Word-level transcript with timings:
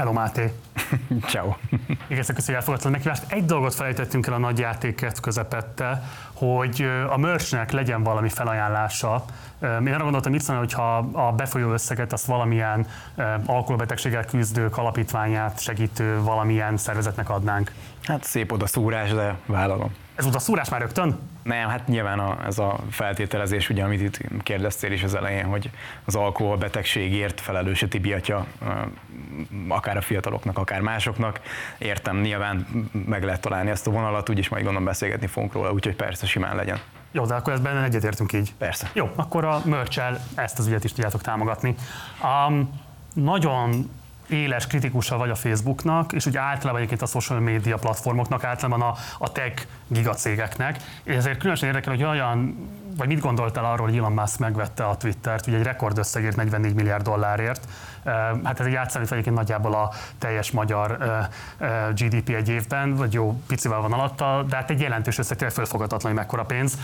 Hello 0.00 0.12
Máté! 0.12 0.52
Ciao. 1.30 1.54
Igen, 2.08 2.24
köszönjük, 2.24 2.44
hogy 2.44 2.54
elfogadtad 2.54 2.90
meghívást. 2.90 3.22
Egy 3.28 3.44
dolgot 3.44 3.74
felejtettünk 3.74 4.26
el 4.26 4.32
a 4.32 4.38
nagy 4.38 4.58
játéket 4.58 5.20
közepette, 5.20 6.02
hogy 6.32 6.88
a 7.08 7.16
merchnek 7.16 7.70
legyen 7.70 8.02
valami 8.02 8.28
felajánlása. 8.28 9.24
Én 9.62 9.92
arra 9.92 10.02
gondoltam, 10.02 10.32
mit 10.32 10.40
szólna, 10.40 10.60
hogyha 10.60 10.96
a 11.12 11.32
befolyó 11.32 11.72
összeget 11.72 12.12
azt 12.12 12.26
valamilyen 12.26 12.86
alkoholbetegséggel 13.46 14.24
küzdők 14.24 14.76
alapítványát 14.76 15.60
segítő 15.60 16.20
valamilyen 16.20 16.76
szervezetnek 16.76 17.30
adnánk. 17.30 17.72
Hát 18.02 18.24
szép 18.24 18.52
oda 18.52 18.66
szúrás, 18.66 19.12
de 19.12 19.36
vállalom. 19.46 19.94
Ez 20.20 20.26
oda 20.26 20.38
szúrás 20.38 20.68
már 20.68 20.80
rögtön? 20.80 21.18
Nem, 21.42 21.68
hát 21.68 21.86
nyilván 21.86 22.18
a, 22.18 22.46
ez 22.46 22.58
a 22.58 22.78
feltételezés, 22.90 23.70
ugye, 23.70 23.84
amit 23.84 24.00
itt 24.00 24.42
kérdeztél 24.42 24.92
is 24.92 25.02
az 25.02 25.14
elején, 25.14 25.44
hogy 25.44 25.70
az 26.04 26.14
alkoholbetegségért 26.14 27.40
felelős 27.40 27.82
a 27.82 27.88
Tibi 27.88 28.12
atya, 28.12 28.46
akár 29.68 29.96
a 29.96 30.00
fiataloknak, 30.00 30.58
akár 30.58 30.80
másoknak. 30.80 31.40
Értem, 31.78 32.20
nyilván 32.20 32.66
meg 33.06 33.24
lehet 33.24 33.40
találni 33.40 33.70
ezt 33.70 33.86
a 33.86 33.90
vonalat, 33.90 34.28
úgyis 34.28 34.48
majd 34.48 34.62
gondolom 34.62 34.86
beszélgetni 34.86 35.26
fogunk 35.26 35.52
róla, 35.52 35.72
úgyhogy 35.72 35.96
persze 35.96 36.26
simán 36.26 36.56
legyen. 36.56 36.78
Jó, 37.12 37.26
de 37.26 37.34
akkor 37.34 37.52
ebben 37.52 37.82
egyetértünk 37.82 38.32
így. 38.32 38.54
Persze. 38.58 38.90
Jó, 38.92 39.10
akkor 39.16 39.44
a 39.44 39.62
merch 39.64 40.02
ezt 40.34 40.58
az 40.58 40.66
ügyet 40.66 40.84
is 40.84 40.92
tudjátok 40.92 41.20
támogatni. 41.20 41.74
Um, 42.22 42.80
nagyon 43.14 43.90
éles 44.30 44.66
kritikusa 44.66 45.16
vagy 45.16 45.30
a 45.30 45.34
Facebooknak, 45.34 46.12
és 46.12 46.26
ugye 46.26 46.40
általában 46.40 46.76
egyébként 46.76 47.02
a 47.02 47.06
social 47.06 47.40
media 47.40 47.76
platformoknak, 47.76 48.44
általában 48.44 48.88
a, 48.88 48.94
a 49.18 49.32
tech 49.32 49.66
gigacégeknek. 49.86 50.76
És 51.02 51.14
ezért 51.14 51.38
különösen 51.38 51.68
érdekel, 51.68 51.94
hogy 51.94 52.04
olyan, 52.04 52.68
vagy 52.96 53.08
mit 53.08 53.20
gondoltál 53.20 53.64
arról, 53.64 53.86
hogy 53.86 53.96
Elon 53.96 54.12
Musk 54.12 54.38
megvette 54.38 54.84
a 54.84 54.96
Twittert, 54.96 55.46
ugye 55.46 55.56
egy 55.56 55.62
rekordösszegért 55.62 56.36
44 56.36 56.74
milliárd 56.74 57.02
dollárért, 57.02 57.68
Hát 58.44 58.60
ez 58.60 58.66
egy 58.66 58.74
átszámítva 58.74 59.14
egyébként 59.14 59.36
nagyjából 59.36 59.74
a 59.74 59.90
teljes 60.18 60.50
magyar 60.50 60.98
GDP 61.94 62.28
egy 62.28 62.48
évben, 62.48 62.94
vagy 62.94 63.12
jó 63.12 63.42
picivel 63.46 63.80
van 63.80 63.92
alatta, 63.92 64.44
de 64.48 64.56
hát 64.56 64.70
egy 64.70 64.80
jelentős 64.80 65.18
összeg, 65.18 65.36
tényleg 65.36 65.56
fölfogadatlan, 65.56 66.12
hogy 66.12 66.20
mekkora 66.20 66.44
pénz. 66.44 66.78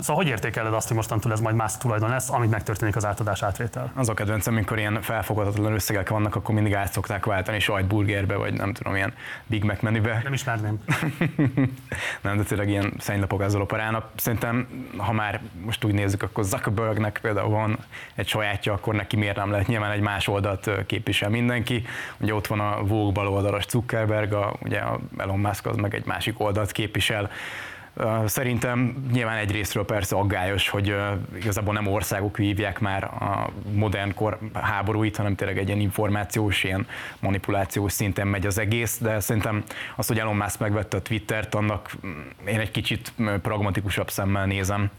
Szóval 0.00 0.16
hogy 0.16 0.26
értékeled 0.26 0.74
azt, 0.74 0.86
hogy 0.86 0.96
mostantól 0.96 1.32
ez 1.32 1.40
majd 1.40 1.56
más 1.56 1.76
tulajdon 1.76 2.08
lesz, 2.08 2.30
amit 2.30 2.50
megtörténik 2.50 2.96
az 2.96 3.04
átadás 3.04 3.42
átvétel? 3.42 3.92
Az 3.94 4.08
a 4.08 4.14
kedvencem, 4.14 4.54
amikor 4.54 4.78
ilyen 4.78 5.02
felfogadatlan 5.02 5.72
összegek 5.72 6.08
vannak, 6.08 6.36
akkor 6.36 6.54
mindig 6.54 6.74
át 6.74 6.92
szokták 6.92 7.24
váltani 7.24 7.58
sajtburgerbe, 7.60 8.34
vagy 8.34 8.52
nem 8.52 8.72
tudom, 8.72 8.94
ilyen 8.94 9.12
Big 9.46 9.64
Mac 9.64 9.80
menübe. 9.80 10.20
Nem 10.24 10.32
ismerném. 10.32 10.84
nem, 12.22 12.36
de 12.36 12.42
tényleg 12.42 12.68
ilyen 12.68 12.92
szennylapok 12.98 13.42
ezzel 13.42 13.60
operálnak. 13.60 14.10
Szerintem, 14.16 14.68
ha 14.96 15.12
már 15.12 15.40
most 15.64 15.84
úgy 15.84 15.94
nézzük, 15.94 16.22
akkor 16.22 16.44
Zuckerbergnek 16.44 17.18
például 17.22 17.48
van 17.48 17.78
egy 18.14 18.28
sajátja, 18.28 18.72
akkor 18.72 18.94
neki 18.94 19.16
miért 19.16 19.36
nem 19.36 19.50
lehet 19.50 19.66
nyilván 19.66 19.90
egy 19.90 20.00
más 20.00 20.28
oldalt 20.46 20.86
képvisel 20.86 21.28
mindenki. 21.28 21.82
Ugye 22.20 22.34
ott 22.34 22.46
van 22.46 22.60
a 22.60 22.82
Vogue 22.82 23.12
baloldalas 23.12 23.66
Zuckerberg, 23.68 24.32
a, 24.32 24.56
ugye 24.62 24.78
a 24.78 25.00
Elon 25.18 25.38
Musk 25.38 25.66
az 25.66 25.76
meg 25.76 25.94
egy 25.94 26.06
másik 26.06 26.40
oldalt 26.40 26.72
képvisel. 26.72 27.30
Szerintem 28.26 29.08
nyilván 29.12 29.36
egy 29.36 29.50
részről 29.50 29.84
persze 29.84 30.16
aggályos, 30.16 30.68
hogy 30.68 30.96
igazából 31.36 31.74
nem 31.74 31.86
országok 31.86 32.36
vívják 32.36 32.78
már 32.78 33.04
a 33.04 33.50
modern 33.72 34.14
kor 34.14 34.38
háborúit, 34.52 35.16
hanem 35.16 35.34
tényleg 35.34 35.58
egy 35.58 35.66
ilyen 35.66 35.80
információs, 35.80 36.64
ilyen 36.64 36.86
manipulációs 37.18 37.92
szinten 37.92 38.26
megy 38.26 38.46
az 38.46 38.58
egész, 38.58 38.98
de 38.98 39.20
szerintem 39.20 39.64
az, 39.96 40.06
hogy 40.06 40.18
Elon 40.18 40.36
Musk 40.36 40.58
megvette 40.58 40.96
a 40.96 41.02
Twittert, 41.02 41.54
annak 41.54 41.90
mm, 42.06 42.20
én 42.46 42.60
egy 42.60 42.70
kicsit 42.70 43.12
pragmatikusabb 43.42 44.10
szemmel 44.10 44.46
nézem 44.46 44.90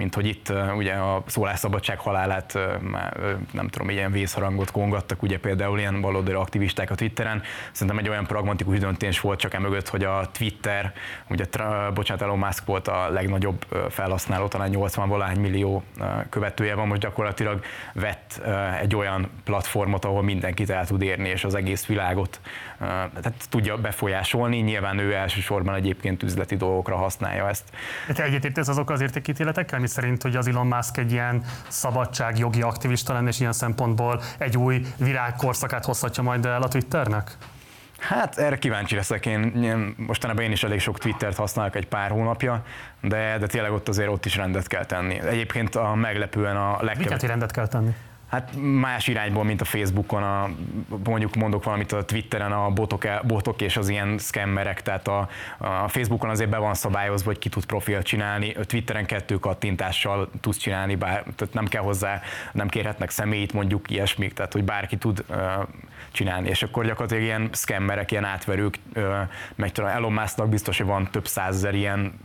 mint 0.00 0.14
hogy 0.14 0.26
itt 0.26 0.52
ugye 0.76 0.92
a 0.92 1.22
szólásszabadság 1.26 1.98
halálát 1.98 2.58
nem 3.52 3.68
tudom, 3.68 3.90
ilyen 3.90 4.12
vészharangot 4.12 4.70
kongattak, 4.70 5.22
ugye 5.22 5.38
például 5.38 5.78
ilyen 5.78 6.00
baloldali 6.00 6.36
aktivisták 6.36 6.90
a 6.90 6.94
Twitteren. 6.94 7.42
Szerintem 7.72 7.98
egy 7.98 8.08
olyan 8.08 8.26
pragmatikus 8.26 8.78
döntés 8.78 9.20
volt 9.20 9.38
csak 9.40 9.54
emögött, 9.54 9.88
hogy 9.88 10.04
a 10.04 10.30
Twitter, 10.38 10.92
ugye 11.28 11.44
bocsánat, 11.94 12.22
Elon 12.22 12.38
Musk 12.38 12.64
volt 12.64 12.88
a 12.88 13.08
legnagyobb 13.08 13.66
felhasználó, 13.90 14.48
talán 14.48 14.68
80 14.68 15.08
valány 15.08 15.40
millió 15.40 15.82
követője 16.28 16.74
van, 16.74 16.86
most 16.86 17.00
gyakorlatilag 17.00 17.64
vett 17.94 18.40
egy 18.80 18.96
olyan 18.96 19.30
platformot, 19.44 20.04
ahol 20.04 20.22
mindenkit 20.22 20.70
el 20.70 20.86
tud 20.86 21.02
érni, 21.02 21.28
és 21.28 21.44
az 21.44 21.54
egész 21.54 21.86
világot 21.86 22.40
tehát 22.78 23.34
tudja 23.48 23.76
befolyásolni. 23.76 24.56
Nyilván 24.56 24.98
ő 24.98 25.14
elsősorban 25.14 25.74
egyébként 25.74 26.22
üzleti 26.22 26.56
dolgokra 26.56 26.96
használja 26.96 27.48
ezt. 27.48 27.64
Te 28.14 28.22
egyetértesz 28.22 28.68
azok 28.68 28.90
az 28.90 29.00
értékítéletekkel, 29.00 29.78
szerint, 29.90 30.22
hogy 30.22 30.36
az 30.36 30.48
Elon 30.48 30.66
Musk 30.66 30.96
egy 30.96 31.12
ilyen 31.12 31.44
szabadságjogi 31.68 32.62
aktivista 32.62 33.12
lenne, 33.12 33.28
és 33.28 33.40
ilyen 33.40 33.52
szempontból 33.52 34.20
egy 34.38 34.56
új 34.56 34.86
virágkorszakát 34.96 35.84
hozhatja 35.84 36.22
majd 36.22 36.46
el 36.46 36.62
a 36.62 36.68
Twitternek? 36.68 37.36
Hát 37.98 38.38
erre 38.38 38.58
kíváncsi 38.58 38.94
leszek. 38.94 39.26
Én, 39.26 39.62
én 39.62 39.94
mostanában 39.96 40.44
én 40.44 40.52
is 40.52 40.62
elég 40.62 40.80
sok 40.80 40.98
Twittert 40.98 41.36
használok 41.36 41.76
egy 41.76 41.86
pár 41.86 42.10
hónapja, 42.10 42.64
de, 43.00 43.38
de 43.38 43.46
tényleg 43.46 43.72
ott 43.72 43.88
azért 43.88 44.08
ott 44.08 44.24
is 44.24 44.36
rendet 44.36 44.66
kell 44.66 44.84
tenni. 44.84 45.20
Egyébként 45.20 45.74
a 45.74 45.94
meglepően 45.94 46.56
a 46.56 46.70
legkevesebb... 46.70 47.20
Mit 47.20 47.30
rendet 47.30 47.50
kell 47.52 47.66
tenni? 47.66 47.94
Hát 48.30 48.50
más 48.60 49.08
irányból, 49.08 49.44
mint 49.44 49.60
a 49.60 49.64
Facebookon, 49.64 50.22
a, 50.22 50.50
mondjuk 51.04 51.34
mondok 51.34 51.64
valamit 51.64 51.92
a 51.92 52.04
Twitteren, 52.04 52.52
a 52.52 52.70
botok, 52.70 53.06
botok 53.26 53.60
és 53.60 53.76
az 53.76 53.88
ilyen 53.88 54.18
scammerek, 54.18 54.82
tehát 54.82 55.08
a, 55.08 55.28
a 55.58 55.88
Facebookon 55.88 56.30
azért 56.30 56.50
be 56.50 56.58
van 56.58 56.74
szabályozva, 56.74 57.26
hogy 57.26 57.38
ki 57.38 57.48
tud 57.48 57.64
profilt 57.66 58.06
csinálni, 58.06 58.52
a 58.52 58.64
Twitteren 58.64 59.06
kettő 59.06 59.38
kattintással 59.38 60.30
tudsz 60.40 60.56
csinálni, 60.56 60.94
bár, 60.94 61.22
tehát 61.36 61.54
nem 61.54 61.66
kell 61.66 61.82
hozzá, 61.82 62.20
nem 62.52 62.68
kérhetnek 62.68 63.10
személyt, 63.10 63.52
mondjuk 63.52 63.90
ilyesmik, 63.90 64.32
tehát 64.32 64.52
hogy 64.52 64.64
bárki 64.64 64.96
tud 64.96 65.24
csinálni, 66.12 66.48
és 66.48 66.62
akkor 66.62 66.84
gyakorlatilag 66.84 67.22
ilyen 67.22 67.48
scammerek, 67.52 68.10
ilyen 68.10 68.24
átverők, 68.24 68.78
meg 69.54 69.72
tudom, 69.72 69.90
Elon 69.90 70.12
Musknak 70.12 70.48
biztos, 70.48 70.76
hogy 70.78 70.86
van 70.86 71.08
több 71.10 71.26
százezer 71.26 71.74
ilyen 71.74 72.20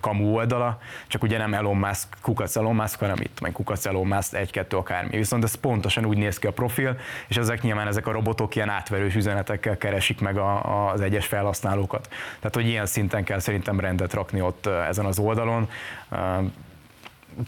kamu 0.00 0.34
oldala, 0.34 0.78
csak 1.06 1.22
ugye 1.22 1.38
nem 1.38 1.54
Elon 1.54 1.76
Musk, 1.76 2.08
kukac 2.20 2.56
Elon 2.56 2.74
Musk, 2.74 2.98
hanem 2.98 3.16
itt, 3.18 3.40
meg 3.40 3.52
kukac 3.52 3.86
Elon 3.86 4.06
Musk, 4.06 4.34
egy-kettő 4.34 4.76
akármi. 4.76 5.16
Viszont 5.16 5.44
ez 5.44 5.54
pontosan 5.54 6.04
úgy 6.04 6.16
néz 6.16 6.38
ki 6.38 6.46
a 6.46 6.52
profil, 6.52 6.98
és 7.26 7.36
ezek 7.36 7.62
nyilván 7.62 7.86
ezek 7.86 8.06
a 8.06 8.12
robotok 8.12 8.54
ilyen 8.54 8.68
átverős 8.68 9.14
üzenetekkel 9.14 9.76
keresik 9.76 10.20
meg 10.20 10.36
a, 10.36 10.90
az 10.90 11.00
egyes 11.00 11.26
felhasználókat. 11.26 12.08
Tehát, 12.38 12.54
hogy 12.54 12.66
ilyen 12.66 12.86
szinten 12.86 13.24
kell 13.24 13.38
szerintem 13.38 13.80
rendet 13.80 14.14
rakni 14.14 14.40
ott 14.40 14.66
ezen 14.66 15.04
az 15.04 15.18
oldalon 15.18 15.68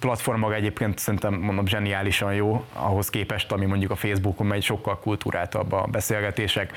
platform 0.01 0.39
maga 0.39 0.55
egyébként 0.55 0.99
szerintem 0.99 1.35
mondom 1.35 1.67
zseniálisan 1.67 2.35
jó, 2.35 2.65
ahhoz 2.73 3.11
képest, 3.11 3.53
ami 3.53 3.67
mondjuk 3.67 3.91
a 3.91 3.97
Facebookon 3.97 4.47
megy, 4.47 4.63
sokkal 4.63 4.99
kultúráltabb 4.99 5.73
a 5.73 5.87
beszélgetések, 5.91 6.73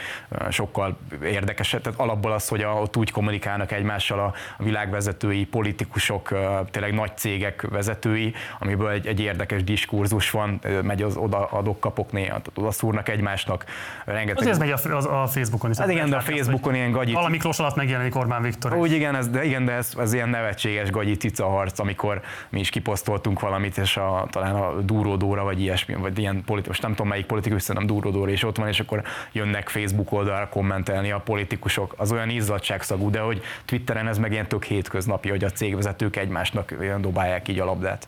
sokkal 0.50 0.98
érdekesebb. 1.24 1.82
Tehát 1.82 2.00
alapból 2.00 2.32
az, 2.32 2.48
hogy 2.48 2.64
ott 2.64 2.98
úgy 2.98 3.12
kommunikálnak 3.12 3.72
egymással 3.72 4.20
a, 4.20 4.34
a 4.58 4.64
világvezetői, 4.64 5.46
politikusok, 5.46 6.34
tényleg 6.72 6.94
nagy 6.94 7.18
cégek 7.18 7.62
vezetői, 7.62 8.34
amiből 8.60 8.90
egy, 8.90 9.08
egy 9.08 9.20
érdekes 9.20 9.64
diskurzus 9.64 10.32
van, 10.32 10.62
megy 10.82 11.02
az 11.02 11.16
oda 11.16 11.46
adok 11.46 11.80
kapok 11.80 12.12
néha, 12.12 12.42
oda 12.56 12.72
szúrnak 12.72 13.10
egymásnak. 13.10 13.66
Rengeteg... 14.06 14.48
Ez 14.48 14.58
megy 14.58 14.72
a, 14.72 14.90
a, 14.90 15.22
a 15.22 15.28
Facebookon 15.28 15.72
is. 15.72 15.78
Hát 15.78 15.92
igen, 15.92 16.10
de 16.10 16.16
a 16.16 16.22
Facebookon 16.22 16.76
ilyen 16.76 16.92
gagyit. 16.92 17.14
Valami 17.14 17.32
Miklós 17.32 17.60
alatt 17.60 17.76
megjelenik 17.76 18.16
Orbán 18.16 18.42
Viktor. 18.42 18.74
Úgy 18.74 18.92
igen, 18.92 19.16
ez, 19.16 19.30
de, 19.30 19.44
igen, 19.44 19.66
de 19.66 19.72
ez, 19.72 19.94
ez 20.00 20.14
ilyen 20.14 20.30
nevetséges 20.30 20.90
gagyi 20.90 21.16
cica 21.16 21.48
harc, 21.48 21.80
amikor 21.80 22.22
mi 22.50 22.60
is 22.60 22.70
kiposzt 22.70 23.05
posztoltunk 23.06 23.40
valamit, 23.40 23.78
és 23.78 23.98
a, 23.98 24.28
talán 24.30 24.56
a 24.56 24.82
Dúródóra, 24.82 25.44
vagy 25.44 25.62
ilyesmi, 25.62 25.94
vagy 25.94 26.20
ilyen 26.20 26.44
politikus, 26.46 26.80
nem 26.80 26.92
tudom 26.92 27.08
melyik 27.08 27.26
politikus, 27.26 27.62
szerintem 27.62 27.96
Dúródóra 27.96 28.32
is 28.32 28.44
ott 28.44 28.58
van, 28.58 28.68
és 28.68 28.80
akkor 28.80 29.04
jönnek 29.32 29.70
Facebook 29.70 30.12
oldalra 30.12 30.50
kommentelni 30.50 31.12
a 31.12 31.20
politikusok. 31.20 31.94
Az 31.98 32.12
olyan 32.12 32.30
izzadságszagú, 32.30 33.10
de 33.10 33.20
hogy 33.20 33.42
Twitteren 33.66 34.08
ez 34.08 34.18
meg 34.18 34.32
ilyen 34.32 34.48
tök 34.48 34.64
hétköznapi, 34.64 35.30
hogy 35.30 35.44
a 35.44 35.50
cégvezetők 35.50 36.16
egymásnak 36.16 36.74
dobálják 37.00 37.48
így 37.48 37.60
a 37.60 37.66
labdát. 37.66 38.08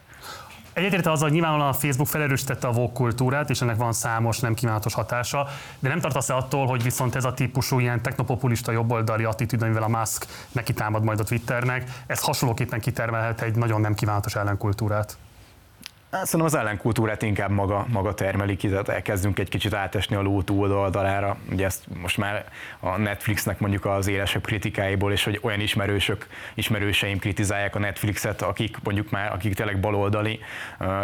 Egyetérte 0.77 1.11
azzal, 1.11 1.23
hogy 1.23 1.31
nyilvánvalóan 1.31 1.69
a 1.69 1.73
Facebook 1.73 2.07
felerősítette 2.07 2.67
a 2.67 2.71
vók 2.71 2.93
kultúrát, 2.93 3.49
és 3.49 3.61
ennek 3.61 3.75
van 3.75 3.93
számos 3.93 4.39
nem 4.39 4.53
kívánatos 4.53 4.93
hatása, 4.93 5.47
de 5.79 5.89
nem 5.89 5.99
tartasz-e 5.99 6.35
attól, 6.35 6.67
hogy 6.67 6.83
viszont 6.83 7.15
ez 7.15 7.25
a 7.25 7.33
típusú 7.33 7.79
ilyen 7.79 8.02
technopopulista 8.02 8.72
jobboldali 8.72 9.23
attitűd, 9.23 9.61
amivel 9.61 9.84
a 9.84 9.87
Musk 9.87 10.25
neki 10.52 10.73
támad 10.73 11.03
majd 11.03 11.19
a 11.19 11.23
Twitternek, 11.23 12.03
ez 12.07 12.22
hasonlóképpen 12.22 12.79
kitermelhet 12.79 13.41
egy 13.41 13.55
nagyon 13.55 13.81
nem 13.81 13.93
kívánatos 13.93 14.35
ellenkultúrát? 14.35 15.17
Hát 16.11 16.25
szerintem 16.25 16.45
az 16.45 16.55
ellenkultúrát 16.55 17.21
inkább 17.21 17.49
maga, 17.49 17.85
maga 17.89 18.13
termeli 18.13 18.55
ki, 18.55 18.69
tehát 18.69 18.89
elkezdünk 18.89 19.39
egy 19.39 19.49
kicsit 19.49 19.73
átesni 19.73 20.15
a 20.15 20.21
ló 20.21 20.41
túloldalára. 20.41 21.37
Ugye 21.51 21.65
ezt 21.65 21.83
most 22.01 22.17
már 22.17 22.45
a 22.79 22.97
Netflixnek 22.97 23.59
mondjuk 23.59 23.85
az 23.85 24.07
élesebb 24.07 24.45
kritikáiból, 24.45 25.11
és 25.11 25.23
hogy 25.23 25.39
olyan 25.41 25.59
ismerősök, 25.59 26.27
ismerőseim 26.53 27.19
kritizálják 27.19 27.75
a 27.75 27.79
Netflixet, 27.79 28.41
akik 28.41 28.77
mondjuk 28.83 29.09
már, 29.09 29.31
akik 29.33 29.53
tényleg 29.55 29.79
baloldali 29.79 30.39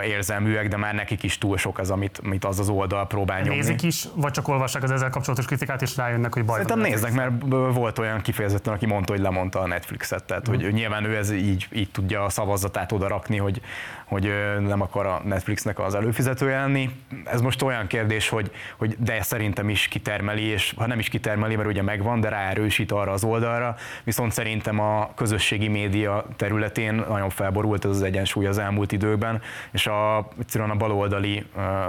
érzelműek, 0.03 0.67
de 0.67 0.77
már 0.77 0.93
nekik 0.93 1.23
is 1.23 1.37
túl 1.37 1.57
sok 1.57 1.77
az, 1.77 1.91
amit, 1.91 2.21
amit 2.23 2.45
az 2.45 2.59
az 2.59 2.69
oldal 2.69 3.07
próbál 3.07 3.41
nyomni. 3.41 3.55
Nézik 3.55 3.83
is, 3.83 4.07
vagy 4.15 4.31
csak 4.31 4.47
olvassák 4.47 4.83
az 4.83 4.91
ezzel 4.91 5.09
kapcsolatos 5.09 5.45
kritikát, 5.45 5.81
és 5.81 5.97
rájönnek, 5.97 6.33
hogy 6.33 6.45
baj 6.45 6.61
Szerintem 6.61 6.89
néznek, 6.89 7.13
mert 7.13 7.31
volt 7.73 7.99
olyan 7.99 8.21
kifejezetten, 8.21 8.73
aki 8.73 8.85
mondta, 8.85 9.13
hogy 9.13 9.21
lemondta 9.21 9.59
a 9.59 9.67
Netflixet, 9.67 10.23
tehát 10.23 10.47
hogy 10.47 10.65
mm. 10.65 10.69
nyilván 10.69 11.03
ő 11.05 11.15
ez 11.17 11.31
így, 11.31 11.67
így 11.71 11.91
tudja 11.91 12.23
a 12.23 12.29
szavazatát 12.29 12.91
oda 12.91 13.07
rakni, 13.07 13.37
hogy, 13.37 13.61
hogy 14.05 14.33
nem 14.59 14.81
akar 14.81 15.02
akar 15.03 15.21
a 15.21 15.27
Netflixnek 15.27 15.79
az 15.79 15.95
előfizetője 15.95 16.59
lenni. 16.59 16.89
Ez 17.25 17.41
most 17.41 17.61
olyan 17.61 17.87
kérdés, 17.87 18.29
hogy, 18.29 18.51
hogy 18.77 18.95
de 18.99 19.21
szerintem 19.21 19.69
is 19.69 19.87
kitermeli, 19.87 20.43
és 20.43 20.73
ha 20.77 20.87
nem 20.87 20.99
is 20.99 21.09
kitermeli, 21.09 21.55
mert 21.55 21.69
ugye 21.69 21.81
megvan, 21.81 22.19
de 22.19 22.29
ráerősít 22.29 22.91
arra 22.91 23.11
az 23.11 23.23
oldalra, 23.23 23.75
viszont 24.03 24.31
szerintem 24.31 24.79
a 24.79 25.13
közösségi 25.15 25.67
média 25.67 26.25
területén 26.35 26.93
nagyon 26.93 27.29
felborult 27.29 27.85
ez 27.85 27.91
az 27.91 28.01
egyensúly 28.01 28.45
az 28.45 28.57
elmúlt 28.57 28.91
időkben, 28.91 29.41
és 29.71 29.87
a, 29.87 30.27
egyszerűen 30.39 30.69
a 30.69 30.75
baloldali 30.75 31.45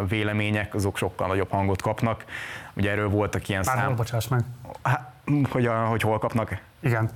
vélemények 0.08 0.74
azok 0.74 0.96
sokkal 0.96 1.26
nagyobb 1.26 1.50
hangot 1.50 1.82
kapnak. 1.82 2.24
Ugye 2.76 2.90
erről 2.90 3.08
voltak 3.08 3.48
ilyen 3.48 3.62
Már 3.66 3.76
szám... 3.76 3.86
hol, 3.86 3.94
bocsáss 3.94 4.28
meg? 4.28 4.40
Hát, 4.82 5.12
hogy, 5.50 5.66
a, 5.66 5.84
hogy 5.84 6.02
hol 6.02 6.18
kapnak? 6.18 6.60
Igen. 6.80 7.10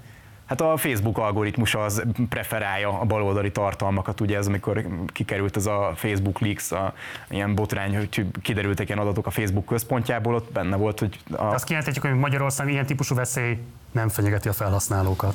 Hát 0.49 0.61
a 0.61 0.77
Facebook 0.77 1.19
algoritmus 1.19 1.75
az 1.75 2.03
preferálja 2.29 3.01
a 3.01 3.05
baloldali 3.05 3.53
tartalmakat, 3.53 4.21
ugye 4.21 4.37
ez 4.37 4.47
amikor 4.47 4.87
kikerült 5.07 5.57
ez 5.57 5.67
a 5.67 5.93
Facebook 5.95 6.39
Leaks, 6.39 6.73
a 6.73 6.93
ilyen 7.29 7.55
botrány, 7.55 7.97
hogy 7.97 8.27
kiderültek 8.43 8.89
ilyen 8.89 9.01
adatok 9.01 9.27
a 9.27 9.31
Facebook 9.31 9.67
központjából, 9.67 10.35
ott 10.35 10.53
benne 10.53 10.77
volt, 10.77 10.99
hogy... 10.99 11.19
A... 11.31 11.45
Azt 11.45 11.65
kijelenthetjük, 11.65 12.05
hogy 12.05 12.15
Magyarországon 12.15 12.73
ilyen 12.73 12.87
típusú 12.87 13.15
veszély 13.15 13.59
nem 13.91 14.09
fenyegeti 14.09 14.49
a 14.49 14.53
felhasználókat. 14.53 15.35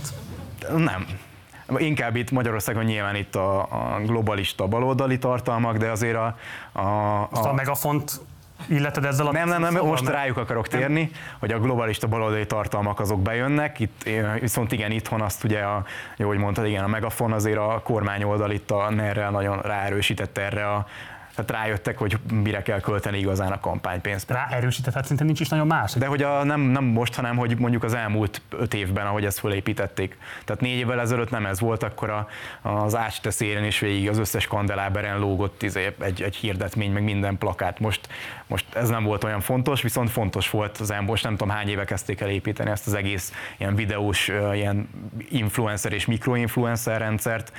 Nem. 0.75 1.07
Inkább 1.77 2.15
itt 2.15 2.31
Magyarországon 2.31 2.83
nyilván 2.83 3.15
itt 3.15 3.36
a, 3.36 3.62
a 3.62 4.00
globalista 4.06 4.68
baloldali 4.68 5.18
tartalmak, 5.18 5.77
de 5.77 5.89
azért 5.89 6.15
a... 6.15 6.38
a, 6.71 6.80
a... 6.81 7.27
Azt 7.31 7.45
a 7.45 7.54
megafont 7.54 8.21
illeted 8.68 9.06
ezzel 9.06 9.27
a 9.27 9.31
Nem, 9.31 9.48
nem, 9.48 9.62
nem, 9.62 9.74
most 9.74 10.07
rájuk 10.07 10.38
akarok 10.38 10.68
térni, 10.68 11.01
nem. 11.01 11.12
hogy 11.39 11.51
a 11.51 11.60
globalista 11.60 12.07
baloldali 12.07 12.45
tartalmak 12.45 13.00
azok 13.00 13.21
bejönnek, 13.21 13.80
itt, 13.80 14.10
viszont 14.39 14.71
igen, 14.71 14.92
itthon 14.92 15.21
azt 15.21 15.44
ugye, 15.44 15.60
a, 15.60 15.83
jó, 16.18 16.27
hogy 16.27 16.38
mondtad, 16.38 16.65
igen, 16.65 16.83
a 16.83 16.88
megafon 16.88 17.31
azért 17.31 17.57
a 17.57 17.81
kormány 17.83 18.24
oldal 18.24 18.51
itt 18.51 18.71
a 18.71 18.89
ner 18.89 19.31
nagyon 19.31 19.60
ráerősített 19.62 20.38
erre 20.38 20.69
a 20.69 20.86
tehát 21.36 21.52
rájöttek, 21.52 21.98
hogy 21.98 22.18
mire 22.32 22.62
kell 22.62 22.80
költeni 22.80 23.18
igazán 23.18 23.52
a 23.52 23.60
kampánypénzt. 23.60 24.32
Ráerősített, 24.32 24.94
hát 24.94 25.06
szinte 25.06 25.24
nincs 25.24 25.40
is 25.40 25.50
nagyon 25.50 25.68
más. 25.68 25.94
De 25.94 26.06
hogy 26.06 26.24
a, 26.24 26.44
nem, 26.44 26.62
nem 26.62 26.84
most, 26.84 27.16
hanem 27.16 27.38
hogy 27.38 27.58
mondjuk 27.60 27.84
az 27.84 27.94
elmúlt 27.94 28.42
öt 28.50 28.74
évben, 28.74 29.06
ahogy 29.06 29.26
ezt 29.26 29.40
fölépítették. 29.40 30.18
Tehát 30.46 30.62
négy 30.62 30.78
évvel 30.78 31.00
ezelőtt 31.00 31.30
nem 31.30 31.46
ez 31.46 31.60
volt, 31.60 31.84
akkor 31.84 32.10
a, 32.10 32.28
az 32.62 32.96
Ácste 32.96 33.30
széren 33.30 33.64
is 33.64 33.80
végig 33.80 34.10
az 34.10 34.18
összes 34.18 34.48
kandeláberen 34.48 35.20
lógott 35.20 35.64
izé, 35.64 35.96
egy, 36.00 36.22
egy 36.22 36.36
hirdetmény, 36.36 36.92
meg 36.92 37.04
minden 37.04 37.38
plakát. 37.38 37.80
Most, 37.80 38.08
most 38.48 38.66
ez 38.76 38.90
nem 38.90 39.04
volt 39.04 39.24
olyan 39.24 39.42
fontos, 39.42 39.82
viszont 39.82 40.10
fontos 40.10 40.50
volt 40.50 40.78
az 40.78 40.92
elmúlt, 40.92 41.10
most 41.10 41.24
nem 41.24 41.36
tudom 41.36 41.54
hány 41.54 41.70
éve 41.70 41.86
kezdték 41.86 42.22
el 42.22 42.30
építeni 42.30 42.70
ezt 42.70 42.88
az 42.88 42.94
egész 42.94 43.34
ilyen 43.58 43.76
videós, 43.76 44.32
ilyen 44.54 44.90
influencer 45.30 45.94
és 45.94 46.06
mikroinfluencer 46.06 47.00
rendszert, 47.00 47.52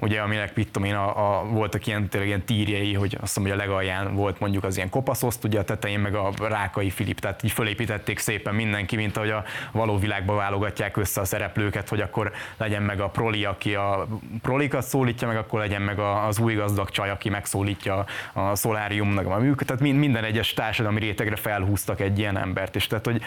ugye 0.00 0.20
aminek 0.20 0.54
mit 0.54 0.70
tudom 0.70 0.88
én, 0.88 0.94
a, 0.94 1.38
a, 1.38 1.44
voltak 1.44 1.86
ilyen, 1.86 2.08
tényleg 2.08 2.28
ilyen 2.28 2.44
tírjei, 2.44 2.94
hogy 2.94 3.14
azt 3.20 3.22
hiszem, 3.22 3.42
hogy 3.42 3.52
a 3.52 3.56
legalján 3.56 4.14
volt 4.14 4.40
mondjuk 4.40 4.64
az 4.64 4.76
ilyen 4.76 4.88
kopaszoszt, 4.88 5.44
ugye 5.44 5.58
a 5.58 5.64
tetején 5.64 6.00
meg 6.00 6.14
a 6.14 6.30
Rákai 6.38 6.90
Filip, 6.90 7.20
tehát 7.20 7.42
így 7.42 7.52
fölépítették 7.52 8.18
szépen 8.18 8.54
mindenki, 8.54 8.96
mint 8.96 9.16
ahogy 9.16 9.30
a 9.30 9.44
való 9.72 9.98
világba 9.98 10.34
válogatják 10.34 10.96
össze 10.96 11.20
a 11.20 11.24
szereplőket, 11.24 11.88
hogy 11.88 12.00
akkor 12.00 12.32
legyen 12.56 12.82
meg 12.82 13.00
a 13.00 13.08
proli, 13.08 13.44
aki 13.44 13.74
a 13.74 14.06
prolikat 14.42 14.82
szólítja, 14.82 15.26
meg 15.26 15.36
akkor 15.36 15.60
legyen 15.60 15.82
meg 15.82 15.98
az 15.98 16.38
új 16.38 16.54
gazdag 16.54 16.90
csaj, 16.90 17.10
aki 17.10 17.28
megszólítja 17.28 18.04
a 18.32 18.54
szoláriumnak 18.54 19.26
a 19.26 19.38
műköt, 19.38 19.66
tehát 19.66 19.82
minden 19.82 20.24
egyes 20.24 20.54
társadalmi 20.54 21.00
rétegre 21.00 21.36
felhúztak 21.36 22.00
egy 22.00 22.18
ilyen 22.18 22.38
embert, 22.38 22.76
és 22.76 22.86
tehát, 22.86 23.04
hogy 23.04 23.22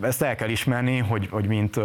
ezt 0.00 0.22
el 0.22 0.34
kell 0.34 0.48
ismerni, 0.48 0.98
hogy, 0.98 1.28
hogy 1.30 1.46
mint 1.46 1.80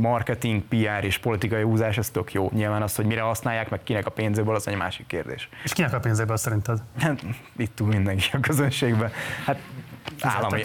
marketing, 0.00 0.62
PR 0.62 1.04
és 1.04 1.18
politikai 1.18 1.62
húzás, 1.62 1.98
ez 1.98 2.10
tök 2.10 2.32
jó. 2.32 2.50
Nyilván 2.54 2.82
az, 2.82 2.96
hogy 2.96 3.04
mire 3.04 3.20
használják, 3.20 3.61
csinálják, 3.62 3.70
meg 3.70 3.82
kinek 3.82 4.06
a 4.06 4.10
pénzéből, 4.10 4.54
az 4.54 4.68
egy 4.68 4.76
másik 4.76 5.06
kérdés. 5.06 5.48
És 5.64 5.72
kinek 5.72 5.92
a 5.92 6.00
pénzéből 6.00 6.36
szerinted? 6.36 6.78
Hát, 7.00 7.22
itt 7.56 7.76
túl 7.76 7.88
mindenki 7.88 8.30
a 8.32 8.40
közönségben. 8.40 9.10
Hát 9.46 9.58
állami. 10.20 10.62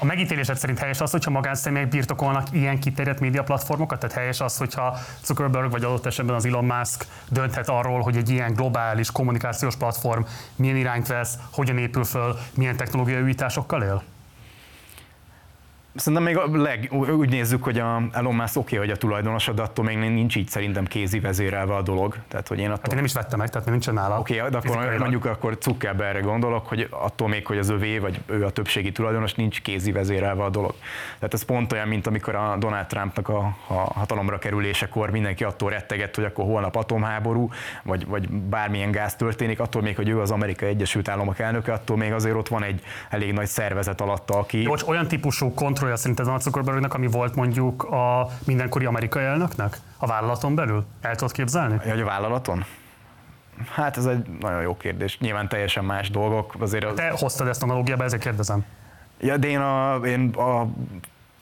A 0.00 0.04
megítélésed 0.04 0.56
szerint 0.56 0.78
helyes 0.78 1.00
az, 1.00 1.10
hogyha 1.10 1.30
magánszemélyek 1.30 1.88
birtokolnak 1.88 2.46
ilyen 2.52 2.78
kiterjedt 2.78 3.20
média 3.20 3.42
platformokat? 3.42 3.98
Tehát 3.98 4.16
helyes 4.16 4.40
az, 4.40 4.56
hogyha 4.56 4.96
Zuckerberg 5.24 5.70
vagy 5.70 5.84
adott 5.84 6.06
esetben 6.06 6.34
az 6.34 6.44
Elon 6.44 6.64
Musk 6.64 7.06
dönthet 7.28 7.68
arról, 7.68 8.00
hogy 8.00 8.16
egy 8.16 8.28
ilyen 8.28 8.52
globális 8.52 9.10
kommunikációs 9.10 9.76
platform 9.76 10.22
milyen 10.56 10.76
irányt 10.76 11.06
vesz, 11.06 11.38
hogyan 11.52 11.78
épül 11.78 12.04
föl, 12.04 12.36
milyen 12.54 12.76
technológiai 12.76 13.22
újításokkal 13.22 13.82
él? 13.82 14.02
Szerintem 15.94 16.22
még 16.22 16.36
a 16.36 16.56
leg, 16.56 16.88
úgy 16.92 17.28
nézzük, 17.28 17.64
hogy 17.64 17.78
a 17.78 18.02
Elon 18.12 18.34
Musk 18.34 18.56
oké, 18.56 18.74
okay, 18.74 18.86
hogy 18.86 18.96
a 18.96 18.98
tulajdonosa, 18.98 19.52
de 19.52 19.62
attól 19.62 19.84
még 19.84 19.98
nincs 19.98 20.36
így 20.36 20.48
szerintem 20.48 20.84
kézi 20.84 21.20
vezérelve 21.20 21.74
a 21.74 21.82
dolog. 21.82 22.16
Tehát, 22.28 22.48
hogy 22.48 22.58
én 22.58 22.64
attól... 22.64 22.78
Hát 22.80 22.90
én 22.90 22.96
nem 22.96 23.04
is 23.04 23.12
vettem 23.12 23.38
meg, 23.38 23.48
tehát 23.48 23.64
még 23.64 23.74
nincsen 23.74 23.94
nála. 23.94 24.18
Oké, 24.18 24.38
okay, 24.38 24.50
de 24.50 24.56
akkor 24.56 24.98
mondjuk 24.98 25.24
akkor 25.24 25.58
Zuckerbergre 25.60 26.20
gondolok, 26.20 26.66
hogy 26.66 26.88
attól 26.90 27.28
még, 27.28 27.46
hogy 27.46 27.58
az 27.58 27.68
övé, 27.68 27.98
vagy 27.98 28.20
ő 28.26 28.44
a 28.44 28.50
többségi 28.50 28.92
tulajdonos, 28.92 29.34
nincs 29.34 29.62
kézi 29.62 29.92
vezérelve 29.92 30.44
a 30.44 30.50
dolog. 30.50 30.74
Tehát 31.18 31.34
ez 31.34 31.42
pont 31.42 31.72
olyan, 31.72 31.88
mint 31.88 32.06
amikor 32.06 32.34
a 32.34 32.56
Donald 32.58 32.86
Trumpnak 32.86 33.28
a, 33.28 33.56
a 33.66 33.72
hatalomra 33.74 34.38
kerülésekor 34.38 35.10
mindenki 35.10 35.44
attól 35.44 35.70
rettegett, 35.70 36.14
hogy 36.14 36.24
akkor 36.24 36.44
holnap 36.44 36.76
atomháború, 36.76 37.50
vagy, 37.82 38.06
vagy 38.06 38.28
bármilyen 38.30 38.90
gáz 38.90 39.16
történik, 39.16 39.60
attól 39.60 39.82
még, 39.82 39.96
hogy 39.96 40.08
ő 40.08 40.20
az 40.20 40.30
Amerikai 40.30 40.68
Egyesült 40.68 41.08
Államok 41.08 41.38
elnöke, 41.38 41.72
attól 41.72 41.96
még 41.96 42.12
azért 42.12 42.36
ott 42.36 42.48
van 42.48 42.62
egy 42.62 42.82
elég 43.10 43.32
nagy 43.32 43.46
szervezet 43.46 44.00
alatta, 44.00 44.38
aki... 44.38 44.62
Jó, 44.62 44.74
olyan 44.86 45.08
típusú 45.08 45.54
kontroll 45.54 45.76
kontrollja 45.78 45.96
szerinted 45.96 46.28
a 46.28 46.38
Zuckerbergnek, 46.38 46.94
ami 46.94 47.06
volt 47.06 47.34
mondjuk 47.34 47.82
a 47.82 48.28
mindenkori 48.46 48.84
amerikai 48.84 49.24
elnöknek 49.24 49.78
a 49.96 50.06
vállalaton 50.06 50.54
belül? 50.54 50.84
El 51.00 51.14
tudod 51.14 51.32
képzelni? 51.32 51.76
Hogy 51.88 52.00
a 52.00 52.04
vállalaton? 52.04 52.64
Hát 53.74 53.96
ez 53.96 54.06
egy 54.06 54.26
nagyon 54.40 54.62
jó 54.62 54.76
kérdés. 54.76 55.18
Nyilván 55.18 55.48
teljesen 55.48 55.84
más 55.84 56.10
dolgok. 56.10 56.54
Azért 56.58 56.84
az... 56.84 56.94
Te 56.94 57.10
hoztad 57.10 57.48
ezt 57.48 57.62
analógiába, 57.62 58.04
ezért 58.04 58.22
kérdezem. 58.22 58.64
Ja, 59.20 59.36
de 59.36 59.48
én 59.48 59.58
a, 59.58 59.94
én 59.94 60.28
a 60.28 60.68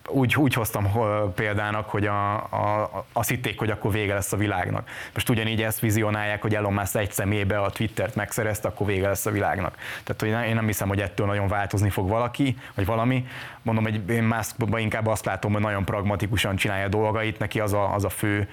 úgy, 0.09 0.37
úgy 0.37 0.55
hoztam 0.55 0.93
példának, 1.35 1.91
hogy 1.91 2.07
a, 2.07 2.35
a, 2.35 3.05
azt 3.13 3.29
hitték, 3.29 3.59
hogy 3.59 3.71
akkor 3.71 3.93
vége 3.93 4.15
lesz 4.15 4.33
a 4.33 4.37
világnak. 4.37 4.89
Most 5.15 5.29
ugyanígy 5.29 5.63
ezt 5.63 5.81
vizionálják, 5.81 6.43
hogy 6.43 6.55
Elon 6.55 6.73
Musk 6.73 6.95
egy 6.95 7.13
szemébe 7.13 7.59
a 7.59 7.71
Twittert 7.71 8.15
megszerezte, 8.15 8.69
akkor 8.69 8.87
vége 8.87 9.09
lesz 9.09 9.27
a 9.27 9.31
világnak. 9.31 9.77
Tehát 10.05 10.21
hogy 10.21 10.49
én 10.49 10.55
nem 10.55 10.67
hiszem, 10.67 10.89
hogy 10.89 11.01
ettől 11.01 11.27
nagyon 11.27 11.49
változni 11.49 11.91
fog 11.91 12.09
valaki, 12.09 12.57
vagy 12.75 12.87
valami. 12.87 13.27
Mondom, 13.63 13.85
hogy 13.85 14.11
én 14.11 14.23
Muskban 14.23 14.81
inkább 14.81 15.07
azt 15.07 15.25
látom, 15.25 15.53
hogy 15.53 15.63
nagyon 15.63 15.85
pragmatikusan 15.85 16.57
csinálja 16.57 16.89
dolgait, 16.89 17.39
neki 17.39 17.61
az 17.61 17.73
a, 17.73 17.95
az 17.95 18.05
a 18.05 18.09
fő 18.09 18.49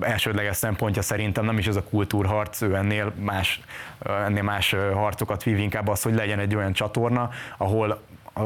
elsődleges 0.00 0.56
szempontja 0.56 1.02
szerintem, 1.02 1.44
nem 1.44 1.58
is 1.58 1.66
ez 1.66 1.76
a 1.76 1.82
kultúrharc, 1.82 2.62
ő 2.62 2.74
ennél 2.74 3.12
más, 3.18 3.60
ennél 4.24 4.42
más 4.42 4.74
harcokat 4.92 5.42
vív, 5.42 5.58
inkább 5.58 5.88
az, 5.88 6.02
hogy 6.02 6.14
legyen 6.14 6.38
egy 6.38 6.54
olyan 6.54 6.72
csatorna, 6.72 7.30
ahol 7.56 8.00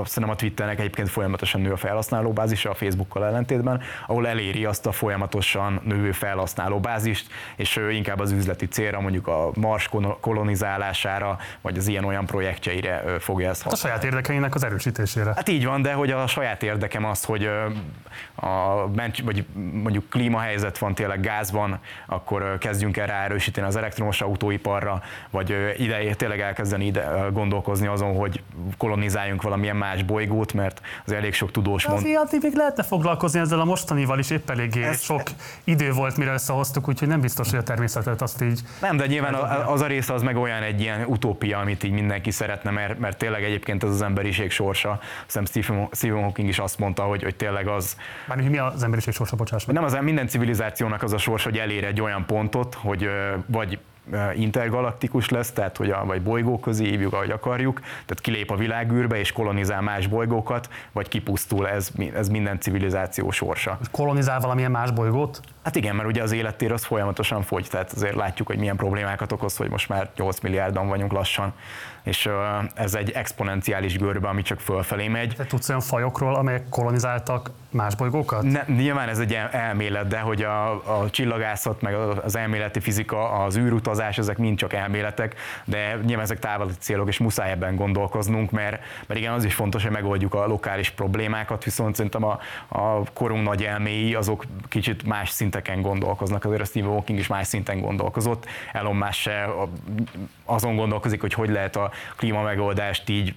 szerintem 0.05 0.31
a 0.31 0.37
Twitternek 0.37 0.79
egyébként 0.79 1.09
folyamatosan 1.09 1.61
nő 1.61 1.73
a 1.73 1.77
felhasználóbázisa 1.77 2.71
a 2.71 2.75
Facebookkal 2.75 3.27
ellentétben, 3.27 3.81
ahol 4.07 4.29
eléri 4.29 4.65
azt 4.65 4.87
a 4.87 4.93
folyamatosan 4.93 5.81
növő 5.85 6.13
felhasználóbázist, 6.13 7.27
és 7.57 7.81
inkább 7.91 8.19
az 8.21 8.31
üzleti 8.31 8.69
célra, 8.69 9.01
mondjuk 9.01 9.27
a 9.27 9.51
Mars 9.55 9.91
kolonizálására, 10.21 11.39
vagy 11.61 11.77
az 11.77 11.87
ilyen-olyan 11.87 12.27
projektjeire 12.27 13.03
fogja 13.19 13.49
ezt 13.49 13.63
használni. 13.63 13.97
A 13.97 14.01
saját 14.01 14.15
érdekeinek 14.15 14.55
az 14.55 14.65
erősítésére. 14.65 15.33
Hát 15.35 15.49
így 15.49 15.65
van, 15.65 15.83
de 15.83 15.93
hogy 15.93 16.11
a 16.11 16.27
saját 16.27 16.63
érdekem 16.63 17.05
az, 17.05 17.25
hogy 17.25 17.51
a, 18.35 18.87
vagy 19.25 19.45
mondjuk 19.73 20.11
klímahelyzet 20.11 20.79
van, 20.79 20.95
tényleg 20.95 21.21
gáz 21.21 21.51
van, 21.51 21.79
akkor 22.07 22.59
kezdjünk 22.59 22.97
el 22.97 23.07
ráerősíteni 23.07 23.67
az 23.67 23.77
elektromos 23.77 24.21
autóiparra, 24.21 25.03
vagy 25.31 25.75
ide 25.79 26.15
tényleg 26.15 26.41
elkezdeni 26.41 26.87
ide 26.87 27.29
gondolkozni 27.33 27.87
azon, 27.87 28.17
hogy 28.17 28.43
kolonizáljunk 28.79 29.43
valamilyen 29.43 29.77
más 29.83 30.03
bolygót, 30.03 30.53
mert 30.53 30.81
az 31.07 31.13
elég 31.13 31.35
sok 31.35 31.51
tudós 31.51 31.87
mond. 31.87 31.99
Azért 31.99 32.19
addig 32.19 32.41
még 32.43 32.55
lehetne 32.55 32.83
foglalkozni 32.83 33.41
ezzel 33.41 33.61
a 33.61 33.65
mostanival 33.65 34.19
is, 34.19 34.31
épp 34.31 34.51
eléggé 34.51 34.83
Ez... 34.83 35.01
sok 35.01 35.23
idő 35.65 35.93
volt, 35.93 36.17
mire 36.17 36.33
összehoztuk, 36.33 36.89
úgyhogy 36.89 37.09
nem 37.09 37.21
biztos, 37.21 37.51
hogy 37.51 37.59
a 37.59 37.63
természetet 37.63 38.23
azt 38.23 38.43
így... 38.43 38.61
Nem, 38.81 38.97
de 38.97 39.07
nyilván 39.07 39.35
az 39.67 39.81
a 39.81 39.87
része 39.87 40.13
az 40.13 40.23
meg 40.23 40.37
olyan 40.37 40.63
egy 40.63 40.81
ilyen 40.81 41.05
utópia, 41.05 41.59
amit 41.59 41.83
így 41.83 41.93
mindenki 41.93 42.31
szeretne, 42.31 42.71
mert, 42.71 42.99
mert 42.99 43.19
tényleg 43.19 43.45
egyébként 43.45 43.83
ez 43.83 43.91
az 43.91 44.03
emberiség 44.03 44.51
sorsa. 44.51 45.01
Szerintem 45.27 45.63
Stephen, 45.63 45.89
Stephen 45.93 46.23
Hawking 46.23 46.49
is 46.49 46.59
azt 46.59 46.79
mondta, 46.79 47.03
hogy, 47.03 47.23
hogy 47.23 47.37
tényleg 47.37 47.67
az... 47.67 47.97
Már 48.27 48.39
mi 48.39 48.59
az 48.59 48.83
emberiség 48.83 49.15
sorsa, 49.15 49.37
bocsáss 49.37 49.65
Nem 49.65 49.85
az 49.85 49.99
minden 50.01 50.29
civilizációnak 50.29 51.03
az 51.03 51.13
a 51.13 51.19
sors, 51.19 51.45
hogy 51.45 51.59
elér 51.59 51.85
egy 51.85 52.01
olyan 52.01 52.27
pontot, 52.27 52.75
hogy 52.75 53.11
vagy 53.47 53.79
intergalaktikus 54.35 55.29
lesz, 55.29 55.51
tehát 55.51 55.77
hogy 55.77 55.91
a, 55.91 56.05
vagy 56.05 56.23
bolygóközi 56.23 56.85
hívjuk, 56.85 57.13
ahogy 57.13 57.31
akarjuk, 57.31 57.81
tehát 57.81 58.21
kilép 58.21 58.51
a 58.51 58.57
világűrbe 58.57 59.19
és 59.19 59.33
kolonizál 59.33 59.81
más 59.81 60.07
bolygókat, 60.07 60.69
vagy 60.93 61.09
kipusztul, 61.09 61.69
ez, 61.69 61.91
ez 62.15 62.29
minden 62.29 62.61
civilizáció 62.61 63.31
sorsa. 63.31 63.79
Kolonizál 63.91 64.41
valamilyen 64.41 64.71
más 64.71 64.91
bolygót? 64.91 65.41
Hát 65.63 65.77
igen, 65.77 65.97
mert 65.97 66.09
ugye 66.09 66.23
az 66.23 66.33
élettér 66.33 66.73
az 66.73 66.85
folyamatosan 66.85 67.43
fogy, 67.43 67.67
tehát 67.71 67.93
azért 67.93 68.15
látjuk, 68.15 68.49
hogy 68.49 68.59
milyen 68.59 68.77
problémákat 68.77 69.33
okoz, 69.33 69.57
hogy 69.57 69.71
most 69.71 69.89
már 69.89 70.11
8 70.17 70.41
milliárdan 70.41 70.89
vagyunk 70.89 71.13
lassan, 71.13 71.53
és 72.03 72.29
ez 72.75 72.95
egy 72.95 73.11
exponenciális 73.11 73.99
görbe, 73.99 74.29
ami 74.29 74.43
csak 74.43 74.61
fölfelé 74.61 75.09
megy. 75.09 75.35
Te 75.37 75.45
tudsz 75.45 75.69
olyan 75.69 75.81
fajokról, 75.81 76.35
amelyek 76.35 76.69
kolonizáltak 76.69 77.51
más 77.71 77.95
bolygókat? 77.95 78.43
Ne, 78.43 78.65
nyilván 78.67 79.09
ez 79.09 79.19
egy 79.19 79.39
elmélet, 79.51 80.07
de 80.07 80.19
hogy 80.19 80.43
a, 80.43 80.71
a 81.01 81.11
csillagászat, 81.11 81.81
meg 81.81 81.95
az 81.95 82.37
elméleti 82.37 82.81
fizika 82.81 83.31
az 83.31 83.57
űrutat 83.57 83.93
utazás, 83.93 84.19
ezek 84.19 84.39
mind 84.39 84.59
csak 84.59 84.73
elméletek, 84.73 85.35
de 85.65 85.99
nyilván 86.05 86.25
ezek 86.25 86.39
távoli 86.39 86.73
célok, 86.79 87.09
és 87.09 87.19
muszáj 87.19 87.51
ebben 87.51 87.77
gondolkoznunk, 87.77 88.51
mert, 88.51 88.81
mert 89.07 89.21
igen, 89.21 89.33
az 89.33 89.45
is 89.45 89.55
fontos, 89.55 89.83
hogy 89.83 89.93
megoldjuk 89.93 90.35
a 90.35 90.47
lokális 90.47 90.91
problémákat, 90.91 91.65
viszont 91.65 91.95
szerintem 91.95 92.25
a, 92.25 92.39
a 92.69 93.03
korunk 93.13 93.45
nagy 93.45 93.63
elméi 93.63 94.15
azok 94.15 94.45
kicsit 94.69 95.05
más 95.05 95.31
szinteken 95.31 95.83
gondolkoznak, 95.83 96.45
azért 96.45 96.61
a 96.61 96.65
Steve 96.65 96.87
Hawking 96.87 97.19
is 97.19 97.27
más 97.27 97.47
szinten 97.47 97.81
gondolkozott, 97.81 98.47
Elon 98.73 98.97
Musk 98.97 99.13
se 99.13 99.49
azon 100.45 100.77
gondolkozik, 100.77 101.21
hogy 101.21 101.33
hogy 101.33 101.51
lehet 101.51 101.77
a 101.77 101.91
klíma 102.17 102.43
megoldást 102.43 103.09
így 103.09 103.35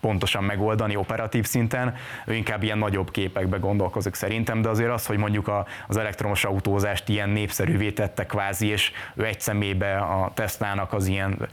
pontosan 0.00 0.44
megoldani 0.44 0.96
operatív 0.96 1.44
szinten, 1.44 1.94
ő 2.26 2.34
inkább 2.34 2.62
ilyen 2.62 2.78
nagyobb 2.78 3.10
képekbe 3.10 3.56
gondolkozik 3.56 4.14
szerintem, 4.14 4.62
de 4.62 4.68
azért 4.68 4.90
az, 4.90 5.06
hogy 5.06 5.16
mondjuk 5.16 5.48
a, 5.48 5.66
az 5.86 5.96
elektromos 5.96 6.44
autózást 6.44 7.08
ilyen 7.08 7.28
népszerűvé 7.28 7.90
tette 7.90 8.26
kvázi, 8.26 8.66
és 8.66 8.92
ő 9.14 9.24
egy 9.24 9.40
szemébe 9.40 9.96
a 9.98 10.32
Teslának 10.34 10.92
az 10.92 11.06
ilyen 11.06 11.48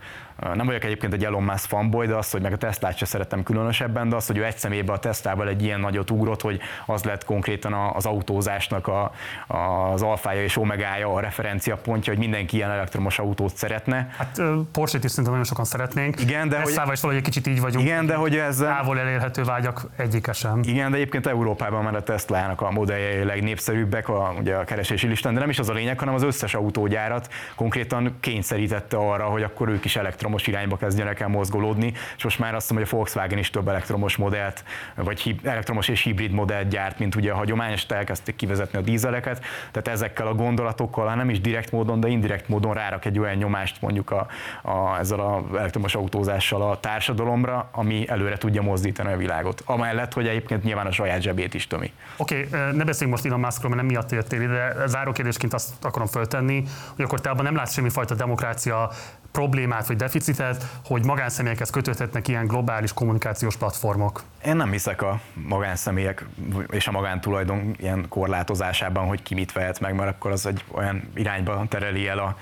nem 0.53 0.65
vagyok 0.65 0.83
egyébként 0.83 1.13
egy 1.13 1.25
Elon 1.25 1.43
Musk 1.43 1.67
fanboy, 1.67 2.07
de 2.07 2.15
az, 2.15 2.31
hogy 2.31 2.41
meg 2.41 2.53
a 2.53 2.57
Teslát 2.57 2.97
se 2.97 3.05
szeretem 3.05 3.43
különösebben, 3.43 4.09
de 4.09 4.15
az, 4.15 4.27
hogy 4.27 4.37
ő 4.37 4.45
egy 4.45 4.57
szemébe 4.57 4.93
a 4.93 4.99
Teslával 4.99 5.47
egy 5.47 5.63
ilyen 5.63 5.79
nagyot 5.79 6.11
ugrott, 6.11 6.41
hogy 6.41 6.59
az 6.85 7.03
lett 7.03 7.25
konkrétan 7.25 7.73
az 7.73 8.05
autózásnak 8.05 8.87
a, 8.87 9.11
az 9.47 10.01
alfája 10.01 10.43
és 10.43 10.57
omegája, 10.57 11.13
a 11.13 11.19
referencia 11.19 11.75
pontja, 11.75 12.13
hogy 12.13 12.21
mindenki 12.21 12.55
ilyen 12.55 12.69
elektromos 12.69 13.19
autót 13.19 13.55
szeretne. 13.55 14.09
Hát 14.17 14.41
Porsche-t 14.71 15.03
is 15.03 15.09
szerintem 15.09 15.31
nagyon 15.33 15.43
sokan 15.43 15.65
szeretnénk. 15.65 16.19
Igen, 16.19 16.49
de 16.49 16.55
Teslával 16.55 16.85
hogy, 16.85 16.93
is 16.93 17.01
valahogy 17.01 17.23
egy 17.25 17.29
kicsit 17.29 17.47
így 17.47 17.61
vagyunk. 17.61 17.85
Igen, 17.85 18.05
de 18.05 18.15
hogy 18.15 18.35
ez 18.35 18.57
távol 18.57 18.99
elérhető 18.99 19.43
vágyak 19.43 19.89
egyike 19.97 20.33
sem. 20.33 20.59
Igen, 20.63 20.91
de 20.91 20.95
egyébként 20.95 21.27
Európában 21.27 21.83
már 21.83 21.95
a 21.95 22.03
Tesla-nak 22.03 22.61
a 22.61 22.71
modelljei 22.71 23.23
legnépszerűbbek 23.23 24.09
a, 24.09 24.33
ugye 24.39 24.55
a 24.55 24.63
keresési 24.63 25.07
listán, 25.07 25.33
de 25.33 25.39
nem 25.39 25.49
is 25.49 25.59
az 25.59 25.69
a 25.69 25.73
lényeg, 25.73 25.99
hanem 25.99 26.13
az 26.13 26.23
összes 26.23 26.53
autógyárat 26.53 27.33
konkrétan 27.55 28.17
kényszerítette 28.19 28.97
arra, 28.97 29.25
hogy 29.25 29.43
akkor 29.43 29.69
ők 29.69 29.85
is 29.85 29.95
elektromos 29.95 30.21
elektromos 30.23 30.47
irányba 30.47 30.77
kezdjenek 30.77 31.19
el 31.19 31.27
mozgolódni, 31.27 31.93
és 32.17 32.23
most 32.23 32.39
már 32.39 32.55
azt 32.55 32.69
mondom, 32.69 32.87
hogy 32.87 32.93
a 32.93 32.95
Volkswagen 32.97 33.37
is 33.37 33.49
több 33.49 33.67
elektromos 33.67 34.15
modellt, 34.15 34.63
vagy 34.95 35.35
elektromos 35.43 35.87
és 35.87 36.01
hibrid 36.01 36.31
modellt 36.31 36.67
gyárt, 36.67 36.99
mint 36.99 37.15
ugye 37.15 37.31
a 37.31 37.35
hagyományos, 37.35 37.85
elkezdték 37.85 38.35
kivezetni 38.35 38.77
a 38.77 38.81
dízeleket, 38.81 39.45
tehát 39.71 39.87
ezekkel 39.87 40.27
a 40.27 40.33
gondolatokkal, 40.33 41.07
ha 41.07 41.15
nem 41.15 41.29
is 41.29 41.41
direkt 41.41 41.71
módon, 41.71 41.99
de 41.99 42.07
indirekt 42.07 42.47
módon 42.47 42.73
rárak 42.73 43.05
egy 43.05 43.19
olyan 43.19 43.35
nyomást 43.35 43.81
mondjuk 43.81 44.11
a, 44.11 44.27
a, 44.61 44.97
ezzel 44.99 45.19
az 45.19 45.57
elektromos 45.57 45.95
autózással 45.95 46.61
a 46.61 46.79
társadalomra, 46.79 47.69
ami 47.71 48.09
előre 48.09 48.37
tudja 48.37 48.61
mozdítani 48.61 49.13
a 49.13 49.17
világot. 49.17 49.61
Amellett, 49.65 50.13
hogy 50.13 50.27
egyébként 50.27 50.63
nyilván 50.63 50.85
a 50.85 50.91
saját 50.91 51.21
zsebét 51.21 51.53
is 51.53 51.67
tömi. 51.67 51.91
Oké, 52.17 52.47
okay, 52.47 52.59
ne 52.59 52.83
beszéljünk 52.83 53.19
most 53.19 53.25
Elon 53.25 53.39
Muskról, 53.39 53.69
mert 53.69 53.81
nem 53.81 53.91
miatt 53.91 54.11
jöttél 54.11 54.47
de 54.47 54.87
záró 54.87 55.11
kérdésként 55.11 55.53
azt 55.53 55.85
akarom 55.85 56.07
föltenni, 56.07 56.63
hogy 56.95 57.05
akkor 57.05 57.21
te 57.21 57.29
abban 57.29 57.43
nem 57.43 57.55
látsz 57.55 57.73
semmifajta 57.73 58.15
demokrácia 58.15 58.89
problémát 59.33 59.87
vagy 59.87 59.95
deficitet, 59.95 60.65
hogy 60.85 61.05
magánszemélyekhez 61.05 61.69
kötődhetnek 61.69 62.27
ilyen 62.27 62.47
globális 62.47 62.93
kommunikációs 62.93 63.57
platformok? 63.57 64.23
Én 64.45 64.55
nem 64.55 64.71
hiszek 64.71 65.01
a 65.01 65.19
magánszemélyek 65.33 66.25
és 66.69 66.87
a 66.87 66.91
magántulajdon 66.91 67.75
ilyen 67.79 68.05
korlátozásában, 68.09 69.07
hogy 69.07 69.23
ki 69.23 69.33
mit 69.33 69.51
vehet 69.51 69.79
meg, 69.79 69.95
mert 69.95 70.09
akkor 70.09 70.31
az 70.31 70.45
egy 70.45 70.63
olyan 70.71 71.09
irányba 71.15 71.65
tereli 71.69 72.07
el 72.07 72.19
a, 72.19 72.35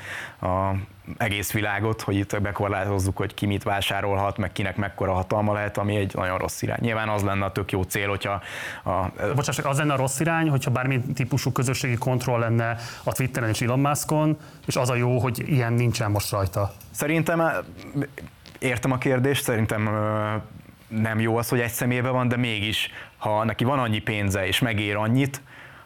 a 0.47 0.75
egész 1.17 1.51
világot, 1.51 2.01
hogy 2.01 2.15
itt 2.15 2.41
bekorlátozzuk, 2.41 3.17
hogy 3.17 3.33
ki 3.33 3.45
mit 3.45 3.63
vásárolhat, 3.63 4.37
meg 4.37 4.51
kinek 4.51 4.75
mekkora 4.75 5.13
hatalma 5.13 5.53
lehet, 5.53 5.77
ami 5.77 5.95
egy 5.95 6.13
nagyon 6.15 6.37
rossz 6.37 6.61
irány. 6.61 6.79
Nyilván 6.81 7.09
az 7.09 7.23
lenne 7.23 7.45
a 7.45 7.51
tök 7.51 7.71
jó 7.71 7.81
cél, 7.81 8.09
hogyha... 8.09 8.41
A... 8.83 9.11
Bocsáss, 9.35 9.57
az 9.57 9.77
lenne 9.77 9.93
a 9.93 9.97
rossz 9.97 10.19
irány, 10.19 10.49
hogyha 10.49 10.71
bármi 10.71 11.01
típusú 11.13 11.51
közösségi 11.51 11.95
kontroll 11.95 12.39
lenne 12.39 12.77
a 13.03 13.11
Twitteren 13.11 13.49
és 13.49 13.61
Elon 13.61 13.79
Muskon, 13.79 14.37
és 14.65 14.75
az 14.75 14.89
a 14.89 14.95
jó, 14.95 15.19
hogy 15.19 15.49
ilyen 15.49 15.73
nincsen 15.73 16.11
most 16.11 16.31
rajta. 16.31 16.73
Szerintem 16.91 17.41
értem 18.59 18.91
a 18.91 18.97
kérdést, 18.97 19.43
szerintem 19.43 19.89
nem 20.87 21.19
jó 21.19 21.37
az, 21.37 21.49
hogy 21.49 21.59
egy 21.59 21.71
szemébe 21.71 22.09
van, 22.09 22.27
de 22.27 22.37
mégis, 22.37 22.89
ha 23.17 23.43
neki 23.43 23.63
van 23.63 23.79
annyi 23.79 23.99
pénze 23.99 24.47
és 24.47 24.59
megér 24.59 24.95
annyit, 24.95 25.41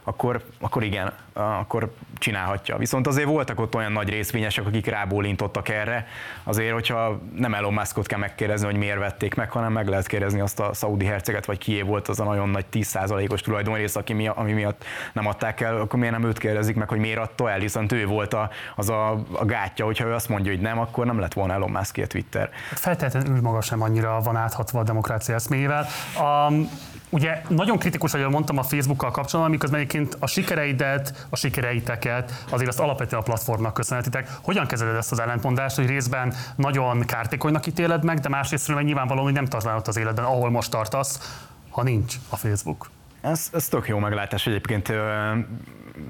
akkor, 0.07 0.43
akkor 0.59 0.83
igen, 0.83 1.11
akkor 1.33 1.93
csinálhatja. 2.17 2.77
Viszont 2.77 3.07
azért 3.07 3.27
voltak 3.27 3.59
ott 3.59 3.75
olyan 3.75 3.91
nagy 3.91 4.09
részvényesek, 4.09 4.65
akik 4.65 4.85
rábólintottak 4.85 5.69
erre. 5.69 6.07
Azért, 6.43 6.73
hogyha 6.73 7.19
nem 7.35 7.53
Elon 7.53 7.73
Muskot 7.73 8.07
kell 8.07 8.19
megkérdezni, 8.19 8.65
hogy 8.65 8.75
miért 8.75 8.97
vették 8.97 9.35
meg, 9.35 9.51
hanem 9.51 9.71
meg 9.71 9.87
lehet 9.87 10.07
kérdezni 10.07 10.39
azt 10.39 10.59
a 10.59 10.73
szaudi 10.73 11.05
herceget, 11.05 11.45
vagy 11.45 11.57
kié 11.57 11.81
volt 11.81 12.07
az 12.07 12.19
a 12.19 12.23
nagyon 12.23 12.49
nagy 12.49 12.65
10%-os 12.71 13.41
tulajdonrész, 13.41 13.95
aki 13.95 14.13
mi, 14.13 14.27
ami 14.27 14.51
miatt 14.51 14.83
nem 15.13 15.27
adták 15.27 15.61
el, 15.61 15.77
akkor 15.77 15.99
miért 15.99 16.13
nem 16.13 16.25
őt 16.25 16.37
kérdezik 16.37 16.75
meg, 16.75 16.89
hogy 16.89 16.99
miért 16.99 17.19
adta 17.19 17.49
el, 17.49 17.59
hiszen 17.59 17.87
ő 17.93 18.05
volt 18.05 18.33
a, 18.33 18.49
az 18.75 18.89
a, 18.89 19.11
a 19.31 19.45
gátja, 19.45 19.85
hogyha 19.85 20.05
ő 20.05 20.13
azt 20.13 20.29
mondja, 20.29 20.51
hogy 20.51 20.61
nem, 20.61 20.79
akkor 20.79 21.05
nem 21.05 21.19
lett 21.19 21.33
volna 21.33 21.53
Elon 21.53 21.71
Musk 21.71 22.07
Twitter. 22.07 22.49
Hát 22.69 22.79
feltétlenül 22.79 23.41
maga 23.41 23.61
sem 23.61 23.81
annyira 23.81 24.21
van 24.21 24.35
áthatva 24.35 24.79
a 24.79 24.83
demokrácia 24.83 25.35
eszméjével. 25.35 25.85
Um, 26.19 26.69
ugye 27.15 27.41
nagyon 27.47 27.77
kritikus, 27.77 28.13
ahogy 28.13 28.29
mondtam 28.29 28.57
a 28.57 28.63
Facebookkal 28.63 29.11
kapcsolatban, 29.11 29.53
miközben 29.53 29.79
egyébként 29.79 30.17
a 30.19 30.27
sikereidet, 30.27 31.27
a 31.29 31.35
sikereiteket 31.35 32.45
azért 32.49 32.69
azt 32.69 32.79
alapvetően 32.79 33.21
a 33.21 33.25
platformnak 33.25 33.73
köszönhetitek. 33.73 34.29
Hogyan 34.41 34.65
kezeled 34.65 34.95
ezt 34.95 35.11
az 35.11 35.19
ellentmondást, 35.19 35.75
hogy 35.75 35.87
részben 35.87 36.33
nagyon 36.55 37.05
kártékonynak 37.05 37.65
ítéled 37.65 38.03
meg, 38.03 38.19
de 38.19 38.29
másrészt 38.29 38.73
meg 38.73 38.83
nyilvánvalóan, 38.83 39.25
hogy 39.25 39.33
nem 39.33 39.45
találod 39.45 39.87
az 39.87 39.97
életben, 39.97 40.25
ahol 40.25 40.49
most 40.49 40.71
tartasz, 40.71 41.39
ha 41.69 41.83
nincs 41.83 42.15
a 42.29 42.35
Facebook? 42.35 42.89
Ez, 43.21 43.49
ez 43.53 43.67
tök 43.67 43.87
jó 43.87 43.99
meglátás 43.99 44.47
egyébként 44.47 44.93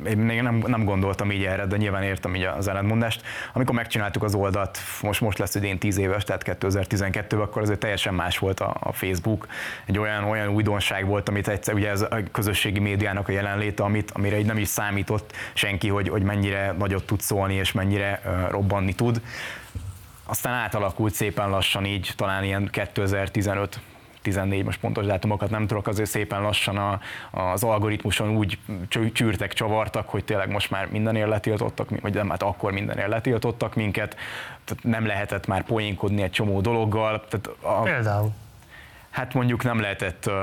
én 0.07 0.17
még 0.17 0.41
nem, 0.41 0.63
nem 0.67 0.83
gondoltam 0.83 1.31
így 1.31 1.43
erre, 1.43 1.65
de 1.65 1.77
nyilván 1.77 2.03
értem 2.03 2.35
így 2.35 2.43
az 2.43 2.67
ellentmondást. 2.67 3.21
Amikor 3.53 3.75
megcsináltuk 3.75 4.23
az 4.23 4.35
oldalt, 4.35 4.79
most, 5.01 5.21
most 5.21 5.37
lesz 5.37 5.55
idén 5.55 5.77
10 5.77 5.97
éves, 5.97 6.23
tehát 6.23 6.57
2012-ben, 6.59 7.39
akkor 7.39 7.61
azért 7.61 7.79
teljesen 7.79 8.13
más 8.13 8.37
volt 8.37 8.59
a, 8.59 8.75
a 8.79 8.91
Facebook. 8.91 9.47
Egy 9.85 9.97
olyan, 9.97 10.23
olyan 10.23 10.47
újdonság 10.47 11.05
volt, 11.05 11.29
amit 11.29 11.47
egyszer, 11.47 11.73
ugye 11.73 11.89
ez 11.89 12.01
a 12.01 12.17
közösségi 12.31 12.79
médiának 12.79 13.27
a 13.27 13.31
jelenléte, 13.31 13.83
amit, 13.83 14.11
amire 14.11 14.39
így 14.39 14.45
nem 14.45 14.57
is 14.57 14.67
számított 14.67 15.33
senki, 15.53 15.87
hogy, 15.87 16.09
hogy 16.09 16.23
mennyire 16.23 16.71
nagyot 16.77 17.05
tud 17.05 17.21
szólni, 17.21 17.53
és 17.53 17.71
mennyire 17.71 18.21
uh, 18.25 18.49
robbanni 18.51 18.93
tud. 18.93 19.21
Aztán 20.23 20.53
átalakult 20.53 21.13
szépen 21.13 21.49
lassan 21.49 21.85
így, 21.85 22.13
talán 22.15 22.43
ilyen 22.43 22.69
2015 22.71 23.79
14, 24.25 24.63
most 24.63 24.79
pontos 24.79 25.05
dátumokat 25.05 25.50
nem 25.50 25.67
tudok, 25.67 25.88
azért 25.88 26.10
szépen 26.10 26.41
lassan 26.41 26.77
a, 26.77 27.00
az 27.32 27.63
algoritmuson 27.63 28.29
úgy 28.29 28.58
csűrtek, 29.13 29.53
csavartak, 29.53 30.10
hogy 30.10 30.25
tényleg 30.25 30.51
most 30.51 30.72
már 30.72 30.88
mindenért 30.91 31.27
letiltottak, 31.27 31.89
vagy 32.01 32.13
nem, 32.13 32.29
hát 32.29 32.44
akkor 32.44 32.72
mindenért 32.72 33.10
letiltottak 33.10 33.75
minket, 33.75 34.15
tehát 34.63 34.84
nem 34.84 35.05
lehetett 35.05 35.48
már 35.48 35.63
poénkodni 35.63 36.22
egy 36.22 36.32
csomó 36.32 36.62
dologgal. 36.62 37.24
Tehát 37.29 37.50
a, 37.62 37.82
Például? 37.82 38.32
Hát 39.15 39.34
mondjuk 39.34 39.63
nem 39.63 39.79
lehetett 39.79 40.25
uh, 40.27 40.34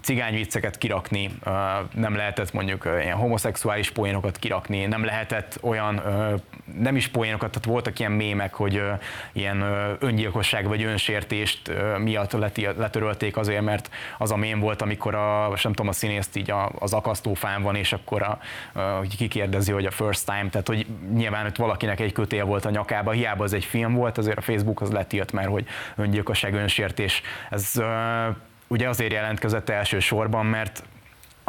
cigányvicceket 0.00 0.78
kirakni, 0.78 1.30
uh, 1.46 1.52
nem 1.94 2.16
lehetett 2.16 2.52
mondjuk 2.52 2.84
uh, 2.84 3.02
ilyen 3.02 3.16
homoszexuális 3.16 3.90
poénokat 3.90 4.36
kirakni, 4.36 4.86
nem 4.86 5.04
lehetett 5.04 5.58
olyan, 5.60 5.94
uh, 6.06 6.40
nem 6.78 6.96
is 6.96 7.08
poénokat, 7.08 7.50
tehát 7.50 7.68
voltak 7.68 7.98
ilyen 7.98 8.12
mémek, 8.12 8.54
hogy 8.54 8.76
uh, 8.76 9.00
ilyen 9.32 9.62
uh, 9.62 9.68
öngyilkosság 9.98 10.66
vagy 10.66 10.82
önsértést 10.82 11.68
uh, 11.68 11.98
miatt 11.98 12.32
leti, 12.32 12.66
letörölték 12.76 13.36
azért, 13.36 13.62
mert 13.62 13.90
az 14.18 14.30
a 14.30 14.36
mém 14.36 14.60
volt, 14.60 14.82
amikor 14.82 15.14
a, 15.14 15.48
nem 15.48 15.72
tudom, 15.72 15.88
a 15.88 15.92
színészt 15.92 16.36
így 16.36 16.50
a, 16.50 16.70
az 16.78 16.92
akasztófán 16.92 17.62
van, 17.62 17.74
és 17.74 17.92
akkor 17.92 18.22
a, 18.22 18.38
uh, 18.74 19.06
kikérdezi, 19.16 19.72
hogy 19.72 19.86
a 19.86 19.90
first 19.90 20.26
time, 20.26 20.48
tehát 20.50 20.66
hogy 20.66 20.86
nyilván 21.12 21.46
ott 21.46 21.56
valakinek 21.56 22.00
egy 22.00 22.12
kötél 22.12 22.44
volt 22.44 22.64
a 22.64 22.70
nyakába, 22.70 23.10
hiába 23.10 23.44
az 23.44 23.52
egy 23.52 23.64
film 23.64 23.94
volt, 23.94 24.18
azért 24.18 24.38
a 24.38 24.40
Facebook 24.40 24.80
az 24.80 24.90
letilt, 24.90 25.32
mert 25.32 25.48
hogy 25.48 25.66
öngyilkosság, 25.96 26.54
önsértés, 26.54 27.22
ez 27.50 27.72
uh, 27.76 27.98
ugye 28.68 28.88
azért 28.88 29.12
jelentkezett 29.12 29.68
elsősorban, 29.68 30.46
mert 30.46 30.82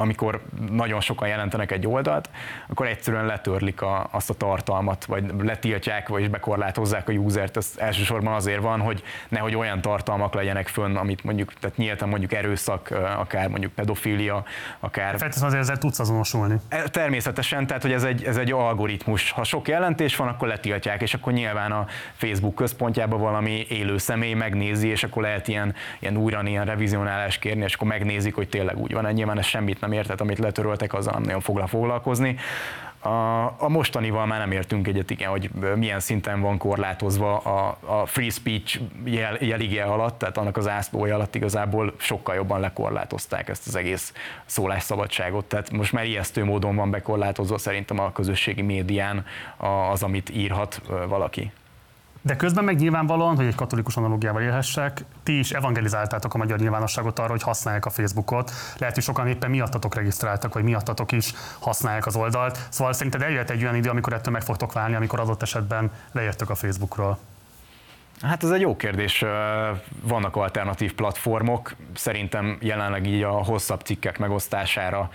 amikor 0.01 0.41
nagyon 0.71 1.01
sokan 1.01 1.27
jelentenek 1.27 1.71
egy 1.71 1.87
oldalt, 1.87 2.29
akkor 2.69 2.87
egyszerűen 2.87 3.25
letörlik 3.25 3.81
a, 3.81 4.07
azt 4.11 4.29
a 4.29 4.33
tartalmat, 4.33 5.05
vagy 5.05 5.33
letiltják, 5.41 6.07
vagy 6.07 6.29
bekorlátozzák 6.29 7.09
a 7.09 7.11
usert. 7.11 7.57
Ez 7.57 7.73
elsősorban 7.77 8.33
azért 8.33 8.61
van, 8.61 8.79
hogy 8.79 9.03
nehogy 9.29 9.55
olyan 9.55 9.81
tartalmak 9.81 10.33
legyenek 10.33 10.67
fönn, 10.67 10.95
amit 10.95 11.23
mondjuk, 11.23 11.53
tehát 11.53 11.77
nyíltan 11.77 12.09
mondjuk 12.09 12.33
erőszak, 12.33 12.93
akár 13.17 13.47
mondjuk 13.47 13.71
pedofília, 13.71 14.43
akár... 14.79 15.17
Feltétlenül 15.17 15.47
azért 15.47 15.61
ezzel 15.61 15.77
tudsz 15.77 15.99
azonosulni. 15.99 16.55
E, 16.69 16.83
természetesen, 16.83 17.67
tehát 17.67 17.81
hogy 17.81 17.91
ez 17.91 18.03
egy, 18.03 18.23
ez 18.23 18.37
egy 18.37 18.51
algoritmus. 18.51 19.31
Ha 19.31 19.43
sok 19.43 19.67
jelentés 19.67 20.15
van, 20.15 20.27
akkor 20.27 20.47
letiltják, 20.47 21.01
és 21.01 21.13
akkor 21.13 21.33
nyilván 21.33 21.71
a 21.71 21.85
Facebook 22.13 22.55
központjában 22.55 23.19
valami 23.19 23.65
élő 23.69 23.97
személy 23.97 24.33
megnézi, 24.33 24.87
és 24.87 25.03
akkor 25.03 25.21
lehet 25.21 25.47
ilyen, 25.47 25.75
ilyen 25.99 26.17
újra 26.17 26.41
ilyen 26.45 26.65
revizionálás 26.65 27.37
kérni, 27.37 27.63
és 27.63 27.73
akkor 27.73 27.87
megnézik, 27.87 28.35
hogy 28.35 28.49
tényleg 28.49 28.77
úgy 28.77 28.93
van. 28.93 29.11
Nyilván 29.11 29.37
ez 29.37 29.45
semmit 29.45 29.81
nem 29.81 29.90
értett, 29.91 30.21
amit 30.21 30.39
letöröltek, 30.39 30.93
azzal 30.93 31.13
nem 31.13 31.21
nagyon 31.21 31.41
fog 31.41 31.59
foglalkozni. 31.67 32.37
A, 33.03 33.43
a 33.57 33.69
mostanival 33.69 34.25
már 34.25 34.39
nem 34.39 34.51
értünk 34.51 34.87
egyet, 34.87 35.09
igen, 35.09 35.29
hogy 35.29 35.49
milyen 35.75 35.99
szinten 35.99 36.41
van 36.41 36.57
korlátozva 36.57 37.37
a, 37.37 37.77
a 37.85 38.05
free 38.05 38.29
speech 38.29 38.79
jel, 39.05 39.37
jelige 39.39 39.83
alatt, 39.83 40.17
tehát 40.17 40.37
annak 40.37 40.57
az 40.57 40.67
ászlója 40.67 41.15
alatt 41.15 41.35
igazából 41.35 41.93
sokkal 41.97 42.35
jobban 42.35 42.59
lekorlátozták 42.59 43.49
ezt 43.49 43.67
az 43.67 43.75
egész 43.75 44.13
szólásszabadságot. 44.45 45.45
Tehát 45.45 45.71
most 45.71 45.91
már 45.91 46.05
ijesztő 46.05 46.43
módon 46.43 46.75
van 46.75 46.91
bekorlátozva 46.91 47.57
szerintem 47.57 47.99
a 47.99 48.11
közösségi 48.11 48.61
médián 48.61 49.25
az, 49.91 50.03
amit 50.03 50.29
írhat 50.29 50.81
valaki. 51.07 51.51
De 52.21 52.35
közben 52.35 52.63
meg 52.63 52.75
nyilvánvalóan, 52.75 53.35
hogy 53.35 53.45
egy 53.45 53.55
katolikus 53.55 53.97
analógiával 53.97 54.41
élhessek, 54.41 55.03
ti 55.23 55.39
is 55.39 55.51
evangelizáltátok 55.51 56.33
a 56.33 56.37
magyar 56.37 56.59
nyilvánosságot 56.59 57.19
arra, 57.19 57.29
hogy 57.29 57.43
használják 57.43 57.85
a 57.85 57.89
Facebookot. 57.89 58.51
Lehet, 58.77 58.95
hogy 58.95 59.03
sokan 59.03 59.27
éppen 59.27 59.49
miattatok 59.49 59.95
regisztráltak, 59.95 60.53
vagy 60.53 60.63
miattatok 60.63 61.11
is 61.11 61.33
használják 61.59 62.05
az 62.05 62.15
oldalt. 62.15 62.59
Szóval 62.69 62.93
szerinted 62.93 63.21
eljöhet 63.21 63.49
egy 63.49 63.63
olyan 63.63 63.75
idő, 63.75 63.89
amikor 63.89 64.13
ettől 64.13 64.33
meg 64.33 64.41
fogtok 64.41 64.73
válni, 64.73 64.95
amikor 64.95 65.19
adott 65.19 65.41
esetben 65.41 65.91
leértök 66.11 66.49
a 66.49 66.55
Facebookról. 66.55 67.17
Hát 68.21 68.43
ez 68.43 68.49
egy 68.49 68.61
jó 68.61 68.75
kérdés. 68.75 69.25
Vannak 70.01 70.35
alternatív 70.35 70.93
platformok. 70.93 71.75
Szerintem 71.93 72.57
jelenleg 72.59 73.07
így 73.07 73.23
a 73.23 73.31
hosszabb 73.31 73.81
cikkek 73.81 74.19
megosztására, 74.19 75.09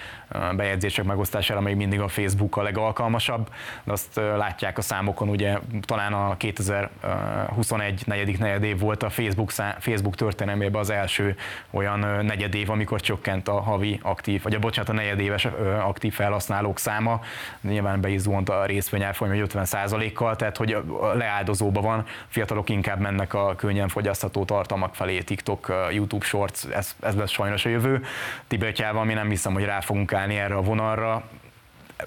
bejegyzések 0.57 1.05
megosztására 1.05 1.61
még 1.61 1.77
mindig 1.77 2.01
a 2.01 2.09
Facebook 2.09 2.57
a 2.57 2.63
legalkalmasabb, 2.63 3.49
de 3.85 3.93
azt 3.93 4.21
látják 4.37 4.79
a 4.79 4.83
számokon, 4.83 5.29
ugye 5.29 5.59
talán 5.81 6.13
a 6.13 6.37
2021 6.37 8.03
negyedik 8.07 8.39
negyedév 8.39 8.79
volt 8.79 9.03
a 9.03 9.11
Facebook, 9.11 9.51
Facebook 9.79 10.15
történelmében 10.15 10.81
az 10.81 10.91
első 10.91 11.37
olyan 11.71 12.25
negyedév, 12.25 12.71
amikor 12.71 13.01
csökkent 13.01 13.49
a 13.49 13.61
havi 13.61 14.01
aktív, 14.03 14.43
vagy 14.43 14.55
a 14.55 14.59
bocsánat, 14.59 14.91
a 14.91 14.93
negyedéves 14.93 15.45
aktív 15.81 16.15
felhasználók 16.15 16.79
száma. 16.79 17.21
Nyilván 17.61 18.01
be 18.01 18.09
is 18.09 18.21
zuhant 18.21 18.49
a 18.49 18.65
részvényárfolyam 18.65 19.41
50 19.41 19.67
kal 20.15 20.37
tehát 20.37 20.57
hogy 20.57 20.77
leáldozóban 21.15 21.83
van, 21.83 22.05
fiatalok 22.29 22.69
inkább 22.69 23.01
mennek 23.01 23.35
a 23.35 23.55
könnyen 23.55 23.89
fogyasztható 23.89 24.45
tartalmak 24.45 24.95
felé, 24.95 25.21
TikTok, 25.21 25.73
YouTube 25.93 26.25
Shorts, 26.25 26.65
ez, 26.73 26.97
ez 27.03 27.15
lesz 27.15 27.31
sajnos 27.31 27.65
a 27.65 27.69
jövő. 27.69 28.05
Tibetjával 28.49 29.05
mi 29.05 29.13
nem 29.13 29.29
hiszem, 29.29 29.53
hogy 29.53 29.65
rá 29.65 29.81
fogunk 29.81 30.13
állni 30.17 30.37
erre 30.37 30.55
a 30.55 30.63
vonalra. 30.63 31.23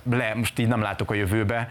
Le, 0.10 0.34
most 0.36 0.60
így 0.60 0.68
nem 0.68 0.82
látok 0.82 1.12
a 1.12 1.14
jövőbe, 1.14 1.70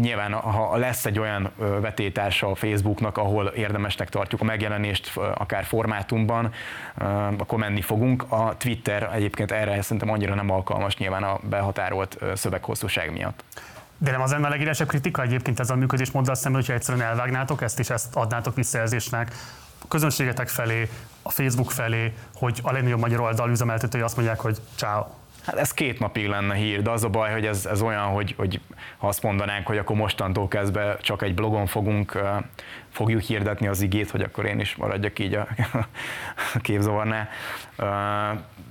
nyilván 0.00 0.32
ha 0.32 0.76
lesz 0.76 1.06
egy 1.06 1.18
olyan 1.18 1.50
vetétársa 1.80 2.50
a 2.50 2.54
Facebooknak, 2.54 3.18
ahol 3.18 3.46
érdemesnek 3.46 4.08
tartjuk 4.08 4.40
a 4.40 4.44
megjelenést, 4.44 5.16
akár 5.16 5.64
formátumban, 5.64 6.52
akkor 7.38 7.58
menni 7.58 7.80
fogunk. 7.80 8.24
A 8.28 8.54
Twitter 8.58 9.10
egyébként 9.14 9.50
erre 9.50 9.82
szerintem 9.82 10.10
annyira 10.10 10.34
nem 10.34 10.50
alkalmas 10.50 10.96
nyilván 10.96 11.22
a 11.22 11.38
behatárolt 11.42 12.18
szöveghosszúság 12.34 13.12
miatt. 13.12 13.44
De 13.98 14.10
nem 14.10 14.20
az 14.20 14.30
lenne 14.30 14.46
a 14.46 14.50
legélesebb 14.50 14.88
kritika 14.88 15.22
egyébként 15.22 15.60
ez 15.60 15.70
a 15.70 15.74
működésmóddal 15.74 16.34
szemben, 16.34 16.60
hogyha 16.60 16.76
egyszerűen 16.76 17.06
elvágnátok 17.06 17.62
ezt, 17.62 17.78
és 17.78 17.90
ezt 17.90 18.16
adnátok 18.16 18.54
visszajelzésnek 18.54 19.32
a 19.82 19.88
közönségetek 19.88 20.48
felé, 20.48 20.90
a 21.22 21.30
Facebook 21.30 21.70
felé, 21.70 22.14
hogy 22.34 22.60
a 22.62 22.72
legnagyobb 22.72 23.00
magyar 23.00 23.20
oldal 23.20 23.50
üzemeltetői 23.50 24.00
azt 24.00 24.16
mondják, 24.16 24.40
hogy 24.40 24.58
ciao. 24.76 25.04
Hát 25.46 25.56
ez 25.56 25.74
két 25.74 25.98
napig 25.98 26.26
lenne 26.26 26.54
hír, 26.54 26.82
de 26.82 26.90
az 26.90 27.04
a 27.04 27.08
baj, 27.08 27.32
hogy 27.32 27.46
ez, 27.46 27.66
ez 27.66 27.82
olyan, 27.82 28.02
hogy, 28.02 28.34
hogy 28.36 28.60
ha 28.98 29.06
azt 29.08 29.22
mondanánk, 29.22 29.66
hogy 29.66 29.78
akkor 29.78 29.96
mostantól 29.96 30.48
kezdve 30.48 30.96
csak 31.00 31.22
egy 31.22 31.34
blogon 31.34 31.66
fogunk, 31.66 32.18
fogjuk 32.92 33.20
hirdetni 33.20 33.66
az 33.66 33.80
igét, 33.80 34.10
hogy 34.10 34.20
akkor 34.20 34.44
én 34.44 34.60
is 34.60 34.76
maradjak 34.76 35.18
így 35.18 35.34
a, 35.34 35.46
a 36.54 36.58
képzavarnál 36.58 37.28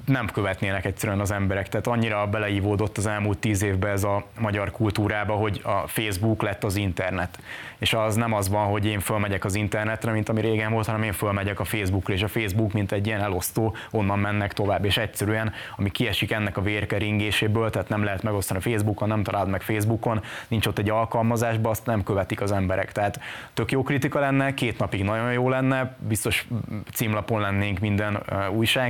nem 0.06 0.28
követnének 0.34 0.86
egyszerűen 0.86 1.20
az 1.20 1.32
emberek. 1.32 1.70
Tehát 1.70 1.88
annyira 1.88 2.28
beleívódott 2.28 2.98
az 2.98 3.06
elmúlt 3.06 3.38
tíz 3.38 3.64
évben 3.64 3.92
ez 3.92 4.04
a 4.04 4.24
magyar 4.40 4.72
kultúrába, 4.72 5.34
hogy 5.34 5.62
a 5.64 5.88
Facebook 5.88 6.42
lett 6.42 6.64
az 6.64 6.76
internet. 6.76 7.40
És 7.78 7.94
az 7.94 8.16
nem 8.16 8.34
az 8.34 8.50
van, 8.50 8.66
hogy 8.66 8.86
én 8.86 9.00
fölmegyek 9.00 9.46
az 9.46 9.56
internetre, 9.56 10.12
mint 10.12 10.30
ami 10.30 10.42
régen 10.42 10.72
volt, 10.72 10.86
hanem 10.86 11.04
én 11.04 11.12
fölmegyek 11.12 11.60
a 11.60 11.64
Facebookra, 11.64 12.14
és 12.14 12.24
a 12.24 12.28
Facebook, 12.28 12.74
mint 12.74 12.92
egy 12.92 13.08
ilyen 13.08 13.22
elosztó, 13.22 13.76
onnan 13.92 14.20
mennek 14.20 14.54
tovább. 14.54 14.86
És 14.86 14.98
egyszerűen, 14.98 15.54
ami 15.78 15.92
kiesik 15.92 16.32
ennek 16.32 16.58
a 16.58 16.62
vérkeringéséből, 16.62 17.70
tehát 17.70 17.90
nem 17.90 18.04
lehet 18.04 18.24
megosztani 18.24 18.60
a 18.60 18.62
Facebookon, 18.62 19.08
nem 19.08 19.24
találod 19.24 19.50
meg 19.50 19.62
Facebookon, 19.62 20.22
nincs 20.48 20.68
ott 20.68 20.78
egy 20.78 20.90
alkalmazásban, 20.90 21.72
azt 21.72 21.86
nem 21.86 22.04
követik 22.04 22.42
az 22.42 22.52
emberek. 22.52 22.92
Tehát 22.92 23.20
tök 23.54 23.72
jó 23.72 23.84
kritika 23.84 24.20
lenne, 24.20 24.54
két 24.54 24.80
napig 24.80 25.04
nagyon 25.04 25.32
jó 25.32 25.50
lenne, 25.50 25.96
biztos 26.08 26.48
címlapon 26.94 27.42
lennénk 27.42 27.80
minden 27.80 28.24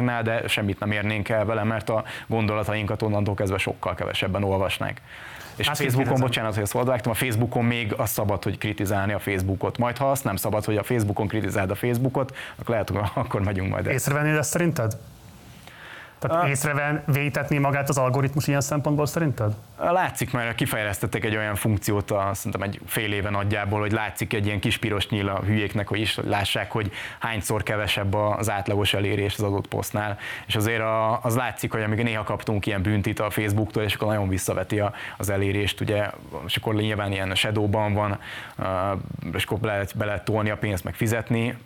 újságnál, 0.05 0.41
de 0.41 0.47
semmit 0.47 0.79
nem 0.79 0.91
ér 0.91 0.97
érnénk 0.97 1.29
el 1.29 1.45
vele, 1.45 1.63
mert 1.63 1.89
a 1.89 2.03
gondolatainkat 2.27 3.01
onnantól 3.01 3.33
kezdve 3.33 3.57
sokkal 3.57 3.95
kevesebben 3.95 4.43
olvasnák. 4.43 5.01
És 5.55 5.67
hát 5.67 5.77
Facebookon, 5.77 6.19
bocsánat, 6.19 6.53
hogy 6.53 6.63
ezt 6.63 6.73
vágtam, 6.73 7.11
a 7.11 7.15
Facebookon 7.15 7.65
még 7.65 7.93
az 7.97 8.09
szabad, 8.09 8.43
hogy 8.43 8.57
kritizálni 8.57 9.13
a 9.13 9.19
Facebookot. 9.19 9.77
Majd 9.77 9.97
ha 9.97 10.11
azt 10.11 10.23
nem 10.23 10.35
szabad, 10.35 10.65
hogy 10.65 10.77
a 10.77 10.83
Facebookon 10.83 11.27
kritizáld 11.27 11.69
a 11.69 11.75
Facebookot, 11.75 12.35
akkor 12.55 12.69
lehet, 12.69 12.89
hogy 12.89 12.99
akkor 13.13 13.41
megyünk 13.41 13.69
majd 13.69 13.87
el. 13.87 13.93
Észrevenni 13.93 14.37
ezt 14.37 14.49
szerinted? 14.49 14.97
Tehát 16.27 16.43
a... 16.43 16.47
észreven 16.47 17.03
vétetni 17.05 17.57
magát 17.57 17.89
az 17.89 17.97
algoritmus 17.97 18.47
ilyen 18.47 18.61
szempontból 18.61 19.05
szerinted? 19.05 19.53
Látszik, 19.77 20.31
mert 20.31 20.55
kifejlesztettek 20.55 21.25
egy 21.25 21.35
olyan 21.35 21.55
funkciót, 21.55 22.11
a, 22.11 22.29
szerintem 22.33 22.61
egy 22.61 22.79
fél 22.85 23.13
éve 23.13 23.29
nagyjából, 23.29 23.79
hogy 23.79 23.91
látszik 23.91 24.33
egy 24.33 24.45
ilyen 24.45 24.59
kis 24.59 24.77
piros 24.77 25.09
nyíl 25.09 25.29
a 25.29 25.39
hülyéknek, 25.45 25.87
hogy 25.87 25.99
is 25.99 26.17
lássák, 26.23 26.71
hogy 26.71 26.91
hányszor 27.19 27.63
kevesebb 27.63 28.13
az 28.13 28.49
átlagos 28.49 28.93
elérés 28.93 29.33
az 29.33 29.43
adott 29.43 29.67
posztnál. 29.67 30.17
És 30.47 30.55
azért 30.55 30.83
az 31.21 31.35
látszik, 31.35 31.71
hogy 31.71 31.81
amíg 31.81 32.03
néha 32.03 32.23
kaptunk 32.23 32.65
ilyen 32.65 32.81
büntit 32.81 33.19
a 33.19 33.29
Facebooktól, 33.29 33.83
és 33.83 33.93
akkor 33.93 34.07
nagyon 34.07 34.27
visszaveti 34.27 34.81
az 35.17 35.29
elérést, 35.29 35.81
ugye, 35.81 36.09
és 36.45 36.55
akkor 36.55 36.75
nyilván 36.75 37.11
ilyen 37.11 37.35
shadowban 37.35 37.93
van, 37.93 38.19
és 39.33 39.43
akkor 39.43 39.57
be 39.57 39.67
lehet, 39.67 39.97
be 39.97 40.05
lehet 40.05 40.25
tolni 40.25 40.49
a 40.49 40.57
pénzt, 40.57 40.83
meg 40.83 40.93
fizetni, 40.93 41.57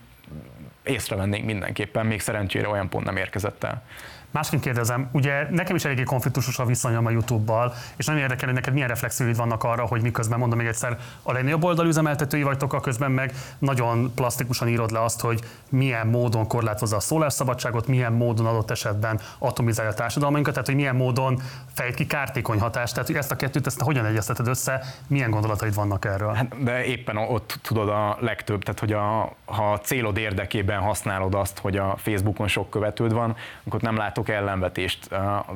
észrevennénk 0.84 1.46
mindenképpen, 1.46 2.06
még 2.06 2.20
szerencsére 2.20 2.68
olyan 2.68 2.90
pont 2.90 3.06
nem 3.06 3.18
érkezett 3.18 3.64
el. 3.64 3.82
Másként 4.32 4.62
kérdezem, 4.62 5.10
ugye 5.12 5.48
nekem 5.50 5.76
is 5.76 5.86
eléggé 5.86 6.04
konfliktusos 6.04 6.60
a 6.60 6.66
viszonyom 6.66 7.06
a 7.06 7.10
YouTube-bal, 7.10 7.74
és 7.96 8.06
nagyon 8.06 8.22
érdekel, 8.22 8.46
hogy 8.46 8.54
neked 8.54 8.74
milyen 8.74 8.88
reflexióid 8.88 9.36
vannak 9.36 9.64
arra, 9.64 9.86
hogy 9.86 10.02
miközben 10.02 10.40
mondom 10.40 10.58
még 10.58 10.68
egyszer, 10.68 10.98
a 11.24 11.32
legnagyobb 11.32 11.64
oldal 11.64 11.88
üzemeltetői 11.88 12.44
vagytok, 12.44 12.74
a 12.74 12.80
közben 12.80 13.12
meg 13.12 13.34
nagyon 13.60 14.12
plastikusan 14.16 14.68
írod 14.68 14.92
le 14.92 15.04
azt, 15.04 15.22
hogy 15.22 15.40
milyen 15.70 16.08
módon 16.08 16.48
korlátozza 16.48 16.96
a 16.96 17.00
szólásszabadságot, 17.00 17.88
milyen 17.88 18.14
módon 18.14 18.46
adott 18.46 18.72
esetben 18.72 19.20
atomizálja 19.40 19.92
a 19.92 19.94
társadalmainkat, 19.94 20.54
tehát 20.54 20.68
hogy 20.68 20.78
milyen 20.78 20.96
módon 20.96 21.42
fejt 21.74 21.96
ki 21.96 22.06
kártékony 22.08 22.60
hatást, 22.60 22.94
tehát 22.94 23.08
hogy 23.08 23.18
ezt 23.18 23.32
a 23.32 23.36
kettőt 23.36 23.68
ezt 23.68 23.82
hogyan 23.82 24.06
egyezteted 24.06 24.48
össze, 24.48 24.84
milyen 25.08 25.30
gondolataid 25.30 25.74
vannak 25.74 26.06
erről? 26.06 26.34
Hát, 26.34 26.64
de 26.64 26.84
éppen 26.84 27.18
ott 27.18 27.60
tudod 27.62 27.90
a 27.90 28.18
legtöbb, 28.20 28.64
tehát 28.64 28.80
hogy 28.80 28.94
a, 28.94 29.34
ha 29.46 29.72
a 29.72 29.80
célod 29.80 30.18
érdekében 30.18 30.80
használod 30.80 31.34
azt, 31.36 31.60
hogy 31.60 31.78
a 31.78 31.96
Facebookon 31.98 32.48
sok 32.48 32.70
követőd 32.70 33.14
van, 33.14 33.36
akkor 33.64 33.82
nem 33.82 33.96
látom 33.96 34.19
látok 34.20 34.36
ellenvetést. 34.36 35.10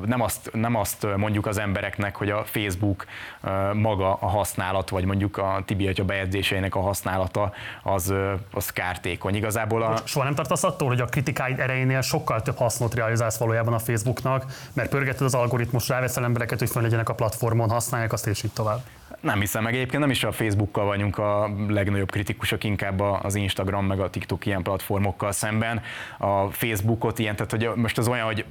Nem 0.06 0.22
azt, 0.22 0.50
nem 0.54 0.76
azt 0.76 1.08
mondjuk 1.18 1.46
az 1.46 1.58
embereknek, 1.58 2.16
hogy 2.16 2.30
a 2.30 2.44
Facebook 2.46 3.06
maga 3.74 4.14
a 4.14 4.28
használat, 4.28 4.90
vagy 4.90 5.06
mondjuk 5.06 5.38
a 5.38 5.62
Tibi 5.66 5.88
a 5.88 6.04
bejegyzéseinek 6.04 6.76
a 6.76 6.80
használata 6.80 7.54
az, 7.84 8.14
az 8.52 8.70
kártékony. 8.70 9.36
Igazából 9.36 9.84
a... 9.84 9.98
Soha 10.04 10.26
nem 10.26 10.36
tartasz 10.36 10.64
attól, 10.64 10.88
hogy 10.88 11.02
a 11.02 11.06
kritikáid 11.06 11.60
erejénél 11.60 12.02
sokkal 12.02 12.42
több 12.42 12.58
hasznot 12.58 12.94
realizálsz 12.94 13.38
valójában 13.38 13.74
a 13.74 13.80
Facebooknak, 13.80 14.46
mert 14.74 14.90
pörgeted 14.90 15.22
az 15.22 15.34
algoritmus, 15.36 15.88
ráveszel 15.88 16.24
embereket, 16.24 16.60
hogy 16.60 16.70
fel 16.70 16.82
legyenek 16.82 17.10
a 17.10 17.14
platformon, 17.14 17.70
használják 17.70 18.14
azt 18.14 18.28
és 18.28 18.44
így 18.44 18.54
tovább. 18.54 18.82
Nem 19.24 19.40
hiszem 19.40 19.64
meg, 19.64 19.74
egyébként 19.74 20.02
nem 20.02 20.10
is 20.10 20.24
a 20.24 20.32
Facebookkal 20.32 20.86
vagyunk 20.86 21.18
a 21.18 21.50
legnagyobb 21.68 22.12
kritikusok, 22.12 22.64
inkább 22.64 23.00
az 23.00 23.36
Instagram 23.36 23.86
meg 23.86 24.00
a 24.00 24.10
TikTok 24.10 24.46
ilyen 24.46 24.64
platformokkal 24.64 25.32
szemben. 25.32 25.82
A 26.18 26.50
Facebookot 26.50 27.20
ilyen, 27.20 27.36
tehát 27.36 27.52
hogy 27.52 27.82
most 27.82 27.98
az 27.98 28.08
olyan, 28.08 28.26
hogy 28.26 28.46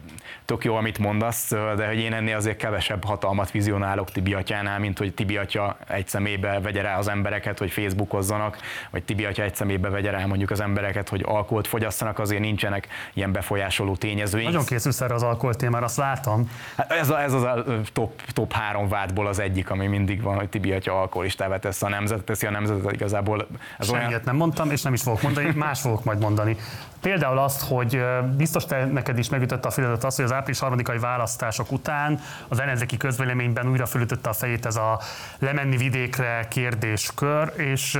tök 0.44 0.64
jó, 0.64 0.74
amit 0.74 0.98
mondasz, 0.98 1.50
de 1.50 1.86
hogy 1.86 1.98
én 1.98 2.12
ennél 2.12 2.36
azért 2.36 2.56
kevesebb 2.56 3.04
hatalmat 3.04 3.50
vizionálok 3.50 4.10
Tibi 4.10 4.34
atyánál, 4.34 4.78
mint 4.78 4.98
hogy 4.98 5.14
Tibi 5.14 5.36
atya 5.36 5.76
egy 5.88 6.08
szemébe 6.08 6.60
vegye 6.60 6.82
rá 6.82 6.98
az 6.98 7.08
embereket, 7.08 7.58
hogy 7.58 7.70
Facebookozzanak, 7.70 8.58
vagy 8.90 9.02
Tibi 9.02 9.24
atya 9.24 9.42
egy 9.42 9.54
szemébe 9.54 9.88
vegye 9.88 10.10
rá 10.10 10.26
mondjuk 10.26 10.50
az 10.50 10.60
embereket, 10.60 11.08
hogy 11.08 11.22
alkoholt 11.24 11.66
fogyasszanak, 11.66 12.18
azért 12.18 12.40
nincsenek 12.40 12.88
ilyen 13.12 13.32
befolyásoló 13.32 13.96
tényezőink. 13.96 14.50
Nagyon 14.50 14.64
készülsz 14.64 15.00
erre 15.00 15.14
az 15.14 15.22
alkohol 15.22 15.54
témára, 15.54 15.84
azt 15.84 15.96
látom. 15.96 16.50
Hát 16.76 16.92
ez, 16.92 17.10
a, 17.10 17.22
ez 17.22 17.32
az 17.32 17.42
a 17.42 17.64
top, 17.92 18.22
top 18.32 18.52
három 18.52 18.88
vádból 18.88 19.26
az 19.26 19.38
egyik, 19.38 19.70
ami 19.70 19.86
mindig 19.86 20.22
van, 20.22 20.36
hogy 20.36 20.48
Tibi 20.48 20.61
atya 20.70 21.00
alkoholistává 21.00 21.58
teszi 21.58 21.84
a 21.84 21.88
nemzetet, 21.88 22.24
teszi 22.24 22.46
a 22.46 22.50
nemzetet 22.50 22.92
igazából. 22.92 23.46
Ez 23.78 23.86
Semmiet 23.86 24.08
olyan... 24.08 24.20
nem 24.24 24.36
mondtam, 24.36 24.70
és 24.70 24.82
nem 24.82 24.92
is 24.92 25.02
fogok 25.02 25.22
mondani, 25.22 25.52
más 25.54 25.80
fogok 25.80 26.04
majd 26.04 26.18
mondani. 26.18 26.56
Például 27.00 27.38
azt, 27.38 27.62
hogy 27.68 28.04
biztos 28.36 28.64
te 28.64 28.84
neked 28.84 29.18
is 29.18 29.28
megütötte 29.28 29.68
a 29.68 29.70
füledet 29.70 30.04
az, 30.04 30.16
hogy 30.16 30.24
az 30.24 30.32
április 30.32 30.58
harmadikai 30.58 30.98
választások 30.98 31.72
után 31.72 32.20
az 32.48 32.60
ellenzéki 32.60 32.96
közvéleményben 32.96 33.68
újra 33.68 33.86
fölütötte 33.86 34.28
a 34.28 34.32
fejét 34.32 34.66
ez 34.66 34.76
a 34.76 35.00
lemenni 35.38 35.76
vidékre 35.76 36.46
kérdéskör, 36.48 37.52
és 37.56 37.98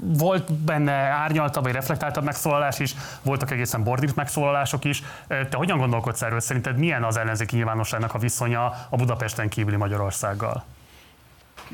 volt 0.00 0.52
benne 0.52 0.92
árnyaltabb 0.92 1.62
vagy 1.62 1.72
reflektáltabb 1.72 2.24
megszólalás 2.24 2.78
is, 2.78 2.94
voltak 3.22 3.50
egészen 3.50 3.82
bordít 3.82 4.16
megszólalások 4.16 4.84
is. 4.84 5.02
Te 5.26 5.56
hogyan 5.56 5.78
gondolkodsz 5.78 6.22
erről? 6.22 6.40
Szerinted 6.40 6.76
milyen 6.76 7.04
az 7.04 7.16
ellenzéki 7.16 7.56
nyilvánosságnak 7.56 8.14
a 8.14 8.18
viszonya 8.18 8.64
a 8.88 8.96
Budapesten 8.96 9.48
kívüli 9.48 9.76
Magyarországgal? 9.76 10.64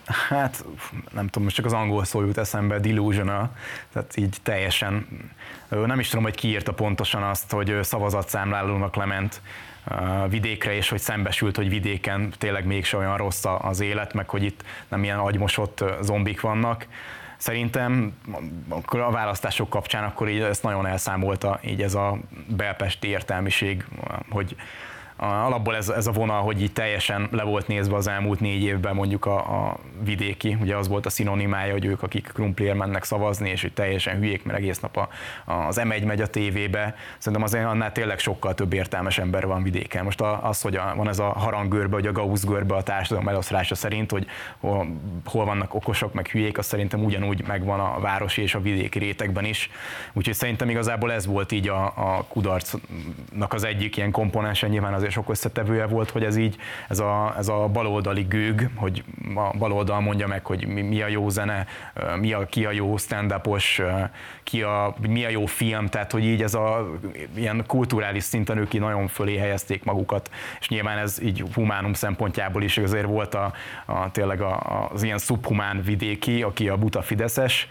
Hát 0.06 0.64
nem 1.12 1.26
tudom, 1.26 1.42
most 1.42 1.56
csak 1.56 1.64
az 1.64 1.72
angol 1.72 2.04
szó 2.04 2.20
jut 2.20 2.38
eszembe, 2.38 2.78
delusional, 2.78 3.56
tehát 3.92 4.16
így 4.16 4.36
teljesen, 4.42 5.06
nem 5.68 5.98
is 5.98 6.08
tudom, 6.08 6.24
hogy 6.24 6.34
ki 6.34 6.48
írta 6.48 6.72
pontosan 6.72 7.22
azt, 7.22 7.50
hogy 7.50 7.78
szavazatszámlálónak 7.82 8.96
lement 8.96 9.40
vidékre, 10.28 10.74
és 10.74 10.88
hogy 10.88 11.00
szembesült, 11.00 11.56
hogy 11.56 11.68
vidéken 11.68 12.32
tényleg 12.38 12.66
mégse 12.66 12.96
olyan 12.96 13.16
rossz 13.16 13.44
az 13.58 13.80
élet, 13.80 14.14
meg 14.14 14.28
hogy 14.28 14.42
itt 14.42 14.64
nem 14.88 15.04
ilyen 15.04 15.18
agymosott 15.18 15.84
zombik 16.00 16.40
vannak. 16.40 16.86
Szerintem 17.36 18.16
a 18.88 19.10
választások 19.10 19.68
kapcsán 19.68 20.04
akkor 20.04 20.28
így 20.28 20.40
ezt 20.40 20.62
nagyon 20.62 20.86
elszámolta 20.86 21.60
így 21.64 21.82
ez 21.82 21.94
a 21.94 22.18
belpesti 22.46 23.08
értelmiség, 23.08 23.84
hogy 24.30 24.56
alapból 25.22 25.76
ez, 25.76 25.88
ez 25.88 26.06
a 26.06 26.10
vonal, 26.10 26.42
hogy 26.42 26.62
így 26.62 26.72
teljesen 26.72 27.28
le 27.30 27.42
volt 27.42 27.66
nézve 27.66 27.96
az 27.96 28.08
elmúlt 28.08 28.40
négy 28.40 28.62
évben 28.62 28.94
mondjuk 28.94 29.26
a, 29.26 29.36
a 29.36 29.76
vidéki, 30.04 30.56
ugye 30.60 30.76
az 30.76 30.88
volt 30.88 31.06
a 31.06 31.10
szinonimája, 31.10 31.72
hogy 31.72 31.84
ők, 31.84 32.02
akik 32.02 32.30
krumpliért 32.34 32.76
mennek 32.76 33.04
szavazni, 33.04 33.50
és 33.50 33.62
hogy 33.62 33.72
teljesen 33.72 34.16
hülyék, 34.16 34.44
mert 34.44 34.58
egész 34.58 34.80
nap 34.80 34.96
a, 34.96 35.08
az 35.68 35.80
M1 35.84 36.06
megy 36.06 36.20
a 36.20 36.26
tévébe. 36.26 36.94
Szerintem 37.18 37.42
azért 37.42 37.64
annál 37.64 37.92
tényleg 37.92 38.18
sokkal 38.18 38.54
több 38.54 38.72
értelmes 38.72 39.18
ember 39.18 39.46
van 39.46 39.62
vidéken. 39.62 40.04
Most 40.04 40.20
az, 40.20 40.60
hogy 40.60 40.76
a, 40.76 40.92
van 40.96 41.08
ez 41.08 41.18
a 41.18 41.28
harangörbe, 41.28 41.94
vagy 41.94 42.06
a 42.06 42.12
Gauss 42.12 42.44
görbe 42.44 42.74
a 42.74 42.82
társadalom 42.82 43.28
eloszlása 43.28 43.74
szerint, 43.74 44.10
hogy 44.10 44.26
hol, 44.60 44.86
hol 45.24 45.44
vannak 45.44 45.74
okosok, 45.74 46.12
meg 46.12 46.26
hülyék, 46.26 46.58
az 46.58 46.66
szerintem 46.66 47.04
ugyanúgy 47.04 47.44
megvan 47.46 47.80
a 47.80 48.00
városi 48.00 48.42
és 48.42 48.54
a 48.54 48.60
vidéki 48.60 48.98
rétegben 48.98 49.44
is. 49.44 49.70
Úgyhogy 50.12 50.34
szerintem 50.34 50.68
igazából 50.68 51.12
ez 51.12 51.26
volt 51.26 51.52
így 51.52 51.68
a, 51.68 51.84
a 51.84 52.24
kudarcnak 52.28 53.52
az 53.52 53.64
egyik 53.64 53.96
ilyen 53.96 54.10
komponense, 54.10 54.68
nyilván 54.68 54.94
azért 54.94 55.11
sok 55.12 55.30
összetevője 55.30 55.86
volt, 55.86 56.10
hogy 56.10 56.24
ez 56.24 56.36
így, 56.36 56.56
ez 56.88 56.98
a, 56.98 57.34
ez 57.38 57.48
a 57.48 57.68
baloldali 57.72 58.22
gőg, 58.22 58.70
hogy 58.74 59.04
a 59.34 59.56
baloldal 59.58 60.00
mondja 60.00 60.26
meg, 60.26 60.46
hogy 60.46 60.66
mi, 60.66 60.80
mi 60.80 61.02
a 61.02 61.08
jó 61.08 61.28
zene, 61.28 61.66
mi 62.20 62.32
a, 62.32 62.46
ki 62.46 62.64
a 62.64 62.70
jó 62.70 62.96
stand 62.96 63.34
ki 64.42 64.62
a, 64.62 64.94
mi 65.08 65.24
a 65.24 65.28
jó 65.28 65.46
film, 65.46 65.86
tehát 65.86 66.12
hogy 66.12 66.24
így 66.24 66.42
ez 66.42 66.54
a 66.54 66.90
ilyen 67.34 67.64
kulturális 67.66 68.22
szinten 68.22 68.58
ők 68.58 68.72
nagyon 68.72 69.08
fölé 69.08 69.36
helyezték 69.36 69.84
magukat, 69.84 70.30
és 70.60 70.68
nyilván 70.68 70.98
ez 70.98 71.22
így 71.22 71.44
humánum 71.54 71.92
szempontjából 71.92 72.62
is 72.62 72.78
azért 72.78 73.06
volt 73.06 73.34
a, 73.34 73.52
a 73.86 74.10
tényleg 74.10 74.40
a, 74.40 74.88
az 74.92 75.02
ilyen 75.02 75.18
szubhumán 75.18 75.82
vidéki, 75.82 76.42
aki 76.42 76.68
a 76.68 76.76
buta 76.76 77.02
fideszes 77.02 77.68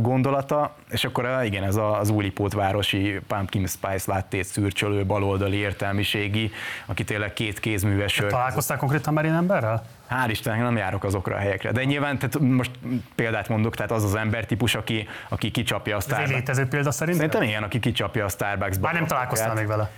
gondolata, 0.00 0.74
és 0.90 1.04
akkor 1.04 1.28
igen, 1.44 1.64
ez 1.64 1.76
az 1.76 2.10
újlipótvárosi 2.10 3.20
Pumpkin 3.26 3.66
Spice 3.66 4.12
láttét 4.12 4.44
szürcsölő 4.44 5.06
baloldali 5.06 5.56
értelmiségi, 5.56 6.50
aki 6.86 7.04
tényleg 7.04 7.32
két 7.32 7.60
kézműves. 7.60 8.22
Találkoztál 8.28 8.76
konkrétan 8.76 9.14
már 9.14 9.24
ilyen 9.24 9.36
emberrel? 9.36 9.84
Hál' 10.10 10.28
Istennek 10.28 10.60
nem 10.60 10.76
járok 10.76 11.04
azokra 11.04 11.34
a 11.34 11.38
helyekre. 11.38 11.72
De 11.72 11.84
nyilván, 11.84 12.18
tehát 12.18 12.38
most 12.38 12.70
példát 13.14 13.48
mondok, 13.48 13.76
tehát 13.76 13.90
az 13.90 14.04
az 14.04 14.14
embertípus, 14.14 14.74
aki, 14.74 15.08
aki 15.28 15.50
kicsapja 15.50 15.96
a 15.96 16.00
Starbucks. 16.00 16.30
Ez 16.30 16.36
létező 16.36 16.66
példa 16.66 16.90
szerint? 16.90 17.16
Szerintem 17.16 17.42
ilyen, 17.42 17.62
aki 17.62 17.78
kicsapja 17.78 18.24
a 18.24 18.28
Starbucks-ba. 18.28 18.86
Már 18.86 18.94
nem 18.94 19.06
találkoztál 19.06 19.54
még 19.54 19.66
vele. 19.66 19.90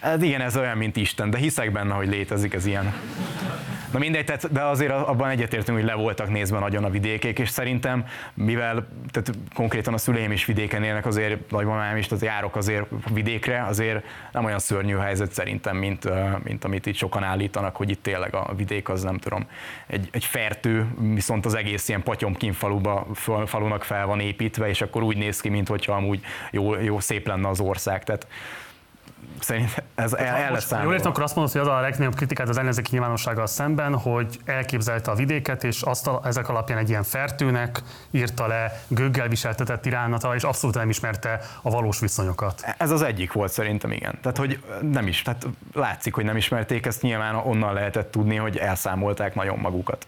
Hát 0.00 0.22
igen, 0.22 0.40
ez 0.40 0.56
olyan, 0.56 0.76
mint 0.76 0.96
Isten, 0.96 1.30
de 1.30 1.38
hiszek 1.38 1.72
benne, 1.72 1.94
hogy 1.94 2.08
létezik 2.08 2.54
ez 2.54 2.66
ilyen. 2.66 2.94
Na 3.92 3.98
mindegy, 3.98 4.24
tehát, 4.24 4.52
de 4.52 4.62
azért 4.62 4.90
abban 4.90 5.28
egyetértünk, 5.28 5.78
hogy 5.78 5.86
le 5.86 5.94
voltak 5.94 6.30
nézve 6.30 6.58
nagyon 6.58 6.84
a 6.84 6.90
vidékék, 6.90 7.38
és 7.38 7.48
szerintem, 7.48 8.04
mivel 8.34 8.86
tehát 9.10 9.32
konkrétan 9.54 9.94
a 9.94 9.98
szüleim 9.98 10.32
is 10.32 10.44
vidéken 10.44 10.82
élnek, 10.82 11.06
azért 11.06 11.50
nagymamám 11.50 11.96
is, 11.96 12.06
tehát 12.06 12.24
járok 12.24 12.56
azért 12.56 12.86
vidékre, 13.12 13.64
azért 13.64 14.04
nem 14.32 14.44
olyan 14.44 14.58
szörnyű 14.58 14.96
helyzet 14.96 15.32
szerintem, 15.32 15.76
mint, 15.76 16.08
mint 16.44 16.64
amit 16.64 16.86
itt 16.86 16.94
sokan 16.94 17.22
állítanak, 17.22 17.76
hogy 17.76 17.90
itt 17.90 18.02
tényleg 18.02 18.34
a 18.34 18.54
vidék 18.56 18.88
az 18.88 19.02
nem 19.02 19.18
tudom, 19.18 19.46
egy, 19.86 20.08
egy 20.12 20.24
fertő, 20.24 20.86
viszont 21.14 21.46
az 21.46 21.54
egész 21.54 21.88
ilyen 21.88 22.02
patyomkin 22.02 22.52
faluba, 22.52 23.06
falunak 23.46 23.84
fel 23.84 24.06
van 24.06 24.20
építve, 24.20 24.68
és 24.68 24.80
akkor 24.80 25.02
úgy 25.02 25.16
néz 25.16 25.40
ki, 25.40 25.48
mintha 25.48 25.92
amúgy 25.92 26.20
jó, 26.50 26.80
jó 26.80 27.00
szép 27.00 27.26
lenne 27.26 27.48
az 27.48 27.60
ország. 27.60 28.04
Tehát 28.04 28.26
szerint 29.40 29.82
ez 29.94 30.12
el, 30.12 30.34
el 30.34 30.52
lesz 30.52 30.70
Jól 30.82 30.92
értem, 30.92 31.10
akkor 31.10 31.22
azt 31.22 31.34
mondod, 31.34 31.52
hogy 31.52 31.62
az 31.62 31.68
a 31.68 31.80
legnagyobb 31.80 32.14
kritikát 32.14 32.48
az 32.48 32.58
ellenzéki 32.58 32.88
nyilvánossággal 32.92 33.46
szemben, 33.46 33.94
hogy 33.98 34.40
elképzelte 34.44 35.10
a 35.10 35.14
vidéket, 35.14 35.64
és 35.64 35.82
azt 35.82 36.06
a, 36.06 36.20
ezek 36.24 36.48
alapján 36.48 36.78
egy 36.78 36.88
ilyen 36.88 37.02
fertőnek 37.02 37.82
írta 38.10 38.46
le, 38.46 38.80
göggel 38.88 39.28
viseltetett 39.28 39.86
irányata, 39.86 40.34
és 40.34 40.42
abszolút 40.42 40.76
nem 40.76 40.88
ismerte 40.88 41.40
a 41.62 41.70
valós 41.70 42.00
viszonyokat. 42.00 42.74
Ez 42.78 42.90
az 42.90 43.02
egyik 43.02 43.32
volt 43.32 43.52
szerintem, 43.52 43.92
igen. 43.92 44.18
Tehát, 44.22 44.36
hogy 44.36 44.62
nem 44.80 45.06
is, 45.06 45.22
tehát 45.22 45.46
látszik, 45.72 46.14
hogy 46.14 46.24
nem 46.24 46.36
ismerték, 46.36 46.86
ezt 46.86 47.02
nyilván 47.02 47.34
onnan 47.34 47.72
lehetett 47.72 48.10
tudni, 48.10 48.36
hogy 48.36 48.56
elszámolták 48.56 49.34
nagyon 49.34 49.58
magukat. 49.58 50.06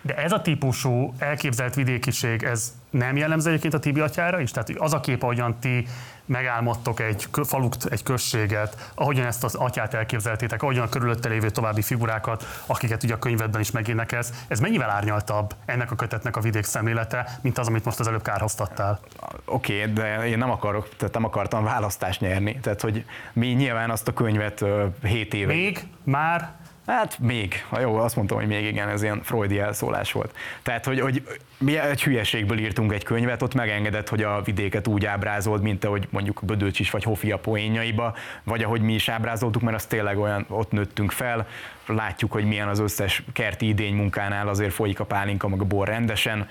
De 0.00 0.16
ez 0.16 0.32
a 0.32 0.40
típusú 0.40 1.14
elképzelt 1.18 1.74
vidékiség, 1.74 2.42
ez 2.42 2.72
nem 2.90 3.16
jellemző 3.16 3.48
egyébként 3.48 3.74
a 3.74 3.78
Tibi 3.78 4.00
atyára 4.00 4.40
is? 4.40 4.50
Tehát 4.50 4.70
az 4.78 4.92
a 4.92 5.00
kép, 5.00 5.22
ahogyan 5.22 5.58
ti 5.60 5.86
megálmodtok 6.28 7.00
egy 7.00 7.28
falukt, 7.44 7.84
egy 7.84 8.02
községet, 8.02 8.90
ahogyan 8.94 9.26
ezt 9.26 9.44
az 9.44 9.54
atyát 9.54 9.94
elképzeltétek, 9.94 10.62
ahogyan 10.62 10.84
a 10.84 10.88
körülötte 10.88 11.28
lévő 11.28 11.50
további 11.50 11.82
figurákat, 11.82 12.62
akiket 12.66 13.02
ugye 13.02 13.14
a 13.14 13.18
könyvedben 13.18 13.60
is 13.60 13.70
megénekelsz, 13.70 14.32
ez 14.48 14.60
mennyivel 14.60 14.90
árnyaltabb 14.90 15.54
ennek 15.64 15.90
a 15.90 15.94
kötetnek 15.94 16.36
a 16.36 16.40
vidék 16.40 16.64
szemlélete, 16.64 17.38
mint 17.40 17.58
az, 17.58 17.66
amit 17.66 17.84
most 17.84 18.00
az 18.00 18.08
előbb 18.08 18.22
kárhoztattál? 18.22 19.00
Oké, 19.44 19.80
okay, 19.80 19.92
de 19.92 20.26
én 20.26 20.38
nem 20.38 20.50
akarok, 20.50 20.88
tehát 20.96 21.14
nem 21.14 21.24
akartam 21.24 21.64
választást 21.64 22.20
nyerni. 22.20 22.58
Tehát, 22.60 22.80
hogy 22.80 23.04
mi 23.32 23.46
nyilván 23.46 23.90
azt 23.90 24.08
a 24.08 24.12
könyvet 24.12 24.64
7 25.02 25.34
éve. 25.34 25.52
Még? 25.52 25.86
Már? 26.04 26.50
Hát 26.88 27.18
még, 27.18 27.64
jó, 27.80 27.96
azt 27.96 28.16
mondtam, 28.16 28.38
hogy 28.38 28.46
még 28.46 28.64
igen, 28.64 28.88
ez 28.88 29.02
ilyen 29.02 29.22
freudi 29.22 29.58
elszólás 29.58 30.12
volt. 30.12 30.36
Tehát, 30.62 30.84
hogy, 30.84 31.00
hogy 31.00 31.22
mi 31.58 31.78
egy 31.78 32.02
hülyeségből 32.02 32.58
írtunk 32.58 32.92
egy 32.92 33.04
könyvet, 33.04 33.42
ott 33.42 33.54
megengedett, 33.54 34.08
hogy 34.08 34.22
a 34.22 34.42
vidéket 34.42 34.86
úgy 34.86 35.04
ábrázolt, 35.04 35.62
mint 35.62 35.84
ahogy 35.84 36.08
mondjuk 36.10 36.40
Bödöcs 36.44 36.78
is, 36.78 36.90
vagy 36.90 37.02
Hofia 37.02 37.38
poénjaiba, 37.38 38.14
vagy 38.44 38.62
ahogy 38.62 38.80
mi 38.80 38.94
is 38.94 39.08
ábrázoltuk, 39.08 39.62
mert 39.62 39.76
az 39.76 39.86
tényleg 39.86 40.18
olyan, 40.18 40.46
ott 40.48 40.70
nőttünk 40.70 41.10
fel, 41.10 41.46
látjuk, 41.86 42.32
hogy 42.32 42.44
milyen 42.44 42.68
az 42.68 42.78
összes 42.78 43.22
kerti 43.32 43.68
idény 43.68 43.94
munkánál, 43.94 44.48
azért 44.48 44.72
folyik 44.72 45.00
a 45.00 45.04
pálinka, 45.04 45.48
meg 45.48 45.60
a 45.60 45.64
bor 45.64 45.88
rendesen, 45.88 46.48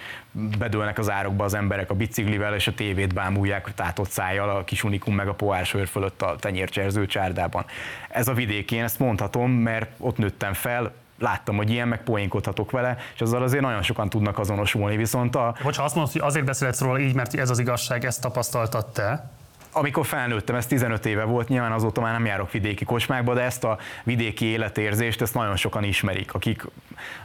bedőlnek 0.58 0.98
az 0.98 1.10
árokba 1.10 1.44
az 1.44 1.54
emberek 1.54 1.90
a 1.90 1.94
biciklivel, 1.94 2.56
és 2.56 2.68
a 2.68 2.74
tévét 2.74 3.14
bámulják 3.14 3.74
tátott 3.76 4.10
szájjal, 4.10 4.50
a 4.50 4.64
kis 4.64 4.84
unikum 4.84 5.16
meg 5.16 5.28
a 5.28 5.34
poársőr 5.34 5.88
fölött 5.88 6.22
a 6.22 6.36
tenyércserző 6.40 7.06
csárdában. 7.06 7.66
Ez 8.10 8.28
a 8.28 8.34
vidék, 8.34 8.72
én 8.72 8.84
ezt 8.84 9.00
mondhatom, 9.00 9.52
mert 9.52 9.90
ott 9.98 10.18
nőttem 10.18 10.54
fel, 10.54 10.94
láttam, 11.20 11.56
hogy 11.56 11.70
ilyen, 11.70 11.88
meg 11.88 12.04
poénkodhatok 12.04 12.72
vele, 12.72 12.98
és 13.14 13.22
azzal 13.22 13.44
azért 13.44 13.64
nagyon 13.64 13.82
sokan 13.82 14.10
tudnak 14.10 14.40
azonosulni. 14.40 14.96
Viszont 14.96 15.36
a... 15.36 15.56
Hogyha 15.62 15.84
azt 15.84 15.96
mondod, 15.96 16.14
hogy 16.14 16.22
azért 16.22 16.46
beszélhetsz 16.46 16.82
róla 16.82 17.00
így, 17.00 17.16
mert 17.16 17.36
ez 17.36 17.50
az 17.50 17.60
igazság, 17.60 18.06
ezt 18.06 18.22
tapasztaltad 18.22 18.86
te, 18.86 19.30
amikor 19.78 20.06
felnőttem, 20.06 20.56
ez 20.56 20.66
15 20.66 21.06
éve 21.06 21.24
volt, 21.24 21.48
nyilván 21.48 21.72
azóta 21.72 22.02
már 22.02 22.14
nem 22.14 22.26
járok 22.26 22.52
vidéki 22.52 22.86
kocsmákba, 22.86 23.34
de 23.34 23.42
ezt 23.42 23.64
a 23.64 23.78
vidéki 24.04 24.46
életérzést, 24.46 25.22
ezt 25.22 25.34
nagyon 25.34 25.56
sokan 25.56 25.84
ismerik, 25.84 26.34
akik 26.34 26.64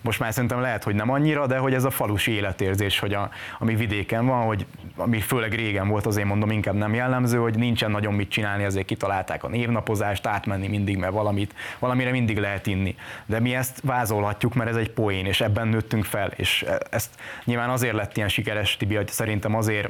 most 0.01 0.19
már 0.19 0.33
szerintem 0.33 0.61
lehet, 0.61 0.85
hogy 0.85 0.95
nem 0.95 1.11
annyira, 1.11 1.47
de 1.47 1.59
hogy 1.59 1.75
ez 1.75 1.85
a 1.85 1.91
falusi 1.91 2.33
életérzés, 2.33 2.99
hogy 2.99 3.15
a, 3.15 3.31
ami 3.59 3.75
vidéken 3.75 4.27
van, 4.27 4.47
hogy 4.47 4.67
ami 4.97 5.21
főleg 5.21 5.55
régen 5.55 5.89
volt, 5.89 6.07
azért 6.07 6.27
mondom 6.27 6.51
inkább 6.51 6.75
nem 6.75 6.95
jellemző, 6.95 7.39
hogy 7.39 7.57
nincsen 7.57 7.91
nagyon 7.91 8.15
mit 8.15 8.31
csinálni, 8.31 8.65
ezért 8.65 8.87
kitalálták 8.87 9.45
a 9.45 9.49
névnapozást, 9.49 10.27
átmenni 10.27 10.69
mindig, 10.69 10.97
mert 10.97 11.13
valamit, 11.13 11.55
valamire 11.79 12.11
mindig 12.11 12.39
lehet 12.39 12.67
inni. 12.67 12.95
De 13.27 13.41
mi 13.41 13.55
ezt 13.55 13.81
vázolhatjuk, 13.83 14.55
mert 14.55 14.71
ez 14.71 14.77
egy 14.77 14.91
poén, 14.91 15.27
és 15.27 15.41
ebben 15.41 15.69
nőttünk 15.69 16.05
fel, 16.05 16.33
és 16.37 16.65
ezt 16.91 17.11
nyilván 17.45 17.71
azért 17.71 17.95
lett 17.95 18.17
ilyen 18.17 18.29
sikeres, 18.29 18.77
Tibi, 18.77 18.95
hogy 18.95 19.09
szerintem 19.09 19.55
azért, 19.55 19.89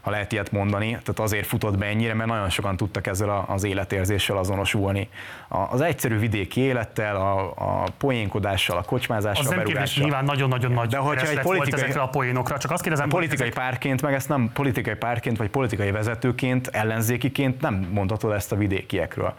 ha 0.00 0.10
lehet 0.10 0.32
ilyet 0.32 0.52
mondani, 0.52 0.88
tehát 0.88 1.18
azért 1.18 1.46
futott 1.58 1.78
be 1.78 1.86
ennyire, 1.86 2.14
mert 2.14 2.28
nagyon 2.28 2.50
sokan 2.50 2.76
tudtak 2.76 3.06
ezzel 3.06 3.44
az 3.48 3.64
életérzéssel 3.64 4.36
azonosulni. 4.36 5.08
Az 5.48 5.80
egyszerű 5.80 6.18
vidéki 6.18 6.60
élettel, 6.60 7.16
a, 7.16 7.52
a 7.56 7.84
poénkodással, 7.98 8.76
a 8.76 8.82
kocsmázással, 8.82 9.44
az 9.44 9.50
nem 9.50 9.64
kérdés, 9.64 9.98
nyilván 9.98 10.24
nagyon-nagyon 10.24 10.72
nagy 10.72 10.88
De 10.88 10.96
hogyha 10.96 11.28
egy 11.28 11.40
politikai, 11.40 11.82
ezekre 11.82 12.00
a 12.00 12.08
poénokra, 12.08 12.58
csak 12.58 12.70
azt 12.70 12.82
kérdezem, 12.82 13.08
politikai 13.08 13.46
ezek... 13.46 13.58
párként, 13.58 14.02
meg 14.02 14.14
ezt 14.14 14.28
nem 14.28 14.50
politikai 14.52 14.94
párként, 14.94 15.36
vagy 15.36 15.48
politikai 15.48 15.90
vezetőként, 15.90 16.66
ellenzékiként 16.66 17.60
nem 17.60 17.88
mondhatod 17.90 18.32
ezt 18.32 18.52
a 18.52 18.56
vidékiekről. 18.56 19.34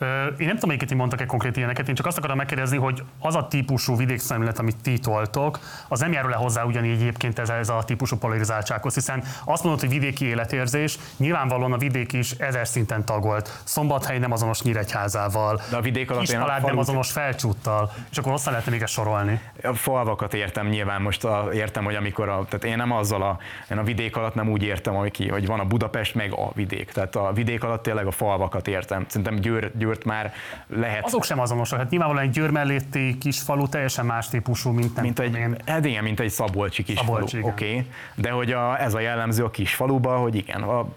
Én 0.00 0.46
nem 0.46 0.54
tudom, 0.54 0.68
melyiket 0.68 0.94
mondtak-e 0.94 1.26
konkrét 1.26 1.56
ilyeneket, 1.56 1.88
én 1.88 1.94
csak 1.94 2.06
azt 2.06 2.18
akarom 2.18 2.36
megkérdezni, 2.36 2.76
hogy 2.76 3.02
az 3.18 3.34
a 3.34 3.46
típusú 3.46 3.96
vidékszemlélet, 3.96 4.58
amit 4.58 4.76
ti 4.82 4.98
toltok, 4.98 5.58
az 5.88 6.00
nem 6.00 6.12
járul 6.12 6.30
le 6.30 6.36
hozzá 6.36 6.64
ugyanígy 6.64 6.92
egyébként 7.00 7.38
ez, 7.38 7.48
ez 7.48 7.68
a 7.68 7.82
típusú 7.84 8.16
polarizáltsághoz, 8.16 8.94
hiszen 8.94 9.24
azt 9.44 9.62
mondod, 9.62 9.80
hogy 9.80 9.90
vidéki 9.90 10.24
életérzés, 10.24 10.98
nyilvánvalóan 11.16 11.72
a 11.72 11.78
vidék 11.78 12.12
is 12.12 12.30
ezer 12.30 12.66
szinten 12.66 13.04
tagolt. 13.04 13.60
Szombathely 13.64 14.18
nem 14.18 14.32
azonos 14.32 14.62
Nyíregyházával, 14.62 15.60
De 15.70 15.76
a 15.76 15.80
vidék 15.80 16.10
alatt 16.10 16.28
én 16.28 16.40
a 16.40 16.46
falut... 16.46 16.66
nem 16.66 16.78
azonos 16.78 17.10
felcsúttal, 17.10 17.92
és 18.10 18.18
akkor 18.18 18.32
hosszan 18.32 18.52
lehetne 18.52 18.72
még 18.72 18.82
ezt 18.82 18.92
sorolni. 18.92 19.40
A 19.62 19.74
falvakat 19.74 20.34
értem 20.34 20.66
nyilván, 20.66 21.02
most 21.02 21.24
a, 21.24 21.48
értem, 21.52 21.84
hogy 21.84 21.94
amikor 21.94 22.28
a, 22.28 22.44
tehát 22.48 22.64
én 22.64 22.76
nem 22.76 22.92
azzal 22.92 23.22
a, 23.22 23.38
én 23.70 23.78
a 23.78 23.82
vidék 23.82 24.16
alatt 24.16 24.34
nem 24.34 24.48
úgy 24.48 24.62
értem, 24.62 24.94
hogy, 24.94 25.10
ki, 25.10 25.28
hogy 25.28 25.46
van 25.46 25.60
a 25.60 25.64
Budapest 25.64 26.14
meg 26.14 26.32
a 26.32 26.50
vidék. 26.54 26.92
Tehát 26.92 27.16
a 27.16 27.32
vidék 27.32 27.64
alatt 27.64 27.82
tényleg 27.82 28.06
a 28.06 28.10
falvakat 28.10 28.68
értem. 28.68 29.04
Szerintem 29.08 29.34
Győr, 29.34 29.70
Győr 29.74 29.87
Győrt 29.88 30.04
már 30.04 30.32
lehet... 30.66 31.04
Azok 31.04 31.24
sem 31.24 31.40
azonosak. 31.40 31.78
Hát 31.78 31.90
nyilvánvalóan 31.90 32.26
egy 32.26 32.32
Győr 32.32 32.50
mellétti 32.50 33.18
kis 33.18 33.40
falu 33.40 33.68
teljesen 33.68 34.06
más 34.06 34.28
típusú, 34.28 34.70
mint 34.70 34.94
nem 34.94 35.04
mint 35.04 35.18
egy, 35.18 35.34
én. 35.34 35.56
Hát 35.66 35.84
igen, 35.84 36.02
mint 36.02 36.20
egy 36.20 36.30
Szabolcsi 36.30 36.82
kis 36.82 36.98
Szabolcsi, 36.98 37.36
falu. 37.40 37.52
Oké, 37.52 37.70
okay. 37.70 37.86
de 38.14 38.30
hogy 38.30 38.52
a, 38.52 38.80
ez 38.80 38.94
a 38.94 39.00
jellemző 39.00 39.44
a 39.44 39.50
kis 39.50 39.74
faluba, 39.74 40.16
hogy 40.16 40.34
igen, 40.34 40.62
a 40.62 40.88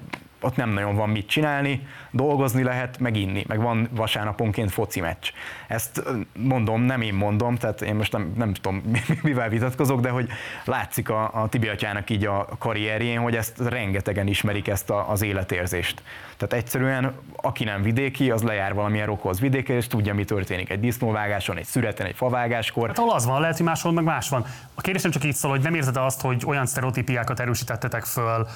ott 0.41 0.55
nem 0.55 0.69
nagyon 0.69 0.95
van 0.95 1.09
mit 1.09 1.27
csinálni, 1.27 1.87
dolgozni 2.11 2.63
lehet, 2.63 2.99
meg 2.99 3.17
inni, 3.17 3.43
meg 3.47 3.61
van 3.61 3.89
vasárnaponként 3.91 4.71
foci 4.71 4.99
meccs. 4.99 5.27
Ezt 5.67 6.03
mondom, 6.35 6.81
nem 6.81 7.01
én 7.01 7.13
mondom, 7.13 7.55
tehát 7.55 7.81
én 7.81 7.95
most 7.95 8.11
nem, 8.11 8.33
nem 8.35 8.53
tudom, 8.53 8.83
mivel 9.23 9.49
vitatkozok, 9.49 9.99
de 9.99 10.09
hogy 10.09 10.29
látszik 10.65 11.09
a, 11.09 11.31
a 11.33 11.47
Tibi 11.49 11.67
atyának 11.67 12.09
így 12.09 12.25
a 12.25 12.47
karrierjén, 12.57 13.19
hogy 13.19 13.35
ezt 13.35 13.59
rengetegen 13.59 14.27
ismerik 14.27 14.67
ezt 14.67 14.89
a, 14.89 15.09
az 15.09 15.21
életérzést. 15.21 16.03
Tehát 16.37 16.63
egyszerűen, 16.63 17.13
aki 17.35 17.63
nem 17.63 17.81
vidéki, 17.81 18.31
az 18.31 18.41
lejár 18.41 18.73
valamilyen 18.73 19.05
rokhoz 19.05 19.39
vidékre, 19.39 19.73
és 19.73 19.87
tudja, 19.87 20.13
mi 20.13 20.25
történik 20.25 20.69
egy 20.69 20.79
disznóvágáson, 20.79 21.57
egy 21.57 21.65
szüreten, 21.65 22.05
egy 22.05 22.15
favágáskor. 22.15 22.87
Hát 22.87 22.99
az 22.99 23.25
van, 23.25 23.41
lehet, 23.41 23.57
hogy 23.57 23.65
máshol 23.65 23.91
meg 23.91 24.03
más 24.03 24.29
van. 24.29 24.45
A 24.73 24.81
kérdés 24.81 25.01
nem 25.01 25.11
csak 25.11 25.23
így 25.23 25.33
szól, 25.33 25.51
hogy 25.51 25.61
nem 25.61 25.73
érzed 25.73 25.97
azt, 25.97 26.21
hogy 26.21 26.43
olyan 26.45 26.65
sztereotípiákat 26.65 27.39
erősítettetek 27.39 28.03
föl 28.03 28.47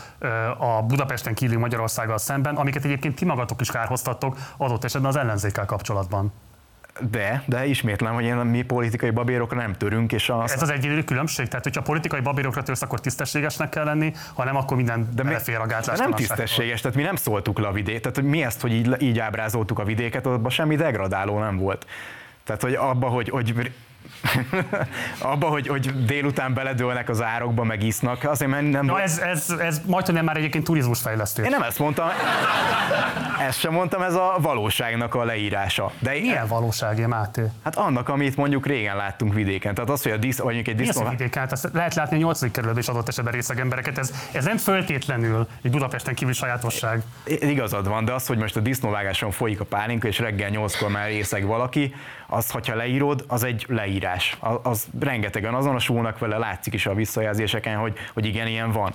a 0.58 0.82
Budapesten 0.82 1.34
kívüli 1.34 1.58
Magyarországgal 1.58 2.18
szemben, 2.18 2.56
amiket 2.56 2.86
egyébként 2.86 3.16
ti 3.16 3.26
magatok 3.46 3.62
is 3.62 3.72
kárhoztattok 3.72 4.38
adott 4.58 4.84
esetben 4.84 5.10
az 5.10 5.18
ellenzékkel 5.18 5.66
kapcsolatban. 5.66 6.34
De, 7.10 7.44
de 7.46 7.66
ismétlem, 7.66 8.14
hogy 8.14 8.24
én, 8.24 8.36
mi 8.36 8.62
politikai 8.62 9.10
babérokra 9.10 9.58
nem 9.58 9.74
törünk. 9.74 10.12
És 10.12 10.30
az... 10.30 10.52
Ez 10.52 10.62
az 10.62 10.70
egyedüli 10.70 11.04
különbség? 11.04 11.48
Tehát, 11.48 11.64
hogyha 11.64 11.82
politikai 11.82 12.20
babérokra 12.20 12.64
törsz, 12.64 12.82
akkor 12.82 13.00
tisztességesnek 13.00 13.70
kell 13.70 13.84
lenni, 13.84 14.14
ha 14.34 14.44
nem, 14.44 14.56
akkor 14.56 14.78
minden 14.78 15.10
de 15.16 15.24
belefér 15.24 15.58
a 15.58 15.66
gátlás. 15.66 16.00
Nem 16.00 16.12
tisztességes, 16.12 16.82
tehát 16.82 16.98
mi 16.98 17.04
nem 17.04 17.16
szóltuk 17.16 17.60
le 17.60 17.68
a 17.68 17.72
vidéket. 17.72 18.14
Tehát 18.14 18.30
mi 18.30 18.44
ezt, 18.44 18.62
hogy 18.62 18.72
így, 18.72 19.02
így 19.02 19.20
ábrázoltuk 19.20 19.80
a 19.80 19.84
vidéket, 19.84 20.26
abban 20.26 20.50
semmi 20.50 20.76
degradáló 20.76 21.40
nem 21.40 21.58
volt. 21.58 21.86
Tehát, 22.44 22.62
hogy 22.62 22.74
abba, 22.74 23.08
hogy, 23.08 23.30
hogy 23.30 23.74
abba, 25.20 25.48
hogy, 25.48 25.68
hogy 25.68 26.06
délután 26.06 26.54
beledőlnek 26.54 27.10
az 27.10 27.22
árokba, 27.22 27.64
meg 27.64 27.84
isznak, 27.84 28.24
azért 28.24 28.52
mert 28.52 28.70
nem... 28.70 28.86
Na 28.86 29.02
ez, 29.02 29.18
ez, 29.18 29.50
ez 29.60 29.82
majd, 29.86 30.14
nem 30.14 30.26
már 30.26 30.38
egyébként 30.38 30.64
turizmusfejlesztés. 30.64 31.46
Én 31.46 31.52
nem 31.52 31.62
ezt 31.62 31.80
mondtam, 31.80 32.08
ezt 33.48 33.60
sem 33.60 33.74
mondtam, 33.74 34.02
ez 34.02 34.14
a 34.14 34.36
valóságnak 34.40 35.16
a 35.16 35.24
leírása. 35.24 35.92
De 36.00 36.12
Milyen 36.12 36.48
valóság, 36.48 37.08
Máté? 37.08 37.44
Hát 37.64 37.76
annak, 37.76 38.10
amit 38.10 38.36
mondjuk 38.36 38.66
régen 38.66 38.96
láttunk 38.96 39.34
vidéken. 39.34 39.74
Tehát 39.74 39.90
az, 39.90 40.04
hogy 40.04 40.12
a 40.12 40.18
disz, 40.18 40.38
vagy 40.38 40.56
egy 40.56 40.76
disznó... 40.76 41.10
Vidéken? 41.10 41.42
Hát 41.42 41.52
azt 41.52 41.70
lehet 41.74 41.96
látni 41.96 42.16
a 42.16 42.20
8. 42.20 42.40
kerületben 42.40 42.78
is 42.84 42.88
adott 42.88 43.08
esetben 43.08 43.34
részeg 43.34 43.60
embereket. 43.60 43.98
Ez, 43.98 44.14
ez 44.32 44.46
nem 44.46 44.58
föltétlenül 44.58 45.48
egy 45.62 45.72
Budapesten 45.72 46.14
kívül 46.14 46.34
sajátosság. 46.34 47.02
I- 47.26 47.50
igazad 47.50 47.88
van, 47.88 48.06
de 48.06 48.14
az, 48.14 48.28
hogy 48.28 48.38
most 48.38 48.56
a 48.56 48.60
disznóvágáson 48.60 49.32
folyik 49.32 49.60
a 49.60 49.66
pálinka, 49.66 50.08
és 50.08 50.20
reggel 50.20 50.50
8-kor 50.54 50.90
már 50.90 51.08
részeg 51.08 51.46
valaki, 51.46 51.94
az, 52.28 52.52
hogyha 52.52 52.76
leírod, 52.76 53.24
az 53.28 53.44
egy 53.44 53.66
leírás. 53.68 54.38
Az, 54.40 54.58
az 54.64 54.88
rengetegen 55.00 55.54
azonosulnak 55.54 56.20
vele, 56.20 56.38
látszik 56.38 56.74
is 56.74 56.86
a 56.86 56.94
visszajelzéseken, 56.94 57.78
hogy, 57.78 57.98
hogy 58.14 58.26
igen, 58.26 58.48
ilyen 58.48 58.72
van. 58.72 58.94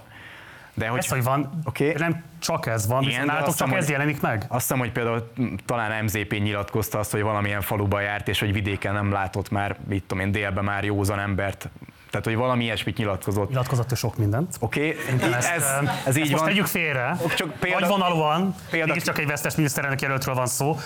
De 0.74 0.88
hogy, 0.88 0.98
ez, 0.98 1.08
hogy 1.08 1.22
van, 1.22 1.62
okay. 1.64 1.94
nem 1.98 2.24
csak 2.38 2.66
ez 2.66 2.86
van, 2.86 3.02
Igen, 3.02 3.26
nálatok 3.26 3.54
csak 3.54 3.72
ez 3.72 3.90
jelenik 3.90 4.20
meg? 4.20 4.44
Azt 4.48 4.60
hiszem, 4.60 4.78
hogy 4.78 4.92
például 4.92 5.32
talán 5.64 6.04
MZP 6.04 6.38
nyilatkozta 6.42 6.98
azt, 6.98 7.10
hogy 7.10 7.22
valamilyen 7.22 7.60
faluba 7.60 8.00
járt, 8.00 8.28
és 8.28 8.40
hogy 8.40 8.52
vidéken 8.52 8.94
nem 8.94 9.12
látott 9.12 9.50
már, 9.50 9.76
mit 9.88 10.04
tudom 10.06 10.24
én, 10.24 10.32
délben 10.32 10.64
már 10.64 10.84
józan 10.84 11.18
embert 11.18 11.68
tehát, 12.10 12.26
hogy 12.26 12.36
valami 12.36 12.64
ilyesmit 12.64 12.96
nyilatkozott. 12.96 13.48
Nyilatkozott 13.48 13.96
sok 13.96 14.16
mindent. 14.16 14.56
Oké, 14.60 14.96
okay. 15.14 15.32
ez, 15.32 15.44
ez, 15.44 15.64
ez 16.06 16.16
így 16.16 16.22
ezt 16.22 16.30
van. 16.30 16.40
Most 16.40 16.44
tegyük 16.44 16.66
félre. 16.66 17.16
Csak 17.36 17.52
példa, 17.60 17.78
Nagyvonalúan, 17.78 18.54
példa, 18.70 19.00
csak 19.00 19.18
egy 19.18 19.26
vesztes 19.26 19.54
miniszterelnök 19.54 20.00
jelöltről 20.00 20.34
van 20.34 20.46
szó. 20.46 20.76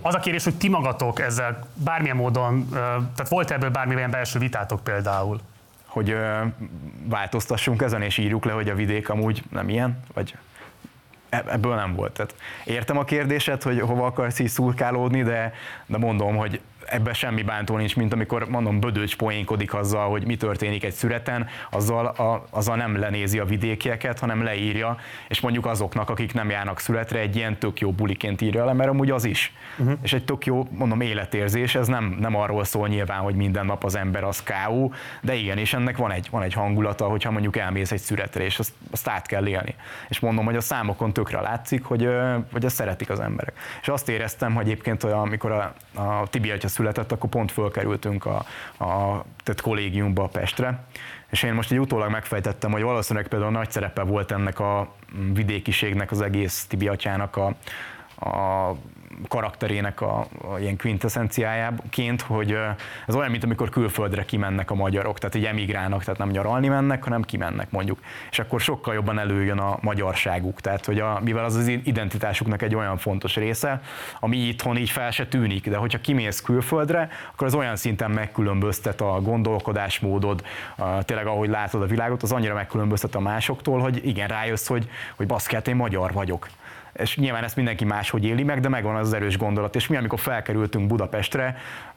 Az 0.00 0.14
a 0.14 0.18
kérdés, 0.18 0.44
hogy 0.44 0.56
ti 0.56 0.68
magatok 0.68 1.20
ezzel 1.20 1.66
bármilyen 1.74 2.16
módon, 2.16 2.68
tehát 2.70 3.28
volt 3.28 3.50
ebből 3.50 3.70
bármilyen 3.70 4.10
belső 4.10 4.38
vitátok 4.38 4.84
például? 4.84 5.40
Hogy 5.86 6.16
változtassunk 7.04 7.82
ezen, 7.82 8.02
és 8.02 8.18
írjuk 8.18 8.44
le, 8.44 8.52
hogy 8.52 8.68
a 8.68 8.74
vidék 8.74 9.08
amúgy 9.08 9.42
nem 9.50 9.68
ilyen? 9.68 10.00
Vagy 10.14 10.36
e-, 11.28 11.44
ebből 11.48 11.74
nem 11.74 11.94
volt. 11.94 12.12
Tehát 12.12 12.34
értem 12.64 12.98
a 12.98 13.04
kérdésed, 13.04 13.62
hogy 13.62 13.80
hova 13.80 14.06
akarsz 14.06 14.38
így 14.38 14.48
szurkálódni, 14.48 15.22
de, 15.22 15.52
de 15.86 15.98
mondom, 15.98 16.36
hogy 16.36 16.60
ebben 16.94 17.14
semmi 17.14 17.42
bántó 17.42 17.76
nincs, 17.76 17.96
mint 17.96 18.12
amikor 18.12 18.48
mondom, 18.48 18.80
Bödöcs 18.80 19.16
poénkodik 19.16 19.74
azzal, 19.74 20.10
hogy 20.10 20.26
mi 20.26 20.36
történik 20.36 20.84
egy 20.84 20.92
szüreten, 20.92 21.46
azzal, 21.70 22.06
a, 22.06 22.44
azzal 22.50 22.76
nem 22.76 22.98
lenézi 22.98 23.38
a 23.38 23.44
vidékieket, 23.44 24.18
hanem 24.18 24.42
leírja, 24.42 24.96
és 25.28 25.40
mondjuk 25.40 25.66
azoknak, 25.66 26.10
akik 26.10 26.32
nem 26.34 26.50
járnak 26.50 26.80
születre, 26.80 27.18
egy 27.18 27.36
ilyen 27.36 27.58
tök 27.58 27.80
jó 27.80 27.92
buliként 27.92 28.40
írja 28.40 28.64
le, 28.64 28.72
mert 28.72 28.90
amúgy 28.90 29.10
az 29.10 29.24
is. 29.24 29.52
Uh-huh. 29.78 29.98
És 30.02 30.12
egy 30.12 30.24
tök 30.24 30.46
jó, 30.46 30.66
mondom, 30.70 31.00
életérzés, 31.00 31.74
ez 31.74 31.86
nem, 31.86 32.16
nem 32.20 32.36
arról 32.36 32.64
szól 32.64 32.88
nyilván, 32.88 33.18
hogy 33.18 33.34
minden 33.34 33.66
nap 33.66 33.84
az 33.84 33.96
ember 33.96 34.24
az 34.24 34.42
káó, 34.42 34.92
de 35.22 35.34
igen, 35.34 35.58
és 35.58 35.74
ennek 35.74 35.96
van 35.96 36.12
egy, 36.12 36.28
van 36.30 36.42
egy 36.42 36.52
hangulata, 36.52 37.06
hogyha 37.06 37.30
mondjuk 37.30 37.56
elmész 37.56 37.92
egy 37.92 38.00
születre, 38.00 38.44
és 38.44 38.58
azt, 38.58 38.72
azt 38.90 39.08
át 39.08 39.26
kell 39.26 39.46
élni. 39.46 39.74
És 40.08 40.20
mondom, 40.20 40.44
hogy 40.44 40.56
a 40.56 40.60
számokon 40.60 41.12
tökre 41.12 41.40
látszik, 41.40 41.84
hogy, 41.84 42.08
hogy 42.52 42.64
ezt 42.64 42.74
szeretik 42.74 43.10
az 43.10 43.20
emberek. 43.20 43.54
És 43.80 43.88
azt 43.88 44.08
éreztem, 44.08 44.54
hogy 44.54 44.64
egyébként, 44.64 45.04
amikor 45.04 45.52
a, 45.52 45.74
a 46.00 46.26
Tibi 46.30 46.50
született, 46.84 47.12
akkor 47.12 47.30
pont 47.30 47.52
fölkerültünk 47.52 48.24
a, 48.24 48.36
a 48.84 49.24
tehát 49.42 49.60
kollégiumba 49.62 50.26
Pestre, 50.26 50.84
és 51.30 51.42
én 51.42 51.54
most 51.54 51.72
egy 51.72 51.78
utólag 51.78 52.10
megfejtettem, 52.10 52.72
hogy 52.72 52.82
valószínűleg 52.82 53.28
például 53.28 53.50
nagy 53.50 53.70
szerepe 53.70 54.02
volt 54.02 54.30
ennek 54.30 54.58
a 54.60 54.94
vidékiségnek, 55.32 56.10
az 56.10 56.20
egész 56.20 56.66
Tibi 56.68 56.88
atyának 56.88 57.36
a, 57.36 57.46
a 58.28 58.70
karakterének 59.28 60.00
a, 60.00 60.26
a 60.52 60.58
ilyen 60.58 60.76
quintessenciájaként, 60.76 62.20
hogy 62.20 62.56
ez 63.06 63.14
olyan, 63.14 63.30
mint 63.30 63.44
amikor 63.44 63.68
külföldre 63.68 64.24
kimennek 64.24 64.70
a 64.70 64.74
magyarok, 64.74 65.18
tehát 65.18 65.34
így 65.34 65.44
emigrálnak, 65.44 66.04
tehát 66.04 66.18
nem 66.18 66.30
nyaralni 66.30 66.68
mennek, 66.68 67.04
hanem 67.04 67.22
kimennek 67.22 67.70
mondjuk. 67.70 67.98
És 68.30 68.38
akkor 68.38 68.60
sokkal 68.60 68.94
jobban 68.94 69.18
előjön 69.18 69.58
a 69.58 69.78
magyarságuk, 69.80 70.60
tehát 70.60 70.84
hogy 70.84 70.98
a, 70.98 71.20
mivel 71.22 71.44
az 71.44 71.54
az 71.54 71.68
identitásuknak 71.68 72.62
egy 72.62 72.74
olyan 72.74 72.96
fontos 72.96 73.36
része, 73.36 73.80
ami 74.20 74.36
itthon 74.36 74.76
így 74.76 74.90
fel 74.90 75.10
se 75.10 75.26
tűnik, 75.26 75.68
de 75.68 75.76
hogyha 75.76 76.00
kimész 76.00 76.40
külföldre, 76.40 77.08
akkor 77.32 77.46
az 77.46 77.54
olyan 77.54 77.76
szinten 77.76 78.10
megkülönböztet 78.10 79.00
a 79.00 79.20
gondolkodásmódod, 79.20 80.42
a, 80.76 81.02
tényleg 81.02 81.26
ahogy 81.26 81.48
látod 81.48 81.82
a 81.82 81.86
világot, 81.86 82.22
az 82.22 82.32
annyira 82.32 82.54
megkülönböztet 82.54 83.14
a 83.14 83.20
másoktól, 83.20 83.80
hogy 83.80 84.06
igen, 84.06 84.28
rájössz, 84.28 84.66
hogy, 84.66 84.88
hogy 85.16 85.26
baszkát, 85.26 85.68
én 85.68 85.76
magyar 85.76 86.12
vagyok 86.12 86.48
és 86.94 87.16
nyilván 87.16 87.44
ezt 87.44 87.56
mindenki 87.56 87.84
máshogy 87.84 88.24
éli 88.24 88.42
meg, 88.42 88.60
de 88.60 88.68
megvan 88.68 88.96
az, 88.96 89.12
erős 89.12 89.38
gondolat. 89.38 89.76
És 89.76 89.86
mi, 89.86 89.96
amikor 89.96 90.18
felkerültünk 90.18 90.86
Budapestre, 90.86 91.56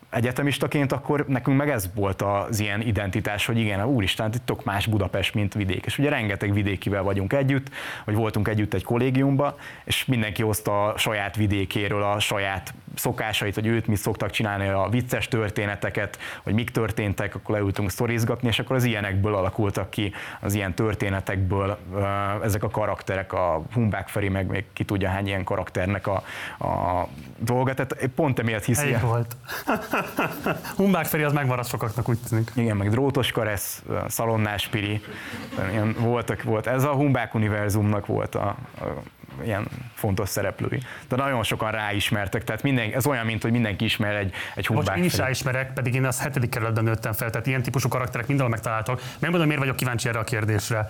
egyetemistaként, 0.09 0.91
akkor 0.91 1.25
nekünk 1.27 1.57
meg 1.57 1.69
ez 1.69 1.89
volt 1.95 2.21
az 2.21 2.59
ilyen 2.59 2.81
identitás, 2.81 3.45
hogy 3.45 3.57
igen, 3.57 3.85
úristen, 3.85 4.31
itt 4.33 4.45
tök 4.45 4.63
más 4.63 4.85
Budapest, 4.85 5.33
mint 5.33 5.53
vidék. 5.53 5.85
És 5.85 5.97
ugye 5.97 6.09
rengeteg 6.09 6.53
vidékivel 6.53 7.03
vagyunk 7.03 7.33
együtt, 7.33 7.69
vagy 8.05 8.15
voltunk 8.15 8.47
együtt 8.47 8.73
egy 8.73 8.83
kollégiumba, 8.83 9.57
és 9.83 10.05
mindenki 10.05 10.41
hozta 10.41 10.85
a 10.85 10.97
saját 10.97 11.35
vidékéről 11.35 12.03
a 12.03 12.19
saját 12.19 12.73
szokásait, 12.97 13.55
hogy 13.55 13.67
őt 13.67 13.87
mit 13.87 13.97
szoktak 13.97 14.29
csinálni, 14.29 14.67
a 14.67 14.87
vicces 14.89 15.27
történeteket, 15.27 16.19
hogy 16.43 16.53
mik 16.53 16.69
történtek, 16.69 17.35
akkor 17.35 17.55
leültünk 17.55 17.89
szorizgatni, 17.89 18.47
és 18.47 18.59
akkor 18.59 18.75
az 18.75 18.83
ilyenekből 18.83 19.35
alakultak 19.35 19.89
ki, 19.89 20.13
az 20.39 20.53
ilyen 20.53 20.73
történetekből 20.73 21.77
ezek 22.43 22.63
a 22.63 22.69
karakterek, 22.69 23.33
a 23.33 23.61
Humbák 23.73 24.07
Feri, 24.07 24.29
meg 24.29 24.47
még 24.47 24.65
ki 24.73 24.83
tudja 24.83 25.09
hány 25.09 25.27
ilyen 25.27 25.43
karakternek 25.43 26.07
a, 26.07 26.23
a 26.65 27.07
dolga. 27.37 27.73
Tehát 27.73 28.09
pont 28.15 28.39
emiatt 28.39 28.63
hiszi. 28.63 28.95
volt. 29.01 29.35
Humbák 30.75 31.05
Feri 31.05 31.23
az 31.23 31.33
megmaradt 31.33 31.67
sokaknak, 31.67 32.09
úgy 32.09 32.19
tűnik. 32.29 32.51
Igen, 32.53 32.77
meg 32.77 32.89
Drótos 32.89 33.31
Karesz, 33.31 33.83
Szalonnás 34.07 34.67
Piri, 34.67 35.01
ilyen 35.71 35.95
voltak, 35.99 36.43
volt. 36.43 36.67
Ez 36.67 36.83
a 36.83 36.93
Humbák 36.93 37.33
univerzumnak 37.33 38.05
volt 38.05 38.35
a, 38.35 38.47
a 38.79 38.85
ilyen 39.43 39.67
fontos 39.93 40.29
szereplői. 40.29 40.81
De 41.07 41.15
nagyon 41.15 41.43
sokan 41.43 41.71
ráismertek, 41.71 42.43
tehát 42.43 42.63
minden, 42.63 42.93
ez 42.93 43.05
olyan, 43.05 43.25
mint 43.25 43.41
hogy 43.41 43.51
mindenki 43.51 43.85
ismer 43.85 44.15
egy, 44.15 44.33
egy 44.55 44.67
Humbák 44.67 44.85
Most 44.85 44.97
én 44.97 45.03
is 45.03 45.17
ráismerek, 45.17 45.73
pedig 45.73 45.93
én 45.93 46.05
az 46.05 46.21
hetedik 46.21 46.49
kerületben 46.49 46.83
nőttem 46.83 47.13
fel, 47.13 47.29
tehát 47.29 47.47
ilyen 47.47 47.61
típusú 47.61 47.87
karakterek 47.87 48.27
mindenhol 48.27 48.55
megtaláltak. 48.55 49.01
Megmondom, 49.19 49.47
miért 49.47 49.61
vagyok 49.61 49.75
kíváncsi 49.75 50.07
erre 50.07 50.19
a 50.19 50.23
kérdésre. 50.23 50.89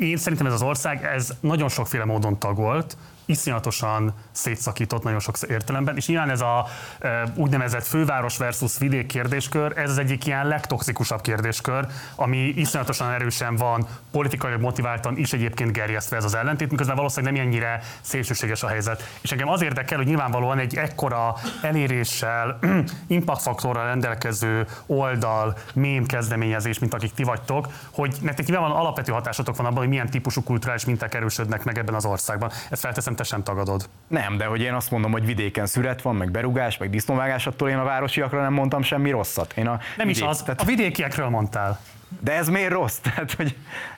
Én 0.00 0.16
szerintem 0.16 0.46
ez 0.46 0.52
az 0.52 0.62
ország, 0.62 1.04
ez 1.04 1.32
nagyon 1.40 1.68
sokféle 1.68 2.04
módon 2.04 2.38
tagolt, 2.38 2.96
iszonyatosan 3.26 4.14
szétszakított 4.32 5.02
nagyon 5.02 5.20
sok 5.20 5.36
értelemben, 5.48 5.96
és 5.96 6.06
nyilván 6.06 6.30
ez 6.30 6.40
a 6.40 6.66
e, 6.98 7.32
úgynevezett 7.34 7.86
főváros 7.86 8.36
versus 8.36 8.78
vidék 8.78 9.06
kérdéskör, 9.06 9.78
ez 9.78 9.90
az 9.90 9.98
egyik 9.98 10.26
ilyen 10.26 10.46
legtoxikusabb 10.46 11.20
kérdéskör, 11.20 11.86
ami 12.14 12.38
iszonyatosan 12.38 13.10
erősen 13.10 13.56
van, 13.56 13.86
politikai 14.10 14.56
motiváltan 14.56 15.16
is 15.16 15.32
egyébként 15.32 15.72
gerjesztve 15.72 16.16
ez 16.16 16.24
az 16.24 16.34
ellentét, 16.34 16.70
miközben 16.70 16.96
valószínűleg 16.96 17.34
nem 17.34 17.44
ennyire 17.44 17.80
szélsőséges 18.00 18.62
a 18.62 18.68
helyzet. 18.68 19.18
És 19.20 19.32
engem 19.32 19.48
az 19.48 19.62
érdekel, 19.62 19.96
hogy 19.96 20.06
nyilvánvalóan 20.06 20.58
egy 20.58 20.76
ekkora 20.76 21.34
eléréssel, 21.62 22.58
impactfaktorral 23.06 23.86
rendelkező 23.86 24.66
oldal, 24.86 25.56
mém 25.74 26.06
kezdeményezés, 26.06 26.78
mint 26.78 26.94
akik 26.94 27.12
ti 27.14 27.22
vagytok, 27.22 27.68
hogy 27.90 28.16
nektek 28.20 28.46
nyilvánvalóan 28.46 28.80
alapvető 28.80 29.12
hatásotok 29.12 29.56
van 29.56 29.66
abban, 29.66 29.78
hogy 29.78 29.88
milyen 29.88 30.10
típusú 30.10 30.42
kulturális 30.42 30.84
minták 30.84 31.14
erősödnek 31.14 31.64
meg 31.64 31.78
ebben 31.78 31.94
az 31.94 32.04
országban. 32.04 32.50
Ezt 32.70 32.80
felteszem 32.80 33.13
szerintem 33.14 33.44
te 33.44 33.52
sem 33.52 33.64
tagadod. 33.64 33.88
Nem, 34.08 34.36
de 34.36 34.44
hogy 34.44 34.60
én 34.60 34.72
azt 34.72 34.90
mondom, 34.90 35.12
hogy 35.12 35.24
vidéken 35.26 35.66
szüret 35.66 36.02
van, 36.02 36.16
meg 36.16 36.30
berugás, 36.30 36.78
meg 36.78 36.90
disznóvágás, 36.90 37.46
attól 37.46 37.68
én 37.68 37.78
a 37.78 37.84
városiakra 37.84 38.42
nem 38.42 38.52
mondtam 38.52 38.82
semmi 38.82 39.10
rosszat. 39.10 39.52
Én 39.56 39.66
a 39.66 39.78
Nem 39.96 40.08
is 40.08 40.14
vidék- 40.16 40.30
az, 40.32 40.42
Tehát, 40.42 40.60
a 40.60 40.64
vidékiekről 40.64 41.28
mondtál. 41.28 41.80
de 42.20 42.32
ez 42.32 42.48
miért 42.48 42.72
rossz? 42.72 42.96
Tehát, 43.06 43.32
hogy 43.32 43.56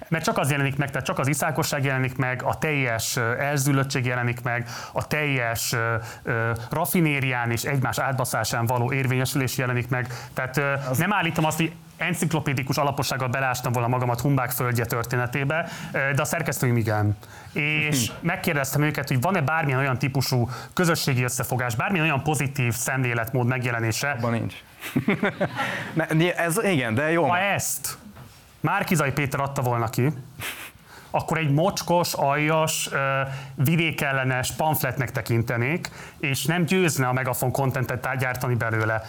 Mert 0.08 0.24
csak 0.24 0.38
az 0.38 0.50
jelenik 0.50 0.76
meg, 0.76 0.90
tehát 0.90 1.06
csak 1.06 1.18
az 1.18 1.28
iszákosság 1.28 1.84
jelenik 1.84 2.16
meg, 2.16 2.42
a 2.42 2.58
teljes 2.58 3.16
ö, 3.16 3.38
elzüllöttség 3.38 4.04
jelenik 4.04 4.42
meg, 4.42 4.68
a 4.92 5.06
teljes 5.06 5.74
rafinérián 6.70 7.50
és 7.50 7.62
egymás 7.62 7.98
átbaszásán 7.98 8.66
való 8.66 8.92
érvényesülés 8.92 9.56
jelenik 9.56 9.88
meg. 9.88 10.08
Tehát 10.34 10.56
ö, 10.56 10.72
nem 10.98 11.12
állítom 11.12 11.44
azt, 11.44 11.56
hogy 11.56 11.72
enciklopédikus 11.96 12.76
alapossággal 12.76 13.28
belástam 13.28 13.72
volna 13.72 13.88
magamat 13.88 14.20
Humbák 14.20 14.50
földje 14.50 14.84
történetébe, 14.84 15.68
de 15.92 16.22
a 16.22 16.24
szerkesztőim 16.24 16.76
igen. 16.76 17.16
És 17.52 18.12
megkérdeztem 18.20 18.82
őket, 18.82 19.08
hogy 19.08 19.20
van-e 19.20 19.40
bármilyen 19.40 19.78
olyan 19.78 19.98
típusú 19.98 20.50
közösségi 20.72 21.22
összefogás, 21.22 21.74
bármilyen 21.74 22.06
olyan 22.06 22.22
pozitív 22.22 22.74
szemléletmód 22.74 23.46
megjelenése, 23.46 24.10
abban 24.10 24.32
nincs. 24.32 24.54
ne, 26.12 26.34
ez 26.34 26.62
igen, 26.62 26.94
de 26.94 27.10
jó. 27.10 27.24
ha 27.24 27.38
ezt 27.38 27.98
Márkizai 28.66 29.12
Péter 29.12 29.40
adta 29.40 29.62
volna 29.62 29.88
ki, 29.88 30.12
akkor 31.10 31.38
egy 31.38 31.50
mocskos, 31.50 32.12
aljas, 32.12 32.90
vidékellenes 33.54 34.52
pamfletnek 34.52 35.10
tekintenék, 35.10 35.90
és 36.18 36.44
nem 36.44 36.64
győzne 36.64 37.06
a 37.06 37.12
Megafon 37.12 37.50
kontentet 37.50 38.16
gyártani 38.18 38.54
belőle. 38.54 39.02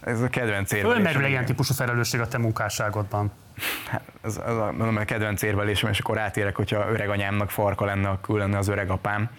Ez 0.00 0.20
a 0.20 0.28
kedvenc 0.28 0.72
érvelésem. 0.72 1.02
Fölmerül 1.02 1.28
ilyen 1.28 1.44
típusú 1.44 1.74
felelősség 1.74 2.20
a 2.20 2.28
te 2.28 2.38
munkásságodban. 2.38 3.32
Hát, 3.90 4.02
ez, 4.24 4.36
ez 4.46 4.54
a, 4.54 4.72
mondom, 4.76 4.96
a 4.96 5.04
kedvenc 5.04 5.42
érvelésem, 5.42 5.90
és 5.90 5.98
akkor 5.98 6.18
átérek, 6.18 6.56
hogyha 6.56 6.90
öreg 6.90 7.08
anyámnak 7.08 7.50
farka 7.50 7.84
lenne, 7.84 8.08
akkor 8.08 8.38
lenne 8.38 8.58
az 8.58 8.68
öreg 8.68 8.90
apám. 8.90 9.30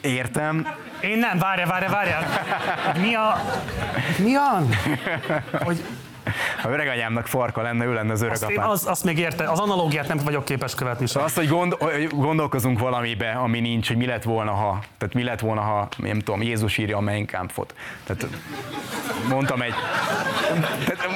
Értem, 0.00 0.66
Én 1.00 1.18
nem, 1.18 1.38
várja, 1.38 1.66
várja, 1.66 1.90
várja. 1.90 2.18
Mi 3.00 3.14
a... 3.14 3.36
Mi 4.18 4.34
a... 4.34 4.62
Hogy 5.64 5.84
ha 6.62 6.70
öreg 6.70 6.88
anyámnak 6.88 7.26
farka 7.26 7.62
lenne, 7.62 7.84
ő 7.84 7.92
lenne 7.92 8.12
az 8.12 8.20
öreg 8.20 8.32
azt, 8.32 8.42
apám. 8.42 8.68
az, 8.68 8.86
azt 8.86 9.04
még 9.04 9.18
érte, 9.18 9.50
az 9.50 9.58
analógiát 9.58 10.08
nem 10.08 10.18
vagyok 10.24 10.44
képes 10.44 10.74
követni 10.74 11.06
sem. 11.06 11.22
Azt, 11.22 11.36
hogy, 11.36 11.48
gond, 11.48 11.76
gondolkozunk 12.10 12.78
valamibe, 12.78 13.30
ami 13.30 13.60
nincs, 13.60 13.88
hogy 13.88 13.96
mi 13.96 14.06
lett 14.06 14.22
volna, 14.22 14.52
ha. 14.52 14.78
Tehát 14.98 15.14
mi 15.14 15.22
lett 15.22 15.40
volna, 15.40 15.60
ha, 15.60 15.88
nem 15.96 16.18
tudom, 16.18 16.42
Jézus 16.42 16.78
írja 16.78 16.96
a 16.96 17.00
Mein 17.00 17.26
Kampfot. 17.26 17.74
Tehát 18.04 18.26
mondtam 19.28 19.62
egy... 19.62 19.74
Tehát 20.84 21.06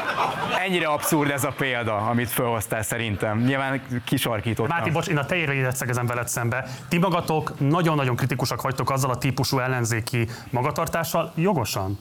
ennyire 0.66 0.86
abszurd 0.86 1.30
ez 1.30 1.44
a 1.44 1.52
példa, 1.56 1.96
amit 1.96 2.28
felhoztál 2.28 2.82
szerintem. 2.82 3.38
Nyilván 3.38 3.82
kisarkítottam. 4.04 4.76
Máté, 4.76 4.90
bocs, 4.90 5.08
én 5.08 5.16
a 5.16 5.24
te 5.24 5.70
szegezem 5.70 6.06
veled 6.06 6.28
szembe. 6.28 6.66
Ti 6.88 6.98
magatok 6.98 7.52
nagyon-nagyon 7.58 8.16
kritikusak 8.16 8.62
vagytok 8.62 8.90
azzal 8.90 9.10
a 9.10 9.16
típusú 9.16 9.58
ellenzéki 9.58 10.28
magatartással, 10.50 11.32
jogosan. 11.34 11.98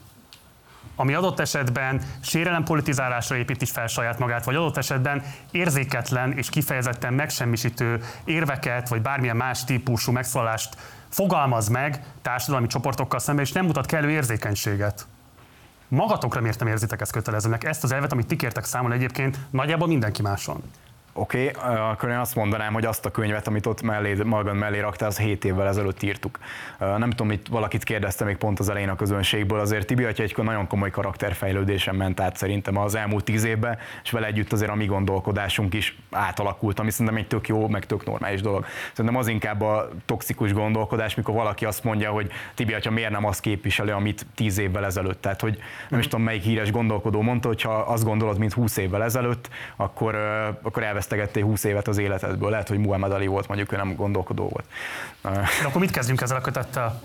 Ami 1.01 1.13
adott 1.13 1.39
esetben 1.39 2.01
sérelem-politizálásra 2.19 3.35
építi 3.35 3.65
fel 3.65 3.87
saját 3.87 4.19
magát, 4.19 4.45
vagy 4.45 4.55
adott 4.55 4.77
esetben 4.77 5.23
érzéketlen 5.51 6.31
és 6.31 6.49
kifejezetten 6.49 7.13
megsemmisítő 7.13 8.03
érveket, 8.23 8.89
vagy 8.89 9.01
bármilyen 9.01 9.35
más 9.35 9.63
típusú 9.63 10.11
megszólalást 10.11 10.77
fogalmaz 11.09 11.67
meg 11.67 12.03
társadalmi 12.21 12.67
csoportokkal 12.67 13.19
szemben, 13.19 13.45
és 13.45 13.51
nem 13.51 13.65
mutat 13.65 13.85
kellő 13.85 14.09
érzékenységet. 14.09 15.07
Magatokra 15.87 16.41
miért 16.41 16.59
nem 16.59 16.67
érzitek 16.67 17.01
ezt 17.01 17.11
kötelezőnek? 17.11 17.63
Ezt 17.63 17.83
az 17.83 17.91
elvet, 17.91 18.11
amit 18.11 18.27
ti 18.27 18.35
kértek 18.35 18.65
számon 18.65 18.91
egyébként, 18.91 19.37
nagyjából 19.49 19.87
mindenki 19.87 20.21
máson. 20.21 20.63
Oké, 21.13 21.51
okay, 21.55 21.73
akkor 21.75 22.09
én 22.09 22.17
azt 22.17 22.35
mondanám, 22.35 22.73
hogy 22.73 22.85
azt 22.85 23.05
a 23.05 23.11
könyvet, 23.11 23.47
amit 23.47 23.65
ott 23.65 23.81
mellé, 23.81 24.15
magad 24.23 24.55
mellé 24.55 24.79
raktál, 24.79 25.07
az 25.07 25.17
7 25.17 25.45
évvel 25.45 25.67
ezelőtt 25.67 26.03
írtuk. 26.03 26.39
Nem 26.79 27.09
tudom, 27.09 27.31
itt 27.31 27.47
valakit 27.47 27.83
kérdezte 27.83 28.25
még 28.25 28.37
pont 28.37 28.59
az 28.59 28.69
elején 28.69 28.89
a 28.89 28.95
közönségből, 28.95 29.59
azért 29.59 29.87
Tibi 29.87 30.03
atya 30.03 30.23
egy 30.23 30.33
nagyon 30.37 30.67
komoly 30.67 30.89
karakterfejlődésen 30.89 31.95
ment 31.95 32.19
át 32.19 32.37
szerintem 32.37 32.77
az 32.77 32.95
elmúlt 32.95 33.23
tíz 33.23 33.43
évben, 33.43 33.77
és 34.03 34.11
vele 34.11 34.25
együtt 34.27 34.51
azért 34.51 34.71
a 34.71 34.75
mi 34.75 34.85
gondolkodásunk 34.85 35.73
is 35.73 35.97
átalakult, 36.11 36.79
ami 36.79 36.91
szerintem 36.91 37.15
egy 37.15 37.27
tök 37.27 37.47
jó, 37.47 37.67
meg 37.67 37.85
tök 37.85 38.05
normális 38.05 38.41
dolog. 38.41 38.65
Szerintem 38.93 39.19
az 39.19 39.27
inkább 39.27 39.61
a 39.61 39.89
toxikus 40.05 40.53
gondolkodás, 40.53 41.15
mikor 41.15 41.33
valaki 41.33 41.65
azt 41.65 41.83
mondja, 41.83 42.11
hogy 42.11 42.31
Tibi 42.55 42.73
atya 42.73 42.91
miért 42.91 43.11
nem 43.11 43.25
azt 43.25 43.41
képviseli, 43.41 43.91
amit 43.91 44.25
tíz 44.35 44.57
évvel 44.57 44.85
ezelőtt. 44.85 45.21
Tehát, 45.21 45.41
hogy 45.41 45.57
nem 45.89 45.99
is 45.99 46.07
tudom, 46.07 46.25
melyik 46.25 46.43
híres 46.43 46.71
gondolkodó 46.71 47.21
mondta, 47.21 47.47
hogy 47.47 47.61
ha 47.61 47.73
azt 47.73 48.03
gondolod, 48.03 48.37
mint 48.37 48.53
20 48.53 48.77
évvel 48.77 49.03
ezelőtt, 49.03 49.49
akkor, 49.75 50.15
akkor 50.61 50.83
elvesztegettél 51.01 51.43
20 51.43 51.63
évet 51.63 51.87
az 51.87 51.97
életedből. 51.97 52.49
Lehet, 52.49 52.67
hogy 52.67 52.77
Muhammad 52.77 53.11
Ali 53.11 53.27
volt, 53.27 53.47
mondjuk 53.47 53.71
ő 53.71 53.75
nem 53.75 53.95
gondolkodó 53.95 54.47
volt. 54.49 54.65
De 55.21 55.67
akkor 55.67 55.81
mit 55.81 55.91
kezdjünk 55.91 56.21
ezzel 56.21 56.37
a 56.37 56.41
kötettel? 56.41 57.01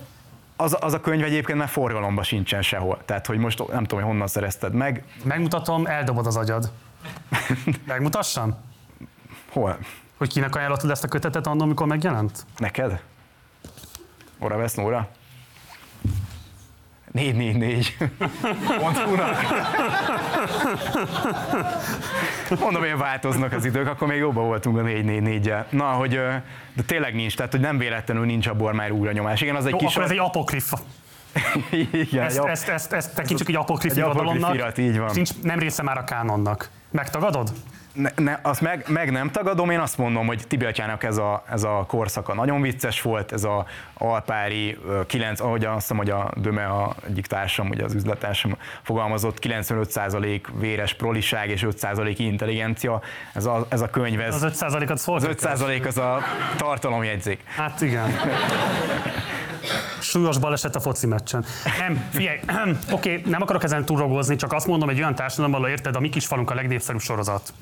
Az, 0.57 0.77
az 0.81 0.93
a 0.93 1.01
könyv 1.01 1.25
egyébként 1.25 1.59
már 1.59 1.69
forgalomban 1.69 2.25
sincsen 2.25 2.63
sehol. 2.63 2.99
Tehát, 3.05 3.27
hogy 3.27 3.39
most 3.39 3.59
nem 3.59 3.85
tudom, 3.85 3.99
hogy 4.01 4.11
honnan 4.11 4.27
szerezted 4.27 4.73
meg. 4.73 5.05
Megmutatom, 5.23 5.87
eldobod 5.87 6.27
az 6.27 6.37
agyad. 6.37 6.71
Megmutassam? 7.87 8.55
Hol? 9.51 9.79
Hogy 10.17 10.33
kinek 10.33 10.55
ajánlottad 10.55 10.91
ezt 10.91 11.05
a 11.05 11.09
kötetet 11.09 11.47
annól, 11.47 11.63
amikor 11.63 11.87
megjelent? 11.87 12.47
Neked? 12.57 13.03
Ora 14.39 14.57
vesz 14.57 14.75
Nóra? 14.75 15.09
444. 17.13 17.97
Pont. 18.79 18.99
Mondom, 22.61 22.83
hogy 22.83 22.97
változnak 22.99 23.53
az 23.53 23.65
idők, 23.65 23.89
akkor 23.89 24.09
még 24.09 24.19
jobban 24.19 24.45
voltunk 24.45 24.77
a 24.79 24.81
444-jel. 24.83 25.65
Na, 25.71 25.85
hogy 25.85 26.11
de 26.73 26.83
tényleg 26.87 27.15
nincs, 27.15 27.37
tehát 27.37 27.53
hogy 27.53 27.61
nem 27.61 27.79
véletlenül 27.79 28.25
nincs 28.25 28.47
abból 28.47 28.73
már 28.73 28.91
újra 28.91 29.13
nyomás. 29.13 29.41
Igen, 29.41 29.57
az 29.57 29.65
egy 29.67 29.71
Jó, 29.71 29.77
kis... 29.79 29.91
akkor 29.91 30.03
ez 30.03 30.11
egy 30.11 30.19
apokrif. 30.19 30.73
Igen, 31.93 32.25
Ezt, 32.25 32.39
ap- 32.39 32.49
ezt, 32.49 32.69
ezt, 32.69 32.93
ezt 32.93 33.15
tekintsük 33.15 33.49
egy 33.49 33.55
apokrif 33.57 33.97
irodalomnak. 33.97 34.55
irat, 34.55 34.79
így 34.79 34.99
van. 34.99 35.11
Nincs, 35.15 35.31
nem 35.43 35.59
része 35.59 35.83
már 35.83 35.99
a 35.99 36.05
kánonnak. 36.05 36.71
Megtagadod? 36.91 37.53
Ne, 37.93 38.11
ne, 38.17 38.39
azt 38.43 38.61
meg, 38.61 38.85
meg, 38.89 39.11
nem 39.11 39.31
tagadom, 39.31 39.71
én 39.71 39.79
azt 39.79 39.99
mondom, 39.99 40.27
hogy 40.27 40.43
Tibi 40.49 40.65
atyának 40.65 41.03
ez 41.05 41.17
a, 41.17 41.45
ez 41.51 41.63
a 41.63 41.85
korszaka 41.89 42.35
nagyon 42.35 42.61
vicces 42.61 43.03
volt, 43.03 43.33
ez 43.33 43.45
a 43.45 43.67
alpári, 43.99 44.79
ö, 44.87 45.07
9, 45.07 45.41
ahogy 45.41 45.65
azt 45.65 45.75
hiszem, 45.81 45.97
hogy 45.97 46.11
a 46.11 46.31
Döme 46.37 46.65
a 46.67 46.95
egyik 47.07 47.27
társam, 47.27 47.69
ugye 47.69 47.85
az 47.85 47.95
üzletársam 47.95 48.57
fogalmazott, 48.83 49.39
95% 49.41 50.41
véres 50.59 50.95
proliság 50.95 51.49
és 51.49 51.63
5% 51.67 52.15
intelligencia, 52.19 53.01
ez 53.33 53.45
a, 53.45 53.67
ez 53.69 53.81
a 53.81 53.91
könyv, 53.91 54.21
ez, 54.21 54.43
Az 54.43 54.61
5%-at 54.61 54.99
szól? 54.99 55.17
az 55.17 55.25
5% 55.25 55.87
az 55.87 55.99
a 55.99 56.19
tartalomjegyzék. 56.57 57.41
Hát 57.57 57.81
igen. 57.81 58.11
Súlyos 60.01 60.39
baleset 60.39 60.77
a 60.77 60.81
foci 60.81 61.07
meccsen. 61.07 61.45
Nem, 61.79 62.09
figyelj, 62.13 62.39
oké, 62.91 63.23
nem 63.27 63.43
akarok 63.43 63.63
ezen 63.65 63.85
túlrogozni, 63.85 64.37
csak 64.37 64.53
azt 64.53 64.67
mondom, 64.67 64.89
egy 64.89 64.99
olyan 64.99 65.15
társadalomban, 65.15 65.61
ahol 65.61 65.73
érted, 65.73 65.97
a 65.97 66.01
mi 66.01 66.09
kis 66.09 66.27
falunk 66.27 66.51
a 66.51 66.55
legnépszerűbb 66.55 67.01
sorozat. 67.01 67.53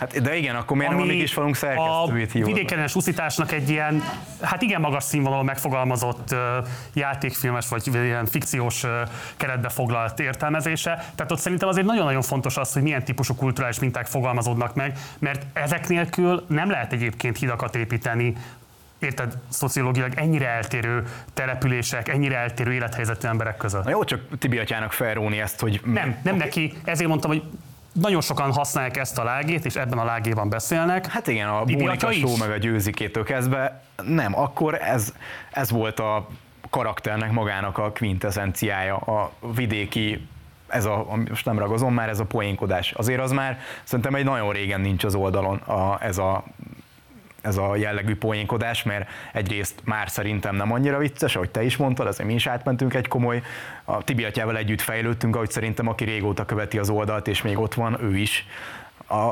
Hát, 0.00 0.20
de 0.20 0.36
igen, 0.36 0.56
akkor 0.56 0.76
miért 0.76 0.92
nem 0.92 1.00
a 1.00 1.04
mi 1.04 1.16
kis 1.16 1.32
falunk 1.32 1.54
a 1.54 1.58
szerkesztőjét 1.58 2.32
hívod? 2.32 2.48
vidékenes 2.48 2.94
uszításnak 2.94 3.52
egy 3.52 3.70
ilyen, 3.70 4.02
hát 4.40 4.62
igen 4.62 4.80
magas 4.80 5.04
színvonalon 5.04 5.44
megfogalmazott 5.44 6.32
ö, 6.32 6.58
játékfilmes 6.94 7.68
vagy 7.68 7.86
ilyen 7.92 8.26
fikciós 8.26 8.84
ö, 8.84 9.02
keretbe 9.36 9.68
foglalt 9.68 10.20
értelmezése. 10.20 11.12
Tehát 11.14 11.32
ott 11.32 11.38
szerintem 11.38 11.68
azért 11.68 11.86
nagyon-nagyon 11.86 12.22
fontos 12.22 12.56
az, 12.56 12.72
hogy 12.72 12.82
milyen 12.82 13.04
típusú 13.04 13.34
kulturális 13.34 13.78
minták 13.78 14.06
fogalmazódnak 14.06 14.74
meg, 14.74 14.98
mert 15.18 15.46
ezek 15.52 15.88
nélkül 15.88 16.44
nem 16.48 16.70
lehet 16.70 16.92
egyébként 16.92 17.38
hidakat 17.38 17.76
építeni 17.76 18.36
érted, 18.98 19.34
szociológilag 19.48 20.12
ennyire 20.14 20.48
eltérő 20.48 21.06
települések, 21.34 22.08
ennyire 22.08 22.36
eltérő 22.36 22.72
élethelyzetű 22.72 23.28
emberek 23.28 23.56
között. 23.56 23.84
Na 23.84 23.90
jó, 23.90 24.04
csak 24.04 24.20
Tibi 24.38 24.58
atyának 24.58 24.92
felróni 24.92 25.40
ezt, 25.40 25.60
hogy... 25.60 25.80
Nem, 25.84 26.16
nem 26.22 26.36
neki. 26.36 26.72
Ezért 26.84 27.08
mondtam, 27.08 27.30
hogy 27.30 27.42
nagyon 27.92 28.20
sokan 28.20 28.52
használják 28.52 28.96
ezt 28.96 29.18
a 29.18 29.24
lágét, 29.24 29.64
és 29.64 29.76
ebben 29.76 29.98
a 29.98 30.04
lágéban 30.04 30.48
beszélnek. 30.48 31.06
Hát 31.06 31.26
igen, 31.26 31.48
a 31.48 31.64
show 31.98 32.32
is? 32.32 32.38
meg 32.38 32.50
a 32.50 32.56
győzikétől 32.56 33.24
kezdve, 33.24 33.82
nem, 34.06 34.38
akkor 34.38 34.74
ez, 34.74 35.14
ez 35.50 35.70
volt 35.70 36.00
a 36.00 36.28
karakternek 36.70 37.32
magának 37.32 37.78
a 37.78 37.92
quintessenciája, 37.92 38.96
a 38.96 39.32
vidéki 39.54 40.28
ez 40.68 40.84
a, 40.84 41.06
most 41.28 41.44
nem 41.44 41.58
ragozom 41.58 41.94
már, 41.94 42.08
ez 42.08 42.20
a 42.20 42.24
poénkodás. 42.24 42.92
Azért 42.92 43.20
az 43.20 43.30
már 43.30 43.58
szerintem 43.84 44.14
egy 44.14 44.24
nagyon 44.24 44.52
régen 44.52 44.80
nincs 44.80 45.04
az 45.04 45.14
oldalon 45.14 45.56
a, 45.56 46.04
ez 46.04 46.18
a 46.18 46.44
ez 47.42 47.56
a 47.56 47.76
jellegű 47.76 48.16
poénkodás, 48.16 48.82
mert 48.82 49.08
egyrészt 49.32 49.80
már 49.84 50.10
szerintem 50.10 50.56
nem 50.56 50.72
annyira 50.72 50.98
vicces, 50.98 51.36
ahogy 51.36 51.50
te 51.50 51.62
is 51.62 51.76
mondtad, 51.76 52.06
azért 52.06 52.28
mi 52.28 52.34
is 52.34 52.46
átmentünk 52.46 52.94
egy 52.94 53.08
komoly, 53.08 53.42
a 53.84 54.04
Tibi 54.04 54.24
atyával 54.24 54.56
együtt 54.56 54.80
fejlődtünk, 54.80 55.36
ahogy 55.36 55.50
szerintem 55.50 55.88
aki 55.88 56.04
régóta 56.04 56.44
követi 56.44 56.78
az 56.78 56.90
oldalt, 56.90 57.28
és 57.28 57.42
még 57.42 57.58
ott 57.58 57.74
van, 57.74 58.02
ő 58.02 58.16
is. 58.16 58.46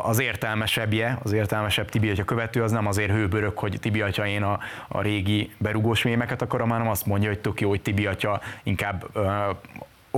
Az 0.03 0.21
értelmesebbje, 0.21 1.19
az 1.23 1.33
értelmesebb 1.33 1.89
Tibi 1.89 2.11
atya 2.11 2.25
követő, 2.25 2.63
az 2.63 2.71
nem 2.71 2.87
azért 2.87 3.11
hőbörök, 3.11 3.59
hogy 3.59 3.79
Tibi 3.81 4.01
atya 4.01 4.27
én 4.27 4.43
a, 4.43 4.59
a 4.89 5.01
régi 5.01 5.51
berugós 5.59 6.03
mémeket 6.03 6.43
akarom, 6.43 6.69
hanem 6.69 6.89
azt 6.89 7.07
mondja, 7.07 7.29
hogy 7.29 7.39
tök 7.39 7.61
jó, 7.61 7.69
hogy 7.69 7.81
Tibi 7.81 8.07
atya 8.07 8.41
inkább 8.63 9.05
ö, 9.13 9.51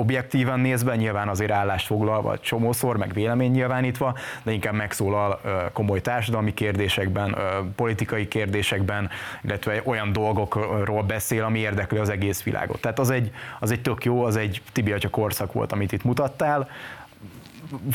objektíven 0.00 0.60
nézve, 0.60 0.96
nyilván 0.96 1.28
azért 1.28 1.50
állást 1.50 1.86
foglalva 1.86 2.38
csomószor, 2.38 2.96
meg 2.96 3.12
vélemény 3.12 3.50
nyilvánítva, 3.50 4.16
de 4.42 4.52
inkább 4.52 4.74
megszólal 4.74 5.40
komoly 5.72 6.00
társadalmi 6.00 6.54
kérdésekben, 6.54 7.36
politikai 7.76 8.28
kérdésekben, 8.28 9.10
illetve 9.42 9.82
olyan 9.84 10.12
dolgokról 10.12 11.02
beszél, 11.02 11.44
ami 11.44 11.58
érdekli 11.58 11.98
az 11.98 12.08
egész 12.08 12.42
világot. 12.42 12.80
Tehát 12.80 12.98
az 12.98 13.10
egy, 13.10 13.30
az 13.60 13.70
egy 13.70 13.80
tök 13.80 14.04
jó, 14.04 14.24
az 14.24 14.36
egy 14.36 14.62
Tibi 14.72 14.94
korszak 15.10 15.52
volt, 15.52 15.72
amit 15.72 15.92
itt 15.92 16.04
mutattál, 16.04 16.68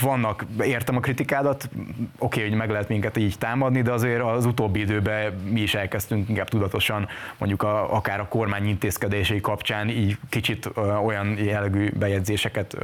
vannak, 0.02 0.46
értem 0.62 0.96
a 0.96 1.00
kritikádat, 1.00 1.70
oké, 2.18 2.38
okay, 2.38 2.50
hogy 2.50 2.58
meg 2.58 2.70
lehet 2.70 2.88
minket 2.88 3.18
így 3.18 3.38
támadni, 3.38 3.82
de 3.82 3.92
azért 3.92 4.22
az 4.22 4.46
utóbbi 4.46 4.80
időben 4.80 5.34
mi 5.34 5.62
is 5.62 5.76
elkezdtünk 5.76 6.30
inkább 6.30 6.50
tudatosan 6.50 7.08
mondjuk 7.38 7.64
a, 7.64 7.96
akár 7.96 8.20
a 8.20 8.28
kormány 8.28 8.68
intézkedései 8.68 9.42
kapcsán 9.42 9.90
így 9.90 10.18
kicsit 10.30 10.70
olyan 11.04 11.38
jellegű 11.38 11.90
bejegyzéseket 11.92 12.78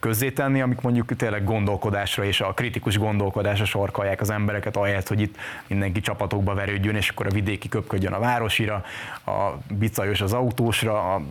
közzétenni, 0.00 0.60
amik 0.60 0.80
mondjuk 0.80 1.16
tényleg 1.16 1.44
gondolkodásra 1.44 2.24
és 2.24 2.40
a 2.40 2.52
kritikus 2.52 2.98
gondolkodásra 2.98 3.64
sarkalják 3.64 4.20
az 4.20 4.30
embereket, 4.30 4.76
ahelyett, 4.76 5.08
hogy 5.08 5.20
itt 5.20 5.36
mindenki 5.66 6.00
csapatokba 6.00 6.54
verődjön, 6.54 6.94
és 6.94 7.08
akkor 7.08 7.26
a 7.26 7.30
vidéki 7.30 7.68
köpködjön 7.68 8.12
a 8.12 8.18
városira, 8.18 8.84
a 9.26 9.50
bicajos 9.68 10.20
az 10.20 10.32
autósra, 10.32 11.14
a 11.14 11.22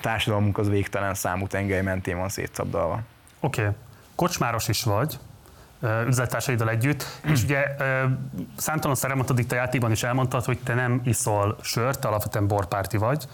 társadalmunk 0.00 0.58
az 0.58 0.68
végtelen 0.68 1.14
számú 1.14 1.46
tengely 1.46 1.82
mentén 1.82 2.16
van 2.16 2.28
szétszabdalva. 2.28 3.02
Oké, 3.46 3.60
okay. 3.60 3.74
kocsmáros 4.14 4.68
is 4.68 4.82
vagy, 4.82 5.18
üzletársaiddal 6.06 6.70
együtt, 6.70 7.04
és 7.32 7.42
ugye 7.42 7.76
számtalan 8.56 8.96
szerem 8.96 9.20
a 9.52 9.54
játékban 9.54 9.90
is 9.90 10.02
elmondtad, 10.02 10.44
hogy 10.44 10.58
te 10.58 10.74
nem 10.74 11.00
iszol 11.04 11.56
sört, 11.62 12.00
te 12.00 12.08
alapvetően 12.08 12.46
borpárti 12.46 12.96
vagy, 12.96 13.24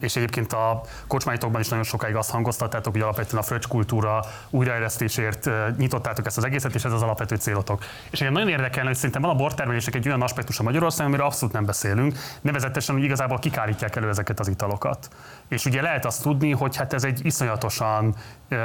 és 0.00 0.16
egyébként 0.16 0.52
a 0.52 0.80
kocsmáitokban 1.06 1.60
is 1.60 1.68
nagyon 1.68 1.84
sokáig 1.84 2.14
azt 2.14 2.30
hangoztattátok, 2.30 2.92
hogy 2.92 3.02
alapvetően 3.02 3.42
a 3.42 3.44
fröccs 3.44 3.66
kultúra 3.66 4.24
újraélesztésért 4.50 5.50
nyitottátok 5.76 6.26
ezt 6.26 6.36
az 6.36 6.44
egészet, 6.44 6.74
és 6.74 6.84
ez 6.84 6.92
az 6.92 7.02
alapvető 7.02 7.36
célotok. 7.36 7.84
És 8.10 8.20
engem 8.20 8.34
nagyon 8.34 8.48
érdekelne, 8.48 8.88
hogy 8.88 8.96
szerintem 8.96 9.22
van 9.22 9.30
a 9.30 9.34
bortermelések 9.34 9.94
egy 9.94 10.06
olyan 10.06 10.22
aspektus 10.22 10.58
a 10.58 10.62
Magyarországon, 10.62 11.06
amiről 11.06 11.26
abszolút 11.26 11.54
nem 11.54 11.64
beszélünk, 11.64 12.16
nevezetesen, 12.40 12.94
hogy 12.94 13.04
igazából 13.04 13.38
kikárítják 13.38 13.96
elő 13.96 14.08
ezeket 14.08 14.40
az 14.40 14.48
italokat. 14.48 15.08
És 15.48 15.64
ugye 15.64 15.82
lehet 15.82 16.04
azt 16.04 16.22
tudni, 16.22 16.50
hogy 16.50 16.76
hát 16.76 16.92
ez 16.92 17.04
egy 17.04 17.20
iszonyatosan 17.24 18.14
ö, 18.48 18.56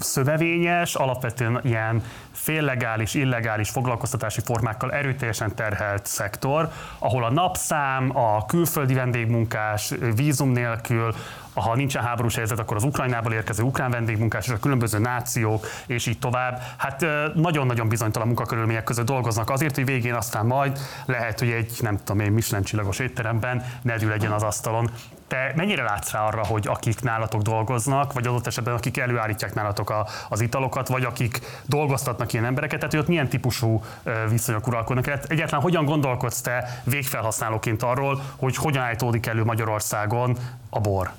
szövevényes, 0.00 0.94
alapvetően 0.94 1.60
ilyen 1.62 2.02
féllegális, 2.32 3.14
illegális 3.14 3.70
foglalkoztatási 3.70 4.40
formákkal 4.40 4.92
erőteljesen 4.92 5.54
terhelt 5.54 6.06
szektor, 6.06 6.68
ahol 6.98 7.24
a 7.24 7.30
napszám, 7.30 8.16
a 8.16 8.46
külföldi 8.46 8.94
vendégmunkás, 8.94 9.77
vízum 10.14 10.50
nélkül, 10.52 11.14
ha 11.54 11.74
nincsen 11.74 12.02
háborús 12.02 12.34
helyzet, 12.34 12.58
akkor 12.58 12.76
az 12.76 12.84
Ukrajnából 12.84 13.32
érkező 13.32 13.62
ukrán 13.62 14.08
és 14.38 14.48
a 14.48 14.58
különböző 14.58 14.98
nációk, 14.98 15.66
és 15.86 16.06
így 16.06 16.18
tovább. 16.18 16.62
Hát 16.76 17.06
nagyon-nagyon 17.34 17.88
bizonytalan 17.88 18.26
munkakörülmények 18.26 18.84
között 18.84 19.06
dolgoznak 19.06 19.50
azért, 19.50 19.74
hogy 19.74 19.84
végén 19.84 20.14
aztán 20.14 20.46
majd 20.46 20.78
lehet, 21.06 21.38
hogy 21.38 21.50
egy, 21.50 21.72
nem 21.80 21.96
tudom 21.96 22.20
én, 22.20 22.32
Michelin 22.32 22.64
csillagos 22.64 22.98
étteremben 22.98 23.64
nedű 23.82 24.08
legyen 24.08 24.32
az 24.32 24.42
asztalon. 24.42 24.90
Te 25.28 25.52
mennyire 25.56 25.82
látsz 25.82 26.10
rá 26.10 26.26
arra, 26.26 26.44
hogy 26.44 26.66
akik 26.66 27.00
nálatok 27.00 27.42
dolgoznak, 27.42 28.12
vagy 28.12 28.26
adott 28.26 28.46
esetben 28.46 28.74
akik 28.74 28.98
előállítják 28.98 29.54
nálatok 29.54 29.90
a, 29.90 30.06
az 30.28 30.40
italokat, 30.40 30.88
vagy 30.88 31.04
akik 31.04 31.40
dolgoztatnak 31.66 32.32
ilyen 32.32 32.44
embereket, 32.44 32.78
tehát 32.78 32.94
hogy 32.94 33.02
ott 33.02 33.08
milyen 33.08 33.28
típusú 33.28 33.82
viszonyok 34.28 34.66
uralkodnak? 34.66 35.06
Hát 35.06 35.24
egyáltalán 35.24 35.62
hogyan 35.62 35.84
gondolkodsz 35.84 36.40
te 36.40 36.82
végfelhasználóként 36.84 37.82
arról, 37.82 38.22
hogy 38.36 38.56
hogyan 38.56 38.82
állítódik 38.82 39.26
elő 39.26 39.44
Magyarországon 39.44 40.36
a 40.70 40.80
bor? 40.80 41.10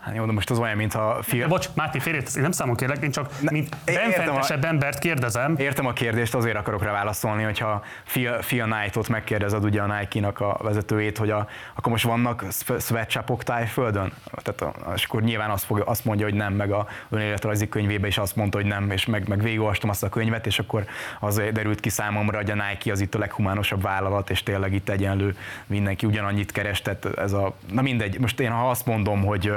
Hát 0.00 0.14
jó, 0.14 0.24
de 0.24 0.32
most 0.32 0.50
az 0.50 0.58
olyan, 0.58 0.76
mintha... 0.76 1.22
Fia... 1.22 1.48
Bocs, 1.48 1.68
Máté, 1.74 1.98
félét, 1.98 2.30
én 2.36 2.42
nem 2.42 2.50
számon 2.50 2.76
kérlek, 2.76 3.02
én 3.02 3.10
csak 3.10 3.40
ne, 3.40 3.50
mint 3.50 3.76
benfentesebb 3.84 4.62
a... 4.62 4.66
embert 4.66 4.98
kérdezem. 4.98 5.54
Értem 5.58 5.86
a 5.86 5.92
kérdést, 5.92 6.34
azért 6.34 6.56
akarok 6.56 6.82
rá 6.82 6.92
válaszolni, 6.92 7.42
hogyha 7.42 7.84
Fia, 8.04 8.42
Fia 8.42 8.64
Knight-ot 8.64 9.08
megkérdezed 9.08 9.64
ugye 9.64 9.82
a 9.82 9.98
Nike-nak 9.98 10.40
a 10.40 10.58
vezetőjét, 10.62 11.18
hogy 11.18 11.30
a, 11.30 11.48
akkor 11.74 11.92
most 11.92 12.04
vannak 12.04 12.44
sweatshopok 12.78 13.42
tájföldön? 13.42 14.12
Tehát 14.42 14.60
a, 14.60 14.92
és 14.94 15.04
akkor 15.04 15.22
nyilván 15.22 15.50
azt, 15.50 15.64
fog, 15.64 15.82
azt 15.86 16.04
mondja, 16.04 16.26
hogy 16.26 16.34
nem, 16.34 16.52
meg 16.52 16.70
a 16.70 16.86
önéletrajzi 17.10 17.68
könyvébe 17.68 18.06
is 18.06 18.18
azt 18.18 18.36
mondta, 18.36 18.58
hogy 18.58 18.66
nem, 18.66 18.90
és 18.90 19.06
meg, 19.06 19.28
meg 19.28 19.42
végigolvastam 19.42 19.90
azt 19.90 20.02
a 20.02 20.08
könyvet, 20.08 20.46
és 20.46 20.58
akkor 20.58 20.84
az 21.20 21.42
derült 21.52 21.80
ki 21.80 21.88
számomra, 21.88 22.36
hogy 22.36 22.50
a 22.50 22.54
Nike 22.54 22.92
az 22.92 23.00
itt 23.00 23.14
a 23.14 23.18
leghumánosabb 23.18 23.82
vállalat, 23.82 24.30
és 24.30 24.42
tényleg 24.42 24.72
itt 24.72 24.88
egyenlő 24.88 25.36
mindenki 25.66 26.06
ugyanannyit 26.06 26.52
keres, 26.52 26.82
tehát 26.82 27.18
ez 27.18 27.32
a, 27.32 27.54
na 27.72 27.82
mindegy, 27.82 28.20
most 28.20 28.40
én 28.40 28.50
ha 28.50 28.70
azt 28.70 28.86
mondom, 28.86 29.24
hogy 29.24 29.52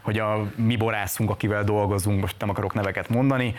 hogy 0.00 0.18
a 0.18 0.50
mi 0.56 0.76
borászunk, 0.76 1.30
akivel 1.30 1.64
dolgozunk, 1.64 2.20
most 2.20 2.36
nem 2.38 2.48
akarok 2.48 2.74
neveket 2.74 3.08
mondani, 3.08 3.54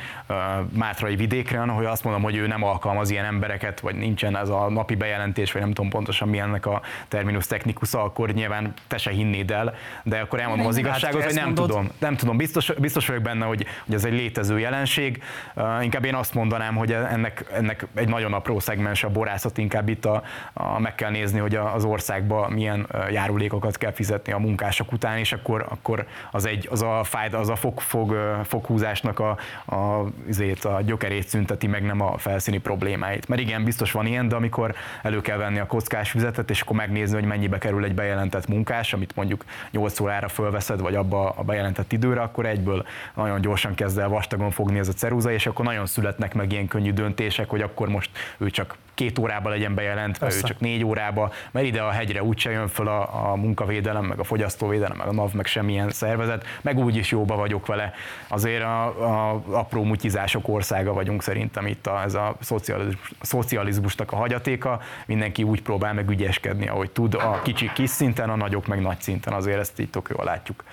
Mátrai 0.73 1.15
vidékre, 1.15 1.59
hogy 1.59 1.85
azt 1.85 2.03
mondom, 2.03 2.21
hogy 2.23 2.35
ő 2.35 2.47
nem 2.47 2.63
alkalmaz 2.63 3.09
ilyen 3.09 3.25
embereket, 3.25 3.79
vagy 3.79 3.95
nincsen 3.95 4.37
ez 4.37 4.49
a 4.49 4.69
napi 4.69 4.95
bejelentés, 4.95 5.51
vagy 5.51 5.61
nem 5.61 5.73
tudom 5.73 5.89
pontosan 5.89 6.27
mi 6.27 6.39
ennek 6.39 6.65
a 6.65 6.81
terminus 7.07 7.47
technikusa, 7.47 8.03
akkor 8.03 8.33
nyilván 8.33 8.73
te 8.87 8.97
se 8.97 9.11
hinnéd 9.11 9.51
el, 9.51 9.73
de 10.03 10.19
akkor 10.19 10.39
elmondom 10.39 10.67
az 10.67 10.77
igazságot, 10.77 11.23
hogy 11.23 11.33
nem 11.33 11.45
mondod? 11.45 11.67
tudom. 11.67 11.89
Nem 11.97 12.15
tudom, 12.15 12.37
biztos, 12.37 12.73
biztos 12.77 13.07
vagyok 13.07 13.23
benne, 13.23 13.45
hogy, 13.45 13.65
hogy 13.85 13.95
ez 13.95 14.05
egy 14.05 14.13
létező 14.13 14.59
jelenség. 14.59 15.23
inkább 15.81 16.05
én 16.05 16.15
azt 16.15 16.33
mondanám, 16.33 16.75
hogy 16.75 16.91
ennek, 16.91 17.45
ennek 17.53 17.87
egy 17.95 18.07
nagyon 18.07 18.33
apró 18.33 18.59
szegmens 18.59 19.03
a 19.03 19.09
borászat, 19.09 19.57
inkább 19.57 19.89
itt 19.89 20.05
a, 20.05 20.23
a, 20.53 20.79
meg 20.79 20.95
kell 20.95 21.09
nézni, 21.09 21.39
hogy 21.39 21.55
az 21.55 21.83
országban 21.83 22.51
milyen 22.51 22.87
járulékokat 23.11 23.77
kell 23.77 23.91
fizetni 23.91 24.33
a 24.33 24.37
munkások 24.37 24.91
után, 24.91 25.17
és 25.17 25.33
akkor, 25.33 25.65
akkor 25.69 26.05
az, 26.31 26.45
egy, 26.45 26.67
az 26.71 26.81
a 26.81 27.03
fájd, 27.03 27.33
az 27.33 27.49
a 27.49 27.55
fog, 27.55 27.79
fog, 27.79 28.15
foghúzásnak 28.43 29.19
a, 29.19 29.37
a, 29.65 30.05
azért 30.29 30.65
a 30.65 30.81
gyökerét 30.81 31.27
szünteti 31.27 31.67
meg, 31.67 31.85
nem 31.85 32.01
a 32.01 32.17
felszíni 32.17 32.57
problémáit. 32.57 33.27
Mert 33.27 33.41
igen, 33.41 33.63
biztos 33.63 33.91
van 33.91 34.05
ilyen, 34.05 34.27
de 34.27 34.35
amikor 34.35 34.75
elő 35.01 35.21
kell 35.21 35.37
venni 35.37 35.59
a 35.59 35.65
kockás 35.65 36.09
füzetet, 36.09 36.49
és 36.49 36.61
akkor 36.61 36.75
megnézni, 36.75 37.15
hogy 37.15 37.25
mennyibe 37.25 37.57
kerül 37.57 37.83
egy 37.83 37.93
bejelentett 37.93 38.47
munkás, 38.47 38.93
amit 38.93 39.15
mondjuk 39.15 39.45
8 39.71 39.99
órára 39.99 40.27
fölveszed, 40.27 40.79
vagy 40.79 40.95
abba 40.95 41.29
a 41.29 41.43
bejelentett 41.43 41.91
időre, 41.91 42.21
akkor 42.21 42.45
egyből 42.45 42.85
nagyon 43.13 43.41
gyorsan 43.41 43.75
kezd 43.75 43.97
el 43.97 44.09
vastagon 44.09 44.51
fogni 44.51 44.79
ez 44.79 44.87
a 44.87 44.93
ceruza, 44.93 45.31
és 45.31 45.45
akkor 45.45 45.65
nagyon 45.65 45.85
születnek 45.85 46.33
meg 46.33 46.51
ilyen 46.51 46.67
könnyű 46.67 46.93
döntések, 46.93 47.49
hogy 47.49 47.61
akkor 47.61 47.87
most 47.87 48.09
ő 48.37 48.49
csak 48.49 48.75
két 48.93 49.19
órába 49.19 49.49
legyen 49.49 49.75
bejelentve, 49.75 50.25
Persze. 50.25 50.41
ő 50.43 50.47
csak 50.47 50.59
négy 50.59 50.83
órába, 50.83 51.31
mert 51.51 51.65
ide 51.65 51.81
a 51.81 51.89
hegyre 51.89 52.23
úgyse 52.23 52.51
jön 52.51 52.67
föl 52.67 52.87
a, 52.87 53.31
a 53.31 53.35
munkavédelem, 53.35 54.05
meg 54.05 54.19
a 54.19 54.23
fogyasztóvédelem, 54.23 54.97
meg 54.97 55.07
a 55.07 55.13
NAV, 55.13 55.33
meg 55.33 55.45
semmilyen 55.45 55.89
szervezet, 55.89 56.45
meg 56.61 56.77
úgy 56.77 56.95
is 56.95 57.11
jóba 57.11 57.35
vagyok 57.35 57.65
vele. 57.65 57.93
Azért 58.27 58.63
a, 58.63 58.85
a 58.85 59.41
apró 59.51 59.83
mutyizások 59.83 60.47
országa 60.47 60.93
vagyunk 60.93 61.23
szerintem 61.23 61.67
itt 61.67 61.87
a, 61.87 62.01
ez 62.01 62.13
a 62.13 62.35
szocializmus, 62.39 63.11
szocializmusnak 63.21 64.11
a 64.11 64.15
hagyatéka, 64.15 64.81
mindenki 65.05 65.43
úgy 65.43 65.61
próbál 65.61 65.93
meg 65.93 66.09
ügyeskedni, 66.09 66.67
ahogy 66.67 66.91
tud, 66.91 67.13
a 67.13 67.41
kicsik 67.43 67.73
kis 67.73 67.89
szinten, 67.89 68.29
a 68.29 68.35
nagyok 68.35 68.67
meg 68.67 68.81
nagy 68.81 69.01
szinten, 69.01 69.33
azért 69.33 69.59
ezt 69.59 69.79
itt 69.79 70.01
jól 70.09 70.25
látjuk. 70.25 70.63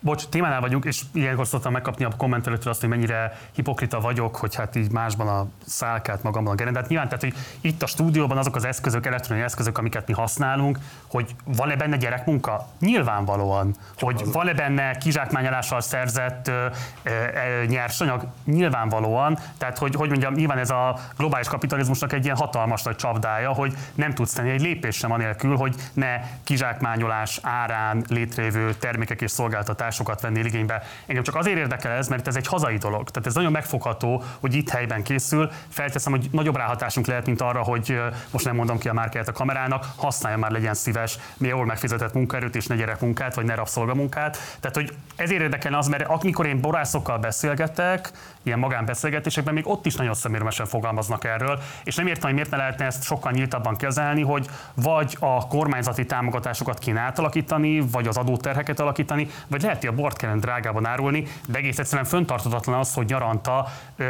Bocs, 0.00 0.26
témánál 0.28 0.60
vagyunk, 0.60 0.84
és 0.84 1.02
ilyenkor 1.12 1.46
szoktam 1.46 1.72
megkapni 1.72 2.04
a 2.04 2.10
kommentelőtől 2.16 2.72
azt, 2.72 2.80
hogy 2.80 2.88
mennyire 2.88 3.38
hipokrita 3.52 4.00
vagyok, 4.00 4.36
hogy 4.36 4.54
hát 4.54 4.76
így 4.76 4.90
másban 4.90 5.28
a 5.28 5.46
szálkát, 5.66 6.22
magamban 6.22 6.52
a 6.52 6.56
gerendát. 6.56 6.88
Nyilván, 6.88 7.08
tehát, 7.08 7.22
hogy 7.22 7.34
itt 7.60 7.82
a 7.82 7.86
stúdióban 7.86 8.38
azok 8.38 8.56
az 8.56 8.64
eszközök, 8.64 9.06
elektronikai 9.06 9.48
eszközök, 9.48 9.78
amiket 9.78 10.06
mi 10.06 10.12
használunk, 10.12 10.78
hogy 11.06 11.34
van-e 11.44 11.76
benne 11.76 11.96
gyerekmunka? 11.96 12.68
Nyilvánvalóan. 12.80 13.74
Hogy 13.98 14.22
van-e 14.32 14.54
benne 14.54 14.98
kizsákmányolással 14.98 15.80
szerzett 15.80 16.48
ö, 16.48 16.66
ö, 17.02 17.10
ö, 17.10 17.64
nyersanyag? 17.64 18.26
Nyilvánvalóan. 18.44 19.38
Tehát, 19.58 19.78
hogy, 19.78 19.94
hogy 19.94 20.08
mondjam, 20.08 20.34
nyilván 20.34 20.58
ez 20.58 20.70
a 20.70 20.98
globális 21.16 21.48
kapitalizmusnak 21.48 22.12
egy 22.12 22.24
ilyen 22.24 22.36
hatalmas 22.36 22.82
nagy 22.82 22.96
csapdája, 22.96 23.52
hogy 23.52 23.74
nem 23.94 24.14
tudsz 24.14 24.32
tenni 24.32 24.50
egy 24.50 24.60
lépést 24.60 24.98
sem 24.98 25.12
anélkül, 25.12 25.56
hogy 25.56 25.74
ne 25.92 26.20
kizsákmányolás 26.44 27.38
árán 27.42 28.04
létrejövő 28.08 28.74
termékek 28.74 29.20
és 29.20 29.30
szolgáltatások 29.30 29.86
forrásokat 29.88 30.20
venni 30.20 30.38
igénybe. 30.38 30.82
Engem 31.06 31.22
csak 31.22 31.34
azért 31.34 31.58
érdekel 31.58 31.92
ez, 31.92 32.08
mert 32.08 32.26
ez 32.26 32.36
egy 32.36 32.46
hazai 32.46 32.76
dolog. 32.76 33.10
Tehát 33.10 33.28
ez 33.28 33.34
nagyon 33.34 33.52
megfogható, 33.52 34.22
hogy 34.40 34.54
itt 34.54 34.68
helyben 34.68 35.02
készül. 35.02 35.50
Felteszem, 35.68 36.12
hogy 36.12 36.28
nagyobb 36.32 36.56
ráhatásunk 36.56 37.06
lehet, 37.06 37.26
mint 37.26 37.40
arra, 37.40 37.62
hogy 37.62 38.00
most 38.30 38.44
nem 38.44 38.54
mondom 38.54 38.78
ki 38.78 38.88
a 38.88 38.92
márkáját 38.92 39.28
a 39.28 39.32
kamerának, 39.32 39.86
használja 39.96 40.38
már 40.38 40.50
legyen 40.50 40.74
szíves, 40.74 41.18
mi 41.36 41.48
jól 41.48 41.64
megfizetett 41.64 42.12
munkaerőt 42.12 42.56
és 42.56 42.66
ne 42.66 42.76
gyerekmunkát, 42.76 43.34
vagy 43.34 43.44
ne 43.44 43.54
rabszolgamunkát. 43.54 44.38
Tehát, 44.60 44.76
hogy 44.76 44.92
ezért 45.16 45.40
érdekel 45.40 45.74
az, 45.74 45.86
mert 45.88 46.08
amikor 46.08 46.46
én 46.46 46.60
borászokkal 46.60 47.18
beszélgetek, 47.18 48.10
ilyen 48.42 48.58
magánbeszélgetésekben, 48.58 49.54
még 49.54 49.68
ott 49.68 49.86
is 49.86 49.94
nagyon 49.94 50.14
szemérmesen 50.14 50.66
fogalmaznak 50.66 51.24
erről, 51.24 51.58
és 51.84 51.94
nem 51.94 52.06
értem, 52.06 52.22
hogy 52.22 52.34
miért 52.34 52.50
ne 52.50 52.56
lehetne 52.56 52.84
ezt 52.84 53.02
sokkal 53.02 53.32
nyíltabban 53.32 53.76
kezelni, 53.76 54.22
hogy 54.22 54.46
vagy 54.74 55.16
a 55.20 55.46
kormányzati 55.46 56.06
támogatásokat 56.06 56.78
kéne 56.78 57.00
átalakítani, 57.00 57.80
vagy 57.80 58.08
az 58.08 58.16
adóterheket 58.16 58.80
alakítani, 58.80 59.28
vagy 59.46 59.62
lehet, 59.62 59.80
hogy 59.80 59.88
a 59.88 59.92
bort 59.92 60.16
kellene 60.16 60.40
drágában 60.40 60.86
árulni, 60.86 61.26
de 61.46 61.58
egész 61.58 61.78
egyszerűen 61.78 62.06
föntartatatlan 62.06 62.78
az, 62.78 62.94
hogy 62.94 63.06
nyaranta 63.06 63.66
ö, 63.96 64.04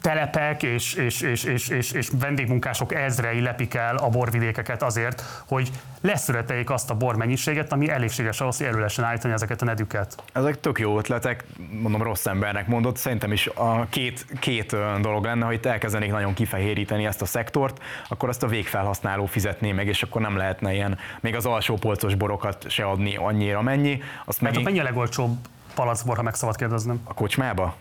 telepek 0.00 0.62
és, 0.62 0.94
és, 0.94 1.20
és, 1.20 1.44
és, 1.44 1.68
és, 1.68 1.92
és 1.92 2.10
vendégmunkások 2.18 2.94
ezrei 2.94 3.40
lepik 3.40 3.74
el 3.74 3.96
a 3.96 4.08
borvidékeket 4.08 4.82
azért, 4.82 5.22
hogy 5.46 5.70
leszületeljék 6.00 6.70
azt 6.70 6.90
a 6.90 6.94
bormennyiséget, 6.94 7.72
ami 7.72 7.90
elégséges 7.90 8.40
ahhoz, 8.40 8.56
hogy 8.56 8.66
elő 8.66 8.76
lehessen 8.76 9.04
állítani 9.04 9.32
ezeket 9.32 9.62
a 9.62 9.64
nedüket. 9.64 10.22
Ezek 10.32 10.60
tök 10.60 10.78
jó 10.78 10.98
ötletek, 10.98 11.44
mondom 11.70 12.02
rossz 12.02 12.26
embernek 12.26 12.66
mondott, 12.66 12.96
szerintem 12.96 13.32
is 13.32 13.46
a 13.46 13.86
két, 13.88 14.26
két 14.40 14.76
dolog 15.00 15.24
lenne, 15.24 15.44
hogy 15.44 15.54
itt 15.54 15.66
elkezdenék 15.66 16.10
nagyon 16.10 16.34
kifehéríteni 16.34 17.06
ezt 17.06 17.22
a 17.22 17.26
szektort, 17.26 17.82
akkor 18.08 18.28
azt 18.28 18.42
a 18.42 18.46
végfelhasználó 18.46 19.26
fizetné 19.26 19.72
meg, 19.72 19.86
és 19.86 20.02
akkor 20.02 20.20
nem 20.20 20.36
lehetne 20.36 20.74
ilyen, 20.74 20.98
még 21.20 21.34
az 21.34 21.46
alsó 21.46 21.76
polcos 21.76 22.14
borokat 22.14 22.70
se 22.70 22.84
adni 22.84 23.16
annyira 23.16 23.62
mennyi. 23.62 24.02
Azt 24.24 24.40
Mert 24.40 24.62
mennyi 24.62 24.78
a 24.78 24.82
legolcsóbb 24.82 25.36
palackbor, 25.74 26.16
ha 26.16 26.22
meg 26.22 26.34
szabad 26.34 26.56
kérdeznem? 26.56 27.00
A 27.04 27.14
kocsmába? 27.14 27.76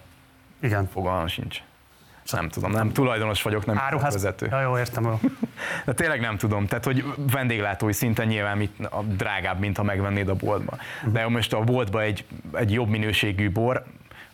Igen. 0.59 0.89
Fogalmam 0.91 1.27
sincs. 1.27 1.61
Nem 2.32 2.49
tudom, 2.49 2.71
nem 2.71 2.91
tulajdonos 2.91 3.41
vagyok, 3.41 3.65
nem 3.65 3.78
Áruház... 3.78 4.13
vezető. 4.13 4.47
Ja, 4.49 4.61
jó, 4.61 4.78
értem. 4.78 5.19
De 5.86 5.93
tényleg 5.93 6.19
nem 6.19 6.38
tudom. 6.38 6.65
Tehát, 6.65 6.86
hogy 6.86 7.03
vendéglátói 7.32 7.93
szinten 7.93 8.28
nyilván 8.28 8.57
mit, 8.57 8.71
a 8.89 9.01
drágább, 9.01 9.59
mint 9.59 9.78
ha 9.78 9.84
megvennéd 9.84 10.30
a 10.30 10.36
boltba. 10.36 10.78
De 11.05 11.28
most 11.28 11.53
a 11.53 11.59
boltba 11.59 12.01
egy, 12.01 12.25
egy 12.53 12.71
jobb 12.71 12.89
minőségű 12.89 13.51
bor, 13.51 13.84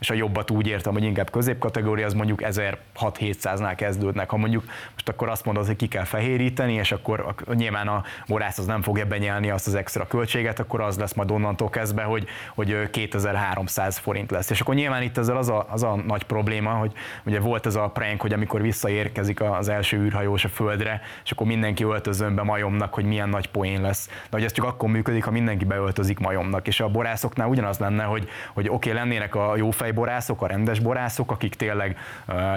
és 0.03 0.09
a 0.09 0.13
jobbat 0.13 0.51
úgy 0.51 0.67
értem, 0.67 0.93
hogy 0.93 1.03
inkább 1.03 1.29
középkategória, 1.29 2.05
az 2.05 2.13
mondjuk 2.13 2.39
1600-700-nál 2.43 3.73
kezdődnek. 3.75 4.29
Ha 4.29 4.37
mondjuk 4.37 4.63
most 4.93 5.09
akkor 5.09 5.29
azt 5.29 5.45
mondod, 5.45 5.65
hogy 5.65 5.75
ki 5.75 5.87
kell 5.87 6.03
fehéríteni, 6.03 6.73
és 6.73 6.91
akkor 6.91 7.35
nyilván 7.53 7.87
a 7.87 8.03
borász 8.27 8.57
az 8.57 8.65
nem 8.65 8.81
fogja 8.81 9.05
benyelni 9.05 9.49
azt 9.49 9.67
az 9.67 9.75
extra 9.75 10.07
költséget, 10.07 10.59
akkor 10.59 10.81
az 10.81 10.97
lesz 10.97 11.13
majd 11.13 11.31
onnantól 11.31 11.69
kezdve, 11.69 12.03
hogy, 12.03 12.27
hogy 12.55 12.89
2300 12.89 13.97
forint 13.97 14.31
lesz. 14.31 14.49
És 14.49 14.61
akkor 14.61 14.75
nyilván 14.75 15.01
itt 15.01 15.17
ezzel 15.17 15.37
az 15.37 15.49
a, 15.49 15.67
az 15.69 15.83
a 15.83 15.95
nagy 15.95 16.23
probléma, 16.23 16.71
hogy 16.71 16.91
ugye 17.25 17.39
volt 17.39 17.65
ez 17.65 17.75
a 17.75 17.87
prank, 17.87 18.21
hogy 18.21 18.33
amikor 18.33 18.61
visszaérkezik 18.61 19.41
az 19.41 19.69
első 19.69 19.97
űrhajós 19.97 20.45
a 20.45 20.49
földre, 20.49 21.01
és 21.23 21.31
akkor 21.31 21.47
mindenki 21.47 21.83
öltözön 21.83 22.35
be 22.35 22.43
majomnak, 22.43 22.93
hogy 22.93 23.05
milyen 23.05 23.29
nagy 23.29 23.47
poén 23.47 23.81
lesz. 23.81 24.07
De 24.07 24.13
hogy 24.29 24.43
ez 24.43 24.51
csak 24.51 24.65
akkor 24.65 24.89
működik, 24.89 25.23
ha 25.23 25.31
mindenki 25.31 25.65
beöltözik 25.65 26.19
majomnak. 26.19 26.67
És 26.67 26.79
a 26.79 26.89
borászoknál 26.89 27.47
ugyanaz 27.47 27.77
lenne, 27.77 28.03
hogy, 28.03 28.29
hogy 28.53 28.67
oké, 28.69 28.89
okay, 28.89 29.01
lennének 29.01 29.35
a 29.35 29.55
jó 29.57 29.71
fej 29.71 29.91
borászok, 29.93 30.41
a 30.41 30.47
rendes 30.47 30.79
borászok, 30.79 31.31
akik 31.31 31.55
tényleg 31.55 31.97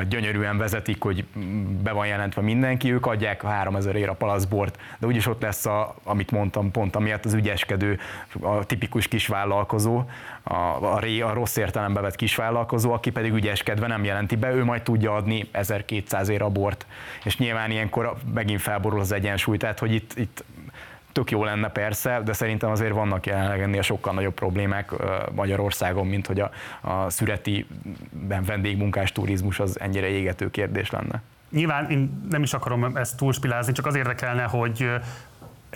gyönyörűen 0.08 0.58
vezetik, 0.58 1.02
hogy 1.02 1.24
be 1.82 1.92
van 1.92 2.06
jelentve 2.06 2.42
mindenki, 2.42 2.92
ők 2.92 3.06
adják 3.06 3.44
a 3.44 3.48
3000 3.48 3.96
ér 3.96 4.08
a 4.08 4.14
palaszbort, 4.14 4.78
de 4.98 5.06
úgyis 5.06 5.26
ott 5.26 5.42
lesz, 5.42 5.66
a, 5.66 5.94
amit 6.04 6.30
mondtam, 6.30 6.70
pont 6.70 6.96
amiatt 6.96 7.24
az 7.24 7.34
ügyeskedő, 7.34 7.98
a 8.40 8.64
tipikus 8.64 9.08
kisvállalkozó, 9.08 10.04
a, 10.42 10.54
a, 10.54 11.00
a 11.22 11.32
rossz 11.32 11.56
értelembe 11.56 12.00
vett 12.00 12.16
kisvállalkozó, 12.16 12.92
aki 12.92 13.10
pedig 13.10 13.32
ügyeskedve 13.32 13.86
nem 13.86 14.04
jelenti 14.04 14.36
be, 14.36 14.52
ő 14.52 14.64
majd 14.64 14.82
tudja 14.82 15.14
adni 15.14 15.48
1200 15.50 16.28
ér 16.28 16.42
a 16.42 16.48
bort. 16.48 16.86
És 17.24 17.38
nyilván 17.38 17.70
ilyenkor 17.70 18.14
megint 18.34 18.60
felborul 18.60 19.00
az 19.00 19.12
egyensúly, 19.12 19.56
tehát 19.56 19.78
hogy 19.78 19.92
itt, 19.94 20.12
itt 20.16 20.44
tök 21.16 21.30
jó 21.30 21.44
lenne 21.44 21.68
persze, 21.68 22.20
de 22.24 22.32
szerintem 22.32 22.70
azért 22.70 22.92
vannak 22.92 23.26
jelenleg 23.26 23.60
ennél 23.60 23.82
sokkal 23.82 24.14
nagyobb 24.14 24.34
problémák 24.34 24.90
Magyarországon, 25.34 26.06
mint 26.06 26.26
hogy 26.26 26.40
a, 26.40 26.50
a 26.80 27.10
szüreti 27.10 27.66
vendégmunkás 28.46 29.12
turizmus 29.12 29.60
az 29.60 29.80
ennyire 29.80 30.06
égető 30.06 30.50
kérdés 30.50 30.90
lenne. 30.90 31.22
Nyilván 31.50 31.90
én 31.90 32.26
nem 32.30 32.42
is 32.42 32.54
akarom 32.54 32.96
ezt 32.96 33.16
túlspilázni, 33.16 33.72
csak 33.72 33.86
az 33.86 33.94
érdekelne, 33.94 34.42
hogy 34.42 34.90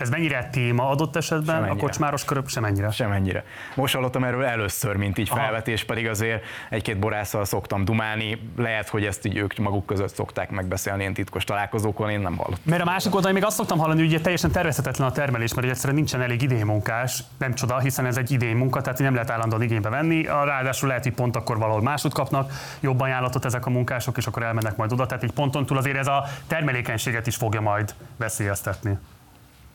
ez 0.01 0.09
mennyire 0.09 0.49
téma 0.51 0.89
adott 0.89 1.15
esetben 1.15 1.55
Semennyire. 1.55 1.79
a 1.79 1.83
kocsmáros 1.83 2.25
körök? 2.25 2.47
Semennyire. 2.47 2.91
Semennyire. 2.91 3.43
Most 3.75 3.93
hallottam 3.93 4.23
erről 4.23 4.45
először, 4.45 4.95
mint 4.95 5.17
így 5.17 5.29
Aha. 5.31 5.39
felvetés, 5.39 5.83
pedig 5.83 6.07
azért 6.07 6.43
egy-két 6.69 6.99
borásszal 6.99 7.45
szoktam 7.45 7.85
dumálni, 7.85 8.51
lehet, 8.57 8.89
hogy 8.89 9.05
ezt 9.05 9.25
így 9.25 9.37
ők 9.37 9.57
maguk 9.57 9.85
között 9.85 10.15
szokták 10.15 10.49
megbeszélni 10.49 11.01
ilyen 11.01 11.13
titkos 11.13 11.43
találkozókon, 11.43 12.09
én 12.09 12.19
nem 12.19 12.37
hallottam. 12.37 12.63
Mert 12.63 12.81
a 12.81 12.85
másik 12.85 13.15
oldalon 13.15 13.33
még 13.35 13.45
azt 13.45 13.55
szoktam 13.55 13.77
hallani, 13.77 13.99
hogy 13.99 14.09
ugye 14.09 14.19
teljesen 14.21 14.51
tervezhetetlen 14.51 15.07
a 15.07 15.11
termelés, 15.11 15.53
mert 15.53 15.67
egyszerűen 15.67 15.95
nincsen 15.95 16.21
elég 16.21 16.41
idénymunkás, 16.41 17.23
nem 17.37 17.53
csoda, 17.53 17.79
hiszen 17.79 18.05
ez 18.05 18.17
egy 18.17 18.31
idénymunka, 18.31 18.81
tehát 18.81 18.99
nem 18.99 19.13
lehet 19.13 19.29
állandóan 19.29 19.61
igénybe 19.61 19.89
venni, 19.89 20.23
ráadásul 20.23 20.87
lehet, 20.87 21.03
hogy 21.03 21.13
pont 21.13 21.35
akkor 21.35 21.57
valahol 21.57 21.81
másút 21.81 22.13
kapnak 22.13 22.51
jobb 22.79 22.99
ajánlatot 22.99 23.45
ezek 23.45 23.65
a 23.65 23.69
munkások, 23.69 24.17
és 24.17 24.27
akkor 24.27 24.43
elmennek 24.43 24.75
majd 24.75 24.91
oda, 24.91 25.05
tehát 25.05 25.23
egy 25.23 25.31
ponton 25.31 25.65
túl 25.65 25.77
azért 25.77 25.97
ez 25.97 26.07
a 26.07 26.23
termelékenységet 26.47 27.27
is 27.27 27.35
fogja 27.35 27.61
majd 27.61 27.93
veszélyeztetni. 28.17 28.97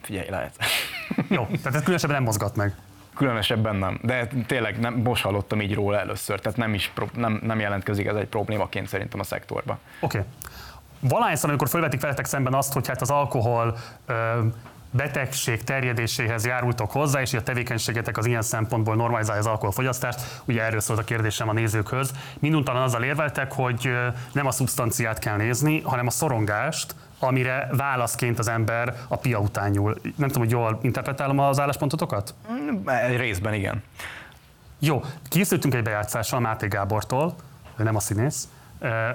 Figyelj, 0.07 0.29
lehet. 0.31 0.57
Jó, 1.37 1.45
tehát 1.45 1.75
ez 1.75 1.81
különösebben 1.81 2.17
nem 2.17 2.25
mozgat 2.25 2.57
meg. 2.57 2.75
Különösebben 3.15 3.77
nem, 3.77 3.99
de 4.03 4.29
tényleg 4.47 4.79
nem, 4.79 4.95
most 4.95 5.23
hallottam 5.23 5.61
így 5.61 5.75
róla 5.75 5.99
először, 5.99 6.41
tehát 6.41 6.59
nem, 6.59 6.75
is, 6.75 6.93
nem, 7.15 7.41
nem 7.43 7.61
jelentkezik 7.61 8.07
ez 8.07 8.15
egy 8.15 8.27
problémaként 8.27 8.89
szerintem 8.89 9.21
a 9.21 9.23
szektorban. 9.23 9.79
Oké. 10.01 10.19
Okay. 10.19 10.31
Valahányszor, 11.01 11.49
amikor 11.49 11.69
felvetik 11.69 12.01
veletek 12.01 12.25
szemben 12.25 12.55
azt, 12.55 12.73
hogy 12.73 12.89
hát 12.89 13.01
az 13.01 13.11
alkohol 13.11 13.77
ö, 14.07 14.15
betegség 14.91 15.65
terjedéséhez 15.65 16.47
járultok 16.47 16.91
hozzá, 16.91 17.21
és 17.21 17.35
a 17.35 17.43
tevékenységetek 17.43 18.17
az 18.17 18.27
ilyen 18.27 18.43
szempontból 18.43 18.95
normalizálja 18.95 19.41
az 19.41 19.47
alkoholfogyasztást. 19.47 20.21
Ugye 20.45 20.63
erről 20.63 20.81
szólt 20.81 20.99
a 20.99 21.05
kérdésem 21.05 21.49
a 21.49 21.53
nézőkhöz. 21.53 22.13
Minduntalan 22.39 22.83
azzal 22.83 23.03
érveltek, 23.03 23.53
hogy 23.53 23.91
nem 24.33 24.47
a 24.47 24.51
szubstanciát 24.51 25.19
kell 25.19 25.37
nézni, 25.37 25.81
hanem 25.81 26.07
a 26.07 26.11
szorongást, 26.11 26.95
amire 27.19 27.69
válaszként 27.73 28.39
az 28.39 28.49
ember 28.49 28.97
a 29.09 29.17
pia 29.17 29.39
után 29.39 29.71
nyúl. 29.71 29.99
Nem 30.17 30.29
tudom, 30.29 30.43
hogy 30.43 30.51
jól 30.51 30.79
interpretálom 30.83 31.39
az 31.39 31.61
álláspontotokat? 31.61 32.35
Mm, 32.53 32.89
egy 32.89 33.17
részben 33.17 33.55
igen. 33.55 33.83
Jó, 34.79 35.05
készültünk 35.29 35.75
egy 35.75 35.83
bejátszással 35.83 36.41
Máté 36.41 36.67
Gábortól, 36.67 37.35
ő 37.77 37.83
nem 37.83 37.97
a 37.97 38.01
színész, 38.01 38.49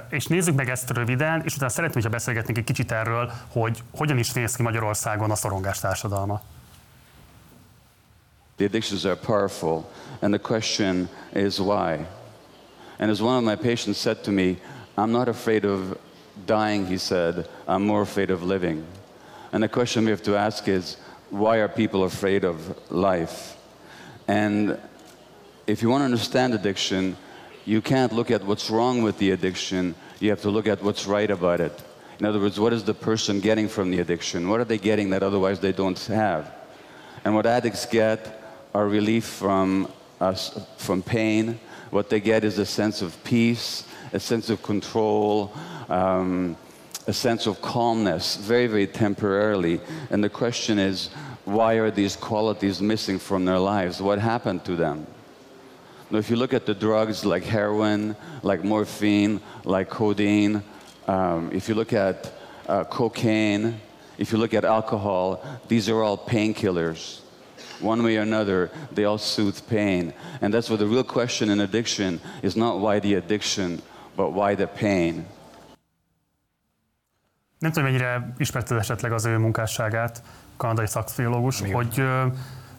és 0.10 0.26
nézzük 0.26 0.56
meg 0.56 0.70
ezt 0.70 0.90
röviden, 0.90 1.42
és 1.46 1.56
utána 1.56 1.72
szeretném, 1.72 2.02
hogyha 2.02 2.10
beszélgetnénk 2.18 2.58
egy 2.58 2.64
kicsit 2.64 2.92
erről, 2.92 3.32
hogy 3.48 3.84
hogyan 3.92 4.18
is 4.18 4.32
néz 4.32 4.56
ki 4.56 4.62
Magyarországon 4.62 5.32
a 5.32 5.36
szorongás 5.36 5.80
társadalma. 5.80 6.42
The 8.56 8.66
addictions 8.66 9.06
are 9.06 9.16
powerful, 9.16 9.84
and 10.20 10.34
the 10.34 10.48
question 10.48 11.10
is 11.34 11.60
why. 11.60 12.06
And 13.00 13.10
as 13.10 13.20
one 13.20 13.38
of 13.38 13.44
my 13.44 13.56
patients 13.56 14.00
said 14.00 14.18
to 14.18 14.32
me, 14.32 14.56
I'm 14.98 15.12
not 15.12 15.28
afraid 15.28 15.66
of 15.66 15.80
dying, 16.46 16.86
he 16.86 16.98
said, 16.98 17.48
I'm 17.68 17.86
more 17.86 18.02
afraid 18.02 18.32
of 18.32 18.44
living. 18.44 18.86
And 19.52 19.64
the 19.64 19.70
question 19.70 20.06
we 20.06 20.12
have 20.12 20.24
to 20.24 20.36
ask 20.36 20.68
is, 20.68 20.98
why 21.30 21.58
are 21.58 21.68
people 21.68 22.04
afraid 22.04 22.44
of 22.44 22.92
life? 22.92 23.58
And 24.28 24.80
if 25.68 25.82
you 25.82 25.90
want 25.90 26.02
to 26.02 26.06
understand 26.06 26.54
addiction, 26.54 27.18
you 27.66 27.82
can't 27.82 28.12
look 28.12 28.32
at 28.32 28.44
what's 28.44 28.70
wrong 28.70 29.04
with 29.04 29.18
the 29.18 29.32
addiction, 29.32 29.96
you 30.20 30.30
have 30.30 30.42
to 30.42 30.50
look 30.50 30.68
at 30.68 30.84
what's 30.84 31.06
right 31.06 31.30
about 31.30 31.62
it. 31.62 31.82
In 32.20 32.26
other 32.26 32.40
words, 32.40 32.60
what 32.60 32.74
is 32.74 32.84
the 32.84 32.94
person 32.94 33.40
getting 33.40 33.68
from 33.68 33.90
the 33.90 34.00
addiction? 34.00 34.48
What 34.48 34.60
are 34.60 34.66
they 34.66 34.78
getting 34.78 35.10
that 35.10 35.24
otherwise 35.24 35.60
they 35.60 35.72
don't 35.72 36.00
have? 36.06 36.52
And 37.26 37.34
what 37.36 37.46
addicts 37.46 37.86
get 37.86 38.42
are 38.74 38.88
relief 38.88 39.26
from, 39.26 39.92
us, 40.20 40.60
from 40.78 41.02
pain. 41.02 41.60
What 41.90 42.10
they 42.10 42.20
get 42.20 42.44
is 42.44 42.58
a 42.58 42.66
sense 42.66 43.02
of 43.02 43.22
peace, 43.24 43.86
a 44.14 44.20
sense 44.20 44.50
of 44.50 44.62
control, 44.64 45.54
um, 45.92 46.56
a 47.06 47.14
sense 47.14 47.46
of 47.48 47.62
calmness, 47.62 48.38
very, 48.38 48.68
very 48.68 48.88
temporarily. 48.88 49.82
And 50.10 50.24
the 50.24 50.30
question 50.30 50.80
is, 50.80 51.10
why 51.46 51.74
are 51.76 51.92
these 51.92 52.16
qualities 52.16 52.82
missing 52.82 53.20
from 53.20 53.46
their 53.46 53.60
lives? 53.60 54.02
What 54.02 54.20
happened 54.20 54.64
to 54.66 54.76
them? 54.76 55.06
Now, 56.10 56.20
if 56.20 56.30
you 56.30 56.36
look 56.36 56.54
at 56.54 56.66
the 56.66 56.74
drugs 56.74 57.26
like 57.26 57.44
heroin, 57.44 58.16
like 58.44 58.64
morphine, 58.64 59.42
like 59.64 59.90
codeine, 59.90 60.64
um, 61.08 61.50
if 61.52 61.68
you 61.68 61.76
look 61.76 61.94
at 61.94 62.32
uh, 62.68 62.84
cocaine, 62.86 63.80
if 64.18 64.32
you 64.32 64.38
look 64.38 64.54
at 64.54 64.64
alcohol, 64.64 65.44
these 65.68 65.90
are 65.90 66.02
all 66.02 66.18
painkillers. 66.18 67.22
One 67.80 68.04
way 68.04 68.18
or 68.18 68.22
another, 68.22 68.70
they 68.92 69.06
all 69.06 69.18
soothe 69.18 69.60
pain. 69.68 70.14
And 70.42 70.54
that's 70.54 70.70
what 70.70 70.80
the 70.80 70.86
real 70.86 71.04
question 71.04 71.50
in 71.50 71.60
addiction 71.60 72.22
is 72.44 72.56
not 72.56 72.80
why 72.80 73.00
the 73.00 73.16
addiction, 73.16 73.82
but 74.16 74.32
why 74.32 74.56
the 74.56 74.68
pain. 74.68 75.26
Nem 77.62 77.72
tudom, 77.72 77.88
mennyire 77.90 78.34
ismerted 78.38 78.78
esetleg 78.78 79.12
az 79.12 79.26
ő 79.26 79.38
munkásságát, 79.38 80.24
kanadai 80.58 80.88
szakpszichológus, 80.88 81.62
hogy 81.72 82.00
ö, 82.00 82.26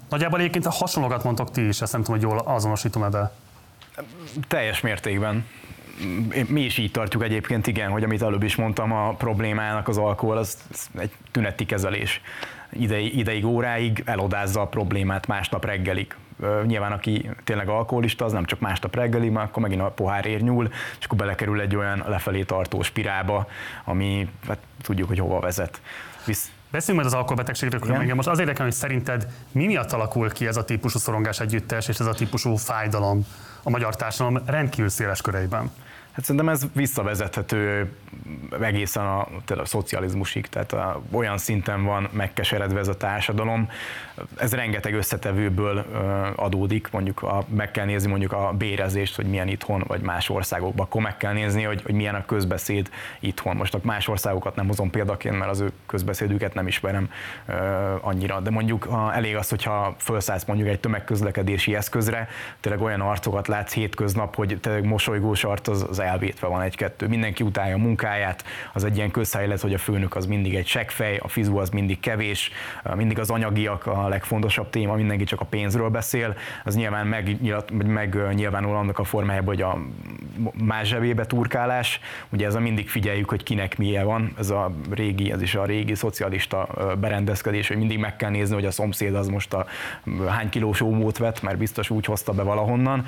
nagyjából 0.09 0.39
egyébként 0.39 0.67
hasonlókat 0.67 1.25
mondtok 1.25 1.51
ti 1.51 1.67
is, 1.67 1.81
ezt 1.81 1.93
nem 1.93 2.03
tudom, 2.03 2.21
hogy 2.21 2.31
jól 2.31 2.39
azonosítom 2.39 3.03
ebbe. 3.03 3.33
Teljes 4.49 4.81
mértékben. 4.81 5.47
Mi 6.47 6.61
is 6.61 6.79
így 6.79 6.91
tartjuk 6.91 7.23
egyébként, 7.23 7.67
igen, 7.67 7.91
hogy 7.91 8.03
amit 8.03 8.23
előbb 8.23 8.43
is 8.43 8.57
mondtam, 8.57 8.93
a 8.93 9.15
problémának 9.15 9.89
az 9.89 9.99
alkohol, 9.99 10.37
az 10.37 10.59
egy 10.99 11.13
tüneti 11.31 11.67
kezelés. 11.67 12.21
Ideig, 12.73 13.19
ideig, 13.19 13.45
óráig 13.45 14.03
elodázza 14.07 14.61
a 14.61 14.67
problémát 14.67 15.27
másnap 15.27 15.65
reggelig 15.65 16.15
nyilván 16.67 16.93
aki 16.93 17.31
tényleg 17.45 17.69
alkoholista, 17.69 18.25
az 18.25 18.33
nem 18.33 18.45
csak 18.45 18.61
másnap 18.61 18.95
reggeli, 18.95 19.29
mert 19.29 19.49
akkor 19.49 19.63
megint 19.63 19.81
a 19.81 19.91
pohár 19.91 20.27
ér 20.27 20.41
nyúl, 20.41 20.69
és 20.99 21.05
akkor 21.05 21.19
belekerül 21.19 21.61
egy 21.61 21.77
olyan 21.77 22.05
lefelé 22.07 22.43
tartó 22.43 22.83
spirálba, 22.83 23.47
ami 23.85 24.29
hát 24.49 24.59
tudjuk, 24.83 25.09
hogy 25.09 25.19
hova 25.19 25.41
vezet. 25.41 25.81
Visz... 26.25 26.51
Beszéljünk 26.71 27.05
majd 27.05 27.15
az 27.15 27.21
alkoholbetegségről, 27.21 27.95
engem 27.95 28.17
most 28.17 28.29
az 28.29 28.39
érdekel, 28.39 28.65
hogy 28.65 28.75
szerinted 28.75 29.27
mi 29.53 29.67
miatt 29.67 29.93
alakul 29.93 30.31
ki 30.31 30.47
ez 30.47 30.57
a 30.57 30.65
típusú 30.65 30.99
szorongás 30.99 31.41
együttes 31.41 31.89
és 31.89 31.99
ez 31.99 32.07
a 32.07 32.15
típusú 32.15 32.57
fájdalom 32.57 33.27
a 33.63 33.71
magyar 33.71 33.97
társadalom 33.97 34.43
rendkívül 34.47 34.89
széles 34.89 35.21
köreiben? 35.21 35.71
Hát 36.13 36.25
szerintem 36.25 36.49
ez 36.49 36.67
visszavezethető 36.73 37.93
egészen 38.61 39.05
a, 39.05 39.21
a 39.47 39.65
szocializmusig, 39.65 40.47
tehát 40.47 40.73
a, 40.73 41.03
olyan 41.11 41.39
szinten 41.39 41.85
van 41.85 42.09
megkeseredve 42.13 42.79
ez 42.79 42.89
a 42.89 42.97
társadalom. 42.97 43.69
Ez 44.37 44.55
rengeteg 44.55 44.95
összetevőből 44.95 45.79
adódik, 46.37 46.89
mondjuk 46.91 47.23
a, 47.23 47.45
meg 47.49 47.71
kell 47.71 47.85
nézni 47.85 48.11
mondjuk 48.11 48.33
a 48.33 48.53
bérezést, 48.59 49.17
hogy 49.17 49.27
milyen 49.27 49.49
itthon 49.49 49.85
vagy 49.87 50.01
más 50.01 50.29
országokban, 50.29 50.87
akkor 50.87 51.03
meg 51.03 51.17
kell 51.17 51.33
nézni, 51.33 51.63
hogy, 51.63 51.83
hogy 51.83 51.95
milyen 51.95 52.15
a 52.15 52.25
közbeszéd 52.25 52.91
itthon. 53.21 53.57
Most 53.57 53.85
más 53.85 54.09
országokat 54.09 54.57
nem 54.57 54.67
hozom 54.67 54.91
példaként, 54.91 55.39
mert 55.39 55.51
az 55.51 55.61
ő 55.61 55.73
közbeszédüket 55.87 56.55
nem 56.55 56.67
ismerem 56.67 57.11
annyira, 58.01 58.41
de 58.41 58.51
mondjuk 58.51 58.85
ha 58.85 59.15
elég 59.15 59.37
az, 59.37 59.49
hogyha 59.49 59.95
felszállsz 59.99 60.45
mondjuk 60.45 60.69
egy 60.69 60.81
tömegközlekedési 60.81 61.75
eszközre, 61.75 62.29
tényleg 62.61 62.83
olyan 62.83 63.01
arcokat 63.01 63.49
látsz 63.49 63.73
hétköznap, 63.73 64.35
hogy 64.35 64.59
tényleg 64.61 64.85
mosolygós 64.85 65.45
arc 65.45 65.69
az, 65.69 65.87
az 65.89 66.01
elvétve 66.03 66.47
van 66.47 66.63
egy-kettő. 66.63 67.07
Mindenki 67.09 67.43
utálja 67.43 67.75
a 67.75 67.79
munkáját, 67.79 68.45
az 68.73 68.85
egy 68.85 68.97
ilyen 68.97 69.11
közhelylet, 69.11 69.61
hogy 69.61 69.75
a 69.75 69.79
főnök 69.79 70.17
az 70.17 70.27
mindig 70.27 70.55
egy 70.55 70.67
seggfej, 70.67 71.17
a 71.17 71.29
fizu 71.29 71.57
az 71.57 71.71
mindig 71.71 72.01
kevés, 72.01 72.51
mindig 72.95 73.19
az 73.19 73.31
anyagiak 73.31 73.87
a 73.87 74.09
legfontosabb 74.09 74.71
téma, 74.71 74.95
mindenki 74.95 75.25
csak 75.25 75.41
a 75.41 75.45
pénzről 75.45 75.89
beszél. 75.89 76.37
Az 76.65 76.75
nyilván 76.75 77.07
megnyilvánul 77.87 78.77
annak 78.77 78.99
a 78.99 79.05
formájában, 79.05 79.47
hogy 79.47 79.63
a 79.63 79.79
más 80.65 80.89
zsebébe 80.89 81.27
turkálás. 81.27 82.01
Ugye 82.29 82.47
ez 82.47 82.55
a 82.55 82.61
mindig 82.61 82.89
figyeljük, 82.89 83.29
hogy 83.29 83.43
kinek 83.43 83.79
milyen 83.79 84.05
van, 84.05 84.33
ez 84.39 84.51
a 84.51 84.73
régi, 84.91 85.33
ez 85.33 85.43
is 85.43 85.55
a 85.55 85.65
régi 85.65 85.95
szocialista 85.95 86.69
berendezkedés, 87.01 87.69
hogy 87.69 87.77
mindig 87.77 87.99
meg 87.99 88.17
kell 88.17 88.31
nézni, 88.31 88.55
hogy 88.55 88.65
a 88.65 88.71
szomszéd 88.71 89.15
az 89.15 89.29
most 89.29 89.53
a 89.53 89.67
hány 90.29 90.49
kilós 90.49 90.81
ómót 90.81 91.19
vett, 91.19 91.43
mert 91.43 91.59
biztos 91.59 91.91
úgy 91.91 92.05
hozta 92.05 92.33
be 92.33 92.43
valahonnan, 92.43 93.07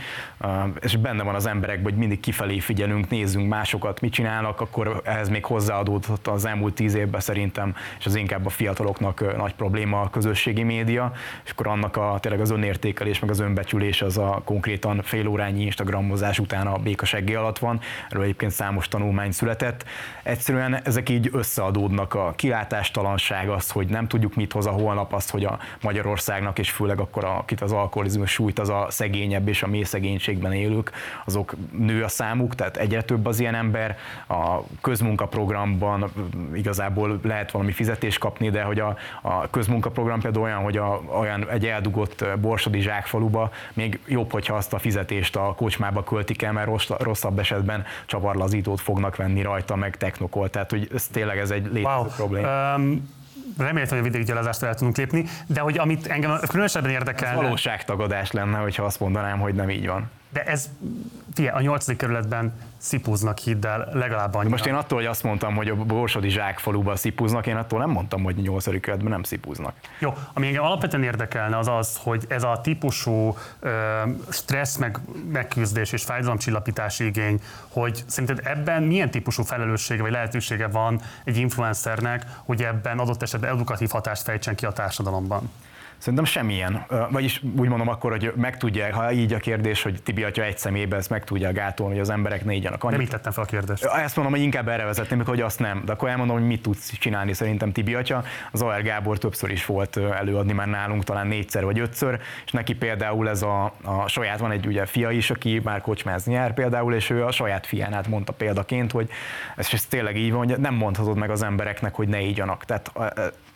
és 0.81 0.97
benne 0.97 1.23
van 1.23 1.35
az 1.35 1.47
emberekben, 1.47 1.93
hogy 1.93 2.01
mindig 2.01 2.21
kifelé 2.21 2.59
figyelünk, 2.85 3.11
nézzünk 3.11 3.49
másokat, 3.49 4.01
mit 4.01 4.13
csinálnak, 4.13 4.61
akkor 4.61 5.01
ehhez 5.05 5.29
még 5.29 5.45
hozzáadódott 5.45 6.27
az 6.27 6.45
elmúlt 6.45 6.75
tíz 6.75 6.95
évben 6.95 7.21
szerintem, 7.21 7.75
és 7.99 8.07
az 8.07 8.15
inkább 8.15 8.47
a 8.47 8.49
fiataloknak 8.49 9.37
nagy 9.37 9.55
probléma 9.55 10.01
a 10.01 10.11
közösségi 10.11 10.63
média, 10.63 11.13
és 11.45 11.51
akkor 11.51 11.67
annak 11.67 11.97
a, 11.97 12.19
tényleg 12.21 12.41
az 12.41 12.51
önértékelés, 12.51 13.19
meg 13.19 13.31
az 13.31 13.41
önbecsülés 13.41 14.03
az 14.03 14.19
a 14.19 14.43
konkrétan 14.45 15.03
félórányi 15.03 15.63
Instagramozás 15.63 16.39
után 16.39 16.67
a 16.67 16.79
békaseggé 16.79 17.35
alatt 17.35 17.59
van, 17.59 17.81
erről 18.11 18.23
egyébként 18.23 18.53
számos 18.53 18.89
tanulmány 18.89 19.31
született. 19.31 19.85
Egyszerűen 20.23 20.81
ezek 20.85 21.09
így 21.09 21.29
összeadódnak 21.33 22.15
a 22.15 22.33
kilátástalanság, 22.37 23.49
az, 23.49 23.71
hogy 23.71 23.87
nem 23.87 24.09
tudjuk 24.09 24.35
mit 24.35 24.53
hoz 24.53 24.67
a 24.67 24.71
holnap, 24.71 25.13
az, 25.13 25.31
hogy 25.31 25.45
a 25.45 25.59
Magyarországnak, 25.83 26.59
és 26.59 26.71
főleg 26.71 27.01
akkor 27.01 27.25
akit 27.25 27.61
az 27.61 27.73
alkoholizmus 27.73 28.31
sújt, 28.31 28.59
az 28.59 28.69
a 28.69 28.87
szegényebb 28.89 29.49
és 29.49 29.63
a 29.63 29.67
mély 29.67 29.83
szegénységben 29.83 30.53
élők, 30.53 30.91
azok 31.25 31.55
nő 31.79 32.03
a 32.03 32.09
számuk, 32.09 32.55
tehát 32.55 32.74
egyre 32.77 33.03
több 33.03 33.27
az 33.27 33.41
ilyen 33.41 33.55
ember. 33.55 33.97
A 34.29 34.61
közmunkaprogramban 34.81 36.13
igazából 36.55 37.21
lehet 37.23 37.51
valami 37.51 37.73
fizetést 37.73 38.19
kapni, 38.19 38.51
de 38.51 38.63
hogy 38.63 38.79
a, 38.79 38.97
a 39.23 39.51
közmunkaprogram 39.51 40.21
például 40.21 40.45
olyan, 40.45 40.63
hogy 40.63 40.77
a, 40.77 41.01
olyan 41.19 41.51
egy 41.51 41.67
eldugott 41.67 42.25
borsodi 42.41 42.81
zsákfaluba 42.81 43.51
még 43.73 44.01
jobb, 44.07 44.33
hogyha 44.33 44.55
azt 44.55 44.73
a 44.73 44.79
fizetést 44.79 45.37
a 45.37 45.55
kocsmába 45.57 46.05
költik 46.05 46.43
el, 46.43 46.53
mert 46.53 46.67
rossz, 46.67 46.89
rosszabb 46.99 47.39
esetben 47.39 47.85
csavarlazítót 48.07 48.81
fognak 48.81 49.17
venni 49.17 49.43
rajta, 49.43 49.77
meg 49.77 49.97
technokol. 49.97 50.51
Tehát, 50.51 50.71
hogy 50.71 50.89
ez 50.95 51.07
tényleg 51.07 51.39
ez 51.39 51.51
egy 51.51 51.65
létező 51.65 51.83
wow. 51.83 52.05
probléma. 52.05 52.75
Um, 52.75 53.13
reméltem, 53.59 53.99
hogy 53.99 54.07
a 54.07 54.11
vidékgyalázásra 54.11 54.67
el 54.67 54.75
tudunk 54.75 54.97
lépni, 54.97 55.25
de 55.47 55.61
hogy 55.61 55.79
amit 55.79 56.07
engem 56.07 56.39
különösebben 56.49 56.91
érdekel. 56.91 57.35
Valóságtagadás 57.35 58.31
lenne, 58.31 58.59
hogyha 58.59 58.85
azt 58.85 59.01
mondanám, 59.01 59.39
hogy 59.39 59.55
nem 59.55 59.71
így 59.71 59.87
van. 59.87 60.11
De 60.35 60.45
ez, 60.45 60.69
figyelj, 61.35 61.57
a 61.57 61.61
nyolcadik 61.61 61.99
kerületben 61.99 62.53
szipúznak 62.77 63.39
hiddel 63.39 63.89
legalább 63.93 64.35
annyira. 64.35 64.51
Most 64.51 64.67
én 64.67 64.75
attól, 64.75 64.99
hogy 64.99 65.07
azt 65.07 65.23
mondtam, 65.23 65.55
hogy 65.55 65.69
a 65.69 65.75
Borsodi 65.75 66.29
zsákfaluban 66.29 66.97
szipúznak, 66.97 67.47
én 67.47 67.57
attól 67.57 67.79
nem 67.79 67.91
mondtam, 67.91 68.23
hogy 68.23 68.39
a 68.39 68.43
nyolcadik 68.43 68.81
kerületben 68.81 69.13
nem 69.13 69.23
szipúznak. 69.23 69.75
Jó, 69.99 70.15
ami 70.33 70.47
engem 70.47 70.63
alapvetően 70.63 71.03
érdekelne 71.03 71.59
az 71.59 71.69
az, 71.69 71.99
hogy 72.03 72.25
ez 72.29 72.43
a 72.43 72.61
típusú 72.63 73.37
ö, 73.61 73.71
stressz 74.31 74.77
meg, 74.77 74.99
megküzdés 75.33 75.93
és 75.93 76.05
fájdalomcsillapítási 76.05 77.05
igény, 77.05 77.41
hogy 77.69 78.05
szerinted 78.07 78.47
ebben 78.47 78.83
milyen 78.83 79.11
típusú 79.11 79.43
felelőssége 79.43 80.03
vagy 80.03 80.13
lehetősége 80.13 80.67
van 80.67 81.01
egy 81.25 81.37
influencernek, 81.37 82.27
hogy 82.45 82.63
ebben 82.63 82.99
adott 82.99 83.23
esetben 83.23 83.51
edukatív 83.51 83.91
hatást 83.91 84.23
fejtsen 84.23 84.55
ki 84.55 84.67
a 84.67 84.73
társadalomban? 84.73 85.51
Szerintem 85.99 86.25
semmilyen. 86.25 86.87
Vagyis 87.11 87.43
úgy 87.57 87.69
mondom 87.69 87.89
akkor, 87.89 88.11
hogy 88.11 88.33
meg 88.37 88.57
tudja, 88.57 88.95
ha 88.95 89.13
így 89.13 89.33
a 89.33 89.39
kérdés, 89.39 89.83
hogy 89.83 90.03
Tibi 90.03 90.23
atya 90.23 90.43
egy 90.43 90.59
szemébe 90.59 90.97
ezt 90.97 91.11
meg 91.11 91.25
tudja 91.25 91.53
gátolni, 91.53 91.93
hogy 91.93 92.03
az 92.03 92.11
emberek 92.11 92.45
ne 92.45 92.53
igyanak 92.53 92.85
annyit. 92.85 92.99
Nem 92.99 93.07
tettem 93.07 93.33
fel 93.33 93.43
a 93.43 93.47
kérdést. 93.47 93.85
Ezt 93.85 94.17
mondom, 94.17 94.35
hogy 94.35 94.43
inkább 94.43 94.69
erre 94.69 94.85
vezetném, 94.85 95.25
hogy 95.25 95.41
azt 95.41 95.59
nem. 95.59 95.83
De 95.85 95.93
akkor 95.93 96.09
elmondom, 96.09 96.37
hogy 96.37 96.47
mit 96.47 96.63
tudsz 96.63 96.93
csinálni 96.99 97.33
szerintem 97.33 97.73
Tibi 97.73 97.95
atya. 97.95 98.25
Az 98.53 98.63
AR 98.63 98.83
Gábor 98.83 99.19
többször 99.19 99.51
is 99.51 99.67
volt 99.67 99.97
előadni 99.97 100.53
már 100.53 100.69
nálunk, 100.69 101.05
talán 101.05 101.27
négyszer 101.27 101.65
vagy 101.65 101.79
ötször, 101.79 102.21
és 102.45 102.51
neki 102.53 102.75
például 102.75 103.29
ez 103.29 103.43
a, 103.43 103.73
a 103.83 104.09
saját, 104.09 104.39
van 104.39 104.51
egy 104.51 104.67
ugye 104.67 104.87
fia 104.87 105.11
is, 105.11 105.31
aki 105.31 105.61
már 105.65 105.81
kocsmázni 105.81 106.33
jár 106.33 106.55
például, 106.55 106.95
és 106.95 107.11
ő 107.11 107.25
a 107.25 107.31
saját 107.31 107.67
fiánát 107.67 108.07
mondta 108.07 108.33
példaként, 108.33 108.93
hogy 108.93 109.11
ez, 109.57 109.69
ez 109.73 109.85
tényleg 109.85 110.17
így 110.17 110.33
van, 110.33 110.49
hogy 110.49 110.59
nem 110.59 110.75
mondhatod 110.75 111.17
meg 111.17 111.31
az 111.31 111.43
embereknek, 111.43 111.95
hogy 111.95 112.09
ne 112.09 112.21
igyanak. 112.21 112.65
Tehát 112.65 112.93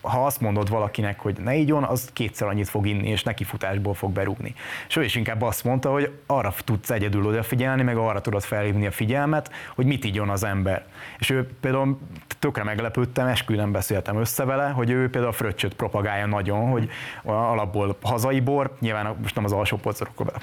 ha 0.09 0.27
azt 0.27 0.41
mondod 0.41 0.69
valakinek, 0.69 1.21
hogy 1.21 1.37
ne 1.45 1.55
igyon, 1.55 1.85
az 1.85 2.11
kétszer 2.13 2.49
annyit 2.49 2.69
fog 2.69 2.87
inni, 2.87 3.09
és 3.09 3.23
neki 3.23 3.45
futásból 3.45 3.95
fog 3.95 4.13
berúgni. 4.13 4.55
És 4.89 4.97
ő 4.97 5.05
is 5.05 5.15
inkább 5.15 5.43
azt 5.43 5.65
mondta, 5.65 5.91
hogy 5.91 6.13
arra 6.27 6.55
tudsz 6.65 6.91
egyedül 6.91 7.27
odafigyelni, 7.27 7.83
meg 7.83 7.97
arra 7.97 8.21
tudod 8.21 8.43
felhívni 8.43 8.87
a 8.87 8.91
figyelmet, 8.91 9.51
hogy 9.75 9.87
mit 9.87 10.05
igyon 10.05 10.29
az 10.29 10.45
ember. 10.45 10.87
És 11.19 11.31
ő 11.31 11.49
például 11.61 11.99
tökre 12.39 12.63
meglepődtem, 12.63 13.27
esküvőn 13.27 13.73
beszéltem 13.73 14.17
össze 14.17 14.45
vele, 14.45 14.69
hogy 14.69 14.91
ő 14.91 15.11
például 15.11 15.33
a 15.33 15.37
fröccsöt 15.37 15.75
propagálja 15.75 16.27
nagyon, 16.27 16.71
hogy 16.71 16.89
alapból 17.25 17.97
hazai 18.03 18.41
bor, 18.41 18.77
nyilván 18.81 19.17
most 19.23 19.35
nem 19.35 19.45
az 19.45 19.53
alsó 19.53 19.81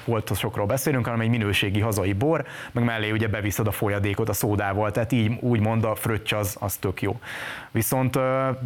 polcosokról 0.04 0.66
beszélünk, 0.66 1.04
hanem 1.04 1.20
egy 1.20 1.28
minőségi 1.28 1.80
hazai 1.80 2.12
bor, 2.12 2.44
meg 2.72 2.84
mellé 2.84 3.10
ugye 3.10 3.28
beviszed 3.28 3.66
a 3.66 3.70
folyadékot 3.70 4.28
a 4.28 4.32
szódával, 4.32 4.90
tehát 4.90 5.12
így 5.12 5.38
úgy 5.40 5.60
mond 5.60 5.84
a 5.84 5.94
fröccs 5.94 6.32
az, 6.32 6.56
az 6.60 6.76
tök 6.76 7.02
jó. 7.02 7.18
Viszont 7.70 8.18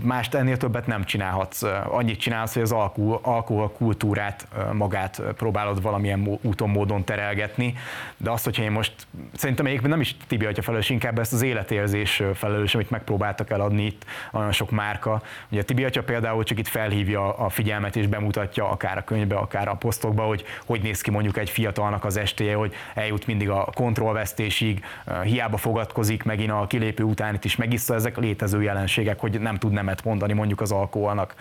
mást 0.02 0.34
ennél 0.34 0.56
többet 0.56 0.86
nem 0.90 1.04
csinálhatsz. 1.04 1.62
Annyit 1.84 2.20
csinálsz, 2.20 2.52
hogy 2.52 2.62
az 2.62 2.72
alkohol, 2.72 3.20
alkohol 3.22 3.70
kultúrát 3.70 4.48
magát 4.72 5.22
próbálod 5.36 5.82
valamilyen 5.82 6.38
úton, 6.42 6.68
módon 6.68 7.04
terelgetni, 7.04 7.74
de 8.16 8.30
azt, 8.30 8.44
hogyha 8.44 8.62
én 8.62 8.70
most, 8.70 8.92
szerintem 9.34 9.66
egyébként 9.66 9.90
nem 9.90 10.00
is 10.00 10.16
Tibi 10.26 10.44
atya 10.44 10.62
felelős, 10.62 10.90
inkább 10.90 11.18
ezt 11.18 11.32
az 11.32 11.42
életérzés 11.42 12.22
felelős, 12.34 12.74
amit 12.74 12.90
megpróbáltak 12.90 13.50
eladni 13.50 13.84
itt 13.84 14.04
nagyon 14.32 14.52
sok 14.52 14.70
márka. 14.70 15.22
Ugye 15.50 15.62
Tibi 15.62 15.84
atya 15.84 16.02
például 16.02 16.44
csak 16.44 16.58
itt 16.58 16.68
felhívja 16.68 17.36
a 17.36 17.48
figyelmet 17.48 17.96
és 17.96 18.06
bemutatja 18.06 18.70
akár 18.70 18.98
a 18.98 19.04
könyvbe, 19.04 19.36
akár 19.36 19.68
a 19.68 19.74
posztokba, 19.74 20.22
hogy 20.22 20.44
hogy 20.66 20.82
néz 20.82 21.00
ki 21.00 21.10
mondjuk 21.10 21.38
egy 21.38 21.50
fiatalnak 21.50 22.04
az 22.04 22.16
estéje, 22.16 22.54
hogy 22.54 22.74
eljut 22.94 23.26
mindig 23.26 23.50
a 23.50 23.68
kontrollvesztésig, 23.74 24.84
hiába 25.22 25.56
fogadkozik, 25.56 26.22
megint 26.22 26.50
a 26.50 26.66
kilépő 26.66 27.02
után 27.02 27.34
itt 27.34 27.44
is 27.44 27.56
megissza, 27.56 27.94
ezek 27.94 28.16
létező 28.16 28.62
jelenségek, 28.62 29.20
hogy 29.20 29.40
nem 29.40 29.56
tud 29.56 29.72
nemet 29.72 30.04
mondani 30.04 30.32
mondjuk 30.32 30.60
az 30.60 30.69
alkoholnak. 30.70 31.34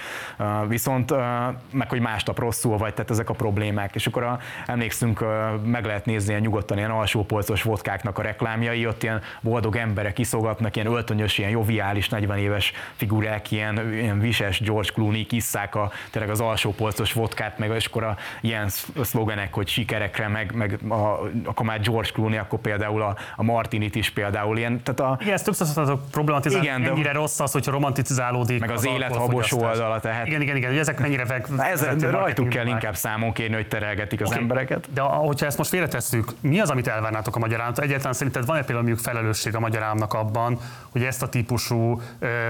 Viszont 0.68 1.14
meg 1.72 1.90
hogy 1.90 2.00
másnap 2.00 2.40
rosszul 2.40 2.78
vagy, 2.78 2.94
tehát 2.94 3.12
ezek 3.12 3.30
a 3.30 3.34
problémák. 3.34 3.96
És 3.96 4.08
akkor 4.08 4.24
a, 4.24 4.40
emlékszünk, 4.66 5.26
meg 5.64 5.86
lehet 5.86 6.06
nézni 6.06 6.30
ilyen 6.30 6.42
nyugodtan 6.42 6.78
ilyen 6.78 6.90
alsópolcos 6.90 7.64
vodkáknak 7.64 8.18
a 8.18 8.22
reklámjai, 8.22 8.88
ott 8.88 9.04
ilyen 9.04 9.22
boldog 9.42 9.76
emberek 9.76 10.20
iszogatnak, 10.20 10.76
ilyen 10.76 10.88
öltönyös, 10.88 11.38
ilyen 11.38 11.50
joviális, 11.50 12.10
40 12.10 12.38
éves 12.38 12.74
figurák, 12.96 13.52
ilyen, 13.52 13.94
ilyen 13.94 14.20
vises 14.20 14.60
George 14.60 14.90
Clooney 14.94 15.26
kisszák 15.26 15.76
a, 15.76 15.92
tényleg 16.12 16.32
az 16.32 16.42
alsópolcos 16.42 17.14
vodkát, 17.14 17.58
meg 17.58 17.72
és 17.76 17.86
akkor 17.86 18.04
a, 18.04 18.18
ilyen 18.42 18.70
szlogenek, 19.02 19.54
hogy 19.54 19.68
sikerekre, 19.68 20.28
meg, 20.28 20.56
meg 20.56 20.80
a, 20.90 21.20
akkor 21.46 21.66
már 21.66 21.80
George 21.82 22.10
Clooney, 22.14 22.38
akkor 22.38 22.60
például 22.60 23.02
a, 23.02 23.16
a 23.36 23.44
Martinit 23.44 23.96
is 23.96 24.10
például 24.10 24.58
ilyen. 24.58 24.82
Tehát 24.84 25.00
a, 25.00 25.18
igen, 25.22 25.34
ezt 25.34 25.46
többször 25.46 25.68
szoktatok 25.68 26.10
problematizálni, 26.12 26.66
igen, 26.66 26.84
ennyire 26.84 27.12
de, 27.12 27.18
rossz 27.18 27.40
az, 27.40 27.52
hogyha 27.52 27.72
romanticizálódik. 27.72 28.60
Meg 28.60 28.72
az, 28.72 28.78
az 28.78 28.86
élet 28.86 29.16
habos 29.20 29.52
oldala, 29.52 30.00
tehát. 30.00 30.28
Igen, 30.28 30.42
igen, 30.42 30.56
igen, 30.56 30.70
hogy 30.70 30.80
ezek 30.80 31.00
mennyire 31.00 31.26
veg, 31.26 31.48
ez, 31.58 32.04
rajtuk 32.04 32.50
kell 32.50 32.68
inkább 32.68 32.96
számon 32.96 33.34
kérni, 33.34 33.56
hogy 33.56 33.68
terelgetik 33.68 34.22
az 34.22 34.28
okay. 34.28 34.42
embereket. 34.42 34.94
De 34.94 35.02
hogyha 35.02 35.46
ezt 35.46 35.58
most 35.58 35.70
félretesszük, 35.70 36.32
mi 36.42 36.60
az, 36.60 36.70
amit 36.70 36.88
elvárnátok 36.88 37.36
a 37.36 37.40
magyar 37.40 37.60
államtól? 37.60 37.84
Egyáltalán 37.84 38.14
szerinted 38.14 38.46
van-e 38.46 38.60
például 38.60 38.88
mondjuk 38.88 39.06
felelősség 39.06 39.56
a 39.56 39.60
magyar 39.60 39.84
államnak 39.84 40.14
abban, 40.14 40.60
hogy 40.90 41.04
ezt 41.04 41.24
a 41.24 41.30
típusú 41.30 42.02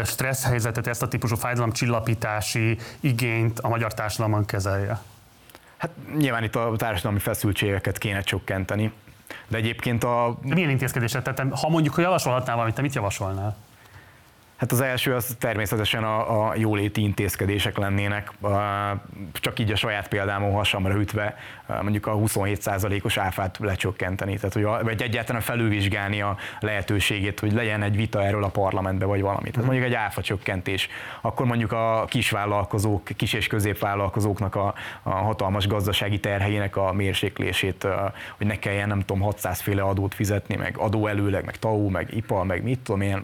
stressz 0.04 0.46
helyzetet, 0.46 0.88
ezt 0.88 1.04
a 1.04 1.08
típusú 1.08 1.36
fájdalomcsillapítási 1.36 2.78
igényt 3.00 3.60
a 3.60 3.68
magyar 3.68 3.94
társadalomban 3.94 4.46
kezelje? 4.46 5.00
Hát 5.78 5.90
nyilván 6.18 6.44
itt 6.44 6.56
a 6.56 6.74
társadalmi 6.78 7.20
feszültségeket 7.20 7.98
kéne 7.98 8.22
csökkenteni. 8.22 8.92
De 9.48 9.58
egyébként 9.58 10.04
a... 10.04 10.38
De 10.44 10.54
milyen 10.54 10.70
intézkedések? 10.70 11.22
Tehát 11.22 11.54
ha 11.60 11.70
mondjuk, 11.70 11.94
hogy 11.94 12.04
javasolhatnál 12.04 12.56
valamit, 12.56 12.76
te 12.76 12.82
mit 12.82 12.96
javasolnál? 12.96 13.56
Hát 14.60 14.72
az 14.72 14.82
első 14.82 15.16
az 15.16 15.36
természetesen 15.40 16.04
a, 16.04 16.48
a 16.50 16.56
jóléti 16.56 17.02
intézkedések 17.02 17.78
lennének, 17.78 18.32
csak 19.34 19.60
így 19.60 19.72
a 19.72 19.76
saját 19.76 20.08
példámon 20.08 20.52
hasamra 20.52 21.00
ütve, 21.00 21.36
mondjuk 21.82 22.08
a 22.08 22.16
27%-os 22.16 23.18
áfát 23.18 23.58
lecsökkenteni, 23.60 24.36
tehát 24.36 24.54
hogy 24.54 24.64
vagy 24.84 25.02
egyáltalán 25.02 25.42
felülvizsgálni 25.42 26.22
a 26.22 26.38
lehetőségét, 26.60 27.40
hogy 27.40 27.54
legyen 27.54 27.84
egy 27.84 27.96
vita 27.96 28.24
erről 28.24 28.44
a 28.44 28.48
parlamentbe, 28.48 29.06
vagy 29.06 29.22
valamit. 29.22 29.52
Tehát 29.52 29.68
mondjuk 29.68 29.88
egy 29.88 29.94
áfa 29.96 30.22
csökkentés, 30.22 30.90
akkor 31.22 31.46
mondjuk 31.46 31.72
a 31.72 32.06
kisvállalkozók, 32.10 33.04
kis 33.16 33.34
és 33.34 33.48
középvállalkozóknak 33.48 34.56
a, 34.56 34.74
a 35.04 35.10
hatalmas 35.10 35.68
gazdasági 35.68 36.20
terheinek 36.20 36.76
a 36.76 36.94
mérséklését, 36.94 37.88
hogy 38.38 38.48
ne 38.48 38.60
kelljen 38.60 38.88
nem 38.88 39.00
tudom 39.00 39.22
600 39.22 39.60
féle 39.60 39.82
adót 39.82 40.14
fizetni, 40.14 40.56
meg 40.56 40.78
adóelőleg, 40.78 41.46
meg 41.46 41.56
TAU, 41.56 41.90
meg 41.90 42.16
IPA, 42.16 42.44
meg 42.44 42.64
mit 42.64 42.80
tudom 42.80 43.02
én, 43.02 43.24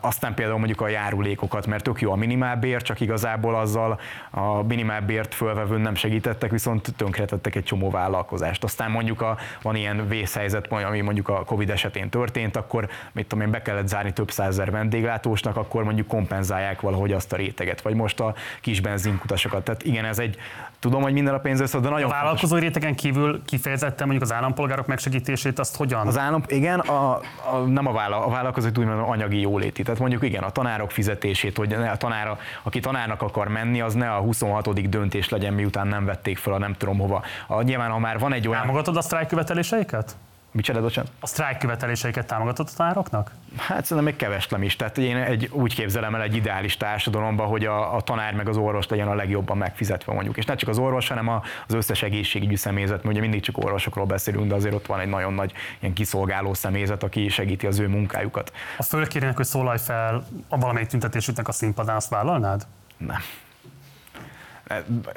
aztán 0.00 0.29
például 0.34 0.58
mondjuk 0.58 0.80
a 0.80 0.88
járulékokat, 0.88 1.66
mert 1.66 1.84
tök 1.84 2.00
jó 2.00 2.12
a 2.12 2.16
minimálbér, 2.16 2.82
csak 2.82 3.00
igazából 3.00 3.54
azzal 3.54 4.00
a 4.30 4.62
minimálbért 4.62 5.34
fölvevőn 5.34 5.80
nem 5.80 5.94
segítettek, 5.94 6.50
viszont 6.50 6.92
tönkretettek 6.96 7.54
egy 7.54 7.64
csomó 7.64 7.90
vállalkozást. 7.90 8.64
Aztán 8.64 8.90
mondjuk 8.90 9.20
a, 9.20 9.36
van 9.62 9.74
ilyen 9.74 10.08
vészhelyzet, 10.08 10.66
ami 10.72 11.00
mondjuk 11.00 11.28
a 11.28 11.44
Covid 11.44 11.70
esetén 11.70 12.08
történt, 12.08 12.56
akkor 12.56 12.88
mit 13.12 13.26
tudom 13.26 13.44
én, 13.44 13.50
be 13.50 13.62
kellett 13.62 13.88
zárni 13.88 14.12
több 14.12 14.30
százezer 14.30 14.70
vendéglátósnak, 14.70 15.56
akkor 15.56 15.84
mondjuk 15.84 16.06
kompenzálják 16.06 16.80
valahogy 16.80 17.12
azt 17.12 17.32
a 17.32 17.36
réteget, 17.36 17.80
vagy 17.80 17.94
most 17.94 18.20
a 18.20 18.34
kis 18.60 18.80
benzinkutasokat. 18.80 19.64
Tehát 19.64 19.82
igen, 19.82 20.04
ez 20.04 20.18
egy, 20.18 20.36
tudom, 20.80 21.02
hogy 21.02 21.12
minden 21.12 21.34
a 21.34 21.38
pénz 21.38 21.60
össze, 21.60 21.78
de 21.78 21.88
nagyon 21.88 22.10
A 22.10 22.12
vállalkozói 22.12 22.60
rétegen 22.60 22.94
kívül 22.94 23.42
kifejezetten 23.44 24.06
mondjuk 24.06 24.30
az 24.30 24.36
állampolgárok 24.36 24.86
megsegítését, 24.86 25.58
azt 25.58 25.76
hogyan? 25.76 26.06
Az 26.06 26.18
állam, 26.18 26.42
igen, 26.46 26.78
a, 26.78 27.14
a, 27.52 27.56
nem 27.66 27.86
a, 27.86 27.92
vállal, 27.92 28.22
a 28.22 28.28
vállalkozói 28.28 28.70
úgymond 28.78 29.00
anyagi 29.06 29.40
jóléti. 29.40 29.82
Tehát 29.82 30.00
mondjuk 30.00 30.22
igen, 30.22 30.42
a 30.42 30.50
tanárok 30.50 30.90
fizetését, 30.90 31.56
hogy 31.56 31.72
a 31.72 31.96
tanára, 31.96 32.38
aki 32.62 32.80
tanárnak 32.80 33.22
akar 33.22 33.48
menni, 33.48 33.80
az 33.80 33.94
ne 33.94 34.12
a 34.12 34.20
26. 34.20 34.88
döntés 34.88 35.28
legyen, 35.28 35.54
miután 35.54 35.86
nem 35.86 36.04
vették 36.04 36.38
fel 36.38 36.52
a 36.52 36.58
nem 36.58 36.72
tudom 36.72 36.98
hova. 36.98 37.22
A, 37.46 37.62
nyilván, 37.62 37.90
ha 37.90 37.98
már 37.98 38.18
van 38.18 38.32
egy 38.32 38.48
olyan... 38.48 38.60
Támogatod 38.60 38.96
a 38.96 39.00
sztrájk 39.00 39.28
követeléseiket? 39.28 40.16
Micsoda, 40.52 40.80
bocsánat? 40.80 41.10
A 41.20 41.26
sztrájk 41.26 41.58
követeléseiket 41.58 42.26
támogatott 42.26 42.68
a 42.68 42.72
tanároknak? 42.76 43.30
Hát 43.56 43.84
szerintem 43.84 44.04
még 44.04 44.16
keveslem 44.16 44.62
is. 44.62 44.76
Tehát 44.76 44.98
én 44.98 45.16
egy, 45.16 45.48
úgy 45.52 45.74
képzelem 45.74 46.14
el 46.14 46.22
egy 46.22 46.36
ideális 46.36 46.76
társadalomban, 46.76 47.46
hogy 47.46 47.64
a, 47.64 47.94
a 47.94 48.00
tanár 48.00 48.34
meg 48.34 48.48
az 48.48 48.56
orvos 48.56 48.88
legyen 48.88 49.08
a 49.08 49.14
legjobban 49.14 49.56
megfizetve 49.56 50.12
mondjuk. 50.12 50.36
És 50.36 50.44
ne 50.44 50.54
csak 50.54 50.68
az 50.68 50.78
orvos, 50.78 51.08
hanem 51.08 51.28
az 51.28 51.74
összes 51.74 52.02
egészségügyi 52.02 52.56
személyzet, 52.56 52.96
mert 52.96 53.08
ugye 53.08 53.20
mindig 53.20 53.40
csak 53.40 53.58
orvosokról 53.58 54.06
beszélünk, 54.06 54.48
de 54.48 54.54
azért 54.54 54.74
ott 54.74 54.86
van 54.86 55.00
egy 55.00 55.08
nagyon 55.08 55.32
nagy 55.32 55.52
ilyen 55.78 55.94
kiszolgáló 55.94 56.54
személyzet, 56.54 57.02
aki 57.02 57.28
segíti 57.28 57.66
az 57.66 57.78
ő 57.78 57.88
munkájukat. 57.88 58.52
A 58.78 58.82
fölkérnek, 58.82 59.36
hogy 59.36 59.46
szólalj 59.46 59.78
fel 59.78 60.26
a 60.48 60.58
valamelyik 60.58 60.88
tüntetésüknek 60.88 61.48
a 61.48 61.52
színpadán, 61.52 61.96
azt 61.96 62.08
vállalnád? 62.08 62.66
Nem. 62.96 63.20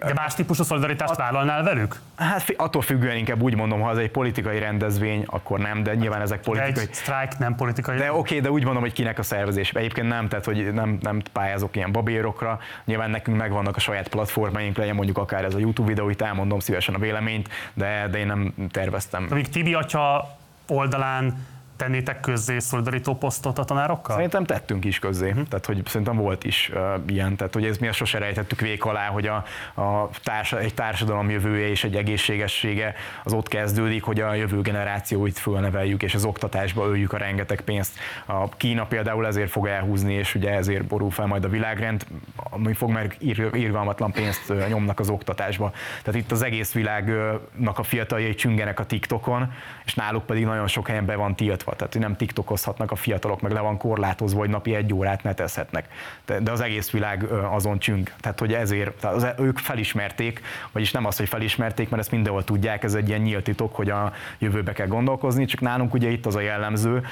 De 0.06 0.14
más 0.14 0.36
típusú 0.36 0.64
szolidaritást 0.64 1.16
vállalnál 1.16 1.64
velük? 1.64 2.00
Hát 2.16 2.54
attól 2.58 2.82
függően 2.82 3.18
inkább 3.18 3.42
úgy 3.42 3.56
mondom, 3.56 3.82
ha 3.82 3.92
ez 3.92 3.98
egy 3.98 4.12
politikai 4.12 4.60
rendezvény, 4.60 5.24
akkor 5.28 5.60
nem, 5.60 5.84
de 5.84 5.96
nyilván 5.96 6.22
ezek 6.22 6.42
politikai. 6.42 6.84
Egy 6.84 6.94
sztrájk 6.94 7.38
nem 7.38 7.56
politikai. 7.56 7.98
De 7.98 8.12
oké, 8.12 8.20
okay, 8.20 8.40
de 8.40 8.52
úgy 8.52 8.64
mondom, 8.64 8.82
hogy 8.82 8.94
kinek 8.94 9.20
a 9.20 9.24
szervezés. 9.24 9.72
Egyébként 9.72 10.08
nem, 10.08 10.28
tehát 10.28 10.46
hogy 10.46 10.74
nem, 10.74 10.98
nem 11.02 11.22
pályázok 11.32 11.76
ilyen 11.76 11.92
babérokra. 11.92 12.60
Nyilván 12.86 13.10
nekünk 13.10 13.38
megvannak 13.38 13.76
a 13.76 13.80
saját 13.80 14.08
platformaink, 14.08 14.78
legyen 14.78 14.96
mondjuk 14.96 15.18
akár 15.18 15.44
ez 15.44 15.54
a 15.54 15.60
YouTube 15.60 15.88
videó, 15.88 16.10
itt 16.10 16.22
elmondom 16.22 16.60
szívesen 16.60 16.96
a 16.96 17.00
véleményt, 17.00 17.50
de, 17.74 18.08
de 18.12 18.18
én 18.18 18.28
nem 18.28 18.54
terveztem. 18.72 19.28
Amíg 19.30 19.50
Tibi 19.50 19.74
atya 19.74 20.38
oldalán 20.68 21.46
tennétek 21.76 22.20
közzé 22.20 22.60
szolidarító 22.60 23.16
posztot 23.16 23.60
a 23.60 23.64
tanárokkal? 23.64 24.16
Szerintem 24.16 24.46
tettünk 24.46 24.86
is 24.86 25.00
közzé, 25.00 25.30
uh-huh. 25.30 25.48
tehát 25.48 25.66
hogy 25.66 25.82
szerintem 25.86 26.16
volt 26.16 26.44
is 26.44 26.72
uh, 26.74 26.82
ilyen, 27.08 27.36
tehát 27.36 27.54
hogy 27.54 27.66
ez 27.66 27.78
mi 27.78 27.92
sose 27.92 28.18
rejtettük 28.18 28.60
vék 28.60 28.86
alá, 28.86 29.08
hogy 29.08 29.28
a, 29.28 29.36
a 29.82 30.10
társa, 30.24 30.60
egy 30.60 30.74
társadalom 30.74 31.30
jövője 31.30 31.68
és 31.68 31.84
egy 31.84 31.96
egészségessége 31.96 32.94
az 33.24 33.34
ott 33.34 33.48
kezdődik, 33.48 34.04
hogy 34.04 34.20
a 34.20 34.34
jövő 34.34 34.62
generációit 34.62 35.38
fölneveljük, 35.38 36.04
és 36.04 36.16
az 36.16 36.26
oktatásba 36.26 36.88
öljük 36.88 37.14
a 37.14 37.18
rengeteg 37.18 37.62
pénzt. 37.62 38.00
A 38.26 38.50
Kína 38.50 38.86
például 38.86 39.28
ezért 39.28 39.50
fog 39.50 39.68
elhúzni, 39.68 40.14
és 40.14 40.36
ugye 40.36 40.52
ezért 40.52 40.86
borul 40.86 41.12
fel 41.12 41.26
majd 41.26 41.44
a 41.44 41.50
világrend, 41.50 42.06
ami 42.36 42.74
fog 42.74 42.90
meg 42.90 43.16
irgalmatlan 43.52 44.12
pénzt 44.12 44.54
nyomnak 44.68 45.00
az 45.00 45.10
oktatásba. 45.10 45.72
Tehát 46.04 46.20
itt 46.20 46.32
az 46.32 46.42
egész 46.42 46.74
világnak 46.74 47.80
a 47.80 47.84
fiataljai 47.84 48.34
csüngenek 48.34 48.80
a 48.80 48.86
TikTokon, 48.86 49.52
és 49.86 49.94
náluk 49.94 50.26
pedig 50.26 50.46
nagyon 50.46 50.68
sok 50.68 50.88
helyen 50.88 51.06
be 51.06 51.16
van 51.16 51.36
tiltva 51.36 51.63
tiltva, 51.64 51.76
tehát 51.76 52.08
nem 52.08 52.16
tiktokozhatnak 52.16 52.92
a 52.92 52.96
fiatalok, 52.96 53.42
meg 53.42 53.52
le 53.52 53.60
van 53.60 53.78
korlátozva, 53.78 54.40
hogy 54.40 54.50
napi 54.50 54.76
egy 54.76 54.94
órát 54.94 55.24
netezhetnek. 55.24 55.88
De, 56.26 56.40
de 56.40 56.52
az 56.52 56.62
egész 56.62 56.92
világ 56.92 57.24
azon 57.32 57.80
csüng. 57.80 58.12
Tehát, 58.20 58.40
hogy 58.40 58.54
ezért, 58.54 59.00
tehát 59.00 59.16
az, 59.16 59.28
ők 59.38 59.58
felismerték, 59.58 60.42
vagyis 60.72 60.92
nem 60.92 61.06
az, 61.06 61.18
hogy 61.18 61.28
felismerték, 61.28 61.90
mert 61.90 62.02
ezt 62.02 62.12
mindenhol 62.12 62.44
tudják, 62.44 62.84
ez 62.84 62.94
egy 62.94 63.08
ilyen 63.08 63.22
nyílt 63.22 63.44
titok, 63.44 63.76
hogy 63.76 63.90
a 63.90 64.14
jövőbe 64.40 64.72
kell 64.72 64.88
gondolkozni, 64.88 65.46
csak 65.46 65.62
nálunk 65.62 65.94
ugye 65.94 66.10
itt 66.10 66.26
az 66.26 66.36
a 66.36 66.40
jellemző, 66.40 67.06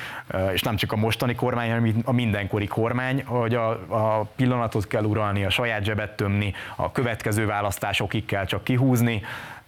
és 0.54 0.62
nem 0.62 0.76
csak 0.76 0.92
a 0.92 0.96
mostani 0.96 1.36
kormány, 1.36 1.70
hanem 1.70 2.02
a 2.06 2.12
mindenkori 2.12 2.68
kormány, 2.68 3.24
hogy 3.26 3.56
a, 3.56 3.70
a 3.88 4.28
pillanatot 4.36 4.88
kell 4.88 5.04
uralni, 5.04 5.46
a 5.46 5.50
saját 5.50 5.84
zsebet 5.84 6.16
tömni, 6.16 6.54
a 6.76 6.92
következő 6.92 7.46
választásokig 7.46 8.26
kell 8.26 8.46
csak 8.46 8.64
kihúzni, 8.64 9.22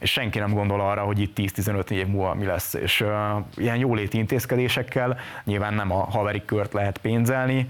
és 0.04 0.12
senki 0.12 0.40
nem 0.40 0.54
gondol 0.54 0.82
arra, 0.82 1.02
hogy 1.02 1.20
itt 1.20 1.38
10-15 1.40 1.90
év 1.90 2.08
múlva 2.08 2.34
mi 2.34 2.46
lesz. 2.46 2.74
És 2.74 3.02
uh, 3.02 3.10
ilyen 3.56 3.78
jóléti 3.78 4.18
intézkedésekkel 4.18 5.18
nyilván 5.44 5.74
nem 5.74 5.92
a 5.92 6.04
haveri 6.10 6.46
kört 6.46 6.74
lehet 6.74 6.98
pénzelni, 6.98 7.70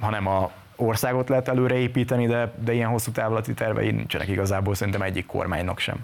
hanem 0.00 0.26
a 0.26 0.50
országot 0.76 1.28
lehet 1.28 1.48
előreépíteni, 1.48 2.26
de, 2.26 2.54
de 2.58 2.72
ilyen 2.72 2.88
hosszú 2.88 3.10
távlati 3.10 3.54
tervei 3.54 3.90
nincsenek 3.90 4.28
igazából 4.28 4.74
szerintem 4.74 5.02
egyik 5.02 5.26
kormánynak 5.26 5.78
sem. 5.78 5.96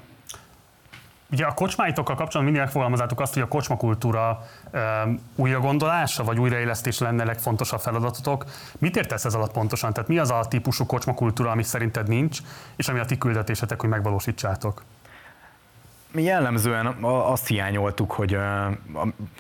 Ugye 1.32 1.44
a 1.44 1.54
kocsmáitokkal 1.54 2.14
kapcsolatban 2.14 2.44
mindig 2.44 2.60
megfogalmazátok 2.60 3.20
azt, 3.20 3.34
hogy 3.34 3.42
a 3.42 3.48
kocsmakultúra 3.48 4.46
um, 4.72 5.20
újra 5.36 5.60
gondolása, 5.60 6.24
vagy 6.24 6.38
újraélesztés 6.38 6.98
lenne 6.98 7.22
a 7.22 7.26
legfontosabb 7.26 7.80
feladatotok. 7.80 8.44
Mit 8.78 8.96
értesz 8.96 9.24
ez 9.24 9.34
alatt 9.34 9.52
pontosan? 9.52 9.92
Tehát 9.92 10.08
mi 10.08 10.18
az 10.18 10.30
a 10.30 10.44
típusú 10.48 10.86
kocsmakultúra, 10.86 11.50
ami 11.50 11.62
szerinted 11.62 12.08
nincs, 12.08 12.38
és 12.76 12.88
ami 12.88 12.98
a 12.98 13.04
ti 13.04 13.18
küldetésetek, 13.18 13.80
hogy 13.80 13.88
megvalósítsátok? 13.88 14.82
Mi 16.12 16.22
jellemzően 16.22 16.86
azt 17.02 17.46
hiányoltuk, 17.46 18.12
hogy 18.12 18.36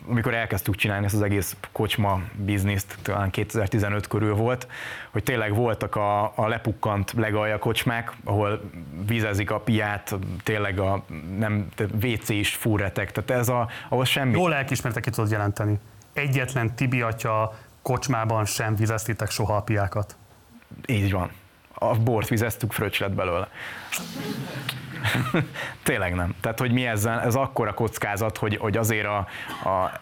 amikor 0.08 0.34
elkezdtük 0.34 0.74
csinálni 0.74 1.04
ezt 1.04 1.14
az 1.14 1.22
egész 1.22 1.56
kocsma 1.72 2.20
bizniszt, 2.34 2.98
talán 3.02 3.30
2015 3.30 4.06
körül 4.06 4.34
volt, 4.34 4.66
hogy 5.10 5.22
tényleg 5.22 5.54
voltak 5.54 5.96
a, 5.96 6.32
a 6.34 6.48
lepukkant 6.48 7.12
legalja 7.16 7.58
kocsmák, 7.58 8.12
ahol 8.24 8.60
vizezik 9.06 9.50
a 9.50 9.60
piát, 9.60 10.14
tényleg 10.42 10.78
a 10.78 11.04
nem, 11.38 11.68
WC 12.02 12.28
is 12.28 12.54
fúrretek, 12.54 13.12
tehát 13.12 13.40
ez 13.40 13.48
a, 13.48 13.68
ahol 13.88 14.04
semmi. 14.04 14.32
Jól 14.32 14.50
lelkismertek 14.50 15.02
ki 15.02 15.10
tudod 15.10 15.30
jelenteni. 15.30 15.78
Egyetlen 16.12 16.74
Tibi 16.74 17.00
atya 17.02 17.58
kocsmában 17.82 18.44
sem 18.44 18.74
vizeztitek 18.74 19.30
soha 19.30 19.56
a 19.56 19.62
piákat. 19.62 20.16
Így 20.86 21.12
van. 21.12 21.30
A 21.82 21.94
bort 21.94 22.28
vizeztük, 22.28 22.72
fröccs 22.72 23.00
lett 23.00 23.12
belőle. 23.12 23.48
Tényleg 25.82 26.14
nem. 26.14 26.34
Tehát, 26.40 26.58
hogy 26.58 26.72
mi 26.72 26.86
ezzel, 26.86 27.20
ez 27.20 27.34
akkora 27.34 27.74
kockázat, 27.74 28.36
hogy, 28.36 28.56
hogy 28.56 28.76
azért 28.76 29.06
a, 29.06 29.16
a 29.68 30.00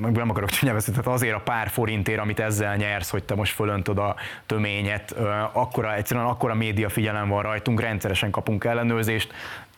nem 0.00 0.30
akarok 0.30 0.50
csúnya 0.50 0.76
tehát 0.76 1.06
azért 1.06 1.34
a 1.34 1.40
pár 1.40 1.68
forintért, 1.68 2.20
amit 2.20 2.40
ezzel 2.40 2.76
nyersz, 2.76 3.10
hogy 3.10 3.24
te 3.24 3.34
most 3.34 3.54
fölöntöd 3.54 3.98
a 3.98 4.14
töményet, 4.46 5.10
akkora, 5.52 5.94
egyszerűen 5.94 6.26
akkora 6.26 6.54
média 6.54 6.88
figyelem 6.88 7.28
van 7.28 7.42
rajtunk, 7.42 7.80
rendszeresen 7.80 8.30
kapunk 8.30 8.64
ellenőrzést, 8.64 9.32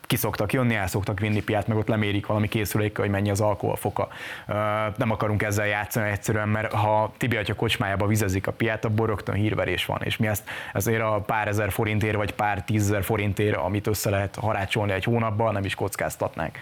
ki 0.07 0.17
szoktak 0.17 0.53
jönni, 0.53 0.75
el 0.75 0.87
szoktak 0.87 1.21
vinni 1.21 1.43
piát, 1.43 1.67
meg 1.67 1.77
ott 1.77 1.89
lemérik 1.89 2.27
valami 2.27 2.49
készülékkel, 2.49 3.05
hogy 3.05 3.13
mennyi 3.13 3.31
az 3.31 3.41
alkoholfoka. 3.41 4.09
Nem 4.97 5.11
akarunk 5.11 5.43
ezzel 5.43 5.67
játszani 5.67 6.11
egyszerűen, 6.11 6.49
mert 6.49 6.73
ha 6.73 7.13
Tibi 7.17 7.37
atya 7.37 7.55
kocsmájába 7.55 8.07
vizezik 8.07 8.47
a 8.47 8.53
piát, 8.53 8.85
abból 8.85 9.07
rögtön 9.07 9.35
hírverés 9.35 9.85
van, 9.85 10.01
és 10.03 10.17
mi 10.17 10.27
ezt 10.27 10.49
ezért 10.73 11.03
a 11.03 11.23
pár 11.27 11.49
ezer 11.49 11.73
forintért, 11.73 12.17
vagy 12.17 12.33
pár 12.33 12.63
tízezer 12.63 13.05
forintért, 13.05 13.57
amit 13.57 13.87
össze 13.87 14.11
lehet 14.11 14.35
harácsolni 14.35 14.93
egy 14.93 15.05
hónapban, 15.05 15.53
nem 15.53 15.65
is 15.65 15.75
kockáztatnánk. 15.75 16.59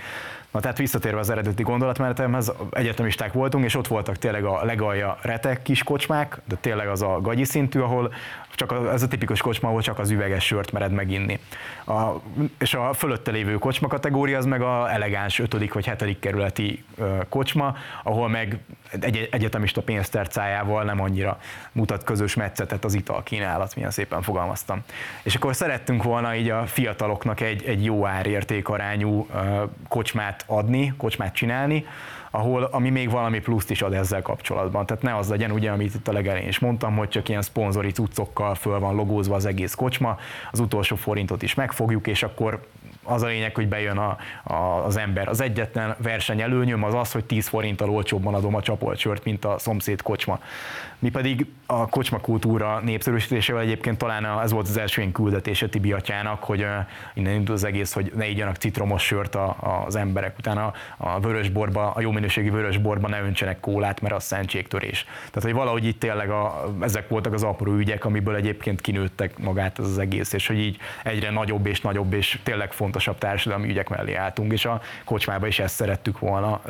Na 0.50 0.60
tehát 0.60 0.78
visszatérve 0.78 1.18
az 1.18 1.30
eredeti 1.30 1.62
gondolatmenetemhez, 1.62 2.52
egyetemisták 2.70 3.32
voltunk, 3.32 3.64
és 3.64 3.76
ott 3.76 3.86
voltak 3.86 4.16
tényleg 4.16 4.44
a 4.44 4.64
legalja 4.64 5.18
retek 5.22 5.62
kis 5.62 5.82
kocsmák, 5.82 6.40
de 6.44 6.56
tényleg 6.60 6.88
az 6.88 7.02
a 7.02 7.20
gagyi 7.20 7.44
szintű, 7.44 7.80
ahol 7.80 8.12
csak 8.54 8.72
a, 8.72 8.92
ez 8.92 9.02
a 9.02 9.08
tipikus 9.08 9.40
kocsma, 9.40 9.68
ahol 9.68 9.82
csak 9.82 9.98
az 9.98 10.10
üveges 10.10 10.44
sört 10.44 10.72
mered 10.72 10.92
meginni. 10.92 11.38
A, 11.86 12.10
és 12.58 12.74
a 12.74 12.92
fölötte 12.92 13.30
lévő 13.30 13.54
kocsma 13.54 13.88
kategória 13.88 14.38
az 14.38 14.44
meg 14.44 14.62
a 14.62 14.92
elegáns 14.92 15.38
5. 15.38 15.72
vagy 15.72 15.90
7. 15.98 16.18
kerületi 16.18 16.84
kocsma, 17.28 17.76
ahol 18.02 18.28
meg 18.28 18.58
egy 19.00 19.28
egyetemista 19.30 19.82
pénztercájával 19.82 20.84
nem 20.84 21.00
annyira 21.00 21.38
mutat 21.72 22.04
közös 22.04 22.34
metszetet 22.34 22.84
az 22.84 22.94
ital 22.94 23.22
kínálat, 23.22 23.74
milyen 23.74 23.90
szépen 23.90 24.22
fogalmaztam. 24.22 24.82
És 25.22 25.34
akkor 25.34 25.54
szerettünk 25.54 26.02
volna 26.02 26.34
így 26.34 26.50
a 26.50 26.66
fiataloknak 26.66 27.40
egy, 27.40 27.64
egy 27.64 27.84
jó 27.84 28.06
árérték 28.06 28.68
arányú 28.68 29.26
kocsmát 29.88 30.14
kocsmát 30.14 30.44
adni, 30.46 30.94
kocsmát 30.96 31.34
csinálni, 31.34 31.86
ahol, 32.34 32.62
ami 32.62 32.90
még 32.90 33.10
valami 33.10 33.40
pluszt 33.40 33.70
is 33.70 33.82
ad 33.82 33.92
ezzel 33.92 34.22
kapcsolatban. 34.22 34.86
Tehát 34.86 35.02
ne 35.02 35.16
az 35.16 35.28
legyen, 35.28 35.50
ugye, 35.50 35.70
amit 35.70 35.94
itt 35.94 36.08
a 36.08 36.12
legelején 36.12 36.48
is 36.48 36.58
mondtam, 36.58 36.96
hogy 36.96 37.08
csak 37.08 37.28
ilyen 37.28 37.42
szponzori 37.42 37.90
cuccokkal 37.90 38.54
föl 38.54 38.78
van 38.78 38.94
logózva 38.94 39.34
az 39.34 39.44
egész 39.44 39.74
kocsma, 39.74 40.18
az 40.52 40.60
utolsó 40.60 40.96
forintot 40.96 41.42
is 41.42 41.54
megfogjuk, 41.54 42.06
és 42.06 42.22
akkor 42.22 42.66
az 43.04 43.22
a 43.22 43.26
lényeg, 43.26 43.54
hogy 43.54 43.68
bejön 43.68 43.98
a, 43.98 44.16
a, 44.42 44.84
az 44.84 44.96
ember. 44.96 45.28
Az 45.28 45.40
egyetlen 45.40 45.96
verseny 45.98 46.40
előnyöm 46.40 46.84
az 46.84 46.94
az, 46.94 47.12
hogy 47.12 47.24
10 47.24 47.48
forinttal 47.48 47.90
olcsóbban 47.90 48.34
adom 48.34 48.54
a 48.54 48.62
csapolt 48.62 48.98
sört, 48.98 49.24
mint 49.24 49.44
a 49.44 49.58
szomszéd 49.58 50.02
kocsma. 50.02 50.38
Mi 50.98 51.10
pedig 51.10 51.46
a 51.66 51.88
kocsma 51.88 52.20
kultúra 52.20 52.80
népszerűsítésével 52.80 53.62
egyébként 53.62 53.98
talán 53.98 54.40
ez 54.40 54.52
volt 54.52 54.68
az 54.68 54.76
első 54.76 55.02
én 55.02 55.12
küldetése 55.12 55.68
Tibi 55.68 55.92
atyának, 55.92 56.44
hogy 56.44 56.66
innen 57.14 57.34
indul 57.34 57.54
az 57.54 57.64
egész, 57.64 57.92
hogy 57.92 58.12
ne 58.14 58.26
igyanak 58.26 58.56
citromos 58.56 59.02
sört 59.02 59.34
a, 59.34 59.56
az 59.86 59.96
emberek, 59.96 60.38
utána 60.38 60.72
a 60.96 61.20
vörösborba, 61.20 61.90
a 61.90 62.00
jó 62.00 62.10
minőségi 62.10 62.50
vörösborba 62.50 63.08
ne 63.08 63.22
öntsenek 63.22 63.60
kólát, 63.60 64.00
mert 64.00 64.14
az 64.14 64.24
szentségtörés. 64.24 65.04
Tehát, 65.04 65.42
hogy 65.42 65.52
valahogy 65.52 65.84
itt 65.84 66.00
tényleg 66.00 66.30
a, 66.30 66.74
ezek 66.80 67.08
voltak 67.08 67.32
az 67.32 67.42
apró 67.42 67.72
ügyek, 67.72 68.04
amiből 68.04 68.34
egyébként 68.34 68.80
kinőttek 68.80 69.38
magát 69.38 69.78
az, 69.78 69.86
az 69.86 69.98
egész, 69.98 70.32
és 70.32 70.46
hogy 70.46 70.58
így 70.58 70.76
egyre 71.02 71.30
nagyobb 71.30 71.66
és 71.66 71.80
nagyobb 71.80 72.12
és 72.12 72.38
tényleg 72.42 72.72
fontosabb 72.94 73.18
társadalmi 73.18 73.68
ügyek 73.68 73.88
mellé 73.88 74.14
álltunk, 74.14 74.52
és 74.52 74.64
a 74.64 74.80
kocsmába 75.04 75.46
is 75.46 75.58
ezt 75.58 75.74
szerettük 75.74 76.18
volna 76.18 76.60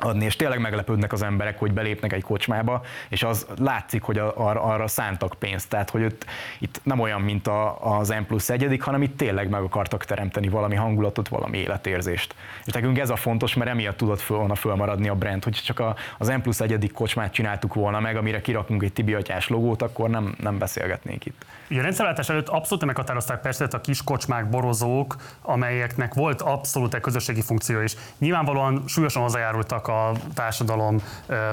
adni, 0.00 0.24
és 0.24 0.36
tényleg 0.36 0.60
meglepődnek 0.60 1.12
az 1.12 1.22
emberek, 1.22 1.58
hogy 1.58 1.72
belépnek 1.72 2.12
egy 2.12 2.22
kocsmába, 2.22 2.82
és 3.08 3.22
az 3.22 3.46
látszik, 3.58 4.02
hogy 4.02 4.18
arra, 4.18 4.62
arra 4.62 4.86
szántak 4.86 5.34
pénzt, 5.38 5.68
tehát 5.68 5.90
hogy 5.90 6.02
itt, 6.02 6.24
itt 6.58 6.80
nem 6.82 7.00
olyan, 7.00 7.20
mint 7.20 7.46
a, 7.46 7.78
az 7.98 8.08
M 8.08 8.26
plusz 8.26 8.50
egyedik, 8.50 8.82
hanem 8.82 9.02
itt 9.02 9.16
tényleg 9.16 9.48
meg 9.48 9.62
akartak 9.62 10.04
teremteni 10.04 10.48
valami 10.48 10.74
hangulatot, 10.74 11.28
valami 11.28 11.58
életérzést. 11.58 12.34
És 12.64 12.72
nekünk 12.72 12.98
ez 12.98 13.10
a 13.10 13.16
fontos, 13.16 13.54
mert 13.54 13.70
emiatt 13.70 13.96
tudott 13.96 14.20
föl, 14.20 14.36
volna 14.36 14.54
fölmaradni 14.54 15.08
a 15.08 15.14
brand, 15.14 15.44
hogy 15.44 15.52
csak 15.52 15.80
a, 15.80 15.96
az 16.18 16.28
M 16.28 16.40
plusz 16.40 16.60
egyedik 16.60 16.92
kocsmát 16.92 17.32
csináltuk 17.32 17.74
volna 17.74 18.00
meg, 18.00 18.16
amire 18.16 18.40
kirakunk 18.40 18.82
egy 18.82 18.92
Tibi 18.92 19.14
atyás 19.14 19.48
logót, 19.48 19.82
akkor 19.82 20.10
nem, 20.10 20.34
nem 20.40 20.58
beszélgetnénk 20.58 21.26
itt. 21.26 21.44
Ugye 21.70 21.80
a 21.80 21.82
rendszerváltás 21.82 22.28
előtt 22.28 22.48
abszolút 22.48 22.84
meghatározták 22.84 23.40
persze 23.40 23.64
a 23.70 23.80
kis 23.80 24.04
kocsmák, 24.04 24.50
borozók, 24.50 25.16
amelyeknek 25.42 26.14
volt 26.14 26.42
abszolút 26.42 26.94
egy 26.94 27.00
közösségi 27.00 27.42
funkció 27.42 27.80
is. 27.80 27.96
Nyilvánvalóan 28.18 28.82
súlyosan 28.86 29.22
hozzájárultak 29.22 29.88
a 29.88 30.12
társadalom 30.34 31.02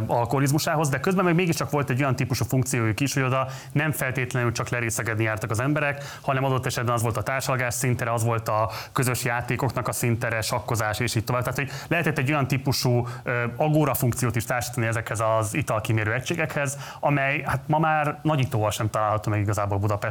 alkoholizmusához, 0.08 0.90
de 0.90 1.00
közben 1.00 1.26
meg 1.26 1.36
mégiscsak 1.36 1.70
volt 1.70 1.90
egy 1.90 2.02
olyan 2.02 2.16
típusú 2.16 2.46
funkciójuk 2.46 3.00
is, 3.00 3.14
hogy 3.14 3.24
oda 3.24 3.48
nem 3.72 3.92
feltétlenül 3.92 4.52
csak 4.52 4.70
lerészegedni 4.70 5.24
jártak 5.24 5.50
az 5.50 5.60
emberek, 5.60 6.04
hanem 6.22 6.44
adott 6.44 6.66
esetben 6.66 6.94
az 6.94 7.02
volt 7.02 7.18
a 7.18 7.24
társalgás 7.24 7.74
szintere, 7.74 8.14
az 8.14 8.24
volt 8.24 8.50
a 8.50 8.70
közös 8.92 9.24
játékoknak 9.24 9.88
a 9.88 9.92
szintere, 9.92 10.42
sakkozás 10.42 11.00
és 11.00 11.16
így 11.16 11.24
tovább. 11.24 11.42
Tehát, 11.44 11.58
hogy 11.58 11.72
lehetett 11.88 12.18
egy 12.18 12.30
olyan 12.30 12.48
típusú 12.48 13.08
agóra 13.56 13.94
funkciót 13.94 14.36
is 14.36 14.46
társítani 14.46 14.88
ezekhez 14.88 15.20
az 15.38 15.54
italkimérő 15.54 16.14
egységekhez, 16.14 16.78
amely 17.00 17.42
hát 17.46 17.62
ma 17.68 17.80
már 17.80 18.20
nagyítóval 18.22 18.72
sem 18.72 18.90
található 18.90 19.32
meg 19.32 19.40
igazából 19.40 19.78
Budapesten. 19.78 20.05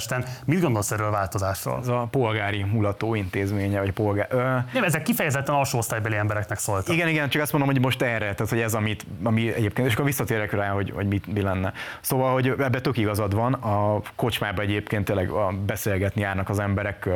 Mit 0.45 0.61
gondolsz 0.61 0.91
erről 0.91 1.07
a 1.07 1.11
változásról? 1.11 1.79
Ez 1.81 1.89
a 1.89 2.09
polgári 2.11 2.63
mulató 2.63 3.15
intézménye, 3.15 3.81
vagy 3.81 3.93
polgár... 3.93 4.27
Ö... 4.31 4.37
Nem, 4.73 4.85
ezek 4.85 5.03
kifejezetten 5.03 5.55
alsó 5.55 5.79
osztálybeli 5.79 6.17
embereknek 6.17 6.59
szóltak. 6.59 6.95
Igen, 6.95 7.09
igen, 7.09 7.29
csak 7.29 7.43
azt 7.43 7.53
mondom, 7.53 7.71
hogy 7.71 7.81
most 7.81 8.03
erre 8.03 8.35
tehát 8.35 8.49
hogy 8.49 8.61
ez, 8.61 8.75
amit, 8.75 9.07
ami 9.23 9.55
egyébként, 9.55 9.87
és 9.87 9.93
akkor 9.93 10.05
visszatérek 10.05 10.53
rá, 10.53 10.69
hogy, 10.69 10.93
hogy 10.95 11.07
mit, 11.07 11.33
mi 11.33 11.41
lenne. 11.41 11.73
Szóval, 12.01 12.33
hogy 12.33 12.49
ebbe 12.49 12.81
tök 12.81 12.97
igazad 12.97 13.35
van, 13.35 13.53
a 13.53 14.01
kocsmában 14.15 14.65
egyébként 14.65 15.05
tényleg 15.05 15.31
beszélgetni 15.67 16.21
járnak 16.21 16.49
az 16.49 16.59
emberek. 16.59 17.09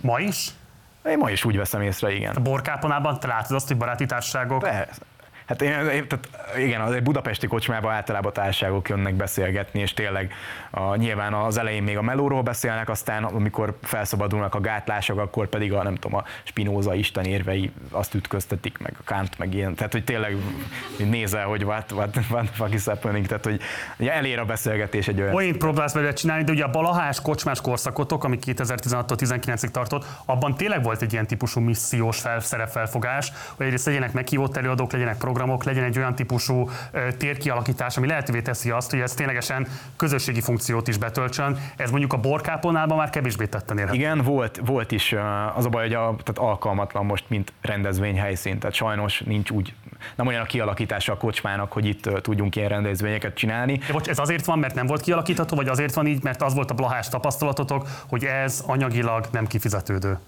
Ma 0.00 0.18
is? 0.18 0.48
Én 1.08 1.18
ma 1.18 1.30
is 1.30 1.44
úgy 1.44 1.56
veszem 1.56 1.82
észre, 1.82 2.14
igen. 2.14 2.36
A 2.36 2.40
borkáponában 2.40 3.20
te 3.20 3.26
látod 3.26 3.56
azt, 3.56 3.68
hogy 3.68 3.76
baráti 3.76 4.06
társaságok 4.06 4.58
Persze. 4.58 5.02
Hát 5.44 5.62
én, 5.62 5.70
én, 5.70 6.08
tehát 6.08 6.28
igen, 6.58 6.80
az 6.80 6.92
egy 6.92 7.02
budapesti 7.02 7.46
kocsmában 7.46 7.92
általában 7.92 8.32
társaságok 8.32 8.88
jönnek 8.88 9.14
beszélgetni, 9.14 9.80
és 9.80 9.94
tényleg 9.94 10.32
a, 10.70 10.96
nyilván 10.96 11.34
az 11.34 11.58
elején 11.58 11.82
még 11.82 11.96
a 11.96 12.02
melóról 12.02 12.42
beszélnek, 12.42 12.88
aztán 12.88 13.24
amikor 13.24 13.78
felszabadulnak 13.82 14.54
a 14.54 14.60
gátlások, 14.60 15.18
akkor 15.18 15.48
pedig 15.48 15.72
a 15.72 15.82
nem 15.82 15.94
tudom, 15.94 16.18
a 16.18 16.24
Spinoza 16.42 16.94
Isten 16.94 17.24
érvei 17.24 17.72
azt 17.90 18.14
ütköztetik, 18.14 18.78
meg 18.78 18.94
a 18.98 19.02
Kant, 19.04 19.38
meg 19.38 19.54
ilyen. 19.54 19.74
Tehát, 19.74 19.92
hogy 19.92 20.04
tényleg 20.04 20.36
nézel, 20.96 21.46
hogy 21.46 21.64
what, 21.64 21.92
what, 21.92 22.18
what 22.30 22.48
fuck 22.48 22.74
is 22.74 22.84
happening, 22.84 23.26
tehát, 23.26 23.44
hogy 23.44 23.60
elér 24.08 24.38
a 24.38 24.44
beszélgetés 24.44 25.08
egy 25.08 25.20
olyan. 25.20 25.34
Olyan 25.34 25.58
próbálsz 25.58 25.92
vele 25.92 26.12
csinálni, 26.12 26.44
de 26.44 26.52
ugye 26.52 26.64
a 26.64 26.70
balahás 26.70 27.20
kocsmás 27.20 27.60
korszakotok, 27.60 28.24
ami 28.24 28.38
2016 28.38 29.12
19-ig 29.16 29.70
tartott, 29.70 30.06
abban 30.24 30.54
tényleg 30.56 30.82
volt 30.82 31.02
egy 31.02 31.12
ilyen 31.12 31.26
típusú 31.26 31.60
missziós 31.60 32.20
fel, 32.20 32.40
szerepfelfogás, 32.40 33.32
hogy 33.56 33.66
egyrészt 33.66 33.86
legyenek 33.86 34.12
meghívott 34.12 34.56
előadók, 34.56 34.92
legyenek 34.92 35.16
programok, 35.34 35.64
legyen 35.64 35.84
egy 35.84 35.98
olyan 35.98 36.14
típusú 36.14 36.68
térkialakítás, 37.18 37.96
ami 37.96 38.06
lehetővé 38.06 38.40
teszi 38.40 38.70
azt, 38.70 38.90
hogy 38.90 39.00
ez 39.00 39.14
ténylegesen 39.14 39.66
közösségi 39.96 40.40
funkciót 40.40 40.88
is 40.88 40.96
betöltsön. 40.96 41.58
Ez 41.76 41.90
mondjuk 41.90 42.12
a 42.12 42.16
borkáponálban 42.16 42.96
már 42.96 43.10
kevésbé 43.10 43.46
tetten 43.46 43.78
érhető. 43.78 43.98
Igen, 43.98 44.22
volt, 44.22 44.60
volt 44.64 44.92
is. 44.92 45.14
Az 45.54 45.64
a 45.64 45.68
baj, 45.68 45.82
hogy 45.82 45.94
a, 45.94 46.16
tehát 46.22 46.50
alkalmatlan 46.50 47.04
most, 47.04 47.24
mint 47.28 47.52
rendezvényhelyszín. 47.60 48.58
Tehát 48.58 48.74
sajnos 48.74 49.22
nincs 49.26 49.50
úgy, 49.50 49.74
nem 50.14 50.26
olyan 50.26 50.42
a 50.42 50.46
kialakítása 50.46 51.12
a 51.12 51.16
kocsmának, 51.16 51.72
hogy 51.72 51.86
itt 51.86 52.10
tudjunk 52.20 52.56
ilyen 52.56 52.68
rendezvényeket 52.68 53.34
csinálni. 53.34 53.76
De 53.76 53.92
bocs, 53.92 54.08
ez 54.08 54.18
azért 54.18 54.44
van, 54.44 54.58
mert 54.58 54.74
nem 54.74 54.86
volt 54.86 55.00
kialakítható, 55.00 55.56
vagy 55.56 55.68
azért 55.68 55.94
van 55.94 56.06
így, 56.06 56.22
mert 56.22 56.42
az 56.42 56.54
volt 56.54 56.70
a 56.70 56.74
blahás 56.74 57.08
tapasztalatotok, 57.08 57.88
hogy 58.08 58.24
ez 58.24 58.62
anyagilag 58.66 59.26
nem 59.32 59.46
kifizetődő? 59.46 60.18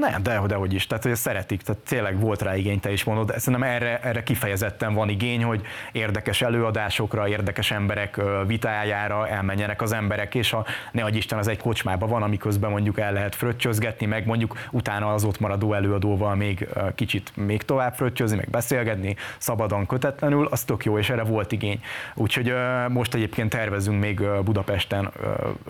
Nem, 0.00 0.22
de, 0.22 0.40
de 0.46 0.54
hogy 0.54 0.74
is. 0.74 0.86
Tehát, 0.86 1.02
hogy 1.04 1.14
szeretik, 1.14 1.62
tehát 1.62 1.82
tényleg 1.82 2.20
volt 2.20 2.42
rá 2.42 2.56
igény, 2.56 2.80
te 2.80 2.92
is 2.92 3.04
mondod. 3.04 3.38
Szerintem 3.38 3.70
erre, 3.70 4.00
erre 4.00 4.22
kifejezetten 4.22 4.94
van 4.94 5.08
igény, 5.08 5.44
hogy 5.44 5.62
érdekes 5.92 6.42
előadásokra, 6.42 7.28
érdekes 7.28 7.70
emberek 7.70 8.20
vitájára 8.46 9.28
elmenjenek 9.28 9.82
az 9.82 9.92
emberek, 9.92 10.34
és 10.34 10.50
ha 10.50 10.66
ne 10.92 11.04
adj 11.04 11.16
Isten, 11.16 11.38
az 11.38 11.48
egy 11.48 11.58
kocsmába 11.58 12.06
van, 12.06 12.22
amiközben 12.22 12.70
mondjuk 12.70 12.98
el 12.98 13.12
lehet 13.12 13.34
fröccsözgetni, 13.34 14.06
meg 14.06 14.26
mondjuk 14.26 14.58
utána 14.70 15.14
az 15.14 15.24
ott 15.24 15.40
maradó 15.40 15.72
előadóval 15.72 16.34
még 16.34 16.68
kicsit 16.94 17.32
még 17.36 17.62
tovább 17.62 17.94
fröccsözni, 17.94 18.36
meg 18.36 18.50
beszélgetni, 18.50 19.16
szabadon, 19.38 19.86
kötetlenül, 19.86 20.46
az 20.46 20.64
tök 20.64 20.84
jó, 20.84 20.98
és 20.98 21.10
erre 21.10 21.22
volt 21.22 21.52
igény. 21.52 21.80
Úgyhogy 22.14 22.54
most 22.88 23.14
egyébként 23.14 23.50
tervezünk 23.50 24.00
még 24.00 24.20
Budapesten 24.44 25.10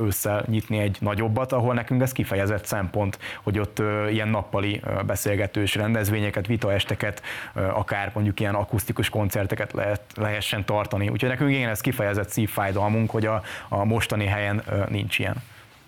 ősszel 0.02 0.44
nyitni 0.46 0.78
egy 0.78 0.96
nagyobbat, 1.00 1.52
ahol 1.52 1.74
nekünk 1.74 2.02
ez 2.02 2.12
kifejezett 2.12 2.64
szempont, 2.64 3.18
hogy 3.42 3.58
ott 3.58 3.82
ilyen 4.10 4.28
nappali 4.28 4.80
beszélgetős 5.06 5.74
rendezvényeket, 5.74 6.46
vitaesteket, 6.46 7.22
akár 7.54 8.10
mondjuk 8.14 8.40
ilyen 8.40 8.54
akusztikus 8.54 9.08
koncerteket 9.08 9.72
lehet, 9.72 10.00
lehessen 10.14 10.64
tartani. 10.64 11.08
Úgyhogy 11.08 11.28
nekünk 11.28 11.50
igen, 11.50 11.68
ez 11.68 11.80
kifejezett 11.80 12.28
szívfájdalmunk, 12.28 13.10
hogy 13.10 13.26
a, 13.26 13.42
a 13.68 13.84
mostani 13.84 14.24
helyen 14.24 14.62
nincs 14.88 15.18
ilyen. 15.18 15.36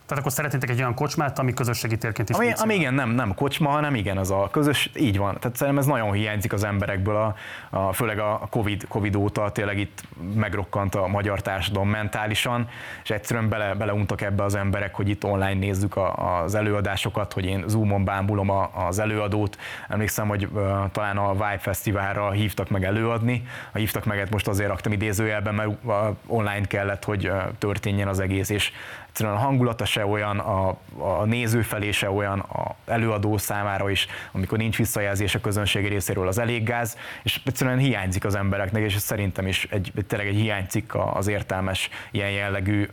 Tehát 0.07 0.19
akkor 0.19 0.33
szeretnétek 0.33 0.71
egy 0.71 0.79
olyan 0.79 0.95
kocsmát, 0.95 1.39
ami 1.39 1.55
közösségi 1.55 1.97
térként 1.97 2.29
is 2.29 2.37
ami, 2.37 2.53
ami 2.57 2.75
igen, 2.75 2.95
nem, 2.95 3.11
nem 3.11 3.35
kocsma, 3.35 3.71
hanem 3.71 3.95
igen, 3.95 4.17
az 4.19 4.31
a 4.31 4.49
közös, 4.51 4.91
így 4.97 5.19
van. 5.19 5.39
Tehát 5.39 5.57
szerintem 5.57 5.83
ez 5.83 5.87
nagyon 5.89 6.13
hiányzik 6.13 6.53
az 6.53 6.65
emberekből, 6.65 7.17
a, 7.17 7.35
a, 7.71 7.93
főleg 7.93 8.19
a 8.19 8.47
COVID, 8.51 8.87
COVID 8.89 9.17
óta 9.17 9.51
tényleg 9.51 9.79
itt 9.79 10.03
megrokkant 10.35 10.95
a 10.95 11.07
magyar 11.07 11.41
társadalom 11.41 11.89
mentálisan, 11.89 12.69
és 13.03 13.11
egyszerűen 13.11 13.49
bele, 13.49 13.75
beleuntak 13.75 14.21
ebbe 14.21 14.43
az 14.43 14.55
emberek, 14.55 14.95
hogy 14.95 15.09
itt 15.09 15.25
online 15.25 15.55
nézzük 15.55 15.97
a, 15.97 16.41
az 16.43 16.55
előadásokat, 16.55 17.33
hogy 17.33 17.45
én 17.45 17.65
Zoomon 17.67 18.05
bámulom 18.05 18.51
a, 18.51 18.71
az 18.87 18.99
előadót. 18.99 19.59
Emlékszem, 19.89 20.29
hogy 20.29 20.49
uh, 20.53 20.91
talán 20.93 21.17
a 21.17 21.33
Vibe 21.33 21.59
Fesztiválra 21.59 22.31
hívtak 22.31 22.69
meg 22.69 22.85
előadni. 22.85 23.43
A 23.73 23.79
hívtak 23.79 24.05
meg, 24.05 24.27
most 24.31 24.49
azért 24.49 24.69
raktam 24.69 24.93
idézőjelben, 24.93 25.55
mert 25.55 25.71
online 26.27 26.67
kellett, 26.67 27.05
hogy 27.05 27.31
történjen 27.59 28.09
az 28.09 28.21
egész, 28.21 28.49
és 28.49 28.73
egyszerűen 29.13 29.37
a 29.37 29.41
hangulata 29.41 29.85
se 29.85 30.07
olyan, 30.07 30.39
a, 30.39 30.77
a 30.99 31.25
néző 31.25 31.63
felé 31.63 31.91
se 31.91 32.11
olyan, 32.11 32.39
a 32.39 32.75
előadó 32.87 33.37
számára 33.37 33.91
is, 33.91 34.07
amikor 34.33 34.59
nincs 34.59 34.77
visszajelzés 34.77 35.35
a 35.35 35.41
közönség 35.41 35.89
részéről 35.89 36.29
az 36.29 36.39
elég 36.39 36.65
gáz, 36.65 36.97
és 37.23 37.41
egyszerűen 37.45 37.79
hiányzik 37.79 38.25
az 38.25 38.35
embereknek, 38.35 38.83
és 38.83 38.97
szerintem 38.97 39.47
is 39.47 39.65
egy, 39.71 39.93
tényleg 40.07 40.29
egy 40.29 40.37
hiányzik 40.37 40.93
az 40.95 41.27
értelmes 41.27 41.89
ilyen 42.11 42.31
jellegű 42.31 42.89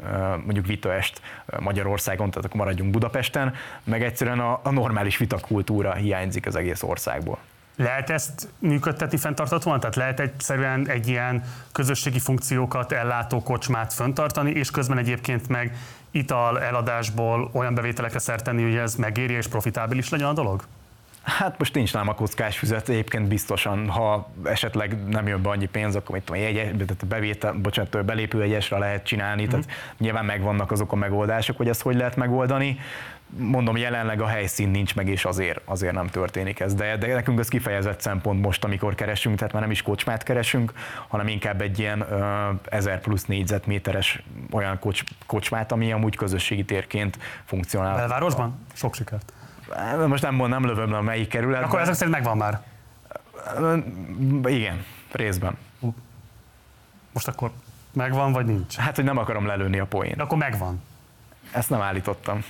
mondjuk 0.46 0.66
vitaest 0.66 1.22
Magyarországon, 1.60 2.30
tehát 2.30 2.46
akkor 2.46 2.60
maradjunk 2.60 2.92
Budapesten, 2.92 3.54
meg 3.84 4.04
egyszerűen 4.04 4.40
a, 4.40 4.60
a 4.64 4.72
normális 4.72 5.18
vitakultúra 5.18 5.94
hiányzik 5.94 6.46
az 6.46 6.56
egész 6.56 6.84
országból. 6.84 7.38
Lehet 7.80 8.10
ezt 8.10 8.48
működtetni 8.60 9.18
fenntartatóan? 9.18 9.80
Tehát 9.80 9.96
lehet 9.96 10.20
egyszerűen 10.20 10.88
egy 10.88 11.08
ilyen 11.08 11.44
közösségi 11.72 12.20
funkciókat 12.20 12.92
ellátó 12.92 13.44
kocsmát 13.44 13.94
fenntartani, 13.94 14.52
és 14.52 14.72
közben 14.72 14.98
egyébként 14.98 15.48
meg 15.48 15.76
ital 16.12 16.62
eladásból 16.62 17.50
olyan 17.54 17.74
bevételekre 17.74 18.20
szert 18.20 18.44
tenni, 18.44 18.64
hogy 18.64 18.76
ez 18.76 18.96
megéri 18.96 19.34
és 19.34 19.48
profitábilis 19.48 20.10
legyen 20.10 20.28
a 20.28 20.34
dolog? 20.34 20.64
Hát 21.24 21.58
most 21.58 21.74
nincs 21.74 21.94
nálam 21.94 22.08
a 22.10 22.14
kockás 22.14 22.58
füzet, 22.58 22.90
egyébként 22.90 23.28
biztosan, 23.28 23.90
ha 23.90 24.30
esetleg 24.44 25.08
nem 25.08 25.28
jön 25.28 25.42
be 25.42 25.50
annyi 25.50 25.66
pénz, 25.66 25.96
akkor 25.96 26.16
mit 26.16 26.24
tudom, 26.24 26.42
egy, 26.42 26.56
tehát 26.56 27.06
bevétel, 27.08 27.54
bocsánat, 27.54 28.06
belépő 28.06 28.42
egyesre 28.42 28.78
lehet 28.78 29.06
csinálni, 29.06 29.44
mm. 29.44 29.48
tehát 29.48 29.66
mhm. 29.66 29.74
nyilván 29.98 30.26
megvannak 30.26 30.72
azok 30.72 30.92
a 30.92 30.96
megoldások, 30.96 31.58
hogy 31.58 31.68
ezt 31.68 31.82
hogy 31.82 31.96
lehet 31.96 32.16
megoldani 32.16 32.80
mondom, 33.38 33.78
jelenleg 33.78 34.22
a 34.22 34.28
helyszín 34.28 34.70
nincs 34.70 34.96
meg, 34.96 35.08
és 35.08 35.26
azért, 35.26 35.62
azért 35.66 35.94
nem 35.94 36.08
történik 36.08 36.60
ez. 36.60 36.74
De, 36.74 36.98
de 36.98 37.14
nekünk 37.14 37.40
az 37.40 37.48
kifejezett 37.48 38.02
szempont 38.02 38.42
most, 38.42 38.64
amikor 38.64 38.96
keresünk, 38.96 39.38
tehát 39.38 39.54
már 39.54 39.62
nem 39.62 39.72
is 39.72 39.82
kocsmát 39.82 40.24
keresünk, 40.24 40.74
hanem 41.08 41.28
inkább 41.28 41.62
egy 41.62 41.80
ilyen 41.80 42.02
uh, 42.02 42.76
1000 42.76 43.02
plusz 43.02 43.26
négyzetméteres 43.26 44.24
olyan 44.52 44.80
kocs, 44.80 45.04
kocsmát, 45.26 45.72
ami 45.72 45.92
amúgy 45.92 46.16
közösségi 46.16 46.66
térként 46.66 47.18
funkcionál. 47.46 47.96
Belvárosban? 47.96 48.66
Sok 48.74 48.96
sikert. 48.96 49.34
Most 50.08 50.24
nem, 50.24 50.36
nem 50.36 50.66
lövöm 50.66 50.92
le 50.92 51.02
melyik 51.02 51.28
kerület. 51.28 51.64
Akkor 51.64 51.80
ezek 51.80 51.94
szerint 51.94 52.16
megvan 52.16 52.38
már. 52.38 52.62
Igen, 54.44 54.86
részben. 55.12 55.58
Most 57.14 57.28
akkor 57.28 57.52
megvan, 57.94 58.32
vagy 58.32 58.46
nincs? 58.46 58.76
Hát, 58.76 58.96
hogy 58.96 59.04
nem 59.04 59.18
akarom 59.18 59.46
lelőni 59.46 59.80
a 59.80 59.86
poént. 59.86 60.16
De 60.16 60.24
akkor 60.24 60.38
megvan. 60.38 60.82
Ezt 61.52 61.70
nem 61.70 61.82
állítottam. 61.82 62.44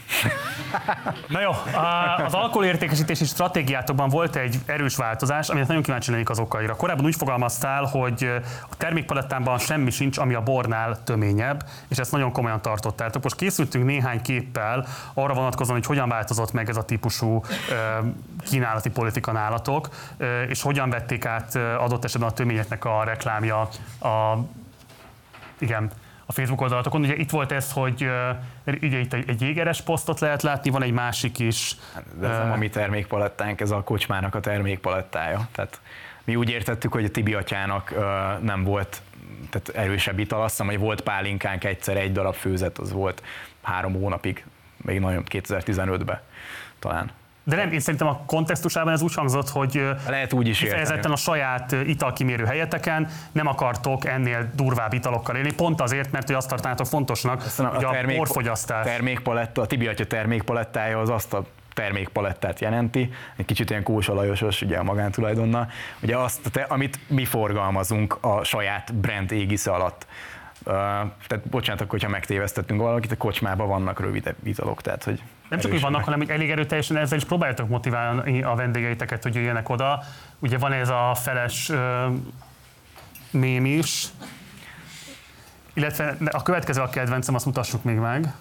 Na 1.27 1.41
jó, 1.41 1.49
az 2.25 2.33
alkoholértékesítési 2.33 3.25
stratégiátokban 3.25 4.09
volt 4.09 4.35
egy 4.35 4.55
erős 4.65 4.95
változás, 4.95 5.49
aminek 5.49 5.67
nagyon 5.67 5.83
kíváncsi 5.83 6.11
lennék 6.11 6.29
az 6.29 6.39
okaira. 6.39 6.75
Korábban 6.75 7.05
úgy 7.05 7.15
fogalmaztál, 7.15 7.83
hogy 7.83 8.31
a 8.69 8.75
termékpalettában 8.77 9.57
semmi 9.57 9.89
sincs, 9.89 10.17
ami 10.17 10.33
a 10.33 10.41
bornál 10.41 11.03
töményebb, 11.03 11.63
és 11.87 11.97
ezt 11.97 12.11
nagyon 12.11 12.31
komolyan 12.31 12.61
tartottátok. 12.61 13.23
Most 13.23 13.35
készültünk 13.35 13.85
néhány 13.85 14.21
képpel 14.21 14.87
arra 15.13 15.33
vonatkozóan, 15.33 15.77
hogy 15.77 15.87
hogyan 15.87 16.09
változott 16.09 16.51
meg 16.51 16.69
ez 16.69 16.77
a 16.77 16.83
típusú 16.85 17.43
kínálati 18.43 18.89
politika 18.89 19.31
nálatok, 19.31 19.89
és 20.47 20.61
hogyan 20.61 20.89
vették 20.89 21.25
át 21.25 21.55
adott 21.55 22.03
esetben 22.03 22.29
a 22.29 22.33
töményeknek 22.33 22.85
a 22.85 23.03
reklámja 23.03 23.69
a 24.01 24.37
igen, 25.59 25.91
a 26.29 26.31
Facebook 26.31 26.61
oldalatokon. 26.61 27.01
Ugye 27.01 27.15
itt 27.15 27.29
volt 27.29 27.51
ez, 27.51 27.71
hogy 27.71 28.09
ugye 28.65 28.99
itt 28.99 29.13
egy, 29.13 29.29
egy 29.29 29.41
jégeres 29.41 29.81
posztot 29.81 30.19
lehet 30.19 30.41
látni, 30.41 30.69
van 30.69 30.83
egy 30.83 30.91
másik 30.91 31.39
is. 31.39 31.75
Hát, 31.93 32.03
de 32.19 32.27
ez 32.27 32.37
nem 32.37 32.51
a 32.51 32.55
mi 32.55 32.69
termékpalettánk, 32.69 33.61
ez 33.61 33.71
a 33.71 33.83
kocsmának 33.83 34.35
a 34.35 34.39
termékpalettája. 34.39 35.47
Tehát 35.51 35.81
mi 36.23 36.35
úgy 36.35 36.49
értettük, 36.49 36.91
hogy 36.91 37.05
a 37.05 37.09
Tibi 37.09 37.33
atyának 37.33 37.93
nem 38.41 38.63
volt 38.63 39.01
tehát 39.49 39.69
erősebb 39.69 40.19
ital, 40.19 40.41
azt 40.41 40.49
hiszem, 40.49 40.67
hogy 40.67 40.79
volt 40.79 41.01
pálinkánk 41.01 41.63
egyszer, 41.63 41.97
egy 41.97 42.11
darab 42.11 42.33
főzet, 42.33 42.77
az 42.77 42.91
volt 42.91 43.23
három 43.61 43.93
hónapig, 43.93 44.45
még 44.77 44.99
nagyon 44.99 45.23
2015-ben 45.29 46.19
talán. 46.79 47.11
De 47.43 47.55
nem, 47.55 47.71
én 47.71 47.79
szerintem 47.79 48.07
a 48.07 48.21
kontextusában 48.25 48.93
ez 48.93 49.01
úgy 49.01 49.13
hangzott, 49.13 49.49
hogy 49.49 49.89
lehet 50.07 50.33
úgy 50.33 50.47
is 50.47 50.59
kifejezetten 50.59 51.11
a 51.11 51.15
saját 51.15 51.75
italkimérő 51.85 52.45
helyeteken 52.45 53.07
nem 53.31 53.47
akartok 53.47 54.05
ennél 54.05 54.49
durvább 54.55 54.93
italokkal 54.93 55.35
élni, 55.35 55.53
pont 55.53 55.81
azért, 55.81 56.11
mert 56.11 56.27
hogy 56.27 56.35
azt 56.35 56.49
tartanátok 56.49 56.85
fontosnak, 56.85 57.41
Aztán 57.41 57.65
hogy 57.65 57.83
a, 57.83 57.89
termék, 57.89 58.17
borfogyasztás. 58.17 58.85
Termékpaletta, 58.85 59.61
a 59.61 59.65
Tibiatya 59.65 60.05
termékpalettája 60.05 60.99
az 60.99 61.09
azt 61.09 61.33
a 61.33 61.43
termékpalettát 61.73 62.59
jelenti, 62.59 63.11
egy 63.35 63.45
kicsit 63.45 63.69
ilyen 63.69 63.83
kósalajosos, 63.83 64.61
ugye 64.61 64.77
a 64.77 64.83
magántulajdonnal, 64.83 65.71
ugye 66.01 66.17
azt, 66.17 66.65
amit 66.67 66.99
mi 67.07 67.25
forgalmazunk 67.25 68.17
a 68.21 68.43
saját 68.43 68.95
brand 68.95 69.31
égisze 69.31 69.71
alatt. 69.71 70.07
Tehát 70.63 71.47
bocsánat, 71.49 71.89
hogyha 71.89 72.09
megtévesztettünk 72.09 72.81
valakit, 72.81 73.11
a 73.11 73.17
kocsmában 73.17 73.67
vannak 73.67 73.99
rövidebb 73.99 74.35
italok, 74.43 74.81
tehát 74.81 75.03
hogy 75.03 75.21
nem 75.49 75.59
csak, 75.59 75.71
hogy 75.71 75.81
vannak, 75.81 76.03
hanem 76.03 76.19
hogy 76.19 76.29
elég 76.29 76.51
erőteljesen 76.51 76.97
ezzel 76.97 77.17
is 77.17 77.23
próbáljátok 77.23 77.69
motiválni 77.69 78.43
a 78.43 78.55
vendégeiteket, 78.55 79.23
hogy 79.23 79.35
jöjjenek 79.35 79.69
oda. 79.69 80.03
Ugye 80.39 80.57
van 80.57 80.71
ez 80.71 80.89
a 80.89 81.15
feles 81.15 81.71
mém 83.31 83.65
is, 83.65 84.07
illetve 85.73 86.15
a 86.31 86.41
következő 86.41 86.81
a 86.81 86.89
kedvencem, 86.89 87.35
azt 87.35 87.45
mutassuk 87.45 87.83
még 87.83 87.97
meg 87.97 88.33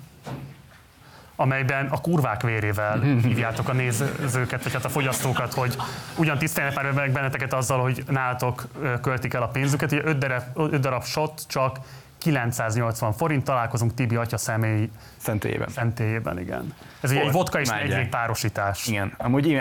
amelyben 1.40 1.86
a 1.86 2.00
kurvák 2.00 2.42
vérével 2.42 3.00
hívjátok 3.26 3.68
a 3.68 3.72
nézőket, 3.72 4.62
vagy 4.62 4.72
hát 4.72 4.84
a 4.84 4.88
fogyasztókat, 4.88 5.54
hogy 5.54 5.76
ugyan 6.16 6.38
tisztelnek 6.38 6.74
már 6.74 6.92
meg 6.92 7.12
benneteket 7.12 7.52
azzal, 7.52 7.80
hogy 7.80 8.04
nálatok 8.06 8.66
költik 9.02 9.34
el 9.34 9.42
a 9.42 9.48
pénzüket, 9.48 9.90
hogy 9.90 10.00
5 10.04 10.18
darab, 10.18 10.42
5 10.54 10.80
darab 10.80 11.04
shot 11.04 11.42
csak 11.48 11.78
980 12.18 13.12
forint, 13.12 13.44
találkozunk 13.44 13.94
Tibi 13.94 14.16
atya 14.16 14.36
személy 14.36 14.90
szentélyében. 15.16 15.68
Szentélyében, 15.68 16.38
igen. 16.38 16.74
Ez 17.00 17.10
egy 17.10 17.32
vodka 17.32 17.60
és 17.60 17.68
egy 17.68 18.08
párosítás. 18.08 18.86
Igen, 18.86 19.14
amúgy 19.16 19.60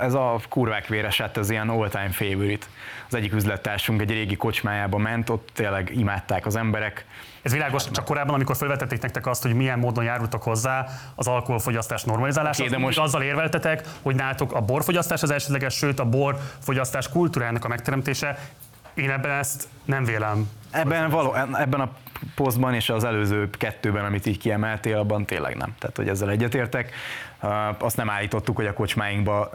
ez 0.00 0.14
a 0.14 0.40
kurvák 0.48 0.86
véres, 0.86 1.20
hát 1.20 1.36
ez 1.36 1.50
ilyen 1.50 1.68
all-time 1.68 2.10
favorite. 2.10 2.66
Az 3.08 3.14
egyik 3.14 3.32
üzlettársunk 3.32 4.00
egy 4.00 4.10
régi 4.10 4.36
kocsmájába 4.36 4.98
ment, 4.98 5.30
ott 5.30 5.50
tényleg 5.54 5.90
imádták 5.96 6.46
az 6.46 6.56
emberek. 6.56 7.04
Ez 7.42 7.52
világos, 7.52 7.90
csak 7.90 8.04
korábban, 8.04 8.34
amikor 8.34 8.56
felvetették 8.56 9.02
nektek 9.02 9.26
azt, 9.26 9.42
hogy 9.42 9.54
milyen 9.54 9.78
módon 9.78 10.04
járultak 10.04 10.42
hozzá 10.42 10.86
az 11.14 11.26
alkoholfogyasztás 11.26 12.02
normalizálásához, 12.02 12.72
okay, 12.72 12.84
most... 12.84 12.98
azzal 12.98 13.22
érveltetek, 13.22 13.82
hogy 14.02 14.14
nálatok 14.14 14.52
a 14.52 14.60
borfogyasztás 14.60 15.22
az 15.22 15.30
elsődleges, 15.30 15.74
sőt 15.74 16.00
a 16.00 16.04
borfogyasztás 16.04 17.08
kultúrájának 17.08 17.64
a 17.64 17.68
megteremtése. 17.68 18.38
Én 18.94 19.10
ebben 19.10 19.30
ezt 19.30 19.68
nem 19.84 20.04
vélem. 20.04 20.50
Ebben, 20.70 21.10
való, 21.10 21.34
ebben 21.34 21.80
a 21.80 21.90
posztban 22.34 22.74
és 22.74 22.88
az 22.88 23.04
előző 23.04 23.50
kettőben, 23.50 24.04
amit 24.04 24.26
így 24.26 24.38
kiemeltél, 24.38 24.98
abban 24.98 25.24
tényleg 25.24 25.56
nem. 25.56 25.74
Tehát, 25.78 25.96
hogy 25.96 26.08
ezzel 26.08 26.30
egyetértek. 26.30 26.94
Azt 27.78 27.96
nem 27.96 28.10
állítottuk, 28.10 28.56
hogy 28.56 28.66
a 28.66 28.72
kocsmáinkban 28.72 29.48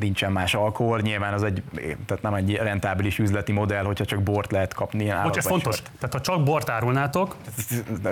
nincsen 0.00 0.32
más 0.32 0.54
alkohol. 0.54 1.00
Nyilván 1.00 1.32
az 1.32 1.42
egy, 1.42 1.62
tehát 2.06 2.22
nem 2.22 2.34
egy 2.34 2.54
rentábilis 2.56 3.18
üzleti 3.18 3.52
modell, 3.52 3.84
hogyha 3.84 4.04
csak 4.04 4.22
bort 4.22 4.52
lehet 4.52 4.74
kapni. 4.74 5.12
Bocs, 5.22 5.36
ez 5.36 5.46
fontos. 5.46 5.76
Sört. 5.76 5.90
Tehát 5.98 6.14
ha 6.14 6.20
csak 6.20 6.44
bort 6.44 6.68
árulnátok, 6.68 7.36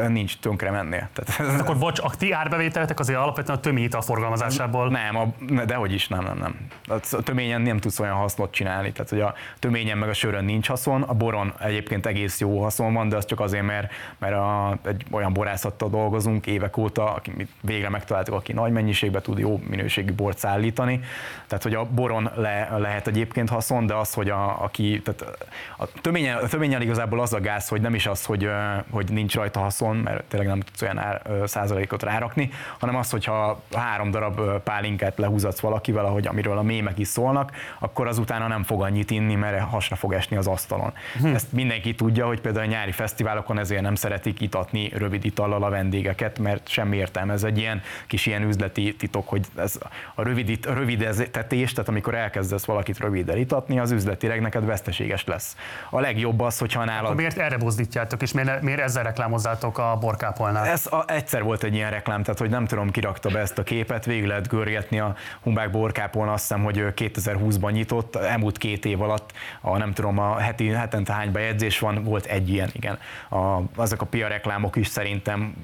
nincs 0.08 0.38
tönkre 0.38 0.70
mennél. 0.70 1.08
Tehát, 1.12 1.60
akkor 1.60 1.78
bocs, 1.78 2.00
a 2.00 2.10
ti 2.18 2.32
árbevételetek 2.32 3.00
azért 3.00 3.18
alapvetően 3.18 3.58
a 3.58 3.60
tömény 3.60 3.86
a 3.90 4.00
forgalmazásából. 4.00 4.88
Nem, 4.88 5.16
a, 5.16 5.26
de 5.64 5.74
hogy 5.74 5.92
is, 5.92 6.08
nem, 6.08 6.24
nem, 6.24 6.38
nem. 6.38 6.56
A 6.88 7.22
töményen 7.22 7.60
nem 7.60 7.78
tudsz 7.78 8.00
olyan 8.00 8.16
hasznot 8.16 8.52
csinálni. 8.52 8.92
Tehát, 8.92 9.10
hogy 9.10 9.20
a 9.20 9.34
töményen 9.58 9.98
meg 9.98 10.08
a 10.08 10.12
sörön 10.12 10.44
nincs 10.44 10.68
haszon, 10.68 11.02
a 11.02 11.14
boron 11.14 11.52
egyébként 11.60 12.06
egész 12.06 12.40
jó 12.40 12.62
haszon 12.62 12.92
van, 12.94 13.08
de 13.08 13.16
az 13.16 13.24
csak 13.24 13.40
azért, 13.40 13.64
mert, 13.64 13.92
mert 14.18 14.34
a, 14.34 14.78
egy 14.84 15.04
olyan 15.10 15.32
borászattal 15.32 15.88
dolgozunk 15.88 16.46
évek 16.46 16.76
óta, 16.76 17.14
aki 17.14 17.48
végre 17.60 17.88
megtaláltuk, 17.88 18.34
aki 18.34 18.52
nagy 18.52 18.72
mennyiségben 18.72 19.17
tud 19.20 19.38
jó 19.38 19.60
minőségű 19.68 20.12
bort 20.12 20.38
szállítani. 20.38 21.00
Tehát, 21.46 21.64
hogy 21.64 21.74
a 21.74 21.84
boron 21.84 22.30
le, 22.34 22.68
lehet 22.78 23.06
egyébként 23.06 23.48
haszon, 23.48 23.86
de 23.86 23.94
az, 23.94 24.14
hogy 24.14 24.30
a, 24.30 24.62
aki, 24.62 25.02
tehát 25.04 25.46
a 25.78 26.00
töményen, 26.00 26.36
a 26.36 26.46
töményen 26.46 26.82
igazából 26.82 27.20
az 27.20 27.32
a 27.32 27.40
gáz, 27.40 27.68
hogy 27.68 27.80
nem 27.80 27.94
is 27.94 28.06
az, 28.06 28.24
hogy, 28.24 28.50
hogy 28.90 29.10
nincs 29.10 29.34
rajta 29.34 29.60
haszon, 29.60 29.96
mert 29.96 30.24
tényleg 30.24 30.48
nem 30.48 30.60
tudsz 30.60 30.82
olyan 30.82 30.98
ár, 30.98 31.22
százalékot 31.44 32.02
rárakni, 32.02 32.50
hanem 32.78 32.96
az, 32.96 33.10
hogyha 33.10 33.62
három 33.74 34.10
darab 34.10 34.62
pálinkát 34.62 35.18
lehúzatsz 35.18 35.60
valakivel, 35.60 36.04
ahogy 36.04 36.26
amiről 36.26 36.58
a 36.58 36.62
mémek 36.62 36.98
is 36.98 37.08
szólnak, 37.08 37.52
akkor 37.78 38.06
azután 38.06 38.48
nem 38.48 38.62
fog 38.62 38.82
annyit 38.82 39.10
inni, 39.10 39.34
mert 39.34 39.60
hasra 39.60 39.96
fog 39.96 40.12
esni 40.12 40.36
az 40.36 40.46
asztalon. 40.46 40.92
Hm. 41.20 41.26
Ezt 41.26 41.52
mindenki 41.52 41.94
tudja, 41.94 42.26
hogy 42.26 42.40
például 42.40 42.64
a 42.64 42.68
nyári 42.68 42.92
fesztiválokon 42.92 43.58
ezért 43.58 43.82
nem 43.82 43.94
szeretik 43.94 44.40
itatni 44.40 44.88
rövid 44.94 45.24
itallal 45.24 45.62
a 45.62 45.70
vendégeket, 45.70 46.38
mert 46.38 46.68
semmi 46.68 46.96
értelme. 46.96 47.32
Ez 47.32 47.44
egy 47.44 47.58
ilyen 47.58 47.82
kis 48.06 48.26
ilyen 48.26 48.42
üzleti 48.42 48.96
titok, 49.09 49.28
hogy 49.28 49.46
ez 49.56 49.78
a 50.14 50.22
rövid, 50.22 50.66
a 50.66 50.72
rövidítetés, 50.72 51.72
tehát 51.72 51.88
amikor 51.88 52.14
elkezdesz 52.14 52.64
valakit 52.64 52.98
rövid 52.98 53.32
itatni, 53.36 53.78
az 53.78 53.90
üzletileg 53.90 54.40
neked 54.40 54.64
veszteséges 54.64 55.24
lesz. 55.24 55.56
A 55.90 56.00
legjobb 56.00 56.40
az, 56.40 56.59
hogyha 56.59 56.84
nálad... 56.84 57.04
Akkor 57.04 57.16
miért 57.16 57.38
erre 57.38 57.56
buzdítjátok, 57.56 58.22
és 58.22 58.32
miért, 58.32 58.62
miért 58.62 58.80
ezzel 58.80 59.02
reklámozzátok 59.02 59.78
a 59.78 59.96
borkápolnál? 60.00 60.66
Ez 60.66 60.86
a, 60.86 61.04
egyszer 61.06 61.42
volt 61.42 61.62
egy 61.62 61.74
ilyen 61.74 61.90
reklám, 61.90 62.22
tehát 62.22 62.40
hogy 62.40 62.50
nem 62.50 62.66
tudom, 62.66 62.90
kirakta 62.90 63.28
be 63.28 63.38
ezt 63.38 63.59
a 63.59 63.62
képet, 63.62 64.04
végig 64.04 64.26
lehet 64.26 64.48
görgetni 64.48 64.98
a 64.98 65.14
Humbák 65.42 65.70
borkápolna, 65.70 66.32
azt 66.32 66.48
hiszem, 66.48 66.64
hogy 66.64 66.84
2020-ban 66.96 67.72
nyitott, 67.72 68.16
elmúlt 68.16 68.59
két 68.59 68.84
év 68.84 69.02
alatt, 69.02 69.32
a, 69.61 69.76
nem 69.76 69.92
tudom, 69.92 70.18
a 70.18 70.38
heti, 70.38 70.68
hetente 70.68 71.12
hány 71.12 71.32
bejegyzés 71.32 71.78
van, 71.78 72.04
volt 72.04 72.24
egy 72.24 72.48
ilyen, 72.48 72.70
igen. 72.72 72.98
A, 73.30 73.61
azok 73.76 74.02
a 74.02 74.06
PR 74.06 74.28
reklámok 74.28 74.76
is 74.76 74.86
szerintem 74.86 75.54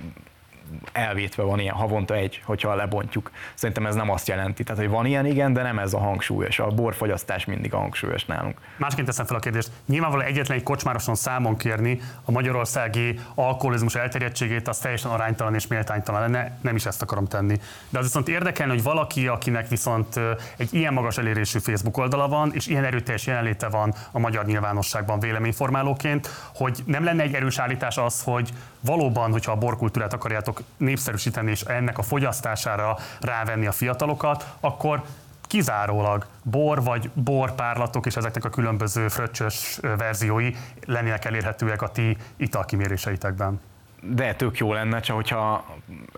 elvétve 0.93 1.43
van 1.43 1.59
ilyen 1.59 1.75
havonta 1.75 2.15
egy, 2.15 2.43
hogyha 2.45 2.75
lebontjuk. 2.75 3.31
Szerintem 3.55 3.87
ez 3.87 3.95
nem 3.95 4.11
azt 4.11 4.29
jelenti. 4.29 4.63
Tehát, 4.63 4.83
hogy 4.83 4.91
van 4.91 5.07
ilyen, 5.07 5.27
igen, 5.27 5.53
de 5.53 5.63
nem 5.63 5.79
ez 5.79 5.93
a 5.95 5.99
hangsúlyos. 5.99 6.59
A 6.59 6.67
borfogyasztás 6.67 7.45
mindig 7.45 7.75
a 7.75 7.79
hangsúlyos 7.79 8.25
nálunk. 8.25 8.59
Másként 8.77 9.07
teszem 9.07 9.27
fel 9.27 9.37
a 9.37 9.41
kérdést. 9.41 9.71
Nyilvánvalóan 9.87 10.29
egyetlen 10.29 10.57
egy 10.57 10.63
kocsmároson 10.63 11.15
számon 11.15 11.57
kérni 11.57 12.01
a 12.25 12.31
magyarországi 12.31 13.19
alkoholizmus 13.35 13.95
elterjedtségét, 13.95 14.69
az 14.69 14.79
teljesen 14.79 15.11
aránytalan 15.11 15.55
és 15.55 15.67
méltánytalan 15.67 16.21
lenne, 16.21 16.59
nem 16.61 16.77
is 16.77 16.87
ezt 16.87 17.03
akarom 17.03 17.27
tenni. 17.27 17.57
De 17.89 17.99
az 17.99 18.05
viszont 18.05 18.29
érdekelne, 18.29 18.73
hogy 18.73 18.83
valaki, 18.83 19.27
akinek 19.27 19.69
viszont 19.69 20.21
egy 20.57 20.75
ilyen 20.75 20.93
magas 20.93 21.19
elérésű 21.19 21.59
Facebook 21.59 21.97
oldala 21.97 22.29
van, 22.29 22.51
és 22.55 22.67
ilyen 22.67 22.85
erőteljes 22.85 23.27
jelenléte 23.27 23.69
van 23.69 23.95
a 24.13 24.19
magyar 24.19 24.47
nyilvánosságban 24.47 25.21
véleményformálóként, 25.21 26.29
hogy 26.55 26.83
nem 26.87 27.05
lenne 27.05 27.23
egy 27.23 27.35
erős 27.35 27.59
állítás 27.59 27.97
az, 27.97 28.23
hogy 28.23 28.51
valóban, 28.85 29.31
hogyha 29.31 29.53
a 29.53 29.57
borkultúrát 29.57 30.13
akarjátok 30.13 30.63
népszerűsíteni 30.77 31.51
és 31.51 31.61
ennek 31.61 31.99
a 31.99 32.03
fogyasztására 32.03 32.97
rávenni 33.21 33.67
a 33.67 33.73
fiatalokat, 33.73 34.55
akkor 34.61 35.03
kizárólag 35.41 36.27
bor 36.43 36.83
vagy 36.83 37.11
borpárlatok 37.15 38.07
és 38.07 38.17
ezeknek 38.17 38.45
a 38.45 38.51
különböző 38.51 39.09
fröccsös 39.09 39.79
verziói 39.81 40.51
lennének 40.87 41.25
elérhetőek 41.25 41.83
a 41.83 41.89
ti 41.89 42.17
italkiméréseitekben. 42.37 43.61
De 44.09 44.35
tök 44.35 44.59
jó 44.59 44.73
lenne, 44.73 45.01
csak 45.01 45.17
hogyha 45.17 45.65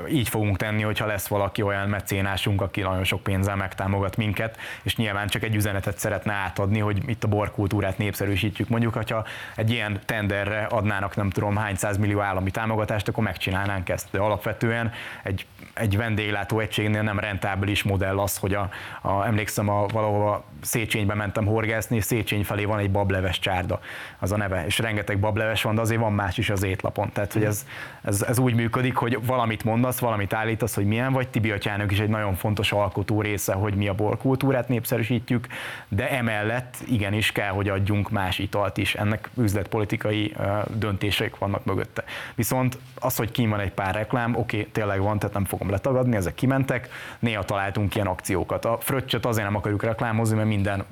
így 0.09 0.29
fogunk 0.29 0.57
tenni, 0.57 0.83
hogyha 0.83 1.07
lesz 1.07 1.27
valaki 1.27 1.63
olyan 1.63 1.89
mecénásunk, 1.89 2.61
aki 2.61 2.81
nagyon 2.81 3.05
sok 3.05 3.23
pénzzel 3.23 3.57
megtámogat 3.57 4.17
minket, 4.17 4.57
és 4.83 4.97
nyilván 4.97 5.27
csak 5.27 5.43
egy 5.43 5.55
üzenetet 5.55 5.99
szeretne 5.99 6.33
átadni, 6.33 6.79
hogy 6.79 7.09
itt 7.09 7.25
a 7.25 7.29
borkultúrát 7.29 7.99
népszerűsítjük. 7.99 8.69
Mondjuk, 8.69 8.95
hogyha 8.95 9.25
egy 9.57 9.71
ilyen 9.71 10.01
tenderre 10.05 10.65
adnának 10.65 11.17
nem 11.17 11.31
tudom 11.31 11.57
hány 11.57 11.77
millió 11.99 12.21
állami 12.21 12.51
támogatást, 12.51 13.09
akkor 13.09 13.25
megcsinálnánk 13.25 13.89
ezt. 13.89 14.09
De 14.11 14.19
alapvetően 14.19 14.93
egy, 15.23 15.47
egy 15.75 15.97
vendéglátó 15.97 16.61
egységnél 16.61 17.03
nem 17.03 17.19
rentábilis 17.19 17.83
modell 17.83 18.19
az, 18.19 18.37
hogy 18.37 18.55
a, 18.55 18.71
a 19.03 19.27
emlékszem, 19.27 19.69
a, 19.69 19.87
valahova 19.87 20.45
Széchenybe 20.63 21.15
mentem 21.15 21.47
horgászni, 21.47 21.97
és 21.97 22.05
Szécheny 22.05 22.45
felé 22.45 22.65
van 22.65 22.79
egy 22.79 22.91
bableves 22.91 23.39
csárda, 23.39 23.81
az 24.19 24.33
a 24.33 24.37
neve, 24.37 24.67
és 24.67 24.79
rengeteg 24.79 25.19
bableves 25.19 25.63
van, 25.63 25.75
de 25.75 25.81
azért 25.81 26.01
van 26.01 26.13
más 26.13 26.39
is 26.39 26.51
az 26.51 26.63
étlapon. 26.63 27.13
Tehát, 27.13 27.33
hogy 27.33 27.45
ez, 27.45 27.67
ez, 28.03 28.23
ez 28.23 28.39
úgy 28.39 28.55
működik, 28.55 28.97
hogy 28.97 29.27
valamit 29.27 29.65
mondasz, 29.65 29.99
valamit 29.99 30.33
állítasz, 30.33 30.75
hogy 30.75 30.87
milyen 30.87 31.13
vagy. 31.13 31.29
Tibi 31.29 31.51
atyának 31.51 31.93
is 31.93 31.99
egy 31.99 32.09
nagyon 32.09 32.35
fontos 32.35 32.73
alkotó 32.73 33.21
része, 33.21 33.53
hogy 33.53 33.75
mi 33.75 33.89
a 33.89 33.95
borkultúrát 33.95 34.69
népszerűsítjük, 34.69 35.47
de 35.89 36.11
emellett 36.11 36.77
igenis 36.89 37.33
kell, 37.33 37.51
hogy 37.51 37.69
adjunk 37.69 38.11
más 38.11 38.39
italt 38.39 38.77
is. 38.77 38.95
Ennek 38.95 39.31
üzletpolitikai 39.37 40.35
döntések 40.75 41.39
vannak 41.39 41.65
mögötte. 41.65 42.05
Viszont 42.35 42.79
az, 43.01 43.17
hogy 43.17 43.31
kín 43.31 43.51
van 43.51 43.61
egy 43.61 43.73
pár 43.73 43.95
reklám, 43.95 44.37
oké, 44.37 44.59
okay, 44.59 44.71
tényleg 44.71 45.01
van, 45.01 45.19
tehát 45.19 45.35
nem 45.35 45.45
fogom 45.45 45.71
letagadni, 45.71 46.17
ezek 46.17 46.35
kimentek, 46.35 46.89
néha 47.19 47.43
találtunk 47.43 47.95
ilyen 47.95 48.07
akciókat. 48.07 48.65
A 48.65 48.79
fröccsöt 48.81 49.27
azért 49.27 49.47
nem 49.47 49.57
akarjuk 49.57 49.83
reklámozni, 49.83 50.37
mert 50.37 50.49
minden 50.49 50.85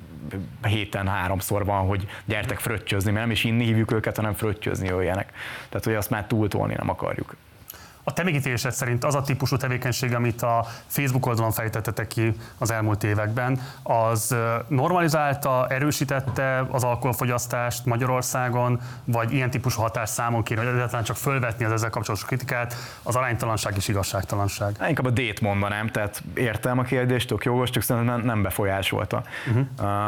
héten 0.67 1.07
háromszor 1.07 1.65
van, 1.65 1.87
hogy 1.87 2.07
gyertek 2.25 2.59
fröccsözni, 2.59 3.11
mert 3.11 3.23
nem 3.23 3.31
is 3.31 3.43
inni 3.43 3.65
hívjuk 3.65 3.91
őket, 3.91 4.15
hanem 4.15 4.33
fröccsözni 4.33 4.87
jöjjenek. 4.87 5.33
Tehát, 5.69 5.85
hogy 5.85 5.95
azt 5.95 6.09
már 6.09 6.25
túltolni 6.27 6.73
nem 6.77 6.89
akarjuk. 6.89 7.35
A 8.07 8.13
te 8.13 8.23
megítélésed 8.23 8.71
szerint 8.71 9.03
az 9.03 9.15
a 9.15 9.21
típusú 9.21 9.57
tevékenység, 9.57 10.13
amit 10.13 10.41
a 10.41 10.65
Facebook 10.87 11.25
oldalon 11.25 11.51
fejtettetek 11.51 12.07
ki 12.07 12.33
az 12.57 12.71
elmúlt 12.71 13.03
években, 13.03 13.61
az 13.83 14.35
normalizálta, 14.67 15.67
erősítette 15.69 16.65
az 16.71 16.83
alkoholfogyasztást 16.83 17.85
Magyarországon, 17.85 18.81
vagy 19.03 19.33
ilyen 19.33 19.49
típusú 19.49 19.81
hatás 19.81 20.09
számon 20.09 20.43
kéne, 20.43 20.61
hogy 20.63 20.73
egyáltalán 20.73 21.03
csak 21.03 21.15
fölvetni 21.15 21.65
az 21.65 21.71
ezzel 21.71 21.89
kapcsolatos 21.89 22.25
kritikát, 22.25 22.75
az 23.03 23.15
aránytalanság 23.15 23.73
és 23.75 23.87
igazságtalanság? 23.87 24.75
Hát 24.79 24.89
inkább 24.89 25.05
a 25.05 25.09
D-t 25.09 25.41
mondanám, 25.41 25.87
tehát 25.87 26.23
értem 26.33 26.79
a 26.79 26.83
kérdést, 26.83 27.27
tök 27.27 27.43
jogos, 27.43 27.69
csak 27.69 27.83
szerintem 27.83 28.21
nem 28.21 28.41
befolyásolta. 28.41 29.23
Uh-huh. 29.47 29.65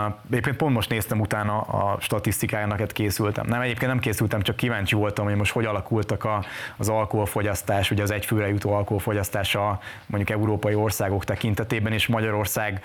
Uh, 0.07 0.13
éppen 0.31 0.57
pont 0.57 0.73
most 0.73 0.89
néztem 0.89 1.19
utána 1.19 1.61
a 1.61 1.97
statisztikájának, 1.99 2.87
készültem. 2.87 3.45
Nem, 3.47 3.61
egyébként 3.61 3.91
nem 3.91 3.99
készültem, 3.99 4.41
csak 4.41 4.55
kíváncsi 4.55 4.95
voltam, 4.95 5.25
hogy 5.25 5.35
most 5.35 5.51
hogy 5.51 5.65
alakultak 5.65 6.23
a, 6.23 6.43
az 6.77 6.89
alkoholfogyasztás 6.89 7.86
fogyasztás, 7.87 7.91
ugye 7.91 8.03
az 8.03 8.11
egyfőre 8.11 8.47
jutó 8.47 8.73
alkoholfogyasztása 8.73 9.79
mondjuk 10.05 10.37
európai 10.37 10.75
országok 10.75 11.25
tekintetében, 11.25 11.93
és 11.93 12.07
Magyarország 12.07 12.81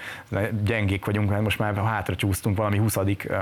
gyengék 0.65 1.05
vagyunk, 1.05 1.31
mert 1.31 1.43
most 1.43 1.59
már 1.59 1.77
hátra 1.77 2.17
csúsztunk 2.17 2.57
valami 2.57 2.79
20. 2.79 2.97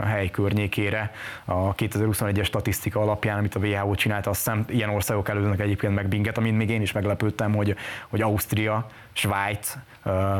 hely 0.04 0.30
környékére 0.30 1.10
a 1.44 1.74
2021-es 1.74 2.44
statisztika 2.44 3.00
alapján, 3.00 3.38
amit 3.38 3.54
a 3.54 3.60
WHO 3.60 3.94
csinált, 3.94 4.26
azt 4.26 4.38
hiszem 4.38 4.64
ilyen 4.68 4.90
országok 4.90 5.28
előznek 5.28 5.60
egyébként 5.60 5.94
meg 5.94 6.08
binget, 6.08 6.38
amint 6.38 6.56
még 6.56 6.70
én 6.70 6.82
is 6.82 6.92
meglepődtem, 6.92 7.54
hogy, 7.54 7.76
hogy 8.08 8.20
Ausztria, 8.20 8.86
Svájc, 9.12 9.76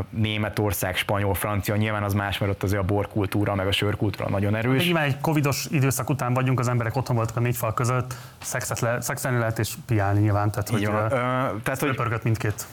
Németország, 0.09 0.95
Spanyol, 0.95 1.33
Francia, 1.33 1.75
nyilván 1.75 2.03
az 2.03 2.13
más, 2.13 2.37
mert 2.37 2.51
ott 2.51 2.63
azért 2.63 2.81
a 2.81 2.85
borkultúra, 2.85 3.55
meg 3.55 3.67
a 3.67 3.71
sörkultúra 3.71 4.29
nagyon 4.29 4.55
erős. 4.55 4.83
Nyilván 4.83 5.03
egy 5.03 5.19
covidos 5.19 5.67
időszak 5.71 6.09
után 6.09 6.33
vagyunk, 6.33 6.59
az 6.59 6.67
emberek 6.67 6.95
otthon 6.95 7.15
voltak 7.15 7.35
a 7.35 7.39
négy 7.39 7.55
fal 7.55 7.73
között, 7.73 8.15
szexet 8.41 8.79
le, 8.79 9.01
szexelni 9.01 9.37
lehet 9.37 9.59
és 9.59 9.73
piálni 9.85 10.19
nyilván, 10.19 10.51
tehát 10.51 10.69
hogy, 10.69 10.87
uh, 10.87 10.93
tehát, 11.63 11.79
hogy 11.79 12.19
mindkét 12.23 12.65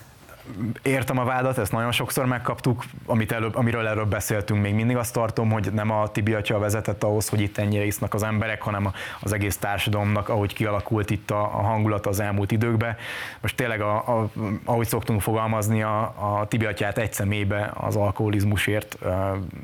értem 0.82 1.18
a 1.18 1.24
vádat, 1.24 1.58
ezt 1.58 1.72
nagyon 1.72 1.92
sokszor 1.92 2.26
megkaptuk, 2.26 2.84
amit 3.06 3.32
előbb, 3.32 3.56
amiről 3.56 3.86
előbb 3.86 4.08
beszéltünk, 4.08 4.62
még 4.62 4.74
mindig 4.74 4.96
azt 4.96 5.12
tartom, 5.12 5.50
hogy 5.50 5.72
nem 5.72 5.90
a 5.90 6.08
Tibi 6.08 6.34
atya 6.34 6.58
vezetett 6.58 7.04
ahhoz, 7.04 7.28
hogy 7.28 7.40
itt 7.40 7.58
ennyire 7.58 7.84
isznak 7.84 8.14
az 8.14 8.22
emberek, 8.22 8.62
hanem 8.62 8.92
az 9.20 9.32
egész 9.32 9.56
társadalomnak, 9.56 10.28
ahogy 10.28 10.54
kialakult 10.54 11.10
itt 11.10 11.30
a, 11.30 11.40
a 11.40 11.62
hangulat 11.62 12.06
az 12.06 12.20
elmúlt 12.20 12.52
időkben. 12.52 12.96
Most 13.40 13.56
tényleg, 13.56 13.80
a, 13.80 13.96
a, 13.96 14.30
ahogy 14.64 14.86
szoktunk 14.86 15.20
fogalmazni, 15.20 15.82
a, 15.82 16.00
a 16.00 16.46
Tibi 16.48 16.64
atyát 16.64 16.98
egy 16.98 17.12
szemébe 17.12 17.70
az 17.74 17.96
alkoholizmusért, 17.96 18.98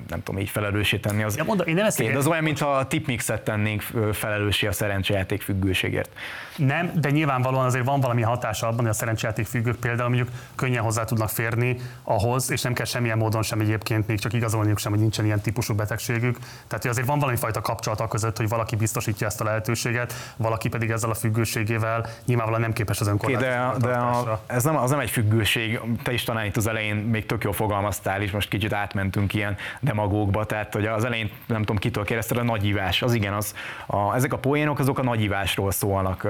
nem 0.09 0.22
tudom, 0.22 0.41
így 0.41 0.49
felelőssé 0.49 0.97
tenni. 0.97 1.22
Az, 1.22 1.37
ja, 1.37 1.45
mondom, 1.45 1.66
én 1.66 1.74
nem 1.74 1.87
ezt 1.87 2.01
az 2.01 2.26
olyan, 2.26 2.43
mintha 2.43 2.70
a 2.70 2.87
tipmixet 2.87 3.43
tennénk 3.43 3.82
felelőssé 4.12 4.66
a 4.66 4.72
szerencsejáték 4.72 5.43
függőségért. 5.43 6.11
Nem, 6.57 6.91
de 6.95 7.11
nyilvánvalóan 7.11 7.64
azért 7.64 7.85
van 7.85 8.01
valami 8.01 8.22
hatása 8.22 8.66
abban, 8.66 8.80
hogy 8.80 8.89
a 8.89 8.93
szerencsejáték 8.93 9.47
függők 9.47 9.76
például 9.76 10.09
mondjuk 10.09 10.28
könnyen 10.75 10.93
hozzá 10.93 11.05
tudnak 11.05 11.29
férni 11.29 11.77
ahhoz, 12.03 12.51
és 12.51 12.62
nem 12.62 12.72
kell 12.72 12.85
semmilyen 12.85 13.18
módon 13.18 13.43
sem 13.43 13.61
egyébként 13.61 14.07
még 14.07 14.18
csak 14.18 14.33
igazolniuk 14.33 14.79
sem, 14.79 14.93
hogy 14.93 15.01
nincsen 15.01 15.25
ilyen 15.25 15.41
típusú 15.41 15.75
betegségük. 15.75 16.39
Tehát 16.39 16.83
hogy 16.83 16.91
azért 16.91 17.07
van 17.07 17.18
valami 17.18 17.37
fajta 17.37 17.61
kapcsolat 17.61 18.01
a 18.01 18.09
között, 18.09 18.37
hogy 18.37 18.49
valaki 18.49 18.77
biztosítja 18.77 19.27
ezt 19.27 19.41
a 19.41 19.45
lehetőséget, 19.45 20.12
valaki 20.37 20.68
pedig 20.68 20.91
ezzel 20.91 21.11
a 21.11 21.14
függőségével 21.14 22.07
nyilvánvalóan 22.25 22.61
nem 22.61 22.72
képes 22.72 23.01
az. 23.01 23.09
Okay, 23.09 23.35
de, 23.35 23.72
de 23.79 23.93
a, 23.93 24.41
ez 24.47 24.64
nem, 24.64 24.77
az 24.77 24.91
nem 24.91 25.01
egy 25.01 25.11
függőség, 25.11 25.81
te 26.03 26.12
is 26.12 26.22
talán 26.22 26.45
itt 26.45 26.57
az 26.57 26.66
elején 26.66 26.97
még 26.97 27.27
tök 27.27 27.45
jól 27.45 27.53
fogalmaztál, 27.53 28.22
és 28.22 28.31
most 28.31 28.49
kicsit 28.49 28.72
átmentünk 28.72 29.35
ilyen 29.35 29.57
demagógba, 29.81 30.45
tehát 30.45 30.75
hogy 30.75 30.87
az 30.87 31.05
elején 31.05 31.31
nem 31.47 31.59
tudom 31.59 31.77
kitől 31.77 32.05
kérdezted, 32.05 32.37
a 32.37 32.43
nagyívás, 32.43 33.03
az 33.03 33.14
igen, 33.14 33.33
az, 33.33 33.55
a, 33.87 34.14
ezek 34.14 34.33
a 34.33 34.39
poénok 34.39 34.79
azok 34.79 34.99
a 34.99 35.03
nagyívásról 35.03 35.70
szólnak. 35.70 36.27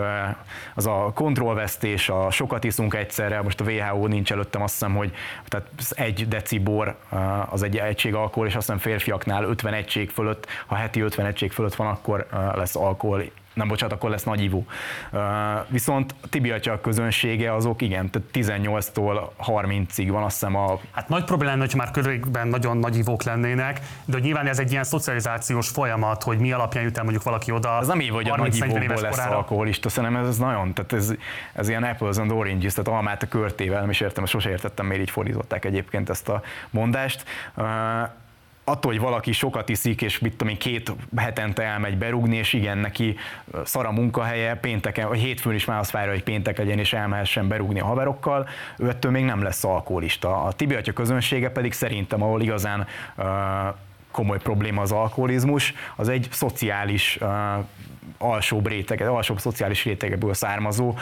Az 0.74 0.86
a 0.86 1.10
kontrollvesztés, 1.14 2.08
a 2.08 2.30
sokat 2.30 2.64
iszunk 2.64 2.94
egyszerre, 2.94 3.42
most 3.42 3.60
a 3.60 3.64
WHO 3.64 4.06
nincs 4.06 4.32
előttem 4.34 4.62
azt 4.62 4.72
hiszem, 4.72 4.94
hogy 4.94 5.12
tehát 5.48 5.66
egy 5.90 6.28
deci 6.28 6.58
bor 6.58 6.96
az 7.50 7.62
egy 7.62 7.76
egység 7.76 8.14
alkohol, 8.14 8.46
és 8.46 8.54
azt 8.54 8.66
hiszem 8.66 8.80
férfiaknál 8.80 9.44
50 9.44 9.74
egység 9.74 10.10
fölött, 10.10 10.46
ha 10.66 10.74
heti 10.74 11.00
50 11.00 11.26
egység 11.26 11.52
fölött 11.52 11.74
van, 11.74 11.86
akkor 11.86 12.26
lesz 12.54 12.76
alkohol 12.76 13.24
nem 13.54 13.68
bocsánat, 13.68 13.94
akkor 13.94 14.10
lesz 14.10 14.22
nagy 14.22 14.42
ivó. 14.42 14.66
Viszont 15.68 16.14
Tibi 16.30 16.50
atya 16.50 16.80
közönsége 16.80 17.54
azok 17.54 17.82
igen, 17.82 18.10
tehát 18.10 18.28
18-tól 18.32 19.28
30-ig 19.46 20.06
van 20.10 20.22
azt 20.22 20.38
hiszem 20.38 20.56
a... 20.56 20.78
Hát 20.90 21.08
nagy 21.08 21.24
probléma 21.24 21.56
hogy 21.58 21.74
már 21.74 21.90
körülbelül 21.90 22.50
nagyon 22.50 22.76
nagy 22.76 22.96
ivók 22.96 23.22
lennének, 23.22 23.80
de 24.04 24.18
nyilván 24.18 24.46
ez 24.46 24.58
egy 24.58 24.70
ilyen 24.70 24.84
szocializációs 24.84 25.68
folyamat, 25.68 26.22
hogy 26.22 26.38
mi 26.38 26.52
alapján 26.52 26.84
jut 26.84 26.96
el 26.96 27.02
mondjuk 27.02 27.24
valaki 27.24 27.50
oda. 27.50 27.78
Ez 27.80 27.86
nem 27.86 28.00
így, 28.00 28.08
hogy 28.08 28.28
a 28.28 28.36
nagy 28.36 28.56
ivókból 28.56 29.00
lesz 29.00 29.16
korára. 29.16 29.36
alkoholista, 29.36 29.88
szerintem 29.88 30.24
ez 30.24 30.38
nagyon, 30.38 30.72
tehát 30.72 30.92
ez, 30.92 31.14
ez 31.52 31.68
ilyen 31.68 31.82
apples 31.82 32.16
and 32.16 32.30
oranges, 32.30 32.72
tehát 32.72 32.98
almát 32.98 33.22
a 33.22 33.28
körtével, 33.28 33.80
nem 33.80 33.90
is 33.90 34.00
értem, 34.00 34.26
sose 34.26 34.50
értettem, 34.50 34.86
miért 34.86 35.02
így 35.02 35.10
fordították 35.10 35.64
egyébként 35.64 36.10
ezt 36.10 36.28
a 36.28 36.42
mondást 36.70 37.24
attól, 38.64 38.92
hogy 38.92 39.00
valaki 39.00 39.32
sokat 39.32 39.68
iszik, 39.68 40.02
és 40.02 40.18
mit 40.18 40.30
tudom 40.30 40.48
én, 40.48 40.58
két 40.58 40.92
hetente 41.16 41.62
elmegy 41.62 41.98
berúgni, 41.98 42.36
és 42.36 42.52
igen, 42.52 42.78
neki 42.78 43.16
szara 43.64 43.92
munkahelye, 43.92 44.54
pénteken, 44.54 45.08
vagy 45.08 45.18
hétfőn 45.18 45.54
is 45.54 45.64
már 45.64 45.78
azt 45.78 45.90
várja, 45.90 46.12
hogy 46.12 46.22
péntek 46.22 46.58
legyen, 46.58 46.78
és 46.78 46.92
elmehessen 46.92 47.48
berúgni 47.48 47.80
a 47.80 47.84
haverokkal, 47.84 48.48
ő 48.78 48.88
ettől 48.88 49.12
még 49.12 49.24
nem 49.24 49.42
lesz 49.42 49.64
alkoholista. 49.64 50.42
A 50.44 50.52
Tibi 50.52 50.74
atya 50.74 50.92
közönsége 50.92 51.50
pedig 51.50 51.72
szerintem, 51.72 52.22
ahol 52.22 52.42
igazán 52.42 52.86
uh, 53.16 53.24
komoly 54.10 54.38
probléma 54.38 54.82
az 54.82 54.92
alkoholizmus, 54.92 55.74
az 55.96 56.08
egy 56.08 56.28
szociális 56.30 57.18
uh, 57.20 57.28
alsóbb 58.18 58.68
réteg, 58.68 59.00
alsóbb 59.00 59.38
szociális 59.38 59.84
rétegeből 59.84 60.34
származó. 60.34 60.94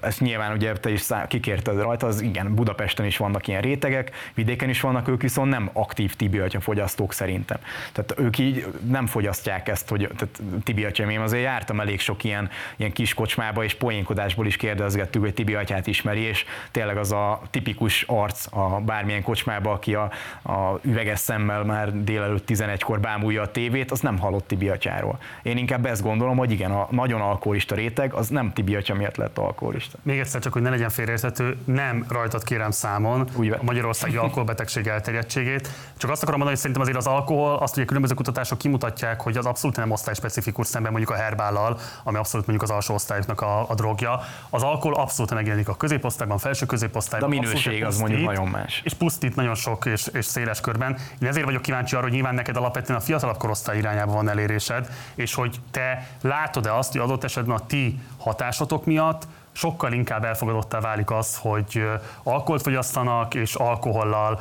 Ezt 0.00 0.20
nyilván 0.20 0.52
ugye 0.52 0.72
te 0.72 0.90
is 0.90 1.06
kikérted 1.28 1.80
rajta, 1.80 2.06
az 2.06 2.20
igen, 2.20 2.54
Budapesten 2.54 3.06
is 3.06 3.16
vannak 3.16 3.46
ilyen 3.46 3.60
rétegek, 3.60 4.10
vidéken 4.34 4.68
is 4.68 4.80
vannak, 4.80 5.08
ők 5.08 5.22
viszont 5.22 5.50
nem 5.50 5.70
aktív 5.72 6.14
tibiatya 6.14 6.60
fogyasztók 6.60 7.12
szerintem. 7.12 7.58
Tehát 7.92 8.14
ők 8.18 8.38
így 8.38 8.66
nem 8.88 9.06
fogyasztják 9.06 9.68
ezt, 9.68 9.88
hogy 9.88 10.08
tehát 10.16 10.62
tibiatya, 10.64 11.10
én 11.10 11.20
azért 11.20 11.42
jártam 11.42 11.80
elég 11.80 12.00
sok 12.00 12.24
ilyen, 12.24 12.50
ilyen 12.76 12.92
kis 12.92 13.14
kocsmába, 13.14 13.64
és 13.64 13.74
poénkodásból 13.74 14.46
is 14.46 14.56
kérdezgettük, 14.56 15.22
hogy 15.22 15.34
tibiatyát 15.34 15.86
ismeri, 15.86 16.20
és 16.20 16.44
tényleg 16.70 16.96
az 16.96 17.12
a 17.12 17.42
tipikus 17.50 18.02
arc 18.02 18.46
a 18.50 18.80
bármilyen 18.84 19.22
kocsmába, 19.22 19.72
aki 19.72 19.94
a, 19.94 20.10
a 20.42 20.78
üveges 20.82 21.18
szemmel 21.18 21.64
már 21.64 22.02
délelőtt 22.02 22.44
11-kor 22.48 23.00
bámulja 23.00 23.42
a 23.42 23.50
tévét, 23.50 23.90
az 23.90 24.00
nem 24.00 24.18
hallott 24.18 24.46
tibiatyáról. 24.46 25.18
Én 25.42 25.56
inkább 25.56 25.86
ezt 25.86 26.02
gondolom, 26.02 26.13
gondolom, 26.18 26.36
hogy 26.36 26.50
igen, 26.50 26.70
a 26.70 26.86
nagyon 26.90 27.20
alkoholista 27.20 27.74
réteg 27.74 28.12
az 28.12 28.28
nem 28.28 28.52
Tibi 28.52 28.74
atya 28.74 28.94
miatt 28.94 29.16
lett 29.16 29.38
alkoholista. 29.38 29.98
Még 30.02 30.18
egyszer 30.18 30.40
csak, 30.40 30.52
hogy 30.52 30.62
ne 30.62 30.70
legyen 30.70 30.90
félreérthető, 30.90 31.56
nem 31.64 32.04
rajtad 32.08 32.44
kérem 32.44 32.70
számon 32.70 33.28
Úgy 33.36 33.48
a 33.48 33.58
magyarországi 33.62 34.16
alkoholbetegség 34.24 34.86
elterjedtségét. 34.86 35.68
Csak 35.96 36.10
azt 36.10 36.22
akarom 36.22 36.40
mondani, 36.40 36.50
hogy 36.50 36.56
szerintem 36.56 36.82
azért 36.82 36.96
az 36.96 37.06
alkohol, 37.06 37.56
azt 37.56 37.76
ugye 37.76 37.84
különböző 37.86 38.14
kutatások 38.14 38.58
kimutatják, 38.58 39.20
hogy 39.20 39.36
az 39.36 39.46
abszolút 39.46 39.76
nem 39.76 39.90
osztály 39.90 40.14
specifikus 40.14 40.66
szemben 40.66 40.92
mondjuk 40.92 41.12
a 41.12 41.16
herbállal, 41.16 41.78
ami 42.02 42.18
abszolút 42.18 42.46
mondjuk 42.46 42.70
az 42.70 42.76
alsó 42.76 42.94
osztályoknak 42.94 43.40
a, 43.40 43.70
a 43.70 43.74
drogja. 43.74 44.20
Az 44.50 44.62
alkohol 44.62 44.94
abszolút 44.94 45.34
megjelenik 45.34 45.68
a 45.68 45.74
középosztályban, 45.74 46.38
felső 46.38 46.66
középosztályban. 46.66 47.30
De 47.30 47.36
a 47.36 47.40
minőség 47.40 47.84
az 47.84 47.98
mondjuk 47.98 48.24
nagyon 48.24 48.48
más. 48.48 48.80
És 48.84 48.94
pusztít 48.94 49.36
nagyon 49.36 49.54
sok 49.54 49.84
és, 49.84 50.06
és 50.12 50.24
széles 50.24 50.60
körben. 50.60 50.98
Én 51.20 51.28
ezért 51.28 51.44
vagyok 51.44 51.62
kíváncsi 51.62 51.94
arra, 51.94 52.04
hogy 52.04 52.12
nyilván 52.12 52.34
neked 52.34 52.56
alapvetően 52.56 52.98
a 52.98 53.02
fiatalabb 53.02 53.36
korosztály 53.36 53.78
irányába 53.78 54.12
van 54.12 54.28
elérésed, 54.28 54.88
és 55.14 55.34
hogy 55.34 55.60
te 55.70 56.03
látod-e 56.20 56.76
azt, 56.76 56.92
hogy 56.92 57.00
adott 57.00 57.24
esetben 57.24 57.56
a 57.56 57.66
ti 57.66 58.00
hatásotok 58.18 58.84
miatt 58.84 59.26
sokkal 59.54 59.92
inkább 59.92 60.24
elfogadottá 60.24 60.80
válik 60.80 61.10
az, 61.10 61.36
hogy 61.36 61.86
alkoholt 62.22 62.62
fogyasztanak, 62.62 63.34
és 63.34 63.54
alkohollal, 63.54 64.40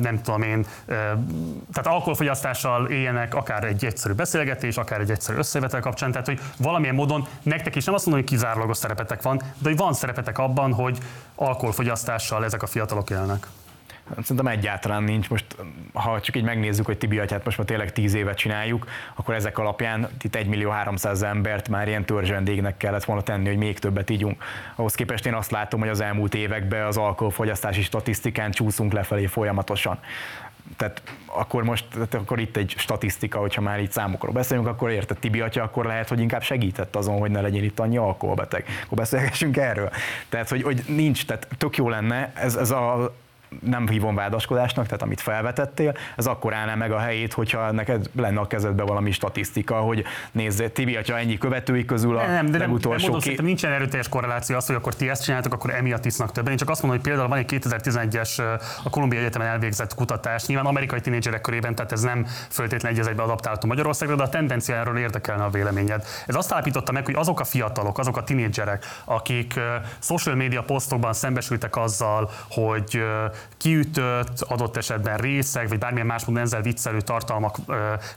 nem 0.00 0.22
tudom 0.22 0.42
én, 0.42 0.66
tehát 1.72 1.86
alkoholfogyasztással 1.86 2.86
éljenek 2.86 3.34
akár 3.34 3.64
egy 3.64 3.84
egyszerű 3.84 4.14
beszélgetés, 4.14 4.76
akár 4.76 5.00
egy 5.00 5.10
egyszerű 5.10 5.38
összevetel 5.38 5.80
kapcsán, 5.80 6.10
tehát 6.10 6.26
hogy 6.26 6.40
valamilyen 6.56 6.94
módon 6.94 7.26
nektek 7.42 7.74
is 7.76 7.84
nem 7.84 7.94
azt 7.94 8.06
mondom, 8.06 8.24
hogy 8.24 8.32
kizárólagos 8.32 8.76
szerepetek 8.76 9.22
van, 9.22 9.36
de 9.36 9.68
hogy 9.68 9.76
van 9.76 9.92
szerepetek 9.92 10.38
abban, 10.38 10.72
hogy 10.72 10.98
alkoholfogyasztással 11.34 12.44
ezek 12.44 12.62
a 12.62 12.66
fiatalok 12.66 13.10
élnek. 13.10 13.46
Szerintem 14.20 14.46
egyáltalán 14.46 15.02
nincs. 15.02 15.30
Most, 15.30 15.44
ha 15.92 16.20
csak 16.20 16.36
így 16.36 16.44
megnézzük, 16.44 16.86
hogy 16.86 16.98
Tibi 16.98 17.18
atyát 17.18 17.44
most 17.44 17.58
már 17.58 17.66
tényleg 17.66 17.92
tíz 17.92 18.14
évet 18.14 18.36
csináljuk, 18.36 18.86
akkor 19.14 19.34
ezek 19.34 19.58
alapján 19.58 20.08
itt 20.22 20.34
1 20.34 20.46
millió 20.46 20.70
300 20.70 21.22
embert 21.22 21.68
már 21.68 21.88
ilyen 21.88 22.04
törzsvendégnek 22.04 22.76
kellett 22.76 23.04
volna 23.04 23.22
tenni, 23.22 23.46
hogy 23.48 23.56
még 23.56 23.78
többet 23.78 24.10
ígyunk. 24.10 24.42
Ahhoz 24.74 24.94
képest 24.94 25.26
én 25.26 25.34
azt 25.34 25.50
látom, 25.50 25.80
hogy 25.80 25.88
az 25.88 26.00
elmúlt 26.00 26.34
években 26.34 26.86
az 26.86 26.96
alkoholfogyasztási 26.96 27.82
statisztikán 27.82 28.50
csúszunk 28.50 28.92
lefelé 28.92 29.26
folyamatosan 29.26 29.98
tehát 30.76 31.02
akkor 31.26 31.62
most, 31.64 31.84
tehát 31.92 32.14
akkor 32.14 32.38
itt 32.38 32.56
egy 32.56 32.74
statisztika, 32.76 33.38
hogyha 33.38 33.60
már 33.60 33.80
itt 33.80 33.92
számokról 33.92 34.32
beszélünk, 34.32 34.66
akkor 34.66 34.90
érted 34.90 35.18
Tibi 35.18 35.40
atya, 35.40 35.62
akkor 35.62 35.84
lehet, 35.84 36.08
hogy 36.08 36.20
inkább 36.20 36.42
segített 36.42 36.96
azon, 36.96 37.18
hogy 37.18 37.30
ne 37.30 37.40
legyen 37.40 37.64
itt 37.64 37.80
annyi 37.80 37.96
alkoholbeteg. 37.96 38.64
Akkor 38.84 38.98
beszélgessünk 38.98 39.56
erről. 39.56 39.90
Tehát, 40.28 40.48
hogy, 40.48 40.62
hogy 40.62 40.84
nincs, 40.86 41.26
tehát 41.26 41.48
tök 41.58 41.76
jó 41.76 41.88
lenne, 41.88 42.32
ez, 42.34 42.56
ez 42.56 42.70
a 42.70 43.14
nem 43.62 43.88
hívom 43.88 44.14
vádaskodásnak, 44.14 44.84
tehát 44.84 45.02
amit 45.02 45.20
felvetettél, 45.20 45.94
ez 46.16 46.26
akkor 46.26 46.54
állná 46.54 46.74
meg 46.74 46.92
a 46.92 46.98
helyét, 46.98 47.32
hogyha 47.32 47.70
neked 47.70 48.10
lenne 48.16 48.40
a 48.40 48.46
kezedben 48.46 48.86
valami 48.86 49.10
statisztika, 49.10 49.74
hogy 49.74 50.04
nézz, 50.32 50.62
Tibi, 50.72 50.94
ha 50.94 51.18
ennyi 51.18 51.38
követői 51.38 51.84
közül 51.84 52.16
a 52.16 52.26
nem, 52.26 52.46
de 52.46 52.58
legutolsó... 52.58 53.18
Nem, 53.18 53.34
nem 53.36 53.44
nincsen 53.44 53.72
erőteljes 53.72 54.08
korreláció 54.08 54.56
az, 54.56 54.66
hogy 54.66 54.74
akkor 54.74 54.94
ti 54.94 55.08
ezt 55.08 55.24
csináltok, 55.24 55.52
akkor 55.52 55.74
emiatt 55.74 56.04
isznak 56.04 56.32
többen. 56.32 56.52
Én 56.52 56.58
csak 56.58 56.70
azt 56.70 56.82
mondom, 56.82 57.00
hogy 57.00 57.08
például 57.08 57.28
van 57.28 57.38
egy 57.38 57.60
2011-es 57.64 58.58
a 58.84 58.90
Kolumbia 58.90 59.18
Egyetemen 59.18 59.48
elvégzett 59.48 59.94
kutatás, 59.94 60.46
nyilván 60.46 60.66
amerikai 60.66 61.00
tinédzserek 61.00 61.40
körében, 61.40 61.74
tehát 61.74 61.92
ez 61.92 62.02
nem 62.02 62.26
föltétlenül 62.50 62.98
egy 62.98 63.06
egybe 63.06 63.22
adaptálható 63.22 63.66
Magyarországra, 63.66 64.14
de 64.16 64.22
a 64.22 64.28
tendenciáról 64.28 64.98
érdekelne 64.98 65.44
a 65.44 65.50
véleményed. 65.50 66.04
Ez 66.26 66.34
azt 66.34 66.52
állapította 66.52 66.92
meg, 66.92 67.04
hogy 67.04 67.14
azok 67.14 67.40
a 67.40 67.44
fiatalok, 67.44 67.98
azok 67.98 68.16
a 68.16 68.24
tinédzserek, 68.24 68.84
akik 69.04 69.60
social 69.98 70.34
media 70.34 70.62
posztokban 70.62 71.12
szembesültek 71.12 71.76
azzal, 71.76 72.30
hogy 72.50 73.02
kiütött, 73.56 74.40
adott 74.40 74.76
esetben 74.76 75.16
részek, 75.16 75.68
vagy 75.68 75.78
bármilyen 75.78 76.06
más 76.06 76.24
módon 76.24 76.42
ezzel 76.42 76.62
viccelő 76.62 77.00
tartalmak 77.00 77.56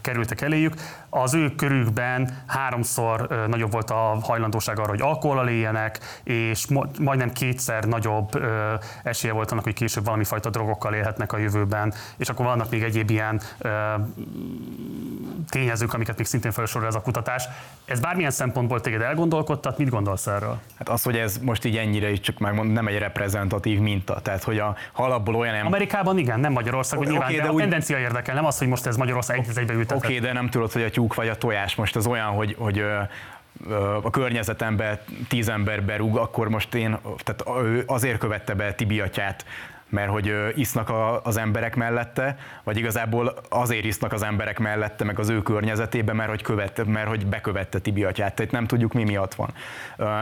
kerültek 0.01 0.41
eléjük, 0.41 0.73
az 1.09 1.33
ő 1.33 1.55
körükben 1.55 2.43
háromszor 2.47 3.45
nagyobb 3.47 3.71
volt 3.71 3.89
a 3.89 4.17
hajlandóság 4.21 4.79
arra, 4.79 4.89
hogy 4.89 5.01
alkoholal 5.01 5.47
éljenek, 5.47 5.99
és 6.23 6.67
majdnem 6.99 7.31
kétszer 7.31 7.83
nagyobb 7.83 8.43
esélye 9.03 9.33
volt 9.33 9.51
annak, 9.51 9.63
hogy 9.63 9.73
később 9.73 10.05
valami 10.05 10.23
fajta 10.23 10.49
drogokkal 10.49 10.93
élhetnek 10.93 11.33
a 11.33 11.37
jövőben, 11.37 11.93
és 12.17 12.29
akkor 12.29 12.45
vannak 12.45 12.69
még 12.69 12.83
egyéb 12.83 13.09
ilyen 13.09 13.41
tényezők, 15.49 15.93
amiket 15.93 16.17
még 16.17 16.25
szintén 16.25 16.51
felsorol 16.51 16.87
ez 16.87 16.95
a 16.95 17.01
kutatás. 17.01 17.43
Ez 17.85 17.99
bármilyen 17.99 18.31
szempontból 18.31 18.81
téged 18.81 19.01
elgondolkodtat, 19.01 19.77
mit 19.77 19.89
gondolsz 19.89 20.27
erről? 20.27 20.59
Hát 20.77 20.89
az, 20.89 21.03
hogy 21.03 21.17
ez 21.17 21.37
most 21.37 21.65
így 21.65 21.77
ennyire 21.77 22.11
is 22.11 22.19
csak 22.19 22.37
megmond, 22.39 22.71
nem 22.71 22.87
egy 22.87 22.97
reprezentatív 22.97 23.79
minta, 23.79 24.19
tehát 24.21 24.43
hogy 24.43 24.59
a 24.59 24.75
halapból 25.13 25.35
olyan 25.35 25.55
nem... 25.55 25.65
Amerikában 25.65 26.17
igen, 26.17 26.39
nem 26.39 26.51
Magyarországon 26.51 27.05
okay, 27.05 27.17
nyilván, 27.17 27.35
de, 27.35 27.41
de 27.41 27.47
a 27.47 27.51
úgy... 27.51 27.59
tendencia 27.59 27.99
érdekel, 27.99 28.35
nem 28.35 28.45
az, 28.45 28.57
hogy 28.57 28.67
most 28.67 28.85
ez 28.85 28.97
Magyarország 28.97 29.37
egy 29.37 29.57
egybe 29.57 29.73
ültetett. 29.73 29.97
Oké, 29.97 30.17
okay, 30.17 30.19
de 30.27 30.33
nem 30.33 30.49
tudod, 30.49 30.71
hogy 30.71 30.83
a 30.83 30.89
tyúk 30.89 31.13
vagy 31.13 31.27
a 31.27 31.35
tojás 31.35 31.75
most 31.75 31.95
az 31.95 32.07
olyan, 32.07 32.27
hogy, 32.27 32.55
hogy 32.59 32.85
a 34.01 34.09
környezetembe 34.09 35.03
tíz 35.27 35.49
ember 35.49 35.83
berúg, 35.83 36.17
akkor 36.17 36.49
most 36.49 36.73
én, 36.73 36.97
tehát 37.23 37.65
azért 37.85 38.17
követte 38.17 38.53
be 38.53 38.73
Tibi 38.73 38.99
atyát, 38.99 39.45
mert 39.93 40.09
hogy 40.09 40.33
isznak 40.55 40.89
a, 40.89 41.21
az 41.23 41.37
emberek 41.37 41.75
mellette, 41.75 42.37
vagy 42.63 42.77
igazából 42.77 43.33
azért 43.49 43.85
isznak 43.85 44.13
az 44.13 44.23
emberek 44.23 44.59
mellette, 44.59 45.03
meg 45.03 45.19
az 45.19 45.29
ő 45.29 45.41
környezetében, 45.41 46.15
mert 46.15 46.29
hogy, 46.29 46.41
követ, 46.41 46.85
mert 46.85 47.07
hogy 47.07 47.25
bekövette 47.25 47.79
Tibi 47.79 48.03
atyát, 48.03 48.35
tehát 48.35 48.51
nem 48.51 48.65
tudjuk 48.65 48.93
mi 48.93 49.03
miatt 49.03 49.33
van. 49.33 49.49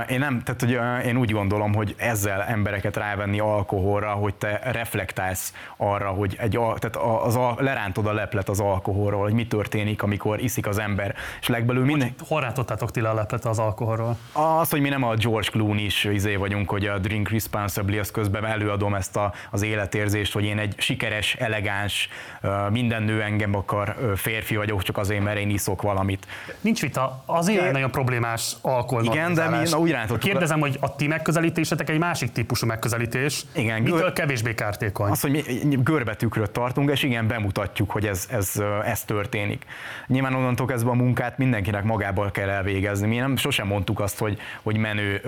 Én 0.10 0.19
nem, 0.19 0.41
tehát 0.43 0.61
hogy 0.61 1.06
én 1.07 1.18
úgy 1.18 1.31
gondolom, 1.31 1.73
hogy 1.73 1.95
ezzel 1.98 2.41
embereket 2.41 2.98
rávenni 2.98 3.39
alkoholra, 3.39 4.11
hogy 4.11 4.34
te 4.35 4.60
reflektálsz 4.64 5.53
arra, 5.77 6.10
hogy 6.10 6.35
egy, 6.39 6.60
tehát 6.80 6.95
az, 7.26 7.35
az, 7.35 7.53
lerántod 7.57 8.06
a 8.06 8.14
leplet 8.14 8.49
az 8.49 8.60
alkoholról, 8.60 9.22
hogy 9.22 9.34
mi 9.34 9.48
történik, 9.48 10.03
amikor 10.03 10.39
iszik 10.39 10.68
az 10.68 10.77
ember, 10.77 11.15
és 11.41 11.48
legbelül 11.48 11.85
minden... 11.85 12.14
Hol 12.27 12.41
rántottátok 12.41 12.91
ti 12.91 13.02
le 13.02 13.10
a 13.10 13.14
leplet 13.14 13.45
az 13.45 13.60
alkoholról? 13.60 14.18
Az, 14.34 14.69
hogy 14.69 14.81
mi 14.81 14.89
nem 14.89 15.03
a 15.03 15.15
George 15.15 15.49
Clooney 15.49 15.85
is 15.85 16.03
izé 16.03 16.35
vagyunk, 16.35 16.69
hogy 16.69 16.85
a 16.85 16.98
Drink 16.98 17.30
Responsibly, 17.30 17.98
az 17.98 18.11
közben 18.11 18.45
előadom 18.45 18.93
ezt 18.93 19.18
a, 19.18 19.34
az 19.52 19.61
az 19.62 19.68
életérzést, 19.68 20.34
hogy 20.34 20.44
én 20.44 20.60
egy 20.60 20.74
sikeres, 20.78 21.36
elegáns, 21.36 22.10
minden 22.70 23.04
nő 23.04 23.22
engem 23.22 23.56
akar, 23.56 23.96
férfi 24.16 24.56
vagyok, 24.56 24.84
csak 24.84 24.98
azért, 24.98 25.24
mert 25.24 25.38
én 25.38 25.50
iszok 25.50 25.82
valamit. 25.82 26.28
Nincs 26.62 26.82
vita, 26.82 27.24
azért 27.26 27.66
é, 27.66 27.72
nagyon 27.72 27.92
problémás 27.92 28.56
alkohol. 28.62 29.04
Igen, 29.04 29.34
de 29.34 29.50
mi 29.50 29.70
na, 29.70 29.78
úgy 29.78 29.92
rántottuk. 29.92 30.30
Kérdezem, 30.30 30.60
hogy 30.60 30.78
a 30.80 30.96
ti 30.96 31.08
megközelítésetek 31.08 31.90
egy 31.90 31.98
másik 32.00 32.32
típusú 32.32 32.66
megközelítés. 32.66 33.44
Igen, 33.56 33.82
Mitől 33.82 34.00
gör... 34.00 34.14
kevésbé 34.14 34.54
kártékony? 34.54 35.12
Az, 35.12 35.22
hogy 35.22 35.32
mi 35.32 35.78
görbetükröt 35.84 36.52
tartunk, 36.52 36.92
és 36.92 37.04
igen, 37.04 37.28
bemutatjuk, 37.28 37.92
hogy 37.92 38.06
ez, 38.06 38.28
ez, 38.32 38.62
ez 38.86 39.04
történik. 39.04 39.66
Nyilván 40.08 40.34
onnantól 40.34 40.68
kezdve 40.68 40.90
a 40.90 40.94
munkát 40.94 41.38
mindenkinek 41.38 41.84
magából 41.84 42.32
kell 42.32 42.50
elvégezni. 42.50 43.08
Mi 43.08 43.16
nem 43.16 43.38
sosem 43.38 43.68
mondtuk 43.68 44.00
azt, 44.00 44.18
hogy, 44.18 44.40
hogy 44.62 44.78
menő 44.78 45.22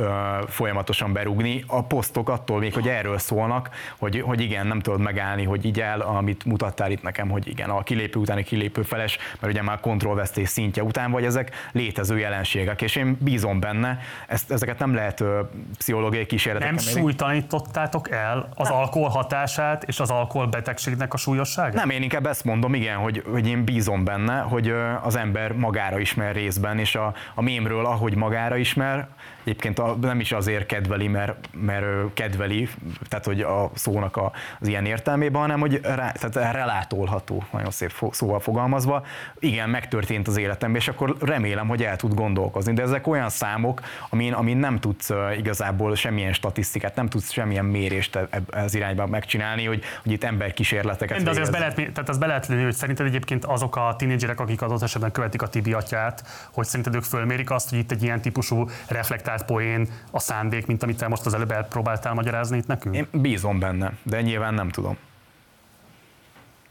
folyamatosan 0.47 1.13
berúgni. 1.13 1.63
A 1.67 1.83
posztok 1.83 2.29
attól 2.29 2.59
még, 2.59 2.73
hogy 2.73 2.87
erről 2.87 3.17
szólnak, 3.17 3.69
hogy, 3.97 4.12
hogy 4.19 4.41
igen, 4.41 4.67
nem 4.67 4.79
tudod 4.79 4.99
megállni, 4.99 5.43
hogy 5.43 5.65
így 5.65 5.79
el, 5.79 6.01
amit 6.01 6.45
mutattál 6.45 6.91
itt 6.91 7.01
nekem, 7.01 7.29
hogy 7.29 7.47
igen, 7.47 7.69
a 7.69 7.83
kilépő 7.83 8.19
utáni 8.19 8.43
kilépő 8.43 8.81
feles, 8.81 9.17
mert 9.39 9.53
ugye 9.53 9.63
már 9.63 9.79
kontrollvesztés 9.79 10.49
szintje 10.49 10.83
után 10.83 11.11
vagy, 11.11 11.23
ezek 11.23 11.51
létező 11.71 12.17
jelenségek, 12.17 12.81
és 12.81 12.95
én 12.95 13.17
bízom 13.19 13.59
benne, 13.59 13.99
ezt, 14.27 14.51
ezeket 14.51 14.79
nem 14.79 14.93
lehet 14.93 15.19
ö, 15.19 15.41
pszichológiai 15.77 16.25
kísérletek. 16.25 16.69
Nem 16.69 16.77
súlytalanítottátok 16.77 18.11
el 18.11 18.49
az 18.55 18.67
nem. 18.67 18.77
alkohol 18.77 19.09
hatását 19.09 19.83
és 19.83 19.99
az 19.99 20.09
alkoholbetegségnek 20.09 21.13
a 21.13 21.17
súlyosságát? 21.17 21.73
Nem, 21.73 21.89
én 21.89 22.01
inkább 22.01 22.25
ezt 22.25 22.43
mondom, 22.43 22.73
igen, 22.73 22.97
hogy, 22.97 23.23
hogy 23.31 23.47
én 23.47 23.63
bízom 23.63 24.03
benne, 24.03 24.39
hogy 24.39 24.73
az 25.01 25.15
ember 25.15 25.51
magára 25.51 25.99
ismer 25.99 26.35
részben, 26.35 26.79
és 26.79 26.95
a, 26.95 27.13
a 27.33 27.41
mémről, 27.41 27.85
ahogy 27.85 28.15
magára 28.15 28.57
ismer, 28.57 29.07
Egyébként 29.43 29.79
a, 29.79 29.97
nem 30.01 30.19
is 30.19 30.31
azért 30.31 30.65
kedveli, 30.65 31.07
mert, 31.07 31.49
mert 31.51 31.85
kedveli, 32.13 32.67
tehát 33.09 33.25
hogy 33.25 33.41
a 33.41 33.71
szónak 34.03 34.17
a, 34.17 34.31
az 34.59 34.67
ilyen 34.67 34.85
értelmében, 34.85 35.41
hanem 35.41 35.59
hogy 35.59 35.79
rá, 35.83 36.11
tehát 36.11 36.53
relátolható, 36.53 37.43
nagyon 37.51 37.71
szép 37.71 37.91
szóval 38.11 38.39
fogalmazva. 38.39 39.05
Igen, 39.39 39.69
megtörtént 39.69 40.27
az 40.27 40.37
életemben, 40.37 40.81
és 40.81 40.87
akkor 40.87 41.15
remélem, 41.19 41.67
hogy 41.67 41.83
el 41.83 41.95
tud 41.95 42.13
gondolkozni. 42.13 42.73
De 42.73 42.81
ezek 42.81 43.07
olyan 43.07 43.29
számok, 43.29 43.81
amin, 44.09 44.33
amin 44.33 44.57
nem 44.57 44.79
tudsz 44.79 45.11
igazából 45.37 45.95
semmilyen 45.95 46.33
statisztikát, 46.33 46.95
nem 46.95 47.09
tudsz 47.09 47.31
semmilyen 47.31 47.65
mérést 47.65 48.15
e, 48.15 48.27
e, 48.29 48.41
ez 48.51 48.73
irányba 48.73 49.07
megcsinálni, 49.07 49.65
hogy, 49.65 49.83
hogy 50.03 50.11
itt 50.11 50.23
emberkísérleteket 50.23 51.23
De 51.23 51.29
azért 51.29 51.51
be 51.51 51.59
lehet, 51.59 51.75
tehát 51.75 52.09
az 52.09 52.17
be 52.17 52.25
lehet 52.25 52.47
lenni, 52.47 52.63
hogy 52.63 52.73
szerinted 52.73 53.05
egyébként 53.05 53.45
azok 53.45 53.75
a 53.75 53.95
tinédzserek, 53.97 54.39
akik 54.39 54.61
adott 54.61 54.81
esetben 54.81 55.11
követik 55.11 55.41
a 55.41 55.47
Tibi 55.47 55.73
atyát, 55.73 56.23
hogy 56.51 56.65
szerinted 56.65 56.95
ők 56.95 57.03
fölmérik 57.03 57.51
azt, 57.51 57.69
hogy 57.69 57.77
itt 57.79 57.91
egy 57.91 58.03
ilyen 58.03 58.21
típusú 58.21 58.67
reflektál 58.87 59.13
reflektált 59.13 59.45
poén 59.45 59.87
a 60.11 60.19
szándék, 60.19 60.65
mint 60.65 60.83
amit 60.83 60.97
te 60.97 61.07
most 61.07 61.25
az 61.25 61.33
előbb 61.33 61.51
elpróbáltál 61.51 62.13
magyarázni 62.13 62.57
itt 62.57 62.67
nekünk? 62.67 62.95
Én 62.95 63.07
bízom 63.11 63.59
benne, 63.59 63.92
de 64.03 64.21
nyilván 64.21 64.53
nem 64.53 64.69
tudom. 64.69 64.97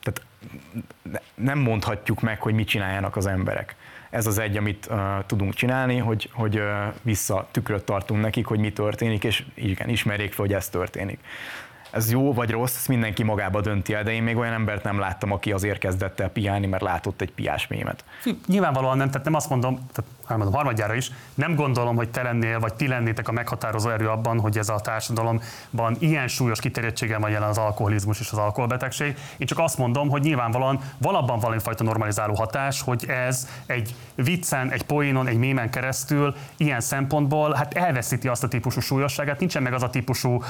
Tehát 0.02 0.22
nem 1.34 1.58
mondhatjuk 1.58 2.20
meg, 2.20 2.40
hogy 2.40 2.54
mit 2.54 2.68
csináljanak 2.68 3.16
az 3.16 3.26
emberek. 3.26 3.76
Ez 4.10 4.26
az 4.26 4.38
egy, 4.38 4.56
amit 4.56 4.88
uh, 4.90 4.98
tudunk 5.26 5.54
csinálni, 5.54 5.96
hogy, 5.96 6.30
hogy 6.32 6.58
uh, 6.58 6.64
vissza 7.02 7.48
tükröt 7.50 7.84
tartunk 7.84 8.20
nekik, 8.20 8.46
hogy 8.46 8.58
mi 8.58 8.72
történik, 8.72 9.24
és 9.24 9.44
igen, 9.54 9.88
ismerjék 9.88 10.32
fel, 10.32 10.44
hogy 10.44 10.54
ez 10.54 10.68
történik 10.68 11.18
ez 11.92 12.10
jó 12.10 12.32
vagy 12.32 12.50
rossz, 12.50 12.76
ezt 12.76 12.88
mindenki 12.88 13.22
magába 13.22 13.60
dönti 13.60 13.94
el, 13.94 14.02
de 14.02 14.12
én 14.12 14.22
még 14.22 14.36
olyan 14.36 14.52
embert 14.52 14.82
nem 14.82 14.98
láttam, 14.98 15.32
aki 15.32 15.52
azért 15.52 15.78
kezdett 15.78 16.20
el 16.20 16.28
piálni, 16.28 16.66
mert 16.66 16.82
látott 16.82 17.20
egy 17.20 17.32
piás 17.32 17.66
mémet. 17.66 18.04
Nyilvánvalóan 18.46 18.96
nem, 18.96 19.10
tehát 19.10 19.24
nem 19.24 19.34
azt 19.34 19.48
mondom, 19.48 19.74
tehát 19.92 20.10
elmondom 20.28 20.54
harmadjára 20.54 20.94
is, 20.94 21.10
nem 21.34 21.54
gondolom, 21.54 21.96
hogy 21.96 22.10
te 22.10 22.22
lennél, 22.22 22.60
vagy 22.60 22.74
ti 22.74 22.88
lennétek 22.88 23.28
a 23.28 23.32
meghatározó 23.32 23.88
erő 23.88 24.08
abban, 24.08 24.40
hogy 24.40 24.58
ez 24.58 24.68
a 24.68 24.80
társadalomban 24.80 25.96
ilyen 25.98 26.28
súlyos 26.28 26.60
kiterjedtséggel 26.60 27.18
van 27.18 27.30
jelen 27.30 27.48
az 27.48 27.58
alkoholizmus 27.58 28.20
és 28.20 28.30
az 28.30 28.38
alkoholbetegség. 28.38 29.16
Én 29.36 29.46
csak 29.46 29.58
azt 29.58 29.78
mondom, 29.78 30.08
hogy 30.08 30.22
nyilvánvalóan 30.22 30.80
van 30.98 31.14
abban 31.14 31.38
valamifajta 31.38 31.84
normalizáló 31.84 32.34
hatás, 32.34 32.82
hogy 32.82 33.04
ez 33.08 33.48
egy 33.66 33.94
viccen, 34.14 34.70
egy 34.70 34.82
poénon, 34.82 35.26
egy 35.26 35.38
mémen 35.38 35.70
keresztül 35.70 36.34
ilyen 36.56 36.80
szempontból 36.80 37.52
hát 37.52 37.74
elveszíti 37.74 38.28
azt 38.28 38.44
a 38.44 38.48
típusú 38.48 38.80
súlyosságát, 38.80 39.38
nincsen 39.38 39.62
meg 39.62 39.72
az 39.72 39.82
a 39.82 39.90
típusú 39.90 40.34
uh, 40.34 40.42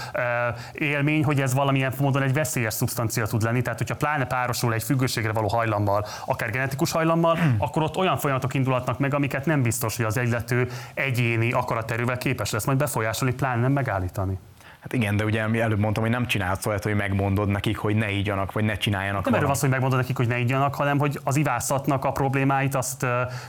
élmény, 0.72 1.24
hogy 1.24 1.40
ez 1.40 1.54
valamilyen 1.54 1.92
módon 1.98 2.22
egy 2.22 2.32
veszélyes 2.32 2.74
szubstancia 2.74 3.26
tud 3.26 3.42
lenni, 3.42 3.62
tehát 3.62 3.78
hogyha 3.78 3.96
pláne 3.96 4.26
párosul 4.26 4.74
egy 4.74 4.82
függőségre 4.82 5.32
való 5.32 5.48
hajlammal, 5.48 6.06
akár 6.26 6.50
genetikus 6.50 6.92
hajlammal, 6.92 7.38
akkor 7.58 7.82
ott 7.82 7.96
olyan 7.96 8.16
folyamatok 8.16 8.54
indulatnak 8.54 8.98
meg, 8.98 9.14
amiket 9.14 9.46
nem 9.46 9.61
biztos, 9.62 9.96
hogy 9.96 10.04
az 10.04 10.16
egylető 10.16 10.68
egyéni 10.94 11.52
akaraterővel 11.52 12.18
képes 12.18 12.50
lesz 12.50 12.64
majd 12.64 12.78
befolyásolni, 12.78 13.34
pláne 13.34 13.60
nem 13.60 13.72
megállítani. 13.72 14.38
Hát 14.82 14.92
igen, 14.92 15.16
de 15.16 15.24
ugye 15.24 15.40
előbb 15.60 15.78
mondtam, 15.78 16.02
hogy 16.02 16.12
nem 16.12 16.26
csinálsz 16.26 16.66
olyat, 16.66 16.82
hogy 16.82 16.94
megmondod 16.94 17.48
nekik, 17.48 17.76
hogy 17.76 17.96
ne 17.96 18.10
ígyanak, 18.10 18.52
vagy 18.52 18.64
ne 18.64 18.76
csináljanak. 18.76 19.24
Nem 19.24 19.34
erről 19.34 19.50
az, 19.50 19.60
hogy 19.60 19.68
megmondod 19.70 19.98
nekik, 19.98 20.16
hogy 20.16 20.26
ne 20.26 20.38
ígyanak, 20.38 20.74
hanem 20.74 20.98
hogy 20.98 21.20
az 21.24 21.36
ivászatnak 21.36 22.04
a 22.04 22.12
problémáit 22.12 22.74
azt 22.74 23.06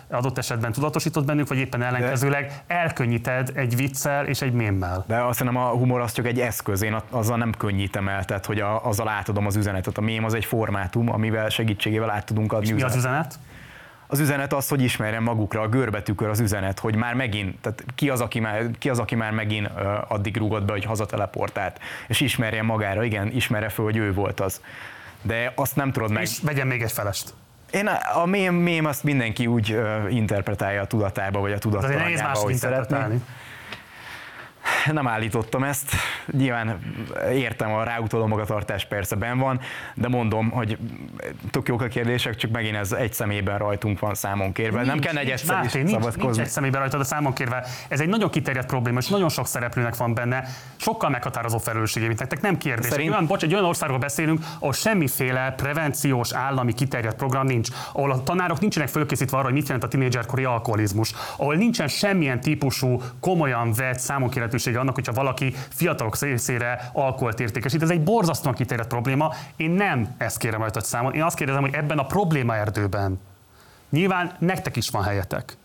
adott 0.09 0.37
esetben 0.37 0.71
tudatosítod 0.71 1.25
bennük, 1.25 1.47
vagy 1.47 1.57
éppen 1.57 1.81
ellenkezőleg 1.81 2.63
elkönnyíted 2.67 3.51
egy 3.55 3.75
viccel 3.75 4.25
és 4.25 4.41
egy 4.41 4.53
mémmel. 4.53 5.03
De 5.07 5.21
azt 5.21 5.39
hiszem 5.39 5.55
a 5.55 5.67
humor 5.67 6.01
az 6.01 6.11
csak 6.11 6.25
egy 6.25 6.39
eszköz, 6.39 6.81
én 6.81 6.95
azzal 7.09 7.37
nem 7.37 7.51
könnyítem 7.57 8.07
el, 8.07 8.25
tehát 8.25 8.45
hogy 8.45 8.59
a, 8.59 8.85
azzal 8.85 9.07
átadom 9.07 9.45
az 9.45 9.55
üzenetet. 9.55 9.97
A 9.97 10.01
mém 10.01 10.23
az 10.23 10.33
egy 10.33 10.45
formátum, 10.45 11.09
amivel 11.09 11.49
segítségével 11.49 12.09
át 12.09 12.25
tudunk 12.25 12.53
adni. 12.53 12.67
És 12.67 12.73
mi 12.73 12.81
az 12.81 12.95
üzenet? 12.95 13.39
Az 14.13 14.19
üzenet 14.19 14.53
az, 14.53 14.67
hogy 14.67 14.81
ismerjen 14.81 15.23
magukra, 15.23 15.61
a 15.61 15.67
görbetükör 15.67 16.29
az 16.29 16.39
üzenet, 16.39 16.79
hogy 16.79 16.95
már 16.95 17.13
megint, 17.13 17.61
tehát 17.61 17.85
ki 17.95 18.09
az, 18.09 18.21
aki 18.21 18.39
már, 18.39 18.65
ki 18.79 18.89
az, 18.89 18.99
aki 18.99 19.15
már 19.15 19.31
megint 19.31 19.69
addig 20.07 20.37
rúgott 20.37 20.65
be, 20.65 20.71
hogy 20.71 20.85
hazateleportált, 20.85 21.79
és 22.07 22.21
ismerjen 22.21 22.65
magára, 22.65 23.03
igen, 23.03 23.31
ismerje 23.31 23.69
föl, 23.69 23.85
hogy 23.85 23.97
ő 23.97 24.13
volt 24.13 24.39
az. 24.39 24.61
De 25.21 25.51
azt 25.55 25.75
nem 25.75 25.91
tudod 25.91 26.11
meg... 26.11 26.23
És 26.23 26.39
vegyen 26.41 26.67
még 26.67 26.81
egy 26.81 26.91
felest. 26.91 27.33
Én 27.71 27.87
a, 27.87 28.21
a 28.21 28.25
mém, 28.25 28.55
mém 28.55 28.85
azt 28.85 29.03
mindenki 29.03 29.47
úgy 29.47 29.79
interpretálja 30.09 30.81
a 30.81 30.87
tudatába, 30.87 31.39
vagy 31.39 31.51
a 31.51 31.57
tudattalanjába, 31.57 32.39
ahogy 32.39 32.53
szeretné 32.53 32.97
nem 34.91 35.07
állítottam 35.07 35.63
ezt. 35.63 35.91
Nyilván 36.31 36.79
értem 37.31 37.73
a 37.73 37.83
ráutaló 37.83 38.27
magatartás 38.27 38.85
persze 38.85 39.15
ben 39.15 39.37
van, 39.37 39.59
de 39.93 40.07
mondom, 40.07 40.49
hogy 40.49 40.77
tök 41.51 41.67
jók 41.67 41.81
a 41.81 41.87
kérdések, 41.87 42.35
csak 42.35 42.51
megint 42.51 42.75
ez 42.75 42.91
egy 42.91 43.13
szemében 43.13 43.57
rajtunk 43.57 43.99
van 43.99 44.13
számon 44.13 44.51
kérve. 44.51 44.77
Nincs, 44.77 44.87
nem 44.87 44.99
kell 44.99 45.17
egyszer 45.17 45.59
nincs, 45.59 45.73
is 45.73 45.91
nincs, 45.91 46.15
nincs 46.15 46.37
egy 46.37 46.47
szemében 46.47 46.79
rajtad 46.79 46.99
a 46.99 47.03
számon 47.03 47.33
kérve. 47.33 47.65
Ez 47.87 47.99
egy 47.99 48.07
nagyon 48.07 48.29
kiterjedt 48.29 48.67
probléma, 48.67 48.99
és 48.99 49.07
nagyon 49.07 49.29
sok 49.29 49.47
szereplőnek 49.47 49.95
van 49.95 50.13
benne, 50.13 50.43
sokkal 50.75 51.09
meghatározó 51.09 51.57
felelőssége, 51.57 52.07
mint 52.07 52.19
nektek 52.19 52.41
nem 52.41 52.57
kérdés. 52.57 52.89
Szerint... 52.89 53.11
Olyan, 53.11 53.25
bocs, 53.25 53.43
egy 53.43 53.53
olyan 53.53 53.65
országról 53.65 53.97
beszélünk, 53.99 54.39
ahol 54.59 54.73
semmiféle 54.73 55.53
prevenciós 55.57 56.33
állami 56.33 56.73
kiterjedt 56.73 57.15
program 57.15 57.45
nincs, 57.45 57.69
ahol 57.93 58.11
a 58.11 58.23
tanárok 58.23 58.59
nincsenek 58.59 58.89
fölkészítve 58.89 59.37
arra, 59.37 59.45
hogy 59.45 59.53
mit 59.53 59.65
jelent 59.65 59.83
a 59.83 59.87
tinédzserkori 59.87 60.43
alkoholizmus, 60.43 61.13
ahol 61.37 61.55
nincsen 61.55 61.87
semmilyen 61.87 62.41
típusú 62.41 63.01
komolyan 63.19 63.73
vett 63.73 63.99
számon 63.99 64.29
lehetősége 64.53 64.79
annak, 64.79 64.95
hogyha 64.95 65.13
valaki 65.13 65.53
fiatalok 65.69 66.19
részére 66.19 66.89
alkoholt 66.93 67.39
értékesít. 67.39 67.81
Ez 67.81 67.89
egy 67.89 68.03
borzasztóan 68.03 68.55
kiterjedt 68.55 68.89
probléma. 68.89 69.33
Én 69.55 69.71
nem 69.71 70.15
ezt 70.17 70.37
kérem 70.37 70.59
rajtad 70.59 70.83
számon. 70.83 71.13
Én 71.13 71.23
azt 71.23 71.35
kérdezem, 71.35 71.61
hogy 71.61 71.73
ebben 71.73 71.97
a 71.97 72.05
probléma 72.05 72.55
erdőben 72.55 73.19
nyilván 73.89 74.35
nektek 74.39 74.75
is 74.75 74.89
van 74.89 75.03
helyetek 75.03 75.57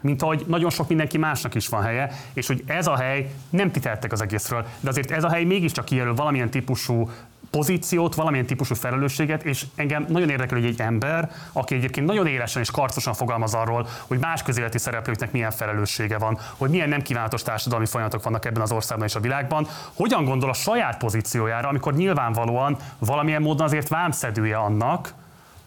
mint 0.00 0.22
ahogy 0.22 0.44
nagyon 0.46 0.70
sok 0.70 0.88
mindenki 0.88 1.18
másnak 1.18 1.54
is 1.54 1.68
van 1.68 1.82
helye, 1.82 2.10
és 2.32 2.46
hogy 2.46 2.62
ez 2.66 2.86
a 2.86 2.96
hely 2.96 3.30
nem 3.50 3.70
ti 3.70 3.80
az 4.10 4.20
egészről, 4.20 4.66
de 4.80 4.88
azért 4.88 5.10
ez 5.10 5.24
a 5.24 5.28
hely 5.28 5.44
mégiscsak 5.44 5.84
kijelöl 5.84 6.14
valamilyen 6.14 6.50
típusú 6.50 7.10
pozíciót, 7.54 8.14
valamilyen 8.14 8.46
típusú 8.46 8.74
felelősséget, 8.74 9.42
és 9.42 9.66
engem 9.74 10.04
nagyon 10.08 10.30
érdekel, 10.30 10.58
hogy 10.58 10.66
egy 10.66 10.80
ember, 10.80 11.30
aki 11.52 11.74
egyébként 11.74 12.06
nagyon 12.06 12.26
élesen 12.26 12.62
és 12.62 12.70
karcosan 12.70 13.14
fogalmaz 13.14 13.54
arról, 13.54 13.88
hogy 14.06 14.18
más 14.18 14.42
közéleti 14.42 14.78
szereplőknek 14.78 15.32
milyen 15.32 15.50
felelőssége 15.50 16.18
van, 16.18 16.38
hogy 16.56 16.70
milyen 16.70 16.88
nem 16.88 17.02
kívánatos 17.02 17.42
társadalmi 17.42 17.86
folyamatok 17.86 18.22
vannak 18.22 18.44
ebben 18.44 18.62
az 18.62 18.72
országban 18.72 19.06
és 19.06 19.14
a 19.14 19.20
világban, 19.20 19.66
hogyan 19.94 20.24
gondol 20.24 20.50
a 20.50 20.52
saját 20.52 20.98
pozíciójára, 20.98 21.68
amikor 21.68 21.94
nyilvánvalóan 21.94 22.76
valamilyen 22.98 23.42
módon 23.42 23.66
azért 23.66 23.88
vámszedője 23.88 24.56
annak, 24.56 25.12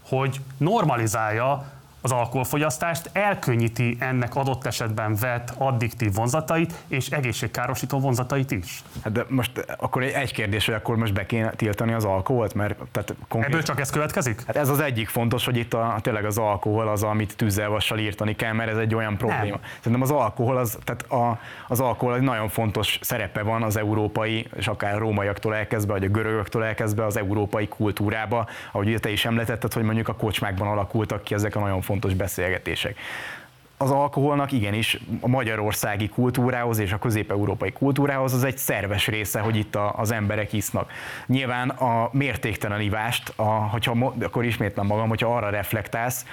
hogy 0.10 0.42
normalizálja 0.58 1.66
az 2.12 2.18
alkoholfogyasztást, 2.20 3.10
elkönnyíti 3.14 3.98
ennek 4.00 4.36
adott 4.36 4.66
esetben 4.66 5.16
vett 5.16 5.54
addiktív 5.58 6.14
vonzatait 6.14 6.74
és 6.88 7.10
egészségkárosító 7.10 8.00
vonzatait 8.00 8.52
is. 8.52 8.84
Hát 9.04 9.14
de 9.14 9.26
most 9.30 9.66
akkor 9.78 10.04
egy 10.04 10.34
kérdés, 10.34 10.66
hogy 10.66 10.76
akkor 10.76 10.98
most 10.98 11.14
be 11.14 11.26
kéne 11.26 11.50
tiltani 11.50 11.94
az 11.94 12.06
alkoholt, 12.06 12.54
mert 12.54 12.76
tehát 12.92 13.16
konkrét... 13.28 13.52
Ebből 13.52 13.64
csak 13.64 13.80
ez 13.80 13.90
következik? 13.90 14.44
Hát 14.46 14.56
ez 14.56 14.70
az 14.70 14.80
egyik 14.80 15.08
fontos, 15.08 15.46
hogy 15.46 15.58
itt 15.58 15.74
a, 15.74 15.98
tényleg 16.02 16.26
az 16.26 16.38
alkohol 16.38 16.88
az, 16.88 17.04
amit 17.04 17.36
tűzzelvassal 17.36 17.98
írtani 17.98 18.36
kell, 18.36 18.54
mert 18.54 18.72
ez 18.72 18.78
egy 18.78 18.96
olyan 18.96 19.18
probléma. 19.18 19.44
Nem. 19.44 19.60
Szerintem 19.78 20.02
az 20.02 20.12
alkohol, 20.12 20.58
az, 20.58 20.78
tehát 20.84 21.12
a, 21.12 21.40
az 21.68 21.80
alkohol 21.80 22.16
egy 22.16 22.22
nagyon 22.22 22.50
fontos 22.50 23.00
szerepe 23.02 23.42
van 23.42 23.64
az 23.64 23.78
európai, 23.78 24.48
és 24.56 24.68
akár 24.68 24.96
a 24.96 24.98
rómaiaktól 24.98 25.56
elkezdve, 25.56 25.94
vagy 25.94 26.04
a 26.04 26.08
görögöktől 26.08 26.64
elkezdve 26.64 27.06
az 27.06 27.18
európai 27.18 27.68
kultúrába, 27.68 28.48
ahogy 28.72 28.98
te 29.00 29.10
is 29.10 29.26
említetted, 29.26 29.74
hogy 29.74 29.84
mondjuk 29.84 30.08
a 30.08 30.14
kocsmákban 30.14 30.68
alakultak 30.68 31.24
ki 31.24 31.34
ezek 31.34 31.56
a 31.56 31.60
nagyon 31.60 31.82
fontos 31.82 31.97
beszélgetések 32.16 32.98
az 33.78 33.92
alkoholnak 33.92 34.52
igenis 34.52 35.00
a 35.22 35.28
magyarországi 35.28 36.10
kultúrához 36.10 36.78
és 36.78 36.92
a 36.92 36.98
közép-európai 36.98 37.72
kultúrához 37.72 38.34
az 38.34 38.44
egy 38.44 38.58
szerves 38.58 39.08
része, 39.08 39.40
hogy 39.40 39.56
itt 39.56 39.76
a, 39.76 39.94
az 39.98 40.12
emberek 40.12 40.54
isznak. 40.54 40.92
Nyilván 41.26 41.70
a 41.70 42.10
mértéktelen 42.12 42.82
ivást, 42.82 43.34
a, 43.36 43.44
hogyha, 43.44 44.14
akkor 44.22 44.46
ismétlem 44.46 44.86
magam, 44.86 45.08
hogyha 45.10 45.36
arra 45.36 45.50
reflektálsz, 45.50 46.26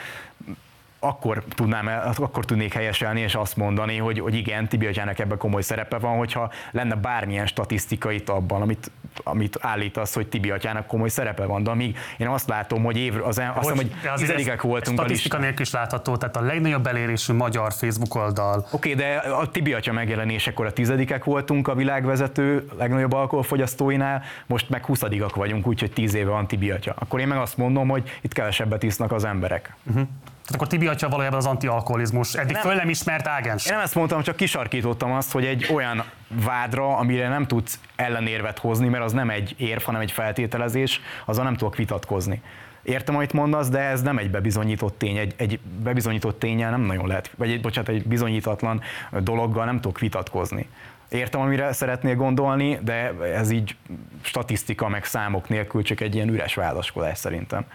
akkor, 1.05 1.43
tudnám, 1.55 1.91
akkor 2.17 2.45
tudnék 2.45 2.73
helyeselni 2.73 3.21
és 3.21 3.35
azt 3.35 3.57
mondani, 3.57 3.97
hogy, 3.97 4.19
hogy 4.19 4.35
igen, 4.35 4.69
Tibi 4.69 4.87
atyának 4.87 5.19
ebben 5.19 5.39
komoly 5.39 5.63
szerepe 5.63 5.99
van, 5.99 6.17
hogyha 6.17 6.51
lenne 6.71 6.95
bármilyen 6.95 7.47
statisztika 7.47 8.11
itt 8.11 8.29
abban, 8.29 8.63
amit, 8.63 8.91
amit 9.23 9.59
állítasz, 9.61 10.15
hogy 10.15 10.27
Tibi 10.27 10.51
atyának 10.51 10.87
komoly 10.87 11.09
szerepe 11.09 11.45
van, 11.45 11.63
de 11.63 11.71
amíg 11.71 11.99
én 12.17 12.29
azt 12.29 12.49
látom, 12.49 12.85
hogy 12.85 12.97
év, 12.97 13.15
az, 13.25 13.39
azt 13.39 13.59
hiszem, 13.59 13.77
hogy 13.77 13.93
tizedikek 14.17 14.63
voltunk 14.63 15.01
a 15.01 15.05
listán. 15.05 15.41
nélkül 15.41 15.61
is 15.61 15.73
látható, 15.73 16.17
tehát 16.17 16.37
a 16.37 16.41
legnagyobb 16.41 16.87
elérésű 16.87 17.33
magyar 17.33 17.73
Facebook 17.73 18.15
oldal. 18.15 18.67
Oké, 18.71 18.93
okay, 18.93 18.95
de 18.95 19.17
a 19.17 19.51
Tibi 19.51 19.73
atya 19.73 19.93
megjelenésekor 19.93 20.67
a 20.67 20.73
tizedikek 20.73 21.25
voltunk 21.25 21.69
a 21.69 21.75
világvezető 21.75 22.69
legnagyobb 22.79 23.13
alkoholfogyasztóinál, 23.13 24.23
most 24.47 24.69
meg 24.69 24.85
huszadikak 24.85 25.35
vagyunk, 25.35 25.67
úgyhogy 25.67 25.93
tíz 25.93 26.15
éve 26.15 26.31
van 26.31 26.47
Tibi 26.47 26.71
atya. 26.71 26.95
Akkor 26.99 27.21
én 27.21 27.29
meg 27.29 27.39
azt 27.39 27.57
mondom, 27.57 27.89
hogy 27.89 28.19
itt 28.21 28.33
kevesebbet 28.33 28.83
isznak 28.83 29.13
az 29.13 29.25
emberek. 29.25 29.75
Uh-huh. 29.87 30.09
Tehát 30.45 30.55
akkor 30.55 30.67
Tibi 30.67 30.87
atya 30.87 31.09
valójában 31.09 31.39
az 31.39 31.47
antialkoholizmus. 31.47 32.35
Eddig 32.35 32.53
nem, 32.53 32.63
föl 32.63 32.75
nem 32.75 32.89
ismert 32.89 33.27
ágens. 33.27 33.67
Én 33.67 33.73
nem 33.73 33.83
ezt 33.83 33.95
mondtam, 33.95 34.23
csak 34.23 34.37
kisarkítottam 34.37 35.13
azt, 35.13 35.33
hogy 35.33 35.45
egy 35.45 35.69
olyan 35.73 36.05
vádra, 36.29 36.97
amire 36.97 37.29
nem 37.29 37.47
tudsz 37.47 37.79
ellenérvet 37.97 38.59
hozni, 38.59 38.89
mert 38.89 39.05
az 39.05 39.13
nem 39.13 39.31
egy 39.31 39.55
érv, 39.59 39.83
hanem 39.83 40.01
egy 40.01 40.11
feltételezés, 40.11 41.01
azzal 41.25 41.45
nem 41.45 41.57
tudok 41.57 41.77
vitatkozni. 41.77 42.43
Értem, 42.83 43.17
amit 43.17 43.33
mondasz, 43.33 43.69
de 43.69 43.79
ez 43.79 44.03
nem 44.03 44.19
egy 44.19 44.31
bebizonyított 44.31 44.99
tény. 44.99 45.17
Egy, 45.17 45.35
egy 45.37 45.61
bebizonyított 45.83 46.39
tényel 46.39 46.71
nem 46.71 46.81
nagyon 46.81 47.07
lehet, 47.07 47.31
vagy 47.37 47.51
egy, 47.51 47.61
bocsánat, 47.61 47.91
egy 47.91 48.07
bizonyítatlan 48.07 48.81
dologgal 49.11 49.65
nem 49.65 49.81
tudok 49.81 49.99
vitatkozni. 49.99 50.69
Értem, 51.09 51.41
amire 51.41 51.73
szeretnél 51.73 52.15
gondolni, 52.15 52.79
de 52.83 53.13
ez 53.35 53.51
így 53.51 53.77
statisztika 54.21 54.89
meg 54.89 55.05
számok 55.05 55.49
nélkül 55.49 55.83
csak 55.83 56.01
egy 56.01 56.15
ilyen 56.15 56.29
üres 56.29 56.55
válaszkodás 56.55 57.19
szerintem. 57.19 57.67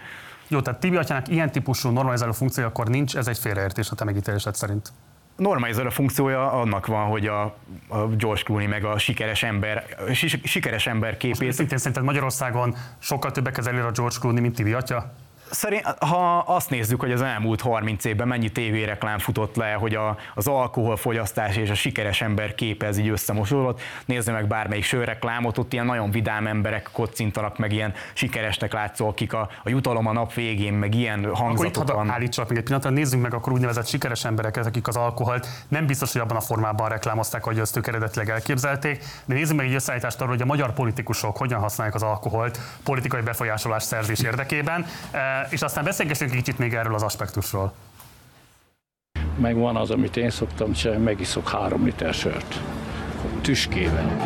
Jó, 0.50 0.60
tehát 0.60 0.80
Tibi 0.80 0.96
atyának 0.96 1.28
ilyen 1.28 1.50
típusú 1.50 1.88
normalizáló 1.88 2.32
funkciója 2.32 2.68
akkor 2.68 2.88
nincs, 2.88 3.16
ez 3.16 3.28
egy 3.28 3.38
félreértés 3.38 3.90
a 3.90 3.94
te 3.94 4.04
megítélésed 4.04 4.54
szerint. 4.54 4.92
Normalizáló 5.36 5.90
funkciója 5.90 6.52
annak 6.52 6.86
van, 6.86 7.06
hogy 7.06 7.26
a, 7.26 7.42
a 7.88 8.06
George 8.06 8.42
Clooney 8.42 8.66
meg 8.66 8.84
a 8.84 8.98
sikeres 8.98 9.42
ember, 9.42 9.84
sikeres 10.42 10.86
ember 10.86 11.16
képét... 11.16 11.40
Most 11.40 11.56
szintén 11.56 11.78
szerinted 11.78 12.04
Magyarországon 12.04 12.76
sokkal 12.98 13.30
többek 13.30 13.52
kezeli 13.52 13.78
a 13.78 13.90
George 13.90 14.16
Clooney, 14.20 14.40
mint 14.40 14.54
Tibi 14.54 14.72
atya? 14.72 15.12
Szerint, 15.50 15.84
ha 15.98 16.38
azt 16.38 16.70
nézzük, 16.70 17.00
hogy 17.00 17.12
az 17.12 17.22
elmúlt 17.22 17.60
30 17.60 18.04
évben 18.04 18.28
mennyi 18.28 18.48
tévéreklám 18.48 19.18
futott 19.18 19.56
le, 19.56 19.72
hogy 19.72 19.94
a, 19.94 20.16
az 20.34 20.46
alkoholfogyasztás 20.46 21.56
és 21.56 21.70
a 21.70 21.74
sikeres 21.74 22.20
ember 22.20 22.54
képe 22.54 22.86
ez 22.86 22.98
így 22.98 23.08
összemosódott, 23.08 23.80
nézze 24.04 24.32
meg 24.32 24.46
bármelyik 24.46 24.84
sörreklámot, 24.84 25.58
ott 25.58 25.72
ilyen 25.72 25.86
nagyon 25.86 26.10
vidám 26.10 26.46
emberek 26.46 26.88
kocintanak, 26.92 27.58
meg 27.58 27.72
ilyen 27.72 27.92
sikeresnek 28.12 28.72
látszó, 28.72 29.08
akik 29.08 29.32
a, 29.32 29.48
a 29.64 29.68
jutalom 29.68 30.06
a 30.06 30.12
nap 30.12 30.34
végén, 30.34 30.72
meg 30.72 30.94
ilyen 30.94 31.34
hangzatok 31.34 31.82
akkor 31.82 31.94
van. 31.94 32.10
Állítsak 32.10 32.48
meg 32.48 32.56
egy 32.56 32.64
pillanatra, 32.64 32.90
nézzünk 32.90 33.22
meg 33.22 33.34
akkor 33.34 33.52
úgynevezett 33.52 33.86
sikeres 33.86 34.24
embereket, 34.24 34.66
akik 34.66 34.88
az 34.88 34.96
alkoholt 34.96 35.46
nem 35.68 35.86
biztos, 35.86 36.12
hogy 36.12 36.20
abban 36.20 36.36
a 36.36 36.40
formában 36.40 36.88
reklámozták, 36.88 37.44
hogy 37.44 37.58
ezt 37.58 37.76
ők 37.76 37.86
eredetileg 37.86 38.28
elképzelték, 38.30 39.04
de 39.24 39.34
nézzük 39.34 39.56
meg 39.56 39.66
egy 39.66 39.74
összeállítást 39.74 40.20
arról, 40.20 40.32
hogy 40.32 40.42
a 40.42 40.46
magyar 40.46 40.72
politikusok 40.72 41.36
hogyan 41.36 41.60
használják 41.60 41.94
az 41.94 42.02
alkoholt 42.02 42.60
politikai 42.84 43.20
befolyásolás 43.20 43.82
szerzés 43.82 44.20
érdekében 44.20 44.86
és 45.50 45.62
aztán 45.62 45.84
beszélgessünk 45.84 46.30
kicsit 46.30 46.58
még 46.58 46.74
erről 46.74 46.94
az 46.94 47.02
aspektusról. 47.02 47.72
Meg 49.36 49.56
van 49.56 49.76
az, 49.76 49.90
amit 49.90 50.16
én 50.16 50.30
szoktam 50.30 50.72
csinálni, 50.72 51.04
megiszok 51.04 51.48
három 51.48 51.84
liter 51.84 52.14
sört. 52.14 52.60
Tüskével. 53.40 54.16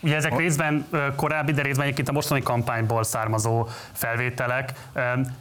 Ugye 0.00 0.16
ezek 0.16 0.36
részben 0.36 0.86
korábbi, 1.16 1.52
de 1.52 1.62
részben 1.62 1.84
egyébként 1.84 2.08
a 2.08 2.12
mostani 2.12 2.42
kampányból 2.42 3.04
származó 3.04 3.68
felvételek. 3.92 4.72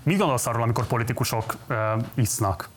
Mi 0.03 0.15
gondolsz 0.15 0.45
arról, 0.45 0.61
amikor 0.61 0.85
politikusok 0.85 1.55
isznak? 2.13 2.69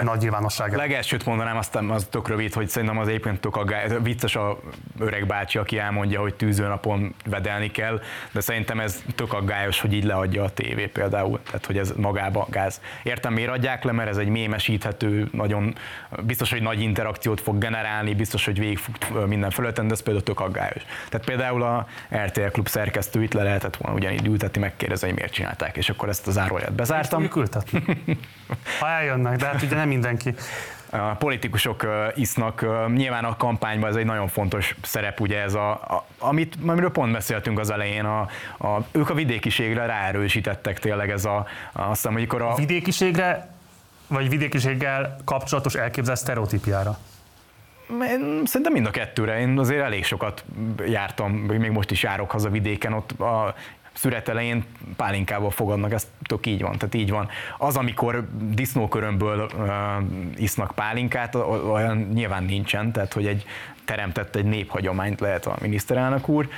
Nagy 0.00 0.18
nyilvánosság. 0.20 0.74
Legelsőt 0.74 1.26
mondanám, 1.26 1.56
aztán 1.56 1.90
az 1.90 2.06
tök 2.10 2.28
rövid, 2.28 2.52
hogy 2.52 2.68
szerintem 2.68 2.98
az 2.98 3.08
egyébként 3.08 3.40
tök 3.40 3.56
aggály, 3.56 3.88
vicces 4.02 4.36
a 4.36 4.58
öreg 4.98 5.26
bácsi, 5.26 5.58
aki 5.58 5.78
elmondja, 5.78 6.20
hogy 6.20 6.34
tűzőnapon 6.34 7.14
vedelni 7.24 7.70
kell, 7.70 8.00
de 8.32 8.40
szerintem 8.40 8.80
ez 8.80 9.02
tök 9.14 9.32
aggályos, 9.32 9.80
hogy 9.80 9.92
így 9.92 10.04
leadja 10.04 10.44
a 10.44 10.50
tévé 10.50 10.86
például, 10.86 11.40
tehát 11.42 11.66
hogy 11.66 11.78
ez 11.78 11.92
magába 11.96 12.46
gáz. 12.50 12.80
Értem, 13.02 13.32
miért 13.32 13.50
adják 13.50 13.84
le, 13.84 13.92
mert 13.92 14.08
ez 14.08 14.16
egy 14.16 14.28
mémesíthető, 14.28 15.28
nagyon 15.32 15.74
biztos, 16.20 16.50
hogy 16.50 16.62
nagy 16.62 16.80
interakciót 16.80 17.40
fog 17.40 17.58
generálni, 17.58 18.14
biztos, 18.14 18.44
hogy 18.44 18.58
végig 18.58 18.78
fog 18.78 19.26
minden 19.26 19.50
fölötten, 19.50 19.86
de 19.86 19.92
ez 19.92 20.02
például 20.02 20.24
tök 20.24 20.40
aggályos. 20.40 20.82
Tehát 21.08 21.26
például 21.26 21.62
a 21.62 21.86
RTL 22.14 22.46
Klub 22.52 22.68
szerkesztőit 22.68 23.34
le 23.34 23.42
lehetett 23.42 23.76
volna 23.76 23.96
ugyanígy 23.96 24.26
ültetni, 24.26 24.60
megkérdezni, 24.60 25.06
hogy 25.06 25.16
miért 25.16 25.32
csinálták, 25.32 25.76
és 25.76 25.90
akkor 25.90 26.08
ezt 26.08 26.26
a 26.26 26.30
záróját 26.30 26.72
bezártam. 26.72 27.30
Ha 28.80 28.88
eljönnek, 28.88 29.36
de 29.36 29.46
hát 29.46 29.62
ugye 29.62 29.81
nem 29.82 29.90
mindenki. 29.90 30.34
A 30.90 31.14
politikusok 31.14 31.86
isznak, 32.14 32.66
nyilván 32.94 33.24
a 33.24 33.36
kampányban 33.36 33.90
ez 33.90 33.96
egy 33.96 34.04
nagyon 34.04 34.28
fontos 34.28 34.76
szerep, 34.82 35.20
ugye 35.20 35.40
ez 35.40 35.54
a, 35.54 35.70
a 35.70 36.04
amit, 36.18 36.56
amiről 36.66 36.90
pont 36.90 37.12
beszéltünk 37.12 37.58
az 37.58 37.70
elején, 37.70 38.04
a, 38.04 38.20
a, 38.58 38.84
ők 38.90 39.10
a 39.10 39.14
vidékiségre 39.14 39.86
ráerősítettek 39.86 40.78
tényleg 40.78 41.10
ez 41.10 41.24
a, 41.24 41.46
azt 41.72 41.88
hiszem, 41.88 42.14
amikor 42.14 42.42
a... 42.42 42.54
vidékiségre, 42.54 43.48
vagy 44.06 44.28
vidékiséggel 44.28 45.16
kapcsolatos 45.24 45.74
elképzelt 45.74 46.18
sztereotípiára? 46.18 46.98
Én 47.88 48.42
szerintem 48.44 48.72
mind 48.72 48.86
a 48.86 48.90
kettőre. 48.90 49.40
Én 49.40 49.58
azért 49.58 49.82
elég 49.82 50.04
sokat 50.04 50.44
jártam, 50.86 51.32
még 51.32 51.70
most 51.70 51.90
is 51.90 52.02
járok 52.02 52.30
haza 52.30 52.50
vidéken, 52.50 52.92
ott 52.92 53.20
a 53.20 53.54
szüret 53.92 54.28
elején 54.28 54.64
pálinkával 54.96 55.50
fogadnak, 55.50 55.92
ez 55.92 56.06
tök 56.22 56.46
így 56.46 56.62
van, 56.62 56.78
tehát 56.78 56.94
így 56.94 57.10
van. 57.10 57.28
Az, 57.58 57.76
amikor 57.76 58.28
disznókörömből 58.50 59.50
uh, 59.56 59.68
isznak 60.36 60.74
pálinkát, 60.74 61.34
olyan 61.34 61.96
nyilván 61.96 62.44
nincsen, 62.44 62.92
tehát 62.92 63.12
hogy 63.12 63.26
egy 63.26 63.44
teremtett 63.84 64.36
egy 64.36 64.44
néphagyományt 64.44 65.20
lehet 65.20 65.46
a 65.46 65.56
miniszterelnök 65.60 66.28
úr, 66.28 66.48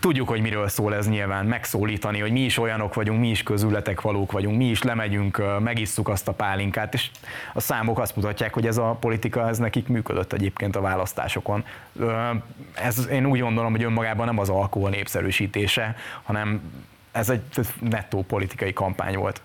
tudjuk, 0.00 0.28
hogy 0.28 0.40
miről 0.40 0.68
szól 0.68 0.94
ez 0.94 1.08
nyilván, 1.08 1.46
megszólítani, 1.46 2.20
hogy 2.20 2.32
mi 2.32 2.40
is 2.40 2.58
olyanok 2.58 2.94
vagyunk, 2.94 3.20
mi 3.20 3.30
is 3.30 3.42
közületek 3.42 4.00
valók 4.00 4.32
vagyunk, 4.32 4.56
mi 4.56 4.64
is 4.64 4.82
lemegyünk, 4.82 5.42
megisszuk 5.60 6.08
azt 6.08 6.28
a 6.28 6.32
pálinkát, 6.32 6.94
és 6.94 7.10
a 7.54 7.60
számok 7.60 7.98
azt 7.98 8.16
mutatják, 8.16 8.54
hogy 8.54 8.66
ez 8.66 8.76
a 8.76 8.96
politika, 9.00 9.48
ez 9.48 9.58
nekik 9.58 9.88
működött 9.88 10.32
egyébként 10.32 10.76
a 10.76 10.80
választásokon. 10.80 11.64
Ez, 12.74 13.08
én 13.08 13.26
úgy 13.26 13.40
gondolom, 13.40 13.70
hogy 13.70 13.82
önmagában 13.82 14.26
nem 14.26 14.38
az 14.38 14.48
alkohol 14.48 14.90
népszerűsítése, 14.90 15.96
hanem 16.22 16.60
ez 17.12 17.30
egy 17.30 17.42
nettó 17.80 18.22
politikai 18.22 18.72
kampány 18.72 19.16
volt. 19.16 19.40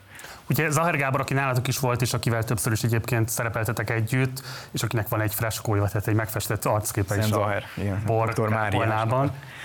Ugye 0.51 0.69
Zahar 0.69 0.95
Gábor, 0.95 1.19
aki 1.19 1.33
nálatok 1.33 1.67
is 1.67 1.79
volt, 1.79 2.01
és 2.01 2.13
akivel 2.13 2.43
többször 2.43 2.71
is 2.71 2.83
egyébként 2.83 3.29
szerepeltetek 3.29 3.89
együtt, 3.89 4.41
és 4.71 4.83
akinek 4.83 5.07
van 5.07 5.21
egy 5.21 5.33
freskója, 5.33 5.83
tehát 5.83 6.07
egy 6.07 6.15
megfestett 6.15 6.65
arcképe 6.65 7.17
is 7.17 7.25
Zahar, 7.25 7.63
a 7.77 7.79
igen, 7.79 8.01
Bor 8.05 8.33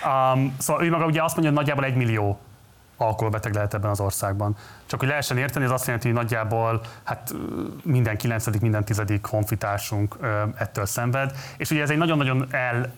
um, 0.05 0.55
Szóval 0.59 0.85
ő 0.85 0.91
maga 0.91 1.05
ugye 1.05 1.23
azt 1.23 1.37
mondja, 1.37 1.55
hogy 1.55 1.65
nagyjából 1.65 1.85
egy 1.85 1.97
millió 1.97 2.39
alkoholbeteg 2.97 3.55
lehet 3.55 3.75
ebben 3.75 3.91
az 3.91 4.01
országban. 4.01 4.57
Csak 4.87 5.01
hogy 5.01 5.09
lehessen 5.09 5.39
érteni, 5.39 5.65
ez 5.65 5.71
azt 5.71 5.87
jelenti, 5.87 6.07
hogy 6.07 6.17
nagyjából 6.17 6.81
hát 7.05 7.35
minden 7.83 8.17
kilencedik, 8.17 8.61
minden 8.61 8.85
tizedik 8.85 9.25
honfitársunk 9.25 10.17
ettől 10.55 10.87
szenved. 10.87 11.33
És 11.57 11.71
ugye 11.71 11.83
ez 11.83 11.91
egy 11.91 11.99
nagyon-nagyon 11.99 12.47
el 12.51 12.93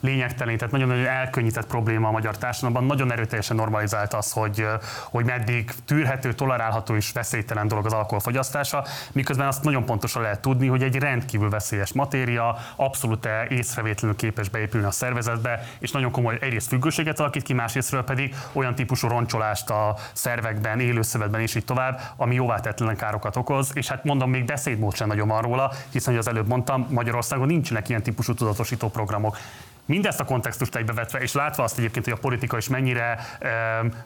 lényegtelen, 0.00 0.56
tehát 0.56 0.72
nagyon-nagyon 0.72 1.06
elkönnyített 1.06 1.66
probléma 1.66 2.08
a 2.08 2.10
magyar 2.10 2.38
társadalomban. 2.38 2.84
Nagyon 2.84 3.12
erőteljesen 3.12 3.56
normalizált 3.56 4.14
az, 4.14 4.32
hogy, 4.32 4.66
hogy 5.04 5.24
meddig 5.24 5.70
tűrhető, 5.84 6.32
tolerálható 6.32 6.94
és 6.96 7.12
veszélytelen 7.12 7.68
dolog 7.68 7.86
az 7.86 7.92
alkoholfogyasztása, 7.92 8.84
miközben 9.12 9.46
azt 9.46 9.64
nagyon 9.64 9.84
pontosan 9.84 10.22
lehet 10.22 10.40
tudni, 10.40 10.66
hogy 10.66 10.82
egy 10.82 10.96
rendkívül 10.96 11.50
veszélyes 11.50 11.92
matéria, 11.92 12.56
abszolút 12.76 13.28
észrevétlenül 13.48 14.16
képes 14.16 14.48
beépülni 14.48 14.86
a 14.86 14.90
szervezetbe, 14.90 15.66
és 15.78 15.90
nagyon 15.90 16.10
komoly 16.10 16.38
egyrészt 16.40 16.68
függőséget 16.68 17.20
alakít 17.20 17.42
ki, 17.42 17.52
másrésztről 17.52 18.04
pedig 18.04 18.34
olyan 18.52 18.74
típusú 18.74 19.08
roncsolást 19.20 19.70
a 19.70 19.96
szervekben, 20.12 20.80
élő 20.80 21.02
szövetben 21.02 21.40
és 21.40 21.54
így 21.54 21.64
tovább, 21.64 22.00
ami 22.16 22.34
jóvá 22.34 22.60
tettelen 22.60 22.96
károkat 22.96 23.36
okoz, 23.36 23.70
és 23.74 23.88
hát 23.88 24.04
mondom, 24.04 24.30
még 24.30 24.44
beszédmód 24.44 24.94
sem 24.94 25.08
nagyon 25.08 25.28
van 25.28 25.42
róla, 25.42 25.72
hiszen, 25.90 26.12
hogy 26.12 26.22
az 26.22 26.28
előbb 26.28 26.46
mondtam, 26.46 26.86
Magyarországon 26.90 27.46
nincsenek 27.46 27.88
ilyen 27.88 28.02
típusú 28.02 28.34
tudatosító 28.34 28.88
programok. 28.88 29.36
Mindezt 29.84 30.20
a 30.20 30.24
kontextust 30.24 30.76
egybevetve, 30.76 31.18
és 31.18 31.32
látva 31.32 31.62
azt 31.62 31.78
egyébként, 31.78 32.04
hogy 32.04 32.14
a 32.14 32.20
politika 32.20 32.56
is 32.56 32.68
mennyire, 32.68 33.18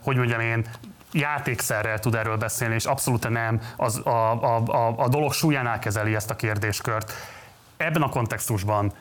hogy 0.02 0.16
mondjam 0.16 0.40
én, 0.40 0.64
játékszerrel 1.12 1.98
tud 1.98 2.14
erről 2.14 2.36
beszélni, 2.36 2.74
és 2.74 2.84
abszolút 2.84 3.28
nem 3.28 3.60
az, 3.76 4.00
a, 4.04 4.10
a, 4.32 4.62
a, 4.66 4.94
a 4.96 5.08
dolog 5.08 5.32
súlyánál 5.32 5.78
kezeli 5.78 6.14
ezt 6.14 6.30
a 6.30 6.36
kérdéskört. 6.36 7.12
Ebben 7.76 8.02
a 8.02 8.08
kontextusban 8.08 8.92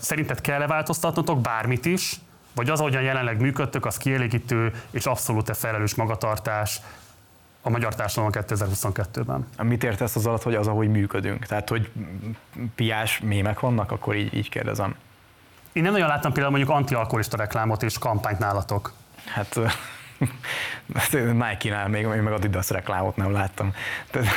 szerinted 0.00 0.40
kell-e 0.40 0.66
változtatnotok 0.66 1.40
bármit 1.40 1.84
is, 1.84 2.20
vagy 2.54 2.70
az, 2.70 2.80
ahogyan 2.80 3.02
jelenleg 3.02 3.40
működtök, 3.40 3.86
az 3.86 3.96
kielégítő 3.96 4.72
és 4.90 5.06
abszolút 5.06 5.56
felelős 5.56 5.94
magatartás 5.94 6.80
a 7.62 7.70
magyar 7.70 7.94
társadalom 7.94 8.32
2022-ben. 8.34 9.46
Mit 9.66 9.84
értesz 9.84 10.16
az 10.16 10.26
alatt, 10.26 10.42
hogy 10.42 10.54
az, 10.54 10.66
ahogy 10.66 10.88
működünk? 10.88 11.46
Tehát, 11.46 11.68
hogy 11.68 11.90
piás 12.74 13.20
mémek 13.20 13.60
vannak, 13.60 13.90
akkor 13.90 14.14
így, 14.14 14.34
így 14.34 14.48
kérdezem. 14.48 14.94
Én 15.72 15.82
nem 15.82 15.92
nagyon 15.92 16.08
láttam 16.08 16.32
például 16.32 16.56
mondjuk 16.56 16.76
antialkoholista 16.76 17.36
reklámot 17.36 17.82
és 17.82 17.98
kampányt 17.98 18.38
nálatok. 18.38 18.92
Hát 19.26 19.58
Nike-nál 21.12 21.88
még, 21.88 22.06
még 22.06 22.20
meg 22.20 22.32
Adidas 22.32 22.70
reklámot 22.70 23.16
nem 23.16 23.32
láttam. 23.32 23.72
Tehát, 24.10 24.28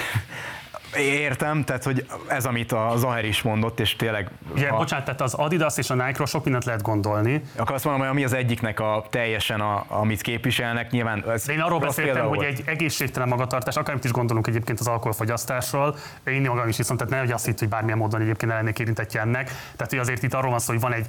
Értem, 1.00 1.64
tehát 1.64 1.84
hogy 1.84 2.06
ez, 2.28 2.46
amit 2.46 2.72
a 2.72 2.94
Zaher 2.96 3.26
is 3.26 3.42
mondott, 3.42 3.80
és 3.80 3.96
tényleg... 3.96 4.30
Ugye, 4.54 4.68
a... 4.68 4.78
bocsánat, 4.78 5.06
tehát 5.06 5.22
az 5.22 5.34
Adidas 5.34 5.78
és 5.78 5.90
a 5.90 5.94
nike 5.94 6.26
sok 6.26 6.44
mindent 6.44 6.66
lehet 6.66 6.82
gondolni. 6.82 7.42
Akkor 7.56 7.76
azt 7.76 7.84
mondom, 7.84 8.02
hogy 8.02 8.12
ami 8.12 8.24
az 8.24 8.34
egyiknek 8.34 8.80
a 8.80 9.06
teljesen, 9.10 9.62
a, 9.62 9.86
amit 9.88 10.22
képviselnek, 10.22 10.92
nyilván... 10.92 11.24
Ez 11.30 11.46
De 11.46 11.54
én 11.54 11.60
arról 11.60 11.80
beszéltem, 11.80 12.26
hogy 12.28 12.44
egy 12.44 12.62
egészségtelen 12.66 13.28
magatartás, 13.28 13.76
akármit 13.76 14.04
is 14.04 14.12
gondolunk 14.12 14.48
egyébként 14.48 14.80
az 14.80 14.88
alkoholfogyasztásról, 14.88 15.96
én 16.24 16.42
magam 16.42 16.68
is 16.68 16.78
viszont, 16.78 17.00
tehát 17.00 17.14
ne, 17.14 17.20
hogy 17.20 17.32
azt 17.32 17.46
hitt, 17.46 17.60
hogy 17.60 17.70
bármilyen 17.70 17.98
módon 17.98 18.22
egyébként 18.22 18.52
lennék 18.52 18.80
érintettje 18.80 19.22
ennek. 19.22 19.46
Tehát, 19.76 19.90
hogy 19.90 20.00
azért 20.00 20.24
itt 20.24 20.34
arról 20.34 20.50
van 20.50 20.60
szó, 20.60 20.72
hogy 20.72 20.82
van 20.82 20.94
egy 20.94 21.06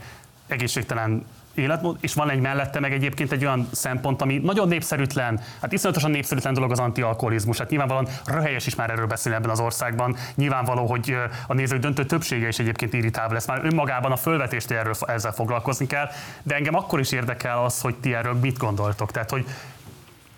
egészségtelen 0.47 1.27
életmód, 1.59 1.97
és 2.01 2.15
van 2.15 2.31
egy 2.31 2.41
mellette 2.41 2.81
meg 2.81 2.93
egyébként 2.93 3.33
egy 3.33 3.45
olyan 3.45 3.69
szempont, 3.73 4.23
ami 4.23 4.39
nagyon 4.39 4.69
népszerűtlen, 4.69 5.41
hát 5.61 5.73
iszonyatosan 5.73 6.11
népszerűtlen 6.11 6.55
dolog 6.55 6.71
az 6.71 6.79
antialkoholizmus. 6.79 7.59
Hát 7.59 7.71
nyilvánvalóan 7.71 8.09
röhelyes 8.25 8.67
is 8.67 8.75
már 8.75 8.91
erről 8.91 9.07
beszélni 9.07 9.39
ebben 9.39 9.51
az 9.51 9.61
országban. 9.61 10.17
Nyilvánvaló, 10.35 10.87
hogy 10.87 11.17
a 11.47 11.55
nézők 11.55 11.81
döntő 11.81 12.05
többsége 12.05 12.49
is 12.49 12.59
egyébként 12.59 12.93
irritál 12.93 13.29
lesz. 13.29 13.47
Már 13.47 13.65
önmagában 13.65 14.13
a 14.13 14.17
fölvetést 14.17 14.71
erről 14.71 14.95
ezzel 15.07 15.33
foglalkozni 15.33 15.87
kell, 15.87 16.09
de 16.43 16.55
engem 16.55 16.75
akkor 16.75 17.01
is 17.01 17.13
érdekel 17.13 17.65
az, 17.65 17.81
hogy 17.81 17.95
ti 17.95 18.15
erről 18.15 18.35
mit 18.35 18.59
gondoltok. 18.59 19.11
Tehát, 19.11 19.31
hogy 19.31 19.45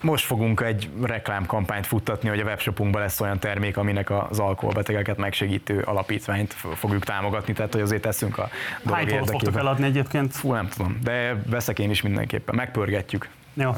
most 0.01 0.25
fogunk 0.25 0.61
egy 0.61 0.89
reklámkampányt 1.03 1.87
futtatni, 1.87 2.29
hogy 2.29 2.41
a 2.41 2.45
webshopunkban 2.45 3.01
lesz 3.01 3.21
olyan 3.21 3.39
termék, 3.39 3.77
aminek 3.77 4.11
az 4.11 4.39
alkoholbetegeket 4.39 5.17
megsegítő 5.17 5.81
alapítványt 5.81 6.53
fogjuk 6.53 7.05
támogatni, 7.05 7.53
tehát 7.53 7.73
hogy 7.73 7.83
azért 7.83 8.03
teszünk 8.03 8.39
a 8.39 8.49
dolog 8.83 9.11
Hány 9.11 9.25
fogtok 9.25 9.57
eladni 9.57 9.85
egyébként? 9.85 10.33
Fú, 10.33 10.53
nem 10.53 10.69
tudom, 10.69 10.99
de 11.03 11.43
veszek 11.47 11.79
én 11.79 11.91
is 11.91 12.03
mindenképpen, 12.03 12.55
megpörgetjük. 12.55 13.29
Jó. 13.55 13.77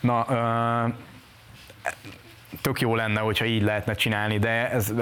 Na, 0.00 0.26
uh, 0.28 0.94
tök 2.60 2.80
jó 2.80 2.94
lenne, 2.94 3.20
hogyha 3.20 3.44
így 3.44 3.62
lehetne 3.62 3.94
csinálni, 3.94 4.38
de 4.38 4.70
ez, 4.70 4.92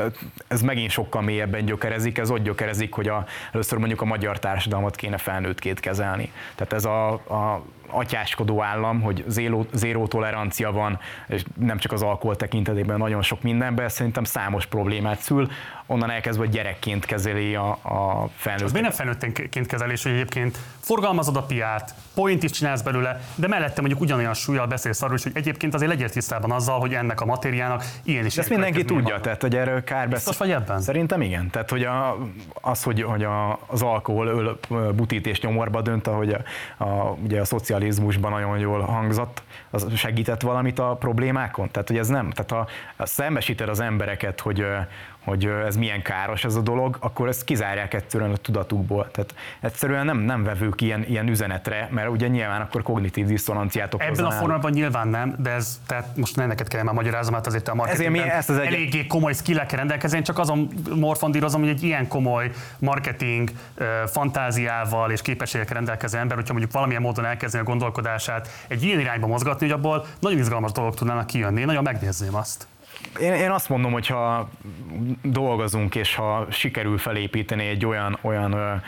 ez 0.48 0.62
megint 0.62 0.90
sokkal 0.90 1.22
mélyebben 1.22 1.64
gyökerezik, 1.64 2.18
ez 2.18 2.30
ott 2.30 2.42
gyökerezik, 2.42 2.92
hogy 2.92 3.08
a, 3.08 3.26
először 3.52 3.78
mondjuk 3.78 4.00
a 4.00 4.04
magyar 4.04 4.38
társadalmat 4.38 4.96
kéne 4.96 5.18
felnőttként 5.18 5.80
kezelni. 5.80 6.32
Tehát 6.54 6.72
ez 6.72 6.84
a, 6.84 7.12
a 7.12 7.64
atyáskodó 7.92 8.62
állam, 8.62 9.00
hogy 9.00 9.24
zéró, 9.26 9.66
zéró 9.72 10.06
tolerancia 10.06 10.72
van, 10.72 10.98
és 11.28 11.44
nem 11.58 11.78
csak 11.78 11.92
az 11.92 12.02
alkohol 12.02 12.36
tekintetében, 12.36 12.98
nagyon 12.98 13.22
sok 13.22 13.42
mindenben, 13.42 13.88
szerintem 13.88 14.24
számos 14.24 14.66
problémát 14.66 15.18
szül, 15.18 15.48
onnan 15.86 16.10
elkezdve 16.10 16.46
gyerekként 16.46 17.04
kezeli 17.04 17.54
a, 17.54 17.68
a 17.70 18.28
felnőtt. 18.36 18.64
Az 18.64 18.72
miért 18.72 18.86
nem 18.86 18.96
felnőttként 18.96 19.66
kezelés, 19.66 20.02
hogy 20.02 20.12
egyébként 20.12 20.58
forgalmazod 20.80 21.36
a 21.36 21.42
piát, 21.42 21.94
point 22.14 22.42
is 22.42 22.50
csinálsz 22.50 22.82
belőle, 22.82 23.20
de 23.34 23.48
mellette 23.48 23.80
mondjuk 23.80 24.00
ugyanolyan 24.00 24.34
súlyjal 24.34 24.66
beszélsz 24.66 25.02
arról 25.02 25.16
is, 25.16 25.22
hogy 25.22 25.32
egyébként 25.34 25.74
azért 25.74 25.90
legyél 25.90 26.10
tisztában 26.10 26.50
azzal, 26.50 26.80
hogy 26.80 26.94
ennek 26.94 27.20
a 27.20 27.24
matériának 27.24 27.84
ilyen 28.02 28.24
is. 28.24 28.36
Ezt 28.38 28.48
mindenki 28.48 28.84
tudja, 28.84 29.02
vannak. 29.02 29.20
tehát 29.20 29.40
hogy 29.42 29.56
erről 29.56 29.84
kár 29.84 30.08
Biztos 30.08 30.36
vagy 30.36 30.50
ebben? 30.50 30.80
Szerintem 30.80 31.20
igen. 31.20 31.50
Tehát, 31.50 31.70
hogy 31.70 31.82
a, 31.82 32.16
az, 32.52 32.82
hogy, 32.82 33.02
hogy 33.02 33.24
a, 33.24 33.58
az 33.66 33.82
alkohol 33.82 34.26
öl, 34.26 34.92
butít 34.92 35.26
és 35.26 35.40
nyomorba 35.40 35.82
dönt, 35.82 36.06
ahogy 36.06 36.36
a, 36.78 36.84
a, 36.84 37.16
ugye 37.22 37.40
a 37.40 37.44
szocializmusban 37.44 38.30
nagyon 38.30 38.58
jól 38.58 38.80
hangzott, 38.80 39.42
az 39.70 39.86
segített 39.96 40.40
valamit 40.40 40.78
a 40.78 40.96
problémákon? 40.96 41.70
Tehát, 41.70 41.88
hogy 41.88 41.98
ez 41.98 42.08
nem. 42.08 42.30
Tehát 42.30 42.66
ha 42.96 43.06
szembesíted 43.06 43.68
az 43.68 43.80
embereket, 43.80 44.40
hogy, 44.40 44.64
hogy 45.24 45.44
ez 45.44 45.76
milyen 45.76 46.02
káros 46.02 46.44
ez 46.44 46.54
a 46.54 46.60
dolog, 46.60 46.96
akkor 47.00 47.28
ezt 47.28 47.44
kizárják 47.44 47.94
egyszerűen 47.94 48.30
a 48.30 48.36
tudatukból. 48.36 49.10
Tehát 49.10 49.34
egyszerűen 49.60 50.04
nem, 50.04 50.18
nem 50.18 50.44
vevők 50.44 50.80
ilyen, 50.80 51.04
ilyen 51.08 51.28
üzenetre, 51.28 51.88
mert 51.90 52.08
ugye 52.08 52.28
nyilván 52.28 52.60
akkor 52.60 52.82
kognitív 52.82 53.26
diszonanciát 53.26 53.94
okozna. 53.94 54.12
Ebben 54.12 54.24
a 54.24 54.30
formában 54.30 54.70
nyilván 54.70 55.08
nem, 55.08 55.34
de 55.38 55.50
ez, 55.50 55.80
tehát 55.86 56.16
most 56.16 56.36
ne 56.36 56.46
neked 56.46 56.68
kell 56.68 56.82
már 56.82 56.94
magyarázom, 56.94 57.34
hát 57.34 57.46
azért 57.46 57.68
a 57.68 57.74
marketingben 57.74 58.28
ezt 58.28 58.50
az 58.50 58.58
egy... 58.58 58.66
eléggé 58.66 59.06
komoly 59.06 59.32
skillekkel 59.32 59.78
rendelkezni, 59.78 60.16
én 60.16 60.22
csak 60.22 60.38
azon 60.38 60.68
morfondírozom, 60.94 61.60
hogy 61.60 61.70
egy 61.70 61.82
ilyen 61.82 62.08
komoly 62.08 62.50
marketing 62.78 63.50
fantáziával 64.06 65.10
és 65.10 65.22
képességekkel 65.22 65.74
rendelkező 65.74 66.18
ember, 66.18 66.36
hogyha 66.36 66.52
mondjuk 66.52 66.72
valamilyen 66.72 67.02
módon 67.02 67.24
elkezdi 67.24 67.58
a 67.58 67.62
gondolkodását 67.62 68.48
egy 68.68 68.82
ilyen 68.82 69.00
irányba 69.00 69.26
mozgatni, 69.26 69.66
hogy 69.66 69.74
abból 69.74 70.06
nagyon 70.20 70.38
izgalmas 70.38 70.72
dolgok 70.72 70.94
tudnának 70.94 71.26
kijönni. 71.26 71.60
Én 71.60 71.66
nagyon 71.66 71.82
megnézném 71.82 72.34
azt. 72.34 72.66
Én, 73.20 73.32
én 73.32 73.50
azt 73.50 73.68
mondom, 73.68 73.92
hogy 73.92 74.06
ha 74.06 74.48
dolgozunk, 75.22 75.94
és 75.94 76.14
ha 76.14 76.46
sikerül 76.50 76.98
felépíteni 76.98 77.66
egy 77.66 77.86
olyan, 77.86 78.18
olyan 78.20 78.82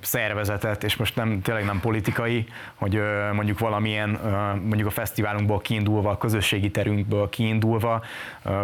szervezetet, 0.00 0.84
és 0.84 0.96
most 0.96 1.16
nem, 1.16 1.42
tényleg 1.42 1.64
nem 1.64 1.80
politikai, 1.80 2.46
hogy 2.74 3.00
mondjuk 3.32 3.58
valamilyen, 3.58 4.18
mondjuk 4.64 4.88
a 4.88 4.90
fesztiválunkból 4.90 5.60
kiindulva, 5.60 6.10
a 6.10 6.18
közösségi 6.18 6.70
terünkből 6.70 7.28
kiindulva 7.28 8.02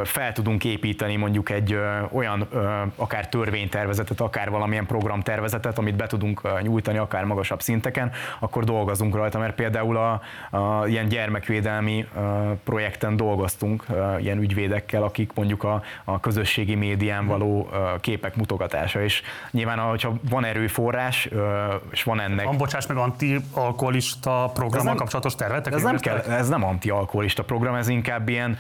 fel 0.05 0.33
tudunk 0.33 0.65
építeni 0.65 1.17
mondjuk 1.17 1.51
egy 1.51 1.79
olyan 2.13 2.49
akár 2.97 3.29
törvénytervezetet, 3.29 4.21
akár 4.21 4.51
valamilyen 4.51 4.87
programtervezetet, 4.87 5.79
amit 5.79 5.97
be 5.97 6.07
tudunk 6.07 6.63
nyújtani 6.63 6.99
akár 6.99 7.25
magasabb 7.25 7.61
szinteken, 7.61 8.13
akkor 8.39 8.65
dolgozunk 8.65 9.15
rajta, 9.15 9.39
mert 9.39 9.55
például 9.55 9.97
a, 9.97 10.21
a 10.57 10.87
ilyen 10.87 11.09
gyermekvédelmi 11.09 12.07
projekten 12.65 13.17
dolgoztunk 13.17 13.85
ilyen 14.21 14.39
ügyvédekkel, 14.39 15.03
akik 15.03 15.31
mondjuk 15.35 15.65
a, 15.65 15.83
a 16.05 16.21
közösségi 16.21 16.75
médián 16.75 17.27
való 17.27 17.71
képek 18.01 18.37
mutogatása, 18.37 19.03
és 19.03 19.23
nyilván, 19.51 19.79
hogyha 19.79 20.15
van 20.31 20.45
erő 20.45 20.67
forrás, 20.81 21.29
és 21.91 22.03
van 22.03 22.21
ennek... 22.21 22.45
Van, 22.45 22.57
bocsáss 22.57 22.87
meg, 22.87 22.97
antialkoholista 22.97 24.51
programmal 24.55 24.95
kapcsolatos 24.95 25.35
tervetek? 25.35 25.73
Ez 25.73 25.83
nem, 25.83 25.99
kell, 25.99 26.19
ez 26.19 26.49
nem 26.49 26.65
antialkoholista 26.65 27.45
program, 27.45 27.75
ez 27.75 27.89
inkább 27.89 28.29
ilyen, 28.29 28.59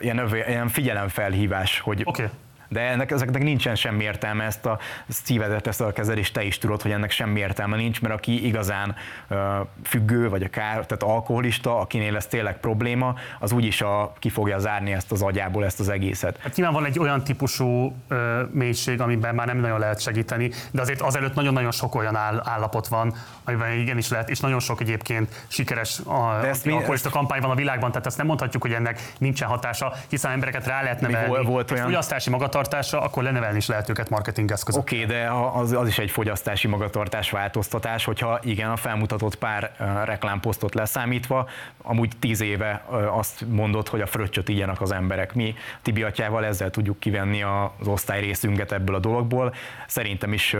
ilyen, 0.00 0.28
ilyen 0.46 0.68
figyelemfelhívás, 0.68 1.80
hogy 1.80 2.02
okay 2.04 2.28
de 2.72 2.80
ennek, 2.80 3.10
ezeknek 3.10 3.42
nincsen 3.42 3.74
semmi 3.74 4.04
értelme, 4.04 4.44
ezt 4.44 4.66
a 4.66 4.78
szívedet, 5.08 5.66
ezt 5.66 5.80
a 5.80 5.92
kezelést 5.92 6.32
te 6.32 6.42
is 6.42 6.58
tudod, 6.58 6.82
hogy 6.82 6.90
ennek 6.90 7.10
semmi 7.10 7.40
értelme 7.40 7.76
nincs, 7.76 8.00
mert 8.00 8.14
aki 8.14 8.46
igazán 8.46 8.94
uh, 9.28 9.38
függő, 9.84 10.28
vagy 10.28 10.42
a 10.42 10.48
kár, 10.48 10.86
tehát 10.86 11.02
alkoholista, 11.02 11.78
akinél 11.78 12.16
ez 12.16 12.26
tényleg 12.26 12.60
probléma, 12.60 13.14
az 13.38 13.52
úgyis 13.52 13.80
a, 13.80 14.12
ki 14.18 14.28
fogja 14.28 14.58
zárni 14.58 14.92
ezt 14.92 15.12
az 15.12 15.22
agyából, 15.22 15.64
ezt 15.64 15.80
az 15.80 15.88
egészet. 15.88 16.38
Hát 16.42 16.56
nyilván 16.56 16.74
van 16.74 16.84
egy 16.84 16.98
olyan 16.98 17.24
típusú 17.24 17.96
uh, 18.10 18.18
mélység, 18.50 19.00
amiben 19.00 19.34
már 19.34 19.46
nem 19.46 19.58
nagyon 19.58 19.78
lehet 19.78 20.00
segíteni, 20.00 20.50
de 20.70 20.80
azért 20.80 21.00
azelőtt 21.00 21.34
nagyon-nagyon 21.34 21.70
sok 21.70 21.94
olyan 21.94 22.16
áll, 22.16 22.42
állapot 22.44 22.88
van, 22.88 23.14
amiben 23.44 23.72
igenis 23.72 24.08
lehet, 24.08 24.30
és 24.30 24.40
nagyon 24.40 24.60
sok 24.60 24.80
egyébként 24.80 25.44
sikeres 25.48 26.00
alkoholista 26.06 27.10
kampány 27.10 27.40
van 27.40 27.50
a 27.50 27.54
világban, 27.54 27.90
tehát 27.90 28.06
ezt 28.06 28.16
nem 28.16 28.26
mondhatjuk, 28.26 28.62
hogy 28.62 28.72
ennek 28.72 29.12
nincsen 29.18 29.48
hatása, 29.48 29.92
hiszen 30.08 30.30
embereket 30.30 30.66
rá 30.66 30.82
lehet 30.82 31.00
nevelni. 31.00 31.28
Volt, 31.28 31.46
volt 31.46 31.70
olyan... 31.70 31.84
Fogyasztási 31.84 32.30
magatartása, 32.62 33.00
akkor 33.00 33.22
lenevelni 33.22 33.56
is 33.56 33.66
lehet 33.66 33.88
őket 33.88 34.10
marketing 34.10 34.50
eszközök. 34.50 34.80
Oké, 34.80 35.02
okay, 35.02 35.16
de 35.16 35.30
az, 35.54 35.72
az 35.72 35.88
is 35.88 35.98
egy 35.98 36.10
fogyasztási 36.10 36.68
magatartás 36.68 37.30
változtatás, 37.30 38.04
hogyha 38.04 38.38
igen, 38.42 38.70
a 38.70 38.76
felmutatott 38.76 39.34
pár 39.34 39.70
reklámposztot 40.04 40.74
leszámítva, 40.74 41.48
amúgy 41.82 42.12
tíz 42.18 42.40
éve 42.40 42.84
azt 43.10 43.44
mondott, 43.48 43.88
hogy 43.88 44.00
a 44.00 44.06
fröccsöt 44.06 44.48
igyenek 44.48 44.80
az 44.80 44.92
emberek. 44.92 45.34
Mi 45.34 45.54
Tibi 45.82 46.02
atyával 46.02 46.44
ezzel 46.44 46.70
tudjuk 46.70 46.98
kivenni 46.98 47.42
az 47.42 47.86
osztály 47.86 48.20
részünket 48.20 48.72
ebből 48.72 48.94
a 48.94 48.98
dologból. 48.98 49.54
Szerintem 49.86 50.32
is 50.32 50.56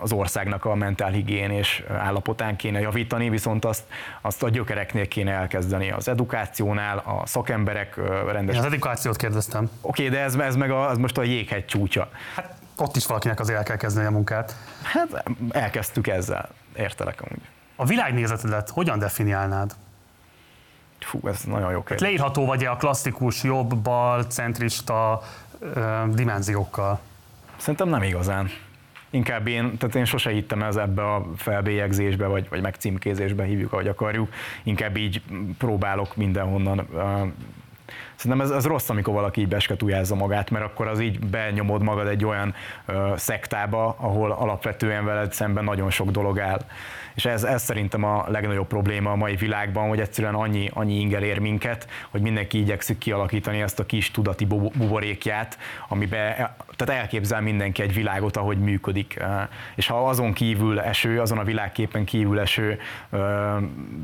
az 0.00 0.12
országnak 0.12 0.64
a 0.64 0.74
mentálhigién 0.74 1.50
és 1.50 1.84
állapotán 1.98 2.56
kéne 2.56 2.80
javítani, 2.80 3.28
viszont 3.28 3.64
azt, 3.64 3.84
azt 4.20 4.42
a 4.42 4.48
gyökereknél 4.48 5.08
kéne 5.08 5.32
elkezdeni 5.32 5.90
az 5.90 6.08
edukációnál, 6.08 6.98
a 6.98 7.26
szakemberek 7.26 7.96
rendes. 8.32 8.54
Én 8.54 8.60
az 8.60 8.66
edukációt 8.66 9.16
kérdeztem. 9.16 9.70
Oké, 9.80 10.06
okay, 10.06 10.16
de 10.16 10.24
ez, 10.24 10.34
ez 10.34 10.56
meg 10.56 10.70
a, 10.70 10.88
az 10.88 10.98
most 10.98 11.18
a 11.18 11.22
jéghegy 11.36 11.64
csúcsa. 11.64 12.08
Hát 12.34 12.54
ott 12.76 12.96
is 12.96 13.06
valakinek 13.06 13.40
azért 13.40 13.58
el 13.58 13.64
kell 13.64 13.76
kezdeni 13.76 14.06
a 14.06 14.10
munkát. 14.10 14.56
Hát 14.82 15.24
elkezdtük 15.50 16.06
ezzel, 16.06 16.48
értelek 16.76 17.20
amúgy. 17.20 17.42
A 17.76 17.84
világnézetedet 17.84 18.70
hogyan 18.70 18.98
definiálnád? 18.98 19.74
Fú, 21.00 21.28
ez 21.28 21.40
nagyon 21.44 21.70
jó 21.70 21.82
kérdés. 21.82 22.00
Leírható 22.00 22.46
vagy-e 22.46 22.70
a 22.70 22.76
klasszikus 22.76 23.42
jobb-bal 23.42 24.22
centrista 24.22 25.22
ö, 25.58 26.02
dimenziókkal? 26.14 27.00
Szerintem 27.56 27.88
nem 27.88 28.02
igazán. 28.02 28.50
Inkább 29.10 29.46
én, 29.46 29.78
tehát 29.78 29.94
én 29.94 30.04
sose 30.04 30.30
hittem 30.30 30.62
ez 30.62 30.76
ebbe 30.76 31.14
a 31.14 31.26
felbélyegzésbe, 31.36 32.26
vagy, 32.26 32.48
vagy 32.48 32.60
megcímkézésbe 32.60 33.44
hívjuk, 33.44 33.72
ahogy 33.72 33.88
akarjuk. 33.88 34.32
Inkább 34.62 34.96
így 34.96 35.22
próbálok 35.58 36.16
mindenhonnan 36.16 36.86
Szerintem 38.16 38.40
ez, 38.40 38.50
ez 38.50 38.66
rossz, 38.66 38.88
amikor 38.88 39.14
valaki 39.14 39.40
így 39.40 39.48
beskatujázza 39.48 40.14
magát, 40.14 40.50
mert 40.50 40.64
akkor 40.64 40.86
az 40.86 41.00
így 41.00 41.18
benyomod 41.18 41.82
magad 41.82 42.06
egy 42.06 42.24
olyan 42.24 42.54
ö, 42.86 43.12
szektába, 43.16 43.96
ahol 43.98 44.32
alapvetően 44.32 45.04
veled 45.04 45.32
szemben 45.32 45.64
nagyon 45.64 45.90
sok 45.90 46.10
dolog 46.10 46.38
áll. 46.38 46.60
És 47.16 47.24
ez, 47.24 47.44
ez 47.44 47.62
szerintem 47.62 48.04
a 48.04 48.24
legnagyobb 48.28 48.66
probléma 48.66 49.10
a 49.10 49.16
mai 49.16 49.36
világban, 49.36 49.88
hogy 49.88 50.00
egyszerűen 50.00 50.34
annyi, 50.34 50.70
annyi 50.74 51.00
inger 51.00 51.22
ér 51.22 51.38
minket, 51.38 51.88
hogy 52.10 52.20
mindenki 52.20 52.58
igyekszik 52.58 52.98
kialakítani 52.98 53.60
ezt 53.60 53.78
a 53.78 53.86
kis 53.86 54.10
tudati 54.10 54.44
buborékját, 54.44 55.58
amiben 55.88 56.34
tehát 56.76 57.02
elképzel 57.02 57.40
mindenki 57.40 57.82
egy 57.82 57.94
világot, 57.94 58.36
ahogy 58.36 58.58
működik. 58.58 59.22
És 59.74 59.86
ha 59.86 60.08
azon 60.08 60.32
kívül 60.32 60.80
eső, 60.80 61.20
azon 61.20 61.38
a 61.38 61.44
világképen 61.44 62.04
kívül 62.04 62.40
eső 62.40 62.78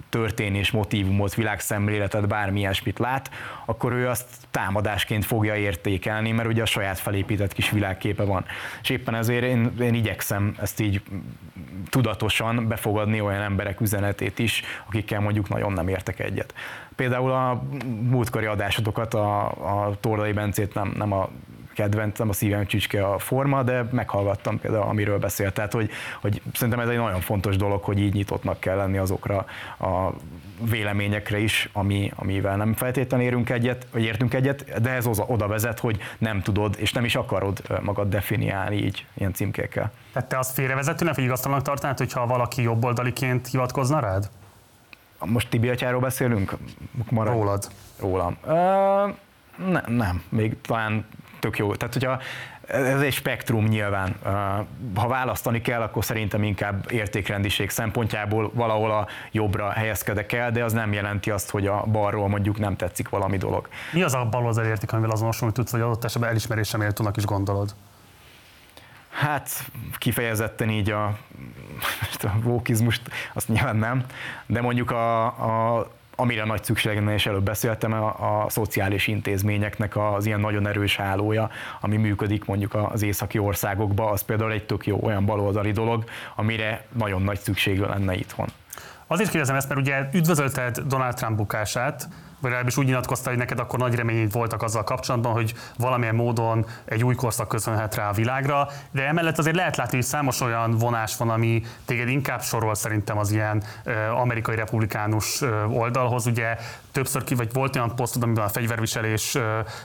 történés, 0.08 0.70
motivumot, 0.70 1.34
világszemléletet, 1.34 2.28
bármi 2.28 2.58
ilyesmit 2.58 2.98
lát, 2.98 3.30
akkor 3.64 3.92
ő 3.92 4.08
azt 4.08 4.41
támadásként 4.52 5.24
fogja 5.24 5.56
értékelni, 5.56 6.30
mert 6.30 6.48
ugye 6.48 6.62
a 6.62 6.66
saját 6.66 6.98
felépített 6.98 7.52
kis 7.52 7.70
világképe 7.70 8.24
van. 8.24 8.44
És 8.82 8.90
éppen 8.90 9.14
ezért 9.14 9.44
én, 9.44 9.72
én 9.80 9.94
igyekszem 9.94 10.54
ezt 10.60 10.80
így 10.80 11.02
tudatosan 11.90 12.68
befogadni 12.68 13.20
olyan 13.20 13.42
emberek 13.42 13.80
üzenetét 13.80 14.38
is, 14.38 14.62
akikkel 14.86 15.20
mondjuk 15.20 15.48
nagyon 15.48 15.72
nem 15.72 15.88
értek 15.88 16.18
egyet. 16.18 16.54
Például 16.96 17.30
a 17.30 17.62
múltkori 18.02 18.46
adásotokat, 18.46 19.14
a, 19.14 19.44
a 19.86 19.96
Tordai 20.00 20.32
Bencét 20.32 20.74
nem, 20.74 20.92
nem 20.96 21.12
a 21.12 21.28
kedvencem, 21.72 22.28
a 22.28 22.32
szívem 22.32 22.66
csücske 22.66 23.06
a 23.06 23.18
forma, 23.18 23.62
de 23.62 23.86
meghallgattam 23.90 24.60
például, 24.60 24.82
amiről 24.82 25.18
beszélt. 25.18 25.54
Tehát, 25.54 25.72
hogy, 25.72 25.90
hogy 26.20 26.42
szerintem 26.52 26.80
ez 26.80 26.88
egy 26.88 26.96
nagyon 26.96 27.20
fontos 27.20 27.56
dolog, 27.56 27.82
hogy 27.82 27.98
így 27.98 28.14
nyitottnak 28.14 28.60
kell 28.60 28.76
lenni 28.76 28.98
azokra 28.98 29.44
a 29.78 30.10
véleményekre 30.70 31.38
is, 31.38 31.68
ami, 31.72 32.12
amivel 32.16 32.56
nem 32.56 32.74
feltétlenül 32.74 33.26
érünk 33.26 33.50
egyet, 33.50 33.86
vagy 33.92 34.02
értünk 34.02 34.34
egyet, 34.34 34.80
de 34.82 34.90
ez 34.90 35.06
oda 35.06 35.46
vezet, 35.46 35.78
hogy 35.78 35.98
nem 36.18 36.42
tudod, 36.42 36.74
és 36.78 36.92
nem 36.92 37.04
is 37.04 37.14
akarod 37.14 37.62
magad 37.82 38.08
definiálni 38.08 38.76
így 38.76 39.06
ilyen 39.14 39.32
címkékkel. 39.32 39.92
Tehát 40.12 40.28
te 40.28 40.38
azt 40.38 40.52
félrevezetőnek, 40.52 41.14
vagy 41.14 41.24
igaztalannak 41.24 41.64
tartanád, 41.64 41.98
hogyha 41.98 42.26
valaki 42.26 42.62
jobboldaliként 42.62 43.46
hivatkozna 43.46 44.00
rád? 44.00 44.30
Most 45.24 45.48
Tibi 45.48 45.68
atyáról 45.68 46.00
beszélünk? 46.00 46.56
Marad. 47.10 47.34
Rólad. 47.34 47.68
Rólam. 48.00 48.36
Uh, 48.44 48.50
ne, 49.66 49.80
nem, 49.86 50.22
még 50.28 50.60
talán 50.60 51.06
tök 51.42 51.58
jó. 51.58 51.74
Tehát, 51.74 51.94
hogyha 51.94 52.20
ez 52.66 53.00
egy 53.00 53.12
spektrum 53.12 53.64
nyilván. 53.64 54.16
Ha 54.94 55.08
választani 55.08 55.60
kell, 55.60 55.80
akkor 55.80 56.04
szerintem 56.04 56.42
inkább 56.42 56.86
értékrendiség 56.90 57.70
szempontjából 57.70 58.50
valahol 58.54 58.90
a 58.90 59.06
jobbra 59.32 59.70
helyezkedek 59.70 60.32
el, 60.32 60.50
de 60.50 60.64
az 60.64 60.72
nem 60.72 60.92
jelenti 60.92 61.30
azt, 61.30 61.50
hogy 61.50 61.66
a 61.66 61.84
balról 61.84 62.28
mondjuk 62.28 62.58
nem 62.58 62.76
tetszik 62.76 63.08
valami 63.08 63.36
dolog. 63.36 63.68
Mi 63.92 64.02
az 64.02 64.14
a 64.14 64.24
baloldal 64.24 64.64
érték, 64.64 64.92
amivel 64.92 65.10
azonosulni 65.10 65.54
tudsz, 65.54 65.70
vagy 65.70 65.80
adott 65.80 66.04
esetben 66.04 66.30
elismerésem 66.30 66.80
méltónak 66.80 67.16
is 67.16 67.24
gondolod? 67.24 67.74
Hát 69.10 69.50
kifejezetten 69.98 70.70
így 70.70 70.90
a, 70.90 71.04
a 72.22 72.40
vókizmust, 72.42 73.02
azt 73.32 73.48
nyilván 73.48 73.76
nem, 73.76 74.04
de 74.46 74.60
mondjuk 74.60 74.90
a, 74.90 75.24
a 75.24 75.90
amire 76.16 76.44
nagy 76.44 76.64
szükség 76.64 76.94
lenne, 76.94 77.12
és 77.12 77.26
előbb 77.26 77.42
beszéltem, 77.42 77.92
a, 77.92 78.44
a 78.44 78.50
szociális 78.50 79.06
intézményeknek 79.06 79.96
az 79.96 80.26
ilyen 80.26 80.40
nagyon 80.40 80.66
erős 80.66 80.96
hálója, 80.96 81.50
ami 81.80 81.96
működik 81.96 82.44
mondjuk 82.44 82.74
az 82.74 83.02
északi 83.02 83.38
országokban, 83.38 84.12
az 84.12 84.22
például 84.22 84.52
egy 84.52 84.66
tök 84.66 84.86
jó 84.86 84.98
olyan 85.02 85.24
baloldali 85.24 85.70
dolog, 85.70 86.04
amire 86.36 86.84
nagyon 86.92 87.22
nagy 87.22 87.38
szükség 87.38 87.78
lenne 87.78 88.14
itthon. 88.14 88.48
Azért 89.06 89.30
kérdezem 89.30 89.56
ezt, 89.56 89.68
mert 89.68 89.80
ugye 89.80 90.08
üdvözölted 90.12 90.78
Donald 90.78 91.14
Trump 91.14 91.36
bukását, 91.36 92.08
legalábbis 92.42 92.76
úgy 92.76 92.86
nyilatkozta, 92.86 93.28
hogy 93.28 93.38
neked 93.38 93.58
akkor 93.58 93.78
nagy 93.78 93.94
reményeid 93.94 94.32
voltak 94.32 94.62
azzal 94.62 94.84
kapcsolatban, 94.84 95.32
hogy 95.32 95.54
valamilyen 95.78 96.14
módon 96.14 96.66
egy 96.84 97.04
új 97.04 97.14
korszak 97.14 97.48
köszönhet 97.48 97.94
rá 97.94 98.08
a 98.08 98.12
világra, 98.12 98.68
de 98.90 99.06
emellett 99.06 99.38
azért 99.38 99.56
lehet 99.56 99.76
látni, 99.76 99.96
hogy 99.96 100.06
számos 100.06 100.40
olyan 100.40 100.70
vonás 100.70 101.16
van, 101.16 101.30
ami 101.30 101.62
téged 101.84 102.08
inkább 102.08 102.42
sorol 102.42 102.74
szerintem 102.74 103.18
az 103.18 103.30
ilyen 103.30 103.62
amerikai 104.14 104.56
republikánus 104.56 105.40
oldalhoz. 105.68 106.26
Ugye 106.26 106.56
többször 106.92 107.24
ki, 107.24 107.34
vagy 107.34 107.52
volt 107.52 107.76
olyan 107.76 107.94
posztod, 107.96 108.22
amiben 108.22 108.44
a 108.44 108.48
fegyverviselés 108.48 109.38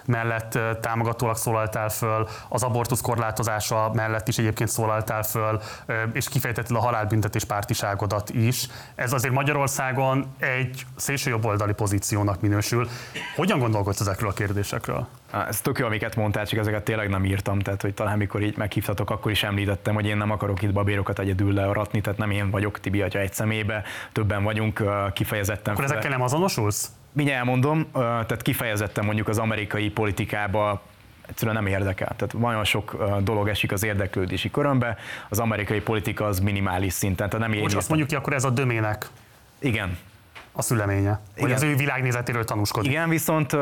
mellett 0.05 0.59
támogatólag 0.81 1.35
szólaltál 1.35 1.89
föl, 1.89 2.27
az 2.49 2.63
abortusz 2.63 3.01
korlátozása 3.01 3.91
mellett 3.93 4.27
is 4.27 4.37
egyébként 4.37 4.69
szólaltál 4.69 5.23
föl, 5.23 5.61
és 6.13 6.29
kifejtetted 6.29 6.75
a 6.75 6.79
halálbüntetés 6.79 7.43
pártiságodat 7.43 8.29
is. 8.29 8.67
Ez 8.95 9.13
azért 9.13 9.33
Magyarországon 9.33 10.35
egy 10.39 10.85
szélsőjobboldali 10.95 11.73
pozíciónak 11.73 12.41
minősül. 12.47 12.87
Hogyan 13.35 13.59
gondolkodsz 13.59 13.99
ezekről 13.99 14.29
a 14.29 14.33
kérdésekről? 14.33 15.07
Ez 15.47 15.61
tök 15.61 15.79
jó, 15.79 15.85
amiket 15.85 16.15
mondtál, 16.15 16.45
csak 16.45 16.59
ezeket 16.59 16.83
tényleg 16.83 17.09
nem 17.09 17.25
írtam, 17.25 17.59
tehát 17.59 17.81
hogy 17.81 17.93
talán 17.93 18.17
mikor 18.17 18.41
így 18.41 18.57
meghívtatok, 18.57 19.09
akkor 19.09 19.31
is 19.31 19.43
említettem, 19.43 19.93
hogy 19.93 20.05
én 20.05 20.17
nem 20.17 20.31
akarok 20.31 20.61
itt 20.61 20.73
babérokat 20.73 21.19
egyedül 21.19 21.53
learatni, 21.53 22.01
tehát 22.01 22.19
nem 22.19 22.31
én 22.31 22.49
vagyok 22.49 22.79
Tibi 22.79 23.01
atya 23.01 23.19
egy 23.19 23.33
szemébe, 23.33 23.83
többen 24.11 24.43
vagyunk 24.43 24.83
kifejezetten. 25.13 25.73
Akkor 25.73 25.85
ezekkel 25.85 26.09
nem 26.09 26.21
azonosulsz? 26.21 26.91
Mindjárt 27.11 27.39
elmondom, 27.39 27.87
tehát 27.91 28.41
kifejezetten 28.41 29.05
mondjuk 29.05 29.27
az 29.27 29.37
amerikai 29.37 29.89
politikába 29.89 30.81
egyszerűen 31.27 31.55
nem 31.55 31.65
érdekel. 31.65 32.15
Tehát 32.15 32.37
nagyon 32.37 32.63
sok 32.63 32.97
dolog 33.23 33.47
esik 33.47 33.71
az 33.71 33.83
érdeklődési 33.83 34.51
körömbe, 34.51 34.97
az 35.29 35.39
amerikai 35.39 35.81
politika 35.81 36.25
az 36.25 36.39
minimális 36.39 36.93
szinten. 36.93 37.29
Tehát 37.29 37.49
nem 37.49 37.59
Most 37.59 37.75
azt 37.75 37.87
mondjuk 37.87 38.09
ki, 38.09 38.15
akkor 38.15 38.33
ez 38.33 38.43
a 38.43 38.49
dömének. 38.49 39.09
Igen, 39.59 39.97
a 40.57 40.61
szüleménye. 40.61 41.19
Vagy 41.39 41.51
az 41.51 41.63
ő 41.63 41.75
világnézetéről 41.75 42.45
tanúskodik. 42.45 42.91
Igen, 42.91 43.09
viszont 43.09 43.53
uh, 43.53 43.61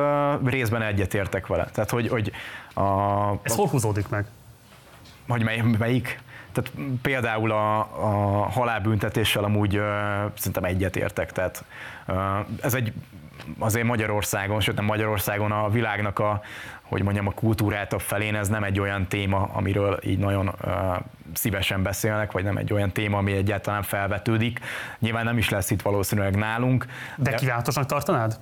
részben 0.50 0.82
egyetértek 0.82 1.48
vele. 1.48 1.68
Tehát, 1.74 1.90
hogy, 1.90 2.08
hogy 2.08 2.32
a, 2.74 2.82
Ez 3.44 3.56
hol 3.56 3.68
húzódik 3.68 4.10
meg? 4.10 4.26
Hogy 5.28 5.44
mely, 5.44 5.64
melyik? 5.78 6.20
Tehát 6.52 6.72
például 7.02 7.52
a, 7.52 7.80
a 7.80 8.50
halálbüntetéssel 8.50 9.44
amúgy 9.44 9.78
uh, 9.78 9.84
szerintem 10.36 10.64
egyetértek. 10.64 11.32
Tehát 11.32 11.64
uh, 12.08 12.16
ez 12.62 12.74
egy 12.74 12.94
azért 13.60 13.86
Magyarországon, 13.86 14.60
sőt 14.60 14.76
nem 14.76 14.86
Magyarországon 14.86 15.52
a 15.52 15.70
világnak 15.70 16.20
a, 16.20 16.42
hogy 16.86 17.04
mondjam, 17.04 17.28
a 17.28 17.32
kultúrátabb 17.32 18.00
felén 18.00 18.36
ez 18.36 18.48
nem 18.48 18.64
egy 18.64 18.80
olyan 18.80 19.08
téma, 19.08 19.50
amiről 19.54 20.00
így 20.04 20.20
nagyon 20.20 20.48
uh, 20.48 20.74
szívesen 21.34 21.84
beszélnek, 21.84 22.32
vagy 22.32 22.44
nem 22.44 22.58
egy 22.58 22.74
olyan 22.74 22.92
téma, 22.92 23.18
ami 23.18 23.32
egyáltalán 23.32 23.84
felvetődik. 23.84 24.60
Nyilván 25.00 25.24
nem 25.24 25.38
is 25.38 25.50
lesz 25.50 25.72
itt 25.72 25.82
valószínűleg 25.82 26.36
nálunk. 26.36 26.86
De, 27.18 27.30
de 27.30 27.36
kívánatosnak 27.36 27.86
tartanád? 27.86 28.40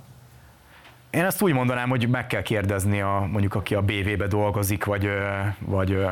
Én 1.09 1.25
ezt 1.25 1.41
úgy 1.41 1.53
mondanám, 1.53 1.89
hogy 1.89 2.09
meg 2.09 2.27
kell 2.27 2.41
kérdezni 2.41 3.01
a, 3.01 3.27
mondjuk 3.31 3.55
aki 3.55 3.75
a 3.75 3.81
BV-be 3.81 4.27
dolgozik, 4.27 4.85
vagy, 4.85 5.09
vagy 5.59 6.05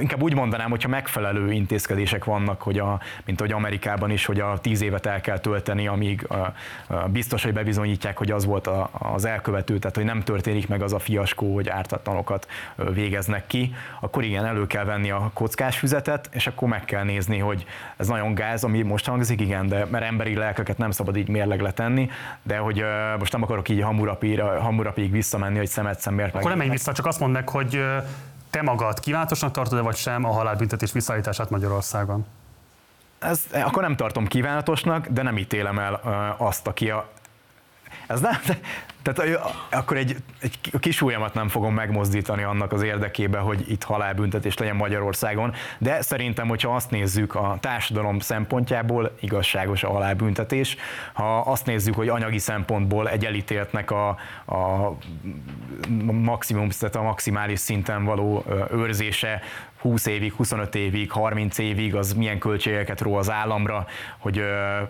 inkább 0.00 0.22
úgy 0.22 0.34
mondanám, 0.34 0.70
hogyha 0.70 0.88
megfelelő 0.88 1.52
intézkedések 1.52 2.24
vannak, 2.24 2.62
hogy 2.62 2.78
a, 2.78 3.00
mint 3.24 3.40
ahogy 3.40 3.52
Amerikában 3.52 4.10
is, 4.10 4.24
hogy 4.24 4.40
a 4.40 4.58
tíz 4.60 4.82
évet 4.82 5.06
el 5.06 5.20
kell 5.20 5.38
tölteni, 5.38 5.86
amíg 5.86 6.26
a, 6.28 6.54
a 6.94 7.08
biztos, 7.08 7.42
hogy 7.42 7.52
bebizonyítják, 7.52 8.18
hogy 8.18 8.30
az 8.30 8.44
volt 8.44 8.66
a, 8.66 8.90
az 8.92 9.24
elkövető, 9.24 9.78
tehát 9.78 9.96
hogy 9.96 10.04
nem 10.04 10.22
történik 10.22 10.68
meg 10.68 10.82
az 10.82 10.92
a 10.92 10.98
fiaskó, 10.98 11.54
hogy 11.54 11.68
ártatlanokat 11.68 12.48
végeznek 12.92 13.46
ki, 13.46 13.74
akkor 14.00 14.24
igen, 14.24 14.44
elő 14.44 14.66
kell 14.66 14.84
venni 14.84 15.10
a 15.10 15.30
kockás 15.34 15.78
füzetet, 15.78 16.28
és 16.32 16.46
akkor 16.46 16.68
meg 16.68 16.84
kell 16.84 17.04
nézni, 17.04 17.38
hogy 17.38 17.64
ez 17.96 18.06
nagyon 18.06 18.34
gáz, 18.34 18.64
ami 18.64 18.82
most 18.82 19.06
hangzik, 19.06 19.40
igen, 19.40 19.68
de 19.68 19.84
mert 19.84 20.04
emberi 20.04 20.34
lelkeket 20.34 20.78
nem 20.78 20.90
szabad 20.90 21.16
így 21.16 21.28
mérlegre 21.28 21.72
tenni, 21.72 22.10
de 22.42 22.56
hogy 22.56 22.84
most 23.18 23.32
nem 23.32 23.42
akarok 23.42 23.68
így 23.68 23.80
hamurapig 24.60 25.10
visszamenni, 25.10 25.58
hogy 25.58 25.66
szemet 25.66 26.00
szemmért. 26.00 26.34
Akkor 26.34 26.48
nem 26.48 26.58
menj 26.58 26.70
vissza, 26.70 26.92
csak 26.92 27.06
azt 27.06 27.20
mondd 27.20 27.32
hogy 27.44 27.84
te 28.54 28.62
magad 28.62 29.00
kívánatosnak 29.00 29.50
tartod-e 29.50 29.80
vagy 29.80 29.96
sem 29.96 30.24
a 30.24 30.32
halálbüntetés 30.32 30.92
visszaállítását 30.92 31.50
Magyarországon? 31.50 32.26
Ez, 33.18 33.44
akkor 33.52 33.82
nem 33.82 33.96
tartom 33.96 34.26
kívánatosnak, 34.26 35.06
de 35.06 35.22
nem 35.22 35.38
ítélem 35.38 35.78
el 35.78 35.94
azt, 36.38 36.66
aki 36.66 36.90
a 36.90 37.08
ez 38.06 38.20
nem, 38.20 38.38
tehát 39.04 39.40
akkor 39.70 39.96
egy, 39.96 40.16
egy 40.40 40.58
kis 40.80 41.02
ujjamat 41.02 41.34
nem 41.34 41.48
fogom 41.48 41.74
megmozdítani 41.74 42.42
annak 42.42 42.72
az 42.72 42.82
érdekében, 42.82 43.42
hogy 43.42 43.70
itt 43.70 43.82
halálbüntetés 43.82 44.58
legyen 44.58 44.76
Magyarországon, 44.76 45.52
de 45.78 46.02
szerintem, 46.02 46.48
hogyha 46.48 46.74
azt 46.74 46.90
nézzük 46.90 47.34
a 47.34 47.56
társadalom 47.60 48.18
szempontjából, 48.18 49.16
igazságos 49.20 49.82
a 49.82 49.90
halálbüntetés. 49.90 50.76
Ha 51.12 51.38
azt 51.38 51.66
nézzük, 51.66 51.94
hogy 51.94 52.08
anyagi 52.08 52.38
szempontból 52.38 53.08
egy 53.08 53.24
elítéltnek 53.24 53.90
a, 53.90 54.08
a 54.46 54.92
maximum, 56.12 56.68
tehát 56.68 56.96
a 56.96 57.02
maximális 57.02 57.58
szinten 57.58 58.04
való 58.04 58.44
őrzése 58.70 59.42
20 59.84 60.06
évig, 60.06 60.32
25 60.32 60.74
évig, 60.74 61.10
30 61.10 61.58
évig, 61.58 61.94
az 61.94 62.12
milyen 62.12 62.38
költségeket 62.38 63.00
ró 63.00 63.14
az 63.14 63.30
államra, 63.30 63.86
hogy 64.18 64.44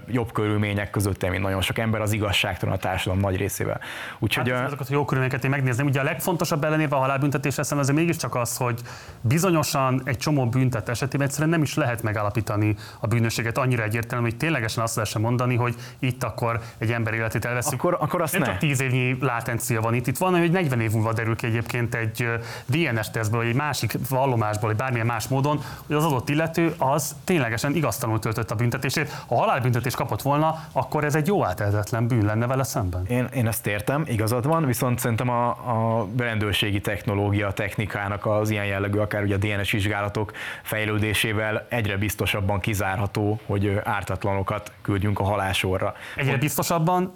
jobb 0.08 0.32
körülmények 0.32 0.90
között, 0.90 1.30
mint 1.30 1.42
nagyon 1.42 1.60
sok 1.60 1.78
ember, 1.78 2.00
az 2.00 2.12
igazságtalan 2.12 2.74
a 2.74 2.78
társadalom 2.78 3.22
nagy 3.22 3.36
részével. 3.36 3.80
Úgyhogy, 4.18 4.50
hát, 4.50 4.66
azokat 4.66 4.88
a 4.88 4.92
jó 4.92 5.04
körülményeket 5.04 5.44
én 5.44 5.50
megnézném. 5.50 5.86
Ugye 5.86 6.00
a 6.00 6.04
legfontosabb 6.04 6.64
ellenérve 6.64 6.96
a 6.96 6.98
halálbüntetés 6.98 7.58
eszem 7.58 7.78
azért 7.78 7.96
mégiscsak 7.96 8.34
az, 8.34 8.56
hogy 8.56 8.80
bizonyosan 9.20 10.02
egy 10.04 10.16
csomó 10.16 10.46
büntet 10.46 10.88
esetében 10.88 11.26
egyszerűen 11.26 11.50
nem 11.50 11.62
is 11.62 11.74
lehet 11.74 12.02
megállapítani 12.02 12.76
a 13.00 13.06
bűnösséget 13.06 13.58
annyira 13.58 13.82
egyértelmű, 13.82 14.24
hogy 14.24 14.36
ténylegesen 14.36 14.82
azt 14.82 14.94
lehessen 14.94 15.20
mondani, 15.20 15.56
hogy 15.56 15.74
itt 15.98 16.22
akkor 16.22 16.60
egy 16.78 16.92
ember 16.92 17.14
életét 17.14 17.44
elveszünk. 17.44 17.82
Akkor, 17.82 17.96
akkor 18.00 18.22
azt 18.22 18.32
nem 18.32 18.42
ne. 18.42 18.46
csak 18.46 18.58
10 18.58 18.80
évnyi 18.80 19.16
látencia 19.20 19.80
van 19.80 19.94
itt, 19.94 20.06
itt 20.06 20.18
van, 20.18 20.38
hogy 20.38 20.50
40 20.50 20.80
év 20.80 20.90
múlva 20.90 21.12
derül 21.12 21.36
ki 21.36 21.46
egyébként 21.46 21.94
egy 21.94 22.28
DNS 22.66 23.10
tesztből, 23.10 23.40
vagy 23.40 23.48
egy 23.48 23.54
másik 23.54 23.98
vallomásból, 24.08 24.70
egy 24.70 24.76
bármilyen 24.76 25.06
más 25.06 25.28
módon, 25.28 25.60
hogy 25.86 25.96
az 25.96 26.04
adott 26.04 26.28
illető 26.28 26.74
az 26.78 27.16
ténylegesen 27.24 27.74
igaztalanul 27.74 28.20
töltött 28.20 28.50
a 28.50 28.54
büntetését. 28.54 29.22
Ha 29.26 29.36
halálbüntetés 29.36 29.94
kapott 29.94 30.22
volna, 30.22 30.64
akkor 30.72 31.04
ez 31.04 31.14
egy 31.14 31.26
jó 31.26 31.44
áteltetlen 31.44 32.06
bűn 32.06 32.24
lenne 32.24 32.46
vele 32.46 32.62
szemben. 32.62 33.06
Én, 33.06 33.28
én 33.34 33.46
ezt 33.46 33.66
értem, 33.66 33.93
igazad 34.06 34.46
van, 34.46 34.66
viszont 34.66 34.98
szerintem 34.98 35.28
a, 35.28 35.48
a 35.48 36.08
rendőrségi 36.16 36.80
technológia, 36.80 37.52
technikának 37.52 38.26
az 38.26 38.50
ilyen 38.50 38.66
jellegű, 38.66 38.98
akár 38.98 39.22
ugye 39.22 39.34
a 39.34 39.38
DNS 39.38 39.70
vizsgálatok 39.70 40.32
fejlődésével 40.62 41.66
egyre 41.68 41.96
biztosabban 41.96 42.60
kizárható, 42.60 43.40
hogy 43.46 43.80
ártatlanokat 43.84 44.72
küldjünk 44.82 45.20
a 45.20 45.24
halásorra. 45.24 45.94
Egyre 46.16 46.36
biztosabban, 46.36 47.12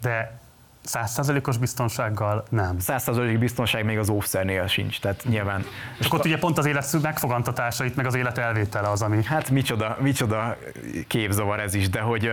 de 0.00 0.38
Százszázalékos 0.88 1.56
biztonsággal 1.56 2.44
nem. 2.50 2.78
Százszázalékos 2.78 3.38
biztonság 3.38 3.84
még 3.84 3.98
az 3.98 4.08
óvszernél 4.08 4.66
sincs, 4.66 5.00
tehát 5.00 5.24
nyilván. 5.28 5.64
Csak 6.00 6.14
ott 6.14 6.24
ugye 6.24 6.38
pont 6.38 6.58
az 6.58 6.66
élet 6.66 7.02
megfogantatásait, 7.02 7.96
meg 7.96 8.06
az 8.06 8.14
élet 8.14 8.38
elvétele 8.38 8.90
az, 8.90 9.02
ami... 9.02 9.24
Hát 9.24 9.50
micsoda, 9.50 9.96
micsoda 10.00 10.56
képzavar 11.06 11.60
ez 11.60 11.74
is, 11.74 11.88
de 11.88 12.00
hogy 12.00 12.30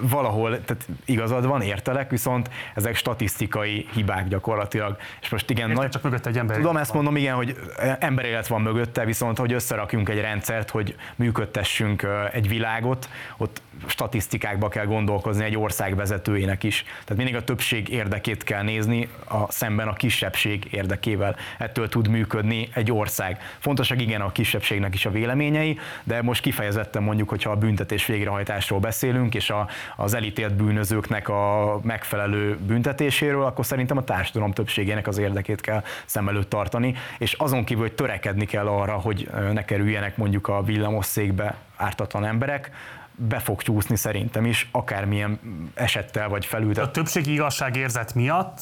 valahol, 0.00 0.60
tehát 0.64 0.86
igazad 1.04 1.46
van, 1.46 1.62
értelek, 1.62 2.10
viszont 2.10 2.50
ezek 2.74 2.96
statisztikai 2.96 3.88
hibák 3.92 4.28
gyakorlatilag. 4.28 4.96
És 5.20 5.28
most 5.28 5.50
igen, 5.50 5.70
nagy... 5.70 5.88
csak 5.88 6.02
mögött 6.02 6.26
egy 6.26 6.38
ember. 6.38 6.56
Tudom, 6.56 6.76
ezt 6.76 6.94
mondom, 6.94 7.16
igen, 7.16 7.34
hogy 7.34 7.56
emberélet 7.98 8.46
van 8.46 8.62
mögötte, 8.62 9.04
viszont 9.04 9.38
hogy 9.38 9.52
összerakjunk 9.52 10.08
egy 10.08 10.20
rendszert, 10.20 10.70
hogy 10.70 10.96
működtessünk 11.16 12.06
egy 12.32 12.48
világot, 12.48 13.08
ott 13.36 13.62
statisztikákba 13.86 14.68
kell 14.68 14.84
gondolkozni 14.84 15.44
egy 15.44 15.56
ország 15.56 15.96
vezetőjének 15.96 16.62
is. 16.62 16.82
Tehát 16.82 17.16
mindig 17.16 17.36
a 17.36 17.44
többség 17.44 17.88
érdekét 17.88 18.44
kell 18.44 18.62
nézni 18.62 19.08
a 19.28 19.52
szemben 19.52 19.88
a 19.88 19.92
kisebbség 19.92 20.66
érdekével. 20.70 21.36
Ettől 21.58 21.88
tud 21.88 22.08
működni 22.08 22.68
egy 22.74 22.92
ország. 22.92 23.40
Fontosak 23.58 24.00
igen 24.00 24.20
a 24.20 24.32
kisebbségnek 24.32 24.94
is 24.94 25.06
a 25.06 25.10
véleményei, 25.10 25.78
de 26.02 26.22
most 26.22 26.42
kifejezetten 26.42 27.02
mondjuk, 27.02 27.28
hogyha 27.28 27.50
a 27.50 27.56
büntetés 27.56 28.06
végrehajtásról 28.06 28.80
beszélünk, 28.80 29.34
és 29.34 29.50
a, 29.50 29.68
az 29.96 30.14
elítélt 30.14 30.54
bűnözőknek 30.54 31.28
a 31.28 31.78
megfelelő 31.82 32.58
büntetéséről, 32.58 33.44
akkor 33.44 33.66
szerintem 33.66 33.96
a 33.96 34.04
társadalom 34.04 34.52
többségének 34.52 35.06
az 35.06 35.18
érdekét 35.18 35.60
kell 35.60 35.82
szem 36.04 36.28
előtt 36.28 36.50
tartani, 36.50 36.94
és 37.18 37.32
azon 37.32 37.64
kívül, 37.64 37.82
hogy 37.82 37.94
törekedni 37.94 38.44
kell 38.44 38.66
arra, 38.66 38.92
hogy 38.92 39.30
ne 39.52 39.64
kerüljenek 39.64 40.16
mondjuk 40.16 40.48
a 40.48 40.62
villamosszékbe 40.62 41.56
ártatlan 41.76 42.24
emberek, 42.24 42.70
be 43.16 43.38
fog 43.38 43.62
csúszni 43.62 43.96
szerintem 43.96 44.46
is, 44.46 44.68
akármilyen 44.72 45.40
esettel 45.74 46.28
vagy 46.28 46.46
felül. 46.46 46.74
A 46.74 46.90
többségi 46.90 47.32
igazságérzet 47.32 48.14
miatt 48.14 48.60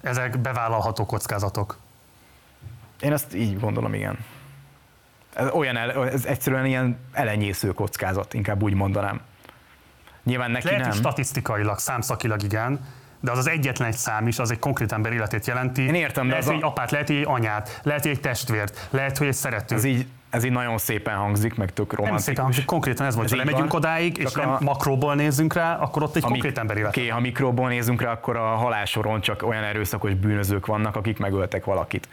ezek 0.00 0.38
bevállalható 0.38 1.06
kockázatok? 1.06 1.78
Én 3.00 3.12
ezt 3.12 3.34
így 3.34 3.60
gondolom, 3.60 3.94
igen. 3.94 4.18
Ez, 5.34 5.50
olyan, 5.50 5.76
ez 5.76 6.24
egyszerűen 6.24 6.66
ilyen 6.66 6.98
elenyésző 7.12 7.72
kockázat, 7.72 8.34
inkább 8.34 8.62
úgy 8.62 8.74
mondanám. 8.74 9.20
Nyilván 10.24 10.50
neki 10.50 10.66
Lehet, 10.66 10.80
nem. 10.82 10.92
statisztikailag, 10.92 11.78
számszakilag 11.78 12.42
igen, 12.42 12.80
de 13.20 13.30
az 13.30 13.38
az 13.38 13.48
egyetlen 13.48 13.88
egy 13.88 13.96
szám 13.96 14.26
is, 14.26 14.38
az 14.38 14.50
egy 14.50 14.58
konkrét 14.58 14.92
ember 14.92 15.12
életét 15.12 15.46
jelenti. 15.46 15.82
Én 15.82 15.94
értem, 15.94 16.24
de 16.24 16.28
lehet, 16.30 16.44
az 16.44 16.50
hogy 16.50 16.54
a- 16.54 16.58
egy 16.66 16.70
apát, 16.70 16.90
lehet, 16.90 17.06
hogy 17.06 17.16
egy 17.16 17.24
anyát, 17.26 17.80
lehet, 17.82 18.02
hogy 18.02 18.10
egy 18.10 18.20
testvért, 18.20 18.88
lehet, 18.90 19.18
hogy 19.18 19.26
egy 19.26 19.34
szerető. 19.34 19.74
Ez 19.74 19.84
így, 19.84 20.06
ez 20.30 20.44
így 20.44 20.50
nagyon 20.52 20.78
szépen 20.78 21.16
hangzik, 21.16 21.54
meg 21.54 21.72
tök 21.72 21.86
nem 21.86 21.96
romantikus. 21.96 22.24
szépen 22.24 22.42
hangzik, 22.42 22.64
konkrétan 22.64 23.06
ez 23.06 23.14
ha 23.14 23.22
így 23.22 23.30
lemegyünk 23.30 23.70
van. 23.70 23.80
odáig, 23.80 24.16
és 24.18 24.32
nem 24.32 24.50
a- 24.50 24.58
makróból 24.60 25.14
nézzünk 25.14 25.54
rá, 25.54 25.76
akkor 25.76 26.02
ott 26.02 26.16
egy 26.16 26.22
Ha 26.22 26.28
konkrét 26.28 26.58
ember 26.58 26.76
élet. 26.76 26.88
Oké, 26.88 27.08
ha 27.08 27.20
mikróból 27.20 27.68
nézünk 27.68 28.02
rá, 28.02 28.10
akkor 28.12 28.36
a 28.36 28.46
halálsoron 28.54 29.20
csak 29.20 29.42
olyan 29.42 29.62
erőszakos 29.64 30.14
bűnözők 30.14 30.66
vannak, 30.66 30.96
akik 30.96 31.18
megöltek 31.18 31.64
valakit. 31.64 32.08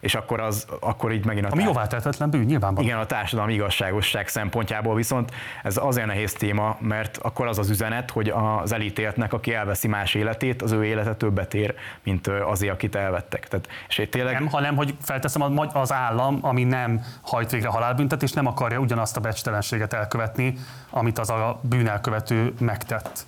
És 0.00 0.14
akkor, 0.14 0.40
az, 0.40 0.66
akkor 0.80 1.12
így 1.12 1.24
megint 1.24 1.46
a 1.46 1.48
Ami 1.50 1.62
jóvá 1.62 1.86
tehetetlen 1.86 2.30
bűn, 2.30 2.44
nyilvánvaló. 2.44 2.86
Igen, 2.86 2.98
a 2.98 3.06
társadalmi 3.06 3.52
igazságosság 3.52 4.28
szempontjából 4.28 4.94
viszont 4.94 5.32
ez 5.62 5.76
azért 5.76 6.06
nehéz 6.06 6.32
téma, 6.32 6.76
mert 6.80 7.16
akkor 7.16 7.46
az 7.46 7.58
az 7.58 7.70
üzenet, 7.70 8.10
hogy 8.10 8.28
az 8.28 8.72
elítéltnek, 8.72 9.32
aki 9.32 9.54
elveszi 9.54 9.88
más 9.88 10.14
életét, 10.14 10.62
az 10.62 10.72
ő 10.72 10.84
élete 10.84 11.14
többet 11.14 11.54
ér, 11.54 11.74
mint 12.02 12.26
azért, 12.26 12.72
akit 12.72 12.94
elvettek. 12.94 13.48
Tehát, 13.48 13.68
és 13.88 13.98
egy 13.98 14.08
tényleg 14.08 14.34
Nem, 14.34 14.48
hanem 14.48 14.76
hogy 14.76 14.94
felteszem 15.02 15.58
az 15.72 15.92
állam, 15.92 16.38
ami 16.40 16.64
nem 16.64 17.04
hajt 17.20 17.50
végre 17.50 17.68
halálbüntetést, 17.68 18.34
nem 18.34 18.46
akarja 18.46 18.78
ugyanazt 18.78 19.16
a 19.16 19.20
becstelenséget 19.20 19.92
elkövetni, 19.92 20.54
amit 20.90 21.18
az 21.18 21.30
a 21.30 21.60
bűnelkövető 21.62 22.54
megtett. 22.60 23.26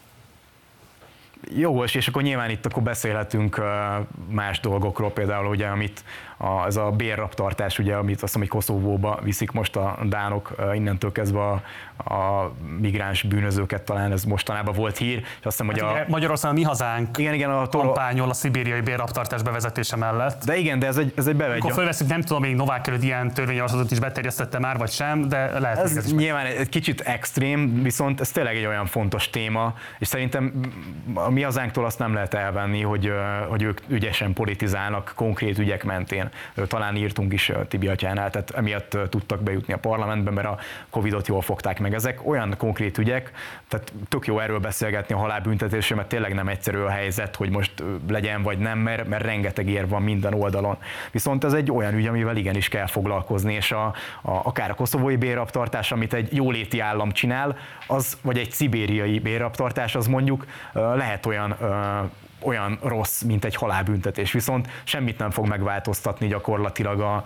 Jogos, 1.49 1.95
és 1.95 2.09
akkor 2.09 2.23
nyilván 2.23 2.51
itt 2.51 2.67
akkor 2.67 2.83
beszélhetünk 2.83 3.63
más 4.29 4.61
dolgokról, 4.61 5.13
például 5.13 5.47
ugye, 5.47 5.67
amit 5.67 6.05
a, 6.43 6.67
ez 6.67 6.77
a 6.77 6.91
bérraptartás, 6.91 7.79
ugye, 7.79 7.95
amit 7.95 8.15
azt 8.15 8.23
hiszem, 8.23 8.41
hogy 8.41 8.51
Koszovóba 8.51 9.19
viszik 9.23 9.51
most 9.51 9.77
a 9.77 9.99
dánok, 10.05 10.55
innentől 10.75 11.13
kezdve 11.13 11.41
a, 11.41 11.63
a 12.15 12.53
migráns 12.81 13.23
bűnözőket, 13.23 13.83
talán 13.83 14.13
ez 14.13 14.25
mostanában 14.25 14.75
volt 14.75 14.97
hír, 14.97 15.19
és 15.19 15.25
azt 15.43 15.61
hiszem, 15.61 15.67
hogy 15.67 15.79
a... 15.79 15.91
Ugye 15.91 16.05
Magyarországon 16.09 16.57
a 16.57 16.59
mi 16.59 16.65
hazánk 16.65 17.19
Igen, 17.19 17.35
igen, 17.35 17.51
a 17.51 17.67
toro... 17.67 17.85
kampányol 17.85 18.29
a 18.29 18.33
szibériai 18.33 18.81
bérraptartás 18.81 19.43
bevezetése 19.43 19.97
mellett. 19.97 20.45
De 20.45 20.57
igen, 20.57 20.79
de 20.79 20.87
ez 20.87 20.97
egy, 20.97 21.13
ez 21.17 21.27
egy 21.27 21.37
bevegy... 21.37 21.59
Akkor 21.59 21.73
fölveszünk, 21.73 22.11
nem 22.11 22.21
tudom, 22.21 22.43
még 22.43 22.55
Novák 22.55 22.87
előtt 22.87 23.03
ilyen 23.03 23.35
törvényjavaslatot 23.35 23.91
is 23.91 23.99
beterjesztette 23.99 24.59
már, 24.59 24.79
vagy 24.79 24.91
sem, 24.91 25.29
de 25.29 25.59
lehet, 25.59 25.79
ez 25.79 25.97
Ez 25.97 26.15
nyilván 26.15 26.47
egy 26.47 26.69
kicsit 26.69 27.01
extrém, 27.01 27.83
viszont 27.83 28.21
ez 28.21 28.31
tényleg 28.31 28.57
egy 28.57 28.67
olyan 28.67 28.87
fontos 28.87 29.31
téma, 29.31 29.75
és 29.99 30.09
szerintem 30.09 30.61
a 31.15 31.31
mi 31.31 31.43
hazánktól 31.43 31.85
azt 31.85 31.99
nem 31.99 32.15
lehet 32.15 32.35
elvenni, 32.35 32.83
hogy, 32.83 33.13
hogy 33.49 33.63
ők 33.63 33.81
ügyesen 33.89 34.33
politizálnak 34.33 35.13
konkrét 35.17 35.59
ügyek 35.59 35.85
mentén. 35.85 36.30
Talán 36.67 36.97
írtunk 36.97 37.33
is 37.33 37.53
Tibi 37.69 37.89
atyánál, 37.89 38.31
tehát 38.31 38.51
emiatt 38.51 38.99
tudtak 39.09 39.43
bejutni 39.43 39.73
a 39.73 39.79
parlamentbe, 39.79 40.31
mert 40.31 40.47
a 40.47 40.59
Covidot 40.91 41.29
jól 41.29 41.41
fogták 41.43 41.81
meg. 41.81 41.95
Ezek 41.95 42.27
olyan 42.27 42.55
konkrét 42.59 42.99
ügyek, 42.99 43.31
tehát 43.69 43.93
tök 44.09 44.27
jó 44.27 44.39
erről 44.39 44.59
beszélgetni 44.59 45.15
a 45.15 45.19
halálbüntetésről, 45.19 45.99
mert 45.99 46.11
tényleg 46.11 46.35
nem 46.35 46.49
egyszerű 46.49 46.79
a 46.79 46.89
helyzet, 46.89 47.37
hogy 47.37 47.51
most 47.51 47.83
legyen 48.09 48.43
vagy 48.43 48.59
nem, 48.59 48.79
mert, 48.79 49.09
mert 49.09 49.25
rengeteg 49.25 49.69
ér 49.69 49.89
van 49.89 50.03
minden 50.03 50.35
oldalon. 50.35 50.77
Viszont 51.11 51.45
ez 51.45 51.53
egy 51.53 51.71
olyan 51.71 51.95
ügy, 51.95 52.07
amivel 52.07 52.37
igenis 52.37 52.69
kell 52.69 52.87
foglalkozni, 52.87 53.55
és 53.55 53.73
a, 53.73 53.85
a, 53.85 53.95
akár 54.23 54.71
a 54.71 54.75
koszovói 54.75 55.17
bérraptartás, 55.17 55.93
amit 55.93 56.15
egy 56.15 56.35
jóléti 56.35 56.81
állam 56.81 57.11
csinál, 57.11 57.57
az, 57.87 58.19
vagy 58.23 58.39
egy 58.39 58.51
szibériai 58.51 59.19
bérraptartás, 59.19 59.95
az 59.95 60.07
mondjuk 60.07 60.47
lehet 60.73 61.27
olyan 61.27 61.57
olyan 62.43 62.79
rossz, 62.83 63.23
mint 63.23 63.45
egy 63.45 63.55
halálbüntetés, 63.55 64.33
viszont 64.33 64.69
semmit 64.85 65.19
nem 65.19 65.31
fog 65.31 65.47
megváltoztatni 65.47 66.27
gyakorlatilag 66.27 67.01
a, 67.01 67.25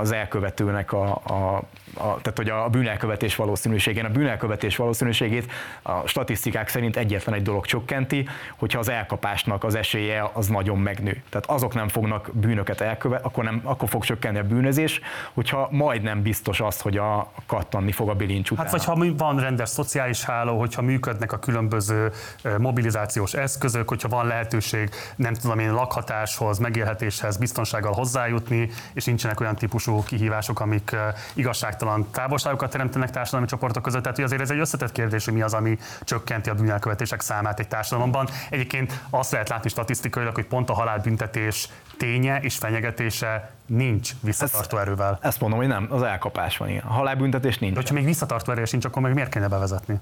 az 0.00 0.12
elkövetőnek 0.12 0.92
a, 0.92 1.22
a, 1.24 1.62
a, 1.94 2.20
tehát 2.22 2.32
hogy 2.36 2.48
a 2.48 2.68
bűnelkövetés 2.68 3.36
valószínűségén. 3.36 4.04
A 4.04 4.08
bűnelkövetés 4.08 4.76
valószínűségét 4.76 5.52
a 5.82 6.06
statisztikák 6.06 6.68
szerint 6.68 6.96
egyetlen 6.96 7.34
egy 7.34 7.42
dolog 7.42 7.66
csökkenti, 7.66 8.28
hogyha 8.56 8.78
az 8.78 8.88
elkapásnak 8.88 9.64
az 9.64 9.74
esélye 9.74 10.30
az 10.32 10.46
nagyon 10.46 10.78
megnő. 10.78 11.22
Tehát 11.28 11.46
azok 11.46 11.74
nem 11.74 11.88
fognak 11.88 12.30
bűnöket 12.32 12.80
elkövetni, 12.80 13.26
akkor, 13.26 13.44
nem, 13.44 13.60
akkor 13.64 13.88
fog 13.88 14.04
csökkenni 14.04 14.38
a 14.38 14.42
bűnözés, 14.42 15.00
hogyha 15.32 15.68
majdnem 15.70 16.22
biztos 16.22 16.60
az, 16.60 16.80
hogy 16.80 16.96
a 16.96 17.32
kattanni 17.46 17.92
fog 17.92 18.08
a 18.08 18.14
bilincs 18.14 18.50
után. 18.50 18.64
Hát 18.64 18.72
vagy 18.72 18.84
ha 18.84 19.14
van 19.16 19.40
rendes 19.40 19.68
szociális 19.68 20.24
háló, 20.24 20.58
hogyha 20.58 20.82
működnek 20.82 21.32
a 21.32 21.38
különböző 21.38 22.12
mobilizációs 22.58 23.34
eszközök, 23.34 23.88
hogyha 23.88 24.08
van 24.08 24.26
lehetőség, 24.44 24.90
nem 25.16 25.34
tudom 25.34 25.58
én, 25.58 25.72
lakhatáshoz, 25.72 26.58
megélhetéshez, 26.58 27.36
biztonsággal 27.36 27.92
hozzájutni, 27.92 28.70
és 28.94 29.04
nincsenek 29.04 29.40
olyan 29.40 29.56
típusú 29.56 30.02
kihívások, 30.02 30.60
amik 30.60 30.96
igazságtalan 31.34 32.10
távolságokat 32.10 32.70
teremtenek 32.70 33.10
társadalmi 33.10 33.46
csoportok 33.46 33.82
között. 33.82 34.02
Tehát 34.02 34.16
hogy 34.16 34.24
azért 34.24 34.40
ez 34.40 34.50
egy 34.50 34.58
összetett 34.58 34.92
kérdés, 34.92 35.24
hogy 35.24 35.34
mi 35.34 35.42
az, 35.42 35.54
ami 35.54 35.78
csökkenti 36.00 36.50
a 36.50 36.54
bűnelkövetések 36.54 37.20
számát 37.20 37.60
egy 37.60 37.68
társadalomban. 37.68 38.28
Egyébként 38.50 39.00
azt 39.10 39.32
lehet 39.32 39.48
látni 39.48 39.68
statisztikailag, 39.68 40.34
hogy 40.34 40.46
pont 40.46 40.70
a 40.70 40.74
halálbüntetés 40.74 41.68
ténye 41.98 42.40
és 42.40 42.56
fenyegetése 42.56 43.50
nincs 43.66 44.10
visszatartó 44.20 44.78
erővel. 44.78 45.18
Ezt 45.22 45.40
mondom, 45.40 45.58
hogy 45.58 45.68
nem, 45.68 45.86
az 45.90 46.02
elkapás 46.02 46.56
van 46.56 46.68
ilyen. 46.68 46.84
A 46.84 46.92
halálbüntetés 46.92 47.58
nincs. 47.58 47.72
De 47.72 47.78
hogyha 47.78 47.94
még 47.94 48.04
visszatartó 48.04 48.52
erős 48.52 48.70
nincs, 48.70 48.84
akkor 48.84 49.02
meg 49.02 49.14
miért 49.14 49.30
kéne 49.30 49.48
bevezetni? 49.48 50.00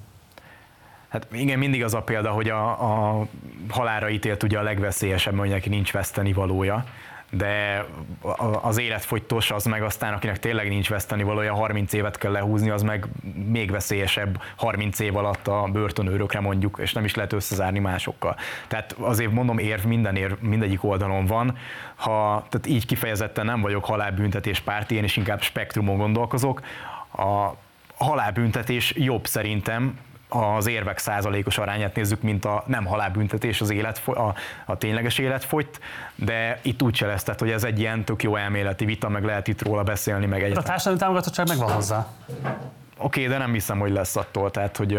Hát 1.12 1.26
igen, 1.32 1.58
mindig 1.58 1.84
az 1.84 1.94
a 1.94 2.02
példa, 2.02 2.30
hogy 2.30 2.48
a, 2.48 2.70
a 2.70 3.26
halára 3.68 4.10
ítélt 4.10 4.42
ugye 4.42 4.58
a 4.58 4.62
legveszélyesebb, 4.62 5.38
hogy 5.38 5.48
neki 5.48 5.68
nincs 5.68 5.92
veszteni 5.92 6.32
valója, 6.32 6.84
de 7.30 7.84
az 8.62 8.78
életfogytos 8.78 9.50
az 9.50 9.64
meg 9.64 9.82
aztán, 9.82 10.12
akinek 10.12 10.38
tényleg 10.38 10.68
nincs 10.68 10.88
veszteni 10.88 11.22
valója, 11.22 11.54
30 11.54 11.92
évet 11.92 12.18
kell 12.18 12.32
lehúzni, 12.32 12.70
az 12.70 12.82
meg 12.82 13.06
még 13.46 13.70
veszélyesebb 13.70 14.42
30 14.56 14.98
év 14.98 15.16
alatt 15.16 15.48
a 15.48 15.68
börtönőrökre 15.72 16.40
mondjuk, 16.40 16.78
és 16.82 16.92
nem 16.92 17.04
is 17.04 17.14
lehet 17.14 17.32
összezárni 17.32 17.78
másokkal. 17.78 18.36
Tehát 18.68 18.92
azért 18.98 19.32
mondom, 19.32 19.58
érv 19.58 19.84
minden 19.84 20.16
érv 20.16 20.32
mindegyik 20.40 20.84
oldalon 20.84 21.26
van. 21.26 21.56
Ha, 21.94 22.46
tehát 22.48 22.66
így 22.66 22.86
kifejezetten 22.86 23.44
nem 23.44 23.60
vagyok 23.60 23.84
halálbüntetés 23.84 24.60
párti, 24.60 24.94
én 24.94 25.04
is 25.04 25.16
inkább 25.16 25.42
spektrumon 25.42 25.96
gondolkozok. 25.96 26.60
A 27.16 27.50
halálbüntetés 27.96 28.94
jobb 28.96 29.26
szerintem, 29.26 29.98
az 30.34 30.66
érvek 30.66 30.98
százalékos 30.98 31.58
arányát 31.58 31.94
nézzük, 31.94 32.22
mint 32.22 32.44
a 32.44 32.64
nem 32.66 32.84
halálbüntetés, 32.84 33.60
az 33.60 33.70
élet, 33.70 34.02
a, 34.06 34.34
a 34.66 34.76
tényleges 34.78 35.18
életfogyt, 35.18 35.80
de 36.14 36.58
itt 36.62 36.82
úgy 36.82 36.92
cseleztet, 36.92 37.40
hogy 37.40 37.50
ez 37.50 37.64
egy 37.64 37.78
ilyen 37.78 38.04
tök 38.04 38.22
jó 38.22 38.36
elméleti 38.36 38.84
vita, 38.84 39.08
meg 39.08 39.24
lehet 39.24 39.48
itt 39.48 39.62
róla 39.62 39.82
beszélni, 39.82 40.26
meg 40.26 40.42
A 40.42 40.44
egy. 40.44 40.52
társadalmi 40.52 40.98
támogatottság 40.98 41.48
megvan 41.48 41.72
hozzá. 41.72 42.06
Oké, 42.98 43.26
de 43.26 43.38
nem 43.38 43.52
hiszem, 43.52 43.78
hogy 43.78 43.90
lesz 43.92 44.16
attól, 44.16 44.50
tehát 44.50 44.76
hogy 44.76 44.98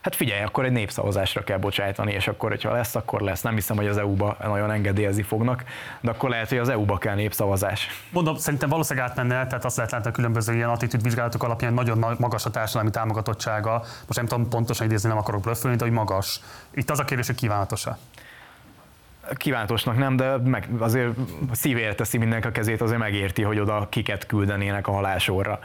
Hát 0.00 0.16
figyelj, 0.16 0.42
akkor 0.42 0.64
egy 0.64 0.72
népszavazásra 0.72 1.44
kell 1.44 1.58
bocsájtani, 1.58 2.12
és 2.12 2.28
akkor, 2.28 2.50
hogyha 2.50 2.72
lesz, 2.72 2.94
akkor 2.94 3.20
lesz. 3.20 3.40
Nem 3.40 3.54
hiszem, 3.54 3.76
hogy 3.76 3.86
az 3.86 3.96
EU-ba 3.96 4.36
nagyon 4.42 4.70
engedélyezni 4.70 5.22
fognak, 5.22 5.64
de 6.00 6.10
akkor 6.10 6.30
lehet, 6.30 6.48
hogy 6.48 6.58
az 6.58 6.68
EU-ba 6.68 6.98
kell 6.98 7.14
népszavazás. 7.14 7.88
Mondom, 8.10 8.36
szerintem 8.36 8.68
valószínűleg 8.68 9.08
átmenne, 9.08 9.46
tehát 9.46 9.64
azt 9.64 9.76
lehet 9.76 9.92
látni 9.92 10.08
a 10.08 10.12
különböző 10.12 10.54
ilyen 10.54 10.68
attitűdvizsgálatok 10.68 11.42
alapján, 11.42 11.74
nagyon 11.74 11.98
na- 11.98 12.16
magas 12.18 12.44
a 12.44 12.50
társadalmi 12.50 12.90
támogatottsága. 12.90 13.78
Most 13.80 14.18
nem 14.18 14.26
tudom 14.26 14.48
pontosan 14.48 14.86
idézni, 14.86 15.08
nem 15.08 15.18
akarok 15.18 15.40
blöffölni, 15.40 15.76
de 15.76 15.84
hogy 15.84 15.92
magas. 15.92 16.40
Itt 16.74 16.90
az 16.90 16.98
a 16.98 17.04
kérdés, 17.04 17.26
hogy 17.26 17.36
kívánatos-e. 17.36 17.98
Kívánatosnak 19.34 19.96
nem, 19.96 20.16
de 20.16 20.36
meg 20.36 20.68
azért 20.78 21.12
szívére 21.52 21.94
teszi 21.94 22.18
mindenki 22.18 22.46
a 22.46 22.50
kezét, 22.50 22.80
azért 22.80 22.98
megérti, 22.98 23.42
hogy 23.42 23.58
oda 23.58 23.86
kiket 23.90 24.26
küldenének 24.26 24.86
a 24.86 24.92
halálsorra 24.92 25.58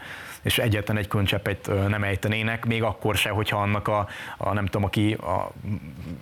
és 0.46 0.58
egyetlen 0.58 0.98
egy 0.98 1.08
könycseppet 1.08 1.72
nem 1.88 2.04
ejtenének, 2.04 2.66
még 2.66 2.84
akkor 2.84 3.16
se, 3.16 3.30
hogyha 3.30 3.62
annak 3.62 3.88
a, 3.88 4.08
a 4.38 4.54
nem 4.54 4.66
tudom, 4.66 4.84
aki 4.84 5.14
a 5.14 5.52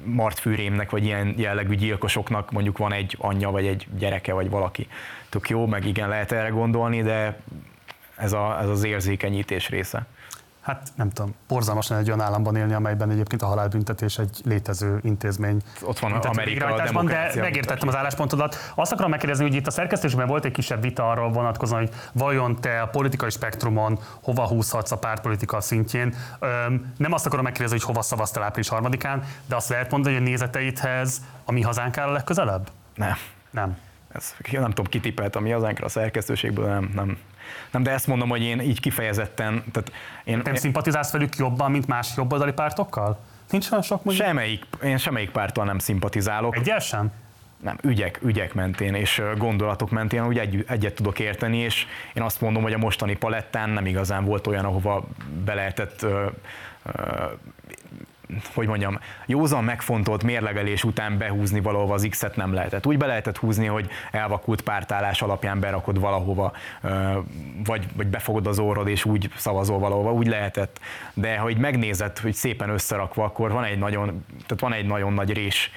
martfűrémnek, 0.03 0.89
vagy 0.89 1.03
ilyen 1.03 1.33
jellegű 1.37 1.75
gyilkosoknak 1.75 2.51
mondjuk 2.51 2.77
van 2.77 2.93
egy 2.93 3.15
anyja, 3.19 3.51
vagy 3.51 3.65
egy 3.65 3.87
gyereke, 3.97 4.33
vagy 4.33 4.49
valaki. 4.49 4.87
Tök 5.29 5.49
jó, 5.49 5.65
meg 5.65 5.85
igen, 5.85 6.09
lehet 6.09 6.31
erre 6.31 6.49
gondolni, 6.49 7.01
de 7.01 7.39
ez, 8.15 8.33
a, 8.33 8.59
ez 8.61 8.69
az 8.69 8.83
érzékenyítés 8.83 9.69
része. 9.69 10.05
Hát 10.63 10.91
nem 10.95 11.09
tudom, 11.09 11.35
borzalmas 11.47 11.87
lenne 11.87 12.01
egy 12.01 12.07
olyan 12.07 12.21
államban 12.21 12.55
élni, 12.55 12.73
amelyben 12.73 13.09
egyébként 13.09 13.41
a 13.41 13.45
halálbüntetés 13.45 14.17
egy 14.17 14.41
létező 14.45 14.99
intézmény. 15.01 15.61
Ott 15.81 15.99
van 15.99 16.11
Amerika, 16.11 16.65
a 16.65 16.75
De 16.75 17.41
megértettem 17.41 17.87
az 17.87 17.95
álláspontodat. 17.95 18.55
Azt 18.75 18.91
akarom 18.91 19.09
megkérdezni, 19.09 19.45
hogy 19.45 19.55
itt 19.55 19.67
a 19.67 19.71
szerkesztésben 19.71 20.27
volt 20.27 20.45
egy 20.45 20.51
kisebb 20.51 20.81
vita 20.81 21.09
arról 21.09 21.31
vonatkozóan, 21.31 21.79
hogy 21.81 21.91
vajon 22.13 22.61
te 22.61 22.81
a 22.81 22.87
politikai 22.87 23.29
spektrumon 23.29 23.99
hova 24.21 24.47
húzhatsz 24.47 24.91
a 24.91 24.97
pártpolitika 24.97 25.61
szintjén. 25.61 26.15
Öm, 26.39 26.93
nem 26.97 27.13
azt 27.13 27.25
akarom 27.25 27.43
megkérdezni, 27.43 27.77
hogy 27.77 27.87
hova 27.87 28.01
szavaztál 28.01 28.43
április 28.43 28.69
harmadikán, 28.69 29.23
de 29.45 29.55
azt 29.55 29.69
lehet 29.69 29.91
mondani, 29.91 30.15
hogy 30.15 30.23
a 30.23 30.27
nézeteidhez 30.27 31.21
a 31.45 31.51
mi 31.51 31.61
hazánk 31.61 31.97
áll 31.97 32.07
a 32.07 32.11
legközelebb? 32.11 32.69
Nem. 32.95 33.15
Nem. 33.51 33.77
Ez, 34.13 34.33
nem 34.51 34.69
tudom, 34.69 34.85
kitippelt 34.85 35.35
a 35.35 35.39
mi 35.39 35.51
hazánkra 35.51 35.85
a 35.85 35.89
szerkesztőségből, 35.89 36.67
nem, 36.67 36.91
nem. 36.93 37.17
Nem, 37.73 37.83
de 37.83 37.91
ezt 37.91 38.07
mondom, 38.07 38.29
hogy 38.29 38.41
én 38.41 38.59
így 38.59 38.79
kifejezetten, 38.79 39.63
tehát 39.71 39.91
én, 40.23 40.37
Nem 40.43 40.53
én 40.53 40.59
szimpatizálsz 40.59 41.11
velük 41.11 41.35
jobban, 41.35 41.71
mint 41.71 41.87
más 41.87 42.09
jobboldali 42.17 42.51
pártokkal? 42.51 43.19
Nincs 43.49 43.71
olyan 43.71 43.83
sok 43.83 44.03
mondjuk? 44.03 44.27
semmelyik, 44.27 44.65
én 44.83 44.97
semmelyik 44.97 45.29
párttal 45.29 45.65
nem 45.65 45.79
szimpatizálok. 45.79 46.55
Egyel 46.55 46.79
sem? 46.79 47.11
nem, 47.63 47.77
ügyek, 47.81 48.19
ügyek 48.23 48.53
mentén 48.53 48.93
és 48.93 49.21
gondolatok 49.37 49.89
mentén 49.89 50.25
úgy 50.25 50.37
egy, 50.37 50.65
egyet 50.67 50.93
tudok 50.93 51.19
érteni, 51.19 51.57
és 51.57 51.85
én 52.13 52.23
azt 52.23 52.41
mondom, 52.41 52.63
hogy 52.63 52.73
a 52.73 52.77
mostani 52.77 53.15
palettán 53.15 53.69
nem 53.69 53.85
igazán 53.85 54.25
volt 54.25 54.47
olyan, 54.47 54.65
ahova 54.65 55.03
be 55.45 55.53
lehetett 55.53 56.01
ö, 56.01 56.25
ö, 56.83 57.25
hogy 58.53 58.67
mondjam, 58.67 58.99
józan 59.25 59.63
megfontolt 59.63 60.23
mérlegelés 60.23 60.83
után 60.83 61.17
behúzni 61.17 61.59
valahova 61.59 61.93
az 61.93 62.07
X-et 62.09 62.35
nem 62.35 62.53
lehetett. 62.53 62.85
Úgy 62.85 62.97
be 62.97 63.05
lehetett 63.05 63.37
húzni, 63.37 63.65
hogy 63.65 63.89
elvakult 64.11 64.61
pártállás 64.61 65.21
alapján 65.21 65.59
berakod 65.59 65.99
valahova, 65.99 66.53
vagy, 67.63 67.85
vagy 67.95 68.07
befogod 68.07 68.47
az 68.47 68.59
orrod 68.59 68.87
és 68.87 69.05
úgy 69.05 69.29
szavazol 69.35 69.79
valahova, 69.79 70.13
úgy 70.13 70.27
lehetett. 70.27 70.79
De 71.13 71.37
ha 71.37 71.49
így 71.49 71.57
megnézed, 71.57 72.17
hogy 72.17 72.33
szépen 72.33 72.69
összerakva, 72.69 73.23
akkor 73.23 73.51
van 73.51 73.63
egy 73.63 73.77
nagyon, 73.77 74.25
tehát 74.27 74.59
van 74.59 74.73
egy 74.73 74.85
nagyon 74.85 75.13
nagy 75.13 75.33
rés, 75.33 75.71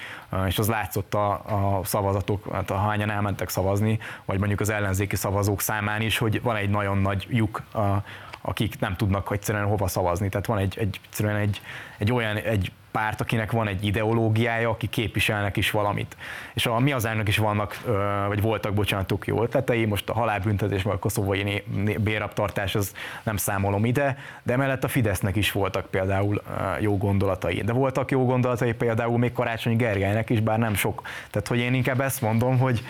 és 0.47 0.57
az 0.59 0.67
látszott 0.67 1.13
a, 1.13 1.31
a 1.31 1.81
szavazatok, 1.83 2.53
hát 2.53 2.71
a 2.71 2.77
hányan 2.77 3.09
elmentek 3.09 3.49
szavazni, 3.49 3.99
vagy 4.25 4.37
mondjuk 4.37 4.59
az 4.59 4.69
ellenzéki 4.69 5.15
szavazók 5.15 5.61
számán 5.61 6.01
is, 6.01 6.17
hogy 6.17 6.41
van 6.41 6.55
egy 6.55 6.69
nagyon 6.69 6.97
nagy 6.97 7.27
lyuk 7.29 7.63
a, 7.73 8.03
akik 8.47 8.79
nem 8.79 8.95
tudnak 8.95 9.31
egyszerűen 9.31 9.65
hova 9.65 9.87
szavazni. 9.87 10.29
Tehát 10.29 10.45
van 10.45 10.57
egy, 10.57 10.77
egy, 10.77 10.99
egyszerűen 11.05 11.35
egy, 11.35 11.61
egy 11.97 12.11
olyan 12.11 12.35
egy 12.35 12.71
párt, 12.97 13.21
akinek 13.21 13.51
van 13.51 13.67
egy 13.67 13.85
ideológiája, 13.85 14.69
aki 14.69 14.87
képviselnek 14.87 15.57
is 15.57 15.71
valamit. 15.71 16.17
És 16.53 16.65
a 16.65 16.79
mi 16.79 16.91
hazánknak 16.91 17.27
is 17.27 17.37
vannak, 17.37 17.81
vagy 18.27 18.41
voltak, 18.41 18.73
bocsánat, 18.73 19.13
jó 19.25 19.43
ötletei, 19.43 19.85
most 19.85 20.09
a 20.09 20.13
halálbüntetés, 20.13 20.83
vagy 20.83 20.93
a 20.93 20.99
koszovói 20.99 21.63
béraptartás, 21.97 22.75
az 22.75 22.93
nem 23.23 23.37
számolom 23.37 23.85
ide, 23.85 24.17
de 24.43 24.53
emellett 24.53 24.83
a 24.83 24.87
Fidesznek 24.87 25.35
is 25.35 25.51
voltak 25.51 25.85
például 25.85 26.41
jó 26.79 26.97
gondolatai. 26.97 27.61
De 27.61 27.73
voltak 27.73 28.11
jó 28.11 28.25
gondolatai 28.25 28.73
például 28.73 29.17
még 29.17 29.31
Karácsony 29.31 29.75
Gergelynek 29.75 30.29
is, 30.29 30.39
bár 30.39 30.59
nem 30.59 30.73
sok. 30.73 31.01
Tehát, 31.31 31.47
hogy 31.47 31.59
én 31.59 31.73
inkább 31.73 32.01
ezt 32.01 32.21
mondom, 32.21 32.59
hogy... 32.59 32.83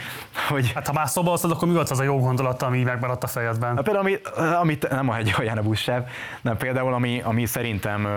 hogy 0.49 0.71
hát 0.73 0.87
ha 0.87 0.93
már 0.93 1.07
szóba 1.07 1.29
hoztad, 1.29 1.51
akkor 1.51 1.67
mi 1.67 1.73
volt 1.73 1.89
az 1.89 1.99
a 1.99 2.03
jó 2.03 2.19
gondolat, 2.19 2.61
ami 2.61 2.83
megmaradt 2.83 3.23
a 3.23 3.27
fejedben? 3.27 3.75
Hát 3.75 3.83
például, 3.83 4.05
ami, 4.05 4.17
amit 4.59 4.89
nem 4.89 5.09
a 5.09 5.17
egy 5.17 5.35
olyan 5.39 5.57
a 5.57 5.61
buszsáv, 5.61 6.03
nem 6.41 6.57
például, 6.57 6.93
ami, 6.93 7.21
ami 7.23 7.45
szerintem 7.45 8.07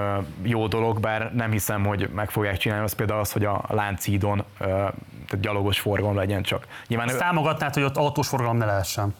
jó 0.42 0.66
dolog, 0.66 1.00
bár 1.00 1.30
nem 1.34 1.50
hiszem, 1.50 1.79
hiszem, 1.82 1.98
hogy 1.98 2.10
meg 2.14 2.30
fogják 2.30 2.56
csinálni, 2.56 2.84
az 2.84 2.92
például 2.92 3.20
az, 3.20 3.32
hogy 3.32 3.44
a 3.44 3.64
Lánchídon 3.68 4.44
tehát 4.58 5.40
gyalogos 5.40 5.80
forgalom 5.80 6.16
legyen 6.16 6.42
csak. 6.42 6.66
Nyilván 6.86 7.06
Azt 7.06 7.16
ő... 7.16 7.18
támogatnád, 7.18 7.74
hogy 7.74 7.82
ott 7.82 7.96
autós 7.96 8.28
forgalom 8.28 8.56
ne 8.56 8.64
lehessen? 8.64 9.14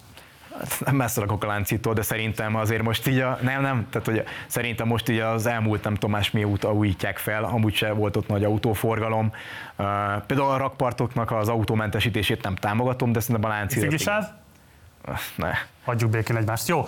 Hát 0.58 0.80
nem 0.84 0.96
messze 0.96 1.20
lakok 1.20 1.44
a 1.44 1.46
láncítól, 1.46 1.94
de 1.94 2.02
szerintem 2.02 2.56
azért 2.56 2.82
most 2.82 3.06
így 3.06 3.18
a, 3.18 3.38
nem, 3.42 3.62
nem, 3.62 3.86
tehát 3.90 4.06
hogy 4.06 4.24
szerintem 4.46 4.86
most 4.86 5.08
így 5.08 5.18
az 5.18 5.46
elmúlt 5.46 5.84
nem 5.84 5.94
tudom 5.94 6.10
más 6.10 6.30
mióta 6.30 6.72
újítják 6.72 7.18
fel, 7.18 7.44
amúgy 7.44 7.74
se 7.74 7.92
volt 7.92 8.16
ott 8.16 8.28
nagy 8.28 8.44
autóforgalom. 8.44 9.32
Uh, 9.76 9.86
például 10.26 10.50
a 10.50 10.56
rakpartoknak 10.56 11.30
az 11.30 11.48
autómentesítését 11.48 12.42
nem 12.42 12.54
támogatom, 12.54 13.12
de 13.12 13.20
szerintem 13.20 13.50
a 13.50 13.54
láncítot... 13.54 14.39
Ne 15.36 15.52
hagyjuk 15.84 16.10
békén 16.10 16.36
egymást. 16.36 16.68
Jó. 16.68 16.86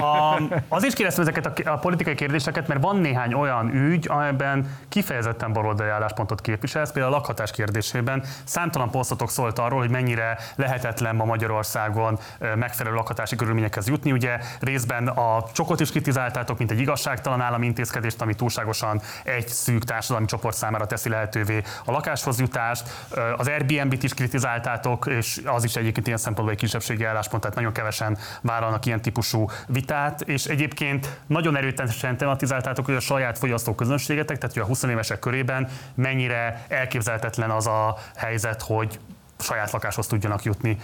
A, 0.00 0.40
azért 0.68 0.94
kérdeztem 0.94 1.26
ezeket 1.26 1.46
a, 1.46 1.70
a 1.70 1.76
politikai 1.76 2.14
kérdéseket, 2.14 2.68
mert 2.68 2.82
van 2.82 2.96
néhány 2.96 3.34
olyan 3.34 3.74
ügy, 3.74 4.06
amelyben 4.08 4.78
kifejezetten 4.88 5.52
baloldali 5.52 5.88
álláspontot 5.88 6.40
képviselsz, 6.40 6.92
például 6.92 7.14
a 7.14 7.16
lakhatás 7.16 7.50
kérdésében. 7.50 8.24
Számtalan 8.44 8.90
posztotok 8.90 9.30
szólt 9.30 9.58
arról, 9.58 9.78
hogy 9.78 9.90
mennyire 9.90 10.38
lehetetlen 10.56 11.16
ma 11.16 11.24
Magyarországon 11.24 12.18
megfelelő 12.54 12.96
lakhatási 12.96 13.36
körülményekhez 13.36 13.88
jutni. 13.88 14.12
Ugye 14.12 14.38
részben 14.60 15.08
a 15.08 15.44
csokot 15.52 15.80
is 15.80 15.90
kritizáltátok, 15.90 16.58
mint 16.58 16.70
egy 16.70 16.80
igazságtalan 16.80 17.40
állami 17.40 17.66
intézkedést, 17.66 18.20
ami 18.20 18.34
túlságosan 18.34 19.00
egy 19.24 19.48
szűk 19.48 19.84
társadalmi 19.84 20.26
csoport 20.26 20.56
számára 20.56 20.86
teszi 20.86 21.08
lehetővé 21.08 21.62
a 21.84 21.90
lakáshoz 21.90 22.40
jutást. 22.40 22.88
Az 23.36 23.48
Airbnb-t 23.48 24.02
is 24.02 24.14
kritizáltátok, 24.14 25.06
és 25.06 25.40
az 25.44 25.64
is 25.64 25.76
egyébként 25.76 26.06
ilyen 26.06 26.18
szempontból 26.18 26.54
egy 26.54 26.60
kisebbségi 26.60 27.04
álláspont, 27.04 27.44
tehát 27.54 27.72
nagyon 27.72 27.72
kevesen 27.72 28.18
vállalnak 28.40 28.86
ilyen 28.86 29.02
típusú 29.02 29.48
vitát, 29.66 30.20
és 30.20 30.44
egyébként 30.44 31.20
nagyon 31.26 31.56
erőteljesen 31.56 32.16
tematizáltátok, 32.16 32.84
hogy 32.84 32.94
a 32.94 33.00
saját 33.00 33.38
fogyasztóközönségetek, 33.38 34.38
tehát 34.38 34.54
hogy 34.54 34.62
a 34.62 34.66
20 34.66 34.82
évesek 34.82 35.18
körében 35.18 35.68
mennyire 35.94 36.64
elképzelhetetlen 36.68 37.50
az 37.50 37.66
a 37.66 37.96
helyzet, 38.16 38.62
hogy 38.62 38.98
saját 39.38 39.70
lakáshoz 39.70 40.06
tudjanak 40.06 40.42
jutni. 40.42 40.78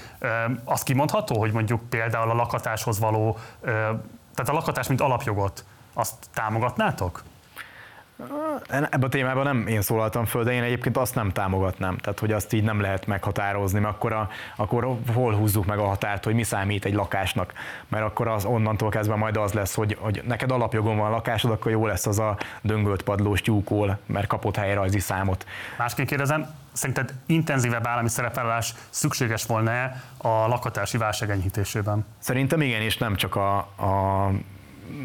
Azt 0.65 0.83
kimondható, 0.83 1.39
hogy 1.39 1.53
mondjuk 1.53 1.89
például 1.89 2.31
a 2.31 2.35
lakatáshoz 2.35 2.99
való, 2.99 3.39
tehát 4.35 4.49
a 4.49 4.53
lakatás 4.53 4.89
mint 4.89 5.01
alapjogot, 5.01 5.65
azt 5.93 6.15
támogatnátok? 6.35 7.23
Ebben 8.69 9.03
a 9.03 9.09
témában 9.09 9.45
nem 9.45 9.67
én 9.67 9.83
szólaltam 9.83 10.25
föl, 10.25 10.45
de 10.45 10.53
én 10.53 10.63
egyébként 10.63 10.97
azt 10.97 11.15
nem 11.15 11.31
támogatnám. 11.31 11.97
Tehát, 11.97 12.19
hogy 12.19 12.33
azt 12.33 12.53
így 12.53 12.63
nem 12.63 12.81
lehet 12.81 13.07
meghatározni, 13.07 13.81
mert 13.81 13.95
akkor, 13.95 14.13
a, 14.13 14.29
akkor 14.57 14.99
hol 15.15 15.35
húzzuk 15.35 15.67
meg 15.67 15.79
a 15.79 15.87
határt, 15.87 16.25
hogy 16.25 16.35
mi 16.35 16.43
számít 16.43 16.85
egy 16.85 16.95
lakásnak. 16.95 17.53
Mert 17.89 18.05
akkor 18.05 18.29
az 18.29 18.45
onnantól 18.45 18.89
kezdve 18.89 19.15
majd 19.15 19.37
az 19.37 19.53
lesz, 19.53 19.75
hogy, 19.75 19.97
hogy 20.01 20.23
neked 20.27 20.51
alapjogon 20.51 20.97
van 20.97 21.07
a 21.07 21.11
lakásod, 21.11 21.51
akkor 21.51 21.71
jó 21.71 21.87
lesz 21.87 22.07
az 22.07 22.19
a 22.19 22.37
döngölt 22.63 23.03
padlós 23.03 23.41
tyúkól, 23.41 23.99
mert 24.07 24.27
kapott 24.27 24.57
helyrajzi 24.57 24.99
számot. 24.99 25.47
Másként 25.79 26.09
kérdezem, 26.09 26.47
szerinted 26.73 27.15
intenzívebb 27.27 27.87
állami 27.87 28.09
szerepelés 28.09 28.75
szükséges 28.91 29.47
volna-e 29.47 30.03
a 30.17 30.29
lakhatási 30.29 30.99
válság 30.99 31.31
enyhítésében? 31.31 32.07
Szerintem 32.19 32.61
igen, 32.61 32.81
és 32.81 32.97
nem 32.97 33.17
csak 33.17 33.37
a, 33.37 33.57
a 33.59 34.31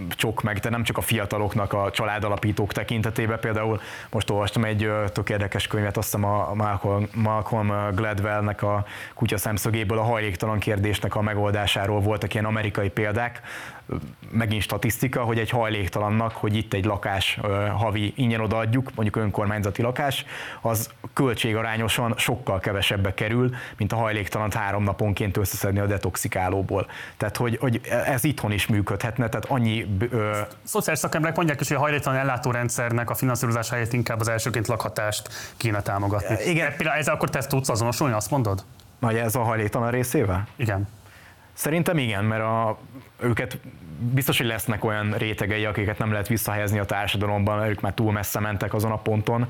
csok 0.10 0.42
meg, 0.42 0.58
de 0.58 0.70
nem 0.70 0.84
csak 0.84 0.98
a 0.98 1.02
fiataloknak, 1.02 1.74
a 1.74 1.92
családalapítók 1.92 2.74
tekintetében. 2.74 3.40
Például 3.40 3.82
most 4.10 4.30
olvastam 4.30 4.66
egy 4.66 4.92
tök 5.14 5.30
érdekes 5.30 5.68
könyvet, 5.68 5.98
azt 5.98 6.06
hiszem 6.12 6.30
a 6.30 6.54
Malcolm, 6.54 7.08
Malcolm 7.14 7.74
Gladwellnek 7.96 8.62
a 8.62 8.86
kutya 9.14 9.38
szemszögéből 9.38 9.98
a 9.98 10.04
hajléktalan 10.04 10.60
kérdésnek 10.60 11.16
a 11.16 11.22
megoldásáról 11.22 12.00
voltak 12.00 12.34
ilyen 12.34 12.46
amerikai 12.46 12.90
példák, 12.90 13.42
megint 14.30 14.62
statisztika, 14.62 15.24
hogy 15.24 15.40
egy 15.40 15.50
hajléktalannak, 15.50 16.32
hogy 16.32 16.56
itt 16.56 16.74
egy 16.74 16.86
lakás 16.86 17.40
havi 17.78 18.14
ingyen 18.16 18.40
odaadjuk, 18.40 18.92
mondjuk 18.96 19.16
önkormányzati 19.16 19.82
lakás, 19.82 20.26
az 20.62 20.90
költségarányosan 21.14 22.14
sokkal 22.18 22.60
kevesebbe 22.60 23.14
kerül, 23.14 23.56
mint 23.78 23.92
a 23.92 23.96
hajléktalant 23.96 24.54
három 24.54 24.84
naponként 24.84 25.38
összeszedni 25.38 25.80
a 25.80 25.86
detoxikálóból. 25.86 26.88
Tehát, 27.18 27.38
hogy, 27.38 27.58
hogy 27.62 27.82
ez 28.06 28.24
itthon 28.24 28.52
is 28.52 28.68
működhetne, 28.68 29.30
tehát 29.30 29.46
annyi... 29.46 29.98
Ö... 30.10 30.38
Szociális 30.64 31.00
szakemberek 31.00 31.36
mondják 31.36 31.62
is, 31.62 31.68
hogy 31.68 31.78
a 31.78 31.80
hajléktalan 31.80 32.20
ellátórendszernek 32.20 33.10
a 33.10 33.16
finanszírozás 33.16 33.70
helyett 33.70 33.94
inkább 33.94 34.20
az 34.20 34.28
elsőként 34.28 34.68
lakhatást 34.68 35.30
kéne 35.58 35.82
támogatni. 35.82 36.36
Igen. 36.46 36.76
Például 36.76 36.98
ezzel 37.00 37.14
akkor 37.14 37.30
te 37.30 37.38
ezt 37.38 37.50
tudsz 37.50 37.70
azonosulni, 37.70 38.14
azt 38.14 38.32
mondod? 38.32 38.64
Vagy 39.00 39.16
ez 39.16 39.36
a 39.36 39.44
hajléktalan 39.44 39.92
részével? 39.92 40.48
Igen. 40.56 40.88
Szerintem 41.56 41.98
igen, 41.98 42.26
mert 42.26 42.42
a, 42.42 42.78
őket 43.20 43.58
biztos, 44.00 44.38
hogy 44.38 44.48
lesznek 44.48 44.84
olyan 44.84 45.12
rétegei, 45.12 45.66
akiket 45.66 45.98
nem 45.98 46.12
lehet 46.12 46.28
visszahelyezni 46.28 46.80
a 46.80 46.86
társadalomban, 46.86 47.68
ők 47.68 47.82
már 47.82 47.94
túl 47.94 48.12
messze 48.12 48.40
mentek 48.40 48.74
azon 48.74 48.92
a 48.92 48.98
ponton, 48.98 49.50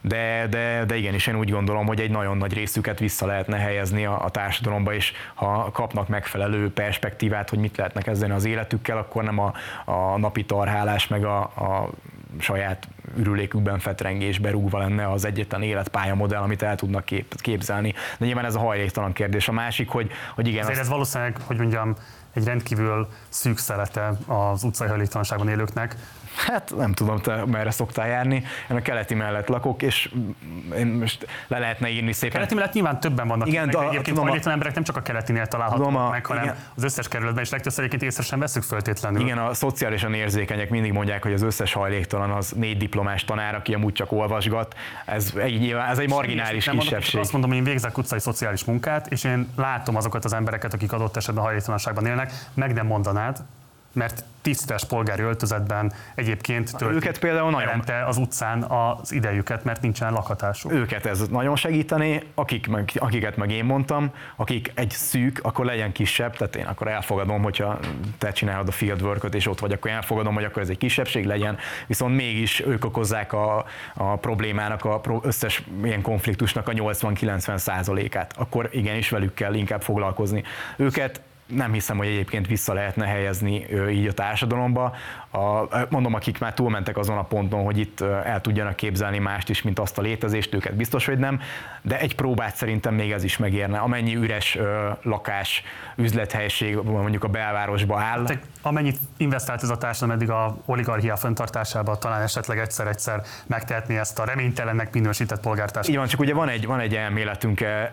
de, 0.00 0.46
de, 0.50 0.84
de 0.84 0.96
igenis 0.96 1.26
én 1.26 1.38
úgy 1.38 1.50
gondolom, 1.50 1.86
hogy 1.86 2.00
egy 2.00 2.10
nagyon 2.10 2.36
nagy 2.36 2.52
részüket 2.52 2.98
vissza 2.98 3.26
lehetne 3.26 3.56
helyezni 3.56 4.04
a, 4.04 4.24
a 4.24 4.30
társadalomba, 4.30 4.94
és 4.94 5.12
ha 5.34 5.70
kapnak 5.70 6.08
megfelelő 6.08 6.72
perspektívát, 6.72 7.50
hogy 7.50 7.58
mit 7.58 7.76
lehetnek 7.76 8.04
kezdeni 8.04 8.32
az 8.32 8.44
életükkel, 8.44 8.98
akkor 8.98 9.24
nem 9.24 9.38
a, 9.38 9.52
a 9.84 10.18
napi 10.18 10.44
tarhálás, 10.44 11.06
meg 11.06 11.24
a, 11.24 11.40
a 11.40 11.90
saját 12.38 12.88
ürülékükben 13.16 13.78
fetrengésbe 13.78 14.50
rúgva 14.50 14.78
lenne 14.78 15.10
az 15.10 15.24
egyetlen 15.24 15.62
életpályamodell, 15.62 16.42
amit 16.42 16.62
el 16.62 16.76
tudnak 16.76 17.04
kép, 17.04 17.40
képzelni. 17.40 17.94
De 18.18 18.26
nyilván 18.26 18.44
ez 18.44 18.54
a 18.54 18.58
hajléktalan 18.58 19.12
kérdés. 19.12 19.48
A 19.48 19.52
másik, 19.52 19.88
hogy, 19.88 20.10
hogy 20.34 20.46
igen. 20.46 20.62
Azért 20.62 20.78
azt... 20.78 20.84
ez 20.84 20.92
valószínűleg, 20.92 21.36
hogy 21.44 21.56
mondjam, 21.56 21.96
egy 22.34 22.44
rendkívül 22.44 23.08
szűk 23.28 23.58
szelete 23.58 24.12
az 24.26 24.62
utcai 24.62 24.88
hajléktalanságban 24.88 25.48
élőknek, 25.48 25.96
Hát 26.36 26.72
nem 26.76 26.92
tudom, 26.92 27.18
te 27.18 27.44
merre 27.44 27.70
szoktál 27.70 28.08
járni. 28.08 28.44
Én 28.70 28.76
a 28.76 28.82
keleti 28.82 29.14
mellett 29.14 29.48
lakok, 29.48 29.82
és 29.82 30.10
én 30.76 30.86
most 30.86 31.26
le 31.46 31.58
lehetne 31.58 31.88
írni 31.88 32.12
szépen. 32.12 32.34
Keleti 32.34 32.54
mellett 32.54 32.72
nyilván 32.72 33.00
többen 33.00 33.28
vannak. 33.28 33.46
Igen, 33.46 33.70
de 33.70 33.78
egyébként 33.78 34.16
tudom, 34.16 34.30
a... 34.30 34.50
emberek 34.50 34.74
nem 34.74 34.82
csak 34.82 34.96
a 34.96 35.02
keletinél 35.02 35.46
találhatók 35.46 35.94
a, 35.94 36.10
meg, 36.10 36.26
hanem 36.26 36.42
igen. 36.42 36.56
az 36.76 36.84
összes 36.84 37.08
kerületben, 37.08 37.44
és 37.44 37.50
legtöbbször 37.50 37.84
egyébként 37.84 38.10
észre 38.12 38.22
sem 38.22 38.38
veszük 38.38 38.62
föltétlenül. 38.62 39.20
Igen, 39.20 39.38
a 39.38 39.54
szociálisan 39.54 40.14
érzékenyek 40.14 40.70
mindig 40.70 40.92
mondják, 40.92 41.22
hogy 41.22 41.32
az 41.32 41.42
összes 41.42 41.72
hajléktalan 41.72 42.30
az 42.30 42.50
négy 42.50 42.76
diplomás 42.76 43.24
tanár, 43.24 43.54
aki 43.54 43.74
amúgy 43.74 43.92
csak 43.92 44.12
olvasgat. 44.12 44.74
Ez 45.04 45.32
egy, 45.36 45.70
ez 45.70 45.98
egy 45.98 46.08
marginális 46.08 46.64
nem 46.64 46.78
kisebbség. 46.78 47.14
Mondom, 47.14 47.20
azt 47.20 47.32
mondom, 47.32 47.50
hogy 47.50 47.58
én 47.58 47.64
végzek 47.64 47.98
utcai 47.98 48.20
szociális 48.20 48.64
munkát, 48.64 49.06
és 49.06 49.24
én 49.24 49.48
látom 49.56 49.96
azokat 49.96 50.24
az 50.24 50.32
embereket, 50.32 50.74
akik 50.74 50.92
adott 50.92 51.16
esetben 51.16 51.44
hajléktalanságban 51.44 52.06
élnek, 52.06 52.32
meg 52.54 52.72
nem 52.72 52.86
mondanád, 52.86 53.38
mert 53.96 54.24
tisztes 54.42 54.84
polgári 54.84 55.22
öltözetben 55.22 55.92
egyébként 56.14 56.76
töltik 56.76 56.96
őket 56.96 57.18
például 57.18 57.50
nagyon 57.50 57.82
az 58.06 58.16
utcán 58.16 58.62
az 58.62 59.12
idejüket, 59.12 59.64
mert 59.64 59.82
nincsen 59.82 60.12
lakhatásuk. 60.12 60.72
Őket 60.72 61.06
ez 61.06 61.28
nagyon 61.28 61.56
segíteni, 61.56 62.22
akik 62.34 62.66
meg, 62.66 62.90
akiket 62.94 63.36
meg 63.36 63.50
én 63.50 63.64
mondtam, 63.64 64.10
akik 64.36 64.72
egy 64.74 64.90
szűk, 64.90 65.40
akkor 65.42 65.64
legyen 65.64 65.92
kisebb, 65.92 66.36
tehát 66.36 66.56
én 66.56 66.66
akkor 66.66 66.88
elfogadom, 66.88 67.42
hogyha 67.42 67.78
te 68.18 68.32
csinálod 68.32 68.68
a 68.68 68.72
fieldwork 68.72 69.34
és 69.34 69.46
ott 69.46 69.58
vagy, 69.58 69.72
akkor 69.72 69.90
elfogadom, 69.90 70.34
hogy 70.34 70.44
akkor 70.44 70.62
ez 70.62 70.68
egy 70.68 70.78
kisebbség 70.78 71.24
legyen, 71.24 71.56
viszont 71.86 72.16
mégis 72.16 72.60
ők 72.66 72.84
okozzák 72.84 73.32
a, 73.32 73.64
a 73.94 74.16
problémának, 74.16 74.84
a 74.84 75.00
összes 75.22 75.62
ilyen 75.84 76.02
konfliktusnak 76.02 76.68
a 76.68 76.72
80-90 76.72 77.56
százalékát. 77.56 78.34
Akkor 78.36 78.68
igenis 78.72 79.08
velük 79.08 79.34
kell 79.34 79.54
inkább 79.54 79.82
foglalkozni. 79.82 80.42
Őket 80.76 81.20
nem 81.46 81.72
hiszem, 81.72 81.96
hogy 81.96 82.06
egyébként 82.06 82.46
vissza 82.46 82.72
lehetne 82.72 83.06
helyezni 83.06 83.66
így 83.90 84.06
a 84.06 84.12
társadalomba. 84.12 84.94
A, 85.36 85.68
mondom, 85.88 86.14
akik 86.14 86.38
már 86.38 86.54
túlmentek 86.54 86.96
azon 86.96 87.18
a 87.18 87.22
ponton, 87.22 87.64
hogy 87.64 87.78
itt 87.78 88.00
el 88.00 88.40
tudjanak 88.40 88.76
képzelni 88.76 89.18
mást 89.18 89.48
is, 89.48 89.62
mint 89.62 89.78
azt 89.78 89.98
a 89.98 90.02
létezést, 90.02 90.54
őket 90.54 90.74
biztos, 90.74 91.06
hogy 91.06 91.18
nem, 91.18 91.40
de 91.82 91.98
egy 91.98 92.14
próbát 92.14 92.56
szerintem 92.56 92.94
még 92.94 93.12
ez 93.12 93.24
is 93.24 93.36
megérne. 93.36 93.78
Amennyi 93.78 94.14
üres 94.14 94.58
lakás, 95.02 95.62
üzlethelység 95.96 96.76
mondjuk 96.76 97.24
a 97.24 97.28
belvárosba 97.28 98.00
áll. 98.00 98.24
Te, 98.24 98.40
amennyit 98.62 98.98
investált 99.16 99.62
ez 99.62 99.70
a 99.70 99.76
társadalom 99.76 100.16
eddig 100.16 100.30
a 100.30 100.56
oligarchia 100.64 101.16
fenntartásába, 101.16 101.98
talán 101.98 102.22
esetleg 102.22 102.58
egyszer-egyszer 102.58 103.22
megtehetni 103.46 103.96
ezt 103.96 104.18
a 104.18 104.24
reménytelennek 104.24 104.92
minősített 104.92 105.40
polgártársaságot. 105.40 105.90
Így 105.90 105.96
van, 105.96 106.06
csak 106.06 106.20
ugye 106.20 106.34
van 106.34 106.48
egy, 106.48 106.66
van 106.66 106.80
egy 106.80 106.94
elméletünk 106.94 107.60
e, 107.60 107.92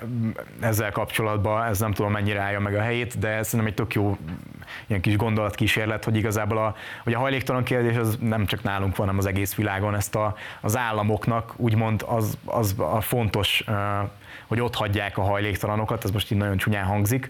ezzel 0.59 0.91
kapcsolatban, 0.91 1.63
ez 1.63 1.79
nem 1.79 1.93
tudom 1.93 2.11
mennyire 2.11 2.39
állja 2.39 2.59
meg 2.59 2.75
a 2.75 2.81
helyét, 2.81 3.19
de 3.19 3.43
szerintem 3.43 3.65
egy 3.65 3.73
tök 3.73 3.93
jó 3.93 4.17
ilyen 4.87 5.01
kis 5.01 5.15
gondolatkísérlet, 5.15 6.03
hogy 6.03 6.15
igazából 6.15 6.57
a, 6.57 6.75
hogy 7.03 7.13
a 7.13 7.19
hajléktalan 7.19 7.63
kérdés 7.63 7.95
az 7.95 8.17
nem 8.19 8.45
csak 8.45 8.63
nálunk 8.63 8.95
van, 8.95 9.05
hanem 9.05 9.19
az 9.21 9.25
egész 9.25 9.55
világon. 9.55 9.95
Ezt 9.95 10.15
a, 10.15 10.35
az 10.61 10.77
államoknak 10.77 11.53
úgymond 11.55 12.03
az, 12.07 12.37
az 12.45 12.75
a 12.77 13.01
fontos, 13.01 13.63
hogy 14.47 14.59
ott 14.59 14.75
hagyják 14.75 15.17
a 15.17 15.21
hajléktalanokat, 15.21 16.03
ez 16.03 16.11
most 16.11 16.31
így 16.31 16.37
nagyon 16.37 16.57
csúnyán 16.57 16.85
hangzik, 16.85 17.29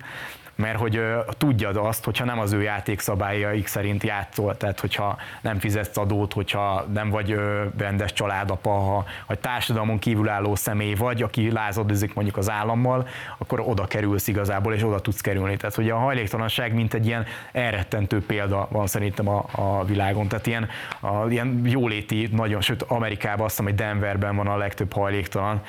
mert 0.56 0.80
hogy 0.80 1.02
tudjad 1.38 1.78
azt, 1.78 2.04
hogyha 2.04 2.26
nem 2.26 2.40
az 2.40 2.52
ő 2.52 2.62
játékszabályaik 2.62 3.68
szerint 3.68 4.04
játszol, 4.04 4.58
tehát 4.58 4.80
hogyha 4.80 5.18
nem 5.42 5.60
fizetsz 5.60 5.98
adót, 5.98 6.34
hogyha 6.34 6.86
nem 6.94 7.10
vagy 7.10 7.40
rendes 7.78 8.14
családapa, 8.14 8.70
ha, 8.70 9.06
ha 9.26 9.36
társadalmon 9.36 10.00
kívülálló 10.00 10.56
személy 10.56 10.94
vagy, 10.94 11.22
aki 11.22 11.52
lázadozik 11.52 12.14
mondjuk 12.14 12.38
az 12.38 12.50
állammal, 12.50 13.08
akkor 13.38 13.60
oda 13.60 13.86
kerülsz 13.86 14.28
igazából, 14.28 14.74
és 14.74 14.84
oda 14.84 15.00
tudsz 15.00 15.22
kerülni. 15.22 15.58
Tehát 15.58 15.76
hogy 15.76 15.90
a 15.90 15.98
hajléktalanság 15.98 16.74
mint 16.74 16.94
egy 16.94 17.06
ilyen 17.06 17.26
elrettentő 17.52 18.26
példa 18.26 18.68
van 18.72 18.88
szerintem 18.88 19.28
a, 19.28 19.46
a 19.52 19.86
világon. 19.86 20.28
Tehát 20.28 20.48
ilyen, 20.48 20.70
a, 21.00 21.28
ilyen 21.30 21.62
jóléti, 21.66 22.30
nagyon, 22.32 22.62
sőt 22.62 22.82
Amerikában 22.82 23.46
azt 23.46 23.50
hiszem, 23.50 23.66
hogy 23.66 23.76
Denverben 23.76 24.36
van 24.36 24.48
a 24.48 24.58
legtöbb 24.58 24.94
hajléktalan, 24.94 25.62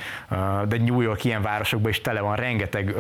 de 0.69 0.79
New 0.79 1.01
York 1.01 1.25
ilyen 1.25 1.43
városokban 1.43 1.91
is 1.91 2.01
tele 2.01 2.21
van 2.21 2.37
rengeteg 2.37 2.95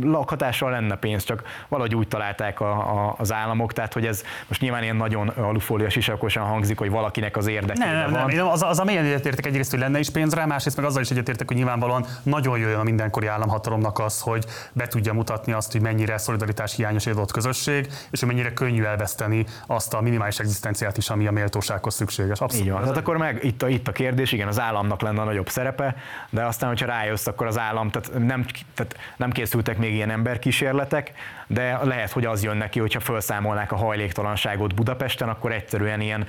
lakhatással 0.00 0.73
lenne 0.74 0.96
pénz, 0.96 1.24
csak 1.24 1.42
valahogy 1.68 1.94
úgy 1.94 2.08
találták 2.08 2.60
a, 2.60 2.70
a, 2.70 3.14
az 3.18 3.32
államok, 3.32 3.72
tehát 3.72 3.92
hogy 3.92 4.06
ez 4.06 4.22
most 4.48 4.60
nyilván 4.60 4.82
ilyen 4.82 4.96
nagyon 4.96 5.28
alufólia 5.28 5.90
sisakosan 5.90 6.44
hangzik, 6.44 6.78
hogy 6.78 6.90
valakinek 6.90 7.36
az 7.36 7.46
érdekében 7.46 7.94
nem, 7.94 8.10
van. 8.10 8.34
Nem, 8.34 8.46
az, 8.46 8.62
az 8.62 8.78
a 8.78 8.84
mélyen 8.84 9.04
egyetértek 9.04 9.46
egyrészt, 9.46 9.70
hogy 9.70 9.80
lenne 9.80 9.98
is 9.98 10.10
pénz 10.10 10.34
rá, 10.34 10.44
másrészt 10.44 10.76
meg 10.76 10.86
azzal 10.86 11.02
is 11.02 11.10
egyetértek, 11.10 11.46
hogy 11.46 11.56
nyilvánvalóan 11.56 12.06
nagyon 12.22 12.58
jöjjön 12.58 12.78
a 12.78 12.82
mindenkori 12.82 13.26
államhatalomnak 13.26 13.98
az, 13.98 14.20
hogy 14.20 14.44
be 14.72 14.86
tudja 14.86 15.12
mutatni 15.12 15.52
azt, 15.52 15.72
hogy 15.72 15.80
mennyire 15.80 16.18
szolidaritás 16.18 16.74
hiányos 16.74 17.06
egy 17.06 17.12
adott 17.12 17.32
közösség, 17.32 17.86
és 18.10 18.20
hogy 18.20 18.28
mennyire 18.28 18.52
könnyű 18.52 18.82
elveszteni 18.82 19.46
azt 19.66 19.94
a 19.94 20.00
minimális 20.00 20.38
egzisztenciát 20.38 20.96
is, 20.96 21.10
ami 21.10 21.26
a 21.26 21.30
méltósághoz 21.30 21.94
szükséges. 21.94 22.40
Abszolút. 22.40 22.66
Így 22.66 22.72
van. 22.72 22.80
Tehát 22.80 22.96
akkor 22.96 23.16
meg 23.16 23.44
itt 23.44 23.62
a, 23.62 23.68
itt 23.68 23.88
a 23.88 23.92
kérdés, 23.92 24.32
igen, 24.32 24.48
az 24.48 24.60
államnak 24.60 25.00
lenne 25.00 25.20
a 25.20 25.24
nagyobb 25.24 25.48
szerepe, 25.48 25.96
de 26.30 26.44
aztán, 26.44 26.68
hogyha 26.68 26.86
rájössz, 26.86 27.26
akkor 27.26 27.46
az 27.46 27.58
állam, 27.58 27.90
tehát 27.90 28.10
nem, 28.18 28.44
tehát 28.74 28.96
nem 29.16 29.30
készültek 29.30 29.78
még 29.78 29.94
ilyen 29.94 30.10
emberkísérletek, 30.10 30.63
kísérletek, 30.64 31.12
de 31.46 31.78
lehet, 31.82 32.12
hogy 32.12 32.24
az 32.24 32.42
jön 32.42 32.56
neki, 32.56 32.80
hogyha 32.80 33.00
felszámolnák 33.00 33.72
a 33.72 33.76
hajléktalanságot 33.76 34.74
Budapesten, 34.74 35.28
akkor 35.28 35.52
egyszerűen 35.52 36.00
ilyen 36.00 36.26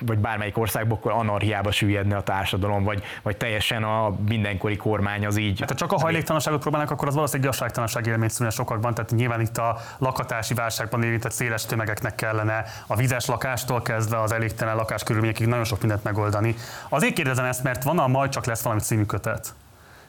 vagy 0.00 0.18
bármelyik 0.18 0.58
országban, 0.58 0.96
akkor 0.96 1.12
anarhiába 1.12 1.70
süllyedne 1.70 2.16
a 2.16 2.22
társadalom, 2.22 2.84
vagy, 2.84 3.02
vagy 3.22 3.36
teljesen 3.36 3.82
a 3.82 4.16
mindenkori 4.28 4.76
kormány 4.76 5.26
az 5.26 5.36
így. 5.36 5.60
Hát, 5.60 5.68
ha 5.68 5.74
csak 5.74 5.92
a 5.92 5.98
hajléktalanságot 5.98 6.60
próbálnak, 6.60 6.90
akkor 6.90 7.08
az 7.08 7.14
valószínűleg 7.14 7.48
igazságtalanság 7.48 8.06
élmény 8.06 8.28
szülne 8.28 8.52
sokakban, 8.52 8.94
tehát 8.94 9.10
nyilván 9.10 9.40
itt 9.40 9.58
a 9.58 9.76
lakatási 9.98 10.54
válságban 10.54 11.02
érintett 11.02 11.32
széles 11.32 11.66
tömegeknek 11.66 12.14
kellene 12.14 12.64
a 12.86 12.96
vizes 12.96 13.26
lakástól 13.26 13.82
kezdve 13.82 14.20
az 14.20 14.32
elégtelen 14.32 14.76
lakáskörülményekig 14.76 15.46
nagyon 15.46 15.64
sok 15.64 15.80
mindent 15.80 16.04
megoldani. 16.04 16.54
Azért 16.88 17.14
kérdezem 17.14 17.44
ezt, 17.44 17.62
mert 17.62 17.82
van 17.82 17.98
a 17.98 18.06
majd 18.06 18.30
csak 18.30 18.44
lesz 18.46 18.62
valami 18.62 18.80
című 18.80 19.04
kötet. 19.04 19.54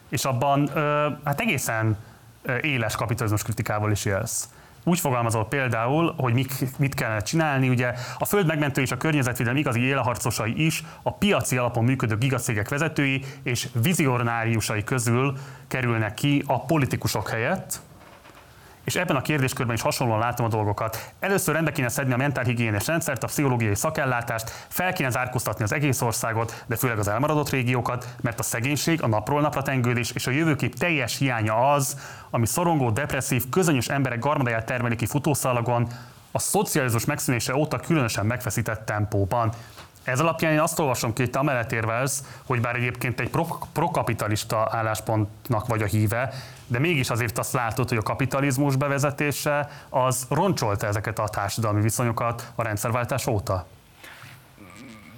És 0.08 0.24
abban 0.24 0.68
hát 1.24 1.40
egészen 1.40 1.96
éles 2.60 2.96
kapitalizmus 2.96 3.42
kritikával 3.42 3.90
is 3.90 4.04
élsz. 4.04 4.48
Úgy 4.84 5.00
fogalmazol 5.00 5.48
például, 5.48 6.14
hogy 6.16 6.32
mit, 6.32 6.78
mit 6.78 6.94
kellene 6.94 7.20
csinálni, 7.20 7.68
ugye 7.68 7.92
a 8.18 8.24
föld 8.24 8.46
megmentő 8.46 8.80
és 8.80 8.90
a 8.90 8.96
környezetvédelem 8.96 9.58
igazi 9.58 9.80
élharcosai 9.80 10.64
is 10.64 10.84
a 11.02 11.12
piaci 11.12 11.56
alapon 11.56 11.84
működő 11.84 12.16
gigacégek 12.16 12.68
vezetői 12.68 13.24
és 13.42 13.68
vizionáriusai 13.82 14.84
közül 14.84 15.36
kerülnek 15.68 16.14
ki 16.14 16.42
a 16.46 16.64
politikusok 16.64 17.28
helyett, 17.28 17.80
és 18.84 18.94
ebben 18.94 19.16
a 19.16 19.22
kérdéskörben 19.22 19.74
is 19.74 19.82
hasonlóan 19.82 20.18
látom 20.18 20.46
a 20.46 20.48
dolgokat. 20.48 21.12
Először 21.20 21.54
rendbe 21.54 21.72
kéne 21.72 21.88
szedni 21.88 22.12
a 22.12 22.16
mentálhigiénés 22.16 22.86
rendszert, 22.86 23.22
a 23.22 23.26
pszichológiai 23.26 23.74
szakellátást, 23.74 24.66
fel 24.68 24.92
kéne 24.92 25.10
zárkóztatni 25.10 25.64
az 25.64 25.72
egész 25.72 26.00
országot, 26.00 26.64
de 26.66 26.76
főleg 26.76 26.98
az 26.98 27.08
elmaradott 27.08 27.50
régiókat, 27.50 28.08
mert 28.20 28.38
a 28.38 28.42
szegénység, 28.42 29.02
a 29.02 29.06
napról 29.06 29.40
napra 29.40 29.62
tengődés 29.62 30.10
és 30.10 30.26
a 30.26 30.30
jövőkép 30.30 30.74
teljes 30.74 31.18
hiánya 31.18 31.72
az, 31.72 31.96
ami 32.30 32.46
szorongó, 32.46 32.90
depresszív, 32.90 33.48
közönyös 33.48 33.88
emberek 33.88 34.18
garmadáját 34.18 34.66
termeli 34.66 34.96
ki 34.96 35.06
futószalagon, 35.06 35.88
a 36.30 36.38
szocializmus 36.38 37.04
megszűnése 37.04 37.54
óta 37.54 37.78
különösen 37.78 38.26
megfeszített 38.26 38.86
tempóban. 38.86 39.52
Ez 40.04 40.20
alapján 40.20 40.52
én 40.52 40.60
azt 40.60 40.78
olvasom 40.78 41.12
ki, 41.12 41.22
hogy 41.22 41.30
te 41.30 41.38
amellett 41.38 41.72
érvelsz, 41.72 42.24
hogy 42.46 42.60
bár 42.60 42.76
egyébként 42.76 43.20
egy 43.20 43.30
prokapitalista 43.72 44.68
álláspontnak 44.70 45.66
vagy 45.66 45.82
a 45.82 45.86
híve, 45.86 46.32
de 46.72 46.78
mégis 46.78 47.10
azért 47.10 47.38
azt 47.38 47.52
látod, 47.52 47.88
hogy 47.88 47.98
a 47.98 48.02
kapitalizmus 48.02 48.76
bevezetése 48.76 49.68
az 49.88 50.26
roncsolta 50.30 50.86
ezeket 50.86 51.18
a 51.18 51.28
társadalmi 51.28 51.80
viszonyokat 51.80 52.52
a 52.54 52.62
rendszerváltás 52.62 53.26
óta 53.26 53.66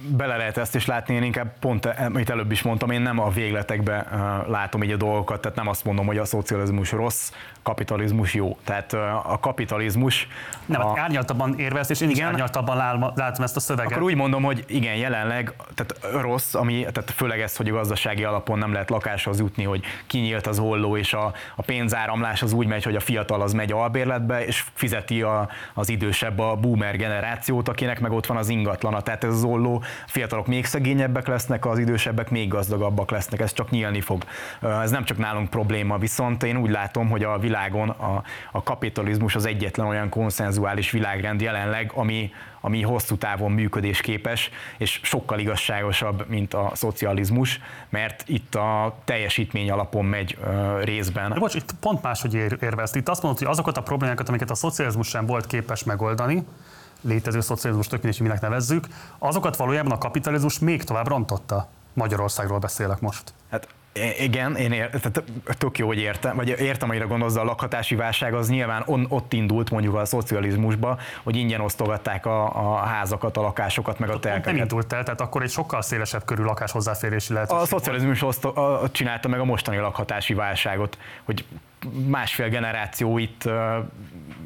bele 0.07 0.37
lehet 0.37 0.57
ezt 0.57 0.75
is 0.75 0.85
látni, 0.85 1.15
én 1.15 1.23
inkább 1.23 1.59
pont, 1.59 1.85
amit 1.85 2.29
előbb 2.29 2.51
is 2.51 2.61
mondtam, 2.61 2.89
én 2.89 3.01
nem 3.01 3.19
a 3.19 3.29
végletekbe 3.29 4.07
látom 4.47 4.83
így 4.83 4.91
a 4.91 4.97
dolgokat, 4.97 5.41
tehát 5.41 5.57
nem 5.57 5.67
azt 5.67 5.83
mondom, 5.83 6.05
hogy 6.05 6.17
a 6.17 6.25
szocializmus 6.25 6.91
rossz, 6.91 7.31
kapitalizmus 7.63 8.33
jó. 8.33 8.57
Tehát 8.63 8.93
a 9.23 9.37
kapitalizmus... 9.41 10.27
Nem, 10.65 10.81
a... 10.81 10.93
árnyaltabban 10.99 11.59
érvelsz, 11.59 11.89
és 11.89 12.01
én 12.01 12.09
igen, 12.09 12.21
is 12.21 12.31
árnyaltabban 12.31 12.77
látom 13.15 13.43
ezt 13.43 13.55
a 13.55 13.59
szöveget. 13.59 13.91
Akkor 13.91 14.03
úgy 14.03 14.15
mondom, 14.15 14.43
hogy 14.43 14.63
igen, 14.67 14.95
jelenleg 14.95 15.53
tehát 15.73 16.21
rossz, 16.21 16.53
ami, 16.53 16.85
tehát 16.91 17.11
főleg 17.11 17.41
ez, 17.41 17.55
hogy 17.55 17.69
a 17.69 17.73
gazdasági 17.73 18.23
alapon 18.23 18.57
nem 18.57 18.71
lehet 18.71 18.89
lakáshoz 18.89 19.39
jutni, 19.39 19.63
hogy 19.63 19.83
kinyílt 20.07 20.47
az 20.47 20.57
holló, 20.57 20.97
és 20.97 21.13
a, 21.13 21.33
a 21.55 21.61
pénzáramlás 21.61 22.41
az 22.41 22.53
úgy 22.53 22.67
megy, 22.67 22.83
hogy 22.83 22.95
a 22.95 22.99
fiatal 22.99 23.41
az 23.41 23.53
megy 23.53 23.71
albérletbe, 23.71 24.45
és 24.45 24.63
fizeti 24.73 25.21
a, 25.21 25.49
az 25.73 25.89
idősebb 25.89 26.39
a 26.39 26.55
boomer 26.55 26.97
generációt, 26.97 27.67
akinek 27.67 27.99
meg 27.99 28.11
ott 28.11 28.25
van 28.25 28.37
az 28.37 28.49
ingatlana. 28.49 29.01
Tehát 29.01 29.23
ez 29.23 29.33
az 29.33 29.43
olló 29.43 29.83
fiatalok 30.07 30.47
még 30.47 30.65
szegényebbek 30.65 31.27
lesznek, 31.27 31.65
az 31.65 31.79
idősebbek 31.79 32.29
még 32.29 32.47
gazdagabbak 32.47 33.11
lesznek, 33.11 33.39
ez 33.39 33.53
csak 33.53 33.69
nyílni 33.69 34.01
fog. 34.01 34.23
Ez 34.61 34.91
nem 34.91 35.03
csak 35.03 35.17
nálunk 35.17 35.49
probléma, 35.49 35.97
viszont 35.97 36.43
én 36.43 36.57
úgy 36.57 36.69
látom, 36.69 37.09
hogy 37.09 37.23
a 37.23 37.37
világon 37.37 37.89
a, 37.89 38.23
a 38.51 38.63
kapitalizmus 38.63 39.35
az 39.35 39.45
egyetlen 39.45 39.87
olyan 39.87 40.09
konszenzuális 40.09 40.91
világrend 40.91 41.41
jelenleg, 41.41 41.91
ami, 41.93 42.31
ami 42.61 42.81
hosszú 42.81 43.15
távon 43.15 43.51
működésképes, 43.51 44.49
és 44.77 44.99
sokkal 45.03 45.39
igazságosabb, 45.39 46.25
mint 46.27 46.53
a 46.53 46.71
szocializmus, 46.73 47.59
mert 47.89 48.23
itt 48.27 48.55
a 48.55 48.95
teljesítmény 49.03 49.71
alapon 49.71 50.05
megy 50.05 50.37
uh, 50.41 50.83
részben. 50.83 51.31
De 51.31 51.39
bocs, 51.39 51.55
itt 51.55 51.73
pont 51.79 52.01
máshogy 52.01 52.33
ér, 52.33 52.57
érvelsz. 52.61 52.95
Itt 52.95 53.09
azt 53.09 53.21
mondod, 53.21 53.39
hogy 53.39 53.51
azokat 53.51 53.77
a 53.77 53.81
problémákat, 53.81 54.29
amiket 54.29 54.49
a 54.49 54.55
szocializmus 54.55 55.07
sem 55.07 55.25
volt 55.25 55.47
képes 55.47 55.83
megoldani, 55.83 56.43
létező 57.05 57.39
szocializmus, 57.41 57.87
tök 57.87 58.01
mindegy, 58.01 58.21
minek 58.21 58.41
nevezzük, 58.41 58.87
azokat 59.17 59.55
valójában 59.55 59.91
a 59.91 59.97
kapitalizmus 59.97 60.59
még 60.59 60.83
tovább 60.83 61.07
rontotta. 61.07 61.67
Magyarországról 61.93 62.59
beszélek 62.59 62.99
most. 62.99 63.33
Hát 63.51 63.67
igen, 64.19 64.55
én 64.55 64.71
ér, 64.71 64.89
tehát 64.89 65.23
tök 65.57 65.77
jó, 65.77 65.87
hogy 65.87 65.97
értem, 65.97 66.35
vagy 66.35 66.47
értem, 66.47 66.89
amire 66.89 67.05
gondolsz, 67.05 67.35
a 67.35 67.43
lakhatási 67.43 67.95
válság 67.95 68.33
az 68.33 68.49
nyilván 68.49 68.83
on, 68.85 69.05
ott 69.09 69.33
indult 69.33 69.71
mondjuk 69.71 69.95
a 69.95 70.05
szocializmusba, 70.05 70.97
hogy 71.23 71.35
ingyen 71.35 71.61
osztogatták 71.61 72.25
a, 72.25 72.73
a 72.73 72.75
házakat, 72.75 73.37
a 73.37 73.41
lakásokat, 73.41 73.99
meg 73.99 74.09
a 74.09 74.19
telkeket. 74.19 74.53
Nem 74.53 74.61
indult 74.61 74.93
el, 74.93 75.03
tehát 75.03 75.21
akkor 75.21 75.41
egy 75.41 75.49
sokkal 75.49 75.81
szélesebb 75.81 76.25
körű 76.25 76.43
lakás 76.43 76.71
hozzáférési 76.71 77.33
lehet. 77.33 77.51
A 77.51 77.65
szocializmus 77.65 78.21
oszto, 78.21 78.61
a, 78.61 78.89
csinálta 78.91 79.27
meg 79.27 79.39
a 79.39 79.45
mostani 79.45 79.77
lakhatási 79.77 80.33
válságot, 80.33 80.97
hogy 81.23 81.45
másfél 82.07 82.49
generáció 82.49 83.17
itt 83.17 83.49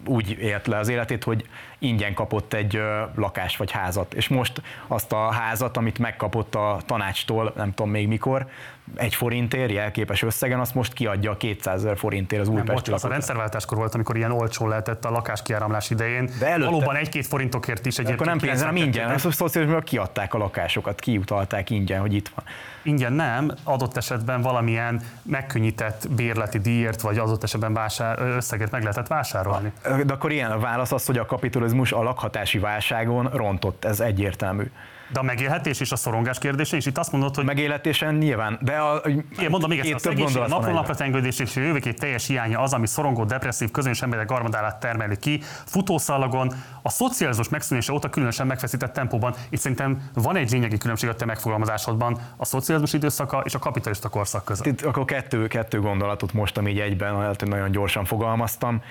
úgy 0.06 0.30
élt 0.40 0.68
le 0.68 0.78
az 0.78 0.90
életét, 0.90 1.24
hogy 1.24 1.46
ingyen 1.80 2.14
kapott 2.14 2.54
egy 2.54 2.82
lakást 3.16 3.58
vagy 3.58 3.72
házat. 3.72 4.14
És 4.14 4.28
most 4.28 4.62
azt 4.88 5.12
a 5.12 5.32
házat, 5.32 5.78
amit 5.78 6.00
megkapott 6.00 6.56
a 6.56 6.80
tanácstól, 6.86 7.54
nem 7.56 7.74
tudom 7.74 7.92
még 7.92 8.08
mikor, 8.08 8.48
egy 8.96 9.16
forintért, 9.16 9.72
jelképes 9.72 10.22
összegen, 10.22 10.60
azt 10.60 10.76
most 10.76 10.94
kiadja 10.94 11.38
200 11.38 11.84
ezer 11.84 11.98
forintért 11.98 12.42
az 12.42 12.48
újpesti 12.48 12.92
Az 12.92 13.06
a 13.06 13.08
rendszerváltáskor 13.08 13.78
volt, 13.78 13.94
amikor 13.94 14.18
ilyen 14.18 14.32
olcsó 14.32 14.68
lehetett 14.68 15.06
a 15.06 15.10
lakáskiáramlás 15.10 15.90
idején. 15.90 16.30
De 16.40 16.48
előtte, 16.48 16.70
Valóban 16.70 16.96
egy-két 16.96 17.28
forintokért 17.28 17.86
is 17.86 17.94
egyébként. 17.94 18.22
Akkor 18.22 18.28
nem 18.28 18.38
pénzre, 18.50 18.66
nem 18.66 18.76
ingyen. 18.76 19.10
A 19.10 19.18
szocializmusban 19.18 19.84
kiadták 19.84 20.34
a 20.34 20.38
lakásokat, 20.38 21.00
kiutalták 21.00 21.70
ingyen, 21.70 22.02
hogy 22.02 22.14
itt 22.14 22.32
van. 22.36 22.46
Ingyen 22.84 23.14
nem, 23.14 23.52
adott 23.64 23.98
esetben 23.98 24.42
valamilyen 24.42 25.02
megkönnyített 25.22 26.08
bérleti 26.16 26.60
díjért, 26.60 27.02
vagy 27.02 27.18
adott 27.18 27.44
esetben 27.44 27.74
vásár, 27.74 28.20
összegért 28.20 28.72
meg 28.72 28.82
lehetett 28.82 29.08
vásárolni. 29.08 29.72
De 30.06 30.14
akkor 30.14 30.32
ilyen 30.32 30.52
a 30.52 30.60
válasz 30.60 30.92
az, 30.92 31.06
hogy 31.06 31.18
a 31.18 31.26
kapitalizmus 31.26 31.92
a 31.92 32.04
lakhatási 32.04 32.60
válságon 32.60 33.30
rontott, 33.34 33.86
ez 33.86 34.00
egyértelmű. 34.00 34.72
De 35.12 35.20
a 35.20 35.24
megélhetés 35.24 35.80
és 35.80 35.92
a 35.92 35.96
szorongás 35.96 36.38
kérdése 36.38 36.78
is 36.78 36.86
itt 36.86 36.98
azt 36.98 37.12
mondod, 37.12 37.36
hogy... 37.36 37.46
Megélhetésen 37.46 38.16
nyilván, 38.16 38.60
de 38.62 38.78
a... 38.78 39.02
Én 39.42 39.50
mondom 39.50 39.70
még 39.70 39.80
egyszer, 39.80 39.96
a 39.96 40.00
szegénység, 40.00 40.42
a 40.42 40.48
napról 40.48 40.74
napra 40.74 40.96
tengődés 40.96 41.40
és 41.40 41.58
a 41.58 41.60
jövőkép 41.60 42.00
teljes 42.00 42.28
hiánya 42.28 42.60
az, 42.60 42.74
ami 42.74 42.88
szorongó, 42.88 43.24
depresszív, 43.24 43.72
közöns 43.72 44.02
emberek 44.02 44.28
garmadálát 44.28 44.80
termeli 44.80 45.18
ki, 45.18 45.42
futószalagon, 45.66 46.54
a 46.82 46.90
szocializmus 46.90 47.50
megszűnése 47.50 47.94
óta 47.94 48.10
különösen 48.10 48.48
megfeszített 48.48 48.94
tempóban. 48.94 49.34
Itt 49.50 49.60
szerintem 49.60 50.10
van 50.14 50.36
egy 50.36 50.52
lényegi 50.52 50.78
különbség 50.78 51.10
a 51.10 51.16
te 51.16 51.26
megfogalmazásodban 51.26 52.18
a 52.38 52.46
szocializmus 52.46 52.94
időszaka 52.94 53.42
és 53.46 53.56
a 53.56 53.60
kapitalista 53.60 54.10
korszak 54.10 54.46
között. 54.46 54.66
Itt 54.66 54.82
akkor 54.82 55.06
kettő, 55.06 55.48
kettő 55.48 55.80
gondolatot 55.80 56.34
most, 56.34 56.62
így 56.68 56.80
egyben, 56.80 57.18
lehet, 57.18 57.40
hogy 57.40 57.50
nagyon 57.50 57.72
gyorsan 57.72 58.06
fogalmaztam. 58.06 58.82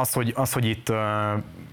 Az, 0.00 0.12
hogy, 0.12 0.32
az, 0.36 0.52
hogy 0.52 0.64
itt 0.64 0.92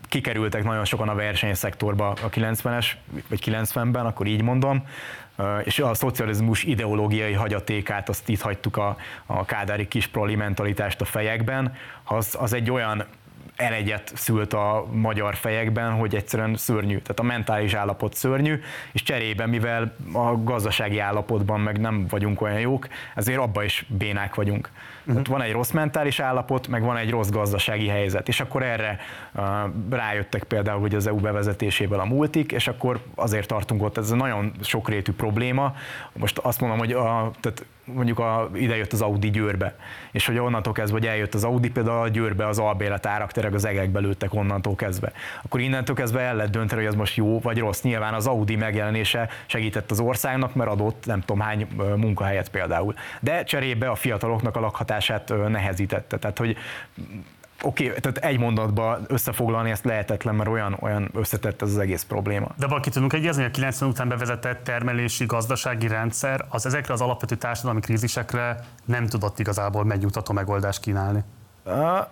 kikerültek 0.10 0.64
nagyon 0.64 0.86
sokan 0.86 1.10
a 1.10 1.15
versenyszektorba 1.15 2.10
a 2.10 2.30
90-es, 2.30 2.88
vagy 3.30 3.41
90-ben, 3.45 4.06
akkor 4.06 4.27
így 4.27 4.41
mondom, 4.41 4.84
és 5.64 5.80
a 5.80 5.94
szocializmus 5.94 6.64
ideológiai 6.64 7.34
hagyatékát 7.34 8.10
azt 8.10 8.30
itt 8.30 8.41
hagytuk 8.41 8.77
a, 8.77 8.98
a 9.26 9.45
kádári 9.45 9.88
kis 9.88 10.07
proli 10.07 10.36
mentalitást 10.36 11.02
a 11.02 11.06
fejekben, 11.06 11.76
az, 12.03 12.36
az 12.40 12.53
egy 12.53 12.72
olyan 12.72 13.03
elegyet 13.60 14.11
szült 14.15 14.53
a 14.53 14.86
magyar 14.91 15.36
fejekben, 15.36 15.91
hogy 15.91 16.15
egyszerűen 16.15 16.56
szörnyű. 16.56 16.98
Tehát 16.98 17.19
a 17.19 17.23
mentális 17.23 17.73
állapot 17.73 18.14
szörnyű, 18.14 18.60
és 18.91 19.03
cserében, 19.03 19.49
mivel 19.49 19.95
a 20.14 20.44
gazdasági 20.44 20.99
állapotban 20.99 21.60
meg 21.60 21.80
nem 21.80 22.06
vagyunk 22.10 22.41
olyan 22.41 22.60
jók, 22.60 22.88
ezért 23.15 23.40
abba 23.40 23.64
is 23.64 23.86
bénák 23.88 24.36
vagyunk. 24.36 24.69
Uh-huh. 24.99 25.14
Tehát 25.14 25.27
van 25.27 25.41
egy 25.41 25.52
rossz 25.52 25.72
mentális 25.72 26.19
állapot, 26.19 26.68
meg 26.68 26.84
van 26.84 26.98
egy 26.98 27.10
rossz 27.10 27.30
gazdasági 27.30 27.88
helyzet, 27.88 28.27
és 28.27 28.40
akkor 28.40 28.64
erre 28.64 28.99
uh, 29.34 29.44
rájöttek 29.90 30.44
például, 30.44 30.80
hogy 30.80 30.95
az 30.95 31.07
EU 31.07 31.18
bevezetésével 31.18 31.99
a 31.99 32.06
multik, 32.06 32.52
és 32.52 32.68
akkor 32.68 32.99
azért 33.15 33.48
tartunk 33.48 33.84
ott, 33.84 33.98
ez 33.98 34.11
egy 34.11 34.18
nagyon 34.18 34.52
sokrétű 34.61 35.11
probléma. 35.11 35.76
Most 36.14 36.38
azt 36.38 36.60
mondom, 36.60 36.77
hogy 36.77 36.91
a, 36.91 37.31
tehát 37.40 37.65
mondjuk 37.94 38.20
a, 38.20 38.49
ide 38.53 38.76
jött 38.76 38.94
az 38.94 39.02
Audi 39.02 39.30
Győrbe, 39.30 39.76
és 40.11 40.26
hogy 40.26 40.38
onnantól 40.38 40.74
kezdve, 40.74 40.98
hogy 40.98 41.07
eljött 41.07 41.34
az 41.34 41.44
Audi, 41.44 41.70
például 41.70 42.02
a 42.02 42.07
Győrbe 42.07 42.48
az 42.48 42.60
albélet 42.60 43.06
árak 43.06 43.32
tényleg 43.32 43.53
az 43.53 43.66
egekbe 43.66 43.99
lőttek 43.99 44.34
onnantól 44.34 44.76
kezdve. 44.76 45.11
Akkor 45.44 45.60
innentől 45.60 45.95
kezdve 45.95 46.22
el 46.22 46.36
lehet 46.36 46.52
dönteni, 46.52 46.82
hogy 46.82 46.90
ez 46.90 46.98
most 46.98 47.16
jó 47.16 47.40
vagy 47.40 47.57
rossz. 47.57 47.82
Nyilván 47.82 48.14
az 48.14 48.28
Audi 48.28 48.56
megjelenése 48.56 49.30
segített 49.45 49.91
az 49.91 49.99
országnak, 49.99 50.56
mert 50.56 50.70
adott 50.70 51.06
nem 51.06 51.20
tudom 51.20 51.40
hány 51.40 51.68
munkahelyet 51.95 52.49
például. 52.49 52.94
De 53.20 53.44
cserébe 53.44 53.90
a 53.90 53.95
fiataloknak 53.95 54.56
a 54.56 54.60
lakhatását 54.60 55.34
nehezítette. 55.48 56.18
Tehát, 56.18 56.38
hogy 56.38 56.57
Oké, 57.61 57.88
okay, 57.88 57.99
tehát 57.99 58.18
egy 58.18 58.40
mondatba 58.40 58.99
összefoglalni 59.07 59.69
ezt 59.69 59.86
lehetetlen, 59.86 60.36
mert 60.36 60.49
olyan, 60.49 60.77
olyan 60.80 61.10
összetett 61.14 61.61
ez 61.61 61.69
az 61.69 61.77
egész 61.77 62.03
probléma. 62.03 62.52
De 62.57 62.68
valaki 62.68 62.90
tudunk 62.90 63.14
egyezni, 63.14 63.41
hogy 63.41 63.52
a 63.52 63.53
90 63.53 63.90
után 63.90 64.07
bevezetett 64.07 64.64
termelési 64.64 65.26
gazdasági 65.26 65.88
rendszer 65.88 66.45
az 66.49 66.65
ezekre 66.65 66.94
az 66.94 67.02
alapvető 67.02 67.36
társadalmi 67.36 67.80
krízisekre 67.80 68.60
nem 68.86 69.07
tudott 69.07 69.40
igazából 69.40 69.84
megnyugtató 69.84 70.34
megoldást 70.34 70.80
kínálni. 70.80 71.23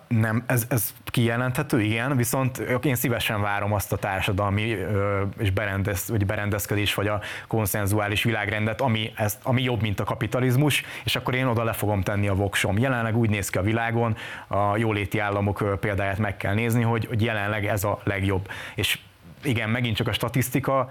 Nem, 0.08 0.44
ez, 0.46 0.66
ez 0.68 0.94
kijelenthető, 1.04 1.80
igen, 1.80 2.16
viszont 2.16 2.58
én 2.82 2.94
szívesen 2.94 3.40
várom 3.40 3.72
azt 3.72 3.92
a 3.92 3.96
társadalmi 3.96 4.72
uh, 4.72 5.20
és 5.38 5.50
berendez, 5.50 6.08
vagy 6.08 6.26
berendezkedés, 6.26 6.94
vagy 6.94 7.06
a 7.06 7.20
konszenzuális 7.48 8.22
világrendet, 8.22 8.80
ami, 8.80 9.12
ez, 9.16 9.38
ami 9.42 9.62
jobb, 9.62 9.80
mint 9.80 10.00
a 10.00 10.04
kapitalizmus, 10.04 10.82
és 11.04 11.16
akkor 11.16 11.34
én 11.34 11.46
oda 11.46 11.64
le 11.64 11.72
fogom 11.72 12.02
tenni 12.02 12.28
a 12.28 12.34
voksom. 12.34 12.78
Jelenleg 12.78 13.16
úgy 13.16 13.30
néz 13.30 13.50
ki 13.50 13.58
a 13.58 13.62
világon, 13.62 14.16
a 14.46 14.76
jóléti 14.76 15.18
államok 15.18 15.78
példáját 15.80 16.18
meg 16.18 16.36
kell 16.36 16.54
nézni, 16.54 16.82
hogy, 16.82 17.06
hogy 17.06 17.22
jelenleg 17.22 17.66
ez 17.66 17.84
a 17.84 18.00
legjobb. 18.04 18.48
És 18.74 18.98
igen, 19.42 19.70
megint 19.70 19.96
csak 19.96 20.08
a 20.08 20.12
statisztika, 20.12 20.90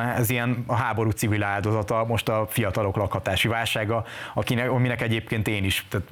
ez 0.00 0.30
ilyen 0.30 0.64
a 0.66 0.74
háború 0.74 1.10
civil 1.10 1.42
áldozata, 1.42 2.04
most 2.04 2.28
a 2.28 2.46
fiatalok 2.48 2.96
lakhatási 2.96 3.48
válsága, 3.48 4.04
akinek, 4.34 4.70
aminek 4.70 5.02
egyébként 5.02 5.48
én 5.48 5.64
is, 5.64 5.86
tehát 5.88 6.06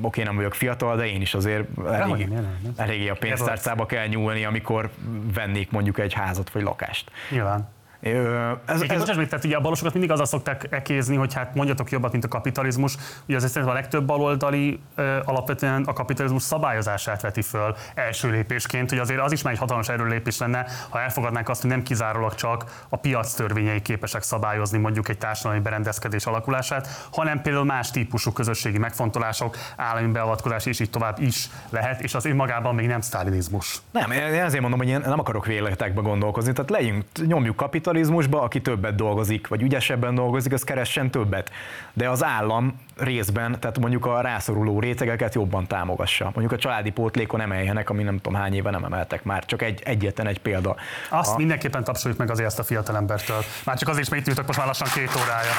oké, 0.00 0.22
nem 0.22 0.36
vagyok 0.36 0.54
fiatal, 0.54 0.96
de 0.96 1.06
én 1.06 1.20
is 1.20 1.34
azért 1.34 1.64
elég, 1.90 2.28
eléggé 2.76 3.08
a 3.08 3.14
pénztárcába 3.14 3.86
kell 3.86 4.06
nyúlni, 4.06 4.44
amikor 4.44 4.90
vennék 5.34 5.70
mondjuk 5.70 5.98
egy 5.98 6.12
házat 6.12 6.50
vagy 6.50 6.62
lakást. 6.62 7.10
Nyilván. 7.30 7.68
Ez, 8.02 8.80
ez... 8.80 8.98
Bocsás, 8.98 9.16
tehát 9.16 9.44
ugye 9.44 9.56
a 9.56 9.60
balosokat 9.60 9.92
mindig 9.92 10.10
azzal 10.10 10.26
szokták 10.26 10.66
ekézni, 10.70 11.16
hogy 11.16 11.34
hát 11.34 11.54
mondjatok 11.54 11.90
jobbat, 11.90 12.12
mint 12.12 12.24
a 12.24 12.28
kapitalizmus. 12.28 12.96
Ugye 13.26 13.36
azért 13.36 13.52
szerintem 13.52 13.76
a 13.76 13.80
legtöbb 13.80 14.04
baloldali 14.04 14.80
ö, 14.94 15.18
alapvetően 15.24 15.82
a 15.82 15.92
kapitalizmus 15.92 16.42
szabályozását 16.42 17.20
veti 17.20 17.42
föl 17.42 17.76
első 17.94 18.30
lépésként, 18.30 18.90
hogy 18.90 18.98
azért 18.98 19.20
az 19.20 19.32
is 19.32 19.42
már 19.42 19.52
egy 19.52 19.58
hatalmas 19.58 19.88
erőlépés 19.88 20.38
lenne, 20.38 20.66
ha 20.88 21.00
elfogadnánk 21.00 21.48
azt, 21.48 21.60
hogy 21.60 21.70
nem 21.70 21.82
kizárólag 21.82 22.34
csak 22.34 22.84
a 22.88 22.96
piac 22.96 23.32
törvényei 23.34 23.82
képesek 23.82 24.22
szabályozni 24.22 24.78
mondjuk 24.78 25.08
egy 25.08 25.18
társadalmi 25.18 25.62
berendezkedés 25.62 26.26
alakulását, 26.26 26.88
hanem 27.12 27.42
például 27.42 27.64
más 27.64 27.90
típusú 27.90 28.32
közösségi 28.32 28.78
megfontolások, 28.78 29.56
állami 29.76 30.12
beavatkozás 30.12 30.66
és 30.66 30.80
így 30.80 30.90
tovább 30.90 31.20
is 31.20 31.48
lehet, 31.70 32.00
és 32.00 32.14
az 32.14 32.24
önmagában 32.24 32.74
még 32.74 32.86
nem 32.86 33.00
sztálinizmus. 33.00 33.82
Nem, 33.90 34.10
én 34.10 34.42
azért 34.42 34.60
mondom, 34.60 34.78
hogy 34.78 34.88
én 34.88 35.00
nem 35.04 35.18
akarok 35.18 35.46
véletekbe 35.46 36.00
gondolkozni, 36.00 36.52
tehát 36.52 36.70
legyünk, 36.70 37.04
nyomjuk 37.26 37.56
kapitalizmus, 37.56 37.90
kapitalizmusba, 37.92 38.42
aki 38.42 38.60
többet 38.60 38.94
dolgozik, 38.94 39.48
vagy 39.48 39.62
ügyesebben 39.62 40.14
dolgozik, 40.14 40.52
az 40.52 40.62
keressen 40.62 41.10
többet. 41.10 41.50
De 41.92 42.08
az 42.08 42.24
állam 42.24 42.74
részben, 42.96 43.60
tehát 43.60 43.78
mondjuk 43.78 44.06
a 44.06 44.20
rászoruló 44.20 44.80
rétegeket 44.80 45.34
jobban 45.34 45.66
támogassa. 45.66 46.24
Mondjuk 46.24 46.52
a 46.52 46.56
családi 46.56 46.90
pótlékon 46.90 47.40
emeljenek, 47.40 47.90
ami 47.90 48.02
nem 48.02 48.16
tudom 48.16 48.40
hány 48.40 48.54
éve 48.54 48.70
nem 48.70 48.84
emeltek 48.84 49.24
már, 49.24 49.44
csak 49.44 49.62
egy, 49.62 49.82
egyetlen 49.84 50.26
egy 50.26 50.40
példa. 50.40 50.76
Azt 51.10 51.34
a... 51.34 51.36
mindenképpen 51.36 51.84
tapsoljuk 51.84 52.18
meg 52.18 52.30
azért 52.30 52.48
ezt 52.48 52.58
a 52.58 52.62
fiatalembertől. 52.62 53.44
Már 53.64 53.78
csak 53.78 53.88
azért, 53.88 54.10
mert 54.10 54.22
itt 54.22 54.28
ültök 54.28 54.46
most 54.46 54.58
már 54.58 54.66
lassan 54.66 54.88
két 54.94 55.10
órája. 55.22 55.52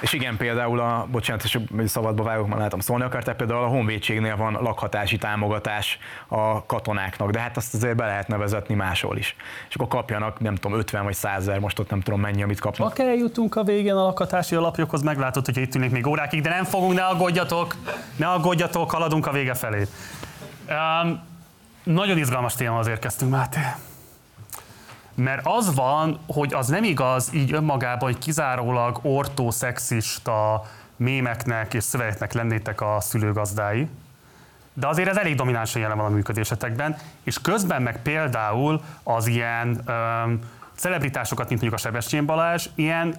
És 0.00 0.12
igen, 0.12 0.36
például 0.36 0.80
a, 0.80 1.06
bocsánat, 1.10 1.44
és 1.44 1.58
szabadba 1.86 2.22
vágok, 2.22 2.48
már 2.48 2.58
látom 2.58 2.80
szólni 2.80 3.04
akartál, 3.04 3.34
például 3.34 3.64
a 3.64 3.66
honvédségnél 3.66 4.36
van 4.36 4.52
lakhatási 4.52 5.18
támogatás 5.18 5.98
a 6.28 6.66
katonáknak, 6.66 7.30
de 7.30 7.38
hát 7.38 7.56
azt 7.56 7.74
azért 7.74 7.96
be 7.96 8.06
lehet 8.06 8.28
nevezetni 8.28 8.74
máshol 8.74 9.16
is. 9.16 9.36
És 9.68 9.74
akkor 9.74 9.88
kapjanak, 9.88 10.40
nem 10.40 10.54
tudom, 10.54 10.78
50 10.78 11.04
vagy 11.04 11.14
100 11.14 11.40
ezer, 11.40 11.58
most 11.58 11.78
ott 11.78 11.90
nem 11.90 12.00
tudom 12.00 12.20
mennyi, 12.20 12.42
amit 12.42 12.60
kapnak. 12.60 12.96
Csak 12.96 13.06
eljutunk 13.06 13.56
a 13.56 13.62
végén 13.62 13.94
a 13.94 14.02
lakhatási 14.02 14.54
alapjoghoz, 14.54 15.02
meglátod, 15.02 15.44
hogy 15.44 15.56
itt 15.56 15.74
ülnék 15.74 15.90
még 15.90 16.06
órákig, 16.06 16.42
de 16.42 16.48
nem 16.48 16.64
fogunk, 16.64 16.94
ne 16.94 17.04
aggódjatok, 17.04 17.74
ne 18.16 18.26
aggódjatok, 18.26 18.90
haladunk 18.90 19.26
a 19.26 19.30
vége 19.30 19.54
felé. 19.54 19.86
Um, 20.68 21.20
nagyon 21.82 22.18
izgalmas 22.18 22.54
téma 22.54 22.78
azért 22.78 23.00
kezdtünk, 23.00 23.30
Máté. 23.30 23.60
Mert 25.20 25.46
az 25.46 25.74
van, 25.74 26.18
hogy 26.26 26.54
az 26.54 26.68
nem 26.68 26.84
igaz 26.84 27.30
így 27.34 27.52
önmagában, 27.52 28.10
hogy 28.10 28.18
kizárólag 28.18 28.98
ortoszexista 29.02 30.64
mémeknek 30.96 31.74
és 31.74 31.84
szövegeknek 31.84 32.32
lennétek 32.32 32.80
a 32.80 32.96
szülőgazdái, 33.00 33.88
de 34.74 34.86
azért 34.86 35.08
ez 35.08 35.16
elég 35.16 35.34
dominánsan 35.34 35.80
jelen 35.80 35.96
van 35.96 36.06
a 36.06 36.14
működésetekben, 36.14 36.96
és 37.22 37.40
közben 37.40 37.82
meg 37.82 38.02
például 38.02 38.82
az 39.02 39.26
ilyen 39.26 39.80
öm, 39.86 40.40
celebritásokat, 40.74 41.48
mint 41.48 41.60
mondjuk 41.60 41.80
a 41.80 41.84
Sebestyén 41.84 42.26
Balázs, 42.26 42.68
ilyen 42.74 43.14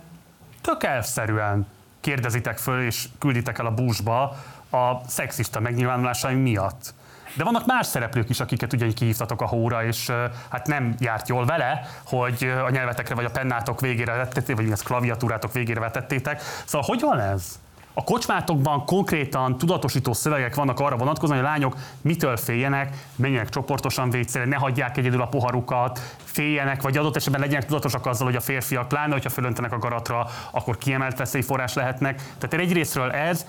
tök 0.61 0.83
elszerűen 0.83 1.67
kérdezitek 1.99 2.57
föl 2.57 2.81
és 2.81 3.07
külditek 3.17 3.57
el 3.57 3.65
a 3.65 3.73
búzsba 3.73 4.21
a 4.69 5.01
szexista 5.07 5.59
megnyilvánulásai 5.59 6.35
miatt. 6.35 6.93
De 7.33 7.43
vannak 7.43 7.65
más 7.65 7.85
szereplők 7.85 8.29
is, 8.29 8.39
akiket 8.39 8.73
ugye 8.73 8.93
kihívtatok 8.93 9.41
a 9.41 9.47
hóra, 9.47 9.85
és 9.85 10.11
hát 10.49 10.67
nem 10.67 10.95
járt 10.99 11.27
jól 11.27 11.45
vele, 11.45 11.81
hogy 12.05 12.51
a 12.65 12.69
nyelvetekre 12.69 13.15
vagy 13.15 13.25
a 13.25 13.29
pennátok 13.29 13.81
végére 13.81 14.13
vetettétek, 14.13 14.55
vagy 14.55 14.71
a 14.71 14.83
klaviatúrátok 14.83 15.53
végére 15.53 15.79
vetettétek. 15.79 16.41
Szóval 16.65 16.87
hogy 16.87 17.01
van 17.01 17.19
ez? 17.19 17.59
A 17.93 18.03
kocsmátokban 18.03 18.85
konkrétan 18.85 19.57
tudatosító 19.57 20.13
szövegek 20.13 20.55
vannak 20.55 20.79
arra 20.79 20.97
vonatkozóan, 20.97 21.37
hogy 21.37 21.47
a 21.47 21.49
lányok 21.49 21.75
mitől 22.01 22.37
féljenek, 22.37 22.95
menjenek 23.15 23.49
csoportosan 23.49 24.09
vécére, 24.09 24.45
ne 24.45 24.55
hagyják 24.55 24.97
egyedül 24.97 25.21
a 25.21 25.27
poharukat, 25.27 25.99
féljenek, 26.23 26.81
vagy 26.81 26.97
adott 26.97 27.15
esetben 27.15 27.41
legyenek 27.41 27.65
tudatosak 27.65 28.05
azzal, 28.05 28.25
hogy 28.25 28.35
a 28.35 28.41
férfiak, 28.41 28.87
pláne 28.87 29.13
hogyha 29.13 29.29
fölöntenek 29.29 29.71
a 29.71 29.77
garatra, 29.77 30.27
akkor 30.51 30.77
kiemelt 30.77 31.17
veszélyforrás 31.17 31.73
lehetnek. 31.73 32.15
Tehát 32.37 32.65
egyrésztről 32.65 33.11
ez, 33.11 33.45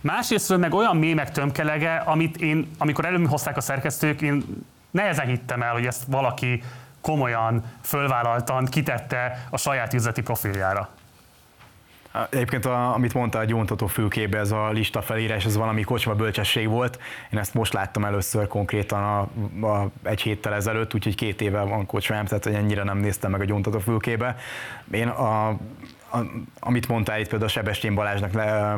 Másrésztről 0.00 0.58
meg 0.58 0.74
olyan 0.74 0.96
mémek 0.96 1.30
tömkelege, 1.30 1.96
amit 1.96 2.36
én, 2.36 2.70
amikor 2.78 3.04
előbb 3.04 3.26
hozták 3.26 3.56
a 3.56 3.60
szerkesztők, 3.60 4.20
én 4.20 4.44
nehezen 4.90 5.26
hittem 5.26 5.62
el, 5.62 5.72
hogy 5.72 5.86
ezt 5.86 6.04
valaki 6.06 6.62
komolyan, 7.00 7.64
fölvállaltan 7.80 8.64
kitette 8.64 9.46
a 9.50 9.56
saját 9.56 9.94
üzleti 9.94 10.22
profiljára. 10.22 10.88
Egyébként, 12.30 12.64
a, 12.64 12.94
amit 12.94 13.14
mondta 13.14 13.38
a 13.38 13.44
gyóntató 13.44 13.86
fülkébe, 13.86 14.38
ez 14.38 14.50
a 14.50 14.70
lista 14.70 15.02
felírás, 15.02 15.44
ez 15.44 15.56
valami 15.56 15.82
kocsma 15.82 16.14
bölcsesség 16.14 16.68
volt. 16.68 16.98
Én 17.30 17.38
ezt 17.38 17.54
most 17.54 17.72
láttam 17.72 18.04
először 18.04 18.46
konkrétan 18.48 19.02
a, 19.02 19.20
a, 19.66 19.90
egy 20.02 20.20
héttel 20.20 20.54
ezelőtt, 20.54 20.94
úgyhogy 20.94 21.14
két 21.14 21.40
éve 21.40 21.60
van 21.60 21.86
kocsmám, 21.86 22.24
tehát 22.24 22.46
ennyire 22.46 22.82
nem 22.82 22.98
néztem 22.98 23.30
meg 23.30 23.40
a 23.40 23.44
gyóntató 23.44 23.78
fülkébe. 23.78 24.36
Én 24.90 25.08
a, 25.08 25.56
amit 26.60 26.88
mondtál 26.88 27.20
itt 27.20 27.28
például 27.28 27.50
a 27.50 27.52
Sebestyén 27.52 27.94
Balázsnak 27.94 28.30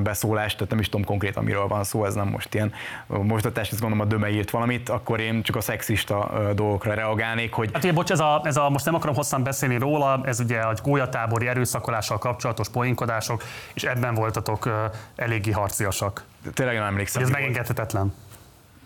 beszólást, 0.02 0.54
tehát 0.54 0.70
nem 0.70 0.78
is 0.78 0.88
tudom 0.88 1.06
konkrétan 1.06 1.44
miről 1.44 1.66
van 1.66 1.84
szó, 1.84 2.04
ez 2.04 2.14
nem 2.14 2.28
most 2.28 2.54
ilyen 2.54 2.72
most 3.06 3.58
ezt 3.58 3.80
gondolom 3.80 4.00
a 4.00 4.04
Döme 4.04 4.30
írt 4.30 4.50
valamit, 4.50 4.88
akkor 4.88 5.20
én 5.20 5.42
csak 5.42 5.56
a 5.56 5.60
szexista 5.60 6.30
dolgokra 6.54 6.94
reagálnék, 6.94 7.52
hogy... 7.52 7.70
Hát 7.72 7.84
ugye, 7.84 7.92
bocs, 7.92 8.10
ez 8.10 8.20
a, 8.20 8.40
ez 8.44 8.56
a, 8.56 8.70
most 8.70 8.84
nem 8.84 8.94
akarom 8.94 9.14
hosszan 9.14 9.42
beszélni 9.42 9.78
róla, 9.78 10.20
ez 10.24 10.40
ugye 10.40 10.60
a 10.60 10.74
gólyatábori 10.82 11.46
erőszakolással 11.46 12.18
kapcsolatos 12.18 12.68
poénkodások, 12.68 13.42
és 13.74 13.82
ebben 13.82 14.14
voltatok 14.14 14.68
eléggé 15.16 15.50
harciasak. 15.50 16.24
Tényleg 16.54 16.76
nem 16.76 16.84
emlékszem. 16.84 17.22
Ez 17.22 17.30
megengedhetetlen. 17.30 18.14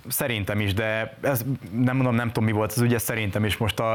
Szerintem 0.08 0.60
is, 0.60 0.74
de 0.74 1.16
ez, 1.20 1.44
nem 1.70 1.96
mondom, 1.96 2.14
nem 2.14 2.26
tudom 2.26 2.44
mi 2.44 2.52
volt 2.52 2.72
az 2.72 2.80
ugye 2.80 2.98
szerintem 2.98 3.44
is 3.44 3.56
most 3.56 3.80
a, 3.80 3.94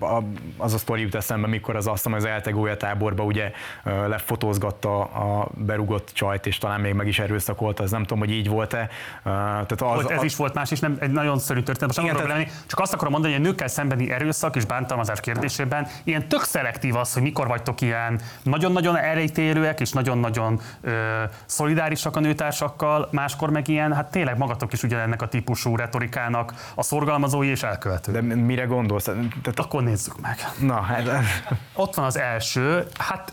a, 0.00 0.22
az 0.56 0.74
a 0.74 0.78
sztori 0.78 1.00
jut 1.00 1.14
eszembe, 1.14 1.46
mikor 1.46 1.76
az 1.76 1.86
azt 1.86 2.06
az 2.06 2.24
Eltegója 2.24 2.76
táborba 2.76 3.24
ugye 3.24 3.52
lefotózgatta 3.84 5.02
a 5.02 5.48
berugott 5.54 6.10
csajt, 6.14 6.46
és 6.46 6.58
talán 6.58 6.80
még 6.80 6.92
meg 6.92 7.06
is 7.06 7.18
erőszakolta, 7.18 7.82
ez 7.82 7.90
nem 7.90 8.00
tudom, 8.00 8.18
hogy 8.18 8.30
így 8.30 8.48
volt-e. 8.48 8.88
Tehát 9.22 9.72
az, 9.72 9.78
volt, 9.78 10.10
ez 10.10 10.20
a, 10.20 10.24
is 10.24 10.36
volt 10.36 10.54
más, 10.54 10.70
és 10.70 10.80
nem 10.80 10.96
egy 11.00 11.10
nagyon 11.10 11.38
szörnyű 11.38 11.62
történet. 11.62 11.96
Most 11.96 12.08
igen, 12.08 12.26
tehát, 12.26 12.64
csak 12.66 12.80
azt 12.80 12.92
akarom 12.92 13.12
mondani, 13.12 13.32
hogy 13.34 13.42
a 13.42 13.46
nőkkel 13.46 13.68
szembeni 13.68 14.10
erőszak 14.10 14.56
és 14.56 14.64
bántalmazás 14.64 15.20
kérdésében 15.20 15.86
ilyen 16.04 16.28
tök 16.28 16.42
szelektív 16.42 16.96
az, 16.96 17.12
hogy 17.12 17.22
mikor 17.22 17.46
vagytok 17.46 17.80
ilyen 17.80 18.20
nagyon-nagyon 18.42 18.96
elejtérőek, 18.96 19.80
és 19.80 19.92
nagyon-nagyon 19.92 20.60
ö, 20.80 20.92
szolidárisak 21.46 22.16
a 22.16 22.20
nőtársakkal, 22.20 23.08
máskor 23.12 23.50
meg 23.50 23.68
ilyen, 23.68 23.92
hát 23.92 24.10
tényleg 24.10 24.38
magatok 24.38 24.72
is 24.72 24.82
ugye 24.82 24.98
ennek 24.98 25.22
a 25.22 25.28
típus 25.28 25.49
típusú 25.50 25.76
retorikának 25.76 26.54
a 26.74 26.82
szorgalmazói 26.82 27.48
és 27.48 27.62
elkövetői. 27.62 28.14
De 28.14 28.20
mire 28.34 28.64
gondolsz? 28.64 29.04
Tehát... 29.04 29.58
Akkor 29.58 29.82
nézzük 29.82 30.20
meg. 30.20 30.36
Na, 30.58 30.80
hát... 30.80 31.08
Ott 31.74 31.94
van 31.94 32.04
az 32.04 32.18
első, 32.18 32.86
hát 32.98 33.32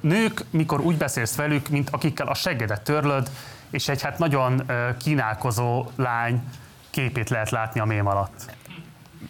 nők, 0.00 0.44
mikor 0.50 0.80
úgy 0.80 0.96
beszélsz 0.96 1.36
velük, 1.36 1.68
mint 1.68 1.90
akikkel 1.90 2.26
a 2.26 2.34
seggedet 2.34 2.82
törlöd, 2.82 3.30
és 3.70 3.88
egy 3.88 4.02
hát 4.02 4.18
nagyon 4.18 4.70
kínálkozó 4.98 5.86
lány 5.96 6.42
képét 6.90 7.30
lehet 7.30 7.50
látni 7.50 7.80
a 7.80 7.84
mém 7.84 8.06
alatt. 8.06 8.54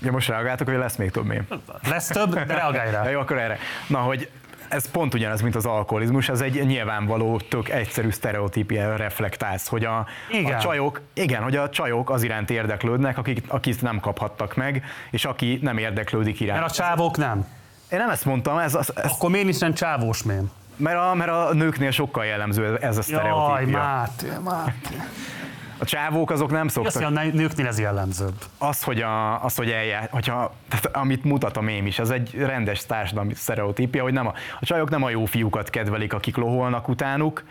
Ja, 0.02 0.12
most 0.12 0.28
reagáltok, 0.28 0.68
hogy 0.68 0.76
lesz 0.76 0.96
még 0.96 1.10
több 1.10 1.24
mém? 1.24 1.46
Lesz 1.88 2.06
több, 2.06 2.34
de 2.34 2.54
reagálj 2.54 2.90
rá. 2.90 3.04
Ja, 3.04 3.10
jó, 3.10 3.20
akkor 3.20 3.38
erre. 3.38 3.58
Na, 3.86 3.98
hogy 3.98 4.30
ez 4.74 4.90
pont 4.90 5.14
ugyanaz, 5.14 5.40
mint 5.40 5.54
az 5.54 5.66
alkoholizmus, 5.66 6.28
ez 6.28 6.40
egy 6.40 6.66
nyilvánvaló, 6.66 7.40
tök 7.48 7.68
egyszerű 7.68 8.10
sztereotípia 8.10 8.96
reflektálsz, 8.96 9.68
hogy 9.68 9.84
a, 9.84 10.06
igen. 10.30 10.54
a 10.54 10.58
csajok, 10.60 11.00
igen, 11.12 11.42
hogy 11.42 11.56
a 11.56 11.68
csajok 11.68 12.10
az 12.10 12.22
iránt 12.22 12.50
érdeklődnek, 12.50 13.18
akik, 13.18 13.44
akik 13.48 13.82
nem 13.82 14.00
kaphattak 14.00 14.56
meg, 14.56 14.84
és 15.10 15.24
aki 15.24 15.58
nem 15.62 15.78
érdeklődik 15.78 16.40
iránt. 16.40 16.60
Mert 16.60 16.72
a 16.72 16.74
csávók 16.74 17.16
nem. 17.16 17.46
Én 17.90 17.98
nem 17.98 18.10
ezt 18.10 18.24
mondtam, 18.24 18.58
ez, 18.58 18.74
ez, 18.74 18.90
ez 18.94 19.10
Akkor 19.10 19.30
miért 19.30 19.46
nincsen 19.46 19.74
csávós 19.74 20.22
mém? 20.22 20.50
Mert 20.76 20.98
a, 20.98 21.14
mert 21.14 21.30
a 21.30 21.52
nőknél 21.52 21.90
sokkal 21.90 22.24
jellemző 22.24 22.76
ez 22.76 22.98
a 22.98 23.02
sztereotípia. 23.02 23.78
Jaj, 23.78 23.82
Máté, 23.84 24.28
Máté. 24.44 24.96
A 25.78 25.84
csávók 25.84 26.30
azok 26.30 26.50
nem 26.50 26.68
szoktak. 26.68 26.94
Azt 26.94 27.04
a 27.04 27.10
nőknél 27.10 27.66
ez 27.66 27.78
jellemzőbb. 27.78 28.34
Az, 28.58 28.82
hogy, 28.82 29.00
a, 29.00 29.44
az, 29.44 29.56
hogy 29.56 29.70
eljár, 29.70 30.08
hogyha, 30.10 30.54
tehát 30.68 30.96
amit 30.96 31.24
mutat 31.24 31.56
a 31.56 31.60
mém 31.60 31.86
is, 31.86 31.98
az 31.98 32.10
egy 32.10 32.34
rendes 32.34 32.86
társadalmi 32.86 33.34
sztereotípia, 33.34 34.02
hogy 34.02 34.12
nem 34.12 34.26
a, 34.26 34.32
a 34.60 34.64
csajok 34.64 34.90
nem 34.90 35.02
a 35.02 35.10
jó 35.10 35.24
fiúkat 35.24 35.70
kedvelik, 35.70 36.12
akik 36.12 36.36
loholnak 36.36 36.88
utánuk, 36.88 37.44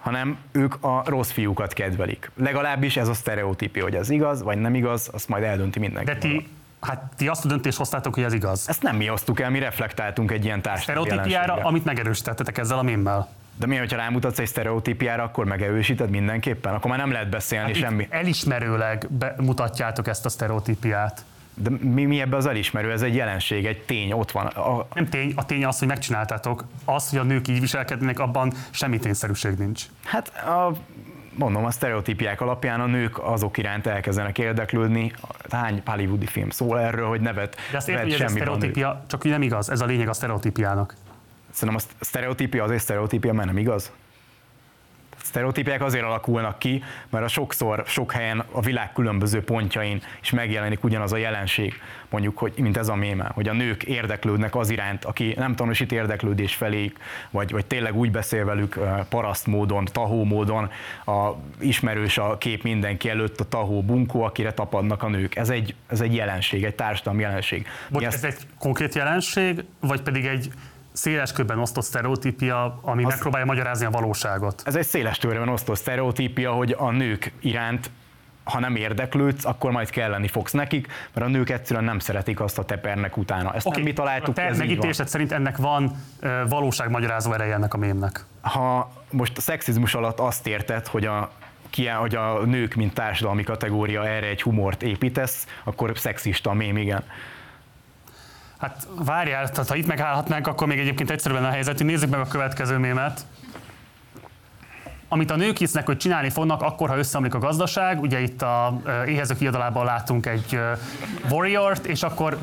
hanem 0.00 0.36
ők 0.52 0.84
a 0.84 1.02
rossz 1.06 1.30
fiúkat 1.30 1.72
kedvelik. 1.72 2.30
Legalábbis 2.36 2.96
ez 2.96 3.08
a 3.08 3.14
sztereotípia, 3.14 3.82
hogy 3.82 3.94
ez 3.94 4.10
igaz, 4.10 4.42
vagy 4.42 4.58
nem 4.58 4.74
igaz, 4.74 5.08
azt 5.12 5.28
majd 5.28 5.42
eldönti 5.42 5.78
mindenki. 5.78 6.10
De 6.10 6.18
ti, 6.18 6.48
hát 6.80 7.12
ti 7.16 7.28
azt 7.28 7.44
a 7.44 7.48
döntést 7.48 7.78
hoztátok, 7.78 8.14
hogy 8.14 8.22
ez 8.22 8.32
igaz. 8.32 8.68
Ezt 8.68 8.82
nem 8.82 8.96
mi 8.96 9.10
osztuk 9.10 9.40
el, 9.40 9.50
mi 9.50 9.58
reflektáltunk 9.58 10.30
egy 10.30 10.44
ilyen 10.44 10.62
társadalmi 10.62 11.08
Sztereotípiára, 11.08 11.54
amit 11.54 11.84
megerősítettetek 11.84 12.58
ezzel 12.58 12.78
a 12.78 12.82
mémmel. 12.82 13.28
De 13.58 13.66
mi, 13.66 13.76
hogyha 13.76 13.96
rámutatsz 13.96 14.38
egy 14.38 14.46
sztereotípiára, 14.46 15.22
akkor 15.22 15.44
megerősíted 15.44 16.10
mindenképpen? 16.10 16.74
Akkor 16.74 16.90
már 16.90 16.98
nem 16.98 17.10
lehet 17.10 17.28
beszélni 17.28 17.66
hát 17.66 17.76
semmi. 17.76 18.06
Elismerőleg 18.10 19.08
mutatjátok 19.36 20.08
ezt 20.08 20.24
a 20.24 20.28
sztereotípiát. 20.28 21.24
De 21.54 21.70
mi, 21.80 22.04
mi 22.04 22.20
ebbe 22.20 22.36
az 22.36 22.46
elismerő? 22.46 22.92
Ez 22.92 23.02
egy 23.02 23.14
jelenség, 23.14 23.66
egy 23.66 23.82
tény, 23.82 24.12
ott 24.12 24.30
van. 24.30 24.46
A... 24.46 24.86
Nem 24.94 25.08
tény, 25.08 25.32
a 25.36 25.46
tény 25.46 25.64
az, 25.64 25.78
hogy 25.78 25.88
megcsináltátok. 25.88 26.64
Az, 26.84 27.10
hogy 27.10 27.18
a 27.18 27.22
nők 27.22 27.48
így 27.48 27.60
viselkednek, 27.60 28.18
abban 28.18 28.52
semmi 28.70 28.98
tényszerűség 28.98 29.58
nincs. 29.58 29.84
Hát 30.04 30.28
a, 30.36 30.72
mondom, 31.34 31.64
a 31.64 31.70
sztereotípiák 31.70 32.40
alapján 32.40 32.80
a 32.80 32.86
nők 32.86 33.18
azok 33.18 33.58
iránt 33.58 33.86
elkezdenek 33.86 34.38
érdeklődni. 34.38 35.12
Hány 35.50 35.82
hollywoodi 35.84 36.26
film 36.26 36.50
szól 36.50 36.80
erről, 36.80 37.08
hogy 37.08 37.20
nevet 37.20 37.56
De 37.70 37.76
azt 37.76 37.88
értem, 37.88 38.04
hogy 38.04 38.12
ez 38.12 38.20
a 38.20 38.28
sztereotípia, 38.28 39.04
csak 39.06 39.24
nem 39.24 39.42
igaz, 39.42 39.70
ez 39.70 39.80
a 39.80 39.84
lényeg 39.84 40.08
a 40.08 40.12
sztereotípiának. 40.12 40.94
Szerintem 41.56 41.86
a 42.00 42.04
sztereotípia 42.04 42.64
azért 42.64 42.82
sztereotípia, 42.82 43.32
mert 43.32 43.46
nem 43.46 43.58
igaz. 43.58 43.92
Sztereotípiák 45.22 45.82
azért 45.82 46.04
alakulnak 46.04 46.58
ki, 46.58 46.82
mert 47.10 47.24
a 47.24 47.28
sokszor, 47.28 47.82
sok 47.86 48.12
helyen 48.12 48.44
a 48.50 48.60
világ 48.60 48.92
különböző 48.92 49.42
pontjain 49.42 50.02
is 50.22 50.30
megjelenik 50.30 50.84
ugyanaz 50.84 51.12
a 51.12 51.16
jelenség, 51.16 51.74
mondjuk, 52.10 52.38
hogy, 52.38 52.52
mint 52.56 52.76
ez 52.76 52.88
a 52.88 52.94
méme, 52.94 53.30
hogy 53.34 53.48
a 53.48 53.52
nők 53.52 53.82
érdeklődnek 53.82 54.56
az 54.56 54.70
iránt, 54.70 55.04
aki 55.04 55.34
nem 55.36 55.54
tanúsít 55.54 55.92
érdeklődés 55.92 56.54
felé, 56.54 56.92
vagy, 57.30 57.50
vagy 57.50 57.66
tényleg 57.66 57.96
úgy 57.96 58.10
beszél 58.10 58.44
velük 58.44 58.78
paraszt 59.08 59.46
módon, 59.46 59.84
tahó 59.84 60.24
módon, 60.24 60.70
a, 61.04 61.30
ismerős 61.58 62.18
a 62.18 62.38
kép 62.38 62.62
mindenki 62.62 63.08
előtt 63.08 63.40
a 63.40 63.48
tahó 63.48 63.82
bunkó, 63.82 64.22
akire 64.22 64.52
tapadnak 64.52 65.02
a 65.02 65.08
nők. 65.08 65.36
Ez 65.36 65.48
egy, 65.48 65.74
ez 65.86 66.00
egy 66.00 66.14
jelenség, 66.14 66.64
egy 66.64 66.74
társadalmi 66.74 67.22
jelenség. 67.22 67.66
Bocs, 67.90 68.04
ez 68.04 68.24
egy 68.24 68.46
konkrét 68.58 68.94
jelenség, 68.94 69.64
vagy 69.80 70.02
pedig 70.02 70.26
egy 70.26 70.50
széles 70.96 71.32
körben 71.32 71.58
osztott 71.58 71.84
sztereotípia, 71.84 72.78
ami 72.82 73.04
az, 73.04 73.10
megpróbálja 73.10 73.46
magyarázni 73.46 73.86
a 73.86 73.90
valóságot. 73.90 74.62
Ez 74.64 74.76
egy 74.76 74.86
széles 74.86 75.18
körben 75.18 75.48
osztott 75.48 75.76
sztereotípia, 75.76 76.52
hogy 76.52 76.74
a 76.78 76.90
nők 76.90 77.32
iránt 77.40 77.90
ha 78.44 78.60
nem 78.60 78.76
érdeklődsz, 78.76 79.44
akkor 79.44 79.70
majd 79.70 79.90
kelleni 79.90 80.28
fogsz 80.28 80.52
nekik, 80.52 80.86
mert 81.14 81.26
a 81.26 81.30
nők 81.30 81.50
egyszerűen 81.50 81.84
nem 81.84 81.98
szeretik 81.98 82.40
azt 82.40 82.58
a 82.58 82.64
tepernek 82.64 83.16
utána. 83.16 83.52
Ezt 83.54 83.66
okay. 83.66 83.78
nem 83.78 83.88
mi 83.88 83.96
találtuk, 83.96 84.28
a 84.28 84.32
te 84.32 84.42
ez 84.42 84.58
megítélésed 84.58 85.08
szerint 85.08 85.32
ennek 85.32 85.56
van 85.56 85.96
valóságmagyarázó 86.48 87.32
ereje 87.32 87.54
ennek 87.54 87.74
a 87.74 87.76
mémnek? 87.76 88.24
Ha 88.40 88.92
most 89.10 89.36
a 89.36 89.40
szexizmus 89.40 89.94
alatt 89.94 90.18
azt 90.18 90.46
érted, 90.46 90.86
hogy 90.86 91.04
a 91.04 91.30
ki, 91.70 91.86
hogy 91.86 92.14
a 92.14 92.44
nők, 92.44 92.74
mint 92.74 92.94
társadalmi 92.94 93.42
kategória 93.42 94.06
erre 94.06 94.26
egy 94.26 94.42
humort 94.42 94.82
építesz, 94.82 95.46
akkor 95.64 95.92
szexista 95.94 96.50
a 96.50 96.54
mém, 96.54 96.76
igen. 96.76 97.04
Hát 98.58 98.86
várjál, 99.04 99.50
tehát 99.50 99.68
ha 99.68 99.74
itt 99.74 99.86
megállhatnánk, 99.86 100.46
akkor 100.46 100.66
még 100.66 100.78
egyébként 100.78 101.10
egyszerűen 101.10 101.44
a 101.44 101.50
helyzet. 101.50 101.82
Nézzük 101.82 102.10
meg 102.10 102.20
a 102.20 102.26
következő 102.26 102.76
mémet. 102.78 103.26
Amit 105.08 105.30
a 105.30 105.36
nők 105.36 105.56
hisznek, 105.56 105.86
hogy 105.86 105.96
csinálni 105.96 106.30
fognak, 106.30 106.62
akkor, 106.62 106.88
ha 106.88 106.96
összeomlik 106.96 107.34
a 107.34 107.38
gazdaság, 107.38 108.00
ugye 108.00 108.20
itt 108.20 108.42
a 108.42 108.80
éhezők 109.06 109.38
viadalában 109.38 109.84
látunk 109.84 110.26
egy 110.26 110.60
warriort, 111.30 111.86
és 111.86 112.02
akkor 112.02 112.38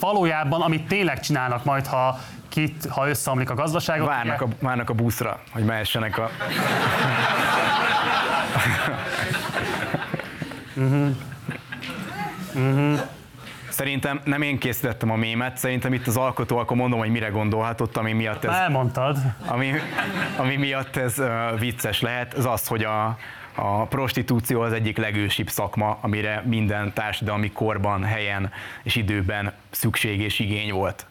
valójában, 0.00 0.60
amit 0.60 0.86
tényleg 0.86 1.20
csinálnak 1.20 1.64
majd, 1.64 1.86
ha 1.86 2.18
kit, 2.48 2.86
ha 2.86 3.08
összeomlik 3.08 3.50
a 3.50 3.54
gazdaság. 3.54 4.04
Várnak, 4.04 4.42
ugye... 4.42 4.54
a, 4.54 4.64
várnak 4.64 4.90
a 4.90 4.92
buszra, 4.92 5.40
hogy 5.52 5.64
mehessenek 5.64 6.18
a... 6.18 6.30
uh-huh. 10.74 11.16
Uh-huh. 12.54 13.00
Szerintem 13.70 14.20
nem 14.24 14.42
én 14.42 14.58
készítettem 14.58 15.10
a 15.10 15.16
mémet, 15.16 15.56
szerintem 15.56 15.92
itt 15.92 16.06
az 16.06 16.16
alkotó, 16.16 16.58
akkor 16.58 16.76
mondom, 16.76 16.98
hogy 16.98 17.10
mire 17.10 17.28
gondolhatott, 17.28 17.96
ami 17.96 18.12
miatt 18.12 18.44
ez... 18.44 18.54
Elmondtad. 18.54 19.16
Ami, 19.46 19.72
ami 20.36 20.56
miatt 20.56 20.96
ez 20.96 21.18
uh, 21.18 21.58
vicces 21.58 22.00
lehet, 22.00 22.34
az 22.34 22.46
az, 22.46 22.66
hogy 22.66 22.84
a, 22.84 23.18
a 23.54 23.84
prostitúció 23.84 24.60
az 24.60 24.72
egyik 24.72 24.96
legősibb 24.96 25.48
szakma, 25.48 25.98
amire 26.00 26.42
minden 26.46 26.92
társadalmi 26.92 27.50
korban, 27.50 28.04
helyen 28.04 28.50
és 28.82 28.96
időben 28.96 29.52
szükség 29.70 30.20
és 30.20 30.38
igény 30.38 30.72
volt. 30.72 31.06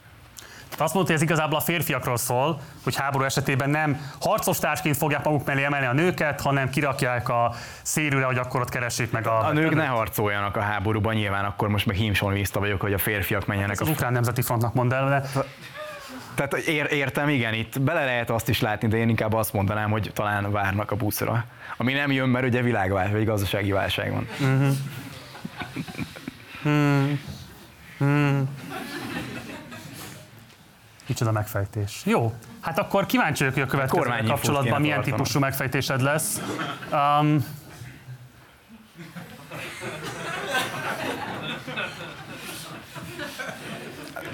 Azt 0.79 0.93
mondta, 0.93 1.11
hogy 1.11 1.21
ez 1.21 1.29
igazából 1.29 1.57
a 1.57 1.61
férfiakról 1.61 2.17
szól, 2.17 2.61
hogy 2.83 2.95
háború 2.95 3.23
esetében 3.23 3.69
nem 3.69 4.11
harcos 4.21 4.59
társként 4.59 4.97
fogják 4.97 5.23
maguk 5.23 5.45
mellé 5.45 5.63
emelni 5.63 5.85
a 5.85 5.93
nőket, 5.93 6.41
hanem 6.41 6.69
kirakják 6.69 7.29
a 7.29 7.53
szérűre, 7.81 8.25
hogy 8.25 8.37
akkor 8.37 8.61
ott 8.61 8.69
keressék 8.69 9.11
meg 9.11 9.27
a... 9.27 9.45
A 9.45 9.51
nők 9.51 9.75
ne 9.75 9.85
harcoljanak 9.85 10.55
a 10.55 10.61
háborúban, 10.61 11.13
nyilván 11.13 11.45
akkor 11.45 11.67
most 11.67 11.85
meg 11.85 11.95
hímsolvista 11.95 12.59
vagyok, 12.59 12.81
hogy 12.81 12.93
a 12.93 12.97
férfiak 12.97 13.45
menjenek. 13.45 13.71
Ez 13.71 13.81
az 13.81 13.87
a 13.87 13.91
ukrán 13.91 14.13
nemzeti 14.13 14.41
frontnak 14.41 14.73
mond 14.73 14.93
el, 14.93 15.09
de... 15.09 15.43
Tehát 16.35 16.53
ér, 16.53 16.87
értem, 16.91 17.29
igen, 17.29 17.53
itt 17.53 17.81
bele 17.81 18.05
lehet 18.05 18.29
azt 18.29 18.49
is 18.49 18.61
látni, 18.61 18.87
de 18.87 18.97
én 18.97 19.09
inkább 19.09 19.33
azt 19.33 19.53
mondanám, 19.53 19.91
hogy 19.91 20.11
talán 20.13 20.51
várnak 20.51 20.91
a 20.91 20.95
buszra. 20.95 21.45
Ami 21.77 21.93
nem 21.93 22.11
jön, 22.11 22.29
mert 22.29 22.45
ugye 22.45 22.61
világválság, 22.61 23.13
vagy 23.13 23.25
gazdasági 23.25 23.71
válság 23.71 24.11
van. 24.11 24.27
Uh-huh. 24.39 24.75
Hmm. 26.61 27.19
Hmm. 27.97 28.49
Kicsoda 31.09 31.31
megfejtés. 31.31 32.01
Jó, 32.05 32.33
hát 32.59 32.79
akkor 32.79 33.05
kíváncsi 33.05 33.43
vagyok, 33.43 33.53
hogy 33.53 33.63
a 33.63 33.65
következő 33.65 34.27
kapcsolatban 34.27 34.81
milyen 34.81 34.95
tartanak. 34.95 35.19
típusú 35.19 35.39
megfejtésed 35.39 36.01
lesz. 36.01 36.41
Um, 36.91 37.45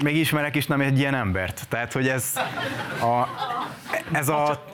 még 0.02 0.16
ismerek 0.16 0.54
is 0.54 0.66
nem 0.66 0.80
egy 0.80 0.98
ilyen 0.98 1.14
embert. 1.14 1.66
Tehát, 1.68 1.92
hogy 1.92 2.08
ez 2.08 2.32
a, 3.00 3.26
ez 4.12 4.28
a... 4.28 4.64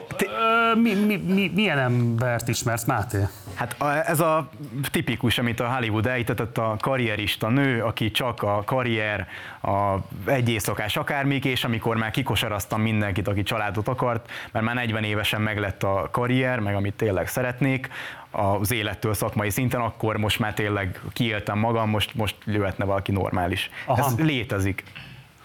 Mi, 0.74 0.94
mi, 0.94 1.16
mi, 1.16 1.50
milyen 1.54 1.78
embert 1.78 2.48
ismersz, 2.48 2.84
Máté? 2.84 3.26
Hát 3.62 4.06
ez 4.06 4.20
a 4.20 4.48
tipikus, 4.90 5.38
amit 5.38 5.60
a 5.60 5.74
Hollywood 5.74 6.06
elítetett, 6.06 6.58
a 6.58 6.76
karrierista 6.80 7.48
nő, 7.48 7.82
aki 7.82 8.10
csak 8.10 8.42
a 8.42 8.62
karrier, 8.64 9.26
a 9.62 9.96
egy 10.24 10.48
éjszakás 10.48 10.96
akármik, 10.96 11.44
és 11.44 11.64
amikor 11.64 11.96
már 11.96 12.10
kikosaraztam 12.10 12.80
mindenkit, 12.80 13.28
aki 13.28 13.42
családot 13.42 13.88
akart, 13.88 14.30
mert 14.52 14.64
már 14.64 14.74
40 14.74 15.04
évesen 15.04 15.40
meglett 15.40 15.82
a 15.82 16.08
karrier, 16.10 16.58
meg 16.58 16.74
amit 16.74 16.94
tényleg 16.94 17.28
szeretnék, 17.28 17.88
az 18.30 18.72
élettől 18.72 19.14
szakmai 19.14 19.50
szinten, 19.50 19.80
akkor 19.80 20.16
most 20.16 20.38
már 20.38 20.54
tényleg 20.54 21.00
kiéltem 21.12 21.58
magam, 21.58 21.90
most, 21.90 22.14
most 22.14 22.36
jöhetne 22.44 22.84
valaki 22.84 23.12
normális. 23.12 23.70
Aha. 23.86 24.04
Ez 24.04 24.18
létezik. 24.18 24.82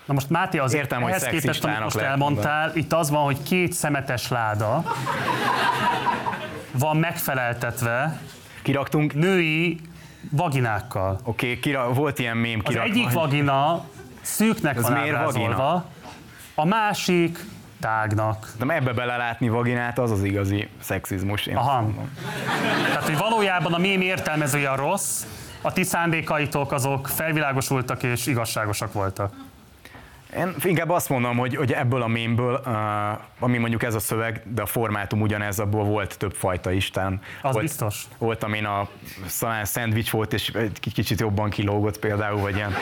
Na 0.08 0.14
most 0.14 0.30
Máté, 0.30 0.58
az 0.58 0.74
Értem, 0.74 1.04
ehhez 1.04 1.24
hogy 1.24 1.40
képest, 1.40 1.64
amit 1.64 1.80
most 1.80 1.98
elmondtál, 1.98 2.60
mondani. 2.60 2.80
itt 2.80 2.94
az 2.94 3.10
van, 3.10 3.24
hogy 3.24 3.44
két 3.44 3.74
szemetes 3.74 4.28
láda 4.28 4.84
van 6.72 6.98
megfeleltetve 6.98 8.20
Kiraktunk 8.68 9.14
női 9.14 9.80
vaginákkal. 10.32 11.20
Oké, 11.24 11.50
okay, 11.50 11.60
kira, 11.60 11.94
volt 11.94 12.20
ilyen 12.20 12.38
mém 12.38 12.62
kirakva. 12.62 12.90
Az 12.90 12.90
egyik 12.90 13.12
vagina 13.12 13.86
szűknek 14.22 14.76
Ez 14.76 14.82
van 14.82 14.94
ábrázolva, 14.94 15.86
a 16.56 16.66
másik 16.66 17.46
tágnak. 17.80 18.54
De 18.60 18.74
ebbe 18.74 18.94
belelátni 18.94 19.50
vaginát, 19.50 20.00
az 20.00 20.12
az 20.12 20.24
igazi 20.24 20.68
szexizmus. 20.80 21.46
Én 21.46 21.56
Aha. 21.56 21.90
Tehát, 22.88 23.04
hogy 23.04 23.18
valójában 23.18 23.74
a 23.74 23.78
mém 23.78 24.02
értelmezője 24.02 24.70
a 24.70 24.76
rossz, 24.76 25.26
a 25.62 25.74
ti 25.74 25.84
szándékaitok 25.84 26.72
azok 26.72 27.08
felvilágosultak 27.08 28.04
és 28.04 28.28
igazságosak 28.28 28.94
voltak. 28.94 29.34
Én 30.38 30.56
inkább 30.64 30.90
azt 30.90 31.10
mondom, 31.10 31.38
hogy, 31.38 31.56
hogy 31.56 31.72
ebből 31.72 32.02
a 32.02 32.08
mémből, 32.08 32.62
ami 33.40 33.58
mondjuk 33.58 33.84
ez 33.84 33.96
a 33.96 34.00
szöveg, 34.00 34.42
de 34.46 34.62
a 34.62 34.66
formátum 34.66 35.22
ugyanez, 35.22 35.60
abból 35.60 35.84
volt 35.84 36.18
több 36.18 36.34
fajta 36.34 36.72
Isten. 36.72 37.22
Az 37.42 37.52
volt, 37.52 37.66
biztos. 37.66 38.04
Volt, 38.18 38.44
amin 38.44 38.66
a 38.66 38.88
szalán 39.26 39.66
szendvics 39.66 40.12
volt, 40.12 40.34
és 40.34 40.50
egy 40.50 40.80
kicsit 40.94 41.20
jobban 41.20 41.50
kilógott 41.50 42.00
például, 42.00 42.40
vagy 42.40 42.56
ilyen. 42.56 42.74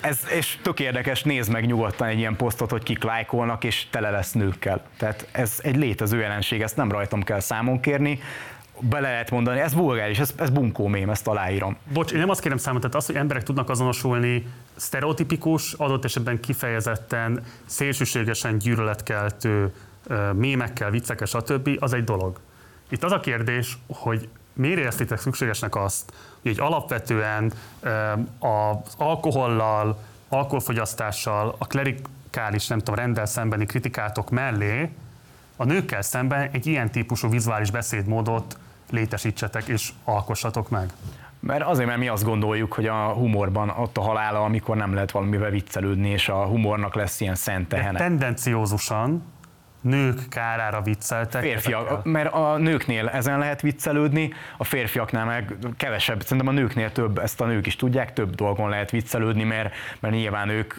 Ez, 0.00 0.18
és 0.36 0.58
tök 0.62 0.80
érdekes, 0.80 1.22
nézd 1.22 1.52
meg 1.52 1.66
nyugodtan 1.66 2.08
egy 2.08 2.18
ilyen 2.18 2.36
posztot, 2.36 2.70
hogy 2.70 2.82
kik 2.82 3.02
lájkolnak, 3.02 3.64
és 3.64 3.86
tele 3.90 4.10
lesz 4.10 4.32
nőkkel. 4.32 4.82
Tehát 4.96 5.28
ez 5.32 5.58
egy 5.62 5.76
létező 5.76 6.20
jelenség, 6.20 6.62
ezt 6.62 6.76
nem 6.76 6.90
rajtam 6.90 7.22
kell 7.22 7.40
számon 7.40 7.80
kérni, 7.80 8.20
bele 8.80 9.10
lehet 9.10 9.30
mondani, 9.30 9.60
ez 9.60 9.74
vulgáris, 9.74 10.18
ez, 10.18 10.32
ez 10.36 10.50
bunkó 10.50 10.86
mém, 10.86 11.10
ezt 11.10 11.26
aláírom. 11.26 11.76
Bocs, 11.92 12.12
én 12.12 12.18
nem 12.18 12.30
azt 12.30 12.40
kérem 12.40 12.58
számot, 12.58 12.80
tehát 12.80 12.96
az, 12.96 13.06
hogy 13.06 13.14
emberek 13.14 13.42
tudnak 13.42 13.70
azonosulni 13.70 14.46
sztereotipikus, 14.76 15.72
adott 15.72 16.04
esetben 16.04 16.40
kifejezetten 16.40 17.42
szélsőségesen 17.66 18.58
gyűlöletkeltő 18.58 19.74
mémekkel, 20.32 20.90
viccekkel, 20.90 21.26
stb., 21.26 21.70
az 21.80 21.92
egy 21.92 22.04
dolog. 22.04 22.40
Itt 22.88 23.04
az 23.04 23.12
a 23.12 23.20
kérdés, 23.20 23.78
hogy 23.86 24.28
miért 24.52 24.78
éreztétek 24.78 25.18
szükségesnek 25.18 25.76
azt, 25.76 26.12
hogy 26.42 26.50
egy 26.50 26.60
alapvetően 26.60 27.52
az 28.38 28.94
alkohollal, 28.96 29.98
alkoholfogyasztással, 30.28 31.54
a 31.58 31.66
klerikális, 31.66 32.66
nem 32.66 32.78
tudom, 32.78 32.94
rendel 32.94 33.26
szembeni 33.26 33.66
kritikátok 33.66 34.30
mellé 34.30 34.90
a 35.60 35.64
nőkkel 35.64 36.02
szemben 36.02 36.48
egy 36.52 36.66
ilyen 36.66 36.90
típusú 36.90 37.28
vizuális 37.28 37.70
beszédmódot 37.70 38.58
létesítsetek 38.90 39.66
és 39.66 39.92
alkossatok 40.04 40.68
meg? 40.68 40.92
Mert 41.40 41.62
azért, 41.62 41.88
mert 41.88 41.98
mi 41.98 42.08
azt 42.08 42.24
gondoljuk, 42.24 42.72
hogy 42.72 42.86
a 42.86 43.12
humorban 43.12 43.68
ott 43.68 43.96
a 43.96 44.00
halála, 44.00 44.44
amikor 44.44 44.76
nem 44.76 44.94
lehet 44.94 45.10
valamivel 45.10 45.50
viccelődni, 45.50 46.08
és 46.08 46.28
a 46.28 46.44
humornak 46.46 46.94
lesz 46.94 47.20
ilyen 47.20 47.34
szent 47.34 47.68
tehene. 47.68 47.98
tendenciózusan 47.98 49.22
nők 49.80 50.28
kárára 50.28 50.80
vicceltek. 50.80 51.42
Férfiak, 51.42 52.04
mert 52.04 52.32
a 52.32 52.56
nőknél 52.56 53.08
ezen 53.08 53.38
lehet 53.38 53.60
viccelődni, 53.60 54.32
a 54.56 54.64
férfiaknál 54.64 55.24
meg 55.24 55.56
kevesebb, 55.76 56.22
szerintem 56.22 56.48
a 56.48 56.52
nőknél 56.52 56.92
több, 56.92 57.18
ezt 57.18 57.40
a 57.40 57.46
nők 57.46 57.66
is 57.66 57.76
tudják, 57.76 58.12
több 58.12 58.34
dolgon 58.34 58.68
lehet 58.68 58.90
viccelődni, 58.90 59.44
mert, 59.44 59.74
mert 60.00 60.14
nyilván 60.14 60.48
ők 60.48 60.74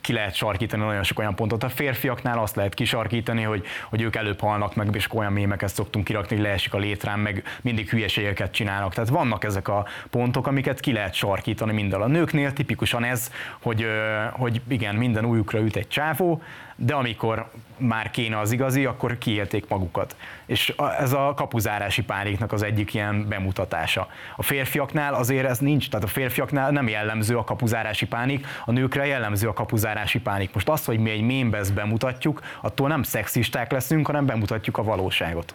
ki 0.00 0.12
lehet 0.12 0.34
sarkítani 0.34 0.84
nagyon 0.84 1.02
sok 1.02 1.18
olyan 1.18 1.34
pontot. 1.34 1.62
A 1.62 1.68
férfiaknál 1.68 2.38
azt 2.38 2.56
lehet 2.56 2.74
kisarkítani, 2.74 3.42
hogy, 3.42 3.66
hogy 3.90 4.02
ők 4.02 4.16
előbb 4.16 4.40
halnak 4.40 4.74
meg, 4.74 4.94
és 4.94 5.12
olyan 5.12 5.32
mémeket 5.32 5.74
szoktunk 5.74 6.04
kirakni, 6.04 6.36
hogy 6.36 6.44
leesik 6.44 6.74
a 6.74 6.78
létrán, 6.78 7.18
meg 7.18 7.42
mindig 7.60 7.90
hülyeségeket 7.90 8.52
csinálnak. 8.52 8.94
Tehát 8.94 9.10
vannak 9.10 9.44
ezek 9.44 9.68
a 9.68 9.86
pontok, 10.10 10.46
amiket 10.46 10.80
ki 10.80 10.92
lehet 10.92 11.14
sarkítani 11.14 11.72
minden. 11.72 12.00
A 12.00 12.06
nőknél 12.06 12.52
tipikusan 12.52 13.04
ez, 13.04 13.30
hogy, 13.62 13.86
hogy 14.32 14.60
igen, 14.68 14.94
minden 14.94 15.24
újukra 15.24 15.58
üt 15.58 15.76
egy 15.76 15.88
csávó, 15.88 16.42
de 16.76 16.94
amikor 16.94 17.50
már 17.76 18.10
kéne 18.10 18.38
az 18.38 18.52
igazi, 18.52 18.84
akkor 18.84 19.18
kiélték 19.18 19.68
magukat. 19.68 20.16
És 20.46 20.74
ez 20.98 21.12
a 21.12 21.32
kapuzárási 21.36 22.02
pániknak 22.02 22.52
az 22.52 22.62
egyik 22.62 22.94
ilyen 22.94 23.28
bemutatása. 23.28 24.08
A 24.36 24.42
férfiaknál 24.42 25.14
azért 25.14 25.48
ez 25.48 25.58
nincs, 25.58 25.88
tehát 25.90 26.04
a 26.04 26.08
férfiaknál 26.08 26.70
nem 26.70 26.88
jellemző 26.88 27.36
a 27.38 27.44
kapuzárási 27.44 28.06
pánik, 28.06 28.46
a 28.64 28.72
nőkre 28.72 29.06
jellemző 29.06 29.48
a 29.48 29.52
kapuzárási 29.52 30.20
pánik. 30.20 30.54
Most 30.54 30.68
azt, 30.68 30.84
hogy 30.84 30.98
mi 30.98 31.10
egy 31.10 31.22
mémbe 31.22 31.62
bemutatjuk, 31.74 32.40
attól 32.60 32.88
nem 32.88 33.02
szexisták 33.02 33.72
leszünk, 33.72 34.06
hanem 34.06 34.26
bemutatjuk 34.26 34.78
a 34.78 34.82
valóságot. 34.82 35.54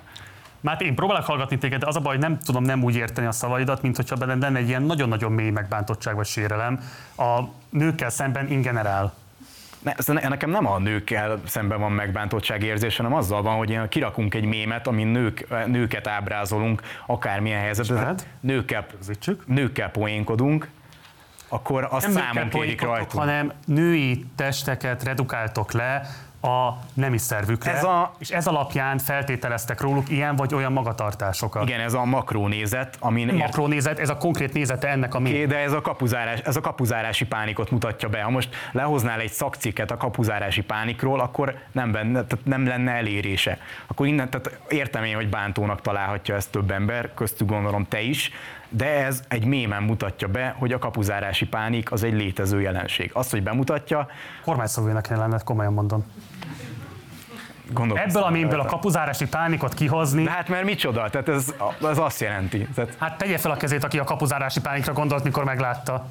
Már 0.62 0.82
én 0.82 0.96
próbálok 0.96 1.26
hallgatni 1.26 1.58
téged, 1.58 1.80
de 1.80 1.88
az 1.88 1.96
a 1.96 2.00
baj, 2.00 2.14
hogy 2.16 2.24
nem 2.24 2.40
tudom 2.40 2.64
nem 2.64 2.84
úgy 2.84 2.96
érteni 2.96 3.28
a 3.28 3.32
szavaidat, 3.32 3.82
mint 3.82 3.96
hogyha 3.96 4.16
benne 4.16 4.36
lenne 4.36 4.60
egy 4.60 4.68
ilyen 4.68 4.84
nagyon-nagyon 4.84 5.32
mély 5.32 5.50
megbántottság 5.50 6.16
vagy 6.16 6.26
sérelem. 6.26 6.80
A 7.18 7.40
nőkkel 7.70 8.10
szemben 8.10 8.48
in 8.48 8.62
generál 8.62 9.14
ne, 10.06 10.28
nekem 10.28 10.50
nem 10.50 10.68
a 10.68 10.80
nőkkel 10.80 11.42
szemben 11.46 11.80
van 11.80 11.92
megbántottság 11.92 12.64
érzés, 12.64 12.98
hanem 12.98 13.14
azzal 13.14 13.42
van, 13.42 13.56
hogy 13.56 13.88
kirakunk 13.90 14.34
egy 14.34 14.46
mémet, 14.46 14.88
amin 14.88 15.08
nők, 15.08 15.66
nőket 15.68 16.08
ábrázolunk, 16.08 16.82
akármilyen 17.06 17.60
helyzetben. 17.60 18.18
Nőkkel, 18.40 18.86
nőkkel 19.46 19.90
poénkodunk, 19.90 20.70
akkor 21.50 21.88
azt 21.90 22.14
nem 22.14 22.24
számon 22.24 22.50
kérik 22.50 22.82
rajtunk. 22.82 23.12
hanem 23.12 23.52
női 23.66 24.26
testeket 24.36 25.04
redukáltok 25.04 25.72
le, 25.72 26.02
a 26.42 26.78
nemi 26.94 27.18
szervükre, 27.18 27.72
ez 27.72 27.84
a, 27.84 28.12
és 28.18 28.30
ez 28.30 28.48
alapján 28.48 28.98
feltételeztek 28.98 29.82
róluk 29.82 30.10
ilyen 30.10 30.36
vagy 30.36 30.54
olyan 30.54 30.72
magatartásokat. 30.72 31.68
Igen, 31.68 31.80
ez 31.80 31.94
a 31.94 32.06
makrónézet, 32.06 32.98
amin... 33.00 33.34
Makrónézet, 33.34 34.00
ez 34.00 34.10
a 34.10 34.18
konkrét 34.18 34.54
nézete 34.54 34.88
ennek 34.88 35.14
a 35.14 35.20
mi. 35.20 35.46
De 35.46 35.58
ez 35.58 35.74
a, 35.74 35.82
kapuzárás, 35.82 36.40
ez 36.40 36.56
a 36.56 36.62
kapuzárási 36.62 37.26
pánikot 37.26 37.72
mutatja 37.72 38.10
be. 38.10 38.22
Ha 38.22 38.30
most 38.30 38.56
lehoznál 38.72 39.20
egy 39.20 39.32
szakcikket 39.32 39.92
a 39.92 39.98
kapuzárási 39.98 40.62
pánikról, 40.62 41.20
akkor 41.20 41.56
nem, 41.72 41.92
benne, 41.92 42.24
tehát 42.24 42.46
nem 42.46 42.68
lenne 42.68 42.92
elérése. 42.92 43.58
Akkor 43.88 44.08
innen, 44.08 44.30
tehát 44.30 44.60
értem 44.70 45.04
én, 45.04 45.16
hogy 45.16 45.30
bántónak 45.30 45.82
találhatja 45.82 46.36
ezt 46.36 46.52
több 46.52 46.72
ember, 46.72 47.14
köztük 47.14 47.48
gondolom 47.48 47.88
te 47.88 48.02
is, 48.02 48.32
de 48.70 49.06
ez 49.06 49.22
egy 49.28 49.46
mémen 49.46 49.84
mutatja 49.84 50.28
be, 50.28 50.56
hogy 50.58 50.74
a 50.74 50.80
kapuzárási 50.80 51.48
pánik 51.48 51.92
az 51.92 52.04
egy 52.04 52.14
létező 52.14 52.62
jelenség. 52.62 53.12
Azt, 53.14 53.32
hogy 53.32 53.44
bemutatja... 53.44 54.08
Kormányszavújának 54.44 55.08
lenne, 55.08 55.40
komolyan 55.44 55.74
mondom. 55.74 56.06
Ebből 57.94 58.24
a 58.24 58.30
mémből 58.30 58.60
a 58.60 58.66
kapuzárási 58.66 59.28
pánikot 59.28 59.74
kihozni. 59.74 60.24
De 60.24 60.32
hát 60.32 60.48
mert 60.48 60.64
micsoda? 60.64 61.10
Tehát 61.10 61.30
ez, 61.30 61.54
ez 61.90 61.98
azt 61.98 62.22
jelenti. 62.22 62.68
Tehát... 62.76 62.96
Hát 63.00 63.18
tegye 63.18 63.38
fel 63.38 63.52
a 63.52 63.56
kezét, 63.56 63.84
aki 63.84 64.00
a 64.00 64.04
kapuzárási 64.04 64.62
pánikra 64.62 64.94
gondolt, 64.94 65.24
mikor 65.24 65.44
meglátta. 65.44 66.06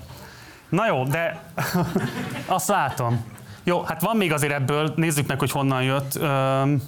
Na 0.68 0.86
jó, 0.86 1.04
de 1.04 1.40
azt 2.46 2.68
látom. 2.68 3.24
Jó, 3.64 3.82
hát 3.82 4.02
van 4.02 4.16
még 4.16 4.32
azért 4.32 4.52
ebből, 4.52 4.92
nézzük 4.96 5.26
meg, 5.26 5.38
hogy 5.38 5.50
honnan 5.50 5.82
jött. 5.82 6.14
Üm... 6.14 6.82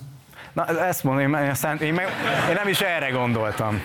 Na, 0.52 0.66
ezt 0.66 1.04
mondom, 1.04 1.22
én, 1.22 1.52
én, 1.80 1.94
meg, 1.94 2.06
én 2.48 2.54
nem 2.54 2.68
is 2.68 2.80
erre 2.80 3.10
gondoltam. 3.10 3.80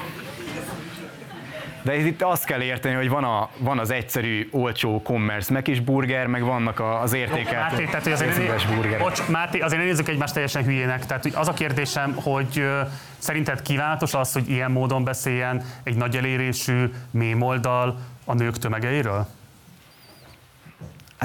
De 1.85 1.95
itt 1.95 2.21
azt 2.21 2.45
kell 2.45 2.61
érteni, 2.61 2.95
hogy 2.95 3.09
van, 3.09 3.23
a, 3.23 3.49
van 3.57 3.79
az 3.79 3.91
egyszerű, 3.91 4.47
olcsó 4.51 5.01
commerce 5.01 5.53
meg 5.53 5.67
is 5.67 5.79
burger, 5.79 6.27
meg 6.27 6.43
vannak 6.43 6.79
az 6.79 7.13
értékelt 7.13 7.71
Máté, 7.71 7.85
tehát, 7.85 8.03
hogy 8.03 8.11
azért 8.11 8.75
burgerek. 8.75 8.99
Bocs, 8.99 9.27
Máté, 9.27 9.59
azért 9.59 9.83
nézzük 9.83 10.09
egymást 10.09 10.33
teljesen 10.33 10.63
hülyének. 10.63 11.05
Tehát 11.05 11.23
hogy 11.23 11.33
az 11.35 11.47
a 11.47 11.53
kérdésem, 11.53 12.15
hogy 12.15 12.67
szerinted 13.17 13.61
kívánatos 13.61 14.13
az, 14.13 14.33
hogy 14.33 14.49
ilyen 14.49 14.71
módon 14.71 15.03
beszéljen 15.03 15.63
egy 15.83 15.95
nagy 15.95 16.15
elérésű 16.15 16.91
mémoldal 17.11 17.99
a 18.25 18.33
nők 18.33 18.57
tömegeiről? 18.57 19.27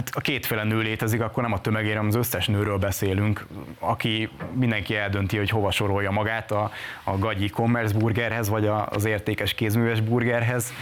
Hát 0.00 0.10
a 0.14 0.20
kétféle 0.20 0.64
nő 0.64 0.80
létezik, 0.80 1.20
akkor 1.20 1.42
nem 1.42 1.52
a 1.52 1.60
tömegére, 1.60 1.94
hanem 1.94 2.08
az 2.08 2.14
összes 2.14 2.46
nőről 2.46 2.78
beszélünk, 2.78 3.46
aki 3.78 4.28
mindenki 4.52 4.96
eldönti, 4.96 5.36
hogy 5.36 5.50
hova 5.50 5.70
sorolja 5.70 6.10
magát 6.10 6.50
a, 6.50 6.70
a 7.04 7.18
gagyi 7.18 7.48
commerce 7.48 7.98
burgerhez, 7.98 8.48
vagy 8.48 8.66
a, 8.66 8.86
az 8.86 9.04
értékes 9.04 9.54
kézműves 9.54 10.00
burgerhez. 10.00 10.72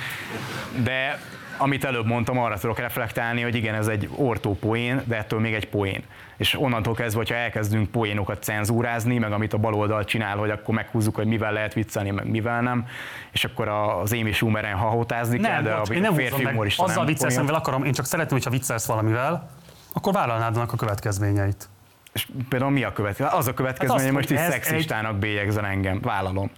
De 0.83 1.21
amit 1.57 1.85
előbb 1.85 2.07
mondtam, 2.07 2.39
arra 2.39 2.59
tudok 2.59 2.79
reflektálni, 2.79 3.43
hogy 3.43 3.55
igen, 3.55 3.75
ez 3.75 3.87
egy 3.87 4.09
ortó 4.17 4.55
poén, 4.55 5.03
de 5.05 5.17
ettől 5.17 5.41
még 5.41 5.55
egy 5.55 5.69
poén. 5.69 6.03
És 6.39 6.61
onnantól 6.61 6.95
kezdve, 6.95 7.19
hogyha 7.19 7.35
elkezdünk 7.35 7.91
poénokat 7.91 8.43
cenzúrázni, 8.43 9.19
meg 9.19 9.33
amit 9.33 9.53
a 9.53 9.59
baloldal 9.59 10.05
csinál, 10.05 10.37
hogy 10.37 10.51
akkor 10.51 10.75
meghúzzuk, 10.75 11.15
hogy 11.15 11.27
mivel 11.27 11.53
lehet 11.53 11.75
viccelni, 11.75 12.11
meg 12.11 12.31
mivel 12.31 12.61
nem, 12.61 12.87
és 13.33 13.45
akkor 13.45 13.69
az 13.69 14.13
Amy 14.13 14.33
Schumeren 14.33 14.77
hahotázni 14.77 15.39
Nem, 15.39 15.51
kell, 15.51 15.63
de 15.63 15.77
bocs, 15.77 15.89
a 15.89 15.93
én 15.93 16.01
nem 16.01 16.15
férfi 16.15 16.45
humorista 16.45 16.85
Azzal 16.85 17.05
viccelsz, 17.05 17.37
amivel 17.37 17.55
akarom, 17.55 17.85
én 17.85 17.93
csak 17.93 18.07
szeretném, 18.07 18.37
hogyha 18.37 18.51
viccelsz 18.51 18.87
valamivel, 18.87 19.51
akkor 19.93 20.13
vállalnád 20.13 20.57
annak 20.57 20.73
a 20.73 20.77
következményeit. 20.77 21.69
És 22.13 22.29
például 22.49 22.71
mi 22.71 22.85
a 22.85 22.93
következő? 22.93 23.29
Az 23.33 23.47
a 23.47 23.55
következmény, 23.55 23.99
Hát 23.99 24.07
hogy 24.07 24.15
most 24.15 24.31
ez 24.31 24.53
szexistának 24.53 25.17
bélyegzel 25.17 25.67
engem. 25.67 26.01
Vállalom. 26.01 26.51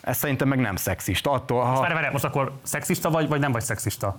Ez 0.00 0.16
szerintem 0.16 0.48
meg 0.48 0.58
nem 0.58 0.76
szexista. 0.76 1.30
Attól, 1.30 1.64
ha 1.64 1.80
Várj, 1.80 1.94
várj, 1.94 2.12
most 2.12 2.24
akkor 2.24 2.52
szexista 2.62 3.10
vagy, 3.10 3.28
vagy 3.28 3.40
nem 3.40 3.52
vagy 3.52 3.62
szexista? 3.62 4.18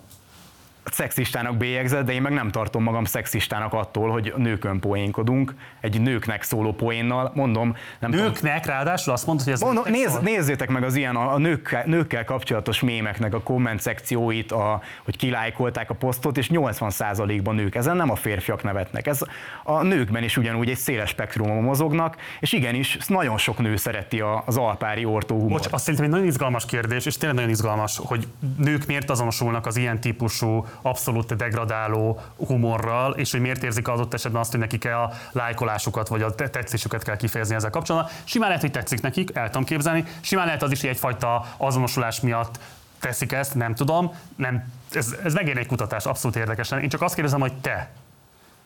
Szexistának 0.92 1.58
bélyegzett, 1.58 2.06
de 2.06 2.14
én 2.14 2.22
meg 2.22 2.34
nem 2.34 2.50
tartom 2.50 2.84
magam 2.84 3.06
szexistának 3.06 3.74
attól, 3.74 4.10
hogy 4.10 4.34
nőkön 4.38 4.80
poénkodunk, 4.80 5.54
egy 5.80 6.02
nőknek 6.02 6.44
szóló 6.44 6.74
poénnal, 6.74 7.32
mondom, 7.36 7.76
nem 8.00 8.12
tudom, 8.12 8.26
Nőknek 8.26 8.66
ráadásul 8.66 9.14
azt 9.14 9.26
mondod, 9.26 9.44
hogy 9.46 9.54
ez 9.54 9.62
Mondom, 9.62 9.84
nézz, 9.88 10.12
szól? 10.12 10.22
nézzétek 10.22 10.70
meg 10.70 10.84
az 10.84 10.96
ilyen 10.96 11.16
a, 11.16 11.34
a 11.34 11.38
nőkkel, 11.38 11.84
nőkkel 11.86 12.26
kapcsolatos 12.26 12.82
mémeknek 12.82 13.34
a 13.34 13.42
komment 13.42 13.80
szekcióit, 13.80 14.52
a, 14.52 14.82
hogy 15.04 15.18
kilájkolták 15.18 15.90
a 15.90 15.94
posztot, 15.94 16.38
és 16.38 16.50
80%-ban 16.54 17.56
nők. 17.56 17.76
Ezen 17.76 17.96
nem 17.96 18.12
a 18.12 18.16
férfiak 18.16 18.64
nevetnek. 18.64 19.08
Ez 19.08 19.22
a 19.64 19.82
nőkben 19.82 20.24
is 20.24 20.38
ugyanúgy 20.38 20.70
egy 20.70 20.78
széles 20.78 21.10
spektrumon 21.10 21.64
mozognak, 21.64 22.16
és 22.40 22.54
igenis, 22.54 22.98
nagyon 23.08 23.38
sok 23.38 23.58
nő 23.58 23.76
szereti 23.76 24.20
a, 24.20 24.44
az 24.46 24.58
alpári 24.58 25.06
ortóhumort. 25.06 25.64
Bocs, 25.64 25.74
azt 25.74 25.84
szerintem 25.84 26.06
egy 26.06 26.12
nagyon 26.12 26.28
izgalmas 26.28 26.66
kérdés, 26.66 27.06
és 27.06 27.18
tényleg 27.18 27.38
nagyon 27.38 27.52
izgalmas, 27.52 28.00
hogy 28.04 28.28
nők 28.58 28.86
miért 28.86 29.10
azonosulnak 29.10 29.66
az 29.66 29.78
ilyen 29.78 30.00
típusú, 30.00 30.66
abszolút 30.82 31.36
degradáló 31.36 32.22
humorral, 32.36 33.12
és 33.12 33.32
hogy 33.32 33.42
miért 33.42 33.64
érzik 33.64 33.88
adott 33.88 34.14
esetben 34.14 34.42
azt, 34.42 34.52
hogy 34.52 34.60
nekik 34.60 34.86
a 34.86 35.12
lájkolásukat 35.32 36.08
vagy 36.08 36.22
a 36.22 36.36
te- 36.36 36.50
tetszésüket 36.50 37.04
kell 37.04 37.16
kifejezni 37.16 37.56
ezzel 37.56 37.70
kapcsolatban. 37.70 38.12
Simán 38.24 38.48
lehet, 38.48 38.64
hogy 38.64 38.72
tetszik 38.72 39.02
nekik, 39.02 39.36
el 39.36 39.46
tudom 39.46 39.64
képzelni, 39.64 40.04
simán 40.22 40.46
lehet 40.46 40.64
az 40.64 40.72
is, 40.72 40.82
hogy 40.82 40.90
egyfajta 40.90 41.46
azonosulás 41.58 42.20
miatt 42.22 42.60
teszik 43.00 43.32
ezt, 43.32 43.56
nem 43.56 43.76
tudom, 43.76 44.14
nem, 44.36 44.74
ez, 44.92 45.16
ez 45.24 45.34
megér 45.34 45.58
egy 45.58 45.68
kutatás, 45.68 46.06
abszolút 46.06 46.36
érdekes. 46.36 46.70
lenne. 46.70 46.84
Én 46.84 46.90
csak 46.90 47.02
azt 47.02 47.14
kérdezem, 47.14 47.40
hogy 47.40 47.54
te, 47.54 47.90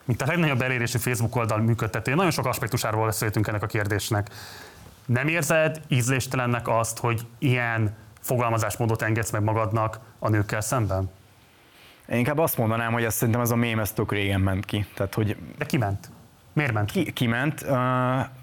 mint 0.06 0.22
a 0.22 0.26
legnagyobb 0.26 0.62
elérésű 0.62 0.98
Facebook 0.98 1.36
oldal 1.36 1.58
működtető, 1.58 2.16
nagyon 2.16 2.32
sok 2.32 2.46
aspektusáról 2.46 3.06
beszéltünk 3.06 3.48
ennek 3.48 3.64
a 3.64 3.68
kérdésnek. 3.68 4.30
Nem 5.06 5.28
érzed 5.28 5.82
ízléstelennek 5.88 6.68
azt, 6.68 7.00
hogy 7.00 7.26
ilyen 7.38 7.96
fogalmazásmódot 8.20 9.02
engedsz 9.02 9.30
meg 9.30 9.44
magadnak 9.44 10.00
a 10.20 10.30
nőkkel 10.30 10.62
szemben? 10.62 11.10
Én 12.12 12.18
inkább 12.18 12.38
azt 12.38 12.58
mondanám, 12.58 12.94
hogy 12.94 13.04
ezt 13.04 13.18
szerintem 13.18 13.42
ez 13.42 13.52
a 13.52 13.56
mém, 13.56 13.80
ez 13.80 13.92
tök 13.92 14.12
régen 14.12 14.42
ment 14.42 14.66
ki. 14.66 14.86
Tehát, 14.94 15.14
hogy 15.14 15.36
De 15.58 15.66
kiment? 15.66 16.10
Miért 16.54 16.74
ment 16.74 16.92
ki? 16.92 17.04
ki, 17.04 17.12
kiment, 17.12 17.66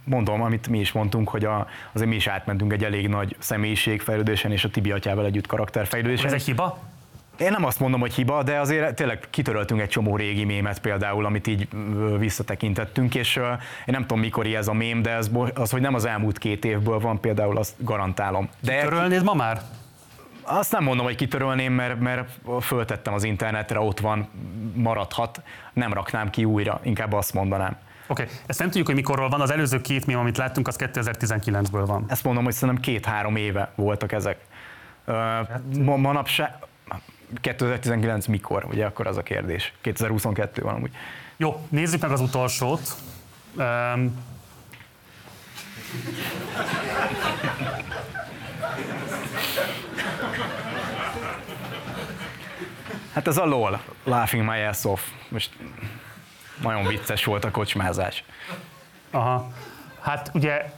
mondom, 0.05 0.43
amit 0.43 0.69
mi 0.69 0.79
is 0.79 0.93
mondtunk, 0.93 1.29
hogy 1.29 1.45
a, 1.45 1.67
azért 1.93 2.11
mi 2.11 2.17
is 2.17 2.27
átmentünk 2.27 2.73
egy 2.73 2.85
elég 2.85 3.09
nagy 3.09 3.37
személyiségfejlődésen, 3.39 4.53
és 4.53 4.65
a 4.65 4.71
Tibi 4.71 4.91
atyával 4.91 5.25
együtt 5.25 5.47
karakterfejlődésen. 5.47 6.27
Ez 6.27 6.33
egy 6.33 6.43
hiba? 6.43 6.79
Én 7.39 7.51
nem 7.51 7.65
azt 7.65 7.81
mondom, 7.81 8.01
hogy 8.01 8.15
hiba, 8.15 8.43
de 8.43 8.59
azért 8.59 8.95
tényleg 8.95 9.27
kitöröltünk 9.31 9.81
egy 9.81 9.89
csomó 9.89 10.17
régi 10.17 10.45
mémet 10.45 10.81
például, 10.81 11.25
amit 11.25 11.47
így 11.47 11.69
visszatekintettünk, 12.19 13.15
és 13.15 13.37
én 13.37 13.59
nem 13.87 14.01
tudom 14.01 14.19
mikor 14.19 14.47
ez 14.47 14.69
a 14.69 14.73
mém, 14.73 15.03
de 15.03 15.11
ez, 15.11 15.31
az, 15.55 15.71
hogy 15.71 15.81
nem 15.81 15.95
az 15.95 16.05
elmúlt 16.05 16.39
két 16.39 16.65
évből 16.65 16.99
van, 16.99 17.21
például 17.21 17.59
azt 17.59 17.75
garantálom. 17.79 18.49
De 18.61 18.83
Törölnéd 18.83 19.23
ma 19.23 19.35
már? 19.35 19.61
Azt 20.49 20.73
nem 20.73 20.83
mondom, 20.83 21.07
hogy 21.07 21.15
kitörölném, 21.15 21.73
mert, 21.73 22.01
mert 22.01 22.29
föltettem 22.61 23.15
az 23.15 23.25
internetre, 23.25 23.81
ott 23.81 24.01
van, 24.01 24.29
maradhat, 24.75 25.43
nem 25.73 25.93
raknám 25.93 26.31
ki 26.31 26.45
újra, 26.45 26.81
inkább 26.83 27.13
azt 27.13 27.35
mondanám. 27.35 27.77
Oké, 28.09 28.23
okay. 28.23 28.35
ezt 28.47 28.59
nem 28.59 28.69
tudjuk, 28.69 28.87
hogy 28.87 28.95
mikorról 28.95 29.29
van. 29.29 29.41
Az 29.41 29.51
előző 29.51 29.81
két 29.81 30.07
mém, 30.07 30.19
amit 30.19 30.37
láttunk, 30.37 30.69
az 30.69 30.77
2019-ből 30.79 31.85
van. 31.87 32.05
Ezt 32.09 32.25
mondom, 32.25 32.45
hogy 32.45 32.53
szerintem 32.53 32.83
két-három 32.83 33.37
éve 33.37 33.73
voltak 33.75 34.13
ezek. 34.13 34.39
Ma, 35.85 35.97
manapság, 35.97 36.53
2019 37.41 38.27
mikor, 38.27 38.65
ugye 38.65 38.87
akkor 38.87 39.07
az 39.07 39.17
a 39.17 39.23
kérdés. 39.23 39.73
2022 39.81 40.63
van 40.63 40.75
amúgy. 40.75 40.91
Jó, 41.37 41.67
nézzük 41.69 42.01
meg 42.01 42.11
az 42.11 42.21
utolsót. 42.21 42.97
Um, 43.57 44.27
Hát 53.15 53.27
ez 53.27 53.37
a 53.37 53.45
LOL, 53.45 53.81
Laughing 54.05 54.45
My 54.45 54.63
Ass 54.63 54.85
Off. 54.85 55.03
Most 55.29 55.51
nagyon 56.63 56.87
vicces 56.87 57.25
volt 57.25 57.45
a 57.45 57.51
kocsmázás. 57.51 58.25
aha. 59.11 59.49
Hát 60.01 60.31
ugye 60.35 60.71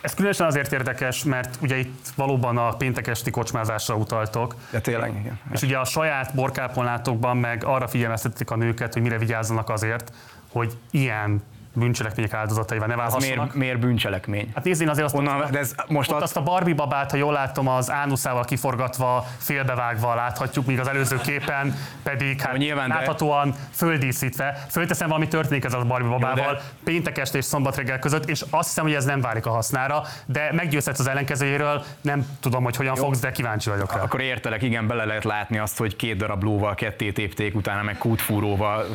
ez 0.00 0.14
különösen 0.14 0.46
azért 0.46 0.72
érdekes, 0.72 1.24
mert 1.24 1.58
ugye 1.62 1.76
itt 1.76 2.06
valóban 2.16 2.58
a 2.58 2.76
péntek 2.76 3.06
esti 3.06 3.30
kocsmázásra 3.30 3.94
utaltok, 3.94 4.54
De 4.70 4.80
tényleg, 4.80 5.14
igen. 5.20 5.40
és 5.52 5.62
ugye 5.62 5.78
a 5.78 5.84
saját 5.84 6.34
borkápolnátokban 6.34 7.36
meg 7.36 7.64
arra 7.64 7.88
figyelmeztetik 7.88 8.50
a 8.50 8.56
nőket, 8.56 8.92
hogy 8.92 9.02
mire 9.02 9.18
vigyázzanak 9.18 9.68
azért, 9.68 10.12
hogy 10.52 10.72
ilyen 10.90 11.42
bűncselekmények 11.76 12.32
áldozataival 12.32 12.86
ne 12.86 12.92
Az 12.92 12.98
válhassanak. 12.98 13.36
miért, 13.36 13.54
miért 13.54 13.78
bűncselekmény? 13.78 14.50
Hát 14.54 14.64
nézd, 14.64 14.80
én 14.82 14.88
azért 14.88 15.06
azt, 15.06 15.14
Onnan, 15.14 15.44
de 15.50 15.58
ez 15.58 15.74
most 15.88 16.10
ott 16.10 16.16
az, 16.16 16.22
azt 16.22 16.36
a 16.36 16.42
Barbie 16.42 16.74
babát, 16.74 17.10
ha 17.10 17.16
jól 17.16 17.32
látom, 17.32 17.68
az 17.68 17.90
ánuszával 17.90 18.44
kiforgatva, 18.44 19.26
félbevágva 19.38 20.14
láthatjuk, 20.14 20.66
míg 20.66 20.80
az 20.80 20.88
előző 20.88 21.16
képen 21.24 21.74
pedig 22.02 22.40
hát 22.40 22.56
nyilván, 22.56 22.88
de- 22.88 22.94
láthatóan 22.94 23.54
földíszítve. 23.70 24.66
Fölteszem, 24.70 25.08
valami 25.08 25.28
történik 25.28 25.64
ezzel 25.64 25.80
a 25.80 25.84
Barbie 25.84 26.08
babával 26.10 26.52
de- 26.54 26.60
péntek 26.84 27.18
este 27.18 27.38
és 27.38 27.44
szombat 27.44 27.76
reggel 27.76 27.98
között, 27.98 28.28
és 28.28 28.44
azt 28.50 28.68
hiszem, 28.68 28.84
hogy 28.84 28.94
ez 28.94 29.04
nem 29.04 29.20
válik 29.20 29.46
a 29.46 29.50
hasznára, 29.50 30.02
de 30.26 30.48
meggyőzhetsz 30.52 30.98
az 30.98 31.06
ellenkezőjéről, 31.08 31.84
nem 32.00 32.26
tudom, 32.40 32.64
hogy 32.64 32.76
hogyan 32.76 32.94
fogsz, 32.94 33.20
de 33.20 33.32
kíváncsi 33.32 33.70
vagyok 33.70 33.94
rá. 33.94 34.00
akkor 34.02 34.20
értelek, 34.20 34.62
igen, 34.62 34.86
bele 34.86 35.04
lehet 35.04 35.24
látni 35.24 35.58
azt, 35.58 35.78
hogy 35.78 35.96
két 35.96 36.16
darab 36.16 36.42
lóval 36.42 36.74
ketté 36.74 37.12
tépték, 37.12 37.54
utána 37.54 37.82
meg 37.82 37.98
kútfúróval 37.98 38.86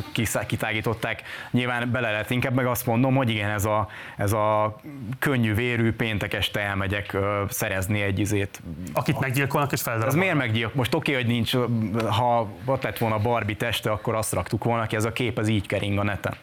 kitágították. 0.48 1.22
Nyilván 1.52 1.92
bele 1.92 2.12
lehet, 2.12 2.30
inkább 2.30 2.54
meg 2.54 2.66
azt 2.72 2.86
mondom, 2.86 3.16
hogy 3.16 3.30
igen, 3.30 3.50
ez 3.50 3.66
a, 3.66 3.88
ez 4.18 4.32
a 4.34 4.76
könnyű 5.20 5.54
vérű 5.54 5.92
péntek 5.92 6.34
este 6.34 6.60
elmegyek 6.60 7.18
szerezni 7.50 8.02
egy 8.02 8.20
izét. 8.20 8.62
Akit 8.94 9.20
meggyilkolnak 9.20 9.72
és 9.72 9.80
Ez 9.80 9.86
feldarabolnak. 9.86 10.24
miért 10.24 10.38
meggyilk? 10.48 10.74
Most 10.74 10.94
oké, 10.96 11.14
hogy 11.14 11.28
nincs, 11.28 11.56
ha 12.10 12.48
ott 12.66 12.84
lett 12.84 12.98
volna 12.98 13.20
Barbie 13.20 13.56
teste, 13.56 13.92
akkor 13.92 14.16
azt 14.16 14.34
raktuk 14.34 14.64
volna 14.64 14.86
ki, 14.86 14.96
ez 14.96 15.06
a 15.06 15.12
kép 15.12 15.38
az 15.38 15.48
így 15.48 15.68
kering 15.68 15.98
a 15.98 16.04
neten 16.04 16.34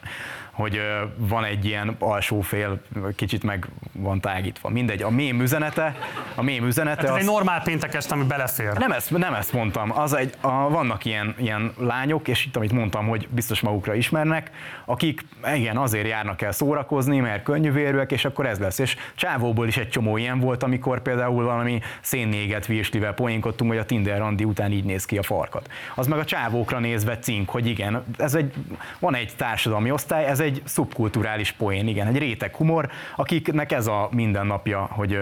hogy 0.59 0.81
van 1.17 1.43
egy 1.43 1.65
ilyen 1.65 1.95
alsó 1.99 2.41
fél, 2.41 2.81
kicsit 3.15 3.43
meg 3.43 3.67
van 3.91 4.19
tágítva. 4.19 4.69
Mindegy, 4.69 5.01
a 5.01 5.09
mém 5.09 5.41
üzenete, 5.41 5.95
a 6.35 6.41
mém 6.41 6.65
üzenete 6.65 7.03
Ez 7.03 7.09
az, 7.09 7.17
egy 7.17 7.25
normál 7.25 7.61
péntek 7.61 7.93
este, 7.93 8.13
ami 8.13 8.23
belefér. 8.23 8.73
nem 8.77 8.91
ezt, 8.91 9.17
nem 9.17 9.33
ezt 9.33 9.53
mondtam, 9.53 9.97
az 9.97 10.13
egy, 10.13 10.33
a, 10.41 10.69
vannak 10.69 11.05
ilyen, 11.05 11.35
ilyen 11.37 11.73
lányok, 11.77 12.27
és 12.27 12.45
itt 12.45 12.55
amit 12.55 12.71
mondtam, 12.71 13.07
hogy 13.07 13.27
biztos 13.31 13.61
magukra 13.61 13.93
ismernek, 13.93 14.51
akik 14.85 15.25
igen, 15.55 15.77
azért 15.77 16.07
járnak 16.07 16.41
el 16.41 16.51
szórakozni, 16.51 17.19
mert 17.19 17.43
könnyűvérűek, 17.43 18.11
és 18.11 18.25
akkor 18.25 18.45
ez 18.45 18.59
lesz. 18.59 18.79
És 18.79 18.95
csávóból 19.15 19.67
is 19.67 19.77
egy 19.77 19.89
csomó 19.89 20.17
ilyen 20.17 20.39
volt, 20.39 20.63
amikor 20.63 21.01
például 21.01 21.43
valami 21.43 21.79
szénnéget 22.01 22.65
virslivel 22.65 23.13
poénkodtunk, 23.13 23.69
hogy 23.69 23.79
a 23.79 23.85
Tinder 23.85 24.17
randi 24.17 24.43
után 24.43 24.71
így 24.71 24.85
néz 24.85 25.05
ki 25.05 25.17
a 25.17 25.23
farkat. 25.23 25.69
Az 25.95 26.07
meg 26.07 26.19
a 26.19 26.25
csávókra 26.25 26.79
nézve 26.79 27.19
cink, 27.19 27.49
hogy 27.49 27.67
igen, 27.67 28.03
ez 28.17 28.35
egy, 28.35 28.53
van 28.99 29.15
egy 29.15 29.31
társadalmi 29.35 29.91
osztály, 29.91 30.25
ez 30.25 30.39
egy 30.39 30.48
szubkulturális 30.63 31.51
poén, 31.51 31.87
igen, 31.87 32.07
egy 32.07 32.17
réteg 32.17 32.55
humor, 32.55 32.89
akiknek 33.15 33.71
ez 33.71 33.87
a 33.87 34.09
mindennapja, 34.11 34.87
hogy 34.91 35.19